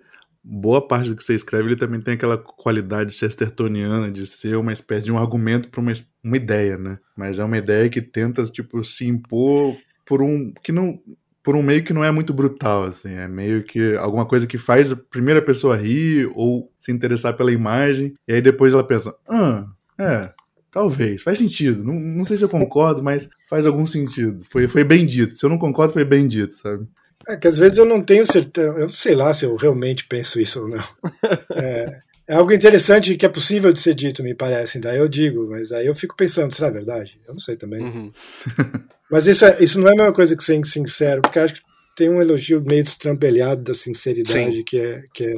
boa 0.45 0.87
parte 0.87 1.09
do 1.09 1.17
que 1.17 1.25
você 1.25 1.35
escreve 1.35 1.69
ele 1.69 1.77
também 1.77 2.01
tem 2.01 2.15
aquela 2.15 2.37
qualidade 2.37 3.13
chestertoniana 3.15 4.11
de 4.11 4.27
ser 4.27 4.57
uma 4.57 4.73
espécie 4.73 5.05
de 5.07 5.13
um 5.13 5.19
argumento 5.19 5.69
para 5.69 5.81
uma, 5.81 5.93
uma 6.23 6.37
ideia, 6.37 6.77
né? 6.77 6.99
Mas 7.17 7.39
é 7.39 7.45
uma 7.45 7.57
ideia 7.59 7.89
que 7.89 8.03
tenta 8.03 8.43
tipo 8.45 8.83
se 8.85 9.07
impor 9.07 9.77
por 10.05 10.23
um 10.23 10.53
que 10.63 10.73
não 10.73 10.99
por 11.43 11.57
um 11.57 11.63
meio 11.63 11.83
que 11.83 11.95
não 11.95 12.05
é 12.05 12.11
muito 12.11 12.35
brutal 12.35 12.85
assim, 12.85 13.15
é 13.15 13.27
meio 13.27 13.65
que 13.65 13.97
alguma 13.97 14.27
coisa 14.27 14.47
que 14.47 14.59
faz 14.59 14.93
a 14.93 14.97
primeira 14.97 15.41
pessoa 15.41 15.77
rir 15.77 16.31
ou 16.35 16.71
se 16.79 16.93
interessar 16.93 17.35
pela 17.35 17.51
imagem 17.53 18.13
e 18.29 18.35
aí 18.35 18.43
depois 18.43 18.75
ela 18.75 18.85
pensa, 18.87 19.15
ah, 19.27 19.65
é, 19.99 20.31
Talvez, 20.71 21.23
faz 21.23 21.39
sentido. 21.39 21.83
Não, 21.83 21.95
não 21.95 22.25
sei 22.25 22.37
se 22.37 22.45
eu 22.45 22.49
concordo, 22.49 23.03
mas 23.03 23.29
faz 23.49 23.67
algum 23.67 23.87
sentido. 23.87 24.45
Foi, 24.49 24.69
foi 24.69 24.85
bem 24.85 25.05
dito. 25.05 25.37
Se 25.37 25.45
eu 25.45 25.51
não 25.51 25.59
concordo, 25.59 25.93
foi 25.93 26.05
bem 26.05 26.29
dito, 26.29 26.55
sabe? 26.55 26.87
É 27.29 27.37
que 27.37 27.49
às 27.49 27.59
vezes 27.59 27.77
eu 27.77 27.85
não 27.85 28.01
tenho 28.01 28.25
certeza, 28.25 28.79
eu 28.79 28.89
sei 28.89 29.15
lá 29.15 29.33
se 29.35 29.45
eu 29.45 29.55
realmente 29.57 30.07
penso 30.07 30.41
isso 30.41 30.63
ou 30.63 30.69
não. 30.69 30.85
É, 31.53 32.01
é 32.29 32.35
algo 32.35 32.53
interessante 32.53 33.17
que 33.17 33.27
é 33.27 33.29
possível 33.29 33.73
de 33.73 33.81
ser 33.81 33.93
dito, 33.95 34.23
me 34.23 34.35
parece. 34.35 34.79
Daí 34.79 34.99
eu 34.99 35.09
digo, 35.09 35.49
mas 35.51 35.73
aí 35.73 35.87
eu 35.87 35.95
fico 35.95 36.17
pensando, 36.17 36.55
será 36.55 36.71
verdade? 36.71 37.21
Eu 37.27 37.35
não 37.35 37.41
sei 37.41 37.57
também. 37.57 37.83
Uhum. 37.83 38.13
Mas 39.11 39.27
isso, 39.27 39.45
é, 39.45 39.57
isso 39.61 39.81
não 39.81 39.89
é 39.89 39.93
a 39.93 39.97
mesma 39.97 40.13
coisa 40.13 40.37
que 40.37 40.45
ser 40.45 40.65
sincero, 40.65 41.21
porque 41.21 41.41
acho 41.41 41.55
que 41.55 41.63
tem 41.97 42.09
um 42.09 42.23
elogio 42.23 42.63
meio 42.65 42.85
destrampelhado 42.85 43.61
da 43.61 43.75
sinceridade 43.75 44.63
que 44.63 44.79
é, 44.79 45.03
que, 45.13 45.25
é, 45.25 45.35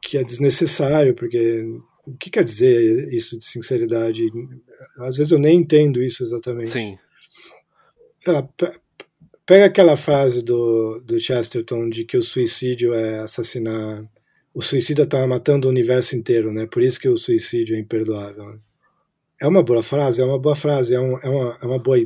que 0.00 0.18
é 0.18 0.22
desnecessário, 0.22 1.12
porque 1.12 1.66
o 2.06 2.16
que 2.16 2.30
quer 2.30 2.44
dizer 2.44 3.12
isso 3.12 3.38
de 3.38 3.44
sinceridade? 3.44 4.22
Às 4.98 5.16
vezes 5.16 5.32
eu 5.32 5.38
nem 5.38 5.58
entendo 5.58 6.02
isso 6.02 6.22
exatamente. 6.22 6.70
Sim. 6.70 6.98
Sei 8.18 8.32
lá, 8.32 8.42
pe- 8.42 8.72
pega 9.44 9.66
aquela 9.66 9.96
frase 9.96 10.42
do, 10.42 11.00
do 11.00 11.18
Chesterton 11.18 11.88
de 11.88 12.04
que 12.04 12.16
o 12.16 12.22
suicídio 12.22 12.94
é 12.94 13.20
assassinar. 13.20 14.04
O 14.54 14.62
suicida 14.62 15.02
está 15.02 15.26
matando 15.26 15.68
o 15.68 15.70
universo 15.70 16.16
inteiro, 16.16 16.52
né? 16.52 16.66
Por 16.66 16.82
isso 16.82 16.98
que 16.98 17.08
o 17.08 17.16
suicídio 17.16 17.76
é 17.76 17.78
imperdoável. 17.80 18.44
né? 18.52 18.58
É 19.40 19.46
uma 19.46 19.62
boa 19.62 19.82
frase, 19.82 20.22
é 20.22 20.24
uma 20.24 20.38
boa 20.38 20.56
frase, 20.56 20.94
é, 20.94 21.00
um, 21.00 21.18
é, 21.18 21.28
uma, 21.28 21.58
é 21.62 21.66
uma 21.66 21.78
boa 21.78 21.98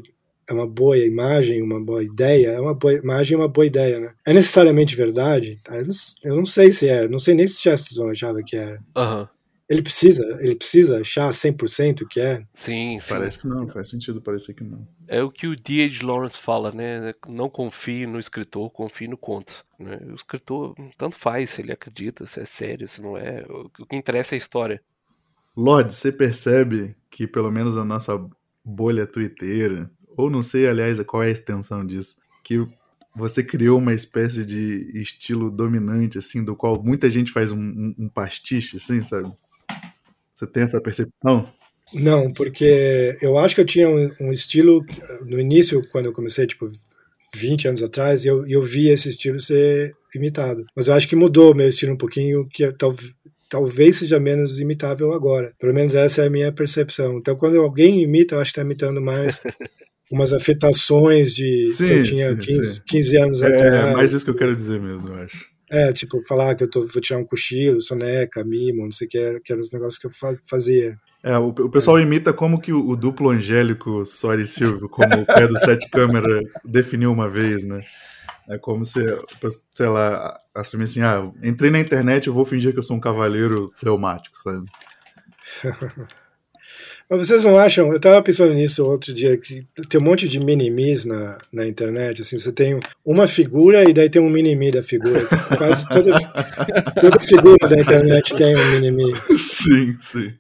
é 0.49 0.53
uma 0.53 0.67
boa 0.67 0.99
imagem, 0.99 1.63
uma 1.63 1.79
boa 1.81 2.03
ideia, 2.03 2.49
é 2.49 2.61
uma 2.61 2.75
boa 2.75 2.93
imagem, 2.95 3.37
uma 3.37 3.47
boa 3.47 3.65
ideia, 3.65 4.01
né? 4.01 4.13
É 4.27 4.33
necessariamente 4.33 4.97
verdade? 4.97 5.61
Eu 5.69 5.85
não, 5.85 5.91
eu 6.25 6.37
não 6.39 6.45
sei 6.45 6.73
se 6.73 6.89
é, 6.89 7.07
não 7.07 7.21
sei 7.21 7.35
nem 7.35 7.47
se 7.47 7.61
Chesterton 7.61 8.11
achava 8.11 8.43
que 8.43 8.57
era. 8.57 8.83
Aham. 8.97 9.29
Ele 9.71 9.83
precisa, 9.83 10.25
ele 10.41 10.57
precisa 10.57 11.01
achar 11.01 11.33
100% 11.33 12.05
que 12.09 12.19
é. 12.21 12.45
Sim, 12.53 12.99
sim. 12.99 13.09
Parece 13.09 13.39
que 13.39 13.47
não, 13.47 13.69
faz 13.69 13.89
sentido 13.89 14.21
parecer 14.21 14.53
que 14.53 14.65
não. 14.65 14.85
É 15.07 15.23
o 15.23 15.31
que 15.31 15.47
o 15.47 15.55
D.H. 15.55 16.05
Lawrence 16.05 16.37
fala, 16.37 16.73
né? 16.73 17.15
Não 17.29 17.49
confie 17.49 18.05
no 18.05 18.19
escritor, 18.19 18.69
confie 18.71 19.07
no 19.07 19.17
conto. 19.17 19.65
Né? 19.79 19.97
O 20.11 20.17
escritor, 20.17 20.75
tanto 20.99 21.15
faz 21.15 21.51
se 21.51 21.63
ele 21.63 21.71
acredita, 21.71 22.27
se 22.27 22.41
é 22.41 22.45
sério, 22.45 22.89
se 22.89 23.01
não 23.01 23.17
é. 23.17 23.45
O 23.49 23.87
que 23.87 23.95
interessa 23.95 24.35
é 24.35 24.37
a 24.37 24.39
história. 24.39 24.83
Lorde, 25.57 25.95
você 25.95 26.11
percebe 26.11 26.97
que 27.09 27.25
pelo 27.29 27.51
menos 27.53 27.77
a 27.77 27.85
nossa 27.85 28.21
bolha 28.65 29.07
twitteira, 29.07 29.89
ou 30.17 30.29
não 30.29 30.43
sei, 30.43 30.67
aliás, 30.67 30.99
qual 31.05 31.23
é 31.23 31.29
a 31.29 31.31
extensão 31.31 31.87
disso, 31.87 32.17
que 32.43 32.67
você 33.15 33.41
criou 33.43 33.79
uma 33.79 33.95
espécie 33.95 34.45
de 34.45 34.91
estilo 34.95 35.49
dominante, 35.49 36.19
assim, 36.19 36.43
do 36.45 36.57
qual 36.57 36.83
muita 36.83 37.09
gente 37.09 37.31
faz 37.31 37.53
um, 37.53 37.61
um- 37.61 37.95
um 37.99 38.09
pastiche, 38.09 38.77
assim, 38.79 39.05
sabe? 39.05 39.33
Você 40.41 40.47
tem 40.47 40.63
essa 40.63 40.81
percepção? 40.81 41.47
Não, 41.93 42.31
porque 42.31 43.15
eu 43.21 43.37
acho 43.37 43.55
que 43.55 43.61
eu 43.61 43.67
tinha 43.67 43.89
um, 43.91 44.11
um 44.21 44.33
estilo 44.33 44.83
no 45.29 45.39
início, 45.39 45.83
quando 45.93 46.07
eu 46.07 46.13
comecei, 46.15 46.47
tipo, 46.47 46.67
20 47.35 47.69
anos 47.69 47.83
atrás, 47.83 48.25
e 48.25 48.29
eu, 48.29 48.47
eu 48.47 48.63
via 48.63 48.93
esse 48.95 49.11
estilo 49.11 49.39
ser 49.39 49.95
imitado. 50.15 50.65
Mas 50.75 50.89
eu 50.89 50.95
acho 50.95 51.07
que 51.07 51.15
mudou 51.15 51.53
o 51.53 51.55
meu 51.55 51.69
estilo 51.69 51.93
um 51.93 51.99
pouquinho, 51.99 52.49
que 52.49 52.65
é, 52.65 52.73
tal, 52.73 52.95
talvez 53.51 53.97
seja 53.97 54.19
menos 54.19 54.59
imitável 54.59 55.13
agora. 55.13 55.53
Pelo 55.59 55.75
menos 55.75 55.95
essa 55.95 56.23
é 56.23 56.27
a 56.27 56.31
minha 56.31 56.51
percepção. 56.51 57.19
Então, 57.19 57.37
quando 57.37 57.61
alguém 57.61 58.03
imita, 58.03 58.35
eu 58.35 58.41
acho 58.41 58.51
que 58.51 58.59
está 58.59 58.63
imitando 58.63 59.03
mais 59.03 59.43
umas 60.11 60.33
afetações 60.33 61.35
de 61.35 61.65
que 61.65 61.67
Sim, 61.67 61.87
eu 61.87 62.03
tinha 62.03 62.31
sim, 62.31 62.39
15, 62.41 62.73
sim. 62.75 62.81
15 62.87 63.17
anos 63.19 63.43
É, 63.43 63.47
atrás. 63.47 63.93
mais 63.93 64.13
isso 64.13 64.25
que 64.25 64.31
eu 64.31 64.37
quero 64.37 64.55
dizer 64.57 64.81
mesmo, 64.81 65.09
eu 65.09 65.15
acho. 65.17 65.45
É, 65.71 65.93
tipo, 65.93 66.21
falar 66.27 66.57
que 66.57 66.65
eu 66.65 66.71
tô, 66.71 66.81
vou 66.81 67.01
tirar 67.01 67.21
um 67.21 67.25
cochilo, 67.25 67.81
soneca, 67.81 68.43
mimo, 68.43 68.83
não 68.83 68.91
sei 68.91 69.07
o 69.07 69.11
que, 69.11 69.41
que 69.41 69.53
eram 69.53 69.61
os 69.61 69.73
negócios 69.73 69.99
que 69.99 70.07
eu 70.07 70.39
fazia. 70.45 70.99
É, 71.23 71.39
o, 71.39 71.49
o 71.49 71.71
pessoal 71.71 71.99
é. 71.99 72.03
imita 72.03 72.33
como 72.33 72.61
que 72.61 72.73
o, 72.73 72.89
o 72.89 72.97
duplo 72.97 73.31
angélico 73.31 74.05
Soares 74.05 74.51
Silvio, 74.51 74.89
como 74.89 75.15
o 75.15 75.27
pé 75.27 75.47
do 75.47 75.59
sete 75.59 75.89
câmera 75.89 76.41
definiu 76.65 77.13
uma 77.13 77.29
vez, 77.29 77.63
né? 77.63 77.83
É 78.49 78.59
como 78.59 78.85
se, 78.85 79.01
sei 79.73 79.87
lá, 79.87 80.37
assumir 80.53 80.85
assim, 80.85 81.03
ah, 81.03 81.31
entrei 81.41 81.71
na 81.71 81.79
internet, 81.79 82.27
eu 82.27 82.35
vou 82.35 82.45
fingir 82.45 82.73
que 82.73 82.79
eu 82.81 82.83
sou 82.83 82.97
um 82.97 83.01
cavaleiro 83.01 83.71
fleumático, 83.77 84.37
sabe? 84.41 84.67
Mas 87.11 87.27
vocês 87.27 87.43
não 87.43 87.59
acham? 87.59 87.89
Eu 87.89 87.97
estava 87.97 88.23
pensando 88.23 88.55
nisso 88.55 88.87
outro 88.87 89.13
dia 89.13 89.37
que 89.37 89.67
tem 89.89 90.01
um 90.01 90.05
monte 90.05 90.29
de 90.29 90.39
minimis 90.39 91.05
na, 91.05 91.39
na 91.53 91.67
internet. 91.67 92.23
Assim, 92.23 92.39
você 92.39 92.53
tem 92.53 92.79
uma 93.05 93.27
figura 93.27 93.83
e 93.83 93.93
daí 93.93 94.09
tem 94.09 94.23
um 94.23 94.31
minimi 94.31 94.71
da 94.71 94.81
figura. 94.81 95.27
Quase 95.59 95.89
toda, 95.89 96.15
toda 97.01 97.19
figura 97.19 97.69
da 97.69 97.81
internet 97.81 98.37
tem 98.37 98.55
um 98.57 98.71
minimi. 98.71 99.13
Sim, 99.37 99.97
sim. 100.01 100.33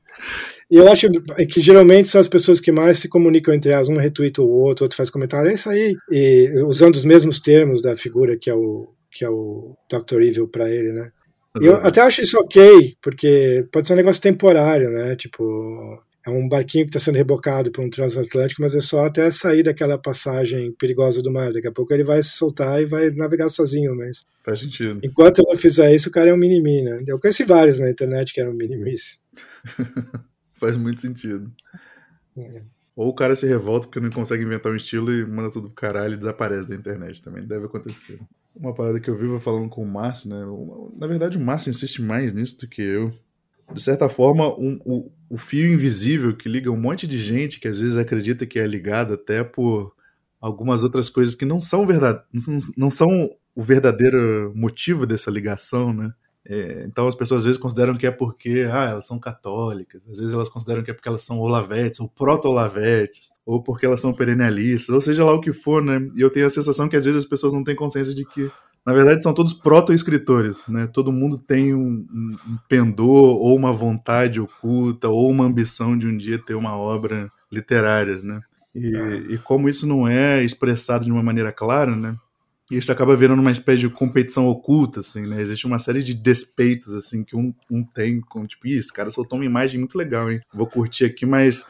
E 0.70 0.76
eu 0.76 0.88
acho 0.88 1.08
que 1.50 1.60
geralmente 1.60 2.06
são 2.06 2.20
as 2.20 2.28
pessoas 2.28 2.60
que 2.60 2.70
mais 2.70 3.00
se 3.00 3.08
comunicam 3.08 3.52
entre 3.52 3.72
elas. 3.72 3.88
Um 3.88 3.96
retweeta 3.96 4.40
o 4.40 4.48
outro, 4.48 4.84
outro 4.84 4.96
faz 4.96 5.10
comentário, 5.10 5.50
é 5.50 5.54
isso 5.54 5.68
aí. 5.68 5.96
E 6.08 6.62
usando 6.64 6.94
os 6.94 7.04
mesmos 7.04 7.40
termos 7.40 7.82
da 7.82 7.96
figura 7.96 8.36
que 8.36 8.48
é 8.48 8.54
o, 8.54 8.88
que 9.10 9.24
é 9.24 9.28
o 9.28 9.76
Dr. 9.90 10.22
Evil 10.22 10.46
para 10.46 10.70
ele, 10.70 10.92
né? 10.92 11.10
E 11.60 11.66
eu 11.66 11.74
até 11.74 12.00
acho 12.00 12.22
isso 12.22 12.38
ok, 12.38 12.94
porque 13.02 13.66
pode 13.72 13.88
ser 13.88 13.94
um 13.94 13.96
negócio 13.96 14.22
temporário, 14.22 14.88
né? 14.88 15.16
Tipo, 15.16 16.00
é 16.26 16.30
um 16.30 16.46
barquinho 16.46 16.84
que 16.84 16.90
está 16.90 16.98
sendo 16.98 17.16
rebocado 17.16 17.70
por 17.70 17.84
um 17.84 17.88
transatlântico, 17.88 18.60
mas 18.60 18.74
é 18.74 18.80
só 18.80 19.06
até 19.06 19.30
sair 19.30 19.62
daquela 19.62 19.98
passagem 19.98 20.70
perigosa 20.72 21.22
do 21.22 21.32
mar. 21.32 21.52
Daqui 21.52 21.68
a 21.68 21.72
pouco 21.72 21.94
ele 21.94 22.04
vai 22.04 22.22
se 22.22 22.30
soltar 22.30 22.80
e 22.82 22.86
vai 22.86 23.10
navegar 23.10 23.48
sozinho, 23.48 23.96
mas... 23.96 24.26
Faz 24.44 24.60
sentido. 24.60 25.00
Enquanto 25.02 25.38
eu 25.38 25.46
não 25.48 25.56
fizer 25.56 25.94
isso, 25.94 26.10
o 26.10 26.12
cara 26.12 26.30
é 26.30 26.34
um 26.34 26.36
mini 26.36 26.60
né? 26.60 27.02
Eu 27.06 27.18
conheci 27.18 27.44
vários 27.44 27.78
na 27.78 27.90
internet 27.90 28.34
que 28.34 28.40
eram 28.40 28.52
minimis. 28.52 29.18
Faz 30.60 30.76
muito 30.76 31.00
sentido. 31.00 31.50
É. 32.36 32.62
Ou 32.94 33.08
o 33.08 33.14
cara 33.14 33.34
se 33.34 33.46
revolta 33.46 33.86
porque 33.86 34.00
não 34.00 34.10
consegue 34.10 34.44
inventar 34.44 34.70
um 34.70 34.76
estilo 34.76 35.10
e 35.10 35.24
manda 35.24 35.50
tudo 35.50 35.68
pro 35.68 35.76
caralho 35.76 36.14
e 36.14 36.18
desaparece 36.18 36.68
da 36.68 36.74
internet 36.74 37.22
também. 37.22 37.46
Deve 37.46 37.64
acontecer. 37.64 38.20
Uma 38.54 38.74
parada 38.74 39.00
que 39.00 39.08
eu 39.08 39.16
vivo 39.16 39.40
falando 39.40 39.70
com 39.70 39.82
o 39.82 39.86
Márcio, 39.86 40.28
né? 40.28 40.44
Na 40.98 41.06
verdade, 41.06 41.38
o 41.38 41.40
Márcio 41.40 41.70
insiste 41.70 42.02
mais 42.02 42.34
nisso 42.34 42.58
do 42.60 42.68
que 42.68 42.82
eu 42.82 43.10
de 43.72 43.80
certa 43.80 44.08
forma, 44.08 44.48
um, 44.58 44.78
o, 44.84 45.10
o 45.28 45.38
fio 45.38 45.72
invisível 45.72 46.36
que 46.36 46.48
liga 46.48 46.70
um 46.70 46.80
monte 46.80 47.06
de 47.06 47.18
gente 47.18 47.60
que 47.60 47.68
às 47.68 47.78
vezes 47.78 47.96
acredita 47.96 48.46
que 48.46 48.58
é 48.58 48.66
ligado 48.66 49.14
até 49.14 49.44
por 49.44 49.92
algumas 50.40 50.82
outras 50.82 51.08
coisas 51.08 51.34
que 51.34 51.44
não 51.44 51.60
são 51.60 51.86
verdade, 51.86 52.22
não 52.76 52.90
são 52.90 53.08
o 53.54 53.62
verdadeiro 53.62 54.52
motivo 54.54 55.06
dessa 55.06 55.30
ligação, 55.30 55.92
né? 55.92 56.12
É, 56.42 56.84
então 56.86 57.06
as 57.06 57.14
pessoas 57.14 57.40
às 57.40 57.44
vezes 57.44 57.60
consideram 57.60 57.96
que 57.96 58.06
é 58.06 58.10
porque 58.10 58.66
ah, 58.72 58.88
elas 58.88 59.06
são 59.06 59.18
católicas, 59.18 60.08
às 60.08 60.18
vezes 60.18 60.32
elas 60.32 60.48
consideram 60.48 60.82
que 60.82 60.90
é 60.90 60.94
porque 60.94 61.08
elas 61.08 61.22
são 61.22 61.38
olavetes 61.38 62.00
ou 62.00 62.08
proto-olavetes, 62.08 63.30
ou 63.44 63.62
porque 63.62 63.84
elas 63.84 64.00
são 64.00 64.12
perennialistas, 64.14 64.94
ou 64.94 65.00
seja 65.02 65.24
lá 65.24 65.32
o 65.32 65.40
que 65.40 65.52
for, 65.52 65.82
né? 65.82 66.00
E 66.16 66.20
eu 66.20 66.30
tenho 66.30 66.46
a 66.46 66.50
sensação 66.50 66.88
que 66.88 66.96
às 66.96 67.04
vezes 67.04 67.24
as 67.24 67.28
pessoas 67.28 67.52
não 67.52 67.62
têm 67.62 67.76
consciência 67.76 68.14
de 68.14 68.24
que 68.24 68.50
na 68.86 68.94
verdade, 68.94 69.22
são 69.22 69.34
todos 69.34 69.52
proto-escritores, 69.52 70.62
né? 70.66 70.86
Todo 70.86 71.12
mundo 71.12 71.38
tem 71.38 71.74
um, 71.74 72.06
um, 72.12 72.36
um, 72.48 72.58
pendor 72.68 73.36
ou 73.36 73.54
uma 73.54 73.72
vontade 73.72 74.40
oculta 74.40 75.08
ou 75.08 75.30
uma 75.30 75.44
ambição 75.44 75.96
de 75.96 76.06
um 76.06 76.16
dia 76.16 76.38
ter 76.38 76.54
uma 76.54 76.76
obra 76.76 77.30
literária, 77.52 78.16
né? 78.22 78.40
E, 78.74 78.96
é. 78.96 79.16
e 79.34 79.38
como 79.38 79.68
isso 79.68 79.86
não 79.86 80.08
é 80.08 80.42
expressado 80.42 81.04
de 81.04 81.12
uma 81.12 81.22
maneira 81.22 81.52
clara, 81.52 81.94
né? 81.94 82.16
Isso 82.70 82.92
acaba 82.92 83.16
virando 83.16 83.40
uma 83.40 83.50
espécie 83.50 83.80
de 83.80 83.90
competição 83.90 84.46
oculta, 84.46 85.00
assim, 85.00 85.26
né? 85.26 85.42
Existe 85.42 85.66
uma 85.66 85.80
série 85.80 86.02
de 86.02 86.14
despeitos, 86.14 86.94
assim, 86.94 87.24
que 87.24 87.36
um, 87.36 87.52
um 87.68 87.84
tem 87.84 88.20
com, 88.20 88.46
tipo, 88.46 88.68
isso, 88.68 88.92
cara 88.92 89.10
soltou 89.10 89.38
uma 89.38 89.44
imagem 89.44 89.78
muito 89.78 89.98
legal, 89.98 90.30
hein? 90.30 90.40
Vou 90.54 90.68
curtir 90.68 91.04
aqui, 91.04 91.26
mas 91.26 91.66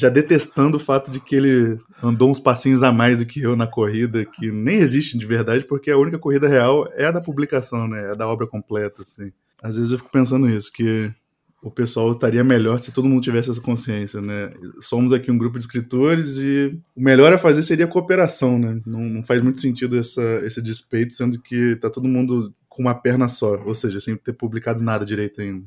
já 0.00 0.08
detestando 0.08 0.78
o 0.78 0.80
fato 0.80 1.10
de 1.10 1.20
que 1.20 1.36
ele 1.36 1.78
andou 2.02 2.30
uns 2.30 2.40
passinhos 2.40 2.82
a 2.82 2.90
mais 2.90 3.18
do 3.18 3.26
que 3.26 3.42
eu 3.42 3.54
na 3.54 3.66
corrida, 3.66 4.24
que 4.24 4.50
nem 4.50 4.78
existe 4.78 5.18
de 5.18 5.26
verdade, 5.26 5.66
porque 5.66 5.90
a 5.90 5.98
única 5.98 6.18
corrida 6.18 6.48
real 6.48 6.90
é 6.96 7.04
a 7.04 7.10
da 7.10 7.20
publicação, 7.20 7.86
né? 7.86 8.08
É 8.08 8.10
a 8.12 8.14
da 8.14 8.26
obra 8.26 8.46
completa, 8.46 9.02
assim. 9.02 9.30
Às 9.62 9.76
vezes 9.76 9.92
eu 9.92 9.98
fico 9.98 10.10
pensando 10.10 10.46
nisso, 10.46 10.72
que 10.72 11.12
o 11.62 11.70
pessoal 11.70 12.12
estaria 12.12 12.42
melhor 12.42 12.80
se 12.80 12.90
todo 12.90 13.06
mundo 13.06 13.22
tivesse 13.22 13.50
essa 13.50 13.60
consciência, 13.60 14.22
né? 14.22 14.50
Somos 14.80 15.12
aqui 15.12 15.30
um 15.30 15.36
grupo 15.36 15.58
de 15.58 15.64
escritores 15.64 16.38
e 16.38 16.80
o 16.96 17.02
melhor 17.02 17.30
a 17.30 17.38
fazer 17.38 17.62
seria 17.62 17.84
a 17.84 17.88
cooperação, 17.88 18.58
né? 18.58 18.80
Não, 18.86 19.00
não 19.00 19.22
faz 19.22 19.42
muito 19.42 19.60
sentido 19.60 19.98
essa, 19.98 20.22
esse 20.46 20.62
despeito, 20.62 21.12
sendo 21.12 21.38
que 21.42 21.76
tá 21.76 21.90
todo 21.90 22.08
mundo 22.08 22.54
com 22.70 22.80
uma 22.80 22.94
perna 22.94 23.28
só, 23.28 23.62
ou 23.66 23.74
seja, 23.74 24.00
sem 24.00 24.16
ter 24.16 24.32
publicado 24.32 24.82
nada 24.82 25.04
direito 25.04 25.42
ainda. 25.42 25.66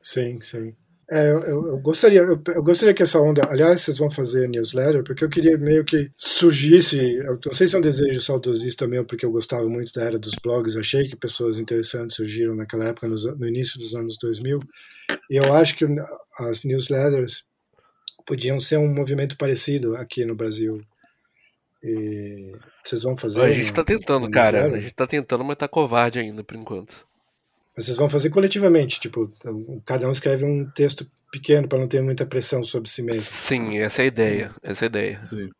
Sim, 0.00 0.38
sim. 0.40 0.72
É, 1.08 1.30
eu, 1.30 1.40
eu, 1.68 1.78
gostaria, 1.78 2.20
eu, 2.20 2.42
eu, 2.48 2.62
gostaria 2.64 2.92
que 2.92 3.02
essa 3.02 3.20
onda, 3.20 3.48
aliás, 3.48 3.80
vocês 3.80 3.98
vão 3.98 4.10
fazer 4.10 4.48
newsletter, 4.48 5.04
porque 5.04 5.24
eu 5.24 5.28
queria 5.28 5.56
meio 5.56 5.84
que 5.84 6.10
surgisse, 6.16 6.98
eu 6.98 7.38
não 7.46 7.52
sei 7.52 7.68
se 7.68 7.76
é 7.76 7.78
um 7.78 7.82
desejo 7.82 8.20
saudosista 8.20 8.88
mesmo, 8.88 9.06
porque 9.06 9.24
eu 9.24 9.30
gostava 9.30 9.68
muito 9.68 9.92
da 9.92 10.02
era 10.02 10.18
dos 10.18 10.34
blogs, 10.42 10.76
achei 10.76 11.08
que 11.08 11.14
pessoas 11.14 11.58
interessantes 11.58 12.16
surgiram 12.16 12.56
naquela 12.56 12.86
época, 12.86 13.06
no, 13.06 13.14
no 13.36 13.46
início 13.46 13.78
dos 13.78 13.94
anos 13.94 14.16
2000, 14.20 14.58
e 15.30 15.36
eu 15.36 15.52
acho 15.54 15.76
que 15.76 15.86
as 16.40 16.64
newsletters 16.64 17.44
podiam 18.26 18.58
ser 18.58 18.78
um 18.78 18.92
movimento 18.92 19.36
parecido 19.36 19.96
aqui 19.96 20.24
no 20.24 20.34
Brasil. 20.34 20.82
E 21.84 22.52
vocês 22.84 23.04
vão 23.04 23.16
fazer? 23.16 23.42
A 23.42 23.52
gente 23.52 23.66
está 23.66 23.84
tentando, 23.84 24.28
cara. 24.28 24.66
A 24.66 24.80
gente 24.80 24.88
está 24.88 25.06
tentando, 25.06 25.44
mas 25.44 25.56
tá 25.56 25.68
covarde 25.68 26.18
ainda 26.18 26.42
por 26.42 26.56
enquanto. 26.56 27.06
Vocês 27.76 27.98
vão 27.98 28.08
fazer 28.08 28.30
coletivamente, 28.30 28.98
tipo, 28.98 29.28
cada 29.84 30.08
um 30.08 30.10
escreve 30.10 30.46
um 30.46 30.68
texto 30.70 31.06
pequeno 31.30 31.68
para 31.68 31.78
não 31.78 31.86
ter 31.86 32.02
muita 32.02 32.24
pressão 32.24 32.62
sobre 32.62 32.88
si 32.88 33.02
mesmo. 33.02 33.22
Sim, 33.22 33.78
essa 33.78 34.00
é 34.00 34.04
a 34.04 34.08
ideia. 34.08 34.54
Essa 34.62 34.84
é 34.84 34.86
a 34.86 34.88
ideia. 34.88 35.20
Sim. 35.20 35.50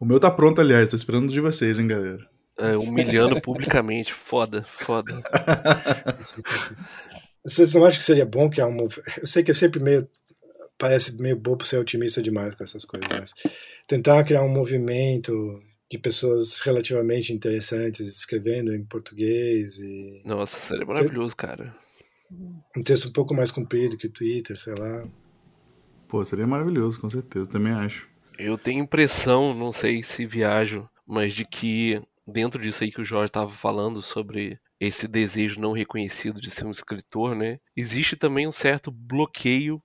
O 0.00 0.04
meu 0.04 0.18
tá 0.18 0.30
pronto, 0.30 0.60
aliás, 0.60 0.88
tô 0.88 0.96
esperando 0.96 1.32
de 1.32 1.40
vocês, 1.40 1.78
hein, 1.78 1.86
galera. 1.86 2.18
É, 2.58 2.76
humilhando 2.76 3.40
publicamente, 3.40 4.12
foda, 4.12 4.64
foda. 4.66 5.14
Vocês 7.44 7.74
não 7.74 7.84
acham 7.84 7.98
que 7.98 8.04
seria 8.04 8.24
bom 8.24 8.48
que 8.48 8.60
há 8.60 8.66
um 8.66 8.86
Eu 9.20 9.26
sei 9.26 9.42
que 9.42 9.50
é 9.50 9.54
sempre 9.54 9.82
meio. 9.82 10.08
Parece 10.78 11.20
meio 11.20 11.36
bobo 11.36 11.64
ser 11.64 11.78
otimista 11.78 12.22
demais 12.22 12.54
com 12.54 12.64
essas 12.64 12.84
coisas, 12.84 13.08
mas 13.18 13.34
tentar 13.86 14.24
criar 14.24 14.42
um 14.42 14.48
movimento 14.48 15.60
de 15.94 15.98
pessoas 15.98 16.58
relativamente 16.58 17.32
interessantes 17.32 18.00
escrevendo 18.00 18.74
em 18.74 18.84
português 18.84 19.78
e 19.78 20.20
nossa 20.24 20.58
seria 20.58 20.84
maravilhoso 20.84 21.36
cara. 21.36 21.72
um 22.76 22.82
texto 22.82 23.08
um 23.08 23.12
pouco 23.12 23.32
mais 23.32 23.52
comprido 23.52 23.96
que 23.96 24.08
o 24.08 24.12
Twitter 24.12 24.58
sei 24.58 24.74
lá. 24.76 25.06
Pô 26.08 26.24
seria 26.24 26.48
maravilhoso 26.48 27.00
com 27.00 27.08
certeza 27.08 27.46
também 27.46 27.72
acho. 27.72 28.08
Eu 28.36 28.58
tenho 28.58 28.82
impressão 28.82 29.54
não 29.54 29.72
sei 29.72 30.02
se 30.02 30.26
viajo 30.26 30.88
mas 31.06 31.32
de 31.32 31.44
que 31.44 32.02
dentro 32.26 32.60
disso 32.60 32.82
aí 32.82 32.90
que 32.90 33.00
o 33.00 33.04
Jorge 33.04 33.26
estava 33.26 33.50
falando 33.50 34.02
sobre 34.02 34.58
esse 34.80 35.06
desejo 35.06 35.60
não 35.60 35.70
reconhecido 35.70 36.40
de 36.40 36.50
ser 36.50 36.64
um 36.64 36.72
escritor 36.72 37.36
né 37.36 37.60
existe 37.76 38.16
também 38.16 38.48
um 38.48 38.52
certo 38.52 38.90
bloqueio 38.90 39.80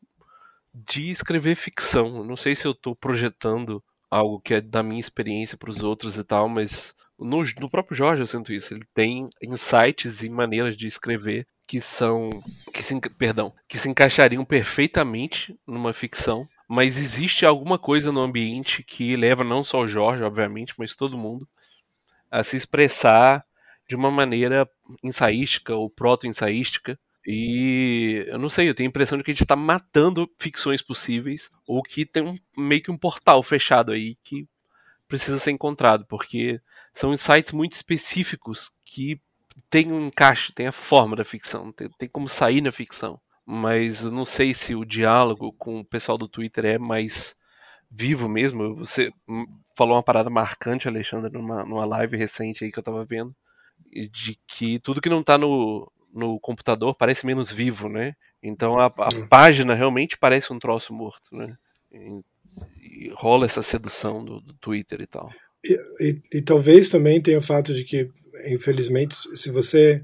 de 0.74 1.12
escrever 1.12 1.56
ficção. 1.56 2.24
não 2.24 2.36
sei 2.36 2.56
se 2.56 2.66
eu 2.66 2.72
estou 2.72 2.96
projetando 2.96 3.84
algo 4.10 4.40
que 4.40 4.56
é 4.56 4.62
da 4.62 4.82
minha 4.82 5.00
experiência 5.00 5.58
para 5.58 5.70
os 5.70 5.82
outros 5.82 6.18
e 6.18 6.24
tal, 6.24 6.50
mas 6.50 6.96
no, 7.18 7.44
no 7.60 7.70
próprio 7.70 7.96
Jorge 7.96 8.22
eu 8.22 8.28
sinto 8.28 8.54
isso. 8.54 8.74
Ele 8.74 8.86
tem 8.94 9.30
insights 9.42 10.24
e 10.24 10.30
maneiras 10.30 10.76
de 10.76 10.88
escrever 10.88 11.48
que 11.68 11.80
são 11.80 12.30
que 12.74 12.82
se, 12.82 13.00
perdão, 13.12 13.54
que 13.68 13.78
se 13.78 13.88
encaixariam 13.88 14.44
perfeitamente 14.44 15.56
numa 15.68 15.94
ficção, 15.94 16.50
mas 16.68 16.98
existe 16.98 17.46
alguma 17.46 17.78
coisa 17.78 18.12
no 18.12 18.22
ambiente 18.22 18.82
que 18.84 19.16
leva 19.16 19.44
não 19.44 19.64
só 19.64 19.82
o 19.82 19.88
Jorge, 19.88 20.24
obviamente, 20.24 20.74
mas 20.78 20.96
todo 20.96 21.18
mundo 21.18 21.48
a 22.32 22.44
se 22.44 22.58
expressar 22.58 23.46
de 23.88 23.96
uma 23.96 24.12
maneira 24.12 24.70
ensaística 25.04 25.76
ou 25.76 25.90
proto-ensaística 25.90 27.00
e 27.32 28.26
eu 28.26 28.40
não 28.40 28.50
sei, 28.50 28.68
eu 28.68 28.74
tenho 28.74 28.88
a 28.88 28.90
impressão 28.90 29.16
de 29.16 29.24
que 29.24 29.30
a 29.30 29.34
gente 29.36 29.44
está 29.44 29.56
matando 29.56 30.28
ficções 30.40 30.82
possíveis, 30.82 31.52
ou 31.68 31.84
que 31.84 32.04
tem 32.04 32.24
um, 32.24 32.36
meio 32.58 32.82
que 32.82 32.90
um 32.90 32.98
portal 32.98 33.44
fechado 33.44 33.92
aí 33.92 34.16
que 34.24 34.48
precisa 35.08 35.38
ser 35.38 35.52
encontrado, 35.52 36.08
porque 36.08 36.60
são 36.92 37.14
insights 37.14 37.52
muito 37.52 37.74
específicos 37.74 38.72
que 38.84 39.22
tem 39.70 39.92
um 39.92 40.08
encaixe, 40.08 40.52
tem 40.52 40.66
a 40.66 40.72
forma 40.72 41.16
da 41.16 41.24
ficção, 41.24 41.72
tem, 41.72 41.88
tem 42.00 42.10
como 42.10 42.28
sair 42.28 42.62
na 42.62 42.72
ficção. 42.72 43.22
Mas 43.46 44.06
eu 44.06 44.12
não 44.12 44.26
sei 44.26 44.52
se 44.52 44.74
o 44.74 44.84
diálogo 44.84 45.54
com 45.54 45.82
o 45.82 45.86
pessoal 45.86 46.18
do 46.18 46.28
Twitter 46.28 46.66
é 46.66 46.80
mais 46.80 47.36
vivo 47.92 48.28
mesmo. 48.28 48.76
Você 48.78 49.12
falou 49.78 49.98
uma 49.98 50.04
parada 50.04 50.32
marcante, 50.32 50.88
Alexandre, 50.88 51.32
numa, 51.32 51.64
numa 51.64 51.86
live 51.86 52.18
recente 52.18 52.64
aí 52.64 52.72
que 52.72 52.80
eu 52.80 52.84
tava 52.84 53.06
vendo, 53.06 53.36
de 54.12 54.36
que 54.48 54.80
tudo 54.80 55.00
que 55.00 55.10
não 55.10 55.22
tá 55.22 55.38
no, 55.38 55.92
no 56.14 56.40
computador 56.40 56.96
parece 56.96 57.26
menos 57.26 57.52
vivo, 57.52 57.90
né? 57.90 58.16
Então 58.42 58.80
a, 58.80 58.86
a 58.86 59.10
hum. 59.16 59.28
página 59.28 59.74
realmente 59.74 60.18
parece 60.18 60.52
um 60.52 60.60
troço 60.60 60.94
morto, 60.94 61.36
né? 61.36 61.58
E, 61.92 62.22
e 62.82 63.10
rola 63.14 63.46
essa 63.46 63.62
sedução 63.62 64.24
do, 64.24 64.42
do 64.42 64.54
Twitter 64.56 65.02
e 65.02 65.08
tal. 65.08 65.32
E, 65.64 65.80
e, 66.00 66.22
e, 66.38 66.42
talvez 66.42 66.90
também 66.90 67.22
tenha 67.22 67.38
o 67.38 67.42
fato 67.42 67.74
de 67.74 67.84
que, 67.84 68.10
infelizmente, 68.46 69.16
se 69.36 69.52
você 69.52 70.02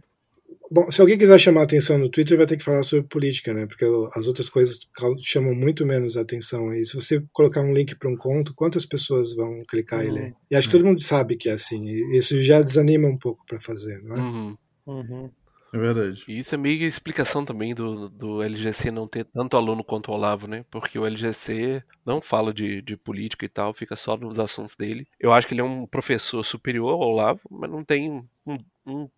Bom, 0.72 0.90
se 0.90 1.00
alguém 1.00 1.18
quiser 1.18 1.40
chamar 1.40 1.64
atenção 1.64 1.98
no 1.98 2.10
Twitter, 2.10 2.38
vai 2.38 2.48
ter 2.48 2.58
que 2.58 2.64
falar 2.64 2.82
sobre 2.82 3.08
política, 3.08 3.54
né? 3.54 3.68
Porque 3.68 3.86
as 4.16 4.28
outras 4.28 4.50
coisas 4.50 4.80
chamam 5.20 5.54
muito 5.54 5.86
menos 5.86 6.18
atenção. 6.18 6.74
E 6.74 6.84
se 6.84 6.96
você 6.96 7.24
colocar 7.32 7.62
um 7.62 7.74
link 7.74 7.96
para 7.96 8.10
um 8.10 8.18
conto, 8.18 8.54
quantas 8.54 8.86
pessoas 8.86 9.36
vão 9.36 9.64
clicar 9.70 10.02
uhum. 10.02 10.08
e 10.08 10.12
ler? 10.12 10.34
E 10.50 10.56
acho 10.56 10.68
que 10.68 10.72
todo 10.72 10.86
mundo 10.86 11.02
sabe 11.02 11.38
que 11.38 11.50
é 11.50 11.54
assim. 11.54 11.86
E 11.88 12.18
isso 12.18 12.42
já 12.42 12.62
desanima 12.62 13.08
um 13.08 13.18
pouco 13.18 13.46
para 13.46 13.60
fazer, 13.60 14.02
não 14.04 14.16
é? 14.16 14.20
Uhum. 14.20 14.58
Uhum. 14.88 15.30
É 15.76 15.78
verdade. 15.78 16.24
E 16.26 16.40
isso 16.40 16.56
é 16.56 16.58
meio 16.58 16.78
que 16.80 16.86
a 16.86 16.88
explicação 16.88 17.44
também 17.44 17.76
do, 17.76 18.08
do 18.08 18.42
LGC 18.42 18.92
não 18.92 19.06
ter 19.10 19.26
tanto 19.26 19.58
aluno 19.58 19.84
quanto 19.84 20.10
o 20.10 20.14
Olavo, 20.14 20.48
né? 20.48 20.64
Porque 20.72 20.98
o 20.98 21.06
LGC 21.06 21.84
não 22.06 22.22
fala 22.22 22.54
de, 22.54 22.82
de 22.82 22.96
política 22.96 23.46
e 23.46 23.50
tal, 23.50 23.74
fica 23.74 23.94
só 23.94 24.16
nos 24.16 24.40
assuntos 24.40 24.78
dele. 24.78 25.06
Eu 25.20 25.34
acho 25.34 25.46
que 25.46 25.54
ele 25.54 25.60
é 25.60 25.66
um 25.66 25.86
professor 25.86 26.46
superior 26.46 26.94
ao 26.94 27.10
Olavo, 27.10 27.42
mas 27.52 27.70
não 27.70 27.84
tem 27.84 28.26
um, 28.48 28.58
um 28.88 29.10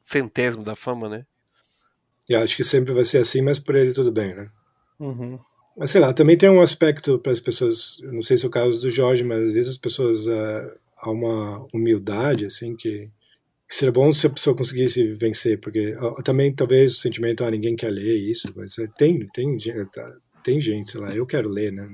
centésimo 0.00 0.62
da 0.62 0.76
fama, 0.76 1.08
né? 1.08 1.26
Eu 2.28 2.38
acho 2.38 2.54
que 2.54 2.62
sempre 2.62 2.92
vai 2.92 3.04
ser 3.04 3.18
assim, 3.18 3.42
mas 3.42 3.58
por 3.58 3.74
ele 3.74 3.92
tudo 3.92 4.12
bem, 4.12 4.36
né? 4.36 4.48
Uhum. 5.00 5.36
Mas 5.76 5.90
sei 5.90 6.00
lá, 6.00 6.14
também 6.14 6.38
tem 6.38 6.48
um 6.48 6.60
aspecto 6.60 7.18
para 7.18 7.32
as 7.32 7.40
pessoas, 7.40 7.98
não 8.04 8.22
sei 8.22 8.36
se 8.36 8.44
é 8.44 8.48
o 8.48 8.52
caso 8.52 8.80
do 8.80 8.88
Jorge, 8.88 9.24
mas 9.24 9.42
às 9.46 9.52
vezes 9.52 9.70
as 9.70 9.78
pessoas 9.78 10.28
uh, 10.28 10.78
há 10.96 11.10
uma 11.10 11.66
humildade, 11.74 12.44
assim, 12.44 12.76
que, 12.76 13.10
que 13.68 13.74
seria 13.74 13.92
bom 13.92 14.12
se 14.12 14.26
a 14.26 14.30
pessoa 14.30 14.56
conseguisse 14.56 15.14
vencer, 15.14 15.58
porque 15.58 15.92
uh, 15.96 16.22
também 16.22 16.54
talvez 16.54 16.92
o 16.92 17.00
sentimento, 17.00 17.44
ah, 17.44 17.50
ninguém 17.50 17.74
quer 17.74 17.90
ler 17.90 18.16
isso, 18.16 18.52
mas 18.54 18.76
uh, 18.78 18.88
tem, 18.96 19.26
tem, 19.28 19.56
tem 20.42 20.60
gente, 20.60 20.90
sei 20.90 21.00
lá, 21.00 21.14
eu 21.14 21.26
quero 21.26 21.48
ler, 21.48 21.72
né? 21.72 21.88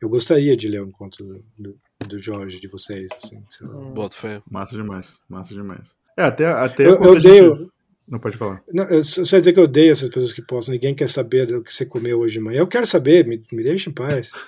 Eu 0.00 0.08
gostaria 0.08 0.56
de 0.56 0.68
ler 0.68 0.82
um 0.82 0.90
conto 0.90 1.24
do, 1.24 1.44
do, 1.56 1.78
do 2.06 2.18
Jorge, 2.18 2.60
de 2.60 2.68
vocês, 2.68 3.10
assim, 3.12 3.42
sei 3.48 3.66
lá. 3.66 3.74
Bota 3.90 4.16
fé. 4.16 4.42
Massa 4.50 4.76
demais, 4.76 5.18
massa 5.28 5.54
demais. 5.54 5.96
É, 6.16 6.24
até, 6.24 6.46
até 6.46 6.86
eu, 6.86 7.02
eu 7.02 7.12
odeio. 7.12 7.56
Gente... 7.56 7.70
Não 8.06 8.18
pode 8.18 8.36
falar. 8.36 8.62
Não, 8.70 8.84
eu 8.84 9.02
só 9.02 9.22
ia 9.22 9.40
dizer 9.40 9.54
que 9.54 9.58
eu 9.58 9.64
odeio 9.64 9.90
essas 9.90 10.10
pessoas 10.10 10.34
que 10.34 10.42
postam. 10.42 10.74
Ninguém 10.74 10.94
quer 10.94 11.08
saber 11.08 11.46
do 11.46 11.62
que 11.62 11.72
você 11.72 11.86
comeu 11.86 12.20
hoje 12.20 12.34
de 12.34 12.40
manhã. 12.40 12.58
Eu 12.58 12.66
quero 12.66 12.84
saber, 12.84 13.26
me, 13.26 13.42
me 13.50 13.62
deixa 13.62 13.88
em 13.88 13.94
paz. 13.94 14.32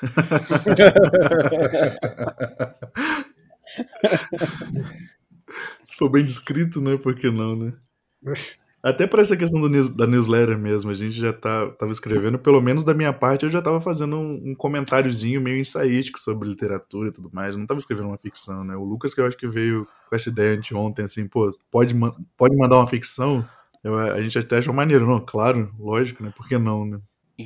Se 5.86 5.96
for 5.96 6.08
bem 6.08 6.24
descrito, 6.24 6.80
né? 6.80 6.96
Por 6.96 7.14
que 7.14 7.30
não, 7.30 7.56
né? 7.56 7.72
Até 8.86 9.04
para 9.04 9.20
essa 9.20 9.36
questão 9.36 9.60
do 9.60 9.68
news, 9.68 9.90
da 9.90 10.06
newsletter 10.06 10.56
mesmo, 10.56 10.92
a 10.92 10.94
gente 10.94 11.16
já 11.18 11.32
tá, 11.32 11.68
tava 11.70 11.90
escrevendo, 11.90 12.38
pelo 12.38 12.60
menos 12.60 12.84
da 12.84 12.94
minha 12.94 13.12
parte, 13.12 13.44
eu 13.44 13.50
já 13.50 13.60
tava 13.60 13.80
fazendo 13.80 14.14
um, 14.14 14.50
um 14.50 14.54
comentáriozinho 14.54 15.40
meio 15.40 15.58
ensaístico 15.58 16.20
sobre 16.20 16.48
literatura 16.48 17.08
e 17.08 17.12
tudo 17.12 17.28
mais. 17.32 17.52
Eu 17.52 17.58
não 17.58 17.66
tava 17.66 17.80
escrevendo 17.80 18.06
uma 18.08 18.18
ficção, 18.18 18.62
né? 18.62 18.76
O 18.76 18.84
Lucas, 18.84 19.12
que 19.12 19.20
eu 19.20 19.26
acho 19.26 19.36
que 19.36 19.48
veio 19.48 19.88
com 20.08 20.14
essa 20.14 20.28
ideia 20.28 20.56
anteontem, 20.56 21.04
assim, 21.04 21.26
pô, 21.26 21.50
pode, 21.68 21.94
pode 22.36 22.56
mandar 22.56 22.76
uma 22.76 22.86
ficção? 22.86 23.44
Eu, 23.82 23.98
a 23.98 24.22
gente 24.22 24.38
até 24.38 24.58
achou 24.58 24.72
maneiro, 24.72 25.04
não? 25.04 25.18
Claro, 25.18 25.74
lógico, 25.80 26.22
né? 26.22 26.32
Por 26.36 26.46
que 26.46 26.56
não, 26.56 26.86
né? 26.86 27.00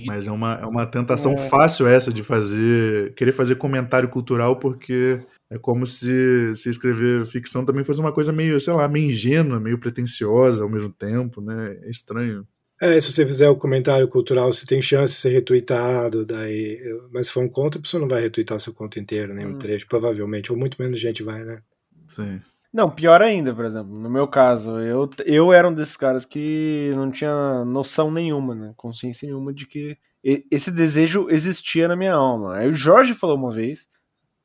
Mas 0.05 0.27
é 0.27 0.31
uma, 0.31 0.55
é 0.55 0.67
uma 0.67 0.87
tentação 0.87 1.33
é. 1.33 1.49
fácil 1.49 1.87
essa 1.87 2.13
de 2.13 2.23
fazer, 2.23 3.15
querer 3.15 3.33
fazer 3.33 3.57
comentário 3.57 4.11
cultural, 4.11 4.57
porque 4.57 5.21
é 5.51 5.59
como 5.59 5.85
se, 5.85 6.55
se 6.55 6.71
escrever 6.71 7.27
ficção 7.27 7.65
também 7.65 7.85
fosse 7.85 7.99
uma 7.99 8.13
coisa 8.13 8.33
meio, 8.33 8.61
sei 8.61 8.73
lá, 8.73 8.87
meio 8.87 9.11
ingênua, 9.11 9.59
meio 9.59 9.79
pretensiosa 9.79 10.63
ao 10.63 10.71
mesmo 10.71 10.91
tempo, 10.91 11.41
né? 11.41 11.77
É 11.83 11.91
estranho. 11.91 12.47
É, 12.81 12.99
se 12.99 13.13
você 13.13 13.27
fizer 13.27 13.51
o 13.51 13.57
comentário 13.57 14.09
cultural, 14.09 14.51
você 14.51 14.65
tem 14.65 14.81
chance 14.81 15.13
de 15.13 15.19
ser 15.19 15.31
retweetado, 15.31 16.25
daí. 16.25 16.81
Mas 17.13 17.27
se 17.27 17.33
for 17.33 17.43
um 17.43 17.49
conto, 17.49 17.77
a 17.77 17.81
pessoa 17.81 18.01
não 18.01 18.09
vai 18.09 18.23
retweetar 18.23 18.61
seu 18.61 18.73
conto 18.73 18.99
inteiro, 18.99 19.35
nem 19.35 19.45
né, 19.45 19.51
um 19.51 19.55
hum. 19.57 19.59
trecho, 19.59 19.87
provavelmente, 19.87 20.53
ou 20.53 20.57
muito 20.57 20.81
menos 20.81 21.01
gente 21.01 21.23
vai, 21.23 21.45
né? 21.45 21.61
Sim. 22.07 22.41
Não, 22.73 22.89
pior 22.89 23.21
ainda, 23.21 23.53
por 23.53 23.65
exemplo, 23.65 23.93
no 23.93 24.09
meu 24.09 24.29
caso, 24.29 24.79
eu, 24.79 25.11
eu 25.27 25.53
era 25.53 25.69
um 25.69 25.75
desses 25.75 25.97
caras 25.97 26.25
que 26.25 26.93
não 26.95 27.11
tinha 27.11 27.65
noção 27.65 28.11
nenhuma, 28.11 28.55
né? 28.55 28.73
Consciência 28.77 29.27
nenhuma 29.27 29.53
de 29.53 29.67
que 29.67 29.99
esse 30.23 30.71
desejo 30.71 31.29
existia 31.29 31.89
na 31.89 31.97
minha 31.97 32.15
alma. 32.15 32.57
Aí 32.57 32.69
o 32.69 32.75
Jorge 32.75 33.15
falou 33.15 33.37
uma 33.37 33.53
vez 33.53 33.89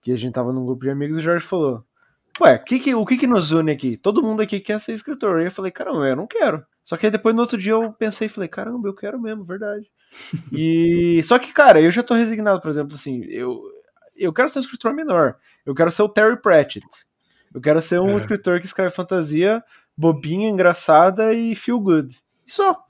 que 0.05 0.11
a 0.11 0.15
gente 0.15 0.33
tava 0.33 0.53
num 0.53 0.63
grupo 0.63 0.83
de 0.83 0.91
amigos 0.91 1.17
e 1.17 1.19
o 1.19 1.23
Jorge 1.23 1.47
falou: 1.47 1.83
Ué, 2.39 2.59
que 2.59 2.79
que, 2.79 2.93
o 2.93 3.03
que 3.03 3.17
que 3.17 3.25
nos 3.25 3.51
une 3.51 3.71
aqui? 3.71 3.97
Todo 3.97 4.21
mundo 4.21 4.39
aqui 4.39 4.59
quer 4.59 4.79
ser 4.79 4.93
escritor. 4.93 5.41
E 5.41 5.45
eu 5.45 5.51
falei: 5.51 5.71
Caramba, 5.71 6.07
eu 6.07 6.15
não 6.15 6.27
quero. 6.27 6.63
Só 6.83 6.95
que 6.95 7.07
aí 7.07 7.11
depois 7.11 7.33
no 7.33 7.41
outro 7.41 7.57
dia 7.57 7.71
eu 7.71 7.91
pensei 7.91 8.27
e 8.27 8.29
falei: 8.29 8.47
Caramba, 8.47 8.87
eu 8.87 8.93
quero 8.93 9.19
mesmo, 9.19 9.43
verdade. 9.43 9.89
e 10.53 11.23
só 11.23 11.39
que, 11.39 11.51
cara, 11.51 11.81
eu 11.81 11.89
já 11.89 12.03
tô 12.03 12.13
resignado, 12.13 12.61
por 12.61 12.69
exemplo, 12.69 12.93
assim, 12.93 13.25
eu, 13.25 13.59
eu 14.15 14.31
quero 14.31 14.47
ser 14.47 14.59
um 14.59 14.61
escritor 14.61 14.93
menor. 14.93 15.37
Eu 15.65 15.73
quero 15.73 15.91
ser 15.91 16.03
o 16.03 16.09
Terry 16.09 16.39
Pratchett. 16.39 16.85
Eu 17.51 17.59
quero 17.59 17.81
ser 17.81 17.99
um 17.99 18.11
é. 18.11 18.17
escritor 18.17 18.59
que 18.59 18.67
escreve 18.67 18.93
fantasia 18.93 19.63
bobinha, 19.97 20.49
engraçada 20.49 21.33
e 21.33 21.55
feel 21.55 21.79
good. 21.79 22.15
E 22.45 22.51
só. 22.51 22.84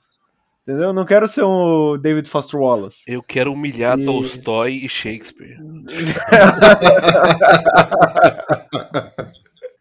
Entendeu? 0.66 0.92
Não 0.92 1.06
quero 1.06 1.28
ser 1.28 1.44
um 1.44 1.96
David 1.96 2.28
Foster 2.28 2.58
Wallace. 2.58 2.98
Eu 3.06 3.22
quero 3.22 3.52
humilhar 3.52 3.96
e... 4.00 4.04
Tolstói 4.04 4.72
e 4.72 4.88
Shakespeare. 4.88 5.58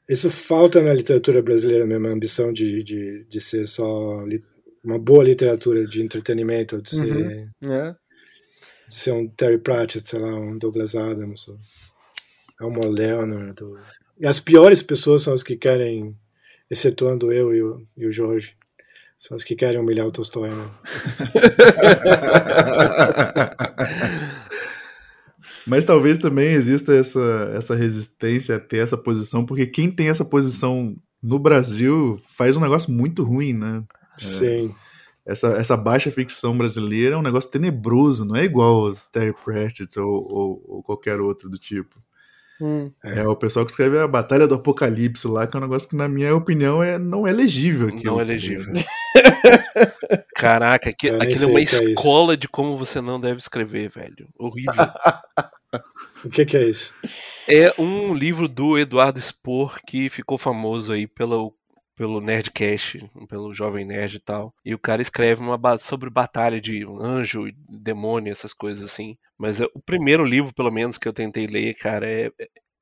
Isso 0.08 0.30
falta 0.30 0.84
na 0.84 0.94
literatura 0.94 1.42
brasileira 1.42 1.88
mesmo, 1.88 2.08
a 2.08 2.12
ambição 2.12 2.54
de, 2.54 2.84
de, 2.84 3.26
de 3.28 3.42
ser 3.42 3.66
só 3.66 4.24
uma 4.84 5.00
boa 5.00 5.24
literatura 5.24 5.88
de 5.88 6.04
entretenimento, 6.04 6.80
de 6.80 6.92
ser, 6.92 7.50
uhum. 7.64 7.74
é. 7.74 7.96
de 8.88 8.94
ser 8.94 9.14
um 9.14 9.28
Terry 9.28 9.58
Pratchett, 9.58 10.08
sei 10.08 10.20
lá, 10.20 10.40
um 10.40 10.60
Douglas 10.60 10.96
Adams, 10.96 11.48
é 12.62 12.64
um 12.64 12.80
Leonard. 12.88 13.60
E 14.20 14.28
as 14.28 14.40
piores 14.40 14.84
pessoas 14.84 15.24
são 15.24 15.34
as 15.34 15.42
que 15.42 15.58
querem, 15.58 16.16
excetuando 16.70 17.32
eu 17.32 17.56
e 17.56 17.64
o, 17.64 17.82
e 17.98 18.06
o 18.06 18.12
Jorge, 18.12 18.56
são 19.18 19.36
as 19.36 19.44
que 19.44 19.56
querem 19.56 19.80
humilhar 19.80 20.06
o 20.06 20.12
Tolstói, 20.12 20.50
né? 20.50 20.70
Mas 25.66 25.84
talvez 25.84 26.20
também 26.20 26.54
exista 26.54 26.94
essa, 26.94 27.52
essa 27.56 27.76
resistência 27.76 28.56
a 28.56 28.60
ter 28.60 28.78
essa 28.78 28.98
posição, 28.98 29.46
porque 29.46 29.66
quem 29.66 29.90
tem 29.90 30.10
essa 30.10 30.24
posição 30.24 30.96
no 31.22 31.40
Brasil 31.40 32.22
faz 32.28 32.56
um 32.56 32.62
negócio 32.62 32.92
muito 32.92 33.24
ruim, 33.24 33.54
né? 33.54 33.84
Sim. 34.16 34.74
É, 35.26 35.32
essa, 35.32 35.48
essa 35.54 35.76
baixa 35.76 36.12
ficção 36.12 36.56
brasileira 36.56 37.16
é 37.16 37.18
um 37.18 37.24
negócio 37.24 37.50
tenebroso, 37.50 38.24
não 38.24 38.36
é 38.36 38.44
igual 38.44 38.96
Terry 39.12 39.34
Pratchett 39.44 40.00
ou, 40.00 40.32
ou, 40.32 40.64
ou 40.68 40.84
qualquer 40.84 41.20
outro 41.20 41.50
do 41.50 41.58
tipo. 41.58 42.00
Hum. 42.62 42.90
É, 43.04 43.28
o 43.28 43.36
pessoal 43.36 43.66
que 43.66 43.72
escreve 43.72 44.00
a 44.00 44.08
Batalha 44.08 44.48
do 44.48 44.56
Apocalipse 44.56 45.28
lá, 45.28 45.46
que 45.46 45.56
é 45.56 45.60
um 45.60 45.64
negócio 45.64 45.90
que, 45.90 45.96
na 45.96 46.08
minha 46.08 46.34
opinião, 46.36 46.82
é, 46.82 46.98
não 46.98 47.28
é 47.28 47.32
legível. 47.32 47.90
Aquilo, 47.90 48.16
não 48.16 48.22
é 48.22 48.24
legível. 48.24 48.74
Caraca, 50.36 50.90
aqui, 50.90 51.10
aquilo 51.10 51.44
é 51.44 51.48
uma 51.48 51.60
é 51.60 51.64
escola 51.64 52.34
é 52.34 52.38
de 52.38 52.48
como 52.48 52.78
você 52.78 53.02
não 53.02 53.20
deve 53.20 53.40
escrever, 53.40 53.90
velho. 53.90 54.30
Horrível. 54.38 54.74
o 56.24 56.30
que, 56.30 56.46
que, 56.46 56.56
é 56.56 56.70
isso? 56.70 56.96
É 57.48 57.74
um 57.78 58.14
livro 58.14 58.48
do 58.48 58.78
Eduardo 58.78 59.22
Spor 59.22 59.80
que 59.86 60.10
ficou 60.10 60.38
famoso 60.38 60.94
aí 60.94 61.08
pelo, 61.08 61.54
pelo 61.96 62.20
Nerdcast, 62.20 63.10
pelo 63.28 63.54
Jovem 63.54 63.86
Nerd 63.86 64.16
e 64.16 64.20
tal. 64.20 64.54
E 64.64 64.74
o 64.74 64.80
cara 64.80 65.02
escreve 65.02 65.42
uma 65.42 65.78
sobre 65.78 66.10
batalha 66.10 66.60
de 66.60 66.86
anjo, 67.00 67.46
demônio, 67.70 68.32
essas 68.32 68.54
coisas 68.54 68.84
assim. 68.84 69.18
Mas 69.38 69.62
é, 69.62 69.66
o 69.74 69.82
primeiro 69.82 70.24
livro, 70.24 70.54
pelo 70.54 70.72
menos, 70.72 70.98
que 70.98 71.08
eu 71.08 71.14
tentei 71.14 71.48
ler, 71.48 71.74
cara, 71.76 72.08
é, 72.08 72.30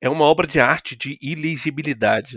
é 0.00 0.10
uma 0.10 0.24
obra 0.24 0.46
de 0.46 0.60
arte 0.60 0.96
de 0.96 1.18
ilegibilidade. 1.22 2.36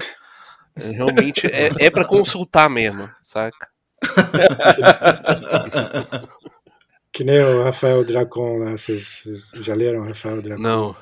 É, 0.76 0.92
realmente 0.92 1.48
é, 1.48 1.72
é 1.86 1.90
para 1.90 2.06
consultar 2.06 2.70
mesmo, 2.70 3.10
saca? 3.24 3.68
que 7.12 7.24
nem 7.24 7.40
o 7.40 7.64
Rafael 7.64 8.06
Dracon 8.06 8.60
lá, 8.60 8.72
vocês 8.72 9.24
já 9.56 9.74
leram 9.74 10.02
o 10.02 10.08
Rafael 10.08 10.42
Dracon? 10.42 10.62
Não. 10.62 10.96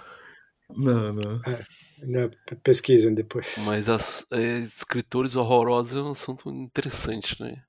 Não, 0.74 1.14
não. 1.14 1.42
É, 1.46 1.64
né, 2.00 2.30
pesquisem 2.64 3.14
depois. 3.14 3.56
Mas 3.66 3.90
as 3.90 4.26
é, 4.32 4.60
escritores 4.60 5.36
horrorosos 5.36 5.96
é 5.96 6.02
um 6.02 6.12
assunto 6.12 6.50
interessante, 6.50 7.42
né? 7.42 7.62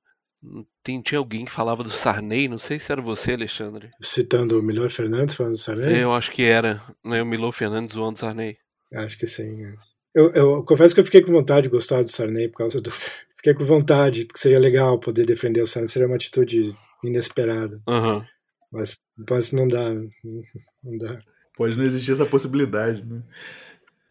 Tem, 0.82 1.00
tinha 1.00 1.18
alguém 1.18 1.44
que 1.44 1.50
falava 1.50 1.82
do 1.82 1.90
Sarney, 1.90 2.48
não 2.48 2.58
sei 2.58 2.78
se 2.78 2.92
era 2.92 3.02
você, 3.02 3.32
Alexandre. 3.32 3.90
Citando 4.00 4.58
o 4.58 4.62
Milor 4.62 4.90
Fernandes 4.90 5.34
falando 5.34 5.54
do 5.54 5.58
Sarney? 5.58 6.00
Eu 6.00 6.12
acho 6.12 6.30
que 6.30 6.42
era, 6.42 6.80
né? 7.04 7.22
O 7.22 7.26
Milor 7.26 7.52
Fernandes 7.52 7.94
zoando 7.94 8.16
o 8.16 8.20
Sarney. 8.20 8.56
Acho 8.94 9.18
que 9.18 9.26
sim. 9.26 9.64
É. 9.64 9.74
Eu, 10.14 10.32
eu, 10.32 10.64
confesso 10.64 10.94
que 10.94 11.00
eu 11.00 11.04
fiquei 11.04 11.20
com 11.20 11.32
vontade 11.32 11.64
de 11.64 11.68
gostar 11.68 12.02
do 12.02 12.10
Sarney 12.10 12.48
por 12.48 12.58
causa 12.58 12.80
do. 12.80 12.90
Fiquei 13.36 13.54
com 13.54 13.64
vontade, 13.64 14.24
porque 14.24 14.40
seria 14.40 14.58
legal 14.58 14.98
poder 14.98 15.24
defender 15.24 15.60
o 15.60 15.66
Sarney, 15.66 15.88
seria 15.88 16.08
uma 16.08 16.16
atitude 16.16 16.74
inesperada. 17.04 17.80
Uhum. 17.86 18.24
Mas, 18.72 18.98
mas 19.28 19.52
não 19.52 19.68
dá. 19.68 19.94
Não 19.94 20.98
dá. 20.98 21.18
Pode 21.56 21.76
não 21.76 21.84
existir 21.84 22.12
essa 22.12 22.26
possibilidade, 22.26 23.04
né? 23.04 23.22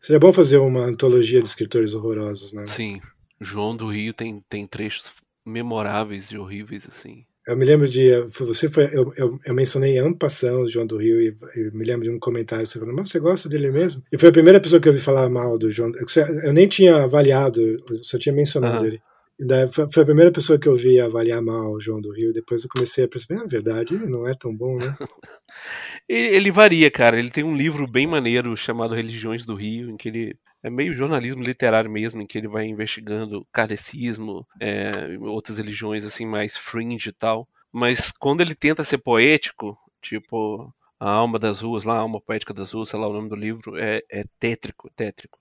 Seria 0.05 0.19
bom 0.19 0.31
fazer 0.31 0.59
uma 0.59 0.85
antologia 0.85 1.41
de 1.41 1.47
escritores 1.47 1.95
horrorosos, 1.95 2.53
né? 2.53 2.63
Sim. 2.67 3.01
João 3.41 3.75
do 3.75 3.87
Rio 3.87 4.13
tem, 4.13 4.39
tem 4.47 4.67
trechos 4.67 5.11
memoráveis 5.43 6.29
e 6.29 6.37
horríveis, 6.37 6.87
assim. 6.87 7.25
Eu 7.47 7.57
me 7.57 7.65
lembro 7.65 7.87
de. 7.87 8.21
Você 8.27 8.69
foi. 8.69 8.85
Eu, 8.93 9.11
eu, 9.17 9.39
eu 9.43 9.53
mencionei 9.55 9.97
ano 9.97 10.15
passado 10.15 10.59
o 10.59 10.67
João 10.67 10.85
do 10.85 10.97
Rio 10.97 11.19
e, 11.19 11.35
e, 11.55 11.71
me 11.75 11.83
lembro 11.83 12.03
de 12.03 12.11
um 12.11 12.19
comentário. 12.19 12.67
Você 12.67 12.77
falou, 12.77 12.93
mas 12.93 13.09
você 13.09 13.19
gosta 13.19 13.49
dele 13.49 13.71
mesmo? 13.71 14.03
E 14.11 14.17
foi 14.19 14.29
a 14.29 14.31
primeira 14.31 14.61
pessoa 14.61 14.79
que 14.79 14.87
eu 14.87 14.93
ouvi 14.93 15.03
falar 15.03 15.27
mal 15.27 15.57
do 15.57 15.71
João. 15.71 15.91
Eu, 15.95 16.05
eu 16.43 16.53
nem 16.53 16.67
tinha 16.67 16.97
avaliado, 16.97 17.59
eu 17.59 18.03
só 18.03 18.19
tinha 18.19 18.33
mencionado 18.33 18.81
uhum. 18.81 18.85
ele. 18.85 19.01
Foi, 19.73 20.03
a 20.03 20.05
primeira 20.05 20.31
pessoa 20.31 20.57
que 20.57 20.67
eu 20.67 20.75
vi 20.75 20.99
avaliar 20.99 21.41
mal 21.41 21.73
o 21.73 21.79
João 21.79 21.99
do 21.99 22.11
Rio. 22.13 22.31
Depois 22.31 22.63
eu 22.63 22.69
comecei 22.69 23.03
a 23.03 23.07
perceber, 23.07 23.35
na 23.41 23.45
verdade, 23.45 23.93
ele 23.93 24.05
não 24.05 24.27
é 24.27 24.33
tão 24.33 24.55
bom, 24.55 24.77
né? 24.77 24.95
Ele, 26.07 26.35
ele 26.35 26.51
varia, 26.51 26.91
cara. 26.91 27.17
Ele 27.17 27.31
tem 27.31 27.43
um 27.43 27.55
livro 27.57 27.87
bem 27.87 28.05
maneiro 28.05 28.55
chamado 28.55 28.93
Religiões 28.93 29.43
do 29.43 29.55
Rio, 29.55 29.89
em 29.89 29.97
que 29.97 30.09
ele 30.09 30.37
é 30.61 30.69
meio 30.69 30.93
jornalismo 30.93 31.41
literário 31.41 31.89
mesmo, 31.89 32.21
em 32.21 32.27
que 32.27 32.37
ele 32.37 32.47
vai 32.47 32.65
investigando 32.65 33.43
kardecismo, 33.51 34.45
é, 34.61 35.17
outras 35.21 35.57
religiões 35.57 36.05
assim 36.05 36.27
mais 36.27 36.55
fringe 36.55 37.09
e 37.09 37.13
tal. 37.13 37.47
Mas 37.71 38.11
quando 38.11 38.41
ele 38.41 38.53
tenta 38.53 38.83
ser 38.83 38.99
poético, 38.99 39.75
tipo 39.99 40.71
a 40.99 41.09
alma 41.09 41.39
das 41.39 41.61
ruas, 41.61 41.83
lá, 41.83 41.95
a 41.95 41.99
alma 41.99 42.21
poética 42.21 42.53
das 42.53 42.71
ruas, 42.71 42.89
sei 42.89 42.99
lá 42.99 43.07
o 43.07 43.13
nome 43.13 43.29
do 43.29 43.35
livro, 43.35 43.75
é, 43.77 44.03
é 44.09 44.23
tétrico, 44.39 44.89
tétrico. 44.95 45.39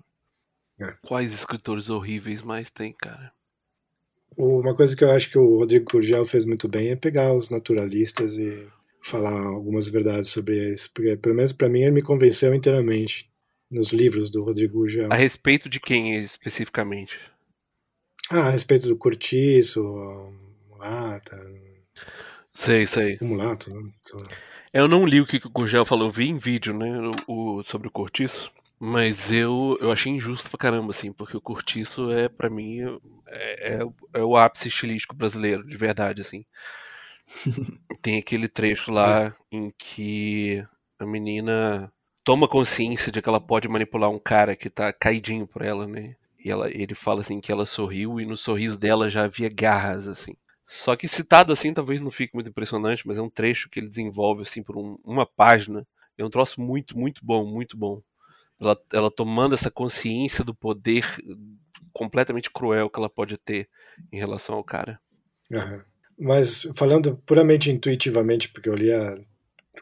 É. 0.81 0.93
Quais 1.07 1.33
escritores 1.33 1.89
horríveis 1.91 2.43
mais 2.43 2.71
tem, 2.71 2.93
cara? 2.93 3.33
Uma 4.37 4.75
coisa 4.75 4.97
que 4.97 5.05
eu 5.05 5.11
acho 5.11 5.31
que 5.31 5.39
o 5.39 5.59
Rodrigo 5.59 5.91
Gurgel 5.91 6.25
fez 6.25 6.45
muito 6.45 6.69
bem 6.69 6.89
é 6.91 6.97
pegar 6.97 7.33
os 7.35 7.51
naturalistas 7.51 8.37
e 8.37 8.67
falar 9.03 9.39
algumas 9.47 9.89
verdades 9.89 10.31
sobre 10.31 10.57
eles, 10.57 10.89
porque 10.89 11.17
pelo 11.17 11.35
menos 11.35 11.53
para 11.53 11.69
mim 11.69 11.81
ele 11.83 11.91
me 11.91 12.03
convenceu 12.03 12.55
inteiramente 12.55 13.29
nos 13.71 13.93
livros 13.93 14.31
do 14.31 14.43
Rodrigo 14.43 14.79
Gurgel. 14.79 15.13
A 15.13 15.17
respeito 15.17 15.69
de 15.69 15.79
quem 15.81 16.17
especificamente? 16.21 17.19
Ah, 18.31 18.47
a 18.49 18.51
respeito 18.51 18.89
do 18.89 18.97
cortiço, 18.97 19.83
mulata, 20.71 21.39
Sei, 22.53 22.87
sei. 22.87 23.19
o 23.21 23.25
mulato, 23.25 23.69
né? 23.73 23.91
Lá. 24.15 24.29
Eu 24.73 24.89
não 24.89 25.05
li 25.07 25.21
o 25.21 25.27
que 25.27 25.37
o 25.45 25.51
Gurgel 25.51 25.85
falou, 25.85 26.07
eu 26.09 26.13
vi 26.13 26.29
em 26.29 26.39
vídeo, 26.39 26.73
né, 26.77 26.89
o, 27.27 27.59
o- 27.59 27.63
sobre 27.65 27.89
o 27.89 27.91
cortiço, 27.91 28.51
mas 28.85 29.33
eu, 29.33 29.77
eu 29.81 29.91
achei 29.93 30.13
injusto 30.13 30.51
pra 30.51 30.59
caramba, 30.59 30.91
assim, 30.91 31.13
porque 31.13 31.37
o 31.37 31.41
cortiço 31.41 32.11
é, 32.13 32.29
pra 32.29 32.51
mim, 32.51 32.81
é, 33.27 33.75
é, 33.77 33.85
o- 33.85 33.95
é 34.15 34.23
o 34.23 34.37
ápice 34.37 34.69
estilístico 34.69 35.15
brasileiro, 35.17 35.67
de 35.67 35.77
verdade, 35.77 36.21
assim. 36.21 36.45
Tem 38.03 38.19
aquele 38.19 38.49
trecho 38.49 38.93
lá 38.93 39.35
em 39.51 39.71
que 39.79 40.65
a 40.99 41.07
menina 41.07 41.93
toma 42.25 42.49
consciência 42.49 43.11
de 43.13 43.21
que 43.23 43.29
ela 43.29 43.41
pode 43.41 43.69
manipular 43.69 44.11
um 44.11 44.19
cara 44.19 44.57
que 44.57 44.71
tá 44.71 44.93
caidinho 44.93 45.47
por 45.47 45.63
ela, 45.63 45.87
né? 45.87 46.17
E 46.43 46.51
ela, 46.51 46.71
ele 46.71 46.95
fala 46.95 47.21
assim 47.21 47.41
que 47.41 47.51
ela 47.53 47.67
sorriu 47.67 48.21
e 48.21 48.27
no 48.27 48.37
sorriso 48.37 48.79
dela 48.79 49.09
já 49.11 49.25
havia 49.25 49.49
garras, 49.49 50.09
assim. 50.09 50.35
Só 50.67 50.97
que 50.97 51.09
citado 51.09 51.53
assim 51.53 51.73
talvez 51.75 52.01
não 52.01 52.11
fique 52.11 52.35
muito 52.35 52.51
impressionante, 52.51 53.07
mas 53.07 53.19
é 53.19 53.23
um 53.23 53.31
trecho 53.31 53.69
que 53.69 53.79
ele 53.81 53.89
desenvolve 53.89 54.43
assim 54.43 54.63
por 54.63 54.77
um- 54.77 54.97
uma 55.05 55.27
página. 55.27 55.87
É 56.17 56.25
um 56.25 56.31
troço 56.31 56.61
muito, 56.61 56.97
muito 56.99 57.25
bom, 57.25 57.45
muito 57.47 57.77
bom. 57.77 58.03
Ela, 58.65 58.79
ela 58.93 59.11
tomando 59.11 59.55
essa 59.55 59.71
consciência 59.71 60.45
do 60.45 60.55
poder 60.55 61.05
completamente 61.93 62.51
cruel 62.51 62.91
que 62.91 62.99
ela 62.99 63.09
pode 63.09 63.37
ter 63.39 63.69
em 64.13 64.19
relação 64.19 64.57
ao 64.57 64.65
cara. 64.65 65.01
Aham. 65.53 65.85
Mas 66.19 66.69
falando 66.75 67.17
puramente 67.27 67.71
intuitivamente, 67.71 68.49
porque 68.49 68.69
eu 68.69 68.75
li 68.75 68.93
há 68.93 69.19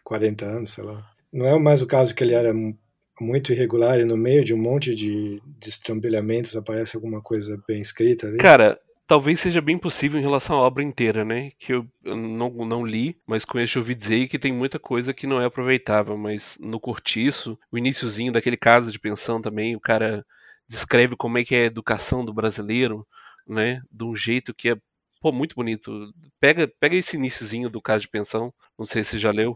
40 0.02 0.46
anos, 0.46 0.70
sei 0.70 0.84
lá, 0.84 1.06
não 1.32 1.46
é 1.46 1.58
mais 1.58 1.82
o 1.82 1.86
caso 1.86 2.14
que 2.14 2.24
ele 2.24 2.34
era 2.34 2.54
mu- 2.54 2.76
muito 3.20 3.52
irregular 3.52 4.00
e 4.00 4.04
no 4.04 4.16
meio 4.16 4.42
de 4.44 4.54
um 4.54 4.58
monte 4.58 4.94
de 4.94 5.40
destrambelhamentos 5.58 6.56
aparece 6.56 6.96
alguma 6.96 7.20
coisa 7.20 7.62
bem 7.68 7.80
escrita 7.80 8.28
ali? 8.28 8.38
Cara, 8.38 8.80
talvez 9.06 9.40
seja 9.40 9.60
bem 9.60 9.78
possível 9.78 10.18
em 10.18 10.22
relação 10.22 10.56
à 10.56 10.60
obra 10.60 10.82
inteira, 10.82 11.24
né? 11.24 11.52
Que 11.58 11.74
eu, 11.74 11.88
não, 12.04 12.50
não 12.50 12.86
li, 12.86 13.18
mas 13.26 13.44
conheço 13.44 13.78
ouvi 13.78 13.94
dizer 13.94 14.28
que 14.28 14.38
tem 14.38 14.52
muita 14.52 14.78
coisa 14.78 15.12
que 15.12 15.26
não 15.26 15.40
é 15.40 15.44
aproveitável. 15.44 16.16
Mas 16.16 16.56
no 16.60 16.80
Cortiço, 16.80 17.58
o 17.70 17.78
iniciozinho 17.78 18.32
daquele 18.32 18.56
casa 18.56 18.90
de 18.90 18.98
pensão 18.98 19.40
também, 19.40 19.76
o 19.76 19.80
cara 19.80 20.24
descreve 20.68 21.16
como 21.16 21.38
é 21.38 21.44
que 21.44 21.54
é 21.54 21.62
a 21.62 21.66
educação 21.66 22.24
do 22.24 22.32
brasileiro, 22.32 23.06
né? 23.46 23.82
De 23.90 24.04
um 24.04 24.16
jeito 24.16 24.54
que 24.54 24.70
é, 24.70 24.76
pô, 25.20 25.32
muito 25.32 25.54
bonito. 25.54 26.12
Pega, 26.40 26.70
pega 26.80 26.96
esse 26.96 27.16
iniciozinho 27.16 27.68
do 27.68 27.82
caso 27.82 28.02
de 28.02 28.08
pensão, 28.08 28.52
não 28.78 28.86
sei 28.86 29.04
se 29.04 29.10
você 29.10 29.18
já 29.18 29.30
leu 29.30 29.54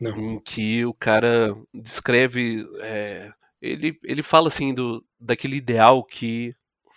Não. 0.00 0.16
em 0.16 0.38
que 0.40 0.84
o 0.84 0.94
cara 0.94 1.56
descreve 1.74 2.66
é, 2.80 3.32
ele, 3.60 3.98
ele 4.04 4.22
fala 4.22 4.48
assim 4.48 4.74
do 4.74 5.04
daquele 5.18 5.56
ideal 5.56 6.04
que 6.04 6.54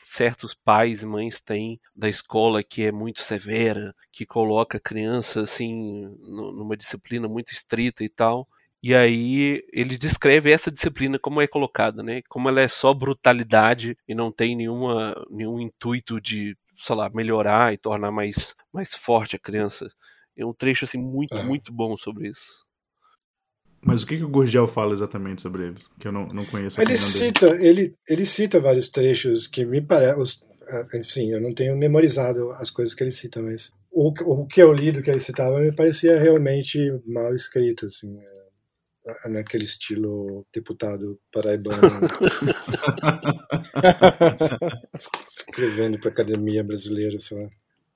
certos 0.09 0.53
pais 0.55 1.01
e 1.03 1.05
mães 1.05 1.39
têm 1.41 1.79
da 1.95 2.09
escola 2.09 2.63
que 2.63 2.83
é 2.83 2.91
muito 2.91 3.21
severa 3.21 3.95
que 4.11 4.25
coloca 4.25 4.77
a 4.77 4.81
criança 4.81 5.41
assim 5.41 5.73
nu- 6.19 6.51
numa 6.53 6.75
disciplina 6.77 7.27
muito 7.27 7.51
estrita 7.53 8.03
e 8.03 8.09
tal 8.09 8.47
e 8.81 8.95
aí 8.95 9.63
ele 9.73 9.97
descreve 9.97 10.51
essa 10.51 10.71
disciplina 10.71 11.19
como 11.19 11.41
é 11.41 11.47
colocada 11.47 12.01
né? 12.01 12.21
Como 12.29 12.47
ela 12.49 12.61
é 12.61 12.67
só 12.67 12.93
brutalidade 12.93 13.97
e 14.07 14.15
não 14.15 14.31
tem 14.31 14.55
nenhuma 14.55 15.13
nenhum 15.29 15.59
intuito 15.59 16.19
de 16.21 16.55
sei 16.77 16.95
lá 16.95 17.09
melhorar 17.13 17.73
e 17.73 17.77
tornar 17.77 18.11
mais 18.11 18.55
mais 18.73 18.93
forte 18.95 19.35
a 19.35 19.39
criança. 19.39 19.89
É 20.35 20.45
um 20.45 20.53
trecho 20.53 20.85
assim 20.85 20.97
muito 20.97 21.35
Aham. 21.35 21.45
muito 21.45 21.73
bom 21.73 21.97
sobre 21.97 22.29
isso 22.29 22.65
Mas 23.81 24.03
o 24.03 24.07
que, 24.07 24.17
que 24.17 24.23
o 24.23 24.29
Gurgel 24.29 24.67
fala 24.67 24.93
exatamente 24.93 25.41
sobre 25.41 25.67
eles? 25.67 25.87
Que 25.99 26.07
eu 26.07 26.11
não, 26.11 26.27
não 26.27 26.45
conheço 26.45 26.79
a 26.79 26.83
Ele 26.83 26.93
dele. 26.93 26.99
cita, 26.99 27.57
ele, 27.59 27.95
ele 28.07 28.25
cita 28.25 28.59
vários 28.59 28.89
trechos 28.89 29.47
que 29.47 29.65
me 29.65 29.81
parecem. 29.81 30.43
Enfim, 30.93 31.31
eu 31.31 31.41
não 31.41 31.53
tenho 31.53 31.75
memorizado 31.77 32.51
as 32.51 32.69
coisas 32.69 32.93
que 32.93 33.03
ele 33.03 33.11
cita, 33.11 33.41
mas 33.41 33.73
o, 33.91 34.09
o 34.09 34.45
que 34.45 34.61
eu 34.61 34.71
li 34.71 34.91
do 34.91 35.01
que 35.01 35.09
ele 35.09 35.19
citava 35.19 35.59
me 35.59 35.71
parecia 35.71 36.19
realmente 36.19 36.79
mal 37.07 37.33
escrito, 37.33 37.87
assim, 37.87 38.15
é, 39.25 39.29
naquele 39.29 39.63
estilo 39.63 40.45
deputado 40.53 41.19
paraibano 41.31 41.81
escrevendo 45.25 45.99
para 45.99 46.09
a 46.09 46.11
academia 46.11 46.63
brasileira, 46.63 47.17
sei 47.17 47.41
lá. 47.41 47.49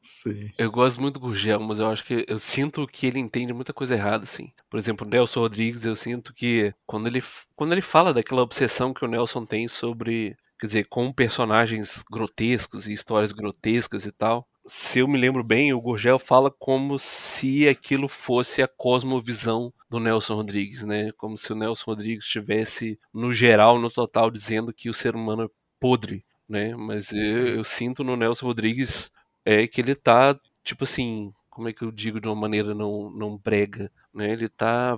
Sim. 0.06 0.52
Eu 0.58 0.70
gosto 0.70 1.00
muito 1.00 1.14
do 1.14 1.20
Gurgel, 1.22 1.62
mas 1.62 1.80
eu 1.80 1.88
acho 1.88 2.04
que 2.04 2.26
eu 2.28 2.38
sinto 2.38 2.86
que 2.86 3.08
ele 3.08 3.20
entende 3.20 3.54
muita 3.54 3.74
coisa 3.74 3.96
errada, 3.96 4.26
assim. 4.26 4.52
Por 4.70 4.78
exemplo, 4.78 5.08
o 5.08 5.10
Nelson 5.10 5.40
Rodrigues, 5.40 5.86
eu 5.86 5.96
sinto 5.96 6.34
que 6.34 6.74
quando 6.86 7.08
ele, 7.08 7.24
quando 7.56 7.72
ele 7.72 7.82
fala 7.82 8.14
daquela 8.14 8.42
obsessão 8.42 8.94
que 8.94 9.06
o 9.06 9.08
Nelson 9.08 9.46
tem 9.46 9.66
sobre, 9.70 10.36
quer 10.60 10.68
dizer, 10.68 10.88
com 10.90 11.10
personagens 11.12 12.04
grotescos 12.12 12.86
e 12.86 12.94
histórias 12.94 13.32
grotescas 13.32 14.06
e 14.06 14.12
tal, 14.12 14.46
se 14.68 15.00
eu 15.00 15.08
me 15.08 15.18
lembro 15.18 15.42
bem, 15.42 15.74
o 15.74 15.80
Gurgel 15.80 16.20
fala 16.20 16.52
como 16.52 17.00
se 17.00 17.68
aquilo 17.70 18.10
fosse 18.10 18.62
a 18.62 18.68
cosmovisão 18.68 19.74
do 19.90 20.00
Nelson 20.02 20.36
Rodrigues, 20.36 20.84
né? 20.84 21.12
Como 21.14 21.38
se 21.38 21.54
o 21.54 21.56
Nelson 21.56 21.84
Rodrigues 21.92 22.26
estivesse, 22.26 23.00
no 23.14 23.34
geral, 23.34 23.80
no 23.80 23.90
total, 23.90 24.30
dizendo 24.30 24.74
que 24.74 24.90
o 24.90 24.94
ser 24.94 25.16
humano 25.16 25.44
é 25.44 25.50
podre, 25.80 26.26
né? 26.48 26.76
Mas 26.76 27.12
eu, 27.14 27.48
eu 27.58 27.64
sinto 27.64 28.04
no 28.04 28.18
Nelson 28.18 28.46
Rodrigues 28.46 29.10
é 29.46 29.68
que 29.68 29.82
ele 29.82 29.96
tá, 29.96 30.40
tipo 30.64 30.84
assim, 30.84 31.34
como 31.50 31.70
é 31.70 31.74
que 31.74 31.84
eu 31.84 31.92
digo 31.92 32.20
de 32.20 32.28
uma 32.28 32.36
maneira 32.36 32.74
não, 32.74 33.10
não 33.12 33.38
brega, 33.38 33.92
né? 34.14 34.32
Ele 34.32 34.50
tá 34.50 34.98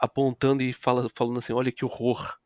apontando 0.00 0.62
e 0.62 0.72
fala, 0.72 1.08
falando 1.14 1.38
assim, 1.38 1.52
olha 1.52 1.72
que 1.72 1.84
horror, 1.84 2.36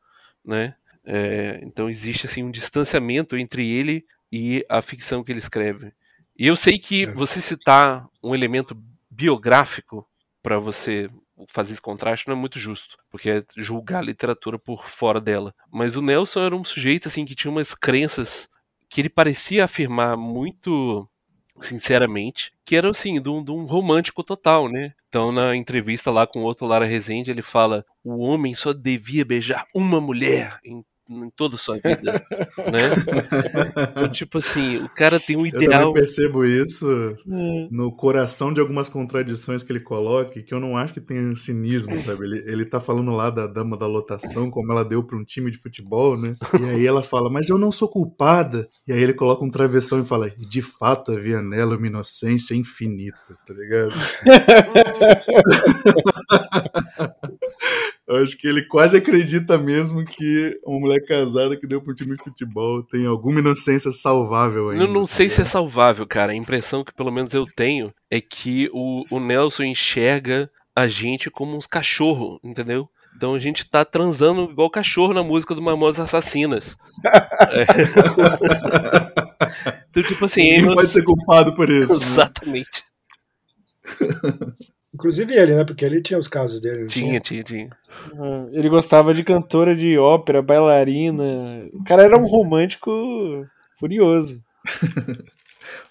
né? 0.44 0.74
É, 1.04 1.60
então 1.62 1.90
existe 1.90 2.26
assim 2.26 2.42
um 2.44 2.50
distanciamento 2.50 3.36
entre 3.36 3.68
ele 3.68 4.04
e 4.30 4.64
a 4.68 4.80
ficção 4.82 5.22
que 5.24 5.32
ele 5.32 5.38
escreve. 5.40 5.92
E 6.38 6.46
eu 6.46 6.56
sei 6.56 6.78
que 6.78 7.04
É. 7.04 7.12
você 7.12 7.40
citar 7.40 8.08
um 8.22 8.34
elemento 8.34 8.76
biográfico 9.10 10.06
para 10.42 10.58
você 10.58 11.08
fazer 11.50 11.72
esse 11.72 11.82
contraste 11.82 12.28
não 12.28 12.36
é 12.36 12.38
muito 12.38 12.58
justo, 12.58 12.96
porque 13.10 13.28
é 13.30 13.44
julgar 13.56 13.98
a 13.98 14.02
literatura 14.02 14.58
por 14.58 14.86
fora 14.88 15.20
dela. 15.20 15.54
Mas 15.70 15.96
o 15.96 16.02
Nelson 16.02 16.40
era 16.44 16.56
um 16.56 16.64
sujeito 16.64 17.08
assim 17.08 17.24
que 17.24 17.34
tinha 17.34 17.50
umas 17.50 17.74
crenças 17.74 18.48
que 18.88 19.00
ele 19.00 19.08
parecia 19.08 19.64
afirmar 19.64 20.16
muito 20.16 21.08
sinceramente, 21.62 22.52
que 22.64 22.76
era 22.76 22.90
assim, 22.90 23.20
de 23.20 23.28
um, 23.28 23.44
de 23.44 23.50
um 23.50 23.64
romântico 23.64 24.22
total, 24.22 24.68
né? 24.68 24.92
Então, 25.08 25.30
na 25.32 25.54
entrevista 25.56 26.10
lá 26.10 26.26
com 26.26 26.40
o 26.40 26.44
outro 26.44 26.66
Lara 26.66 26.86
Rezende, 26.86 27.30
ele 27.30 27.42
fala: 27.42 27.84
o 28.04 28.22
homem 28.22 28.54
só 28.54 28.72
devia 28.72 29.24
beijar 29.24 29.66
uma 29.74 30.00
mulher 30.00 30.58
em, 30.64 30.82
em 31.24 31.30
toda 31.30 31.56
a 31.56 31.58
sua 31.58 31.76
vida, 31.76 32.24
né? 32.70 32.90
Então, 33.90 34.08
tipo 34.12 34.38
assim, 34.38 34.78
o 34.78 34.88
cara 34.88 35.20
tem 35.20 35.36
um 35.36 35.46
Eu 35.46 35.62
ideal. 35.62 35.92
percebo 35.92 36.44
isso 36.44 36.86
Hum. 37.26 37.68
no 37.70 37.92
coração 37.94 38.52
de 38.52 38.60
algumas 38.60 38.88
contradições 38.88 39.62
que 39.62 39.70
ele 39.72 39.80
coloca, 39.80 40.42
que 40.42 40.52
eu 40.54 40.60
não 40.60 40.76
acho 40.76 40.94
que 40.94 41.00
tenha 41.00 41.34
cinismo, 41.36 41.96
sabe? 41.98 42.24
Ele, 42.24 42.44
ele 42.50 42.64
tá 42.64 42.80
falando 42.80 43.10
lá 43.12 43.30
da 43.30 43.46
dama 43.46 43.76
da 43.76 43.86
lotação, 43.86 44.50
como 44.50 44.72
ela 44.72 44.84
deu 44.84 45.02
pra 45.04 45.16
um 45.16 45.24
time 45.24 45.50
de 45.50 45.58
futebol, 45.58 46.16
né? 46.16 46.34
E 46.60 46.64
aí 46.70 46.86
ela 46.86 47.02
fala, 47.02 47.30
mas 47.30 47.48
eu 47.48 47.58
não 47.58 47.70
sou 47.72 47.88
culpada. 47.88 48.68
E 48.86 48.92
aí 48.92 49.02
ele 49.02 49.14
coloca 49.14 49.44
um 49.44 49.50
travessão 49.50 50.00
e 50.00 50.04
fala, 50.04 50.28
"E 50.38 50.46
de 50.46 50.62
fato 50.62 51.12
havia 51.12 51.42
nela 51.42 51.76
uma 51.76 51.86
inocência 51.86 52.54
infinita, 52.54 53.16
tá 53.46 53.54
ligado? 53.54 53.92
Eu 58.12 58.22
acho 58.22 58.36
que 58.36 58.46
ele 58.46 58.62
quase 58.66 58.98
acredita 58.98 59.56
mesmo 59.56 60.04
que 60.04 60.60
uma 60.66 60.78
mulher 60.78 61.00
casada 61.06 61.56
que 61.56 61.66
deu 61.66 61.82
um 61.86 61.94
time 61.94 62.14
de 62.14 62.22
futebol 62.22 62.82
tem 62.82 63.06
alguma 63.06 63.40
inocência 63.40 63.90
salvável 63.90 64.68
ainda. 64.68 64.84
Eu 64.84 64.88
não 64.88 65.06
sei 65.06 65.30
se 65.30 65.40
é 65.40 65.44
salvável, 65.44 66.06
cara. 66.06 66.32
A 66.32 66.36
impressão 66.36 66.84
que 66.84 66.92
pelo 66.92 67.10
menos 67.10 67.32
eu 67.32 67.46
tenho 67.46 67.90
é 68.10 68.20
que 68.20 68.68
o, 68.72 69.06
o 69.10 69.18
Nelson 69.18 69.62
enxerga 69.62 70.50
a 70.76 70.86
gente 70.86 71.30
como 71.30 71.56
uns 71.56 71.66
cachorros, 71.66 72.38
entendeu? 72.44 72.86
Então 73.16 73.34
a 73.34 73.38
gente 73.38 73.64
tá 73.68 73.82
transando 73.82 74.50
igual 74.50 74.68
cachorro 74.68 75.14
na 75.14 75.22
música 75.22 75.54
do 75.54 75.62
Mamonas 75.62 75.98
Assassinas. 75.98 76.76
É. 77.52 77.66
Então, 79.90 80.02
tipo 80.02 80.24
assim, 80.24 80.52
Ninguém 80.52 80.74
pode 80.74 80.88
ser 80.88 81.02
culpado 81.02 81.54
por 81.54 81.68
isso. 81.68 81.98
né? 82.46 82.62
Inclusive 84.94 85.34
ele, 85.34 85.54
né? 85.54 85.64
Porque 85.64 85.84
ele 85.84 86.02
tinha 86.02 86.18
os 86.18 86.28
casos 86.28 86.60
dele. 86.60 86.80
não 86.80 86.86
Tinha, 86.86 87.18
tinha, 87.18 87.42
tinha. 87.42 87.70
Ah, 88.14 88.46
Ele 88.52 88.68
gostava 88.68 89.14
de 89.14 89.24
cantora 89.24 89.74
de 89.74 89.96
ópera, 89.96 90.42
bailarina. 90.42 91.24
O 91.72 91.82
cara 91.84 92.02
era 92.02 92.18
um 92.18 92.26
romântico 92.26 92.90
furioso. 93.78 94.42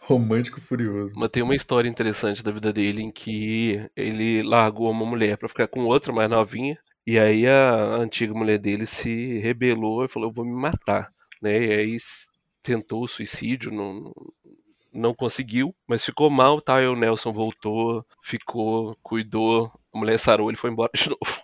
Romântico 0.02 0.60
furioso. 0.62 1.14
Mas 1.16 1.30
tem 1.30 1.42
uma 1.42 1.56
história 1.56 1.90
interessante 1.90 2.44
da 2.44 2.52
vida 2.52 2.72
dele 2.72 3.02
em 3.02 3.12
que 3.12 3.82
ele 3.96 4.44
largou 4.44 4.92
uma 4.92 5.06
mulher 5.06 5.38
pra 5.38 5.50
ficar 5.50 5.68
com 5.68 5.82
outra 5.86 6.14
mais 6.14 6.30
novinha. 6.30 6.78
E 7.06 7.18
aí 7.18 7.48
a 7.48 7.96
antiga 7.96 8.34
mulher 8.34 8.60
dele 8.60 8.86
se 8.86 9.40
rebelou 9.40 10.06
e 10.06 10.10
falou: 10.10 10.30
Eu 10.30 10.34
vou 10.34 10.46
me 10.46 10.54
matar. 10.54 11.10
Né? 11.42 11.66
E 11.66 11.74
aí 11.74 11.98
tentou 12.62 13.04
o 13.04 13.08
suicídio, 13.08 13.72
não, 13.72 14.12
não 14.94 15.14
conseguiu, 15.14 15.74
mas 15.88 16.04
ficou 16.04 16.30
mal. 16.30 16.62
Tá? 16.62 16.78
Aí 16.78 16.88
o 16.88 16.96
Nelson 16.96 17.32
voltou, 17.32 18.06
ficou, 18.24 18.96
cuidou. 19.02 19.72
A 19.94 19.98
mulher 19.98 20.20
sarou, 20.20 20.50
ele 20.50 20.58
foi 20.58 20.72
embora 20.72 20.92
de 20.96 21.10
novo. 21.10 21.44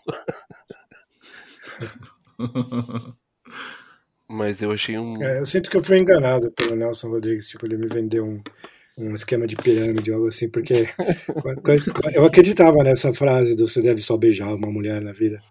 Mas 4.30 4.62
eu 4.62 4.72
achei 4.72 4.98
um. 4.98 5.22
É, 5.22 5.40
eu 5.40 5.46
sinto 5.46 5.70
que 5.70 5.78
eu 5.78 5.84
fui 5.84 5.98
enganado 5.98 6.52
pelo 6.52 6.76
Nelson 6.76 7.10
Rodrigues. 7.10 7.48
Tipo, 7.48 7.66
ele 7.66 7.78
me 7.78 7.88
vendeu 7.88 8.26
um, 8.26 8.42
um 8.98 9.14
esquema 9.14 9.48
de 9.48 9.56
pirâmide, 9.56 10.12
algo 10.12 10.28
assim, 10.28 10.50
porque 10.50 10.88
eu 12.14 12.26
acreditava 12.26 12.84
nessa 12.84 13.14
frase 13.14 13.56
do 13.56 13.68
você 13.68 13.82
deve 13.82 14.02
só 14.02 14.18
beijar 14.18 14.54
uma 14.54 14.72
mulher 14.72 15.02
na 15.02 15.14
vida. 15.14 15.42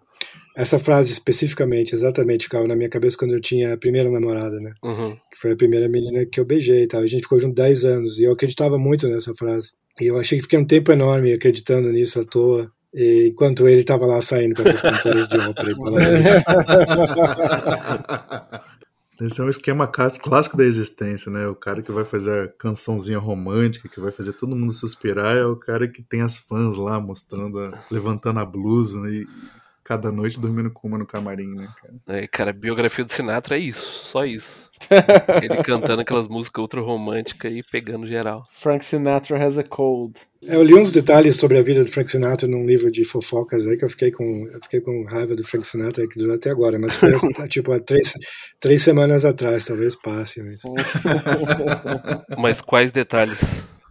Essa 0.57 0.79
frase 0.79 1.11
especificamente, 1.11 1.93
exatamente, 1.93 2.45
ficava 2.45 2.67
na 2.67 2.75
minha 2.75 2.89
cabeça 2.89 3.15
quando 3.15 3.35
eu 3.35 3.39
tinha 3.39 3.73
a 3.73 3.77
primeira 3.77 4.09
namorada, 4.09 4.59
né? 4.59 4.73
Uhum. 4.83 5.15
Que 5.31 5.39
foi 5.39 5.51
a 5.51 5.55
primeira 5.55 5.87
menina 5.87 6.25
que 6.25 6.39
eu 6.39 6.45
beijei 6.45 6.81
e 6.83 6.87
tal. 6.87 7.01
A 7.01 7.07
gente 7.07 7.21
ficou 7.21 7.39
junto 7.39 7.53
10 7.53 7.83
anos 7.85 8.17
e 8.17 8.23
eu 8.23 8.31
acreditava 8.31 8.79
muito 8.79 9.07
nessa 9.07 9.35
frase. 9.35 9.73
E 10.01 10.07
eu 10.07 10.17
achei 10.17 10.39
que 10.39 10.43
fiquei 10.45 10.57
um 10.57 10.65
tempo 10.65 10.91
enorme 10.91 11.31
acreditando 11.31 11.91
nisso 11.91 12.19
à 12.19 12.25
toa. 12.25 12.71
E 12.91 13.27
enquanto 13.31 13.67
ele 13.67 13.81
estava 13.81 14.07
lá 14.07 14.19
saindo 14.19 14.55
com 14.55 14.63
essas 14.63 14.81
cantoras 14.81 15.27
de 15.27 15.37
ópera 15.37 15.69
e 15.69 15.75
bailarinas. 15.75 16.25
Esse 19.19 19.41
é 19.41 19.43
um 19.43 19.49
esquema 19.49 19.87
clássico 19.87 20.57
da 20.57 20.63
existência, 20.63 21.31
né? 21.31 21.47
O 21.47 21.55
cara 21.55 21.81
que 21.81 21.91
vai 21.91 22.05
fazer 22.05 22.39
a 22.39 22.47
cançãozinha 22.47 23.17
romântica, 23.17 23.89
que 23.89 23.99
vai 23.99 24.11
fazer 24.11 24.33
todo 24.33 24.55
mundo 24.55 24.71
suspirar, 24.73 25.35
é 25.35 25.45
o 25.45 25.55
cara 25.55 25.87
que 25.87 26.03
tem 26.03 26.21
as 26.21 26.37
fãs 26.37 26.75
lá 26.77 26.99
mostrando, 26.99 27.59
a- 27.59 27.83
levantando 27.91 28.39
a 28.39 28.45
blusa 28.45 28.99
né? 29.01 29.09
e 29.11 29.27
cada 29.87 30.11
noite 30.11 30.37
dormindo 30.37 30.69
com 30.69 30.89
uma 30.89 30.97
no 30.97 31.05
camarim, 31.05 31.55
né, 31.55 31.69
cara? 31.81 32.19
É, 32.19 32.27
cara, 32.27 32.49
a 32.49 32.53
biografia 32.53 33.05
do 33.05 33.11
Sinatra 33.11 33.55
é 33.55 33.59
isso, 33.59 34.03
só 34.03 34.25
isso. 34.25 34.69
Ele 35.41 35.63
cantando 35.63 36.01
aquelas 36.01 36.27
músicas 36.27 36.61
ultra 36.61 36.81
românticas 36.81 37.51
e 37.53 37.63
pegando 37.63 38.05
geral. 38.05 38.43
Frank 38.61 38.85
Sinatra 38.85 39.41
has 39.41 39.57
a 39.57 39.63
cold. 39.63 40.19
É, 40.43 40.55
Eu 40.55 40.61
li 40.61 40.73
uns 40.75 40.91
detalhes 40.91 41.37
sobre 41.37 41.57
a 41.57 41.63
vida 41.63 41.83
do 41.83 41.89
Frank 41.89 42.11
Sinatra 42.11 42.49
num 42.49 42.65
livro 42.65 42.91
de 42.91 43.05
fofocas 43.05 43.65
aí 43.65 43.77
que 43.77 43.85
eu 43.85 43.89
fiquei 43.89 44.11
com, 44.11 44.45
eu 44.47 44.59
fiquei 44.61 44.81
com 44.81 45.05
raiva 45.05 45.35
do 45.35 45.43
Frank 45.43 45.65
Sinatra 45.65 46.05
que 46.05 46.19
durou 46.19 46.35
até 46.35 46.49
agora, 46.49 46.77
mas 46.77 46.97
foi 46.97 47.09
tipo 47.47 47.71
há 47.71 47.79
três, 47.79 48.13
três 48.59 48.81
semanas 48.81 49.23
atrás, 49.23 49.65
talvez 49.65 49.95
passe. 49.95 50.43
Mas... 50.43 50.61
Mas 52.37 52.59
quais 52.59 52.91
detalhes? 52.91 53.39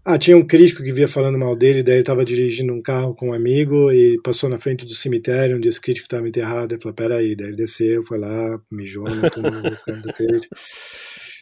Ah, 0.09 0.17
tinha 0.17 0.37
um 0.37 0.47
crítico 0.47 0.85
que 0.85 0.93
via 0.93 1.09
falando 1.09 1.37
mal 1.37 1.57
dele, 1.57 1.83
daí 1.83 1.95
ele 1.95 2.03
estava 2.03 2.25
dirigindo 2.25 2.73
um 2.73 2.81
carro 2.81 3.13
com 3.13 3.31
um 3.31 3.33
amigo 3.33 3.91
e 3.91 4.17
passou 4.23 4.49
na 4.49 4.57
frente 4.57 4.87
do 4.87 4.95
cemitério 4.95 5.57
onde 5.57 5.69
esse 5.69 5.81
crítico 5.81 6.07
estava 6.07 6.29
enterrado. 6.29 6.73
Ele 6.73 6.81
falou: 6.81 6.95
Peraí, 6.95 7.35
daí 7.35 7.49
ele 7.49 7.57
desceu, 7.57 8.05
foi 8.05 8.17
lá, 8.17 8.57
mijou 8.71 9.03
no 9.03 9.21
canto 9.85 10.03
do 10.03 10.13
crítico. 10.13 10.55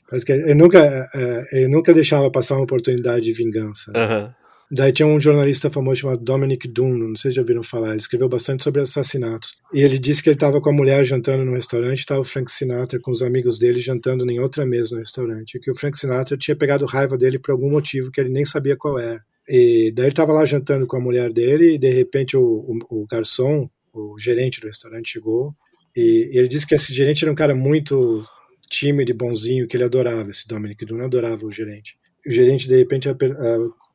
Parece 0.09 0.25
que 0.25 0.33
ele 0.33 0.55
nunca, 0.55 0.79
eh, 1.15 1.45
ele 1.53 1.69
nunca 1.69 1.93
deixava 1.93 2.31
passar 2.31 2.55
uma 2.55 2.65
oportunidade 2.65 3.25
de 3.25 3.33
vingança. 3.33 3.93
né? 3.93 4.01
Aham. 4.01 4.35
Daí 4.71 4.93
tinha 4.93 5.07
um 5.07 5.21
jornalista 5.21 5.71
famoso 5.71 6.01
chamado 6.01 6.21
Dominic 6.21 6.67
Dunn, 6.69 6.97
não 6.97 7.17
sei 7.17 7.31
se 7.31 7.37
já 7.37 7.43
ouviram 7.43 7.63
falar, 7.63 7.91
ele 7.91 7.99
escreveu 7.99 8.29
bastante 8.29 8.65
sobre 8.65 8.81
assassinatos. 8.81 9.55
E 9.73 9.83
ele 9.83 9.99
disse 9.99 10.23
que 10.23 10.29
ele 10.29 10.37
estava 10.37 10.61
com 10.61 10.71
a 10.71 10.73
mulher 10.73 11.05
jantando 11.05 11.45
no 11.45 11.55
restaurante, 11.55 11.99
estava 11.99 12.21
o 12.21 12.25
Frank 12.25 12.51
Sinatra 12.51 12.99
com 13.01 13.11
os 13.11 13.23
amigos 13.23 13.59
dele 13.59 13.81
jantando 13.81 14.29
em 14.31 14.41
outra 14.41 14.67
mesa 14.67 14.95
no 14.95 15.01
restaurante. 15.01 15.57
E 15.57 15.61
que 15.61 15.71
o 15.71 15.77
Frank 15.77 15.99
Sinatra 15.99 16.37
tinha 16.37 16.57
pegado 16.57 16.87
raiva 16.87 17.17
dele 17.17 17.39
por 17.39 17.53
algum 17.53 17.71
motivo 17.71 18.11
que 18.11 18.21
ele 18.21 18.31
nem 18.31 18.45
sabia 18.45 18.77
qual 18.77 18.99
era. 18.99 19.23
E 19.49 19.93
daí 19.95 20.07
ele 20.07 20.13
estava 20.13 20.33
lá 20.33 20.45
jantando 20.45 20.87
com 20.87 20.97
a 20.97 21.01
mulher 21.01 21.33
dele 21.33 21.75
e 21.75 21.79
de 21.79 21.91
repente 21.91 22.37
o, 22.37 22.43
o, 22.43 23.03
o 23.03 23.07
garçom, 23.07 23.69
o 23.93 24.19
gerente 24.19 24.61
do 24.61 24.67
restaurante 24.67 25.13
chegou 25.13 25.55
e, 25.97 26.31
e 26.33 26.39
ele 26.39 26.49
disse 26.49 26.67
que 26.67 26.75
esse 26.75 26.93
gerente 26.93 27.25
era 27.25 27.31
um 27.33 27.37
cara 27.37 27.55
muito 27.55 28.27
tímido 28.69 29.11
e 29.11 29.15
bonzinho, 29.15 29.69
que 29.69 29.77
ele 29.77 29.85
adorava, 29.85 30.31
esse 30.31 30.49
Dominic 30.49 30.85
Dunn 30.85 31.05
adorava 31.05 31.47
o 31.47 31.51
gerente. 31.51 31.97
O 32.27 32.31
gerente 32.31 32.67
de 32.67 32.77
repente 32.77 33.09
ah, 33.09 33.15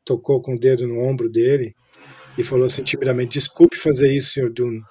tocou 0.05 0.41
com 0.41 0.55
o 0.55 0.59
dedo 0.59 0.87
no 0.87 0.99
ombro 0.99 1.29
dele 1.29 1.73
e 2.37 2.43
falou 2.43 2.65
assim 2.65 2.83
timidamente: 2.83 3.39
Desculpe 3.39 3.77
fazer 3.77 4.13
isso, 4.13 4.33
Sr. 4.33 4.51
Dunn. 4.51 4.81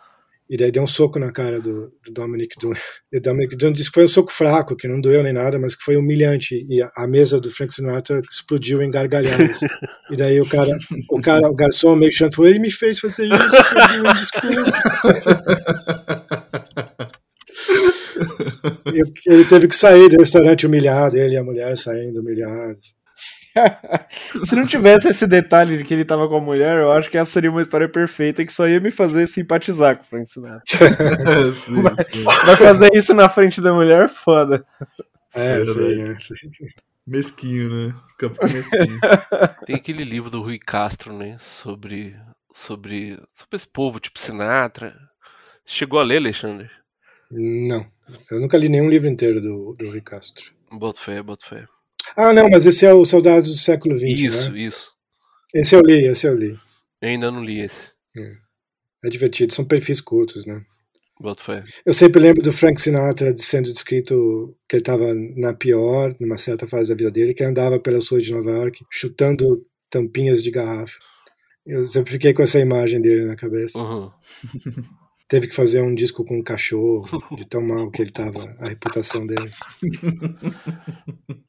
E 0.51 0.57
daí 0.57 0.73
deu 0.73 0.83
um 0.83 0.87
soco 0.87 1.19
na 1.19 1.31
cara 1.31 1.61
do, 1.61 1.93
do 2.03 2.13
Dominic 2.13 2.57
Dunn. 2.59 2.73
E 3.13 3.19
o 3.19 3.23
Dominic 3.23 3.57
Dunn 3.57 3.73
disse 3.73 3.91
que 3.91 3.95
foi 3.95 4.05
um 4.05 4.09
soco 4.09 4.33
fraco, 4.33 4.77
que 4.77 4.87
não 4.87 5.01
doeu 5.01 5.23
nem 5.23 5.33
nada, 5.33 5.59
mas 5.59 5.75
que 5.75 5.83
foi 5.83 5.97
humilhante. 5.97 6.67
E 6.69 6.83
a, 6.83 6.91
a 6.97 7.07
mesa 7.07 7.41
do 7.41 7.51
Frank 7.51 7.73
Sinatra 7.73 8.21
explodiu 8.31 8.83
em 8.83 8.91
gargalhadas. 8.91 9.61
e 10.11 10.17
daí 10.17 10.41
o 10.41 10.47
cara, 10.47 10.79
o 11.11 11.21
cara, 11.21 11.49
o 11.49 11.55
garçom 11.55 11.97
meio 11.97 12.13
chato 12.13 12.37
falou: 12.37 12.51
Ele 12.51 12.59
me 12.59 12.71
fez 12.71 12.99
fazer 12.99 13.27
isso, 13.27 13.49
Sr. 13.49 14.03
Dunn, 14.03 14.15
desculpe. 14.15 14.57
E 18.93 19.33
ele 19.33 19.45
teve 19.45 19.69
que 19.69 19.77
sair 19.77 20.09
do 20.09 20.19
restaurante 20.19 20.67
humilhado, 20.67 21.17
ele 21.17 21.35
e 21.35 21.37
a 21.37 21.45
mulher 21.45 21.77
saindo 21.77 22.21
humilhados. 22.21 22.97
Se 24.47 24.57
não 24.57 24.67
tivesse 24.67 25.09
esse 25.09 25.27
detalhe 25.27 25.79
de 25.79 25.85
que 25.85 25.95
ele 25.95 26.05
tava 26.05 26.29
com 26.29 26.37
a 26.37 26.41
mulher, 26.41 26.79
eu 26.79 26.93
acho 26.93 27.11
que 27.11 27.19
essa 27.19 27.31
seria 27.31 27.51
uma 27.51 27.63
história 27.63 27.89
perfeita 27.89 28.45
que 28.45 28.53
só 28.53 28.69
ia 28.69 28.81
me 28.81 28.91
fazer 28.91 29.27
simpatizar 29.29 29.97
com 29.97 30.03
o 30.03 30.07
Frank 30.07 30.31
Sinatra. 30.31 30.63
sim, 31.55 31.83
sim. 32.13 32.25
Vai 32.47 32.57
fazer 32.57 32.91
isso 32.95 33.15
na 33.15 33.29
frente 33.29 33.61
da 33.61 33.73
mulher, 33.73 34.09
foda. 34.09 34.65
É, 35.35 35.61
É 35.61 35.65
sim, 35.65 36.03
é, 36.03 36.19
sim. 36.19 36.35
Mesquinho, 37.07 37.71
né? 37.71 37.95
Capitão 38.19 38.49
Mesquinho. 38.49 39.01
Tem 39.65 39.77
aquele 39.77 40.05
livro 40.05 40.31
do 40.31 40.43
Rui 40.43 40.59
Castro, 40.59 41.13
né? 41.13 41.39
Sobre, 41.41 42.15
sobre, 42.53 43.19
sobre 43.33 43.57
esse 43.57 43.67
povo, 43.67 43.99
tipo 43.99 44.19
Sinatra. 44.19 44.95
Chegou 45.65 46.01
a 46.01 46.03
ler, 46.03 46.19
Alexandre? 46.19 46.71
Não. 47.31 47.87
Eu 48.31 48.41
nunca 48.41 48.57
li 48.57 48.69
nenhum 48.69 48.89
livro 48.89 49.09
inteiro 49.09 49.41
do, 49.41 49.75
do 49.75 49.89
Rui 49.89 50.01
Castro. 50.01 50.53
Boto 50.71 51.01
fé, 51.01 51.23
boto 51.23 51.47
fé. 51.47 51.67
Ah, 52.21 52.33
não, 52.33 52.51
mas 52.51 52.67
esse 52.67 52.85
é 52.85 52.93
o 52.93 53.05
Soldados 53.05 53.49
do 53.49 53.57
Século 53.57 53.95
XX, 53.95 54.21
Isso, 54.21 54.51
né? 54.51 54.59
isso. 54.59 54.91
Esse 55.55 55.77
eu 55.77 55.81
li, 55.81 56.05
esse 56.05 56.27
eu 56.27 56.35
li. 56.35 56.59
Eu 57.01 57.11
ainda 57.11 57.31
não 57.31 57.45
li 57.45 57.61
esse. 57.61 57.93
É 59.05 59.09
divertido, 59.09 59.55
são 59.55 59.65
perfis 59.65 60.01
curtos, 60.01 60.45
né? 60.45 60.61
Eu 61.87 61.95
sempre 61.95 62.21
lembro 62.21 62.43
do 62.43 62.53
Frank 62.53 62.81
Sinatra 62.81 63.33
sendo 63.39 63.71
descrito 63.71 64.53
que 64.69 64.75
ele 64.75 64.83
estava 64.83 65.15
na 65.37 65.55
pior, 65.55 66.13
numa 66.19 66.37
certa 66.37 66.67
fase 66.67 66.89
da 66.91 66.97
vida 66.97 67.11
dele, 67.13 67.35
que 67.35 67.43
ele 67.45 67.51
andava 67.51 67.79
pelas 67.79 68.09
ruas 68.09 68.25
de 68.25 68.35
Nova 68.35 68.51
York 68.51 68.85
chutando 68.91 69.65
tampinhas 69.89 70.43
de 70.43 70.51
garrafa. 70.51 70.99
Eu 71.65 71.87
sempre 71.87 72.11
fiquei 72.11 72.35
com 72.35 72.43
essa 72.43 72.59
imagem 72.59 73.01
dele 73.01 73.27
na 73.27 73.37
cabeça. 73.37 73.79
Uhum. 73.79 74.11
Teve 75.29 75.47
que 75.47 75.55
fazer 75.55 75.83
um 75.83 75.95
disco 75.95 76.25
com 76.25 76.39
um 76.39 76.43
cachorro, 76.43 77.07
de 77.37 77.47
tão 77.47 77.63
mal 77.63 77.89
que 77.93 78.03
ele 78.03 78.11
tava, 78.11 78.57
a 78.59 78.71
reputação 78.71 79.25
dele. 79.25 79.53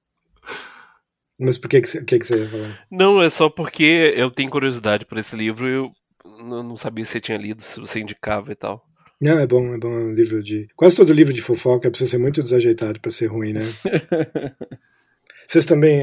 Mas 1.40 1.58
por 1.58 1.70
que, 1.70 1.82
que, 1.82 1.88
você, 1.88 2.04
que, 2.04 2.20
que 2.20 2.26
você 2.26 2.40
ia 2.40 2.50
falar? 2.50 2.86
Não, 2.92 3.22
é 3.22 3.30
só 3.30 3.50
porque 3.50 4.14
eu 4.16 4.30
tenho 4.30 4.50
curiosidade 4.50 5.06
por 5.06 5.18
esse 5.18 5.36
livro 5.36 5.68
e 5.68 5.74
eu 5.74 5.92
não 6.44 6.76
sabia 6.76 7.06
se 7.06 7.12
você 7.12 7.22
tinha 7.22 7.38
lido, 7.38 7.62
se 7.62 7.80
você 7.80 8.00
indicava 8.00 8.52
e 8.52 8.56
tal. 8.56 8.84
Não, 9.22 9.38
é 9.38 9.46
bom, 9.46 9.74
é 9.74 9.78
bom, 9.78 9.92
é 9.92 10.04
um 10.06 10.14
livro 10.14 10.42
de. 10.42 10.68
Quase 10.76 10.96
todo 10.96 11.12
livro 11.12 11.34
de 11.34 11.42
fofoca 11.42 11.90
precisa 11.90 12.12
ser 12.12 12.18
muito 12.18 12.42
desajeitado 12.42 13.02
para 13.02 13.12
ser 13.12 13.28
ruim, 13.28 13.54
né? 13.54 13.74
Vocês 15.48 15.66
também. 15.66 16.02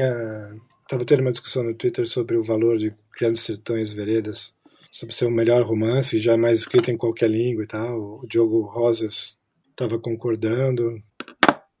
Estava 0.83 1.03
tendo 1.03 1.21
uma 1.21 1.31
discussão 1.31 1.63
no 1.63 1.73
Twitter 1.73 2.07
sobre 2.07 2.37
o 2.37 2.43
valor 2.43 2.77
de 2.77 2.93
Grandes 3.19 3.41
Sertões 3.41 3.91
Veredas, 3.91 4.53
sobre 4.89 5.13
ser 5.13 5.25
o 5.25 5.31
melhor 5.31 5.61
romance, 5.63 6.17
jamais 6.17 6.59
escrito 6.59 6.91
em 6.91 6.97
qualquer 6.97 7.29
língua 7.29 7.63
e 7.63 7.67
tal. 7.67 8.21
O 8.23 8.27
Diogo 8.27 8.61
Rosas 8.61 9.37
estava 9.71 9.99
concordando. 9.99 11.01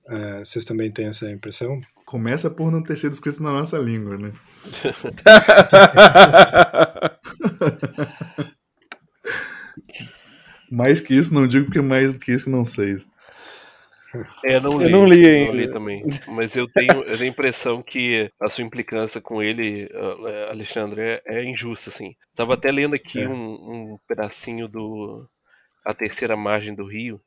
É, 0.09 0.39
vocês 0.39 0.65
também 0.65 0.91
têm 0.91 1.05
essa 1.05 1.31
impressão? 1.31 1.79
Começa 2.07 2.49
por 2.49 2.71
não 2.71 2.81
ter 2.81 2.95
sido 2.95 3.11
escrito 3.11 3.43
na 3.43 3.51
nossa 3.51 3.77
língua, 3.77 4.17
né? 4.17 4.31
Mais 10.71 10.99
que 10.99 11.13
isso, 11.13 11.33
não 11.33 11.47
digo 11.47 11.65
porque 11.65 11.81
mais 11.81 12.13
do 12.13 12.19
que 12.19 12.31
isso 12.31 12.45
que 12.45 12.49
não 12.49 12.65
sei. 12.65 12.97
É, 14.43 14.59
não 14.59 14.81
Eu 14.81 14.87
li, 14.87 14.91
não 14.91 15.05
li 15.05 15.21
Não 15.21 15.29
ainda. 15.29 15.51
li 15.51 15.71
também. 15.71 16.03
Mas 16.27 16.55
eu 16.55 16.67
tenho, 16.67 16.91
eu 17.03 17.17
tenho 17.17 17.29
a 17.29 17.33
impressão 17.33 17.81
que 17.81 18.29
a 18.41 18.49
sua 18.49 18.63
implicância 18.63 19.21
com 19.21 19.41
ele, 19.43 19.89
ah, 19.93 20.49
Alexandre, 20.51 21.01
é, 21.01 21.21
é 21.25 21.43
injusta, 21.43 21.89
assim. 21.89 22.15
Tava 22.35 22.53
até 22.53 22.71
lendo 22.71 22.95
aqui 22.95 23.21
É. 23.21 23.29
um, 23.29 23.33
um 23.93 23.97
pedacinho 24.07 24.67
do 24.67 25.27
A 25.85 25.93
Terceira 25.93 26.35
Margem 26.35 26.73
do 26.75 26.85
Rio, 26.85 27.21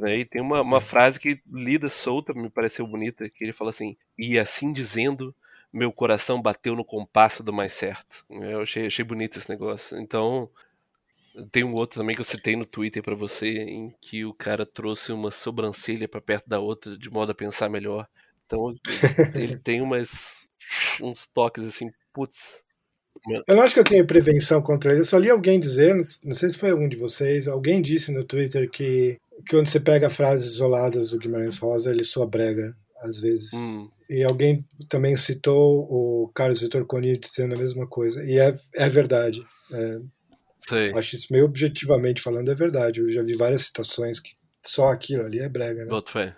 né? 0.00 0.18
E 0.18 0.24
tem 0.24 0.40
uma, 0.40 0.62
uma 0.62 0.80
frase 0.80 1.20
que, 1.20 1.40
lida 1.46 1.88
solta, 1.88 2.32
me 2.32 2.50
pareceu 2.50 2.86
bonita, 2.86 3.28
que 3.28 3.44
ele 3.44 3.52
fala 3.52 3.70
assim, 3.70 3.96
e 4.18 4.38
assim 4.38 4.72
dizendo, 4.72 5.34
meu 5.72 5.92
coração 5.92 6.40
bateu 6.40 6.74
no 6.74 6.84
compasso 6.84 7.42
do 7.42 7.52
mais 7.52 7.72
certo. 7.72 8.24
Eu 8.30 8.62
achei, 8.62 8.86
achei 8.86 9.04
bonito 9.04 9.38
esse 9.38 9.50
negócio. 9.50 9.98
Então, 9.98 10.50
tem 11.52 11.62
um 11.62 11.74
outro 11.74 12.00
também 12.00 12.14
que 12.14 12.20
eu 12.20 12.24
citei 12.24 12.56
no 12.56 12.66
Twitter 12.66 13.02
para 13.02 13.14
você, 13.14 13.58
em 13.58 13.94
que 14.00 14.24
o 14.24 14.34
cara 14.34 14.66
trouxe 14.66 15.12
uma 15.12 15.30
sobrancelha 15.30 16.08
para 16.08 16.20
perto 16.20 16.48
da 16.48 16.58
outra, 16.58 16.96
de 16.96 17.10
modo 17.10 17.30
a 17.30 17.34
pensar 17.34 17.68
melhor. 17.68 18.08
Então, 18.46 18.74
ele 19.34 19.56
tem 19.56 19.80
umas 19.80 20.48
uns 21.00 21.26
toques 21.26 21.64
assim, 21.64 21.90
putz. 22.12 22.62
Eu 23.46 23.54
não 23.54 23.62
acho 23.62 23.74
que 23.74 23.80
eu 23.80 23.84
tenho 23.84 24.06
prevenção 24.06 24.62
contra 24.62 24.92
ele. 24.92 25.00
Eu 25.02 25.04
só 25.04 25.18
li 25.18 25.28
alguém 25.28 25.60
dizer, 25.60 25.94
não 26.24 26.34
sei 26.34 26.50
se 26.50 26.58
foi 26.58 26.72
um 26.72 26.88
de 26.88 26.96
vocês, 26.96 27.46
alguém 27.46 27.82
disse 27.82 28.12
no 28.12 28.24
Twitter 28.24 28.70
que, 28.70 29.18
que 29.44 29.56
quando 29.56 29.68
você 29.68 29.80
pega 29.80 30.10
frases 30.10 30.54
isoladas 30.54 31.10
do 31.10 31.18
Guimarães 31.18 31.58
Rosa, 31.58 31.90
ele 31.90 32.04
soa 32.04 32.26
brega, 32.26 32.76
às 33.02 33.20
vezes. 33.20 33.52
Hum. 33.52 33.88
E 34.08 34.24
alguém 34.24 34.64
também 34.88 35.14
citou 35.16 35.86
o 35.90 36.28
Carlos 36.34 36.60
Vitor 36.60 36.84
Coni 36.84 37.16
dizendo 37.16 37.54
a 37.54 37.58
mesma 37.58 37.86
coisa. 37.86 38.24
E 38.24 38.38
é, 38.38 38.58
é 38.74 38.88
verdade. 38.88 39.44
É, 39.72 40.00
Sei. 40.68 40.92
Acho 40.92 41.16
isso 41.16 41.28
meio 41.30 41.46
objetivamente 41.46 42.20
falando 42.20 42.50
é 42.50 42.54
verdade. 42.54 43.00
Eu 43.00 43.10
já 43.10 43.22
vi 43.22 43.34
várias 43.34 43.62
citações 43.62 44.20
que 44.20 44.30
só 44.62 44.88
aquilo 44.88 45.24
ali 45.24 45.38
é 45.38 45.48
brega, 45.48 45.84
né? 45.84 45.90
Boto 45.90 46.10
fé. 46.12 46.36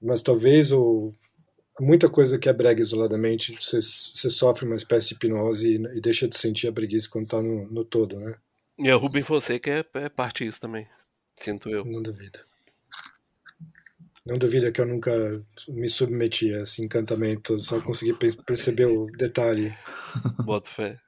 Mas 0.00 0.22
talvez 0.22 0.70
o, 0.70 1.14
muita 1.80 2.08
coisa 2.08 2.38
que 2.38 2.48
é 2.48 2.52
brega 2.52 2.80
isoladamente, 2.80 3.52
você, 3.52 3.80
você 3.80 4.28
sofre 4.28 4.66
uma 4.66 4.76
espécie 4.76 5.08
de 5.08 5.14
hipnose 5.14 5.76
e, 5.76 5.96
e, 5.96 6.00
deixa 6.00 6.28
de 6.28 6.36
sentir 6.36 6.68
a 6.68 6.72
preguiça 6.72 7.08
quando 7.10 7.28
tá 7.28 7.42
no, 7.42 7.66
no 7.70 7.84
todo, 7.84 8.18
né? 8.18 8.34
E 8.78 8.88
a 8.90 8.96
Rubem 8.96 9.22
Fonseca 9.22 9.70
é, 9.70 9.84
é 9.94 10.08
parte 10.08 10.44
disso 10.44 10.60
também, 10.60 10.86
sinto 11.40 11.68
eu. 11.68 11.84
Não 11.84 12.02
duvido. 12.02 12.40
Não 14.24 14.38
duvida 14.38 14.70
que 14.70 14.80
eu 14.80 14.86
nunca 14.86 15.10
me 15.68 15.88
submeti 15.88 16.54
a 16.54 16.62
esse 16.62 16.82
encantamento, 16.82 17.58
só 17.58 17.80
consegui 17.80 18.12
perceber 18.44 18.86
o 18.86 19.06
detalhe. 19.06 19.74
Boto 20.44 20.70
fé. 20.70 21.00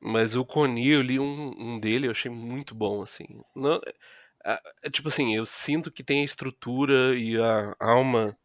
Mas 0.00 0.36
o 0.36 0.44
Coni, 0.44 0.88
eu 0.88 1.02
li 1.02 1.18
um, 1.18 1.54
um 1.58 1.80
dele, 1.80 2.06
eu 2.06 2.12
achei 2.12 2.30
muito 2.30 2.74
bom, 2.74 3.02
assim. 3.02 3.26
Não, 3.56 3.80
é, 4.44 4.90
tipo 4.90 5.08
assim, 5.08 5.34
eu 5.34 5.44
sinto 5.44 5.90
que 5.90 6.04
tem 6.04 6.20
a 6.22 6.24
estrutura 6.24 7.18
e 7.18 7.36
a 7.36 7.74
alma 7.80 8.36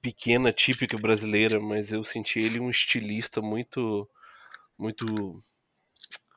pequena, 0.00 0.52
típica 0.52 0.96
brasileira, 0.98 1.58
mas 1.58 1.90
eu 1.90 2.04
senti 2.04 2.38
ele 2.38 2.60
um 2.60 2.70
estilista 2.70 3.40
muito. 3.40 4.08
Muito. 4.78 5.04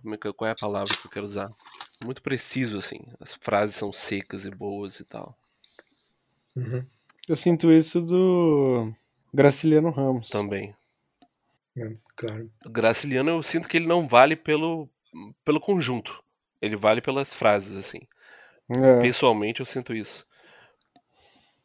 Como 0.02 0.16
é 0.16 0.18
que, 0.18 0.32
qual 0.34 0.48
é 0.48 0.52
a 0.52 0.56
palavra 0.56 0.96
que 0.96 1.06
eu 1.06 1.12
quero 1.12 1.26
usar? 1.26 1.50
Muito 2.04 2.22
preciso, 2.22 2.78
assim. 2.78 3.02
As 3.20 3.34
frases 3.34 3.76
são 3.76 3.92
secas 3.92 4.46
e 4.46 4.52
boas 4.52 5.00
e 5.00 5.06
tal. 5.06 5.38
Uhum. 6.56 6.86
Eu 7.28 7.36
sinto 7.36 7.72
isso 7.72 8.00
do 8.02 8.92
Graciliano 9.34 9.90
Ramos. 9.90 10.30
Também. 10.30 10.76
É, 11.76 11.96
claro. 12.16 12.52
O 12.66 12.70
Graciliano 12.70 13.30
eu 13.30 13.44
sinto 13.44 13.68
que 13.68 13.78
ele 13.78 13.88
não 13.88 14.08
vale 14.08 14.36
pelo, 14.36 14.90
pelo 15.44 15.60
conjunto. 15.60 16.24
Ele 16.62 16.76
vale 16.76 17.02
pelas 17.02 17.34
frases, 17.34 17.76
assim. 17.76 18.00
É. 18.70 19.00
Pessoalmente 19.00 19.60
eu 19.60 19.66
sinto 19.66 19.94
isso. 19.94 20.26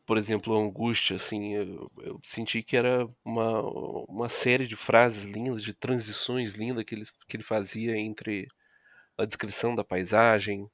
Por 0.05 0.19
exemplo, 0.19 0.59
Angústia, 0.59 1.17
assim, 1.17 1.55
eu, 1.55 1.91
eu, 1.99 2.21
senti 2.25 2.63
que 2.63 2.77
era 2.77 3.09
uma, 3.25 3.63
uma 4.09 4.29
série 4.29 4.67
de 4.67 4.77
frases 4.77 5.25
lindas, 5.25 5.63
de 5.63 5.73
transições 5.73 6.55
lindas 6.55 6.85
que 6.85 6.95
ele, 6.95 7.05
que 7.29 7.37
ele 7.37 7.45
fazia 7.45 7.97
entre 7.97 8.49
a 9.23 9.27
descrição 9.27 9.75
da 9.75 9.85
paisagem 9.85 10.69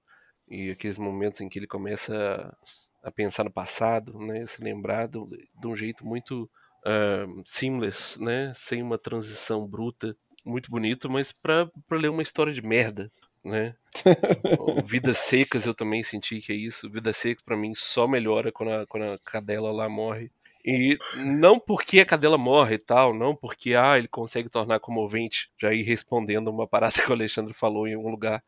e 0.49 0.71
aqueles 0.71 0.99
momentos 0.99 1.41
em 1.41 1.49
que 1.49 1.59
ele 1.59 1.67
começa 1.67 2.57
a, 3.03 3.11
pensar 3.11 3.45
no 3.45 3.51
passado, 3.51 4.19
né, 4.19 4.47
se 4.47 4.63
lembrar 4.63 5.07
de, 5.07 5.19
de 5.61 5.67
um 5.67 5.77
jeito 5.77 6.07
muito 6.07 6.51
uh, 6.85 7.43
seamless, 7.45 8.23
né? 8.23 8.53
Sem 8.55 8.83
uma 8.83 8.99
transição 8.99 9.67
bruta, 9.67 10.17
muito 10.45 10.71
bonito, 10.71 11.11
mas 11.11 11.33
para 11.33 11.69
ler 11.91 12.11
uma 12.11 12.23
história 12.23 12.53
de 12.53 12.63
merda, 12.63 13.11
né? 13.45 13.77
Vidas 14.85 15.19
Secas 15.19 15.67
eu 15.67 15.75
também 15.75 16.03
senti 16.03 16.41
que 16.41 16.53
é 16.53 16.57
isso. 16.57 16.91
Vidas 16.91 17.17
Secas 17.17 17.43
para 17.43 17.57
mim 17.57 17.75
só 17.75 18.07
melhora 18.07 18.51
quando 18.53 18.73
a, 18.73 18.87
quando 18.87 19.05
a 19.05 19.19
cadela 19.19 19.71
lá 19.71 19.89
morre. 19.89 20.31
E 20.71 20.99
não 21.17 21.59
porque 21.59 21.99
a 21.99 22.05
cadela 22.05 22.37
morre 22.37 22.75
e 22.75 22.79
tal, 22.79 23.15
não 23.15 23.35
porque 23.35 23.75
ah, 23.75 23.97
ele 23.97 24.07
consegue 24.07 24.51
tornar 24.51 24.79
comovente, 24.79 25.51
já 25.59 25.73
ir 25.73 25.83
respondendo 25.83 26.49
uma 26.49 26.69
parada 26.69 26.93
que 27.03 27.09
o 27.11 27.15
Alexandre 27.15 27.55
falou 27.55 27.89
em 27.89 27.95
algum 27.95 28.11
lugar. 28.11 28.45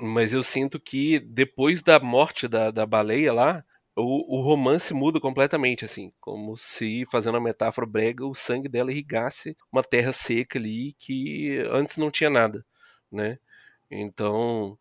Mas 0.00 0.32
eu 0.32 0.44
sinto 0.44 0.78
que 0.78 1.18
depois 1.18 1.82
da 1.82 1.98
morte 1.98 2.46
da, 2.46 2.70
da 2.70 2.86
baleia 2.86 3.32
lá, 3.32 3.64
o, 3.96 4.38
o, 4.38 4.42
romance 4.42 4.94
muda 4.94 5.18
completamente, 5.18 5.84
assim, 5.84 6.12
como 6.20 6.56
se, 6.56 7.04
fazendo 7.10 7.36
a 7.38 7.40
metáfora 7.40 7.84
brega, 7.84 8.24
o 8.24 8.32
sangue 8.32 8.68
dela 8.68 8.92
irrigasse 8.92 9.56
uma 9.72 9.82
terra 9.82 10.12
seca 10.12 10.56
ali 10.56 10.94
que 11.00 11.58
antes 11.72 11.96
não 11.96 12.12
tinha 12.12 12.30
nada, 12.30 12.64
né? 13.10 13.40
Então, 13.90 14.78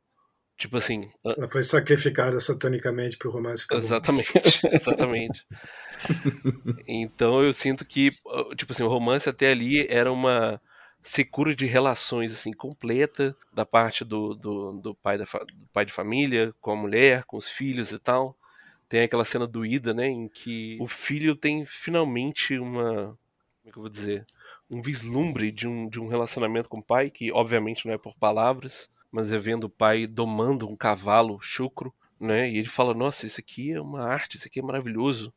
tipo 0.56 0.78
assim. 0.78 1.10
Ela 1.26 1.50
foi 1.50 1.64
sacrificada 1.64 2.40
satanicamente 2.40 3.18
para 3.18 3.28
o 3.28 3.32
romance 3.32 3.64
ficar 3.64 3.78
Exatamente, 3.78 4.30
exatamente. 4.72 5.44
Então 6.88 7.44
eu 7.44 7.54
sinto 7.54 7.86
que, 7.86 8.12
tipo 8.56 8.72
assim, 8.72 8.84
o 8.84 8.88
romance 8.88 9.28
até 9.30 9.52
ali 9.52 9.86
era 9.88 10.12
uma 10.12 10.62
secura 11.02 11.56
de 11.56 11.66
relações 11.66 12.34
assim 12.34 12.52
completa 12.52 13.36
da 13.54 13.66
parte 13.66 14.04
do, 14.04 14.36
do, 14.36 14.82
do 14.82 14.96
pai 14.96 15.18
da, 15.18 15.24
do 15.26 15.68
pai 15.72 15.86
de 15.86 15.94
família 15.94 16.54
com 16.60 16.72
a 16.72 16.76
mulher, 16.76 17.24
com 17.24 17.38
os 17.38 17.48
filhos 17.48 17.92
e 17.92 18.00
tal. 18.00 18.38
Tem 18.88 19.02
aquela 19.02 19.24
cena 19.24 19.46
doída, 19.46 19.94
né, 19.94 20.08
em 20.08 20.28
que 20.28 20.78
o 20.82 20.88
filho 20.88 21.36
tem 21.36 21.66
finalmente 21.66 22.58
uma, 22.58 23.18
como 23.62 23.68
é 23.68 23.72
que 23.72 23.78
eu 23.78 23.82
vou 23.84 23.90
dizer, 23.90 24.26
um 24.70 24.82
vislumbre 24.82 25.52
de 25.52 25.68
um, 25.68 25.88
de 25.88 26.00
um 26.00 26.08
relacionamento 26.08 26.68
com 26.68 26.80
o 26.80 26.84
pai, 26.84 27.12
que 27.12 27.32
obviamente 27.32 27.86
não 27.86 27.94
é 27.94 28.00
por 28.00 28.16
palavras, 28.16 28.90
mas 29.12 29.32
é 29.32 29.38
vendo 29.38 29.66
o 29.66 29.70
pai 29.70 30.08
domando 30.08 30.68
um 30.68 30.76
cavalo 30.76 31.40
chucro, 31.40 31.94
né, 32.20 32.50
e 32.50 32.58
ele 32.58 32.68
fala, 32.68 32.96
nossa, 32.96 33.28
isso 33.28 33.40
aqui 33.40 33.72
é 33.72 33.80
uma 33.80 34.04
arte, 34.04 34.38
isso 34.38 34.48
aqui 34.48 34.60
é 34.60 34.64
maravilhoso, 34.64 35.32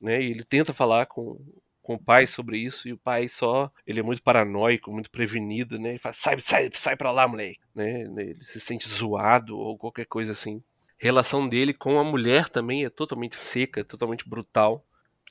né, 0.00 0.22
e 0.22 0.30
ele 0.30 0.44
tenta 0.44 0.72
falar 0.72 1.06
com, 1.06 1.40
com 1.82 1.94
o 1.94 2.02
pai 2.02 2.26
sobre 2.26 2.58
isso 2.58 2.88
e 2.88 2.92
o 2.92 2.98
pai 2.98 3.28
só 3.28 3.70
ele 3.86 4.00
é 4.00 4.02
muito 4.02 4.22
paranoico, 4.22 4.92
muito 4.92 5.10
prevenido, 5.10 5.78
né? 5.78 5.90
Ele 5.90 5.98
fala 5.98 6.12
sai, 6.12 6.40
sai, 6.40 6.70
sai 6.74 6.96
para 6.96 7.10
lá, 7.10 7.26
moleque, 7.26 7.58
né? 7.74 8.02
Ele 8.02 8.38
se 8.44 8.60
sente 8.60 8.88
zoado 8.88 9.58
ou 9.58 9.76
qualquer 9.78 10.06
coisa 10.06 10.32
assim 10.32 10.62
relação 10.98 11.48
dele 11.48 11.72
com 11.72 11.98
a 11.98 12.04
mulher 12.04 12.48
também 12.48 12.84
é 12.84 12.90
totalmente 12.90 13.36
seca, 13.36 13.84
totalmente 13.84 14.28
brutal. 14.28 14.84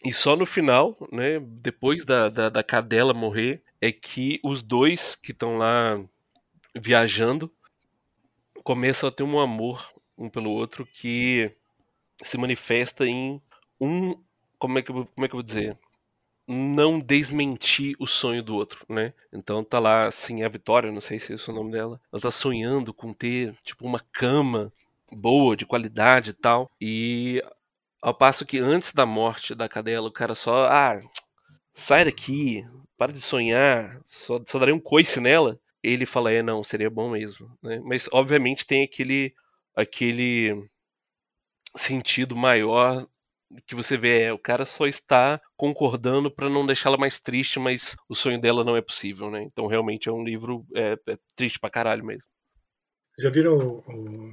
E 0.03 0.13
só 0.13 0.35
no 0.35 0.45
final, 0.45 0.97
né, 1.11 1.39
depois 1.39 2.05
da, 2.05 2.29
da, 2.29 2.49
da 2.49 2.63
cadela 2.63 3.13
morrer, 3.13 3.61
é 3.81 3.91
que 3.91 4.39
os 4.43 4.61
dois 4.61 5.15
que 5.15 5.31
estão 5.31 5.57
lá 5.57 6.01
viajando 6.75 7.51
começam 8.63 9.09
a 9.09 9.11
ter 9.11 9.23
um 9.23 9.39
amor 9.39 9.93
um 10.17 10.29
pelo 10.29 10.49
outro 10.49 10.85
que 10.85 11.51
se 12.23 12.37
manifesta 12.37 13.05
em 13.05 13.41
um. 13.79 14.15
Como 14.59 14.79
é 14.79 14.81
que, 14.81 14.91
como 14.91 15.07
é 15.17 15.27
que 15.27 15.33
eu 15.33 15.37
vou 15.37 15.43
dizer? 15.43 15.77
Não 16.47 16.99
desmentir 16.99 17.95
o 17.99 18.07
sonho 18.07 18.41
do 18.41 18.55
outro, 18.55 18.85
né? 18.89 19.13
Então 19.33 19.63
tá 19.63 19.79
lá, 19.79 20.07
assim, 20.07 20.43
a 20.43 20.49
Vitória, 20.49 20.91
não 20.91 21.01
sei 21.01 21.19
se 21.19 21.33
é 21.33 21.35
o 21.35 21.53
nome 21.53 21.71
dela. 21.71 21.99
Ela 22.11 22.21
tá 22.21 22.31
sonhando 22.31 22.93
com 22.93 23.13
ter, 23.13 23.53
tipo, 23.63 23.85
uma 23.85 23.99
cama 24.11 24.71
boa, 25.11 25.55
de 25.55 25.65
qualidade 25.65 26.31
e 26.31 26.33
tal. 26.33 26.71
E 26.81 27.43
ao 28.01 28.13
passo 28.13 28.45
que 28.45 28.59
antes 28.59 28.93
da 28.93 29.05
morte 29.05 29.53
da 29.55 29.67
cadela, 29.69 30.07
o 30.07 30.11
cara 30.11 30.35
só, 30.35 30.67
ah, 30.67 31.01
sai 31.73 32.05
daqui, 32.05 32.65
para 32.97 33.13
de 33.13 33.21
sonhar, 33.21 34.01
só, 34.05 34.41
só 34.45 34.59
darei 34.59 34.73
um 34.73 34.79
coice 34.79 35.19
nela. 35.19 35.59
Ele 35.83 36.05
fala, 36.05 36.31
é, 36.31 36.41
não, 36.41 36.63
seria 36.63 36.89
bom 36.89 37.09
mesmo. 37.11 37.51
Né? 37.61 37.79
Mas 37.83 38.09
obviamente 38.11 38.65
tem 38.65 38.83
aquele, 38.83 39.33
aquele 39.75 40.67
sentido 41.75 42.35
maior 42.35 43.05
que 43.65 43.75
você 43.75 43.97
vê, 43.97 44.23
é, 44.23 44.33
o 44.33 44.39
cara 44.39 44.65
só 44.65 44.85
está 44.85 45.39
concordando 45.55 46.29
para 46.29 46.49
não 46.49 46.65
deixá-la 46.65 46.97
mais 46.97 47.19
triste, 47.19 47.59
mas 47.59 47.95
o 48.09 48.15
sonho 48.15 48.39
dela 48.39 48.63
não 48.63 48.75
é 48.75 48.81
possível, 48.81 49.29
né? 49.29 49.43
Então 49.43 49.67
realmente 49.67 50.09
é 50.09 50.11
um 50.11 50.23
livro 50.23 50.65
é, 50.75 50.97
é 51.07 51.17
triste 51.35 51.59
pra 51.59 51.69
caralho 51.69 52.05
mesmo. 52.05 52.27
Já 53.19 53.29
viram 53.29 53.57
o, 53.57 53.77
o 53.79 54.31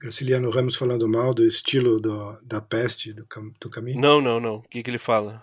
Graciliano 0.00 0.50
Ramos 0.50 0.76
falando 0.76 1.08
mal 1.08 1.32
do 1.32 1.46
estilo 1.46 2.00
do, 2.00 2.38
da 2.42 2.60
peste 2.60 3.12
do, 3.12 3.26
do 3.60 3.70
caminho? 3.70 4.00
Não, 4.00 4.20
não, 4.20 4.40
não. 4.40 4.56
O 4.56 4.62
que, 4.62 4.82
que 4.82 4.90
ele 4.90 4.98
fala? 4.98 5.42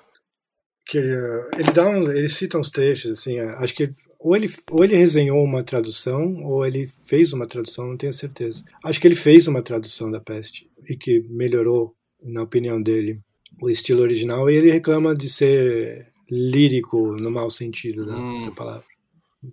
Que 0.86 0.98
ele, 0.98 1.16
ele 1.58 1.72
dá 1.72 1.90
um, 1.90 2.12
ele 2.12 2.28
cita 2.28 2.58
uns 2.58 2.70
trechos 2.70 3.12
assim. 3.12 3.40
É, 3.40 3.50
acho 3.56 3.74
que 3.74 3.92
ou 4.24 4.36
ele, 4.36 4.48
ou 4.70 4.84
ele 4.84 4.96
resenhou 4.96 5.44
uma 5.44 5.64
tradução 5.64 6.44
ou 6.44 6.66
ele 6.66 6.88
fez 7.06 7.34
uma 7.34 7.48
tradução, 7.48 7.88
não 7.88 7.98
tenho 7.98 8.14
certeza. 8.14 8.64
Acho 8.84 9.02
que 9.02 9.08
ele 9.08 9.16
fez 9.16 9.48
uma 9.48 9.64
tradução 9.64 10.12
da 10.12 10.20
peste 10.20 10.70
e 10.88 10.96
que 10.96 11.22
melhorou, 11.28 11.96
na 12.22 12.44
opinião 12.44 12.82
dele, 12.82 13.20
o 13.62 13.70
estilo 13.70 14.02
original. 14.02 14.50
E 14.50 14.56
ele 14.56 14.72
reclama 14.72 15.16
de 15.16 15.30
ser 15.30 16.08
lírico 16.30 17.16
no 17.18 17.30
mau 17.30 17.50
sentido 17.50 18.06
da, 18.06 18.16
hum. 18.16 18.46
da 18.46 18.52
palavra. 18.56 18.84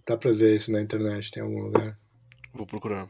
Dá 0.07 0.17
pra 0.17 0.33
ver 0.33 0.57
isso 0.57 0.71
na 0.71 0.81
internet, 0.81 1.31
tem 1.31 1.43
algum 1.43 1.65
lugar. 1.65 1.99
Vou 2.55 2.67
procurar. 2.67 3.09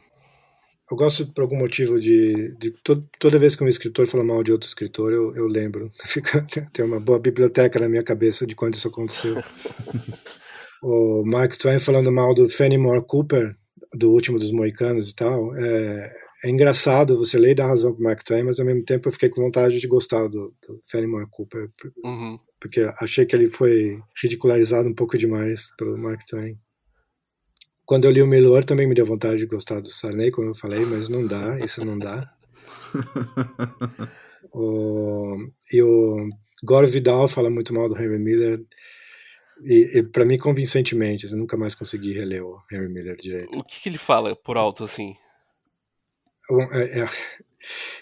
Eu 0.89 0.97
gosto, 0.97 1.31
por 1.33 1.41
algum 1.41 1.57
motivo, 1.57 1.99
de. 1.99 2.55
de 2.57 2.71
to, 2.83 3.07
toda 3.19 3.37
vez 3.37 3.55
que 3.55 3.63
um 3.63 3.67
escritor 3.67 4.07
fala 4.07 4.23
mal 4.23 4.43
de 4.43 4.51
outro 4.51 4.67
escritor, 4.67 5.11
eu, 5.11 5.35
eu 5.35 5.45
lembro. 5.45 5.91
Tem 6.73 6.83
uma 6.83 6.99
boa 6.99 7.19
biblioteca 7.19 7.79
na 7.79 7.87
minha 7.87 8.03
cabeça 8.03 8.47
de 8.47 8.55
quando 8.55 8.73
isso 8.73 8.87
aconteceu. 8.87 9.35
o 10.81 11.23
Mark 11.25 11.55
Twain 11.57 11.79
falando 11.79 12.11
mal 12.11 12.33
do 12.33 12.49
Fenimore 12.49 13.05
Cooper, 13.05 13.55
do 13.93 14.11
último 14.11 14.39
dos 14.39 14.51
Moicanos 14.51 15.09
e 15.09 15.15
tal. 15.15 15.55
É, 15.55 16.11
é 16.43 16.49
engraçado, 16.49 17.17
você 17.17 17.37
lê 17.37 17.51
e 17.51 17.55
dá 17.55 17.67
razão 17.67 17.93
pro 17.93 18.03
Mark 18.03 18.23
Twain, 18.23 18.43
mas 18.43 18.59
ao 18.59 18.65
mesmo 18.65 18.83
tempo 18.85 19.07
eu 19.07 19.11
fiquei 19.11 19.29
com 19.29 19.41
vontade 19.41 19.79
de 19.79 19.87
gostar 19.87 20.27
do, 20.27 20.53
do 20.65 20.81
Fenimore 20.89 21.27
Cooper, 21.29 21.69
Uhum. 22.03 22.39
porque 22.59 22.81
achei 23.01 23.25
que 23.25 23.35
ele 23.35 23.47
foi 23.47 23.99
ridicularizado 24.21 24.87
um 24.87 24.93
pouco 24.93 25.17
demais 25.17 25.69
pelo 25.77 25.97
Mark 25.97 26.21
Twain. 26.25 26.57
Quando 27.85 28.05
eu 28.05 28.11
li 28.11 28.21
o 28.21 28.27
Milor 28.27 28.63
também 28.63 28.87
me 28.87 28.93
deu 28.93 29.05
vontade 29.05 29.39
de 29.39 29.45
gostar 29.47 29.79
do 29.81 29.91
Sarney, 29.91 30.29
como 30.31 30.49
eu 30.49 30.55
falei, 30.55 30.85
mas 30.85 31.09
não 31.09 31.25
dá, 31.25 31.57
isso 31.59 31.83
não 31.83 31.97
dá. 31.97 32.31
O, 34.51 35.35
e 35.71 35.81
o 35.83 36.27
Gore 36.63 36.87
Vidal 36.87 37.27
fala 37.27 37.49
muito 37.51 37.73
mal 37.73 37.87
do 37.87 37.95
Henry 37.95 38.17
Miller, 38.17 38.59
e, 39.63 39.99
e 39.99 40.03
para 40.03 40.25
mim 40.25 40.37
convincentemente, 40.37 41.27
eu 41.29 41.37
nunca 41.37 41.55
mais 41.55 41.75
consegui 41.75 42.13
reler 42.13 42.43
o 42.43 42.59
Henry 42.71 42.89
Miller 42.89 43.15
direito. 43.17 43.59
O 43.59 43.63
que, 43.63 43.79
que 43.81 43.89
ele 43.89 43.97
fala 43.97 44.35
por 44.35 44.57
alto 44.57 44.83
assim? 44.83 45.15
É- 46.71 47.01
é- 47.01 47.05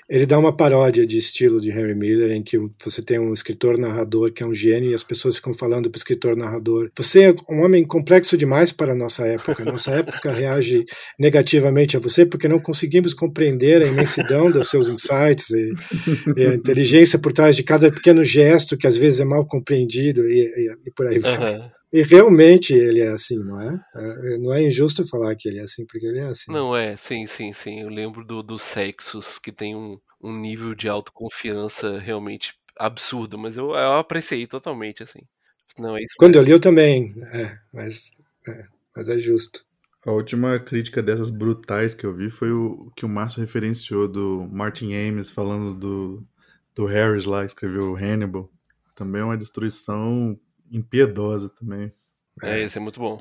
ele 0.10 0.26
dá 0.26 0.40
uma 0.40 0.56
paródia 0.56 1.06
de 1.06 1.18
estilo 1.18 1.60
de 1.60 1.70
Henry 1.72 1.94
Miller, 1.94 2.32
em 2.32 2.42
que 2.42 2.58
você 2.86 3.02
tem 3.02 3.20
um 3.20 3.34
escritor-narrador 3.34 4.32
que 4.32 4.42
é 4.42 4.46
um 4.46 4.54
gênio 4.54 4.92
e 4.92 4.94
as 4.94 5.04
pessoas 5.04 5.36
ficam 5.36 5.54
falando 5.54 5.90
para 5.90 5.98
o 5.98 6.00
escritor-narrador: 6.00 6.90
Você 6.96 7.24
é 7.24 7.36
um 7.50 7.62
homem 7.64 7.84
complexo 7.86 8.38
demais 8.38 8.72
para 8.72 8.94
a 8.94 8.96
nossa 8.96 9.26
época. 9.28 9.66
Nossa 9.66 9.92
época 9.92 10.32
reage 10.32 10.86
negativamente 11.20 11.98
a 11.98 12.00
você 12.00 12.26
porque 12.26 12.48
não 12.48 12.60
conseguimos 12.60 13.14
compreender 13.14 13.82
a 13.82 13.88
imensidão 13.88 14.50
dos 14.50 14.70
seus 14.70 14.88
insights 14.88 15.50
e, 15.50 15.74
e 16.38 16.46
a 16.46 16.54
inteligência 16.56 17.20
por 17.20 17.34
trás 17.34 17.56
de 17.56 17.64
cada 17.64 17.92
pequeno 17.92 18.24
gesto 18.24 18.78
que 18.78 18.88
às 18.88 18.96
vezes 18.96 19.20
é 19.20 19.26
mal 19.26 19.46
compreendido 19.46 20.22
e, 20.30 20.40
e- 20.46 20.76
e 20.86 20.92
por 20.96 21.08
aí 21.08 21.20
vai. 21.20 21.72
E 21.92 22.02
realmente 22.02 22.74
ele 22.74 23.00
é 23.00 23.10
assim, 23.10 23.38
não 23.40 23.62
é? 23.62 23.80
É, 23.96 24.38
Não 24.38 24.54
é 24.54 24.64
injusto 24.64 25.08
falar 25.08 25.36
que 25.36 25.48
ele 25.48 25.60
é 25.60 25.64
assim, 25.64 25.86
porque 25.86 26.06
ele 26.06 26.20
é 26.20 26.28
assim. 26.28 26.52
Não, 26.52 26.76
é, 26.76 26.96
sim, 26.98 27.26
sim, 27.26 27.54
sim. 27.54 27.82
Eu 27.82 27.90
lembro 27.90 28.26
do, 28.26 28.44
do 28.44 28.60
Sexus, 28.60 29.40
que 29.40 29.52
tem 29.52 29.76
um, 29.76 29.98
um 30.22 30.38
nível 30.38 30.76
de 30.76 30.90
autoconfiança 30.90 31.98
realmente 31.98 32.54
absurdo, 32.78 33.38
mas 33.38 33.58
eu, 33.58 33.72
eu 33.72 33.94
apreciei 33.94 34.46
totalmente, 34.46 35.02
assim. 35.02 35.22
Não, 35.80 35.96
é 35.96 36.02
isso 36.02 36.16
Quando 36.18 36.36
eu 36.36 36.42
li 36.42 36.52
eu 36.52 36.60
também, 36.60 37.08
é, 37.32 37.58
mas, 37.72 38.12
é, 38.48 38.66
mas 38.96 39.08
é 39.08 39.18
justo. 39.18 39.66
A 40.06 40.12
última 40.12 40.60
crítica 40.60 41.02
dessas 41.02 41.30
brutais 41.30 41.94
que 41.94 42.06
eu 42.06 42.16
vi 42.16 42.30
foi 42.30 42.52
o 42.52 42.92
que 42.96 43.06
o 43.06 43.10
Márcio 43.10 43.42
referenciou 43.42 44.08
do 44.08 44.48
Martin 44.52 44.94
Amis 44.94 45.30
falando 45.30 45.76
do, 45.76 46.26
do 46.76 46.86
Harris 46.86 47.26
lá, 47.26 47.42
que 47.42 47.48
escreveu 47.48 47.96
Hannibal. 47.96 48.50
Também 48.96 49.22
é 49.22 49.26
uma 49.26 49.38
destruição 49.38 50.40
impiedosa 50.72 51.50
também. 51.50 51.92
É, 52.44 52.62
esse 52.62 52.78
é 52.78 52.82
muito 52.82 53.00
bom. 53.00 53.20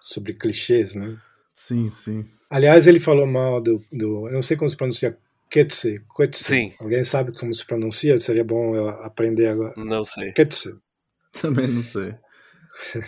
Sobre 0.00 0.34
clichês, 0.34 0.94
né? 0.94 1.18
Sim, 1.52 1.90
sim. 1.90 2.28
Aliás, 2.50 2.86
ele 2.86 3.00
falou 3.00 3.26
mal 3.26 3.60
do. 3.60 3.82
do 3.92 4.28
eu 4.28 4.34
não 4.34 4.42
sei 4.42 4.56
como 4.56 4.68
se 4.68 4.76
pronuncia 4.76 5.16
Ketse. 5.50 6.02
Ketse. 6.16 6.44
Sim. 6.44 6.72
Alguém 6.78 7.02
sabe 7.02 7.32
como 7.32 7.52
se 7.52 7.64
pronuncia? 7.66 8.18
Seria 8.18 8.44
bom 8.44 8.74
eu 8.74 8.88
aprender 8.88 9.46
agora. 9.48 9.74
Não 9.76 10.04
sei. 10.04 10.32
Ketse. 10.32 10.74
Também 11.40 11.68
não 11.68 11.82
sei. 11.82 12.14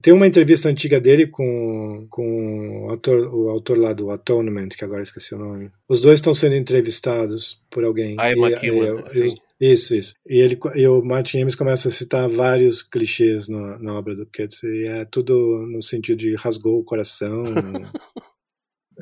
Tem 0.00 0.12
uma 0.12 0.26
entrevista 0.26 0.68
antiga 0.68 0.98
dele 1.00 1.26
com, 1.26 2.06
com 2.08 2.86
o, 2.86 2.90
autor, 2.90 3.34
o 3.34 3.50
autor 3.50 3.78
lá 3.78 3.92
do 3.92 4.10
Atonement, 4.10 4.68
que 4.70 4.84
agora 4.84 5.02
esqueci 5.02 5.34
o 5.34 5.38
nome. 5.38 5.70
Os 5.86 6.00
dois 6.00 6.14
estão 6.14 6.32
sendo 6.32 6.54
entrevistados 6.54 7.62
por 7.70 7.84
alguém. 7.84 8.16
Ah, 8.18 8.30
é 8.30 8.32
E- 8.32 8.66
e- 8.66 9.26
e-. 9.26 9.49
Isso, 9.60 9.94
isso. 9.94 10.14
E, 10.26 10.38
ele, 10.38 10.58
e 10.74 10.86
o 10.88 11.02
Martin 11.04 11.42
Amis 11.42 11.54
começa 11.54 11.88
a 11.88 11.90
citar 11.90 12.28
vários 12.28 12.82
clichês 12.82 13.46
no- 13.48 13.78
na 13.78 13.94
obra 13.94 14.14
do 14.16 14.24
Keats, 14.24 14.62
e 14.62 14.84
é 14.86 15.04
tudo 15.04 15.66
no 15.70 15.82
sentido 15.82 16.18
de 16.18 16.34
rasgou 16.34 16.78
o 16.78 16.84
coração. 16.84 17.44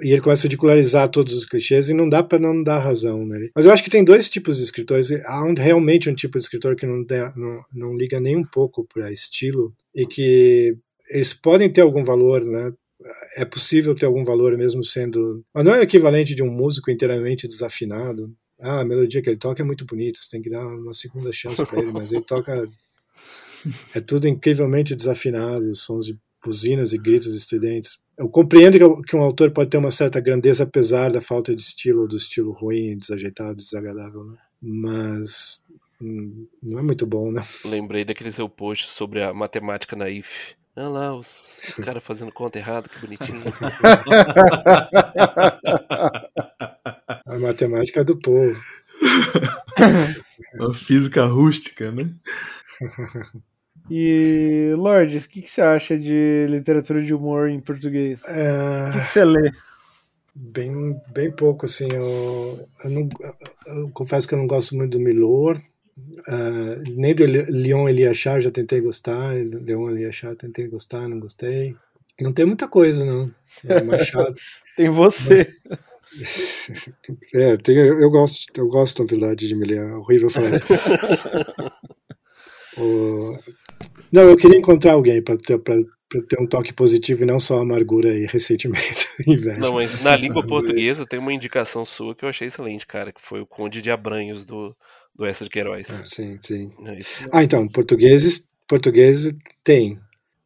e 0.03 0.11
ele 0.13 0.21
começa 0.21 0.43
a 0.43 0.45
ridicularizar 0.49 1.09
todos 1.09 1.33
os 1.33 1.45
clichês 1.45 1.89
e 1.89 1.95
não 1.95 2.09
dá 2.09 2.23
para 2.23 2.39
não 2.39 2.63
dar 2.63 2.79
razão 2.81 3.25
nele. 3.25 3.51
Mas 3.55 3.67
eu 3.67 3.73
acho 3.73 3.83
que 3.85 3.91
tem 3.91 4.05
dois 4.05 4.29
tipos 4.29 4.57
de 4.59 4.65
escritores. 4.65 5.11
Há 5.27 5.45
um- 5.45 5.55
realmente 5.55 6.11
um 6.11 6.15
tipo 6.15 6.37
de 6.39 6.45
escritor 6.45 6.75
que 6.77 6.87
não, 6.87 7.05
dá- 7.05 7.33
não, 7.37 7.63
não 7.73 7.97
liga 7.97 8.19
nem 8.21 8.37
um 8.37 8.45
pouco 8.45 8.85
para 8.93 9.13
estilo 9.13 9.73
e 9.95 10.07
que 10.07 10.77
eles 11.11 11.33
podem 11.33 11.71
ter 11.73 11.81
algum 11.83 12.03
valor, 12.05 12.45
né? 12.45 12.73
É 13.37 13.45
possível 13.45 13.95
ter 13.95 14.07
algum 14.07 14.25
valor 14.25 14.57
mesmo 14.59 14.85
sendo. 14.85 15.45
Mas 15.55 15.65
não 15.65 15.73
é 15.75 15.79
o 15.79 15.83
equivalente 15.83 16.35
de 16.35 16.43
um 16.43 16.51
músico 16.51 16.91
inteiramente 16.91 17.47
desafinado. 17.49 18.35
Ah, 18.61 18.81
a 18.81 18.85
melodia 18.85 19.23
que 19.23 19.31
ele 19.31 19.37
toca 19.37 19.63
é 19.63 19.65
muito 19.65 19.85
bonita, 19.85 20.21
você 20.21 20.29
tem 20.31 20.43
que 20.43 20.51
dar 20.51 20.67
uma 20.67 20.93
segunda 20.93 21.31
chance 21.33 21.65
para 21.65 21.81
ele, 21.81 21.93
mas 21.93 22.13
ele 22.13 22.23
toca. 22.23 22.69
É 23.93 24.01
tudo 24.01 24.29
incrivelmente 24.29 24.95
desafinado, 24.95 25.75
sons 25.75 26.07
de 26.07 26.17
buzinas 26.45 26.93
e 26.93 26.99
gritos 26.99 27.35
estridentes. 27.35 27.99
Eu 28.17 28.29
compreendo 28.29 28.79
que, 28.79 29.03
que 29.09 29.17
um 29.17 29.23
autor 29.23 29.51
pode 29.51 29.69
ter 29.69 29.79
uma 29.79 29.91
certa 29.91 30.21
grandeza 30.21 30.63
apesar 30.63 31.11
da 31.11 31.21
falta 31.21 31.55
de 31.55 31.61
estilo, 31.61 32.07
do 32.07 32.17
estilo 32.17 32.53
ruim, 32.53 32.97
desajeitado, 32.97 33.57
desagradável, 33.57 34.25
né? 34.25 34.39
mas 34.63 35.61
hum, 36.01 36.47
não 36.63 36.79
é 36.79 36.83
muito 36.83 37.05
bom, 37.05 37.33
né? 37.33 37.43
Lembrei 37.65 38.05
daquele 38.05 38.33
seu 38.33 38.49
post 38.49 38.89
sobre 38.91 39.23
a 39.23 39.33
matemática 39.33 39.97
naif. 39.97 40.55
Olha 40.77 40.89
lá, 40.89 41.17
os 41.17 41.59
caras 41.85 42.05
fazendo 42.05 42.33
conta 42.33 42.59
errada, 42.59 42.89
que 42.89 43.01
bonitinho. 43.01 43.43
A 47.09 47.39
matemática 47.39 48.01
é 48.01 48.05
do 48.05 48.19
povo. 48.19 48.59
Uma 50.59 50.75
física 50.75 51.25
rústica, 51.25 51.91
né? 51.91 52.15
E, 53.91 54.75
Lorde, 54.77 55.19
o 55.19 55.29
que, 55.29 55.43
que 55.43 55.51
você 55.51 55.61
acha 55.63 55.99
de 55.99 56.47
literatura 56.49 57.03
de 57.05 57.15
humor 57.15 57.49
em 57.49 57.61
português? 57.61 58.21
O 58.23 58.27
É, 58.27 58.93
que, 58.93 59.01
que 59.03 59.09
você 59.09 59.25
lê? 59.25 59.51
bem, 60.35 61.01
bem 61.09 61.31
pouco, 61.35 61.67
assim. 61.67 61.89
Eu, 61.93 62.69
eu, 62.85 62.91
não, 62.91 63.09
eu 63.67 63.91
confesso 63.91 64.27
que 64.27 64.35
eu 64.35 64.39
não 64.39 64.47
gosto 64.47 64.77
muito 64.77 64.99
do 64.99 65.05
Milor. 65.05 65.61
é, 66.29 66.77
nem 66.97 67.15
do 67.15 67.25
Le- 67.27 67.47
Leon 67.51 67.89
Eliachar 67.89 68.41
já 68.41 68.51
tentei 68.51 68.81
gostar. 68.81 69.35
Leon 69.35 69.91
Eliachar 69.91 70.37
tentei 70.37 70.69
gostar, 70.69 71.09
não 71.09 71.21
gostei. 71.21 71.77
Não 72.21 72.33
tem 72.33 72.47
muita 72.47 72.69
coisa, 72.69 73.05
não. 73.05 73.33
É 73.65 73.81
Machado. 73.83 74.41
Tem 74.77 74.89
você. 74.91 75.57
É, 77.35 77.57
tem, 77.59 77.77
eu, 77.77 78.11
gosto, 78.11 78.47
eu 78.57 78.69
gosto, 78.69 79.03
na 79.03 79.09
verdade, 79.09 79.47
de 79.47 79.55
me 79.55 79.65
ler. 79.67 79.79
É 79.79 79.95
horrível 79.95 80.31
falar 80.31 80.51
isso. 80.51 80.63
O- 82.77 83.37
Não, 84.13 84.23
eu 84.23 84.37
queria 84.37 84.59
encontrar 84.59 84.93
alguém 84.93 85.23
para 85.23 85.37
ter, 85.37 85.59
pra, 85.59 85.75
pra 86.09 86.23
ter 86.23 86.41
um 86.41 86.47
toque 86.47 86.73
positivo 86.73 87.23
e 87.23 87.27
não 87.27 87.41
só 87.41 87.61
amargura 87.61 88.09
e 88.09 88.27
ressentimento 88.27 89.07
e 89.27 89.33
inveja. 89.33 89.59
Não, 89.59 89.75
mas 89.75 90.01
na 90.03 90.17
língua 90.17 90.47
portuguesa 90.47 91.05
tem 91.07 91.19
uma 91.19 91.33
indicação 91.33 91.85
sua 91.85 92.15
que 92.15 92.25
eu 92.25 92.29
achei 92.29 92.49
excelente, 92.49 92.87
cara, 92.87 93.13
que 93.13 93.21
foi 93.21 93.41
o 93.41 93.47
Conde 93.47 93.83
de 93.83 93.91
Abranhos 93.91 94.45
do, 94.45 94.75
do 95.15 95.25
Essa 95.27 95.45
de 95.45 95.51
Queiroz. 95.51 95.89
Ah, 95.91 96.03
sim, 96.07 96.39
sim. 96.41 96.71
É. 96.87 96.99
Ah, 97.33 97.43
então, 97.43 97.67
portugueses, 97.69 98.47
portugueses 98.67 99.35
tem. 99.65 99.99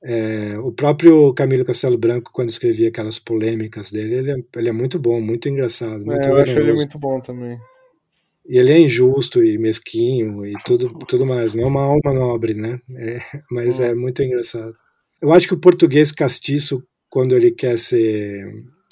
É, 0.05 0.59
o 0.59 0.73
próprio 0.73 1.33
Camilo 1.33 1.65
Castelo 1.65 1.97
Branco, 1.97 2.33
quando 2.33 2.49
escrevia 2.49 2.89
aquelas 2.89 3.19
polêmicas 3.19 3.93
dele, 3.93 4.17
ele 4.17 4.31
é, 4.33 4.37
ele 4.57 4.69
é 4.69 4.73
muito 4.73 4.99
bom, 4.99 5.21
muito 5.21 5.49
engraçado, 5.49 6.05
muito 6.05 6.27
É, 6.27 6.31
eu 6.31 6.37
acho 6.39 6.59
ele 6.59 6.73
muito 6.73 6.99
bom 6.99 7.21
também. 7.21 7.59
E 8.49 8.59
ele 8.59 8.73
é 8.73 8.79
injusto 8.81 9.45
e 9.45 9.57
mesquinho 9.57 10.45
e 10.45 10.55
tudo, 10.65 10.89
tudo 11.07 11.25
mais. 11.25 11.55
Não 11.55 11.63
é 11.63 11.67
uma 11.67 11.85
alma 11.85 12.13
nobre, 12.13 12.55
né? 12.55 12.81
É, 12.97 13.21
mas 13.51 13.79
é 13.79 13.95
muito 13.95 14.23
engraçado. 14.23 14.75
Eu 15.21 15.33
acho 15.33 15.47
que 15.47 15.55
o 15.55 15.61
português 15.61 16.11
castiço, 16.11 16.83
quando 17.09 17.37
ele 17.37 17.53
quer 17.53 17.79
ser 17.79 18.45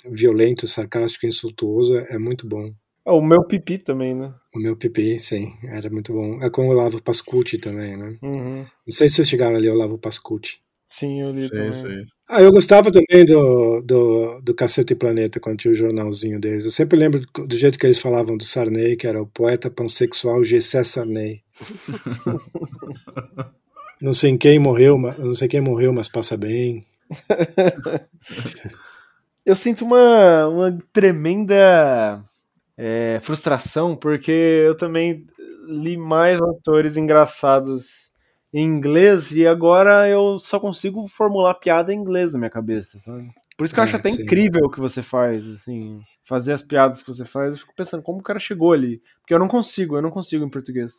violento, 0.08 0.68
sarcástico, 0.68 1.26
insultuoso, 1.26 1.98
é 1.98 2.16
muito 2.18 2.46
bom. 2.46 2.72
Ah, 3.04 3.14
o 3.14 3.20
meu 3.20 3.42
pipi 3.44 3.78
também, 3.78 4.14
né? 4.14 4.32
O 4.54 4.60
meu 4.60 4.76
pipi, 4.76 5.18
sim, 5.18 5.52
era 5.64 5.90
muito 5.90 6.12
bom. 6.12 6.40
É 6.40 6.48
com 6.48 6.68
o 6.68 6.70
Olavo 6.70 7.02
Pascucci 7.02 7.58
também, 7.58 7.96
né? 7.96 8.16
Uhum. 8.22 8.58
Não 8.60 8.92
sei 8.92 9.08
se 9.08 9.16
vocês 9.16 9.28
chegaram 9.28 9.56
ali, 9.56 9.68
Olavo 9.68 9.98
Pascucci. 9.98 10.58
Sim, 10.90 11.22
eu 11.22 11.30
li 11.30 11.48
Sei, 11.48 11.50
também. 11.50 11.72
sei. 11.72 12.04
Ah, 12.28 12.42
eu 12.42 12.52
gostava 12.52 12.90
também 12.92 13.24
do, 13.24 13.80
do, 13.80 14.40
do 14.40 14.54
Cacete 14.54 14.92
e 14.92 14.96
Planeta, 14.96 15.40
quando 15.40 15.58
tinha 15.58 15.72
o 15.72 15.74
jornalzinho 15.74 16.40
deles. 16.40 16.64
Eu 16.64 16.70
sempre 16.70 16.98
lembro 16.98 17.20
do, 17.20 17.46
do 17.46 17.56
jeito 17.56 17.78
que 17.78 17.86
eles 17.86 18.00
falavam 18.00 18.36
do 18.36 18.44
Sarney, 18.44 18.96
que 18.96 19.06
era 19.06 19.20
o 19.20 19.26
poeta 19.26 19.70
pansexual 19.70 20.44
Gessé 20.44 20.84
Sarney. 20.84 21.42
não 24.00 24.12
sei 24.12 24.36
quem 24.36 24.58
morreu, 24.58 24.98
mas, 24.98 25.18
não 25.18 25.34
sei 25.34 25.48
quem 25.48 25.60
morreu, 25.60 25.92
mas 25.92 26.08
passa 26.08 26.36
bem. 26.36 26.84
Eu 29.44 29.56
sinto 29.56 29.84
uma, 29.84 30.46
uma 30.48 30.78
tremenda 30.92 32.22
é, 32.76 33.20
frustração, 33.22 33.96
porque 33.96 34.30
eu 34.30 34.76
também 34.76 35.26
li 35.66 35.96
mais 35.96 36.40
autores 36.40 36.96
engraçados 36.96 38.09
em 38.52 38.64
inglês 38.64 39.30
e 39.30 39.46
agora 39.46 40.08
eu 40.08 40.38
só 40.38 40.58
consigo 40.58 41.06
formular 41.08 41.54
piada 41.54 41.92
em 41.92 41.98
inglês 41.98 42.32
na 42.32 42.38
minha 42.38 42.50
cabeça, 42.50 42.98
sabe? 43.00 43.30
Por 43.56 43.64
isso 43.64 43.74
que 43.74 43.80
eu 43.80 43.84
É, 43.84 43.86
acho 43.86 43.96
até 43.96 44.10
sim. 44.10 44.22
incrível 44.22 44.64
o 44.64 44.70
que 44.70 44.80
você 44.80 45.02
faz, 45.02 45.46
assim, 45.48 46.00
fazer 46.26 46.52
as 46.52 46.62
piadas 46.62 47.02
que 47.02 47.08
você 47.08 47.24
faz. 47.24 47.52
Eu 47.52 47.58
fico 47.58 47.74
pensando 47.76 48.02
como 48.02 48.18
o 48.20 48.22
cara 48.22 48.40
chegou 48.40 48.72
ali, 48.72 49.00
porque 49.20 49.34
eu 49.34 49.38
não 49.38 49.48
consigo, 49.48 49.96
eu 49.96 50.02
não 50.02 50.10
consigo 50.10 50.44
em 50.44 50.50
português. 50.50 50.92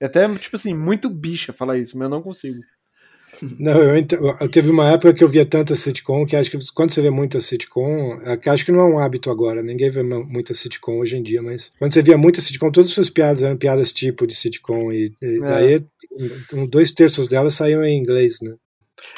É 0.00 0.06
até 0.06 0.26
tipo 0.38 0.56
assim 0.56 0.74
muito 0.74 1.08
bicha 1.08 1.52
falar 1.52 1.78
isso, 1.78 1.96
mas 1.96 2.06
eu 2.06 2.10
não 2.10 2.22
consigo. 2.22 2.60
Não, 3.58 3.72
eu, 3.82 3.96
ent- 3.96 4.12
eu 4.12 4.48
teve 4.48 4.70
uma 4.70 4.90
época 4.92 5.12
que 5.14 5.22
eu 5.24 5.28
via 5.28 5.44
tanta 5.44 5.74
sitcom 5.74 6.24
que 6.26 6.36
acho 6.36 6.50
que 6.50 6.58
quando 6.74 6.90
você 6.92 7.00
vê 7.02 7.10
muita 7.10 7.40
sitcom, 7.40 8.20
é 8.24 8.38
acho 8.50 8.64
que 8.64 8.72
não 8.72 8.80
é 8.80 8.84
um 8.84 8.98
hábito 8.98 9.30
agora, 9.30 9.62
ninguém 9.62 9.90
vê 9.90 10.02
muita 10.02 10.54
sitcom 10.54 10.98
hoje 10.98 11.16
em 11.16 11.22
dia, 11.22 11.42
mas 11.42 11.72
quando 11.78 11.92
você 11.92 12.02
via 12.02 12.16
muita 12.18 12.40
sitcom, 12.40 12.70
todas 12.70 12.90
as 12.90 12.94
suas 12.94 13.10
piadas 13.10 13.42
eram 13.42 13.56
piadas 13.56 13.92
tipo 13.92 14.26
de 14.26 14.34
sitcom 14.34 14.92
e, 14.92 15.12
e 15.22 15.36
É. 15.36 15.40
daí 15.40 15.84
um, 16.54 16.66
dois 16.66 16.92
terços 16.92 17.28
delas 17.28 17.54
saíam 17.54 17.84
em 17.84 17.98
inglês, 17.98 18.38
né? 18.42 18.54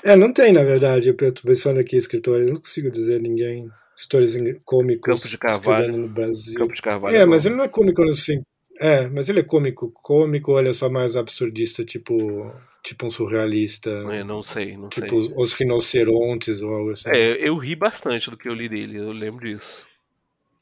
É, 0.05 0.17
não 0.17 0.33
tem 0.33 0.53
na 0.53 0.65
verdade, 0.65 1.09
eu 1.11 1.15
tô 1.33 1.43
pensando 1.43 1.79
aqui 1.79 1.97
escritores, 1.97 2.47
não 2.49 2.57
consigo 2.57 2.91
dizer 2.91 3.21
ninguém, 3.21 3.69
escritores 3.97 4.37
cômicos 4.65 5.15
Campo 5.21 5.29
de 5.29 5.39
Carvalho. 5.39 5.97
no 5.97 6.09
Brasil. 6.09 6.55
Campo 6.59 6.75
de 6.75 6.83
Carvalho. 6.83 7.17
É, 7.17 7.25
bom. 7.25 7.31
mas 7.31 7.47
ele 7.47 7.55
não 7.57 7.65
é 7.65 7.69
cômico 7.69 8.03
assim. 8.05 8.41
É, 8.79 9.09
mas 9.09 9.29
ele 9.29 9.41
é 9.41 9.43
cômico, 9.43 9.91
cômico, 10.03 10.53
ou 10.53 10.59
ele 10.61 10.69
é 10.71 10.73
só 10.73 10.91
mais 10.91 11.17
absurdista, 11.17 11.85
tipo, 11.85 12.51
tipo 12.83 13.07
um 13.07 13.11
surrealista, 13.11 13.91
É, 13.91 14.23
não 14.23 14.43
sei, 14.43 14.77
não 14.77 14.89
tipo 14.89 15.09
sei. 15.09 15.19
os, 15.19 15.33
os 15.37 15.55
rinocerontes 15.55 16.61
ou 16.63 16.75
algo 16.75 16.91
assim. 16.91 17.11
É, 17.11 17.49
eu 17.49 17.57
ri 17.57 17.75
bastante 17.75 18.31
do 18.31 18.37
que 18.37 18.49
eu 18.49 18.55
li 18.55 18.69
dele, 18.69 18.99
eu 18.99 19.13
lembro 19.13 19.47
disso. 19.49 19.87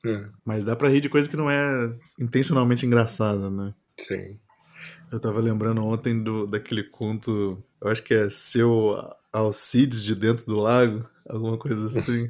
É, 0.06 0.26
Mas 0.44 0.64
dá 0.64 0.76
pra 0.76 0.88
rir 0.88 1.00
de 1.00 1.08
coisa 1.08 1.28
que 1.28 1.36
não 1.36 1.50
é 1.50 1.92
intencionalmente 2.20 2.84
engraçada, 2.86 3.50
né? 3.50 3.74
sim. 3.98 4.38
Eu 5.12 5.20
tava 5.20 5.40
lembrando 5.40 5.84
ontem 5.84 6.22
do, 6.22 6.46
daquele 6.46 6.82
conto, 6.82 7.62
eu 7.80 7.88
acho 7.88 8.02
que 8.02 8.12
é 8.14 8.28
Seu 8.28 8.96
Alcides 9.32 10.02
de 10.02 10.14
Dentro 10.14 10.44
do 10.46 10.56
Lago, 10.56 11.08
alguma 11.28 11.56
coisa 11.58 11.86
assim. 11.86 12.28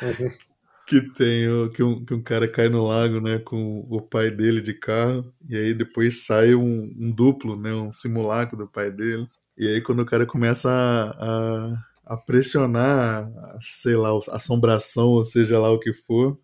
Uhum. 0.00 0.30
que 0.86 1.00
tem 1.00 1.48
o, 1.48 1.70
que, 1.70 1.82
um, 1.82 2.04
que 2.04 2.14
um 2.14 2.22
cara 2.22 2.48
cai 2.48 2.68
no 2.68 2.84
lago, 2.84 3.20
né, 3.20 3.38
com 3.38 3.86
o 3.88 4.00
pai 4.00 4.30
dele 4.30 4.60
de 4.60 4.74
carro, 4.74 5.32
e 5.48 5.56
aí 5.56 5.74
depois 5.74 6.24
sai 6.24 6.54
um, 6.54 6.92
um 6.98 7.10
duplo, 7.10 7.56
né, 7.56 7.72
um 7.72 7.92
simulacro 7.92 8.56
do 8.56 8.66
pai 8.66 8.90
dele. 8.90 9.26
E 9.56 9.66
aí 9.68 9.80
quando 9.80 10.00
o 10.00 10.06
cara 10.06 10.26
começa 10.26 10.70
a, 10.70 11.74
a, 12.06 12.14
a 12.14 12.16
pressionar, 12.16 13.24
a, 13.24 13.58
sei 13.60 13.96
lá, 13.96 14.10
assombração, 14.30 15.08
ou 15.08 15.24
seja 15.24 15.58
lá 15.58 15.70
o 15.70 15.78
que 15.78 15.92
for, 15.92 16.38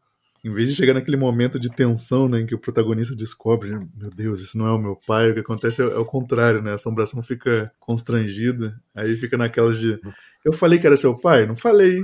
em 0.44 0.54
vez 0.54 0.68
de 0.68 0.76
chegar 0.76 0.94
naquele 0.94 1.16
momento 1.16 1.58
de 1.58 1.68
tensão, 1.68 2.28
né, 2.28 2.40
em 2.40 2.46
que 2.46 2.54
o 2.54 2.60
protagonista 2.60 3.14
descobre, 3.16 3.70
né, 3.70 3.88
meu 3.96 4.10
Deus, 4.10 4.40
isso 4.40 4.56
não 4.56 4.68
é 4.68 4.72
o 4.72 4.78
meu 4.78 4.96
pai, 5.06 5.30
o 5.30 5.34
que 5.34 5.40
acontece 5.40 5.82
é, 5.82 5.84
é 5.84 5.98
o 5.98 6.04
contrário, 6.04 6.62
né, 6.62 6.72
a 6.72 6.74
assombração 6.74 7.22
fica 7.22 7.72
constrangida, 7.80 8.80
aí 8.94 9.16
fica 9.16 9.36
naquelas 9.36 9.80
de, 9.80 9.98
eu 10.44 10.52
falei 10.52 10.78
que 10.78 10.86
era 10.86 10.96
seu 10.96 11.14
pai? 11.18 11.46
Não 11.46 11.56
falei. 11.56 12.02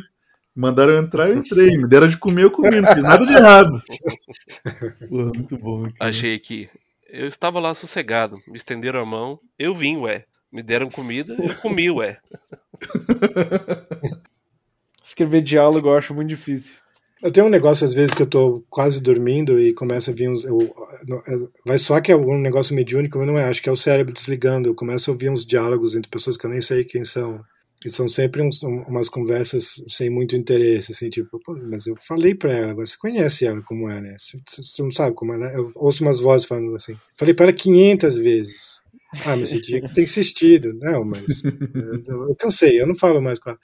Mandaram 0.57 0.93
eu 0.93 1.03
entrar, 1.03 1.29
eu 1.29 1.37
entrei. 1.39 1.77
Me 1.77 1.89
deram 1.89 2.07
de 2.09 2.17
comer, 2.17 2.45
eu 2.45 2.51
comi. 2.51 2.81
Não 2.81 2.93
fiz 2.93 3.03
nada 3.03 3.27
de 3.27 3.33
errado. 3.33 3.83
Porra, 5.09 5.25
muito 5.35 5.59
bom. 5.59 5.83
cara. 5.85 5.95
Achei 6.11 6.35
aqui. 6.35 6.69
Eu 7.09 7.29
estava 7.29 7.59
lá 7.61 7.75
sossegado, 7.75 8.39
me 8.49 8.57
estenderam 8.57 9.01
a 9.01 9.07
mão, 9.07 9.39
eu 9.59 9.75
vim, 9.75 9.97
ué. 9.99 10.25
Me 10.53 10.63
deram 10.63 10.89
comida, 10.89 11.35
eu 11.39 11.55
comi, 11.57 11.91
ué. 11.91 12.19
Escrever 15.05 15.43
diálogo 15.43 15.89
eu 15.89 15.97
acho 15.97 16.15
muito 16.15 16.29
difícil. 16.29 16.73
Eu 17.23 17.31
tenho 17.33 17.47
um 17.47 17.51
negócio, 17.51 17.85
às 17.85 17.95
vezes, 17.95 18.13
que 18.13 18.21
eu 18.23 18.27
tô 18.27 18.65
quase 18.69 19.03
dormindo 19.03 19.59
e 19.59 19.73
começa 19.73 20.11
a 20.11 20.15
vir 20.15 20.29
uns. 20.29 20.45
eu- 20.45 20.59
eu- 21.27 21.51
vai 21.65 21.79
soar 21.79 22.03
que 22.03 22.11
é 22.11 22.15
algum 22.15 22.37
negócio 22.39 22.75
mediúnico, 22.75 23.19
mas 23.19 23.27
não 23.27 23.39
é. 23.39 23.45
Acho 23.45 23.63
que 23.63 23.69
é 23.69 23.73
o 23.73 23.77
cérebro 23.77 24.13
desligando. 24.13 24.69
Eu 24.69 24.75
começo 24.75 25.11
a 25.11 25.13
ouvir 25.15 25.31
uns 25.31 25.45
diálogos 25.47 25.95
entre 25.97 26.11
pessoas 26.11 26.37
que 26.37 26.45
eu 26.45 26.51
nem 26.51 26.61
sei 26.61 26.85
quem 26.85 27.03
são. 27.05 27.43
E 27.85 27.91
são 27.91 28.09
sempre 28.09 28.41
uns- 28.43 28.63
um- 28.63 28.83
umas 28.89 29.09
conversas 29.09 29.83
sem 29.89 30.09
muito 30.09 30.35
interesse, 30.35 30.93
assim, 30.93 31.11
tipo, 31.11 31.39
"Pô, 31.41 31.55
mas 31.71 31.87
eu 31.87 31.95
falei 31.99 32.35
pra 32.35 32.53
ela, 32.53 32.75
você 32.75 32.97
conhece 32.97 33.45
ela 33.45 33.61
como 33.63 33.91
é, 33.91 34.01
né? 34.01 34.17
Você, 34.19 34.39
você 34.57 34.83
não 34.83 34.91
sabe 34.91 35.15
como 35.15 35.35
ela 35.35 35.51
é. 35.51 35.57
Eu 35.57 35.71
ouço 35.75 36.03
umas 36.03 36.21
vozes 36.21 36.47
falando 36.47 36.75
assim. 36.75 36.95
Falei 37.17 37.35
pra 37.35 37.45
ela 37.47 37.53
500 37.53 38.17
vezes. 38.17 38.81
Ah, 39.25 39.37
mas 39.37 39.51
você 39.51 39.61
tinha 39.61 39.81
que 39.83 39.93
ter 39.93 40.03
insistido. 40.03 40.73
Não, 40.81 41.05
mas 41.05 41.43
eu, 41.45 42.29
eu 42.29 42.35
cansei, 42.37 42.81
eu 42.81 42.87
não 42.87 42.95
falo 42.97 43.21
mais 43.21 43.39
com 43.39 43.51
ela. 43.51 43.59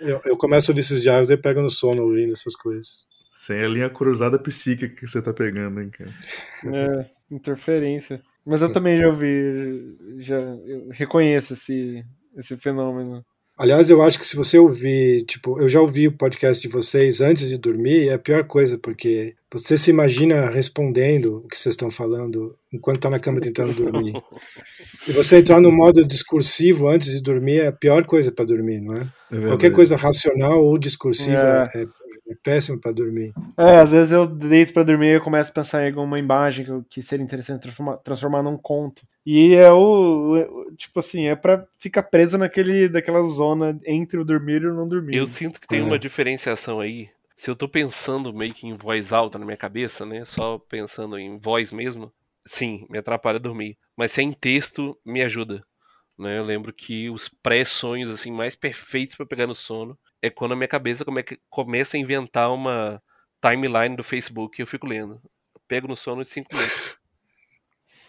Eu, 0.00 0.20
eu 0.26 0.36
começo 0.36 0.70
a 0.70 0.72
ouvir 0.72 0.80
esses 0.80 1.02
diálogos 1.02 1.30
e 1.30 1.36
pego 1.36 1.60
no 1.60 1.70
sono 1.70 2.02
ouvindo 2.02 2.32
essas 2.32 2.54
coisas. 2.56 3.06
Sem 3.32 3.60
a 3.62 3.68
linha 3.68 3.90
cruzada 3.90 4.38
psíquica 4.38 4.94
que 4.94 5.06
você 5.06 5.20
tá 5.20 5.32
pegando, 5.34 5.80
hein, 5.80 5.90
cara. 5.90 6.10
É, 6.72 7.10
interferência. 7.30 8.22
Mas 8.46 8.62
eu 8.62 8.72
também 8.72 8.98
já 8.98 9.08
ouvi, 9.08 9.96
já 10.20 10.36
eu 10.36 10.88
reconheço 10.90 11.54
esse, 11.54 12.04
esse 12.36 12.56
fenômeno. 12.56 13.24
Aliás, 13.56 13.88
eu 13.88 14.02
acho 14.02 14.18
que 14.18 14.26
se 14.26 14.34
você 14.34 14.58
ouvir, 14.58 15.24
tipo, 15.26 15.60
eu 15.60 15.68
já 15.68 15.80
ouvi 15.80 16.08
o 16.08 16.16
podcast 16.16 16.60
de 16.60 16.72
vocês 16.72 17.20
antes 17.20 17.48
de 17.48 17.56
dormir, 17.56 18.08
é 18.08 18.14
a 18.14 18.18
pior 18.18 18.44
coisa, 18.44 18.76
porque 18.76 19.36
você 19.52 19.78
se 19.78 19.90
imagina 19.90 20.50
respondendo 20.50 21.36
o 21.36 21.48
que 21.48 21.56
vocês 21.56 21.74
estão 21.74 21.88
falando 21.88 22.58
enquanto 22.72 22.96
está 22.96 23.08
na 23.08 23.20
cama 23.20 23.40
tentando 23.40 23.72
dormir. 23.72 24.12
E 25.06 25.12
você 25.12 25.36
entrar 25.36 25.60
no 25.60 25.70
modo 25.70 26.02
discursivo 26.06 26.88
antes 26.88 27.10
de 27.10 27.20
dormir 27.20 27.60
é 27.60 27.66
a 27.66 27.72
pior 27.72 28.06
coisa 28.06 28.32
para 28.32 28.46
dormir, 28.46 28.80
não 28.80 28.94
é? 28.96 29.06
É. 29.30 29.46
Qualquer 29.48 29.70
coisa 29.70 29.96
racional 29.96 30.64
ou 30.64 30.78
discursiva 30.78 31.70
É. 31.74 31.82
é, 31.82 31.86
é 32.28 32.34
péssimo 32.34 32.80
para 32.80 32.92
dormir. 32.92 33.32
É, 33.56 33.78
às 33.78 33.90
vezes 33.90 34.12
eu 34.12 34.26
deito 34.26 34.72
pra 34.72 34.82
dormir 34.82 35.06
e 35.08 35.16
eu 35.16 35.20
começo 35.20 35.50
a 35.50 35.54
pensar 35.54 35.82
em 35.84 35.88
alguma 35.88 36.18
imagem 36.18 36.84
que, 36.88 37.02
seria 37.02 37.24
interessante 37.24 37.62
transformar, 37.62 37.96
transformar 37.98 38.42
num 38.42 38.56
conto. 38.56 39.02
E 39.26 39.54
é 39.54 39.70
o, 39.72 40.36
é 40.36 40.46
o- 40.48 40.64
Tipo 40.76 41.00
assim, 41.00 41.26
é 41.26 41.36
pra 41.36 41.66
ficar 41.78 42.02
preso 42.04 42.36
naquele, 42.36 42.88
daquela 42.88 43.24
zona 43.26 43.78
entre 43.86 44.18
o 44.18 44.24
dormir 44.24 44.62
e 44.62 44.66
o 44.66 44.74
não 44.74 44.88
dormir. 44.88 45.16
Eu 45.16 45.26
sinto 45.26 45.60
que 45.60 45.68
tem 45.68 45.80
É. 45.80 45.82
uma 45.82 45.98
diferenciação 45.98 46.80
aí. 46.80 47.08
Se 47.36 47.50
eu 47.50 47.56
tô 47.56 47.68
pensando 47.68 48.32
meio 48.32 48.52
que 48.54 48.66
em 48.66 48.76
voz 48.76 49.12
alta 49.12 49.38
na 49.38 49.44
minha 49.44 49.56
cabeça, 49.56 50.04
né? 50.06 50.24
Só 50.24 50.58
pensando 50.58 51.18
em 51.18 51.38
voz 51.38 51.70
mesmo, 51.72 52.12
sim, 52.44 52.86
me 52.90 52.98
atrapalha 52.98 53.38
dormir. 53.38 53.76
Mas 53.96 54.12
se 54.12 54.20
é 54.20 54.24
em 54.24 54.32
texto, 54.32 54.96
me 55.04 55.22
ajuda. 55.22 55.64
Né? 56.18 56.38
Eu 56.38 56.44
lembro 56.44 56.72
que 56.72 57.10
os 57.10 57.28
pré-sonhos 57.28 58.10
assim 58.10 58.30
mais 58.32 58.54
perfeitos 58.54 59.16
pra 59.16 59.26
pegar 59.26 59.46
no 59.48 59.54
sono 59.54 59.98
é 60.26 60.30
quando 60.30 60.52
a 60.52 60.56
minha 60.56 60.68
cabeça 60.68 61.04
come- 61.04 61.24
começa 61.50 61.96
a 61.96 62.00
inventar 62.00 62.52
uma 62.52 63.02
timeline 63.40 63.96
do 63.96 64.02
Facebook 64.04 64.60
e 64.60 64.62
eu 64.62 64.66
fico 64.66 64.86
lendo. 64.86 65.20
Eu 65.54 65.60
pego 65.68 65.86
no 65.88 65.96
sono 65.96 66.22
em 66.22 66.24
cinco 66.24 66.54
minutos. 66.54 66.98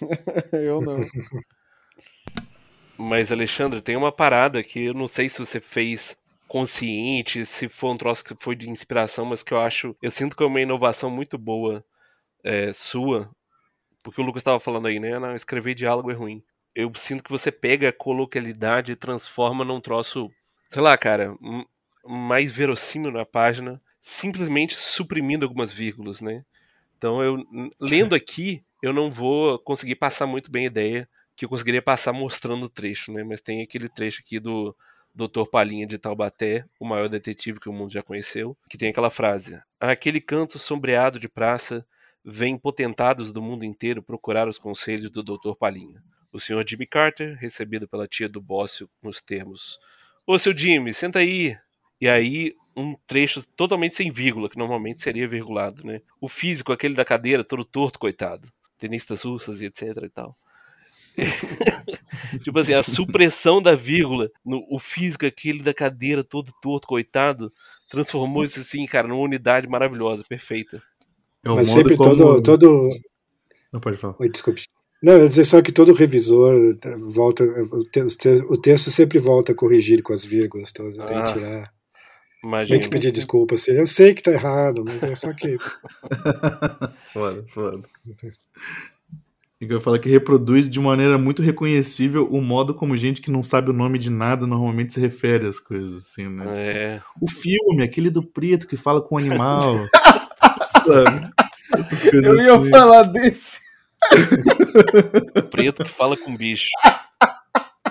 eu 0.54 0.82
não. 0.82 1.02
Mas, 2.98 3.32
Alexandre, 3.32 3.82
tem 3.82 3.96
uma 3.96 4.12
parada 4.12 4.64
que 4.64 4.86
eu 4.86 4.94
não 4.94 5.08
sei 5.08 5.28
se 5.28 5.40
você 5.40 5.60
fez 5.60 6.18
consciente, 6.48 7.46
se 7.46 7.68
foi 7.68 7.90
um 7.92 7.98
troço 7.98 8.24
que 8.24 8.36
foi 8.40 8.56
de 8.56 8.70
inspiração, 8.70 9.26
mas 9.26 9.44
que 9.44 9.54
eu 9.54 9.60
acho. 9.60 9.96
Eu 10.02 10.12
sinto 10.12 10.36
que 10.36 10.44
é 10.44 10.46
uma 10.46 10.62
inovação 10.62 11.10
muito 11.10 11.38
boa 11.38 11.84
é, 12.44 12.72
sua. 12.72 13.30
Porque 14.04 14.22
o 14.22 14.24
Lucas 14.24 14.42
estava 14.42 14.60
falando 14.60 14.88
aí, 14.88 15.00
né? 15.00 15.20
Não, 15.20 15.36
escrever 15.36 15.74
diálogo 15.74 16.12
é 16.12 16.14
ruim. 16.14 16.44
Eu 16.74 16.92
sinto 16.96 17.24
que 17.24 17.32
você 17.32 17.52
pega 17.52 17.90
a 17.90 17.94
coloquialidade 17.94 18.92
e 18.92 18.96
transforma 18.96 19.66
num 19.66 19.82
troço, 19.82 20.30
sei 20.70 20.82
lá, 20.82 20.98
cara, 20.98 21.36
m- 21.42 21.66
mais 22.08 22.52
verossímil 22.52 23.12
na 23.12 23.26
página, 23.26 23.82
simplesmente 24.02 24.76
suprimindo 24.76 25.46
algumas 25.46 25.72
vírgulas, 25.72 26.22
né? 26.22 26.44
Então, 26.98 27.24
eu 27.24 27.44
lendo 27.80 28.16
aqui, 28.16 28.64
eu 28.82 28.94
não 28.94 29.12
vou 29.12 29.60
conseguir 29.60 29.96
passar 29.96 30.26
muito 30.26 30.50
bem 30.50 30.64
a 30.64 30.68
ideia 30.68 31.10
que 31.36 31.46
eu 31.46 31.50
conseguiria 31.50 31.82
passar 31.82 32.14
mostrando 32.14 32.66
o 32.66 32.70
trecho, 32.70 33.12
né? 33.12 33.24
Mas 33.24 33.42
tem 33.42 33.62
aquele 33.62 33.90
trecho 33.90 34.22
aqui 34.22 34.40
do 34.40 34.76
Dr. 35.14 35.46
Palinha 35.50 35.86
de 35.86 35.98
Taubaté, 35.98 36.66
o 36.80 36.86
maior 36.86 37.10
detetive 37.10 37.60
que 37.60 37.70
o 37.70 37.74
mundo 37.74 37.92
já 37.92 38.02
conheceu, 38.02 38.58
que 38.70 38.78
tem 38.78 38.90
aquela 38.90 39.10
frase: 39.10 39.60
Aquele 39.80 40.22
canto 40.22 40.58
sombreado 40.60 41.20
de 41.20 41.28
praça 41.28 41.86
vem 42.24 42.58
potentados 42.58 43.32
do 43.32 43.42
mundo 43.42 43.64
inteiro 43.64 44.02
procurar 44.02 44.48
os 44.48 44.58
conselhos 44.58 45.12
do 45.12 45.24
Dr. 45.24 45.56
Palinha. 45.58 46.02
O 46.32 46.40
Sr. 46.40 46.66
Jimmy 46.68 46.86
Carter, 46.86 47.38
recebido 47.40 47.88
pela 47.88 48.08
tia 48.08 48.28
do 48.28 48.42
Bócio 48.42 48.90
nos 49.02 49.22
termos: 49.22 49.80
Ô 50.26 50.38
seu 50.40 50.58
Jimmy, 50.58 50.94
senta 50.94 51.20
aí. 51.20 51.58
E 52.00 52.10
aí, 52.10 52.54
um 52.76 52.96
trecho 53.08 53.46
totalmente 53.56 53.96
sem 53.96 54.12
vírgula, 54.12 54.50
que 54.50 54.58
normalmente 54.58 55.02
seria 55.02 55.28
virgulado, 55.28 55.86
né? 55.86 56.02
O 56.20 56.28
físico, 56.28 56.72
aquele 56.72 56.94
da 56.94 57.06
cadeira, 57.06 57.44
todo 57.44 57.64
torto, 57.64 58.00
coitado. 58.00 58.48
Tenistas 58.78 59.22
russas 59.24 59.62
e 59.62 59.66
etc 59.66 60.04
e 60.04 60.10
tal. 60.10 60.38
tipo 62.44 62.60
assim, 62.60 62.74
a 62.74 62.84
supressão 62.84 63.62
da 63.62 63.74
vírgula, 63.74 64.30
no, 64.46 64.66
o 64.70 64.80
físico, 64.80 65.26
aquele 65.26 65.64
da 65.64 65.74
cadeira, 65.74 66.24
todo 66.24 66.52
torto, 66.62 66.88
coitado, 66.88 67.52
transformou 67.90 68.44
isso 68.44 68.60
assim, 68.60 68.86
cara, 68.86 69.08
numa 69.08 69.22
unidade 69.22 69.68
maravilhosa, 69.68 70.24
perfeita. 70.28 70.82
É 71.44 71.50
o 71.50 71.56
Mas 71.56 71.70
sempre 71.70 71.96
como... 71.96 72.16
todo, 72.16 72.42
todo. 72.42 72.90
Não 73.72 73.80
pode 73.80 73.98
falar. 73.98 74.16
Oi, 74.20 74.30
desculpe. 74.30 74.64
Não, 75.02 75.14
eu 75.14 75.22
ia 75.22 75.28
dizer 75.28 75.46
só 75.46 75.62
que 75.62 75.72
todo 75.72 75.94
revisor 75.94 76.56
eh, 76.56 76.98
volta. 77.14 77.44
O 77.44 77.84
te- 77.86 78.30
o 78.50 78.58
texto 78.58 78.90
sempre 78.90 79.20
volta 79.20 79.52
a 79.52 79.56
corrigir 79.56 80.02
com 80.02 80.14
as 80.14 80.26
vírgulas 80.26 80.72
todas. 80.72 80.96
Tem 80.96 81.18
Ah, 81.18 81.24
que 81.26 81.34
tirar. 81.34 81.74
Tem 82.46 82.50
Imagina. 82.50 82.80
que 82.80 82.90
pedir 82.90 83.12
desculpa. 83.12 83.56
Assim. 83.56 83.72
Eu 83.72 83.88
sei 83.88 84.14
que 84.14 84.22
tá 84.22 84.32
errado, 84.32 84.84
mas 84.86 85.04
é 85.04 85.16
só 85.16 85.34
que. 85.34 85.58
foda, 87.12 87.44
foda. 87.52 87.82
Que 89.60 89.74
eu 89.74 89.82
falo 89.82 90.00
que 90.00 90.10
reproduz 90.10 90.70
de 90.70 90.80
maneira 90.80 91.18
muito 91.18 91.42
reconhecível 91.42 92.28
o 92.30 92.40
modo 92.40 92.76
como 92.76 92.96
gente 92.96 93.20
que 93.20 93.32
não 93.32 93.42
sabe 93.42 93.72
o 93.72 93.74
nome 93.74 93.98
de 93.98 94.12
nada 94.12 94.46
normalmente 94.46 94.94
se 94.94 95.00
refere 95.00 95.48
às 95.48 95.60
coisas, 95.60 96.06
assim, 96.06 96.28
né? 96.28 96.44
É, 96.48 97.02
O 97.20 97.28
filme, 97.28 97.82
aquele 97.84 98.12
do 98.12 98.22
preto 98.22 98.68
que 98.68 98.78
fala 98.78 99.02
com 99.02 99.16
o 99.16 99.18
animal. 99.18 99.80
sabe? 100.86 101.32
Essas 101.74 102.04
coisas 102.04 102.26
Eu 102.26 102.46
ia 102.46 102.54
assim. 102.60 102.70
falar 102.70 103.04
desse. 103.04 103.58
preto 105.50 105.84
que 105.84 105.90
fala 105.90 106.16
com 106.16 106.36
bicho. 106.38 106.70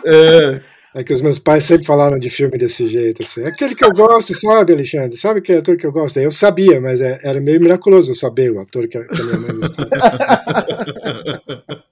É, 0.07 0.61
É 0.95 1.03
que 1.03 1.13
os 1.13 1.21
meus 1.21 1.41
pais 1.41 1.65
sempre 1.65 1.85
falaram 1.85 2.19
de 2.21 2.31
filme 2.31 2.57
desse 2.57 2.87
jeito, 2.87 3.23
assim. 3.23 3.45
Aquele 3.45 3.75
que 3.75 3.85
eu 3.85 3.91
gosto, 3.91 4.33
sabe, 4.33 4.73
Alexandre? 4.73 5.17
Sabe 5.17 5.41
que 5.41 5.53
ator 5.53 5.77
que 5.77 5.85
eu 5.85 5.91
gosto? 5.91 6.21
Eu 6.21 6.31
sabia, 6.31 6.81
mas 6.81 7.01
é, 7.01 7.19
era 7.25 7.41
meio 7.41 7.61
miraculoso 7.61 8.15
saber 8.15 8.53
o 8.53 8.61
ator 8.61 8.87
que, 8.87 9.01
que 9.01 9.21
a 9.21 9.25
minha 9.25 9.39
mãe 9.39 9.57
gostava. 9.57 9.91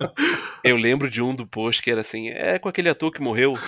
Eu 0.64 0.76
lembro 0.76 1.10
de 1.10 1.20
um 1.20 1.34
do 1.34 1.44
post 1.44 1.82
que 1.82 1.90
era 1.90 2.02
assim: 2.02 2.28
é 2.28 2.56
com 2.56 2.68
aquele 2.68 2.88
ator 2.88 3.10
que 3.10 3.20
morreu. 3.20 3.58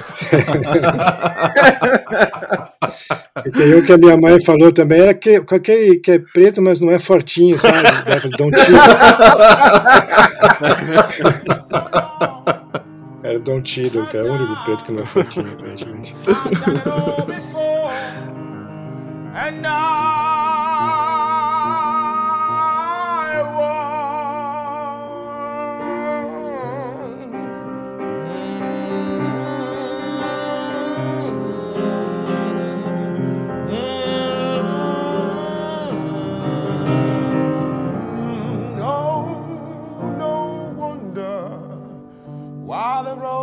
e 3.44 3.50
tem 3.50 3.74
um 3.74 3.84
que 3.84 3.92
a 3.92 3.98
minha 3.98 4.16
mãe 4.16 4.40
falou 4.44 4.70
também, 4.70 5.00
era 5.00 5.12
que, 5.12 5.40
com 5.40 5.56
aquele 5.56 5.98
que 5.98 6.12
é 6.12 6.20
preto, 6.20 6.62
mas 6.62 6.80
não 6.80 6.92
é 6.92 7.00
fortinho, 7.00 7.58
sabe? 7.58 7.88
Dom 8.38 8.48
Tito. 8.52 8.72
Era 13.24 13.38
Don 13.38 13.62
Tiddle, 13.62 14.06
que 14.08 14.18
é 14.18 14.22
o 14.22 14.34
único 14.34 14.54
preto 14.64 14.84
que 14.84 14.92
não 14.92 15.02
é 15.02 15.06
fortinho, 15.06 15.50
aparentemente. 15.50 16.14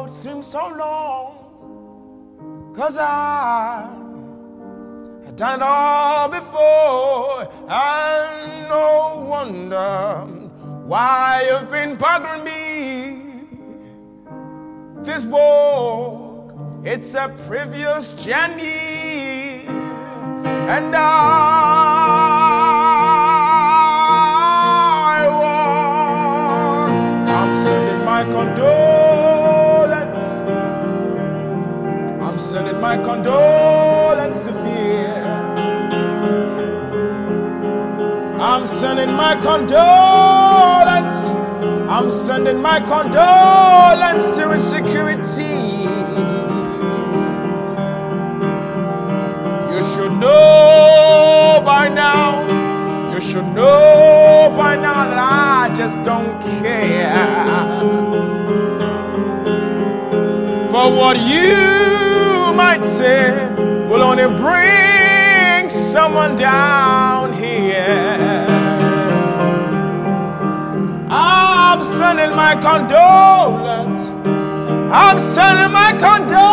Seems 0.08 0.48
so 0.48 0.68
long. 0.68 1.38
Cause 2.76 2.98
I 2.98 3.88
had 5.24 5.36
done 5.36 5.62
it 5.62 5.64
all 5.64 6.28
before, 6.28 7.48
and 7.70 8.68
no 8.68 9.26
wonder 9.28 10.26
why 10.86 11.46
you've 11.48 11.70
been 11.72 11.98
bugging 11.98 12.44
me. 12.44 13.48
This 15.04 15.24
walk, 15.24 16.54
it's 16.84 17.16
a 17.16 17.30
previous 17.48 18.14
journey, 18.16 19.66
and 19.66 20.96
I 20.96 21.82
my. 28.06 29.01
My 32.82 32.98
condolence 32.98 34.40
to 34.40 34.52
fear. 34.64 35.14
I'm 38.42 38.66
sending 38.66 39.14
my 39.14 39.40
condolence. 39.40 41.14
I'm 41.88 42.10
sending 42.10 42.60
my 42.60 42.80
condolence 42.80 44.26
to 44.38 44.52
insecurity. 44.52 45.62
You 49.72 49.82
should 49.94 50.14
know 50.14 51.62
by 51.64 51.88
now. 51.88 52.30
You 53.14 53.22
should 53.22 53.46
know 53.54 54.52
by 54.58 54.76
now 54.76 55.06
that 55.08 55.20
I 55.20 55.76
just 55.76 55.98
don't 56.02 56.42
care 56.42 57.14
for 60.72 60.92
what 60.96 61.20
you 61.20 62.31
might 62.54 62.86
say 62.86 63.32
will 63.88 64.02
only 64.02 64.28
bring 64.38 65.70
someone 65.70 66.36
down 66.36 67.34
here. 67.34 68.46
I'm 71.10 71.84
sending 71.84 72.36
my 72.36 72.56
condolence. 72.62 74.10
I'm 74.94 75.20
sending 75.20 75.72
my 75.72 75.92
condolence 75.98 76.52